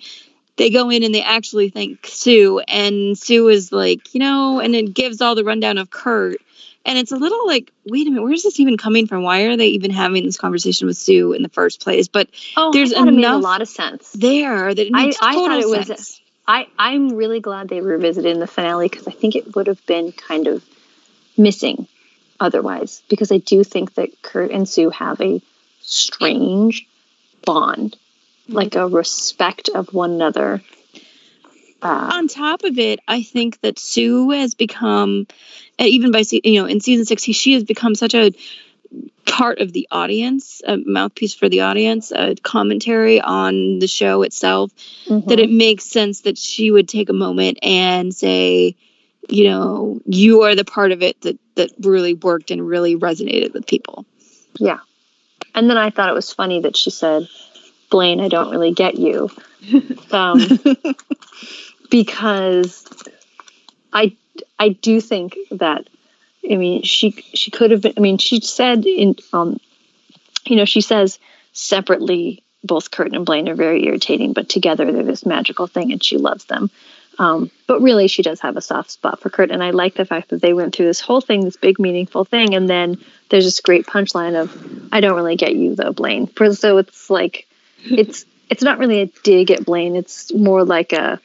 they 0.57 0.70
go 0.70 0.91
in 0.91 1.02
and 1.02 1.15
they 1.15 1.23
actually 1.23 1.69
thank 1.70 2.07
Sue, 2.07 2.59
and 2.60 3.17
Sue 3.19 3.49
is 3.49 3.73
like, 3.73 4.15
you 4.15 4.20
know, 4.20 4.60
and 4.60 4.75
it 4.75 4.94
gives 4.94 5.20
all 5.20 5.35
the 5.35 5.44
rundown 5.44 5.78
of 5.78 5.91
Kurt, 5.91 6.36
and 6.85 6.99
it's 6.99 7.12
a 7.12 7.17
little 7.17 7.47
like, 7.47 7.73
wait 7.86 8.07
a 8.07 8.10
minute, 8.10 8.23
where's 8.23 8.43
this 8.43 8.60
even 8.60 8.77
coming 8.77 9.07
from? 9.07 9.23
Why 9.23 9.43
are 9.43 9.57
they 9.57 9.69
even 9.69 9.91
having 9.91 10.25
this 10.25 10.36
conversation 10.36 10.86
with 10.86 10.97
Sue 10.97 11.33
in 11.33 11.43
the 11.43 11.49
first 11.49 11.81
place? 11.83 12.09
But 12.09 12.28
Oh, 12.57 12.73
There's 12.73 12.93
it 12.93 13.01
made 13.02 13.25
a 13.25 13.36
lot 13.39 13.62
of 13.62 13.69
sense. 13.69 14.10
there 14.12 14.75
that 14.75 14.86
it 14.86 14.93
I- 14.94 15.07
makes 15.07 15.17
I 15.20 15.35
thought 15.35 15.49
total 15.49 15.60
it 15.73 15.78
was- 15.78 15.86
sense. 15.86 16.20
I, 16.49 16.67
I'm 16.77 17.10
really 17.10 17.39
glad 17.39 17.69
they 17.69 17.81
revisited 17.81 18.33
in 18.33 18.41
the 18.41 18.47
finale 18.49 18.89
because 18.89 19.07
I 19.07 19.12
think 19.12 19.36
it 19.36 19.55
would 19.55 19.69
have 19.69 19.85
been 19.86 20.10
kind 20.10 20.49
of 20.49 20.65
missing 21.41 21.89
otherwise. 22.39 23.02
Because 23.09 23.33
I 23.33 23.39
do 23.39 23.65
think 23.65 23.94
that 23.94 24.23
Kurt 24.23 24.51
and 24.51 24.69
Sue 24.69 24.91
have 24.91 25.20
a 25.20 25.41
strange 25.81 26.86
bond, 27.44 27.97
like 28.49 28.75
a 28.77 28.86
respect 28.86 29.69
of 29.69 29.93
one 29.93 30.12
another. 30.12 30.62
Uh, 31.83 32.10
on 32.12 32.28
top 32.28 32.62
of 32.65 32.78
it, 32.78 33.01
I 33.09 33.23
think 33.23 33.60
that 33.62 33.78
Sue 33.78 34.31
has 34.31 34.55
become, 34.55 35.27
uh, 35.78 35.85
even 35.85 36.12
by 36.12 36.23
you 36.31 36.60
know, 36.60 36.67
in 36.67 36.81
season 36.81 37.07
six, 37.07 37.23
he, 37.23 37.33
she 37.33 37.55
has 37.55 37.65
become 37.65 37.94
such 37.94 38.15
a 38.15 38.33
part 39.25 39.60
of 39.60 39.73
the 39.73 39.89
audience, 39.91 40.60
a 40.67 40.77
mouthpiece 40.77 41.35
for 41.35 41.49
the 41.49 41.62
audience, 41.62 42.12
a 42.12 42.35
commentary 42.36 43.20
on 43.20 43.78
the 43.78 43.86
show 43.86 44.23
itself. 44.23 44.70
mhm. 45.07 45.27
That 45.28 45.41
it 45.41 45.51
makes 45.51 45.85
sense 45.85 46.23
that 46.23 46.36
she 46.36 46.70
would 46.70 46.89
take 46.89 47.09
a 47.09 47.15
moment 47.15 47.59
and 47.62 48.15
say, 48.15 48.77
you 49.31 49.44
know, 49.44 50.00
you 50.07 50.42
are 50.42 50.55
the 50.55 50.65
part 50.65 50.92
of 50.92 51.02
it 51.02 51.20
that 51.23 51.39
that 51.57 51.70
really 51.81 52.15
worked 52.15 52.50
and 52.50 52.67
really 52.67 52.97
resonated 52.97 53.52
with 53.52 53.67
people. 53.67 54.05
Yeah. 54.59 54.78
And 55.55 55.68
then 55.68 55.76
I 55.76 55.91
thought 55.91 56.09
it 56.09 56.15
was 56.15 56.33
funny 56.33 56.60
that 56.62 56.76
she 56.76 56.91
said, 56.91 57.28
Blaine, 57.91 58.20
I 58.20 58.28
don't 58.28 58.50
really 58.50 58.73
get 58.73 58.97
you. 58.97 59.31
Um, 60.10 60.41
because 61.91 62.84
I 63.92 64.17
I 64.59 64.70
do 64.70 65.00
think 65.00 65.36
that 65.50 65.89
I 66.50 66.57
mean 66.57 66.83
she 66.83 67.10
she 67.34 67.50
could 67.50 67.70
have 67.70 67.83
been 67.83 67.94
I 67.97 68.00
mean 68.00 68.18
she 68.18 68.41
said 68.41 68.86
in 68.86 69.17
um 69.33 69.60
you 70.47 70.57
know 70.57 70.65
she 70.65 70.81
says 70.81 71.18
separately 71.52 72.42
both 72.62 72.91
Kurt 72.91 73.15
and 73.15 73.26
Blaine 73.26 73.49
are 73.49 73.55
very 73.55 73.84
irritating 73.86 74.33
but 74.33 74.49
together 74.49 74.91
they're 74.91 75.02
this 75.02 75.26
magical 75.26 75.67
thing 75.67 75.92
and 75.92 76.02
she 76.02 76.17
loves 76.17 76.44
them. 76.47 76.70
Um, 77.20 77.50
but 77.66 77.82
really 77.82 78.08
she 78.08 78.23
does 78.23 78.40
have 78.40 78.57
a 78.57 78.62
soft 78.62 78.90
spot 78.90 79.20
for 79.20 79.28
Kurt 79.28 79.50
and 79.50 79.62
I 79.62 79.73
like 79.73 79.94
the 79.94 80.07
fact 80.07 80.31
that 80.31 80.40
they 80.40 80.55
went 80.55 80.74
through 80.74 80.86
this 80.86 81.00
whole 81.00 81.20
thing 81.20 81.44
this 81.44 81.58
big 81.58 81.78
meaningful 81.78 82.24
thing 82.24 82.55
and 82.55 82.68
then 82.68 82.97
there's 83.28 83.44
this 83.44 83.60
great 83.60 83.84
punchline 83.86 84.40
of 84.40 84.89
I 84.90 85.00
don't 85.00 85.16
really 85.16 85.36
get 85.36 85.55
you 85.55 85.74
though 85.74 85.92
Blaine. 85.92 86.28
So 86.55 86.78
it's 86.78 87.10
like 87.10 87.47
it's 87.84 88.24
it's 88.49 88.62
not 88.62 88.78
really 88.78 89.02
a 89.02 89.07
dig 89.23 89.50
at 89.50 89.66
Blaine. 89.66 89.97
It's 89.97 90.32
more 90.32 90.65
like 90.65 90.94
a 90.94 91.20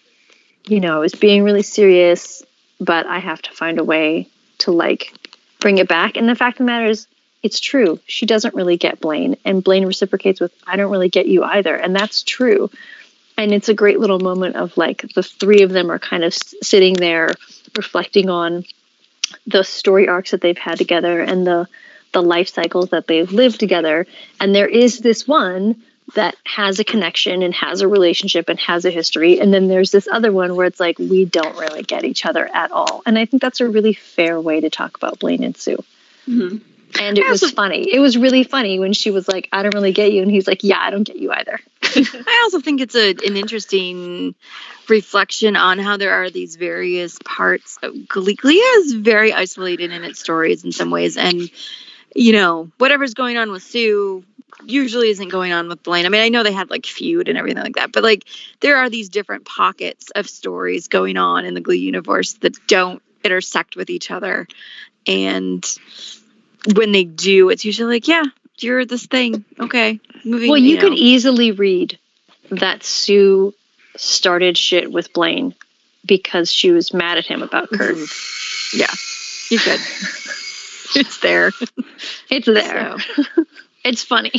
you 0.68 0.80
know, 0.80 1.02
it's 1.02 1.16
being 1.16 1.44
really 1.44 1.64
serious, 1.64 2.44
but 2.80 3.06
I 3.06 3.20
have 3.20 3.42
to 3.44 3.52
find 3.52 3.80
a 3.80 3.84
way 3.84 4.28
to 4.60 4.72
like 4.72 5.14
bring 5.60 5.78
it 5.78 5.88
back. 5.88 6.18
And 6.18 6.28
the 6.28 6.36
fact 6.36 6.60
of 6.60 6.66
the 6.66 6.72
matter 6.72 6.88
is, 6.88 7.08
it's 7.44 7.60
true. 7.60 8.00
She 8.08 8.26
doesn't 8.26 8.56
really 8.56 8.76
get 8.76 9.00
Blaine, 9.00 9.38
and 9.46 9.64
Blaine 9.64 9.86
reciprocates 9.86 10.42
with, 10.42 10.52
I 10.66 10.78
don't 10.78 10.92
really 10.92 11.10
get 11.10 11.28
you 11.28 11.44
either. 11.44 11.76
And 11.76 11.96
that's 11.96 12.24
true. 12.24 12.72
And 13.38 13.54
it's 13.54 13.70
a 13.70 13.74
great 13.74 14.00
little 14.00 14.20
moment 14.20 14.56
of 14.56 14.78
like 14.78 15.06
the 15.14 15.24
three 15.24 15.62
of 15.62 15.72
them 15.72 15.92
are 15.92 16.00
kind 16.00 16.24
of 16.24 16.34
sitting 16.34 16.94
there 16.94 17.32
reflecting 17.76 18.30
on 18.30 18.64
the 19.46 19.64
story 19.64 20.08
arcs 20.08 20.32
that 20.32 20.42
they've 20.42 20.58
had 20.58 20.78
together 20.78 21.20
and 21.22 21.46
the 21.46 21.68
the 22.14 22.22
life 22.22 22.48
cycles 22.48 22.92
that 22.92 23.08
they've 23.08 23.32
lived 23.32 23.60
together. 23.60 24.08
And 24.40 24.56
there 24.56 24.68
is 24.68 25.00
this 25.00 25.28
one 25.28 25.84
that 26.14 26.36
has 26.46 26.80
a 26.80 26.84
connection 26.86 27.42
and 27.42 27.54
has 27.54 27.82
a 27.82 27.88
relationship 27.90 28.48
and 28.48 28.58
has 28.60 28.86
a 28.86 28.92
history. 28.92 29.42
And 29.42 29.54
then 29.54 29.68
there's 29.68 29.92
this 29.92 30.08
other 30.10 30.32
one 30.32 30.56
where 30.56 30.66
it's 30.66 30.80
like, 30.80 30.98
we 30.98 31.26
don't 31.26 31.58
really 31.58 31.84
get 31.84 32.06
each 32.06 32.26
other 32.26 32.48
at 32.54 32.72
all. 32.72 33.02
And 33.06 33.20
I 33.20 33.26
think 33.26 33.42
that's 33.42 33.60
a 33.60 33.68
really 33.68 33.94
fair 33.94 34.40
way 34.40 34.62
to 34.62 34.70
talk 34.70 34.96
about 34.96 35.20
Blaine 35.20 35.44
and 35.44 35.58
Sue. 35.58 35.84
Mhm. 36.30 36.62
And 37.00 37.18
it 37.18 37.28
was 37.28 37.50
funny. 37.52 37.94
It 37.94 38.00
was 38.00 38.18
really 38.18 38.44
funny 38.44 38.80
when 38.80 38.94
she 38.94 39.12
was 39.12 39.28
like, 39.28 39.50
I 39.52 39.64
don't 39.64 39.74
really 39.74 39.92
get 39.92 40.12
you. 40.12 40.22
And 40.22 40.32
he's 40.32 40.48
like, 40.48 40.64
Yeah, 40.64 40.80
I 40.80 40.90
don't 40.90 41.04
get 41.04 41.18
you 41.18 41.32
either. 41.32 41.60
I 41.84 42.42
also 42.44 42.60
think 42.60 42.82
it's 42.82 42.96
a 42.96 43.12
an 43.12 43.38
interesting 43.38 44.36
reflection 44.90 45.56
on 45.56 45.80
how 45.80 45.98
there 45.98 46.14
are 46.14 46.30
these 46.30 46.56
various 46.56 47.18
parts. 47.24 47.78
Oh, 47.84 47.90
of, 47.90 48.08
Glee, 48.08 48.36
Glee 48.36 48.56
is 48.56 48.94
very 48.94 49.34
isolated 49.34 49.92
in 49.92 50.04
its 50.04 50.20
stories 50.20 50.64
in 50.64 50.72
some 50.72 50.92
ways, 50.92 51.18
and 51.18 51.50
you 52.16 52.32
know 52.34 52.72
whatever's 52.78 53.14
going 53.14 53.38
on 53.38 53.52
with 53.52 53.64
Sue 53.64 54.24
usually 54.64 55.10
isn't 55.10 55.30
going 55.30 55.52
on 55.52 55.68
with 55.68 55.84
Blaine. 55.84 56.06
I 56.06 56.10
mean, 56.10 56.22
I 56.22 56.30
know 56.30 56.44
they 56.44 56.54
had 56.54 56.70
like 56.70 56.86
feud 56.86 57.28
and 57.28 57.38
everything 57.38 57.64
like 57.64 57.76
that, 57.76 57.92
but 57.92 58.04
like 58.04 58.26
there 58.62 58.78
are 58.78 58.90
these 58.90 59.10
different 59.10 59.46
pockets 59.46 60.12
of 60.16 60.30
stories 60.30 60.88
going 60.88 61.18
on 61.18 61.46
in 61.46 61.54
the 61.54 61.62
Glee 61.62 61.80
universe 61.80 62.34
that 62.36 62.56
don't 62.68 63.02
intersect 63.24 63.76
with 63.76 63.90
each 63.90 64.12
other, 64.12 64.48
and 65.08 65.66
when 66.74 66.92
they 66.92 67.04
do, 67.04 67.50
it's 67.50 67.66
usually 67.66 67.96
like, 67.96 68.08
yeah, 68.08 68.24
you're 68.58 68.86
this 68.86 69.06
thing, 69.06 69.46
okay, 69.60 70.00
moving. 70.24 70.50
Well, 70.50 70.58
you, 70.58 70.78
could 70.78 70.92
know. 70.92 70.98
easily 70.98 71.52
read 71.52 72.00
that 72.52 72.84
Sue 72.84 73.54
started 73.96 74.58
shit 74.58 74.92
with 74.92 75.14
Blaine 75.14 75.56
because 76.06 76.52
she 76.52 76.72
was 76.72 76.94
mad 76.94 77.18
at 77.18 77.26
him 77.26 77.42
about 77.42 77.70
Kurt. 77.70 77.98
Yeah, 78.74 78.92
you 79.50 79.60
could. 79.60 79.80
it's 80.96 81.20
there. 81.20 81.52
It's 82.30 82.48
there. 82.48 82.98
So, 83.00 83.26
It's 83.84 84.04
funny. 84.04 84.32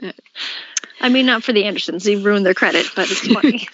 I 1.00 1.08
mean, 1.08 1.24
not 1.24 1.42
for 1.42 1.54
the 1.54 1.64
Andersons. 1.64 2.04
They 2.04 2.16
ruined 2.16 2.44
their 2.44 2.52
credit, 2.52 2.86
but 2.94 3.08
it's 3.10 3.26
funny. 3.26 3.66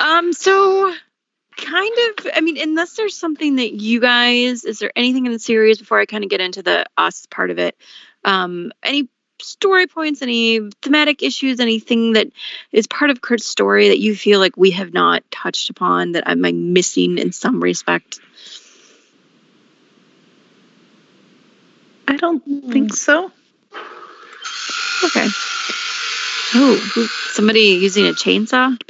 um, 0.00 0.32
so 0.32 0.94
kind 1.56 1.94
of. 2.08 2.26
I 2.34 2.40
mean, 2.40 2.58
unless 2.58 2.94
there's 2.94 3.16
something 3.16 3.56
that 3.56 3.72
you 3.72 4.00
guys, 4.00 4.64
is 4.64 4.78
there 4.78 4.92
anything 4.96 5.26
in 5.26 5.32
the 5.32 5.38
series 5.38 5.78
before 5.78 5.98
I 5.98 6.06
kind 6.06 6.24
of 6.24 6.30
get 6.30 6.40
into 6.40 6.62
the 6.62 6.86
us 6.96 7.26
part 7.26 7.50
of 7.50 7.58
it? 7.58 7.76
Um, 8.24 8.72
any 8.82 9.08
story 9.40 9.86
points, 9.86 10.22
any 10.22 10.70
thematic 10.82 11.22
issues, 11.22 11.60
anything 11.60 12.12
that 12.14 12.28
is 12.72 12.86
part 12.86 13.10
of 13.10 13.20
Kurt's 13.20 13.46
story 13.46 13.88
that 13.88 13.98
you 13.98 14.16
feel 14.16 14.40
like 14.40 14.56
we 14.56 14.70
have 14.72 14.92
not 14.92 15.22
touched 15.30 15.70
upon 15.70 16.12
that 16.12 16.24
I'm 16.26 16.40
like, 16.40 16.54
missing 16.54 17.18
in 17.18 17.32
some 17.32 17.62
respect? 17.62 18.20
I 22.06 22.16
don't 22.16 22.42
think 22.44 22.94
so. 22.94 23.32
Okay. 25.04 25.28
Oh, 26.56 27.08
somebody 27.32 27.60
using 27.60 28.06
a 28.06 28.10
chainsaw? 28.12 28.80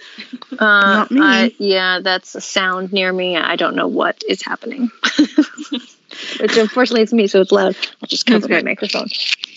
Uh, 0.53 0.57
Not 0.59 1.11
me. 1.11 1.21
I- 1.23 1.55
yeah, 1.59 2.01
that's 2.03 2.35
a 2.35 2.41
sound 2.41 2.93
near 2.93 3.13
me. 3.13 3.37
I 3.37 3.57
don't 3.57 3.75
know 3.75 3.89
what 3.89 4.23
is 4.29 4.43
happening. 4.43 4.91
Which 6.41 6.57
unfortunately 6.57 7.03
it's 7.03 7.13
me, 7.13 7.27
so 7.27 7.41
it's 7.41 7.53
loud. 7.53 7.77
I'll 8.03 8.09
just 8.09 8.27
cover 8.27 8.49
my 8.49 8.63
microphone. 8.63 9.09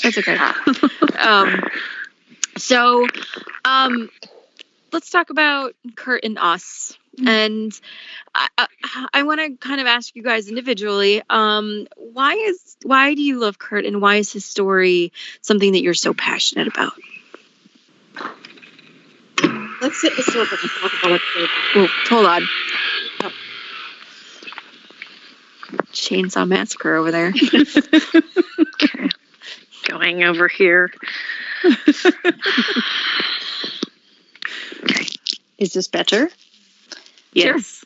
That's 0.01 0.17
okay. 0.17 0.37
um, 1.19 1.61
so, 2.57 3.07
um, 3.63 4.09
let's 4.91 5.09
talk 5.09 5.29
about 5.29 5.75
Kurt 5.95 6.23
and 6.23 6.39
us. 6.39 6.97
And 7.25 7.71
I, 8.33 8.47
I, 8.57 8.67
I 9.13 9.23
want 9.23 9.39
to 9.39 9.55
kind 9.57 9.81
of 9.81 9.87
ask 9.87 10.15
you 10.15 10.21
guys 10.23 10.49
individually, 10.49 11.23
um, 11.29 11.87
why 11.95 12.33
is 12.33 12.77
why 12.83 13.15
do 13.15 13.21
you 13.21 13.39
love 13.39 13.57
Kurt, 13.57 13.85
and 13.85 14.01
why 14.01 14.17
is 14.17 14.31
his 14.31 14.45
story 14.45 15.11
something 15.41 15.71
that 15.71 15.81
you're 15.81 15.93
so 15.95 16.13
passionate 16.13 16.67
about? 16.67 16.93
Let's 19.87 20.01
sit 20.01 20.11
in 20.11 20.19
a 20.19 20.23
circle 20.23 20.57
and 20.61 20.69
talk 20.81 20.91
about 21.01 21.21
it. 21.37 21.49
Oh, 21.75 21.87
hold 22.09 22.25
on. 22.25 22.41
Chainsaw 25.93 26.45
massacre 26.45 26.95
over 26.95 27.09
there. 27.11 27.33
Okay. 28.73 29.09
Going 29.87 30.23
over 30.25 30.49
here. 30.49 30.91
okay. 31.63 31.79
Is 35.57 35.71
this 35.71 35.87
better? 35.87 36.29
Yes. 37.31 37.85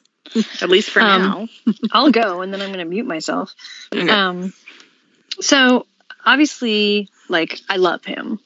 At 0.60 0.70
least 0.70 0.90
for 0.90 1.04
Um, 1.04 1.22
now. 1.22 1.48
I'll 1.92 2.10
go 2.10 2.42
and 2.42 2.52
then 2.52 2.64
I'm 2.64 2.70
going 2.70 2.80
to 2.80 2.86
mute 2.86 3.06
myself. 3.06 3.54
Okay. 3.94 4.10
Um, 4.10 4.54
so 5.40 5.86
obviously, 6.26 7.10
like, 7.30 7.60
I 7.70 7.76
love 7.78 8.04
him. 8.04 8.40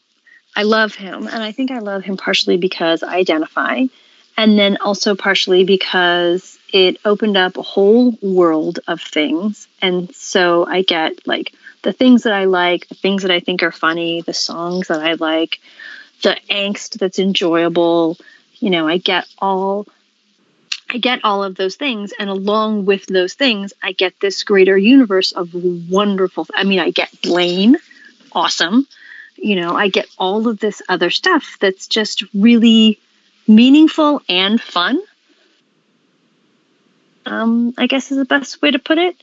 I 0.55 0.63
love 0.63 0.95
him. 0.95 1.27
And 1.27 1.43
I 1.43 1.51
think 1.51 1.71
I 1.71 1.79
love 1.79 2.03
him 2.03 2.17
partially 2.17 2.57
because 2.57 3.03
I 3.03 3.15
identify, 3.17 3.83
and 4.37 4.57
then 4.57 4.77
also 4.77 5.15
partially 5.15 5.63
because 5.63 6.57
it 6.71 6.97
opened 7.05 7.37
up 7.37 7.57
a 7.57 7.61
whole 7.61 8.11
world 8.21 8.79
of 8.87 9.01
things. 9.01 9.67
And 9.81 10.13
so 10.15 10.65
I 10.65 10.81
get 10.81 11.27
like 11.27 11.53
the 11.83 11.93
things 11.93 12.23
that 12.23 12.33
I 12.33 12.45
like, 12.45 12.87
the 12.87 12.95
things 12.95 13.21
that 13.21 13.31
I 13.31 13.39
think 13.39 13.63
are 13.63 13.71
funny, 13.71 14.21
the 14.21 14.33
songs 14.33 14.87
that 14.87 14.99
I 14.99 15.13
like, 15.13 15.59
the 16.23 16.37
angst 16.49 16.99
that's 16.99 17.19
enjoyable. 17.19 18.17
You 18.59 18.69
know, 18.69 18.87
I 18.87 18.97
get 18.97 19.27
all 19.39 19.87
I 20.89 20.97
get 20.97 21.21
all 21.23 21.43
of 21.43 21.55
those 21.55 21.75
things, 21.75 22.13
and 22.17 22.29
along 22.29 22.85
with 22.85 23.07
those 23.07 23.33
things, 23.33 23.73
I 23.81 23.91
get 23.91 24.19
this 24.19 24.43
greater 24.43 24.77
universe 24.77 25.31
of 25.31 25.49
wonderful. 25.53 26.47
I 26.53 26.63
mean, 26.63 26.79
I 26.79 26.91
get 26.91 27.09
Blaine, 27.21 27.77
awesome. 28.31 28.87
You 29.45 29.55
know, 29.55 29.75
I 29.75 29.89
get 29.89 30.07
all 30.17 30.47
of 30.47 30.59
this 30.59 30.81
other 30.89 31.11
stuff 31.11 31.57
that's 31.61 31.85
just 31.85 32.23
really 32.33 32.99
meaningful 33.47 34.23
and 34.27 34.59
fun. 34.59 34.99
Um, 37.27 37.75
I 37.77 37.85
guess 37.85 38.09
is 38.09 38.17
the 38.17 38.25
best 38.25 38.59
way 38.63 38.71
to 38.71 38.79
put 38.79 38.97
it. 38.97 39.15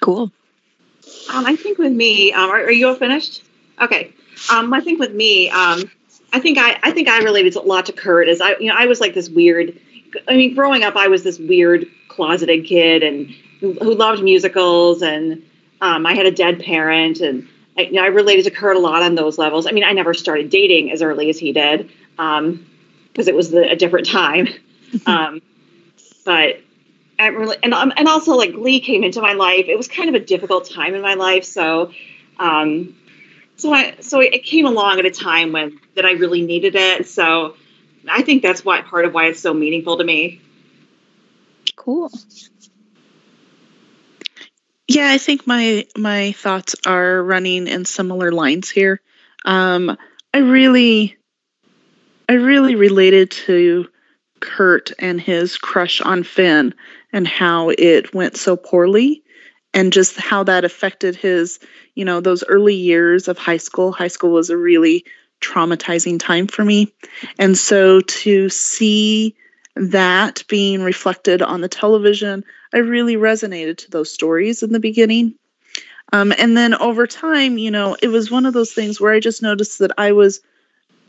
Cool. 0.00 0.32
Um, 1.32 1.46
I 1.46 1.54
think 1.54 1.78
with 1.78 1.92
me, 1.92 2.32
um, 2.32 2.50
are, 2.50 2.62
are 2.62 2.70
you 2.72 2.88
all 2.88 2.96
finished? 2.96 3.44
Okay. 3.80 4.12
Um, 4.50 4.74
I 4.74 4.80
think 4.80 4.98
with 4.98 5.14
me, 5.14 5.48
um, 5.50 5.88
I 6.32 6.40
think 6.40 6.58
I, 6.58 6.80
I 6.82 6.90
think 6.90 7.06
I 7.06 7.18
related 7.18 7.54
a 7.54 7.60
lot 7.60 7.86
to 7.86 7.92
Kurt. 7.92 8.26
As 8.26 8.40
I, 8.40 8.56
you 8.56 8.66
know, 8.66 8.74
I 8.76 8.86
was 8.86 9.00
like 9.00 9.14
this 9.14 9.28
weird. 9.28 9.78
I 10.26 10.34
mean, 10.34 10.56
growing 10.56 10.82
up, 10.82 10.96
I 10.96 11.06
was 11.06 11.22
this 11.22 11.38
weird 11.38 11.86
closeted 12.08 12.64
kid 12.64 13.04
and 13.04 13.28
who, 13.60 13.74
who 13.74 13.94
loved 13.94 14.24
musicals, 14.24 15.00
and 15.02 15.44
um, 15.80 16.04
I 16.06 16.14
had 16.14 16.26
a 16.26 16.32
dead 16.32 16.58
parent, 16.58 17.20
and 17.20 17.46
I, 17.76 17.82
you 17.82 17.92
know, 17.92 18.02
I 18.02 18.06
related 18.06 18.44
to 18.44 18.50
Kurt 18.50 18.76
a 18.76 18.80
lot 18.80 19.02
on 19.02 19.14
those 19.14 19.38
levels. 19.38 19.66
I 19.66 19.72
mean, 19.72 19.84
I 19.84 19.92
never 19.92 20.14
started 20.14 20.50
dating 20.50 20.92
as 20.92 21.02
early 21.02 21.28
as 21.30 21.38
he 21.38 21.52
did 21.52 21.90
because 22.16 23.28
it 23.28 23.34
was 23.34 23.50
the, 23.50 23.70
a 23.70 23.76
different 23.76 24.06
time. 24.06 24.48
um, 25.06 25.42
but 26.24 26.60
I 27.18 27.28
really, 27.28 27.56
and 27.62 27.72
um, 27.72 27.92
and 27.96 28.08
also 28.08 28.34
like 28.34 28.52
Glee 28.52 28.80
came 28.80 29.04
into 29.04 29.20
my 29.20 29.32
life. 29.32 29.66
It 29.68 29.76
was 29.76 29.88
kind 29.88 30.08
of 30.08 30.14
a 30.14 30.24
difficult 30.24 30.68
time 30.70 30.94
in 30.94 31.02
my 31.02 31.14
life, 31.14 31.44
so 31.44 31.92
um, 32.38 32.94
so 33.56 33.72
I 33.72 33.96
so 34.00 34.20
it 34.20 34.44
came 34.44 34.66
along 34.66 34.98
at 34.98 35.06
a 35.06 35.10
time 35.10 35.52
when 35.52 35.80
that 35.94 36.04
I 36.04 36.12
really 36.12 36.42
needed 36.42 36.74
it. 36.74 37.08
So 37.08 37.56
I 38.08 38.22
think 38.22 38.42
that's 38.42 38.64
why 38.64 38.82
part 38.82 39.06
of 39.06 39.14
why 39.14 39.26
it's 39.26 39.40
so 39.40 39.54
meaningful 39.54 39.96
to 39.98 40.04
me. 40.04 40.40
Cool. 41.74 42.10
Yeah, 44.88 45.08
I 45.10 45.18
think 45.18 45.46
my 45.46 45.86
my 45.96 46.32
thoughts 46.32 46.76
are 46.86 47.22
running 47.22 47.66
in 47.66 47.84
similar 47.84 48.30
lines 48.30 48.70
here. 48.70 49.00
Um, 49.44 49.96
I 50.32 50.38
really, 50.38 51.16
I 52.28 52.34
really 52.34 52.76
related 52.76 53.30
to 53.32 53.88
Kurt 54.40 54.92
and 54.98 55.20
his 55.20 55.58
crush 55.58 56.00
on 56.00 56.22
Finn 56.22 56.74
and 57.12 57.26
how 57.26 57.70
it 57.70 58.14
went 58.14 58.36
so 58.36 58.56
poorly, 58.56 59.24
and 59.74 59.92
just 59.92 60.16
how 60.16 60.44
that 60.44 60.64
affected 60.64 61.16
his, 61.16 61.58
you 61.94 62.04
know, 62.04 62.20
those 62.20 62.44
early 62.44 62.74
years 62.74 63.26
of 63.26 63.38
high 63.38 63.56
school. 63.56 63.90
High 63.90 64.08
school 64.08 64.30
was 64.30 64.50
a 64.50 64.56
really 64.56 65.04
traumatizing 65.40 66.20
time 66.20 66.46
for 66.46 66.64
me, 66.64 66.94
and 67.40 67.58
so 67.58 68.00
to 68.02 68.48
see 68.50 69.34
that 69.76 70.42
being 70.48 70.82
reflected 70.82 71.42
on 71.42 71.60
the 71.60 71.68
television 71.68 72.44
I 72.72 72.78
really 72.78 73.16
resonated 73.16 73.78
to 73.78 73.90
those 73.90 74.10
stories 74.10 74.62
in 74.62 74.72
the 74.72 74.80
beginning. 74.80 75.34
Um, 76.12 76.32
and 76.38 76.56
then 76.56 76.74
over 76.74 77.06
time, 77.06 77.58
you 77.58 77.70
know, 77.70 77.96
it 78.02 78.08
was 78.08 78.30
one 78.30 78.46
of 78.46 78.54
those 78.54 78.72
things 78.72 79.00
where 79.00 79.12
I 79.12 79.20
just 79.20 79.42
noticed 79.42 79.78
that 79.78 79.92
I 79.98 80.12
was 80.12 80.40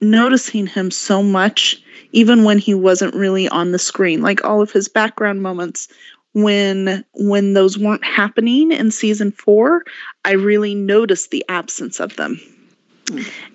noticing 0.01 0.67
him 0.67 0.91
so 0.91 1.21
much, 1.21 1.81
even 2.11 2.43
when 2.43 2.57
he 2.57 2.73
wasn't 2.73 3.15
really 3.15 3.49
on 3.49 3.71
the 3.71 3.79
screen. 3.79 4.21
Like 4.21 4.43
all 4.43 4.61
of 4.61 4.71
his 4.71 4.87
background 4.87 5.41
moments, 5.41 5.87
when 6.33 7.03
when 7.13 7.53
those 7.53 7.77
weren't 7.77 8.03
happening 8.03 8.71
in 8.71 8.91
season 8.91 9.31
four, 9.31 9.83
I 10.23 10.33
really 10.33 10.75
noticed 10.75 11.31
the 11.31 11.43
absence 11.49 11.99
of 11.99 12.15
them. 12.15 12.39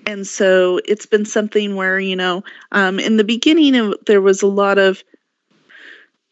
And 0.07 0.27
so 0.27 0.81
it's 0.85 1.07
been 1.07 1.25
something 1.25 1.77
where, 1.77 1.99
you 1.99 2.17
know, 2.17 2.43
um, 2.73 2.99
in 2.99 3.17
the 3.17 3.25
beginning, 3.25 3.95
there 4.07 4.21
was 4.21 4.43
a 4.43 4.47
lot 4.47 4.79
of 4.79 5.03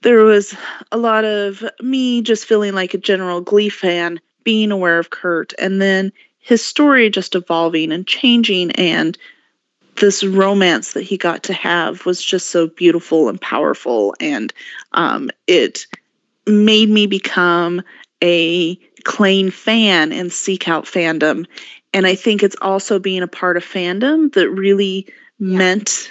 there 0.02 0.24
was 0.24 0.54
a 0.92 0.96
lot 0.96 1.24
of 1.24 1.62
me 1.80 2.22
just 2.22 2.46
feeling 2.46 2.74
like 2.74 2.94
a 2.94 2.98
general 2.98 3.40
Glee 3.40 3.68
fan, 3.68 4.18
being 4.44 4.72
aware 4.72 4.98
of 4.98 5.10
Kurt, 5.10 5.52
and 5.58 5.80
then 5.80 6.12
his 6.38 6.64
story 6.64 7.10
just 7.10 7.34
evolving 7.34 7.92
and 7.92 8.06
changing, 8.06 8.70
and 8.72 9.18
this 9.96 10.24
romance 10.24 10.94
that 10.94 11.02
he 11.02 11.18
got 11.18 11.42
to 11.44 11.52
have 11.52 12.06
was 12.06 12.22
just 12.22 12.48
so 12.48 12.66
beautiful 12.68 13.28
and 13.28 13.40
powerful, 13.40 14.14
and 14.20 14.52
um, 14.92 15.30
it 15.46 15.86
made 16.46 16.88
me 16.88 17.06
become 17.06 17.82
a 18.22 18.76
Klaine 19.04 19.52
fan 19.52 20.12
and 20.12 20.32
seek 20.32 20.68
out 20.68 20.84
fandom. 20.84 21.46
And 21.92 22.06
I 22.06 22.14
think 22.14 22.42
it's 22.42 22.56
also 22.60 22.98
being 22.98 23.22
a 23.22 23.28
part 23.28 23.56
of 23.56 23.64
fandom 23.64 24.32
that 24.34 24.50
really 24.50 25.08
meant 25.38 26.10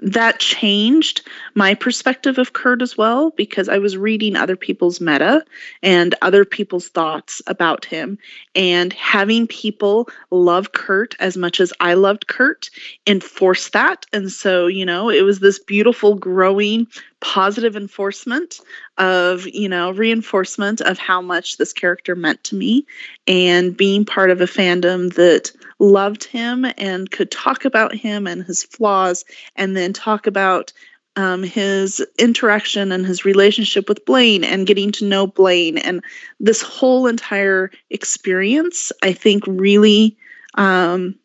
that 0.00 0.38
changed 0.38 1.26
my 1.54 1.74
perspective 1.74 2.36
of 2.36 2.52
Kurt 2.52 2.82
as 2.82 2.98
well 2.98 3.30
because 3.30 3.68
I 3.68 3.78
was 3.78 3.96
reading 3.96 4.36
other 4.36 4.56
people's 4.56 5.00
meta 5.00 5.42
and 5.82 6.14
other 6.20 6.44
people's 6.44 6.88
thoughts 6.88 7.40
about 7.46 7.86
him. 7.86 8.18
And 8.54 8.92
having 8.92 9.46
people 9.46 10.10
love 10.30 10.72
Kurt 10.72 11.14
as 11.18 11.36
much 11.36 11.60
as 11.60 11.72
I 11.80 11.94
loved 11.94 12.26
Kurt 12.26 12.68
enforced 13.06 13.72
that. 13.72 14.04
And 14.12 14.30
so, 14.30 14.66
you 14.66 14.84
know, 14.84 15.08
it 15.08 15.22
was 15.22 15.40
this 15.40 15.58
beautiful, 15.58 16.14
growing, 16.14 16.88
positive 17.26 17.74
enforcement 17.74 18.60
of, 18.98 19.48
you 19.48 19.68
know, 19.68 19.90
reinforcement 19.90 20.80
of 20.80 20.96
how 20.96 21.20
much 21.20 21.56
this 21.56 21.72
character 21.72 22.14
meant 22.14 22.42
to 22.44 22.54
me. 22.54 22.86
And 23.26 23.76
being 23.76 24.04
part 24.04 24.30
of 24.30 24.40
a 24.40 24.44
fandom 24.44 25.12
that 25.14 25.50
loved 25.80 26.22
him 26.22 26.64
and 26.78 27.10
could 27.10 27.32
talk 27.32 27.64
about 27.64 27.96
him 27.96 28.28
and 28.28 28.44
his 28.44 28.62
flaws 28.62 29.24
and 29.56 29.76
then 29.76 29.92
talk 29.92 30.28
about 30.28 30.72
um, 31.16 31.42
his 31.42 32.00
interaction 32.16 32.92
and 32.92 33.04
his 33.04 33.24
relationship 33.24 33.88
with 33.88 34.04
Blaine 34.04 34.44
and 34.44 34.66
getting 34.66 34.92
to 34.92 35.04
know 35.04 35.26
Blaine 35.26 35.78
and 35.78 36.04
this 36.38 36.62
whole 36.62 37.08
entire 37.08 37.72
experience, 37.90 38.92
I 39.02 39.12
think 39.12 39.42
really 39.48 40.16
um, 40.54 41.16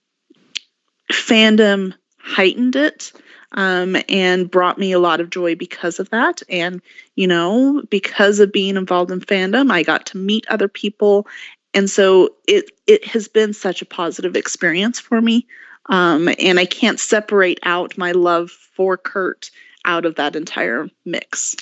fandom 1.11 1.93
heightened 2.17 2.75
it 2.75 3.11
um, 3.53 3.97
and 4.09 4.49
brought 4.49 4.77
me 4.77 4.91
a 4.91 4.99
lot 4.99 5.19
of 5.19 5.29
joy 5.29 5.55
because 5.55 5.99
of 5.99 6.09
that. 6.09 6.41
And, 6.49 6.81
you 7.15 7.27
know, 7.27 7.83
because 7.89 8.39
of 8.39 8.51
being 8.51 8.77
involved 8.77 9.11
in 9.11 9.19
fandom, 9.19 9.71
I 9.71 9.83
got 9.83 10.05
to 10.07 10.17
meet 10.17 10.47
other 10.47 10.67
people. 10.67 11.27
And 11.73 11.89
so 11.89 12.35
it 12.47 12.71
it 12.87 13.05
has 13.05 13.27
been 13.27 13.53
such 13.53 13.81
a 13.81 13.85
positive 13.85 14.35
experience 14.35 14.99
for 14.99 15.21
me. 15.21 15.47
Um, 15.87 16.29
and 16.39 16.59
I 16.59 16.65
can't 16.65 16.99
separate 16.99 17.59
out 17.63 17.97
my 17.97 18.11
love 18.11 18.51
for 18.51 18.97
Kurt 18.97 19.49
out 19.85 20.05
of 20.05 20.15
that 20.15 20.35
entire 20.35 20.89
mix. 21.05 21.55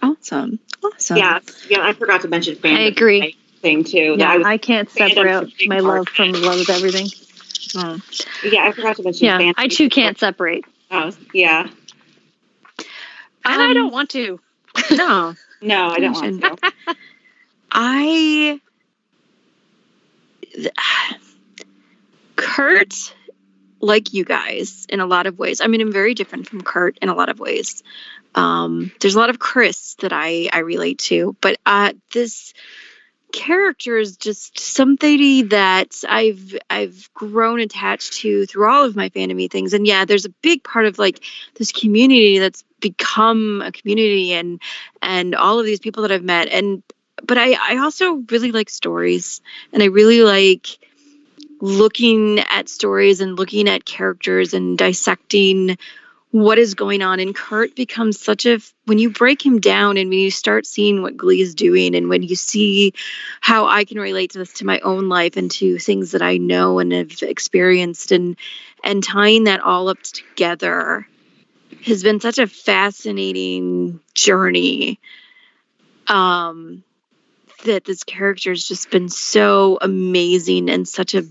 Awesome. 0.00 0.58
Awesome. 0.82 1.16
Yeah, 1.16 1.40
yeah. 1.68 1.86
I 1.86 1.92
forgot 1.92 2.22
to 2.22 2.28
mention 2.28 2.56
fandom. 2.56 2.78
I 2.78 2.82
agree. 2.82 3.36
Thing 3.60 3.84
too. 3.84 4.16
Yeah, 4.18 4.28
that 4.28 4.38
was, 4.38 4.46
I 4.46 4.58
can't 4.58 4.90
separate 4.90 5.26
a 5.26 5.30
out 5.30 5.48
big 5.56 5.68
my 5.68 5.78
love 5.78 6.08
from 6.08 6.32
love 6.32 6.60
of 6.60 6.70
everything. 6.70 7.06
yeah, 8.42 8.64
I 8.64 8.72
forgot 8.72 8.96
to 8.96 9.02
mention. 9.04 9.26
Yeah, 9.26 9.38
fandom. 9.38 9.54
I 9.56 9.68
too 9.68 9.88
can't 9.88 10.18
separate. 10.18 10.64
Oh, 10.92 11.10
yeah. 11.32 11.68
And 13.44 13.62
I 13.62 13.66
Um, 13.68 13.74
don't 13.74 13.92
want 13.92 14.10
to. 14.10 14.38
No. 14.90 15.34
No, 15.60 15.88
I 15.88 15.98
don't 16.00 16.12
want 16.12 16.40
to. 16.42 16.96
I 17.72 18.60
Kurt, 22.36 23.14
like 23.80 24.12
you 24.12 24.24
guys, 24.24 24.86
in 24.88 25.00
a 25.00 25.06
lot 25.06 25.26
of 25.26 25.38
ways. 25.38 25.60
I 25.60 25.66
mean, 25.66 25.80
I'm 25.80 25.92
very 25.92 26.14
different 26.14 26.46
from 26.46 26.60
Kurt 26.62 26.98
in 27.00 27.08
a 27.08 27.14
lot 27.14 27.28
of 27.28 27.38
ways. 27.40 27.82
Um, 28.34 28.92
there's 29.00 29.14
a 29.14 29.18
lot 29.18 29.30
of 29.30 29.38
Chris 29.38 29.94
that 30.00 30.12
I 30.12 30.48
I 30.52 30.60
relate 30.60 30.98
to, 31.00 31.36
but 31.40 31.58
uh, 31.66 31.92
this 32.12 32.52
character 33.32 33.96
is 33.96 34.16
just 34.16 34.58
somebody 34.58 35.42
that 35.42 36.02
I've 36.08 36.56
I've 36.70 37.10
grown 37.14 37.60
attached 37.60 38.14
to 38.18 38.46
through 38.46 38.70
all 38.70 38.84
of 38.84 38.94
my 38.94 39.08
fandomy 39.08 39.50
things. 39.50 39.72
And 39.74 39.86
yeah, 39.86 40.04
there's 40.04 40.26
a 40.26 40.30
big 40.42 40.62
part 40.62 40.86
of 40.86 40.98
like 40.98 41.24
this 41.54 41.72
community 41.72 42.38
that's 42.38 42.64
become 42.80 43.62
a 43.64 43.72
community 43.72 44.32
and 44.32 44.60
and 45.00 45.34
all 45.34 45.58
of 45.58 45.66
these 45.66 45.80
people 45.80 46.02
that 46.02 46.12
I've 46.12 46.24
met 46.24 46.48
and 46.48 46.82
but 47.24 47.38
I, 47.38 47.52
I 47.52 47.78
also 47.78 48.24
really 48.30 48.52
like 48.52 48.68
stories 48.68 49.40
and 49.72 49.82
I 49.82 49.86
really 49.86 50.22
like 50.22 50.78
looking 51.60 52.40
at 52.40 52.68
stories 52.68 53.20
and 53.20 53.38
looking 53.38 53.68
at 53.68 53.84
characters 53.84 54.52
and 54.52 54.76
dissecting 54.76 55.78
what 56.32 56.58
is 56.58 56.74
going 56.74 57.02
on. 57.02 57.20
And 57.20 57.34
Kurt 57.34 57.76
becomes 57.76 58.18
such 58.18 58.46
a 58.46 58.58
when 58.86 58.98
you 58.98 59.10
break 59.10 59.44
him 59.44 59.60
down 59.60 59.98
and 59.98 60.08
when 60.10 60.18
you 60.18 60.30
start 60.30 60.66
seeing 60.66 61.02
what 61.02 61.16
Glee 61.16 61.42
is 61.42 61.54
doing 61.54 61.94
and 61.94 62.08
when 62.08 62.22
you 62.22 62.34
see 62.34 62.94
how 63.40 63.66
I 63.66 63.84
can 63.84 63.98
relate 63.98 64.32
to 64.32 64.38
this 64.38 64.54
to 64.54 64.66
my 64.66 64.80
own 64.80 65.08
life 65.08 65.36
and 65.36 65.50
to 65.52 65.78
things 65.78 66.12
that 66.12 66.22
I 66.22 66.38
know 66.38 66.78
and 66.78 66.90
have 66.90 67.22
experienced 67.22 68.12
and 68.12 68.36
and 68.82 69.04
tying 69.04 69.44
that 69.44 69.60
all 69.60 69.88
up 69.88 70.02
together 70.02 71.06
has 71.84 72.02
been 72.02 72.18
such 72.18 72.38
a 72.38 72.46
fascinating 72.46 74.00
journey. 74.14 74.98
Um 76.08 76.82
that 77.64 77.84
this 77.84 78.04
character 78.04 78.50
has 78.50 78.66
just 78.66 78.90
been 78.90 79.08
so 79.08 79.78
amazing 79.80 80.68
and 80.68 80.88
such 80.88 81.14
a, 81.14 81.24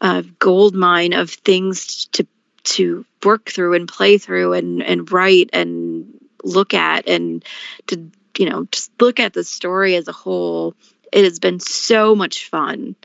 a 0.00 0.24
gold 0.38 0.74
mine 0.74 1.12
of 1.12 1.30
things 1.30 2.06
to 2.06 2.26
to 2.64 3.04
work 3.24 3.50
through 3.50 3.74
and 3.74 3.88
play 3.88 4.18
through 4.18 4.52
and 4.52 4.82
and 4.82 5.10
write 5.10 5.50
and 5.52 6.18
look 6.44 6.74
at 6.74 7.08
and 7.08 7.44
to 7.86 8.10
you 8.38 8.48
know 8.48 8.66
just 8.70 8.90
look 9.00 9.20
at 9.20 9.32
the 9.32 9.44
story 9.44 9.94
as 9.96 10.08
a 10.08 10.12
whole 10.12 10.74
it 11.12 11.24
has 11.24 11.38
been 11.38 11.60
so 11.60 12.14
much 12.14 12.48
fun 12.48 12.96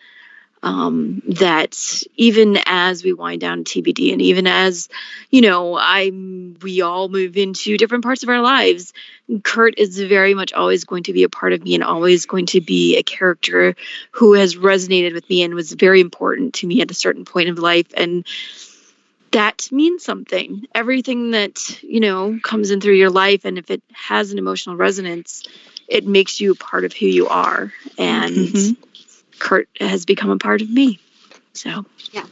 um, 0.63 1.21
that 1.27 1.77
even 2.15 2.57
as 2.65 3.03
we 3.03 3.13
wind 3.13 3.41
down 3.41 3.63
TBD 3.63 4.11
and 4.11 4.21
even 4.21 4.47
as 4.47 4.89
you 5.29 5.41
know 5.41 5.77
I'm 5.77 6.57
we 6.61 6.81
all 6.81 7.09
move 7.09 7.37
into 7.37 7.77
different 7.77 8.03
parts 8.03 8.23
of 8.23 8.29
our 8.29 8.41
lives 8.41 8.93
Kurt 9.43 9.77
is 9.77 9.99
very 9.99 10.33
much 10.33 10.53
always 10.53 10.85
going 10.85 11.03
to 11.03 11.13
be 11.13 11.23
a 11.23 11.29
part 11.29 11.53
of 11.53 11.61
me 11.61 11.75
and 11.75 11.83
always 11.83 12.25
going 12.25 12.45
to 12.47 12.61
be 12.61 12.97
a 12.97 13.03
character 13.03 13.75
who 14.11 14.33
has 14.33 14.55
resonated 14.55 15.13
with 15.13 15.29
me 15.29 15.43
and 15.43 15.53
was 15.53 15.73
very 15.73 15.99
important 15.99 16.55
to 16.55 16.67
me 16.67 16.81
at 16.81 16.91
a 16.91 16.95
certain 16.95 17.25
point 17.25 17.49
of 17.49 17.59
life. 17.59 17.87
And 17.95 18.25
that 19.37 19.69
means 19.71 20.03
something 20.03 20.65
everything 20.73 21.31
that 21.31 21.81
you 21.83 21.99
know 21.99 22.39
comes 22.41 22.71
in 22.71 22.81
through 22.81 22.95
your 22.95 23.09
life 23.11 23.45
and 23.45 23.57
if 23.57 23.69
it 23.69 23.81
has 23.93 24.31
an 24.31 24.37
emotional 24.39 24.75
resonance 24.75 25.43
it 25.87 26.05
makes 26.07 26.41
you 26.41 26.51
a 26.51 26.55
part 26.55 26.83
of 26.85 26.91
who 26.93 27.05
you 27.05 27.27
are 27.27 27.71
and 27.97 28.35
Mhm. 28.35 28.77
Kurt 29.39 29.69
has 29.79 30.05
become 30.05 30.31
a 30.31 30.37
part 30.37 30.61
of 30.63 30.69
me. 30.69 30.99
So, 31.53 31.85
yeah. 32.11 32.25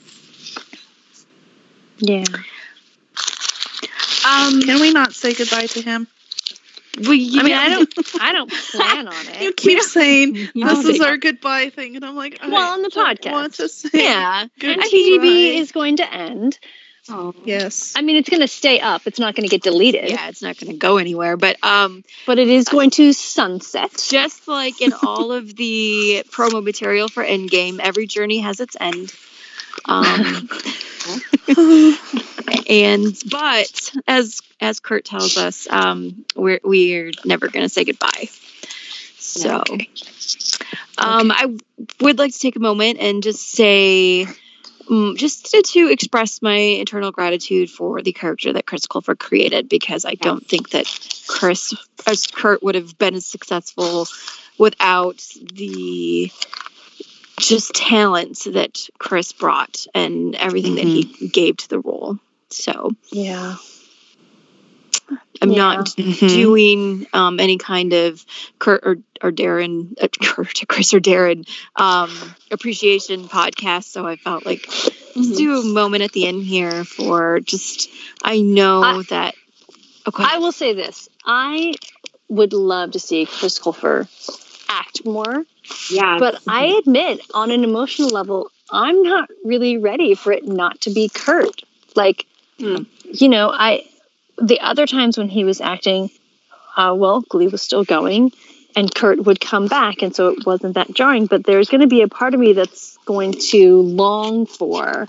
Yeah. 2.00 2.24
um, 4.27 4.61
Can 4.61 4.82
we 4.82 4.92
not 4.92 5.14
say 5.14 5.34
goodbye 5.34 5.67
to 5.67 5.82
him? 5.82 6.08
we, 7.08 7.40
I 7.40 7.43
mean, 7.43 7.53
I 7.53 7.69
don't, 7.69 7.93
I 8.22 8.32
don't 8.32 8.51
plan 8.51 9.08
on 9.08 9.27
it. 9.27 9.42
You 9.42 9.50
it. 9.50 9.58
keep 9.58 9.82
saying 9.82 10.35
You 10.56 10.66
this 10.66 10.85
is 10.85 10.98
say- 10.98 11.06
our 11.06 11.17
goodbye 11.17 11.69
thing, 11.69 11.95
and 11.95 12.03
I'm 12.03 12.16
like, 12.16 12.40
I 12.42 12.48
Well, 12.50 12.74
on 12.74 12.82
the 12.82 12.90
don't 12.90 13.22
podcast. 13.22 13.32
Want 13.32 13.53
to 13.56 13.69
say 13.69 13.90
Yeah. 13.93 14.48
Good 14.59 14.72
And 14.80 14.82
TGB 14.82 15.58
is 15.59 15.72
going 15.72 15.98
to 15.98 16.11
end. 16.14 16.58
Oh. 17.09 17.35
yes. 17.43 17.93
I 17.95 18.01
mean, 18.01 18.16
it's 18.16 18.30
going 18.30 18.42
to 18.42 18.48
stay 18.48 18.80
up. 18.80 19.03
It's 19.06 19.19
not 19.19 19.35
going 19.35 19.48
to 19.48 19.50
get 19.50 19.61
deleted, 19.61 20.09
yeah, 20.09 20.27
it's 20.27 20.42
not 20.42 20.58
going 20.58 20.72
to 20.72 20.77
go 20.77 20.98
anywhere. 20.98 21.38
But 21.38 21.64
um, 21.64 22.03
but 22.25 22.40
it 22.40 22.48
is 22.48 22.66
going 22.66 22.90
to 22.92 23.14
sunset. 23.14 24.03
just 24.09 24.48
like 24.48 24.82
in 24.82 24.93
all 25.03 25.32
of 25.32 25.56
the 25.56 26.24
promo 26.30 26.64
material 26.64 27.08
for 27.08 27.24
Endgame, 27.24 27.80
every 27.80 28.08
journey 28.08 28.40
has 28.40 28.59
its 28.59 28.75
end. 28.80 29.14
Um, 29.85 30.50
and 32.67 33.24
but 33.30 33.92
as 34.08 34.42
as 34.59 34.80
Kurt 34.80 35.06
tells 35.06 35.38
us, 35.38 35.67
um, 35.69 36.25
we're 36.35 36.59
we're 36.64 37.11
never 37.24 37.50
going 37.50 37.66
to 37.66 37.69
say 37.69 37.84
goodbye. 37.84 38.30
So, 39.17 39.64
um, 40.98 41.32
I 41.32 41.56
would 42.00 42.17
like 42.19 42.34
to 42.34 42.40
take 42.40 42.56
a 42.56 42.59
moment 42.59 43.00
and 43.00 43.22
just 43.22 43.42
say, 43.50 44.27
Mm, 44.90 45.18
just 45.18 45.52
to, 45.52 45.62
to 45.62 45.90
express 45.90 46.42
my 46.42 46.58
eternal 46.58 47.12
gratitude 47.12 47.70
for 47.72 48.02
the 48.02 48.14
character 48.14 48.54
that 48.54 48.66
Chris 48.66 48.88
Colfer 48.88 49.18
created, 49.18 49.68
because 49.68 50.06
I 50.06 50.14
don't 50.14 50.46
think 50.46 50.70
that 50.72 50.86
Chris, 51.28 51.74
as 52.06 52.28
Kurt, 52.28 52.62
would 52.62 52.76
have 52.76 52.98
been 52.98 53.16
as 53.16 53.26
successful 53.26 54.08
without 54.58 55.18
the 55.54 56.32
just 57.40 57.74
talent 57.74 58.40
that 58.46 58.88
Chris 58.98 59.34
brought 59.34 59.88
and 59.94 60.36
everything 60.36 60.76
that 60.76 60.86
he 60.86 61.06
mm-hmm. 61.06 61.26
gave 61.28 61.58
to 61.58 61.70
the 61.70 61.80
role. 61.80 62.18
So 62.50 62.92
Yeah. 63.12 63.56
I'm 65.42 65.52
Yeah. 65.52 65.58
not 65.58 65.86
Mhm. 65.98 66.30
doing 66.30 67.08
um, 67.14 67.40
any 67.40 67.58
kind 67.58 67.94
of 67.94 68.26
Kurt 68.60 68.82
or, 68.86 68.98
or 69.22 69.32
Darren, 69.32 69.94
uh, 70.02 70.08
Kurt, 70.22 70.62
Chris 70.68 70.94
or 70.94 71.00
Darren 71.00 71.48
um, 71.76 72.10
appreciation 72.52 73.28
podcast. 73.28 73.86
So 73.86 74.06
I 74.08 74.16
felt 74.16 74.46
like 74.46 74.68
let's 75.16 75.32
do 75.38 75.60
a 75.60 75.64
moment 75.66 76.04
at 76.04 76.12
the 76.14 76.26
end 76.28 76.44
here 76.44 76.84
for 76.86 77.40
just, 77.42 77.90
I 78.24 78.42
know 78.42 78.82
I- 78.84 79.04
that. 79.10 79.36
Okay. 80.08 80.24
I 80.26 80.38
will 80.38 80.52
say 80.52 80.74
this: 80.74 81.10
I 81.26 81.74
would 82.30 82.54
love 82.54 82.92
to 82.92 83.00
see 83.00 83.26
Chris 83.26 83.58
Colfer 83.60 84.08
act 84.70 85.04
more, 85.06 85.44
Yeah. 85.90 86.18
but 86.20 86.40
I 86.48 86.66
admit, 86.80 87.22
on 87.34 87.50
an 87.50 87.64
emotional 87.64 88.10
level, 88.10 88.52
I'm 88.70 89.02
not 89.02 89.30
really 89.44 89.78
ready 89.78 90.14
for 90.16 90.32
it 90.32 90.48
not 90.48 90.82
to 90.82 90.92
be 90.92 91.10
Kurt. 91.10 91.64
Like, 91.96 92.28
Hmm. 92.60 92.84
you 93.12 93.30
know, 93.30 93.50
I 93.52 93.86
the 94.38 94.60
other 94.62 94.86
times 94.86 95.18
when 95.18 95.30
he 95.30 95.44
was 95.44 95.62
acting, 95.62 96.10
uh, 96.76 96.94
well, 96.98 97.22
Glee 97.22 97.48
was 97.48 97.62
still 97.62 97.84
going, 97.84 98.32
and 98.76 98.94
Kurt 98.94 99.24
would 99.24 99.40
come 99.40 99.68
back, 99.68 100.02
and 100.02 100.16
so 100.16 100.30
it 100.30 100.46
wasn't 100.46 100.76
that 100.76 100.94
jarring. 100.94 101.26
But 101.26 101.46
there's 101.46 101.70
going 101.70 101.82
to 101.82 101.88
be 101.88 102.02
a 102.02 102.08
part 102.08 102.34
of 102.34 102.40
me 102.40 102.54
that's 102.54 102.98
going 103.06 103.34
to 103.34 103.82
long 103.82 104.46
for 104.46 105.08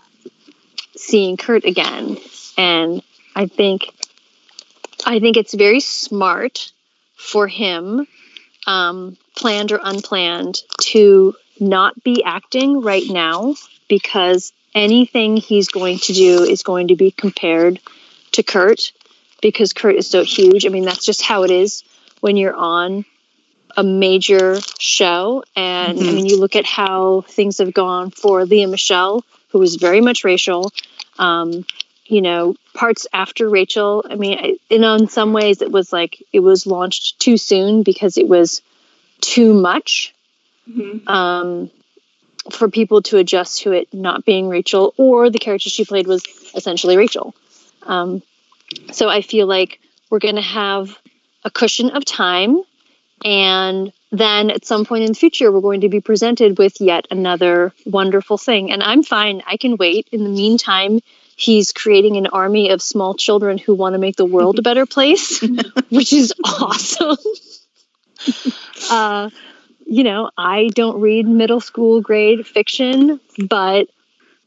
seeing 0.97 1.37
Kurt 1.37 1.65
again, 1.65 2.19
and 2.57 3.03
I 3.35 3.47
think, 3.47 3.91
I 5.05 5.19
think 5.19 5.37
it's 5.37 5.55
very 5.55 5.81
smart 5.81 6.73
for 7.17 7.49
him, 7.49 8.07
um, 8.67 9.17
planned 9.35 9.73
or 9.73 9.81
unplanned, 9.83 10.63
to 10.81 11.35
not 11.59 12.03
be 12.03 12.23
acting 12.23 12.83
right 12.83 13.09
now 13.09 13.55
because 13.89 14.53
anything 14.75 15.37
he's 15.37 15.69
going 15.69 15.99
to 15.99 16.13
do 16.13 16.43
is 16.43 16.63
going 16.63 16.89
to 16.89 16.97
be 16.97 17.11
compared 17.11 17.81
to 18.33 18.43
Kurt 18.43 18.93
because 19.51 19.73
Kurt 19.73 19.95
is 19.95 20.09
so 20.09 20.25
huge. 20.25 20.67
I 20.67 20.71
mean, 20.71 20.85
that's 20.85 21.05
just 21.05 21.23
how 21.23 21.45
it 21.45 21.51
is 21.53 21.85
when 22.21 22.37
you're 22.37 22.55
on 22.57 23.05
a 23.77 23.85
major 23.85 24.59
show. 24.79 25.45
And 25.55 25.99
I 25.99 26.03
Mhm. 26.03 26.15
mean, 26.15 26.27
you 26.27 26.37
look 26.39 26.57
at 26.57 26.65
how 26.65 27.21
things 27.29 27.59
have 27.59 27.73
gone 27.73 28.11
for 28.11 28.45
Lea 28.45 28.67
Michele, 28.67 29.25
who 29.51 29.59
was 29.61 29.77
very 29.77 30.01
much 30.01 30.25
Rachel. 30.25 30.73
Um, 31.19 31.65
you 32.07 32.23
know, 32.23 32.57
parts 32.75 33.07
after 33.13 33.49
Rachel. 33.49 34.05
I 34.09 34.17
mean, 34.17 34.39
I- 34.39 34.57
and 34.71 34.85
in 34.85 35.09
some 35.09 35.33
ways, 35.33 35.63
it 35.63 35.71
was 35.71 35.93
like 35.93 36.23
it 36.33 36.41
was 36.41 36.67
launched 36.67 37.19
too 37.21 37.37
soon 37.37 37.83
because 37.83 38.19
it 38.19 38.29
was 38.29 38.63
too 39.21 39.55
much 39.55 40.13
Mhm. 40.69 41.09
um, 41.09 41.71
for 42.51 42.69
people 42.69 43.03
to 43.03 43.19
adjust 43.19 43.63
to 43.63 43.73
it 43.73 43.93
not 43.93 44.25
being 44.25 44.49
Rachel, 44.49 44.95
or 44.97 45.31
the 45.31 45.39
character 45.39 45.71
she 45.71 45.85
played 45.85 46.07
was 46.07 46.23
essentially 46.55 46.97
Rachel. 46.97 47.35
Um, 47.83 48.23
so 48.93 49.09
I 49.09 49.23
feel 49.23 49.47
like 49.47 49.81
we're 50.11 50.19
going 50.19 50.37
to 50.37 50.43
have 50.43 50.97
a 51.45 51.51
cushion 51.51 51.91
of 51.91 52.05
time, 52.05 52.63
and 53.25 53.93
then 54.13 54.51
at 54.51 54.65
some 54.65 54.85
point 54.85 55.05
in 55.05 55.13
the 55.13 55.19
future, 55.19 55.51
we're 55.51 55.61
going 55.61 55.83
to 55.83 55.89
be 55.89 56.01
presented 56.01 56.59
with 56.59 56.81
yet 56.81 57.07
another 57.11 57.73
wonderful 57.85 58.39
thing. 58.39 58.71
And 58.71 58.83
I'm 58.83 59.03
fine, 59.03 59.43
I 59.47 59.57
can 59.57 59.77
wait. 59.77 60.09
In 60.13 60.25
the 60.25 60.31
meantime, 60.31 61.01
he's 61.37 61.73
creating 61.73 62.17
an 62.17 62.27
army 62.29 62.71
of 62.71 62.83
small 62.83 63.15
children 63.15 63.59
who 63.59 63.75
want 63.75 63.95
to 63.95 63.99
make 63.99 64.17
the 64.17 64.25
world 64.25 64.59
a 64.59 64.63
better 64.63 64.87
place, 64.87 65.41
which 65.91 66.13
is 66.13 66.33
awesome. 66.45 67.17
uh, 68.91 69.31
you 69.87 70.03
know, 70.03 70.31
I 70.37 70.69
don't 70.75 71.01
read 71.01 71.27
middle 71.27 71.61
school 71.61 72.01
grade 72.01 72.47
fiction, 72.47 73.21
but 73.39 73.89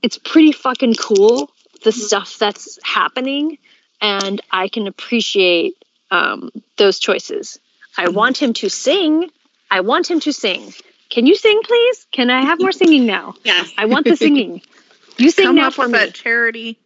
it's 0.02 0.18
pretty 0.18 0.52
fucking 0.52 0.96
cool 0.96 1.52
the 1.84 1.92
stuff 1.92 2.38
that's 2.38 2.78
happening, 2.84 3.58
and 4.02 4.42
I 4.52 4.68
can 4.68 4.88
appreciate 4.88 5.76
um, 6.12 6.52
those 6.78 7.00
choices. 7.00 7.60
I 7.98 8.10
want 8.10 8.38
him 8.42 8.54
to 8.54 8.70
sing. 8.70 9.30
I 9.70 9.82
want 9.82 10.10
him 10.10 10.20
to 10.22 10.32
sing. 10.34 10.74
Can 11.10 11.26
you 11.28 11.36
sing, 11.36 11.62
please? 11.64 12.08
Can 12.12 12.30
I 12.30 12.42
have 12.42 12.60
more 12.60 12.72
singing 12.72 13.06
now? 13.06 13.36
Yes. 13.44 13.72
I 13.78 13.86
want 13.86 14.06
the 14.06 14.16
singing. 14.16 14.62
You 15.18 15.32
sing 15.32 15.48
Come 15.48 15.56
now 15.56 15.70
for 15.70 15.82
with 15.82 15.92
me. 15.92 15.98
that 15.98 16.14
charity, 16.14 16.80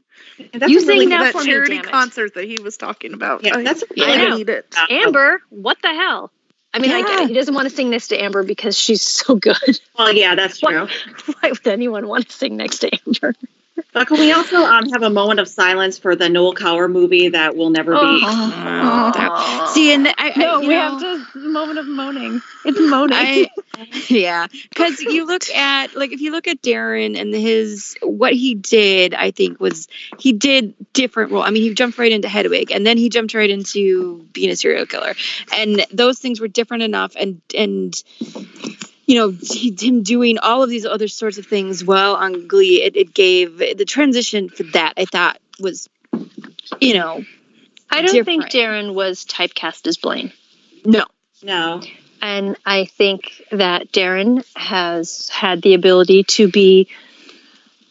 And 0.52 0.60
that's 0.60 0.72
You 0.72 0.80
a 0.80 0.86
really 0.88 1.00
sing 1.02 1.10
now 1.10 1.22
that 1.22 1.34
for 1.34 1.42
me, 1.44 1.46
charity 1.46 1.76
damn 1.76 1.84
concert 1.86 2.34
that 2.34 2.46
he 2.46 2.58
was 2.64 2.78
talking 2.78 3.14
about. 3.14 3.44
Yeah, 3.44 3.58
I, 3.58 3.64
that's 3.64 3.84
a 3.84 3.86
Yeah, 3.96 4.06
really 4.08 4.22
I 4.32 4.36
need 4.38 4.50
it. 4.50 4.74
Amber, 4.90 5.40
what 5.52 5.78
the 5.84 5.90
hell? 5.90 6.32
I 6.74 6.80
mean, 6.80 6.90
I 6.90 7.04
get 7.04 7.10
Yeah. 7.12 7.24
it. 7.26 7.28
He 7.28 7.36
doesn't 7.36 7.54
want 7.54 7.70
to 7.70 7.76
sing 7.76 7.92
next 7.92 8.08
to 8.08 8.18
Amber 8.20 8.42
because 8.42 8.76
she's 8.76 9.04
so 9.04 9.36
good. 9.36 9.80
Well, 10.00 10.12
yeah, 10.16 10.34
that's 10.34 10.64
What- 10.64 10.72
true. 10.72 10.88
Why 11.42 11.52
would 11.52 11.68
anyone 11.68 12.08
want 12.08 12.28
to 12.30 12.36
sing 12.36 12.58
next 12.58 12.80
to 12.80 12.90
Amber? 13.06 13.36
But 13.92 14.08
can 14.08 14.20
we 14.20 14.32
also 14.32 14.58
um, 14.58 14.90
have 14.90 15.04
a 15.04 15.10
moment 15.10 15.40
of 15.40 15.48
silence 15.48 15.98
for 15.98 16.16
the 16.16 16.30
Noel 16.30 16.54
Coward 16.54 16.90
movie 16.92 17.30
that 17.30 17.56
will 17.56 17.70
never 17.70 17.94
be? 17.94 18.00
Oh, 18.00 19.12
that- 19.14 19.70
see, 19.74 19.94
and 19.94 20.08
I, 20.08 20.14
I 20.18 20.34
no, 20.38 20.62
you 20.62 20.68
we 20.68 20.74
know, 20.76 21.00
have 21.00 21.00
to 21.34 21.40
moment 21.40 21.80
of 21.80 21.88
moaning. 21.88 22.42
It's 22.66 22.80
moaning. 22.80 23.18
I, 23.18 23.50
yeah, 24.10 24.48
because 24.70 25.00
you 25.02 25.26
look 25.26 25.50
at 25.50 25.96
like 25.96 26.12
if 26.12 26.22
you 26.22 26.32
look 26.32 26.48
at 26.48 26.62
Darren 26.62 27.20
and 27.20 27.34
his 27.34 27.96
what 28.02 28.34
he 28.34 28.56
did, 28.56 29.14
I 29.14 29.32
think 29.32 29.60
was 29.60 29.88
he 30.20 30.34
did 30.34 30.76
different 30.94 31.32
role. 31.32 31.44
I 31.44 31.50
mean, 31.50 31.64
he 31.64 31.74
jumped 31.74 31.98
right 31.98 32.12
into 32.12 32.30
Hedwig, 32.30 32.72
and 32.72 32.86
then 32.86 32.98
he 32.98 33.10
jumped 33.10 33.34
right 33.34 33.50
into 33.50 34.24
being 34.34 34.50
a 34.50 34.56
serial 34.56 34.86
killer, 34.86 35.14
and 35.56 35.86
those 35.92 36.20
things 36.20 36.40
were 36.40 36.48
different 36.48 36.84
enough, 36.84 37.16
and 37.16 37.42
and 37.56 38.04
you 39.06 39.16
know 39.16 39.34
him 39.42 40.04
doing 40.04 40.38
all 40.38 40.64
of 40.64 40.70
these 40.70 40.86
other 40.86 41.08
sorts 41.08 41.38
of 41.38 41.46
things 41.46 41.84
well 41.84 42.16
on 42.16 42.48
Glee, 42.48 42.84
it, 42.84 42.96
it 42.96 43.14
gave 43.14 43.58
the 43.58 43.86
transition 43.86 44.50
for 44.50 44.64
that. 44.74 44.94
I 44.98 45.06
thought 45.06 45.40
was, 45.60 45.90
you 46.80 46.96
know, 46.96 47.24
I 47.90 48.02
don't 48.02 48.26
think. 48.26 48.46
Darren 48.46 48.94
was 48.94 49.26
typecast 49.26 49.88
as 49.88 49.98
Blaine. 49.98 50.34
no, 50.86 51.06
No. 51.42 51.82
And 52.22 52.56
I 52.66 52.86
think 52.86 53.34
that 53.52 53.92
Darren 53.92 54.46
has 54.56 55.28
had 55.28 55.62
the 55.62 55.74
ability 55.74 56.24
to 56.24 56.48
be 56.50 56.88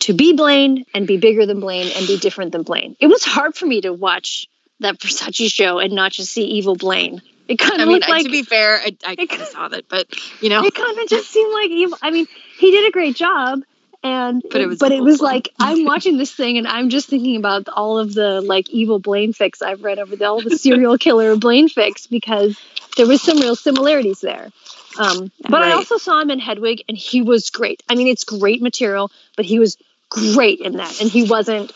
to 0.00 0.14
be 0.14 0.32
Blaine 0.32 0.84
and 0.94 1.06
be 1.06 1.16
bigger 1.16 1.46
than 1.46 1.60
Blaine 1.60 1.92
and 1.94 2.06
be 2.06 2.18
different 2.18 2.52
than 2.52 2.62
Blaine. 2.62 2.96
It 2.98 3.06
was 3.06 3.22
hard 3.22 3.54
for 3.54 3.66
me 3.66 3.82
to 3.82 3.92
watch 3.92 4.48
that 4.80 4.98
Versace 4.98 5.52
show 5.52 5.78
and 5.78 5.92
not 5.92 6.12
just 6.12 6.32
see 6.32 6.44
evil 6.44 6.74
Blaine. 6.74 7.22
It 7.48 7.58
kind 7.58 7.74
of 7.74 7.80
I 7.80 7.84
mean, 7.84 7.94
looked 7.94 8.08
like 8.08 8.24
to 8.24 8.30
be 8.30 8.42
fair, 8.42 8.76
I, 8.76 8.96
I 9.04 9.16
it- 9.18 9.32
of 9.32 9.46
saw 9.48 9.68
that, 9.68 9.88
but 9.88 10.06
you 10.40 10.48
know, 10.48 10.64
it 10.64 10.74
kind 10.74 10.98
of 10.98 11.08
just 11.08 11.30
seemed 11.30 11.52
like 11.52 11.70
evil. 11.70 11.98
I 12.00 12.10
mean, 12.10 12.26
he 12.58 12.70
did 12.70 12.88
a 12.88 12.92
great 12.92 13.16
job, 13.16 13.62
and 14.02 14.42
But 14.50 14.60
it 14.60 14.66
was 14.66 14.78
but 14.78 14.92
it 14.92 15.02
was 15.02 15.20
like 15.20 15.50
I'm 15.58 15.84
watching 15.84 16.18
this 16.18 16.32
thing 16.32 16.58
and 16.58 16.66
I'm 16.66 16.88
just 16.88 17.08
thinking 17.08 17.36
about 17.36 17.68
all 17.68 17.98
of 17.98 18.14
the 18.14 18.40
like 18.40 18.68
evil 18.70 18.98
Blaine 18.98 19.32
fix 19.32 19.62
I've 19.62 19.82
read 19.82 19.98
over 19.98 20.16
the 20.16 20.24
all 20.24 20.40
the 20.40 20.56
serial 20.56 20.98
killer 21.06 21.36
Blaine 21.36 21.68
fix 21.68 22.06
because 22.06 22.58
there 22.96 23.06
was 23.06 23.22
some 23.22 23.38
real 23.38 23.56
similarities 23.56 24.20
there. 24.20 24.50
Um, 24.98 25.30
but 25.48 25.62
I 25.62 25.72
also 25.72 25.96
saw 25.96 26.20
him 26.20 26.30
in 26.30 26.38
Hedwig 26.38 26.82
and 26.88 26.98
he 26.98 27.22
was 27.22 27.48
great. 27.50 27.82
I 27.88 27.94
mean, 27.94 28.08
it's 28.08 28.24
great 28.24 28.60
material, 28.60 29.10
but 29.36 29.46
he 29.46 29.58
was 29.58 29.78
great 30.10 30.60
in 30.60 30.76
that, 30.76 31.00
and 31.00 31.10
he 31.10 31.24
wasn't 31.24 31.72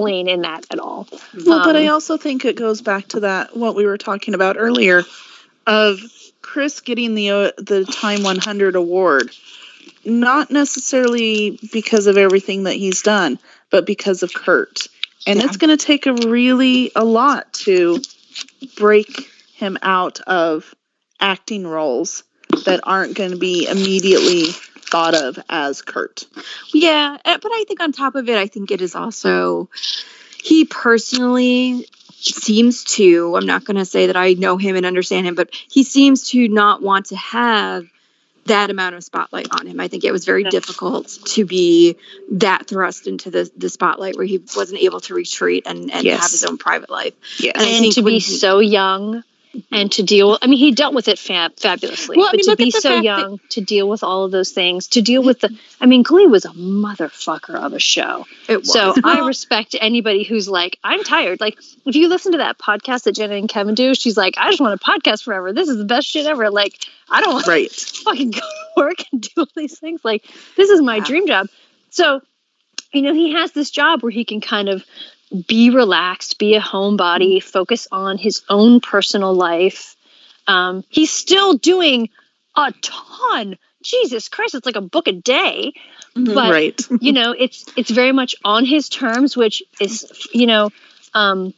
Blaine 0.00 0.28
in 0.28 0.42
that 0.42 0.66
at 0.70 0.78
all. 0.78 1.08
Well, 1.46 1.64
but 1.64 1.74
I 1.76 1.86
Um, 1.86 1.94
also 1.94 2.16
think 2.16 2.44
it 2.44 2.56
goes 2.56 2.82
back 2.82 3.08
to 3.08 3.20
that 3.20 3.56
what 3.56 3.74
we 3.74 3.86
were 3.86 3.98
talking 3.98 4.34
about 4.34 4.56
earlier 4.58 5.04
of 5.66 6.00
Chris 6.42 6.80
getting 6.80 7.14
the 7.14 7.30
uh, 7.30 7.50
the 7.58 7.84
Time 7.84 8.22
100 8.22 8.76
award, 8.76 9.30
not 10.04 10.50
necessarily 10.50 11.58
because 11.72 12.06
of 12.06 12.16
everything 12.16 12.64
that 12.64 12.74
he's 12.74 13.02
done, 13.02 13.38
but 13.70 13.86
because 13.86 14.22
of 14.22 14.32
Kurt. 14.32 14.86
And 15.26 15.40
it's 15.42 15.56
going 15.56 15.76
to 15.76 15.84
take 15.84 16.06
a 16.06 16.12
really 16.12 16.92
a 16.94 17.04
lot 17.04 17.52
to 17.64 18.00
break 18.76 19.28
him 19.54 19.76
out 19.82 20.20
of 20.20 20.72
acting 21.18 21.66
roles 21.66 22.22
that 22.64 22.80
aren't 22.84 23.16
going 23.16 23.32
to 23.32 23.36
be 23.38 23.66
immediately 23.66 24.50
thought 24.88 25.14
of 25.14 25.38
as 25.48 25.82
Kurt. 25.82 26.26
Yeah, 26.72 27.16
uh, 27.24 27.38
but 27.42 27.52
I 27.52 27.64
think 27.66 27.80
on 27.80 27.92
top 27.92 28.14
of 28.14 28.28
it, 28.28 28.36
I 28.36 28.46
think 28.46 28.70
it 28.70 28.80
is 28.80 28.94
also 28.94 29.68
he 30.42 30.64
personally 30.64 31.86
seems 32.14 32.84
to. 32.84 33.36
I'm 33.36 33.46
not 33.46 33.64
going 33.64 33.76
to 33.76 33.84
say 33.84 34.06
that 34.06 34.16
I 34.16 34.34
know 34.34 34.56
him 34.56 34.76
and 34.76 34.86
understand 34.86 35.26
him, 35.26 35.34
but 35.34 35.50
he 35.52 35.82
seems 35.84 36.30
to 36.30 36.48
not 36.48 36.82
want 36.82 37.06
to 37.06 37.16
have 37.16 37.86
that 38.46 38.70
amount 38.70 38.94
of 38.94 39.02
spotlight 39.02 39.48
on 39.50 39.66
him. 39.66 39.80
I 39.80 39.88
think 39.88 40.04
it 40.04 40.12
was 40.12 40.24
very 40.24 40.44
difficult 40.44 41.08
to 41.24 41.44
be 41.44 41.96
that 42.30 42.68
thrust 42.68 43.08
into 43.08 43.30
the 43.30 43.50
the 43.56 43.68
spotlight 43.68 44.16
where 44.16 44.24
he 44.26 44.40
wasn't 44.56 44.80
able 44.80 45.00
to 45.00 45.14
retreat 45.14 45.64
and 45.66 45.90
and 45.90 46.04
Yes. 46.04 46.20
have 46.22 46.30
his 46.30 46.44
own 46.44 46.56
private 46.56 46.88
life. 46.90 47.14
Yes. 47.40 47.56
And 47.56 47.84
and 47.86 47.92
to 47.94 48.02
be 48.02 48.14
he- 48.14 48.20
so 48.20 48.60
young 48.60 49.24
and 49.72 49.90
to 49.92 50.02
deal 50.02 50.38
I 50.42 50.46
mean 50.46 50.58
he 50.58 50.72
dealt 50.72 50.94
with 50.94 51.08
it 51.08 51.18
fab- 51.18 51.56
fabulously 51.58 52.16
Well, 52.16 52.26
I 52.28 52.32
but 52.32 52.36
mean, 52.38 52.50
to 52.50 52.56
be 52.56 52.70
so 52.70 52.80
fact 52.80 52.94
that- 52.96 53.04
young 53.04 53.40
to 53.50 53.60
deal 53.60 53.88
with 53.88 54.02
all 54.02 54.24
of 54.24 54.30
those 54.30 54.50
things 54.52 54.86
to 54.88 55.02
deal 55.02 55.22
with 55.22 55.40
the 55.40 55.56
I 55.80 55.86
mean 55.86 56.02
Glee 56.02 56.26
was 56.26 56.44
a 56.44 56.50
motherfucker 56.50 57.54
of 57.54 57.72
a 57.72 57.78
show 57.78 58.26
It 58.48 58.58
was. 58.58 58.72
so 58.72 58.94
I 59.04 59.26
respect 59.26 59.74
anybody 59.80 60.22
who's 60.24 60.48
like 60.48 60.78
I'm 60.84 61.02
tired 61.04 61.40
like 61.40 61.58
if 61.84 61.96
you 61.96 62.08
listen 62.08 62.32
to 62.32 62.38
that 62.38 62.58
podcast 62.58 63.04
that 63.04 63.12
Jenna 63.16 63.34
and 63.34 63.48
Kevin 63.48 63.74
do 63.74 63.94
she's 63.94 64.16
like 64.16 64.34
I 64.38 64.48
just 64.50 64.60
want 64.60 64.80
a 64.80 64.84
podcast 64.84 65.24
forever 65.24 65.52
this 65.52 65.68
is 65.68 65.76
the 65.76 65.84
best 65.84 66.06
shit 66.08 66.26
ever 66.26 66.50
like 66.50 66.74
I 67.10 67.20
don't 67.20 67.34
want 67.34 67.46
Right. 67.46 67.70
to 67.70 67.86
fucking 68.04 68.30
go 68.32 68.40
to 68.40 68.46
work 68.76 68.96
and 69.12 69.20
do 69.20 69.28
all 69.38 69.48
these 69.56 69.78
things 69.78 70.00
like 70.04 70.24
this 70.56 70.70
is 70.70 70.80
my 70.82 70.96
Yeah. 70.96 71.04
dream 71.04 71.26
job 71.26 71.46
so 71.90 72.20
you 72.92 73.02
know 73.02 73.12
he 73.14 73.32
has 73.32 73.52
this 73.52 73.70
job 73.70 74.02
where 74.02 74.12
he 74.12 74.24
can 74.24 74.40
kind 74.40 74.68
of 74.68 74.84
be 75.46 75.70
relaxed, 75.70 76.38
be 76.38 76.54
a 76.54 76.60
homebody, 76.60 77.42
focus 77.42 77.88
on 77.90 78.18
his 78.18 78.42
own 78.48 78.80
personal 78.80 79.34
life. 79.34 79.96
Um, 80.46 80.84
he's 80.88 81.10
still 81.10 81.54
doing 81.54 82.10
a 82.56 82.72
ton. 82.80 83.58
Jesus 83.82 84.28
Christ, 84.28 84.54
it's 84.54 84.66
like 84.66 84.76
a 84.76 84.80
book 84.80 85.08
a 85.08 85.12
day. 85.12 85.72
But 86.14 86.50
right. 86.50 86.80
you 87.00 87.12
know, 87.12 87.34
it's 87.38 87.66
it's 87.76 87.90
very 87.90 88.12
much 88.12 88.34
on 88.44 88.64
his 88.64 88.88
terms, 88.88 89.36
which 89.36 89.62
is 89.80 90.28
you 90.32 90.46
know, 90.46 90.70
um, 91.14 91.52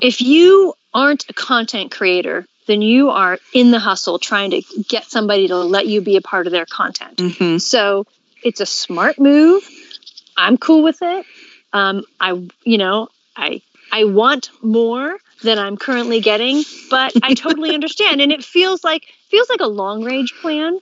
if 0.00 0.20
you 0.20 0.74
aren't 0.94 1.28
a 1.28 1.32
content 1.32 1.90
creator, 1.90 2.46
then 2.66 2.82
you 2.82 3.10
are 3.10 3.38
in 3.52 3.70
the 3.70 3.78
hustle 3.78 4.18
trying 4.18 4.50
to 4.52 4.62
get 4.88 5.04
somebody 5.04 5.48
to 5.48 5.56
let 5.56 5.86
you 5.86 6.00
be 6.00 6.16
a 6.16 6.22
part 6.22 6.46
of 6.46 6.52
their 6.52 6.66
content. 6.66 7.20
hmm 7.20 7.58
So 7.58 8.06
it's 8.42 8.60
a 8.60 8.66
smart 8.66 9.18
move. 9.18 9.68
I'm 10.36 10.56
cool 10.56 10.82
with 10.82 10.98
it. 11.02 11.26
Um, 11.72 12.04
I, 12.20 12.32
you 12.64 12.78
know, 12.78 13.08
I, 13.36 13.62
I 13.90 14.04
want 14.04 14.50
more 14.62 15.18
than 15.42 15.58
I'm 15.58 15.76
currently 15.76 16.20
getting, 16.20 16.62
but 16.90 17.12
I 17.22 17.34
totally 17.46 17.74
understand. 17.74 18.20
And 18.20 18.32
it 18.32 18.44
feels 18.44 18.84
like 18.84 19.06
feels 19.28 19.48
like 19.48 19.60
a 19.60 19.66
long 19.66 20.04
range 20.04 20.34
plan, 20.40 20.78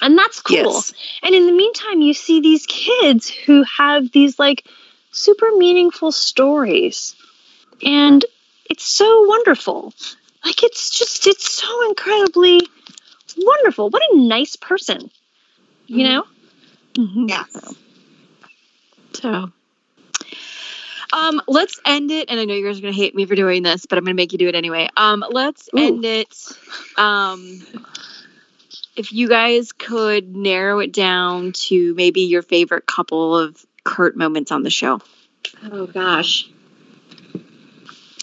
and 0.00 0.18
that's 0.18 0.40
cool. 0.40 0.56
Yes. 0.56 0.92
And 1.22 1.34
in 1.34 1.46
the 1.46 1.52
meantime, 1.52 2.00
you 2.00 2.14
see 2.14 2.40
these 2.40 2.66
kids 2.66 3.28
who 3.28 3.64
have 3.64 4.12
these 4.12 4.38
like 4.38 4.66
super 5.10 5.50
meaningful 5.56 6.12
stories, 6.12 7.14
and 7.84 8.24
it's 8.70 8.84
so 8.84 9.24
wonderful. 9.26 9.94
Like 10.44 10.62
it's 10.62 10.90
just 10.90 11.26
it's 11.26 11.50
so 11.50 11.88
incredibly 11.88 12.60
wonderful. 13.38 13.90
What 13.90 14.02
a 14.12 14.16
nice 14.16 14.56
person, 14.56 15.10
you 15.86 16.04
know. 16.04 16.24
Mhm. 16.94 17.28
Yeah. 17.28 17.44
So, 19.14 19.52
um, 21.12 21.40
let's 21.46 21.80
end 21.84 22.10
it. 22.10 22.30
And 22.30 22.40
I 22.40 22.44
know 22.44 22.54
you 22.54 22.64
guys 22.64 22.78
are 22.78 22.82
gonna 22.82 22.92
hate 22.92 23.14
me 23.14 23.26
for 23.26 23.34
doing 23.34 23.62
this, 23.62 23.86
but 23.86 23.98
I'm 23.98 24.04
gonna 24.04 24.14
make 24.14 24.32
you 24.32 24.38
do 24.38 24.48
it 24.48 24.54
anyway. 24.54 24.88
Um, 24.96 25.24
let's 25.30 25.68
Ooh. 25.74 25.78
end 25.78 26.04
it. 26.04 26.34
Um, 26.96 27.62
if 28.96 29.12
you 29.12 29.28
guys 29.28 29.72
could 29.72 30.34
narrow 30.34 30.80
it 30.80 30.92
down 30.92 31.52
to 31.52 31.94
maybe 31.94 32.22
your 32.22 32.42
favorite 32.42 32.86
couple 32.86 33.36
of 33.36 33.64
Kurt 33.84 34.16
moments 34.16 34.52
on 34.52 34.62
the 34.62 34.70
show. 34.70 35.00
Oh 35.64 35.86
gosh. 35.86 36.48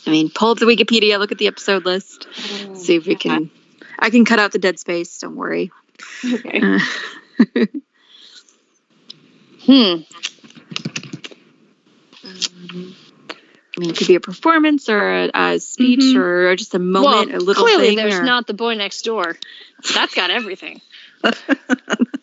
I 0.05 0.11
mean, 0.11 0.29
pull 0.29 0.51
up 0.51 0.57
the 0.57 0.65
Wikipedia, 0.65 1.19
look 1.19 1.31
at 1.31 1.37
the 1.37 1.47
episode 1.47 1.85
list, 1.85 2.27
see 2.75 2.95
if 2.95 3.05
we 3.05 3.15
can. 3.15 3.51
I 3.99 4.09
can 4.09 4.25
cut 4.25 4.39
out 4.39 4.51
the 4.51 4.59
dead 4.59 4.79
space. 4.79 5.19
Don't 5.19 5.35
worry. 5.35 5.71
Okay. 6.25 6.61
Uh, 6.61 7.65
Hmm. 9.69 10.01
I 12.29 13.79
mean, 13.79 13.89
it 13.91 13.97
could 13.97 14.07
be 14.07 14.15
a 14.15 14.19
performance 14.19 14.89
or 14.89 14.99
a, 15.25 15.31
a 15.33 15.59
speech 15.59 15.99
Mhm. 16.01 16.15
or 16.17 16.55
just 16.55 16.75
a 16.75 16.79
moment, 16.79 17.31
well, 17.31 17.37
a 17.37 17.43
little 17.43 17.63
clearly 17.63 17.87
thing. 17.89 17.97
there's 17.97 18.15
or- 18.19 18.23
not 18.23 18.47
the 18.47 18.53
boy 18.53 18.75
next 18.75 19.03
door. 19.03 19.37
That's 19.93 20.13
got 20.13 20.29
everything. 20.31 20.81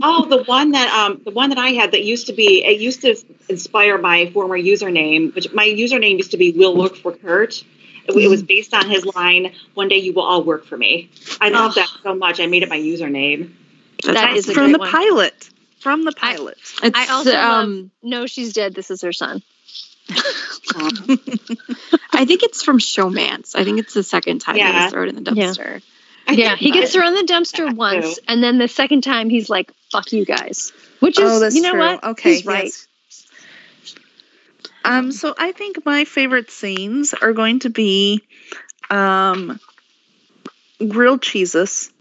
Oh, 0.03 0.27
the 0.27 0.45
one 0.45 0.73
that 0.73 0.89
um 0.93 1.23
the 1.25 1.31
one 1.31 1.49
that 1.49 1.59
I 1.59 1.71
had 1.71 1.93
that 1.93 2.05
used 2.05 2.27
to 2.27 2.35
be 2.35 2.63
it 2.65 2.81
used 2.81 3.01
to 3.01 3.17
inspire 3.49 3.97
my 3.99 4.31
former 4.31 4.57
username, 4.59 5.35
which 5.35 5.53
my 5.53 5.65
username 5.67 6.19
used 6.19 6.33
to 6.33 6.37
be 6.37 6.53
will 6.53 6.77
work 6.77 6.97
for 6.97 7.13
Kurt. 7.13 7.63
It, 8.07 8.15
it 8.15 8.29
was 8.29 8.43
based 8.43 8.75
on 8.75 8.89
his 8.91 9.05
line, 9.07 9.53
"One 9.75 9.89
day 9.89 9.97
you 9.97 10.13
will 10.13 10.23
all 10.23 10.45
work 10.45 10.67
for 10.67 10.77
me." 10.77 11.09
I 11.41 11.49
love 11.49 11.75
that 11.77 11.89
so 12.03 12.15
much. 12.15 12.41
I 12.41 12.47
made 12.47 12.63
it 12.63 12.69
my 12.69 12.79
username. 12.79 13.53
That's 14.05 14.15
That 14.21 14.37
is 14.37 14.49
a 14.49 14.55
From 14.55 14.65
great 14.65 14.73
the 14.73 14.79
one. 14.79 14.91
pilot. 14.91 15.51
From 15.81 16.05
the 16.05 16.13
pilot. 16.13 16.59
It's, 16.83 16.97
I 16.99 17.07
also 17.13 17.35
um, 17.35 17.91
No, 18.03 18.27
she's 18.27 18.53
dead. 18.53 18.75
This 18.75 18.91
is 18.91 19.01
her 19.01 19.13
son. 19.15 19.43
Um, 20.75 20.93
I 22.13 22.25
think 22.25 22.43
it's 22.43 22.63
from 22.63 22.79
Showmance. 22.79 23.55
I 23.55 23.65
think 23.65 23.79
it's 23.79 23.95
the 23.95 24.03
second 24.03 24.41
time 24.41 24.57
Yeah. 24.57 24.85
he 24.85 24.91
throw 24.91 25.05
it 25.05 25.09
in 25.11 25.15
the 25.23 25.31
dumpster. 25.31 25.83
I 26.29 26.33
yeah, 26.33 26.57
he 26.57 26.71
gets 26.73 26.93
that- 26.93 26.99
thrown 26.99 27.17
in 27.17 27.27
the 27.27 27.33
dumpster 27.33 27.75
once, 27.75 28.17
too. 28.17 28.21
and 28.29 28.43
then 28.43 28.59
the 28.59 28.69
second 28.69 29.03
time 29.03 29.29
he's 29.31 29.49
like, 29.49 29.71
"Fuck 29.93 30.13
you 30.13 30.25
guys," 30.25 30.73
which 31.01 31.19
is, 31.19 31.31
oh, 31.31 31.39
that's 31.41 31.55
you 31.55 31.63
know 31.63 31.71
true. 31.73 31.79
what? 31.81 32.05
Okay. 32.05 32.35
he's 32.35 32.47
right. 32.47 32.65
yes. 32.65 32.87
Um, 34.85 35.13
so 35.13 35.35
I 35.39 35.53
think 35.53 35.85
my 35.87 36.05
favorite 36.05 36.51
scenes 36.51 37.15
are 37.15 37.33
going 37.33 37.61
to 37.61 37.71
be 37.71 38.23
um, 38.91 39.59
Grilled 40.87 41.23
Cheesus 41.23 41.93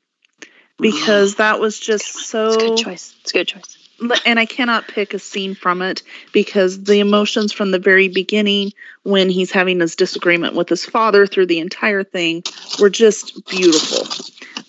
because 0.80 1.36
that 1.38 1.60
was 1.60 1.80
just 1.80 2.06
so. 2.28 2.48
It's 2.48 2.58
a 2.58 2.60
so 2.60 2.68
good 2.70 2.78
choice. 2.78 3.16
It's 3.22 3.32
a 3.32 3.34
good 3.34 3.48
choice. 3.48 3.78
And 4.26 4.40
I 4.40 4.46
cannot 4.46 4.88
pick 4.88 5.14
a 5.14 5.20
scene 5.20 5.56
from 5.56 5.82
it 5.82 6.04
because 6.32 6.84
the 6.84 7.00
emotions 7.00 7.52
from 7.54 7.72
the 7.72 7.80
very 7.80 8.08
beginning 8.08 8.72
when 9.04 9.30
he's 9.30 9.52
having 9.52 9.80
his 9.80 9.96
disagreement 9.96 10.56
with 10.56 10.70
his 10.70 10.86
father 10.86 11.26
through 11.26 11.48
the 11.48 11.60
entire 11.60 12.04
thing 12.04 12.44
were 12.80 12.90
just 12.90 13.48
beautiful. 13.48 14.08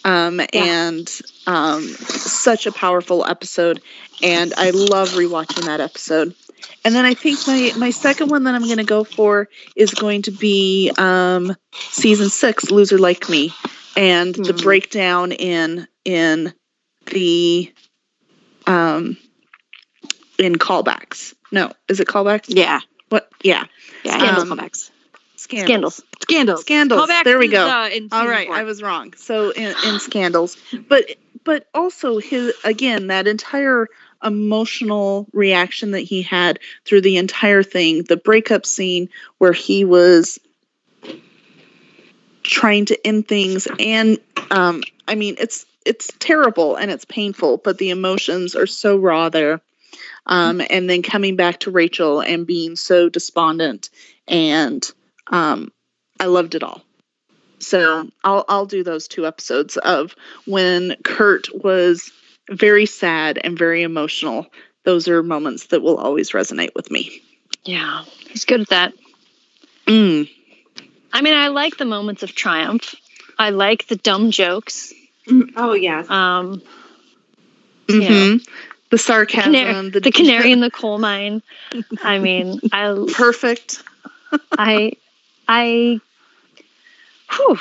Um, 0.05 0.41
and 0.53 1.11
um, 1.47 1.83
such 1.83 2.67
a 2.67 2.73
powerful 2.73 3.25
episode 3.25 3.81
and 4.23 4.53
I 4.57 4.71
love 4.71 5.11
rewatching 5.11 5.65
that 5.65 5.81
episode. 5.81 6.35
And 6.85 6.95
then 6.95 7.05
I 7.05 7.15
think 7.15 7.47
my 7.47 7.73
my 7.77 7.91
second 7.91 8.31
one 8.31 8.45
that 8.45 8.55
I'm 8.55 8.65
going 8.65 8.79
to 8.79 8.85
go 8.85 9.05
for 9.05 9.49
is 9.75 9.95
going 9.95 10.23
to 10.23 10.31
be 10.31 10.91
um, 10.99 11.55
season 11.91 12.29
6 12.31 12.71
Loser 12.71 12.99
Like 12.99 13.29
Me 13.29 13.53
and 13.97 14.35
the 14.35 14.53
Hmm. 14.53 14.63
breakdown 14.63 15.33
in 15.33 15.87
in 16.05 16.53
the 17.13 17.73
um 18.67 19.17
in 20.39 20.57
callbacks. 20.57 21.35
No, 21.53 21.73
is 21.89 22.01
it 22.01 22.09
callbacks? 22.09 22.47
Yeah. 22.49 22.81
What? 23.09 23.31
Yeah. 23.43 23.65
Yeah. 24.05 24.19
Scandals. 24.19 24.51
Um, 24.51 24.59
callbacks. 24.59 24.91
Scandals. 25.37 25.67
Scandals. 25.67 26.03
Scandals. 26.23 26.61
Scandals. 26.63 27.01
Callbacks 27.09 27.25
There 27.25 27.39
we 27.39 27.47
is, 27.47 27.53
go. 27.53 27.69
uh, 27.69 27.89
in 27.89 28.09
All 28.11 28.25
four. 28.25 28.55
I 28.55 28.63
was 28.65 28.83
wrong. 28.83 29.13
So 29.17 29.51
in, 29.51 29.75
in 29.87 30.01
scandals, 30.01 30.57
but 30.89 31.17
but 31.45 31.69
also 31.73 32.19
his 32.19 32.53
again 32.65 33.07
that 33.09 33.27
entire 33.29 33.87
emotional 34.25 35.29
reaction 35.33 35.93
that 35.93 36.01
he 36.01 36.23
had 36.23 36.59
through 36.85 37.03
the 37.03 37.17
entire 37.19 37.63
thing, 37.63 38.03
the 38.03 38.17
breakup 38.17 38.67
scene 38.67 39.09
where 39.39 39.53
he 39.53 39.85
was 39.85 40.41
trying 42.43 42.87
to 42.87 43.07
end 43.07 43.29
things, 43.29 43.69
and 43.79 44.19
um, 44.51 44.83
I 45.07 45.15
mean 45.15 45.37
it's 45.39 45.67
it's 45.87 46.11
terrible 46.19 46.77
and 46.77 46.91
it's 46.91 47.05
painful, 47.05 47.59
but 47.59 47.79
the 47.79 47.91
emotions 47.91 48.55
are 48.55 48.67
so 48.67 48.97
raw 48.99 49.29
there. 49.29 49.61
um, 50.27 50.61
and 50.71 50.91
then 50.91 51.03
coming 51.03 51.37
back 51.37 51.61
to 51.61 51.71
Rachel 51.71 52.21
and 52.21 52.47
being 52.47 52.77
so 52.77 53.09
despondent, 53.09 53.91
and 54.27 54.85
um, 55.29 55.73
I 56.21 56.27
loved 56.27 56.55
it 56.55 56.63
all. 56.63 56.83
So 57.59 58.09
I'll 58.25 58.45
I'll 58.49 58.67
do 58.67 58.83
those 58.83 59.09
two 59.09 59.27
episodes 59.27 59.77
of 59.79 60.15
when 60.45 60.97
Kurt 61.05 61.49
was 61.55 62.11
very 62.51 62.87
sad 62.87 63.39
and 63.43 63.59
very 63.59 63.83
emotional. 63.83 64.47
Those 64.85 65.09
are 65.09 65.23
moments 65.23 65.69
that 65.69 65.83
will 65.83 65.97
always 65.97 66.31
resonate 66.33 66.75
with 66.75 66.91
me. 66.91 67.23
Yeah, 67.65 68.05
he's 68.29 68.45
good 68.45 68.61
at 68.61 68.69
that. 68.69 68.93
Mm. 69.87 70.29
I 71.13 71.23
mean, 71.23 71.35
I 71.35 71.49
like 71.49 71.77
the 71.77 71.85
moments 71.85 72.23
of 72.23 72.35
triumph. 72.35 72.95
I 73.39 73.51
like 73.51 73.87
the 73.87 73.97
dumb 73.97 74.31
jokes. 74.31 74.93
Oh 75.57 75.75
yes. 75.75 76.09
Um, 76.11 76.63
hmm 77.89 78.01
Yeah. 78.01 78.37
The 78.91 78.99
sarcasm, 78.99 79.53
canary, 79.53 79.91
the 79.91 80.13
canary 80.13 80.53
in 80.53 80.61
the 80.61 80.71
coal 80.71 80.99
mine. 80.99 81.43
I 82.03 82.19
mean, 82.21 82.61
I, 82.73 83.05
perfect. 83.13 83.83
I, 84.57 84.93
I. 85.49 86.01
Whew. 87.33 87.59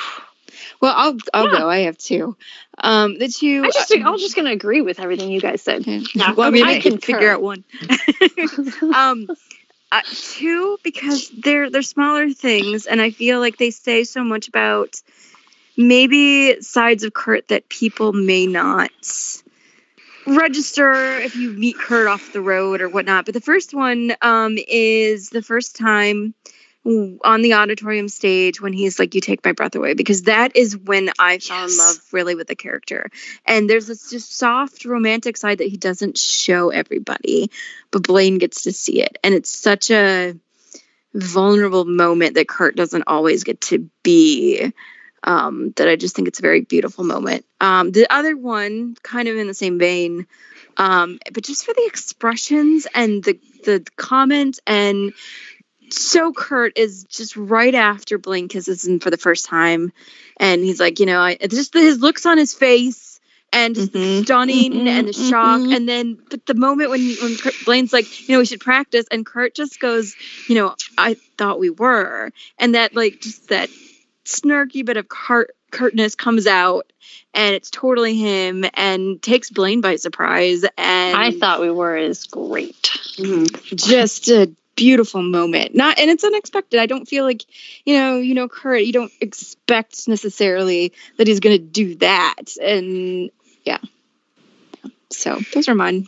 Well, 0.80 0.94
I'll 0.96 1.18
I'll 1.34 1.52
Yeah. 1.52 1.58
go. 1.58 1.68
I 1.68 1.78
have 1.80 1.98
two. 1.98 2.36
Um, 2.78 3.18
the 3.18 3.28
two. 3.28 3.64
I 3.64 3.70
just, 3.70 3.92
I'm 3.92 4.18
just 4.18 4.36
gonna 4.36 4.52
agree 4.52 4.82
with 4.82 5.00
everything 5.00 5.30
you 5.32 5.40
guys 5.40 5.62
said. 5.62 5.80
Okay. 5.80 6.02
Yeah, 6.14 6.32
well, 6.34 6.52
maybe 6.52 6.64
I 6.64 6.76
I 6.76 6.80
can 6.80 6.92
concur. 6.92 7.14
figure 7.14 7.30
out 7.30 7.42
one. 7.42 7.64
um, 8.94 9.28
uh, 9.90 10.02
two 10.12 10.78
because 10.84 11.30
they're 11.30 11.70
they're 11.70 11.82
smaller 11.82 12.30
things, 12.30 12.86
and 12.86 13.00
I 13.00 13.10
feel 13.10 13.40
like 13.40 13.56
they 13.56 13.70
say 13.70 14.04
so 14.04 14.22
much 14.22 14.46
about 14.48 15.00
maybe 15.76 16.60
sides 16.62 17.04
of 17.04 17.12
Kurt 17.12 17.48
that 17.48 17.68
people 17.68 18.12
may 18.12 18.46
not 18.46 18.90
register 20.26 21.18
if 21.18 21.36
you 21.36 21.50
meet 21.50 21.78
Kurt 21.78 22.08
off 22.08 22.32
the 22.32 22.40
road 22.40 22.80
or 22.80 22.88
whatnot. 22.88 23.26
But 23.26 23.34
the 23.34 23.40
first 23.40 23.74
one 23.74 24.14
um, 24.22 24.58
is 24.68 25.30
the 25.30 25.42
first 25.42 25.76
time 25.76 26.34
on 26.84 27.42
the 27.42 27.54
auditorium 27.54 28.08
stage 28.08 28.60
when 28.60 28.72
he's 28.72 28.98
like, 28.98 29.14
"You 29.14 29.20
take 29.20 29.44
my 29.44 29.52
breath 29.52 29.74
away," 29.74 29.94
because 29.94 30.22
that 30.22 30.54
is 30.54 30.76
when 30.76 31.10
I 31.18 31.38
fell 31.38 31.64
in 31.64 31.76
love 31.76 31.96
really 32.12 32.36
with 32.36 32.46
the 32.46 32.54
character. 32.54 33.10
And 33.44 33.68
there's 33.68 33.88
this 33.88 34.10
just 34.10 34.36
soft 34.36 34.84
romantic 34.84 35.36
side 35.36 35.58
that 35.58 35.68
he 35.68 35.76
doesn't 35.76 36.16
show 36.16 36.70
everybody, 36.70 37.50
but 37.90 38.04
Blaine 38.04 38.38
gets 38.38 38.62
to 38.62 38.72
see 38.72 39.02
it, 39.02 39.18
and 39.24 39.34
it's 39.34 39.50
such 39.50 39.90
a 39.90 40.36
vulnerable 41.12 41.84
moment 41.84 42.34
that 42.34 42.48
Kurt 42.48 42.76
doesn't 42.76 43.04
always 43.06 43.42
get 43.42 43.60
to 43.62 43.90
be. 44.02 44.72
Um, 45.24 45.72
that 45.76 45.88
I 45.88 45.96
just 45.96 46.14
think 46.14 46.28
it's 46.28 46.38
a 46.38 46.42
very 46.42 46.60
beautiful 46.60 47.02
moment. 47.02 47.44
Um, 47.60 47.90
the 47.90 48.06
other 48.12 48.36
one, 48.36 48.96
kind 49.02 49.26
of 49.28 49.36
in 49.36 49.46
the 49.48 49.54
same 49.54 49.78
vein, 49.78 50.26
um, 50.76 51.18
but 51.32 51.42
just 51.42 51.64
for 51.64 51.74
the 51.74 51.84
expressions 51.86 52.86
and 52.94 53.24
the 53.24 53.38
the 53.64 53.84
comment 53.96 54.60
and 54.66 55.12
so 55.90 56.32
Kurt 56.32 56.76
is 56.76 57.04
just 57.04 57.36
right 57.36 57.74
after 57.74 58.18
Blaine 58.18 58.48
kisses 58.48 58.86
him 58.86 59.00
for 59.00 59.10
the 59.10 59.16
first 59.16 59.46
time, 59.46 59.92
and 60.38 60.62
he's 60.62 60.80
like, 60.80 61.00
you 61.00 61.06
know, 61.06 61.20
I 61.20 61.36
just 61.36 61.72
the, 61.72 61.80
his 61.80 62.00
looks 62.00 62.26
on 62.26 62.38
his 62.38 62.54
face 62.54 63.20
and 63.52 63.74
Mhm. 63.76 64.24
stunning 64.24 64.72
Mhm. 64.72 64.88
and 64.88 65.08
the 65.08 65.12
shock, 65.12 65.60
Mhm. 65.60 65.76
and 65.76 65.88
then 65.88 66.18
but 66.28 66.44
the 66.46 66.54
moment 66.54 66.90
when 66.90 67.14
when 67.22 67.36
Kurt, 67.36 67.54
Blaine's 67.64 67.92
like, 67.92 68.28
you 68.28 68.34
know, 68.34 68.40
we 68.40 68.46
should 68.46 68.60
practice, 68.60 69.06
and 69.10 69.24
Kurt 69.24 69.54
just 69.54 69.80
goes, 69.80 70.14
you 70.48 70.56
know, 70.56 70.74
I 70.98 71.16
thought 71.38 71.58
we 71.60 71.70
were, 71.70 72.32
and 72.58 72.74
that 72.74 72.94
like 72.94 73.20
just 73.20 73.48
that 73.48 73.70
snarky 74.26 74.84
bit 74.84 74.96
of 74.96 75.08
Kurt 75.08 75.50
Kurtness 75.70 76.16
comes 76.16 76.46
out. 76.46 76.92
And 77.34 77.54
it's 77.54 77.70
totally 77.70 78.16
him, 78.16 78.64
and 78.74 79.20
takes 79.20 79.50
Blaine 79.50 79.82
by 79.82 79.96
surprise. 79.96 80.64
And 80.78 81.16
I 81.16 81.32
thought 81.32 81.60
we 81.60 81.70
were 81.70 81.96
is 81.96 82.26
great. 82.26 82.90
Mhm. 83.18 83.76
just 83.76 84.28
a 84.28 84.50
beautiful 84.74 85.22
moment 85.22 85.74
not 85.74 85.98
and 85.98 86.10
it's 86.10 86.22
unexpected 86.22 86.78
i 86.78 86.84
don't 86.84 87.08
feel 87.08 87.24
like 87.24 87.44
you 87.86 87.96
know 87.96 88.18
you 88.18 88.34
know 88.34 88.46
kurt 88.46 88.82
you 88.82 88.92
don't 88.92 89.10
expect 89.22 90.06
necessarily 90.06 90.92
that 91.16 91.26
he's 91.26 91.40
gonna 91.40 91.56
do 91.56 91.94
that 91.94 92.42
and 92.62 93.30
yeah 93.64 93.78
so 95.10 95.40
those 95.54 95.66
are 95.70 95.74
mine 95.74 96.06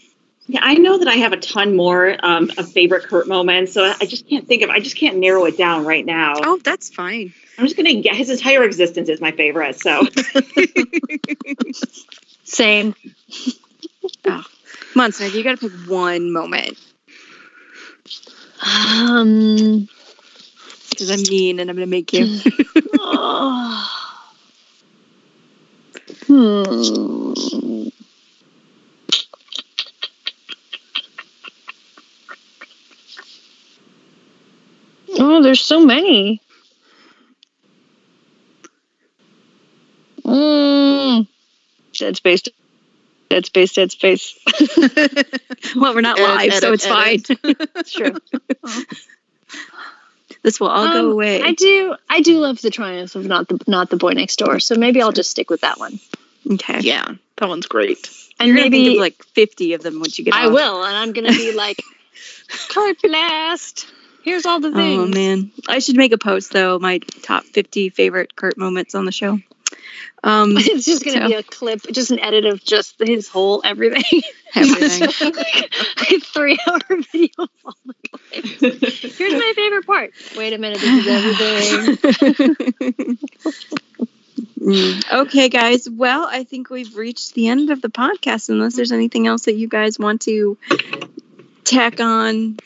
Yeah, 0.50 0.60
I 0.62 0.74
know 0.76 0.96
that 0.98 1.08
I 1.08 1.16
have 1.16 1.34
a 1.34 1.36
ton 1.36 1.76
more 1.76 2.16
um, 2.24 2.50
of 2.56 2.72
favorite 2.72 3.04
Kurt 3.04 3.28
moments, 3.28 3.74
so 3.74 3.84
I 3.84 4.06
just 4.06 4.26
can't 4.28 4.48
think 4.48 4.62
of. 4.62 4.70
I 4.70 4.80
just 4.80 4.96
can't 4.96 5.18
narrow 5.18 5.44
it 5.44 5.58
down 5.58 5.84
right 5.84 6.04
now. 6.06 6.34
oh 6.38 6.58
that's 6.64 6.88
fine 6.88 7.34
I'm 7.58 7.64
just 7.66 7.76
gonna 7.76 8.00
get 8.00 8.16
his 8.16 8.30
entire 8.30 8.62
existence 8.64 9.08
is 9.08 9.20
my 9.20 9.32
favorite. 9.32 9.80
So 9.80 10.04
Same. 12.44 12.94
come 14.24 14.44
on 14.96 15.12
Smith, 15.12 15.34
you 15.34 15.44
gotta 15.44 15.58
pick 15.58 15.72
one 15.86 16.32
moment 16.32 16.78
Um. 18.62 19.88
because 20.90 21.10
i'm 21.10 21.22
mean 21.28 21.60
and 21.60 21.68
i'm 21.68 21.76
gonna 21.76 21.86
make 21.86 22.12
you 22.12 22.40
oh. 22.98 23.94
Hmm. 26.26 27.67
Oh, 35.18 35.42
there's 35.42 35.60
so 35.60 35.84
many. 35.84 36.40
Mm. 40.24 41.26
Dead 41.98 42.16
space. 42.16 42.42
Dead 43.30 43.46
space. 43.46 43.72
Dead 43.72 43.90
space. 43.90 44.38
well 45.76 45.94
we're 45.94 46.00
not 46.00 46.18
Edit, 46.18 46.28
live 46.36 46.54
so 46.54 46.68
edit, 46.68 46.74
it's 46.74 46.86
fine 46.86 47.22
It's 47.76 47.92
true. 47.92 48.14
this 50.42 50.60
will 50.60 50.68
all 50.68 50.92
go 50.92 51.06
Um, 51.06 51.12
away 51.12 51.42
I 51.42 51.52
do. 51.52 51.94
I 52.08 52.20
do 52.20 52.38
love 52.38 52.60
the 52.60 52.70
triumph 52.70 53.14
of 53.16 53.26
not 53.26 53.48
the 53.48 53.58
not 53.66 53.90
the 53.90 53.96
boy 53.96 54.12
next 54.12 54.36
door. 54.36 54.60
So 54.60 54.74
maybe 54.76 55.02
I'll 55.02 55.12
just 55.12 55.30
stick 55.30 55.50
with 55.50 55.62
that 55.62 55.78
one. 55.78 55.98
okay 56.52 56.80
Yeah, 56.80 57.12
that 57.36 57.48
one's 57.48 57.66
great. 57.66 58.10
And 58.40 58.48
You're 58.48 58.56
maybe 58.56 58.84
think 58.84 58.96
of 58.98 59.00
like 59.00 59.22
50 59.24 59.74
of 59.74 59.82
them 59.82 59.98
once 60.00 60.18
you 60.18 60.24
get 60.24 60.34
I 60.34 60.46
off. 60.46 60.52
will, 60.52 60.84
and 60.84 60.96
I'm 60.96 61.12
gonna 61.12 61.28
be 61.32 61.52
like, 61.52 61.82
Kurt 62.70 62.96
last. 63.04 63.86
Here's 64.28 64.44
all 64.44 64.60
the 64.60 64.70
things. 64.72 65.02
Oh 65.02 65.06
man, 65.06 65.50
I 65.68 65.78
should 65.78 65.96
make 65.96 66.12
a 66.12 66.18
post 66.18 66.52
though. 66.52 66.78
My 66.78 66.98
top 66.98 67.44
50 67.44 67.88
favorite 67.88 68.36
Kurt 68.36 68.58
moments 68.58 68.94
on 68.94 69.06
the 69.06 69.10
show. 69.12 69.38
Um, 70.22 70.52
It's 70.58 70.84
just 70.84 71.02
gonna 71.02 71.22
So- 71.22 71.28
be 71.28 71.32
a 71.34 71.42
clip, 71.42 71.80
just 71.90 72.10
an 72.10 72.20
edit 72.20 72.44
of 72.44 72.62
just 72.62 72.96
his 73.00 73.26
whole 73.26 73.62
everything. 73.64 74.20
everything. 74.54 75.08
like 75.34 75.74
a 76.10 76.20
three 76.20 76.58
hour 76.66 76.78
video 77.10 77.28
of 77.38 77.48
all 77.64 77.74
the 77.86 77.94
clips. 78.10 79.16
Here's 79.16 79.32
my 79.32 79.52
favorite 79.56 79.86
part. 79.86 80.10
Wait 80.36 80.52
a 80.52 80.58
minute, 80.58 80.78
this 80.80 81.06
is 81.06 81.98
everything. 81.98 83.18
Mm. 84.60 85.12
okay, 85.22 85.48
guys. 85.48 85.88
Well, 85.88 86.26
I 86.30 86.44
think 86.44 86.68
we've 86.68 86.94
reached 86.96 87.32
the 87.34 87.48
end 87.48 87.70
of 87.70 87.80
the 87.80 87.88
podcast. 87.88 88.50
Unless 88.50 88.76
there's 88.76 88.92
anything 88.92 89.26
else 89.26 89.44
that 89.46 89.54
you 89.54 89.68
guys 89.68 89.98
want 89.98 90.20
to 90.22 90.58
tack 91.64 92.00
on. 92.00 92.58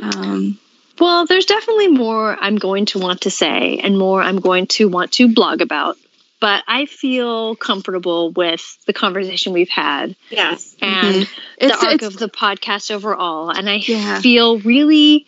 Um, 0.00 0.58
Well, 0.98 1.26
there's 1.26 1.46
definitely 1.46 1.88
more 1.88 2.36
I'm 2.40 2.56
going 2.56 2.86
to 2.86 2.98
want 2.98 3.22
to 3.22 3.30
say 3.30 3.78
and 3.78 3.96
more 3.98 4.20
I'm 4.22 4.40
going 4.40 4.66
to 4.68 4.88
want 4.88 5.12
to 5.12 5.32
blog 5.32 5.60
about. 5.60 5.96
But 6.40 6.62
I 6.68 6.86
feel 6.86 7.56
comfortable 7.56 8.30
with 8.30 8.78
the 8.86 8.92
conversation 8.92 9.52
we've 9.52 9.68
had 9.68 10.14
yes, 10.30 10.76
and 10.80 11.28
it's, 11.58 11.80
the 11.80 11.86
arc 11.86 11.94
it's- 11.96 12.14
of 12.14 12.16
the 12.18 12.28
podcast 12.28 12.92
overall. 12.92 13.50
And 13.50 13.68
I 13.68 13.76
Yeah. 13.76 14.20
feel 14.20 14.58
really 14.60 15.26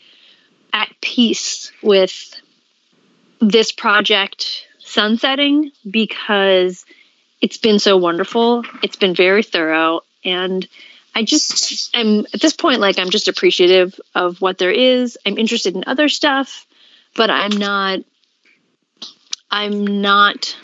at 0.72 0.88
peace 1.00 1.72
with 1.82 2.34
this 3.40 3.72
project 3.72 4.66
sunsetting 4.78 5.72
because 5.88 6.84
it's 7.40 7.56
been 7.58 7.78
so 7.80 7.96
wonderful. 7.96 8.64
It's 8.82 8.96
been 8.96 9.14
very 9.14 9.42
thorough. 9.42 10.02
And 10.24 10.68
I 11.20 11.22
just 11.24 11.94
am 11.94 12.20
at 12.32 12.40
this 12.40 12.54
point, 12.54 12.80
like, 12.80 12.98
I'm 12.98 13.10
just 13.10 13.28
appreciative 13.28 14.00
of 14.14 14.40
what 14.40 14.56
there 14.56 14.70
is. 14.70 15.18
I'm 15.26 15.36
interested 15.36 15.76
in 15.76 15.84
other 15.86 16.08
stuff, 16.08 16.66
but 17.14 17.28
I'm 17.28 17.50
not, 17.58 18.00
I'm 19.50 20.00
not 20.00 20.56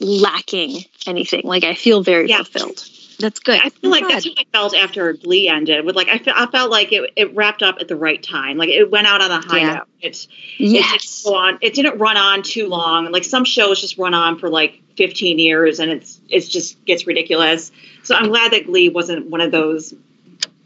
lacking 0.00 0.84
anything. 1.06 1.42
Like, 1.44 1.64
I 1.64 1.74
feel 1.74 2.02
very 2.02 2.28
Yeah. 2.28 2.38
fulfilled. 2.38 2.84
that's 3.18 3.40
good. 3.40 3.60
I 3.62 3.68
feel 3.68 3.90
like 3.90 4.08
that's 4.08 4.26
what 4.26 4.38
I 4.38 4.44
felt 4.52 4.74
after 4.74 5.12
Glee 5.12 5.48
ended. 5.48 5.84
With 5.84 5.94
like, 5.96 6.08
I, 6.08 6.22
I 6.34 6.46
felt 6.46 6.70
like 6.70 6.92
it, 6.92 7.12
it 7.16 7.34
wrapped 7.34 7.62
up 7.62 7.76
at 7.80 7.88
the 7.88 7.96
right 7.96 8.22
time. 8.22 8.56
Like 8.56 8.68
it 8.70 8.90
went 8.90 9.06
out 9.08 9.20
on 9.20 9.30
a 9.30 9.40
high 9.44 9.58
Yeah. 9.58 9.74
note. 9.74 9.88
It's 10.00 10.28
Yes. 10.56 10.94
it 10.94 11.00
didn't 11.00 11.24
go 11.24 11.36
on. 11.38 11.58
It 11.60 11.74
didn't 11.74 11.98
run 11.98 12.16
on 12.16 12.42
too 12.42 12.68
long. 12.68 13.10
Like 13.12 13.24
some 13.24 13.44
shows 13.44 13.80
just 13.80 13.98
run 13.98 14.14
on 14.14 14.38
for 14.38 14.48
like 14.48 14.80
15 14.98 15.38
years, 15.38 15.78
and 15.78 15.90
it's 15.90 16.20
it's 16.28 16.48
just 16.48 16.84
gets 16.84 17.06
ridiculous. 17.06 17.70
So 18.02 18.16
I'm 18.16 18.28
glad 18.28 18.52
that 18.52 18.66
Glee 18.66 18.88
wasn't 18.88 19.30
one 19.30 19.40
of 19.40 19.52
those 19.52 19.94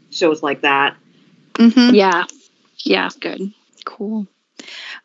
shows 0.09 0.41
like 0.41 0.61
that. 0.61 0.97
Mm-hmm. 1.53 1.93
Yeah. 1.93 2.25
Yeah. 2.79 3.09
good. 3.19 3.53
Cool. 3.85 4.27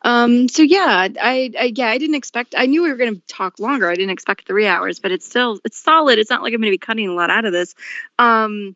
Um, 0.01 0.47
so 0.49 0.63
yeah, 0.63 1.07
I, 1.21 1.51
I 1.57 1.73
yeah, 1.75 1.87
I 1.87 1.97
didn't 1.99 2.15
expect. 2.15 2.55
I 2.57 2.65
knew 2.65 2.81
we 2.81 2.89
were 2.89 2.97
going 2.97 3.15
to 3.15 3.21
talk 3.27 3.59
longer. 3.59 3.89
I 3.89 3.95
didn't 3.95 4.11
expect 4.11 4.47
three 4.47 4.65
hours, 4.65 4.99
but 4.99 5.11
it's 5.11 5.27
still 5.27 5.59
it's 5.63 5.77
solid. 5.77 6.17
It's 6.17 6.29
not 6.29 6.41
like 6.41 6.53
I'm 6.53 6.61
going 6.61 6.71
to 6.71 6.73
be 6.73 6.79
cutting 6.79 7.09
a 7.09 7.13
lot 7.13 7.29
out 7.29 7.45
of 7.45 7.51
this. 7.51 7.75
Um, 8.17 8.75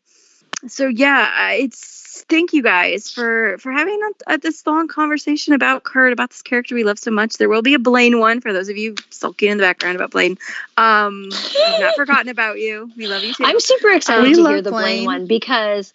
so 0.67 0.87
yeah, 0.87 1.51
it's 1.53 2.02
thank 2.21 2.53
you 2.53 2.61
guys 2.61 3.11
for 3.11 3.57
for 3.59 3.71
having 3.71 3.99
a, 4.27 4.33
a, 4.33 4.37
this 4.37 4.65
long 4.65 4.87
conversation 4.87 5.53
about 5.53 5.83
Kurt, 5.83 6.13
about 6.13 6.29
this 6.29 6.41
character 6.41 6.75
we 6.75 6.83
love 6.83 6.99
so 6.99 7.11
much. 7.11 7.37
There 7.37 7.49
will 7.49 7.61
be 7.61 7.73
a 7.73 7.79
Blaine 7.79 8.19
one 8.19 8.41
for 8.41 8.53
those 8.53 8.69
of 8.69 8.77
you 8.77 8.95
sulking 9.09 9.49
in 9.49 9.57
the 9.57 9.63
background 9.63 9.95
about 9.95 10.11
Blaine. 10.11 10.37
Um, 10.77 11.29
I've 11.65 11.79
not 11.79 11.95
forgotten 11.95 12.29
about 12.29 12.59
you. 12.59 12.91
We 12.95 13.07
love 13.07 13.23
you 13.23 13.33
too. 13.33 13.43
I'm 13.45 13.59
super 13.59 13.89
excited 13.89 14.23
We 14.23 14.35
to 14.35 14.47
hear 14.47 14.61
the 14.61 14.71
Blaine 14.71 15.03
Blaine. 15.03 15.05
one 15.05 15.27
because 15.27 15.93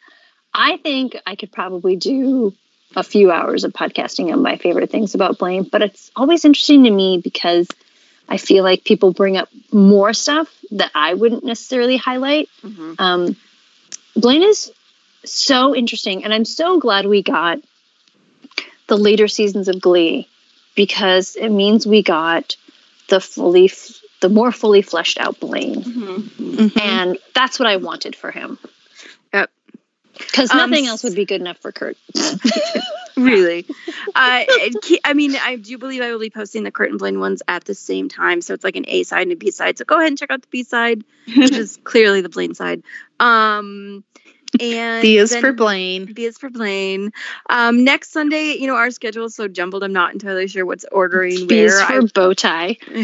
I 0.53 0.77
think 0.79 1.17
I 1.27 1.37
could 1.37 1.53
probably 1.53 1.97
do 1.97 2.55
a 2.97 3.03
few 3.03 3.31
hours 3.31 3.65
of 3.65 3.73
podcasting 3.73 4.33
on 4.33 4.43
my 4.43 4.57
favorite 4.57 4.91
things 4.91 5.15
about 5.15 5.39
Blaine, 5.39 5.63
but 5.65 5.83
it's 5.83 6.11
always 6.17 6.45
interesting 6.45 6.85
to 6.85 6.91
me 6.91 7.21
because 7.23 7.69
I 8.29 8.39
feel 8.39 8.65
like 8.65 8.83
people 8.85 9.13
bring 9.13 9.37
up 9.37 9.49
more 9.73 10.13
stuff 10.13 10.49
that 10.73 10.91
I 10.95 11.15
wouldn't 11.15 11.45
necessarily 11.45 11.97
highlight. 11.97 12.49
Mhm. 12.65 12.95
Um, 12.99 13.37
Blaine 14.17 14.43
is 14.43 14.73
so 15.25 15.75
interesting, 15.75 16.25
and 16.25 16.33
I'm 16.33 16.45
so 16.45 16.79
glad 16.81 17.07
we 17.07 17.23
got 17.23 17.59
the 18.87 18.97
later 18.97 19.29
seasons 19.29 19.69
of 19.69 19.81
Glee 19.81 20.29
because 20.75 21.37
it 21.37 21.51
means 21.51 21.87
we 21.87 22.03
got 22.03 22.57
the 23.09 23.21
fully, 23.21 23.67
f- 23.67 24.01
the 24.21 24.29
more 24.29 24.53
fully 24.53 24.83
fleshed 24.83 25.19
out 25.19 25.41
Blaine 25.41 25.83
Mhm. 25.83 26.81
and 26.81 27.19
that's 27.35 27.59
what 27.59 27.69
I 27.69 27.77
wanted 27.77 28.15
for 28.17 28.31
him. 28.31 28.59
Yep. 29.35 29.51
Because 30.19 30.51
Um, 30.51 30.57
nothing 30.59 30.87
else 30.87 31.05
would 31.05 31.15
be 31.15 31.25
good 31.25 31.41
enough 31.41 31.59
for 31.59 31.71
Kurt. 31.73 31.97
really. 33.17 33.67
Uh, 34.15 34.45
I 35.05 35.13
mean, 35.15 35.37
I 35.37 35.57
do 35.57 35.77
believe 35.79 36.01
I 36.03 36.11
will 36.13 36.19
be 36.21 36.31
posting 36.31 36.63
the 36.65 36.71
Kurt 36.71 36.91
and 36.91 36.99
Blaine 36.99 37.21
ones 37.21 37.43
at 37.49 37.65
the 37.65 37.75
same 37.75 38.09
time, 38.09 38.41
so 38.41 38.55
it's 38.55 38.65
like 38.65 38.77
an 38.77 38.85
A 38.89 39.03
side 39.03 39.23
and 39.23 39.33
a 39.33 39.37
B 39.37 39.51
side. 39.51 39.79
So 39.79 39.85
go 39.85 39.97
ahead 39.97 40.09
and 40.09 40.19
check 40.19 40.31
out 40.31 40.43
the 40.43 40.49
B 40.51 40.63
side, 40.63 41.03
which 41.37 41.53
is 41.53 41.79
clearly 41.85 42.21
the 42.21 42.29
Blaine 42.29 42.55
side. 42.55 42.83
Um, 43.21 44.05
and 44.61 45.03
B 45.03 45.19
is 45.19 45.35
for 45.35 45.53
Blaine. 45.53 46.13
B 46.13 46.25
is 46.25 46.39
for 46.39 46.51
Blaine. 46.51 47.13
Um, 47.49 47.85
next 47.85 48.13
Sunday, 48.13 48.57
you 48.59 48.67
know, 48.67 48.77
our 48.77 48.91
schedule 48.91 49.27
is 49.27 49.35
so 49.35 49.49
jumbled. 49.49 49.83
I'm 49.83 49.93
not 49.93 50.13
entirely 50.13 50.49
sure 50.49 50.65
what's 50.67 50.85
ordering 50.91 51.47
B 51.47 51.61
is 51.61 51.81
for 51.83 52.03
bow 52.07 52.35
tie. 52.35 52.77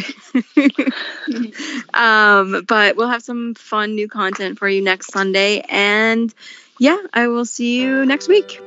um, 1.95 2.65
but 2.67 2.97
we'll 2.97 3.09
have 3.09 3.23
some 3.23 3.55
fun 3.55 3.95
new 3.95 4.09
content 4.09 4.59
for 4.59 4.69
you 4.69 4.83
next 4.83 5.13
Sunday. 5.13 5.61
And 5.69 6.33
yeah, 6.79 6.99
I 7.13 7.29
will 7.29 7.45
see 7.45 7.81
you 7.81 8.05
next 8.05 8.29
week. 8.29 8.61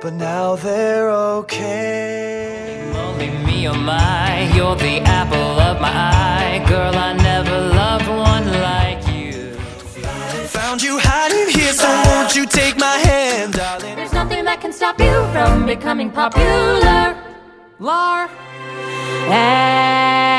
But 0.00 0.14
now 0.14 0.56
they're 0.56 1.10
okay. 1.10 2.90
Only 2.94 3.28
me, 3.44 3.68
oh 3.68 3.74
my, 3.74 4.50
you're 4.54 4.76
the 4.76 5.00
apple 5.02 5.60
of 5.60 5.80
my 5.80 5.90
eye. 5.90 6.64
Girl, 6.66 6.94
I 6.94 7.12
never 7.12 7.60
loved 7.60 8.08
one 8.08 8.46
like 8.62 9.06
you. 9.08 9.54
Found 10.48 10.82
you 10.82 10.98
hiding 10.98 11.48
here, 11.54 11.72
so 11.72 11.88
won't 12.06 12.34
you 12.34 12.46
take 12.46 12.78
my 12.78 12.96
hand, 12.96 13.52
darling? 13.54 13.96
There's 13.96 14.12
nothing 14.12 14.44
that 14.46 14.60
can 14.60 14.72
stop 14.72 14.98
you 14.98 15.24
from 15.32 15.66
becoming 15.66 16.10
popular. 16.10 17.16
Lar. 17.78 18.30
And 19.32 20.30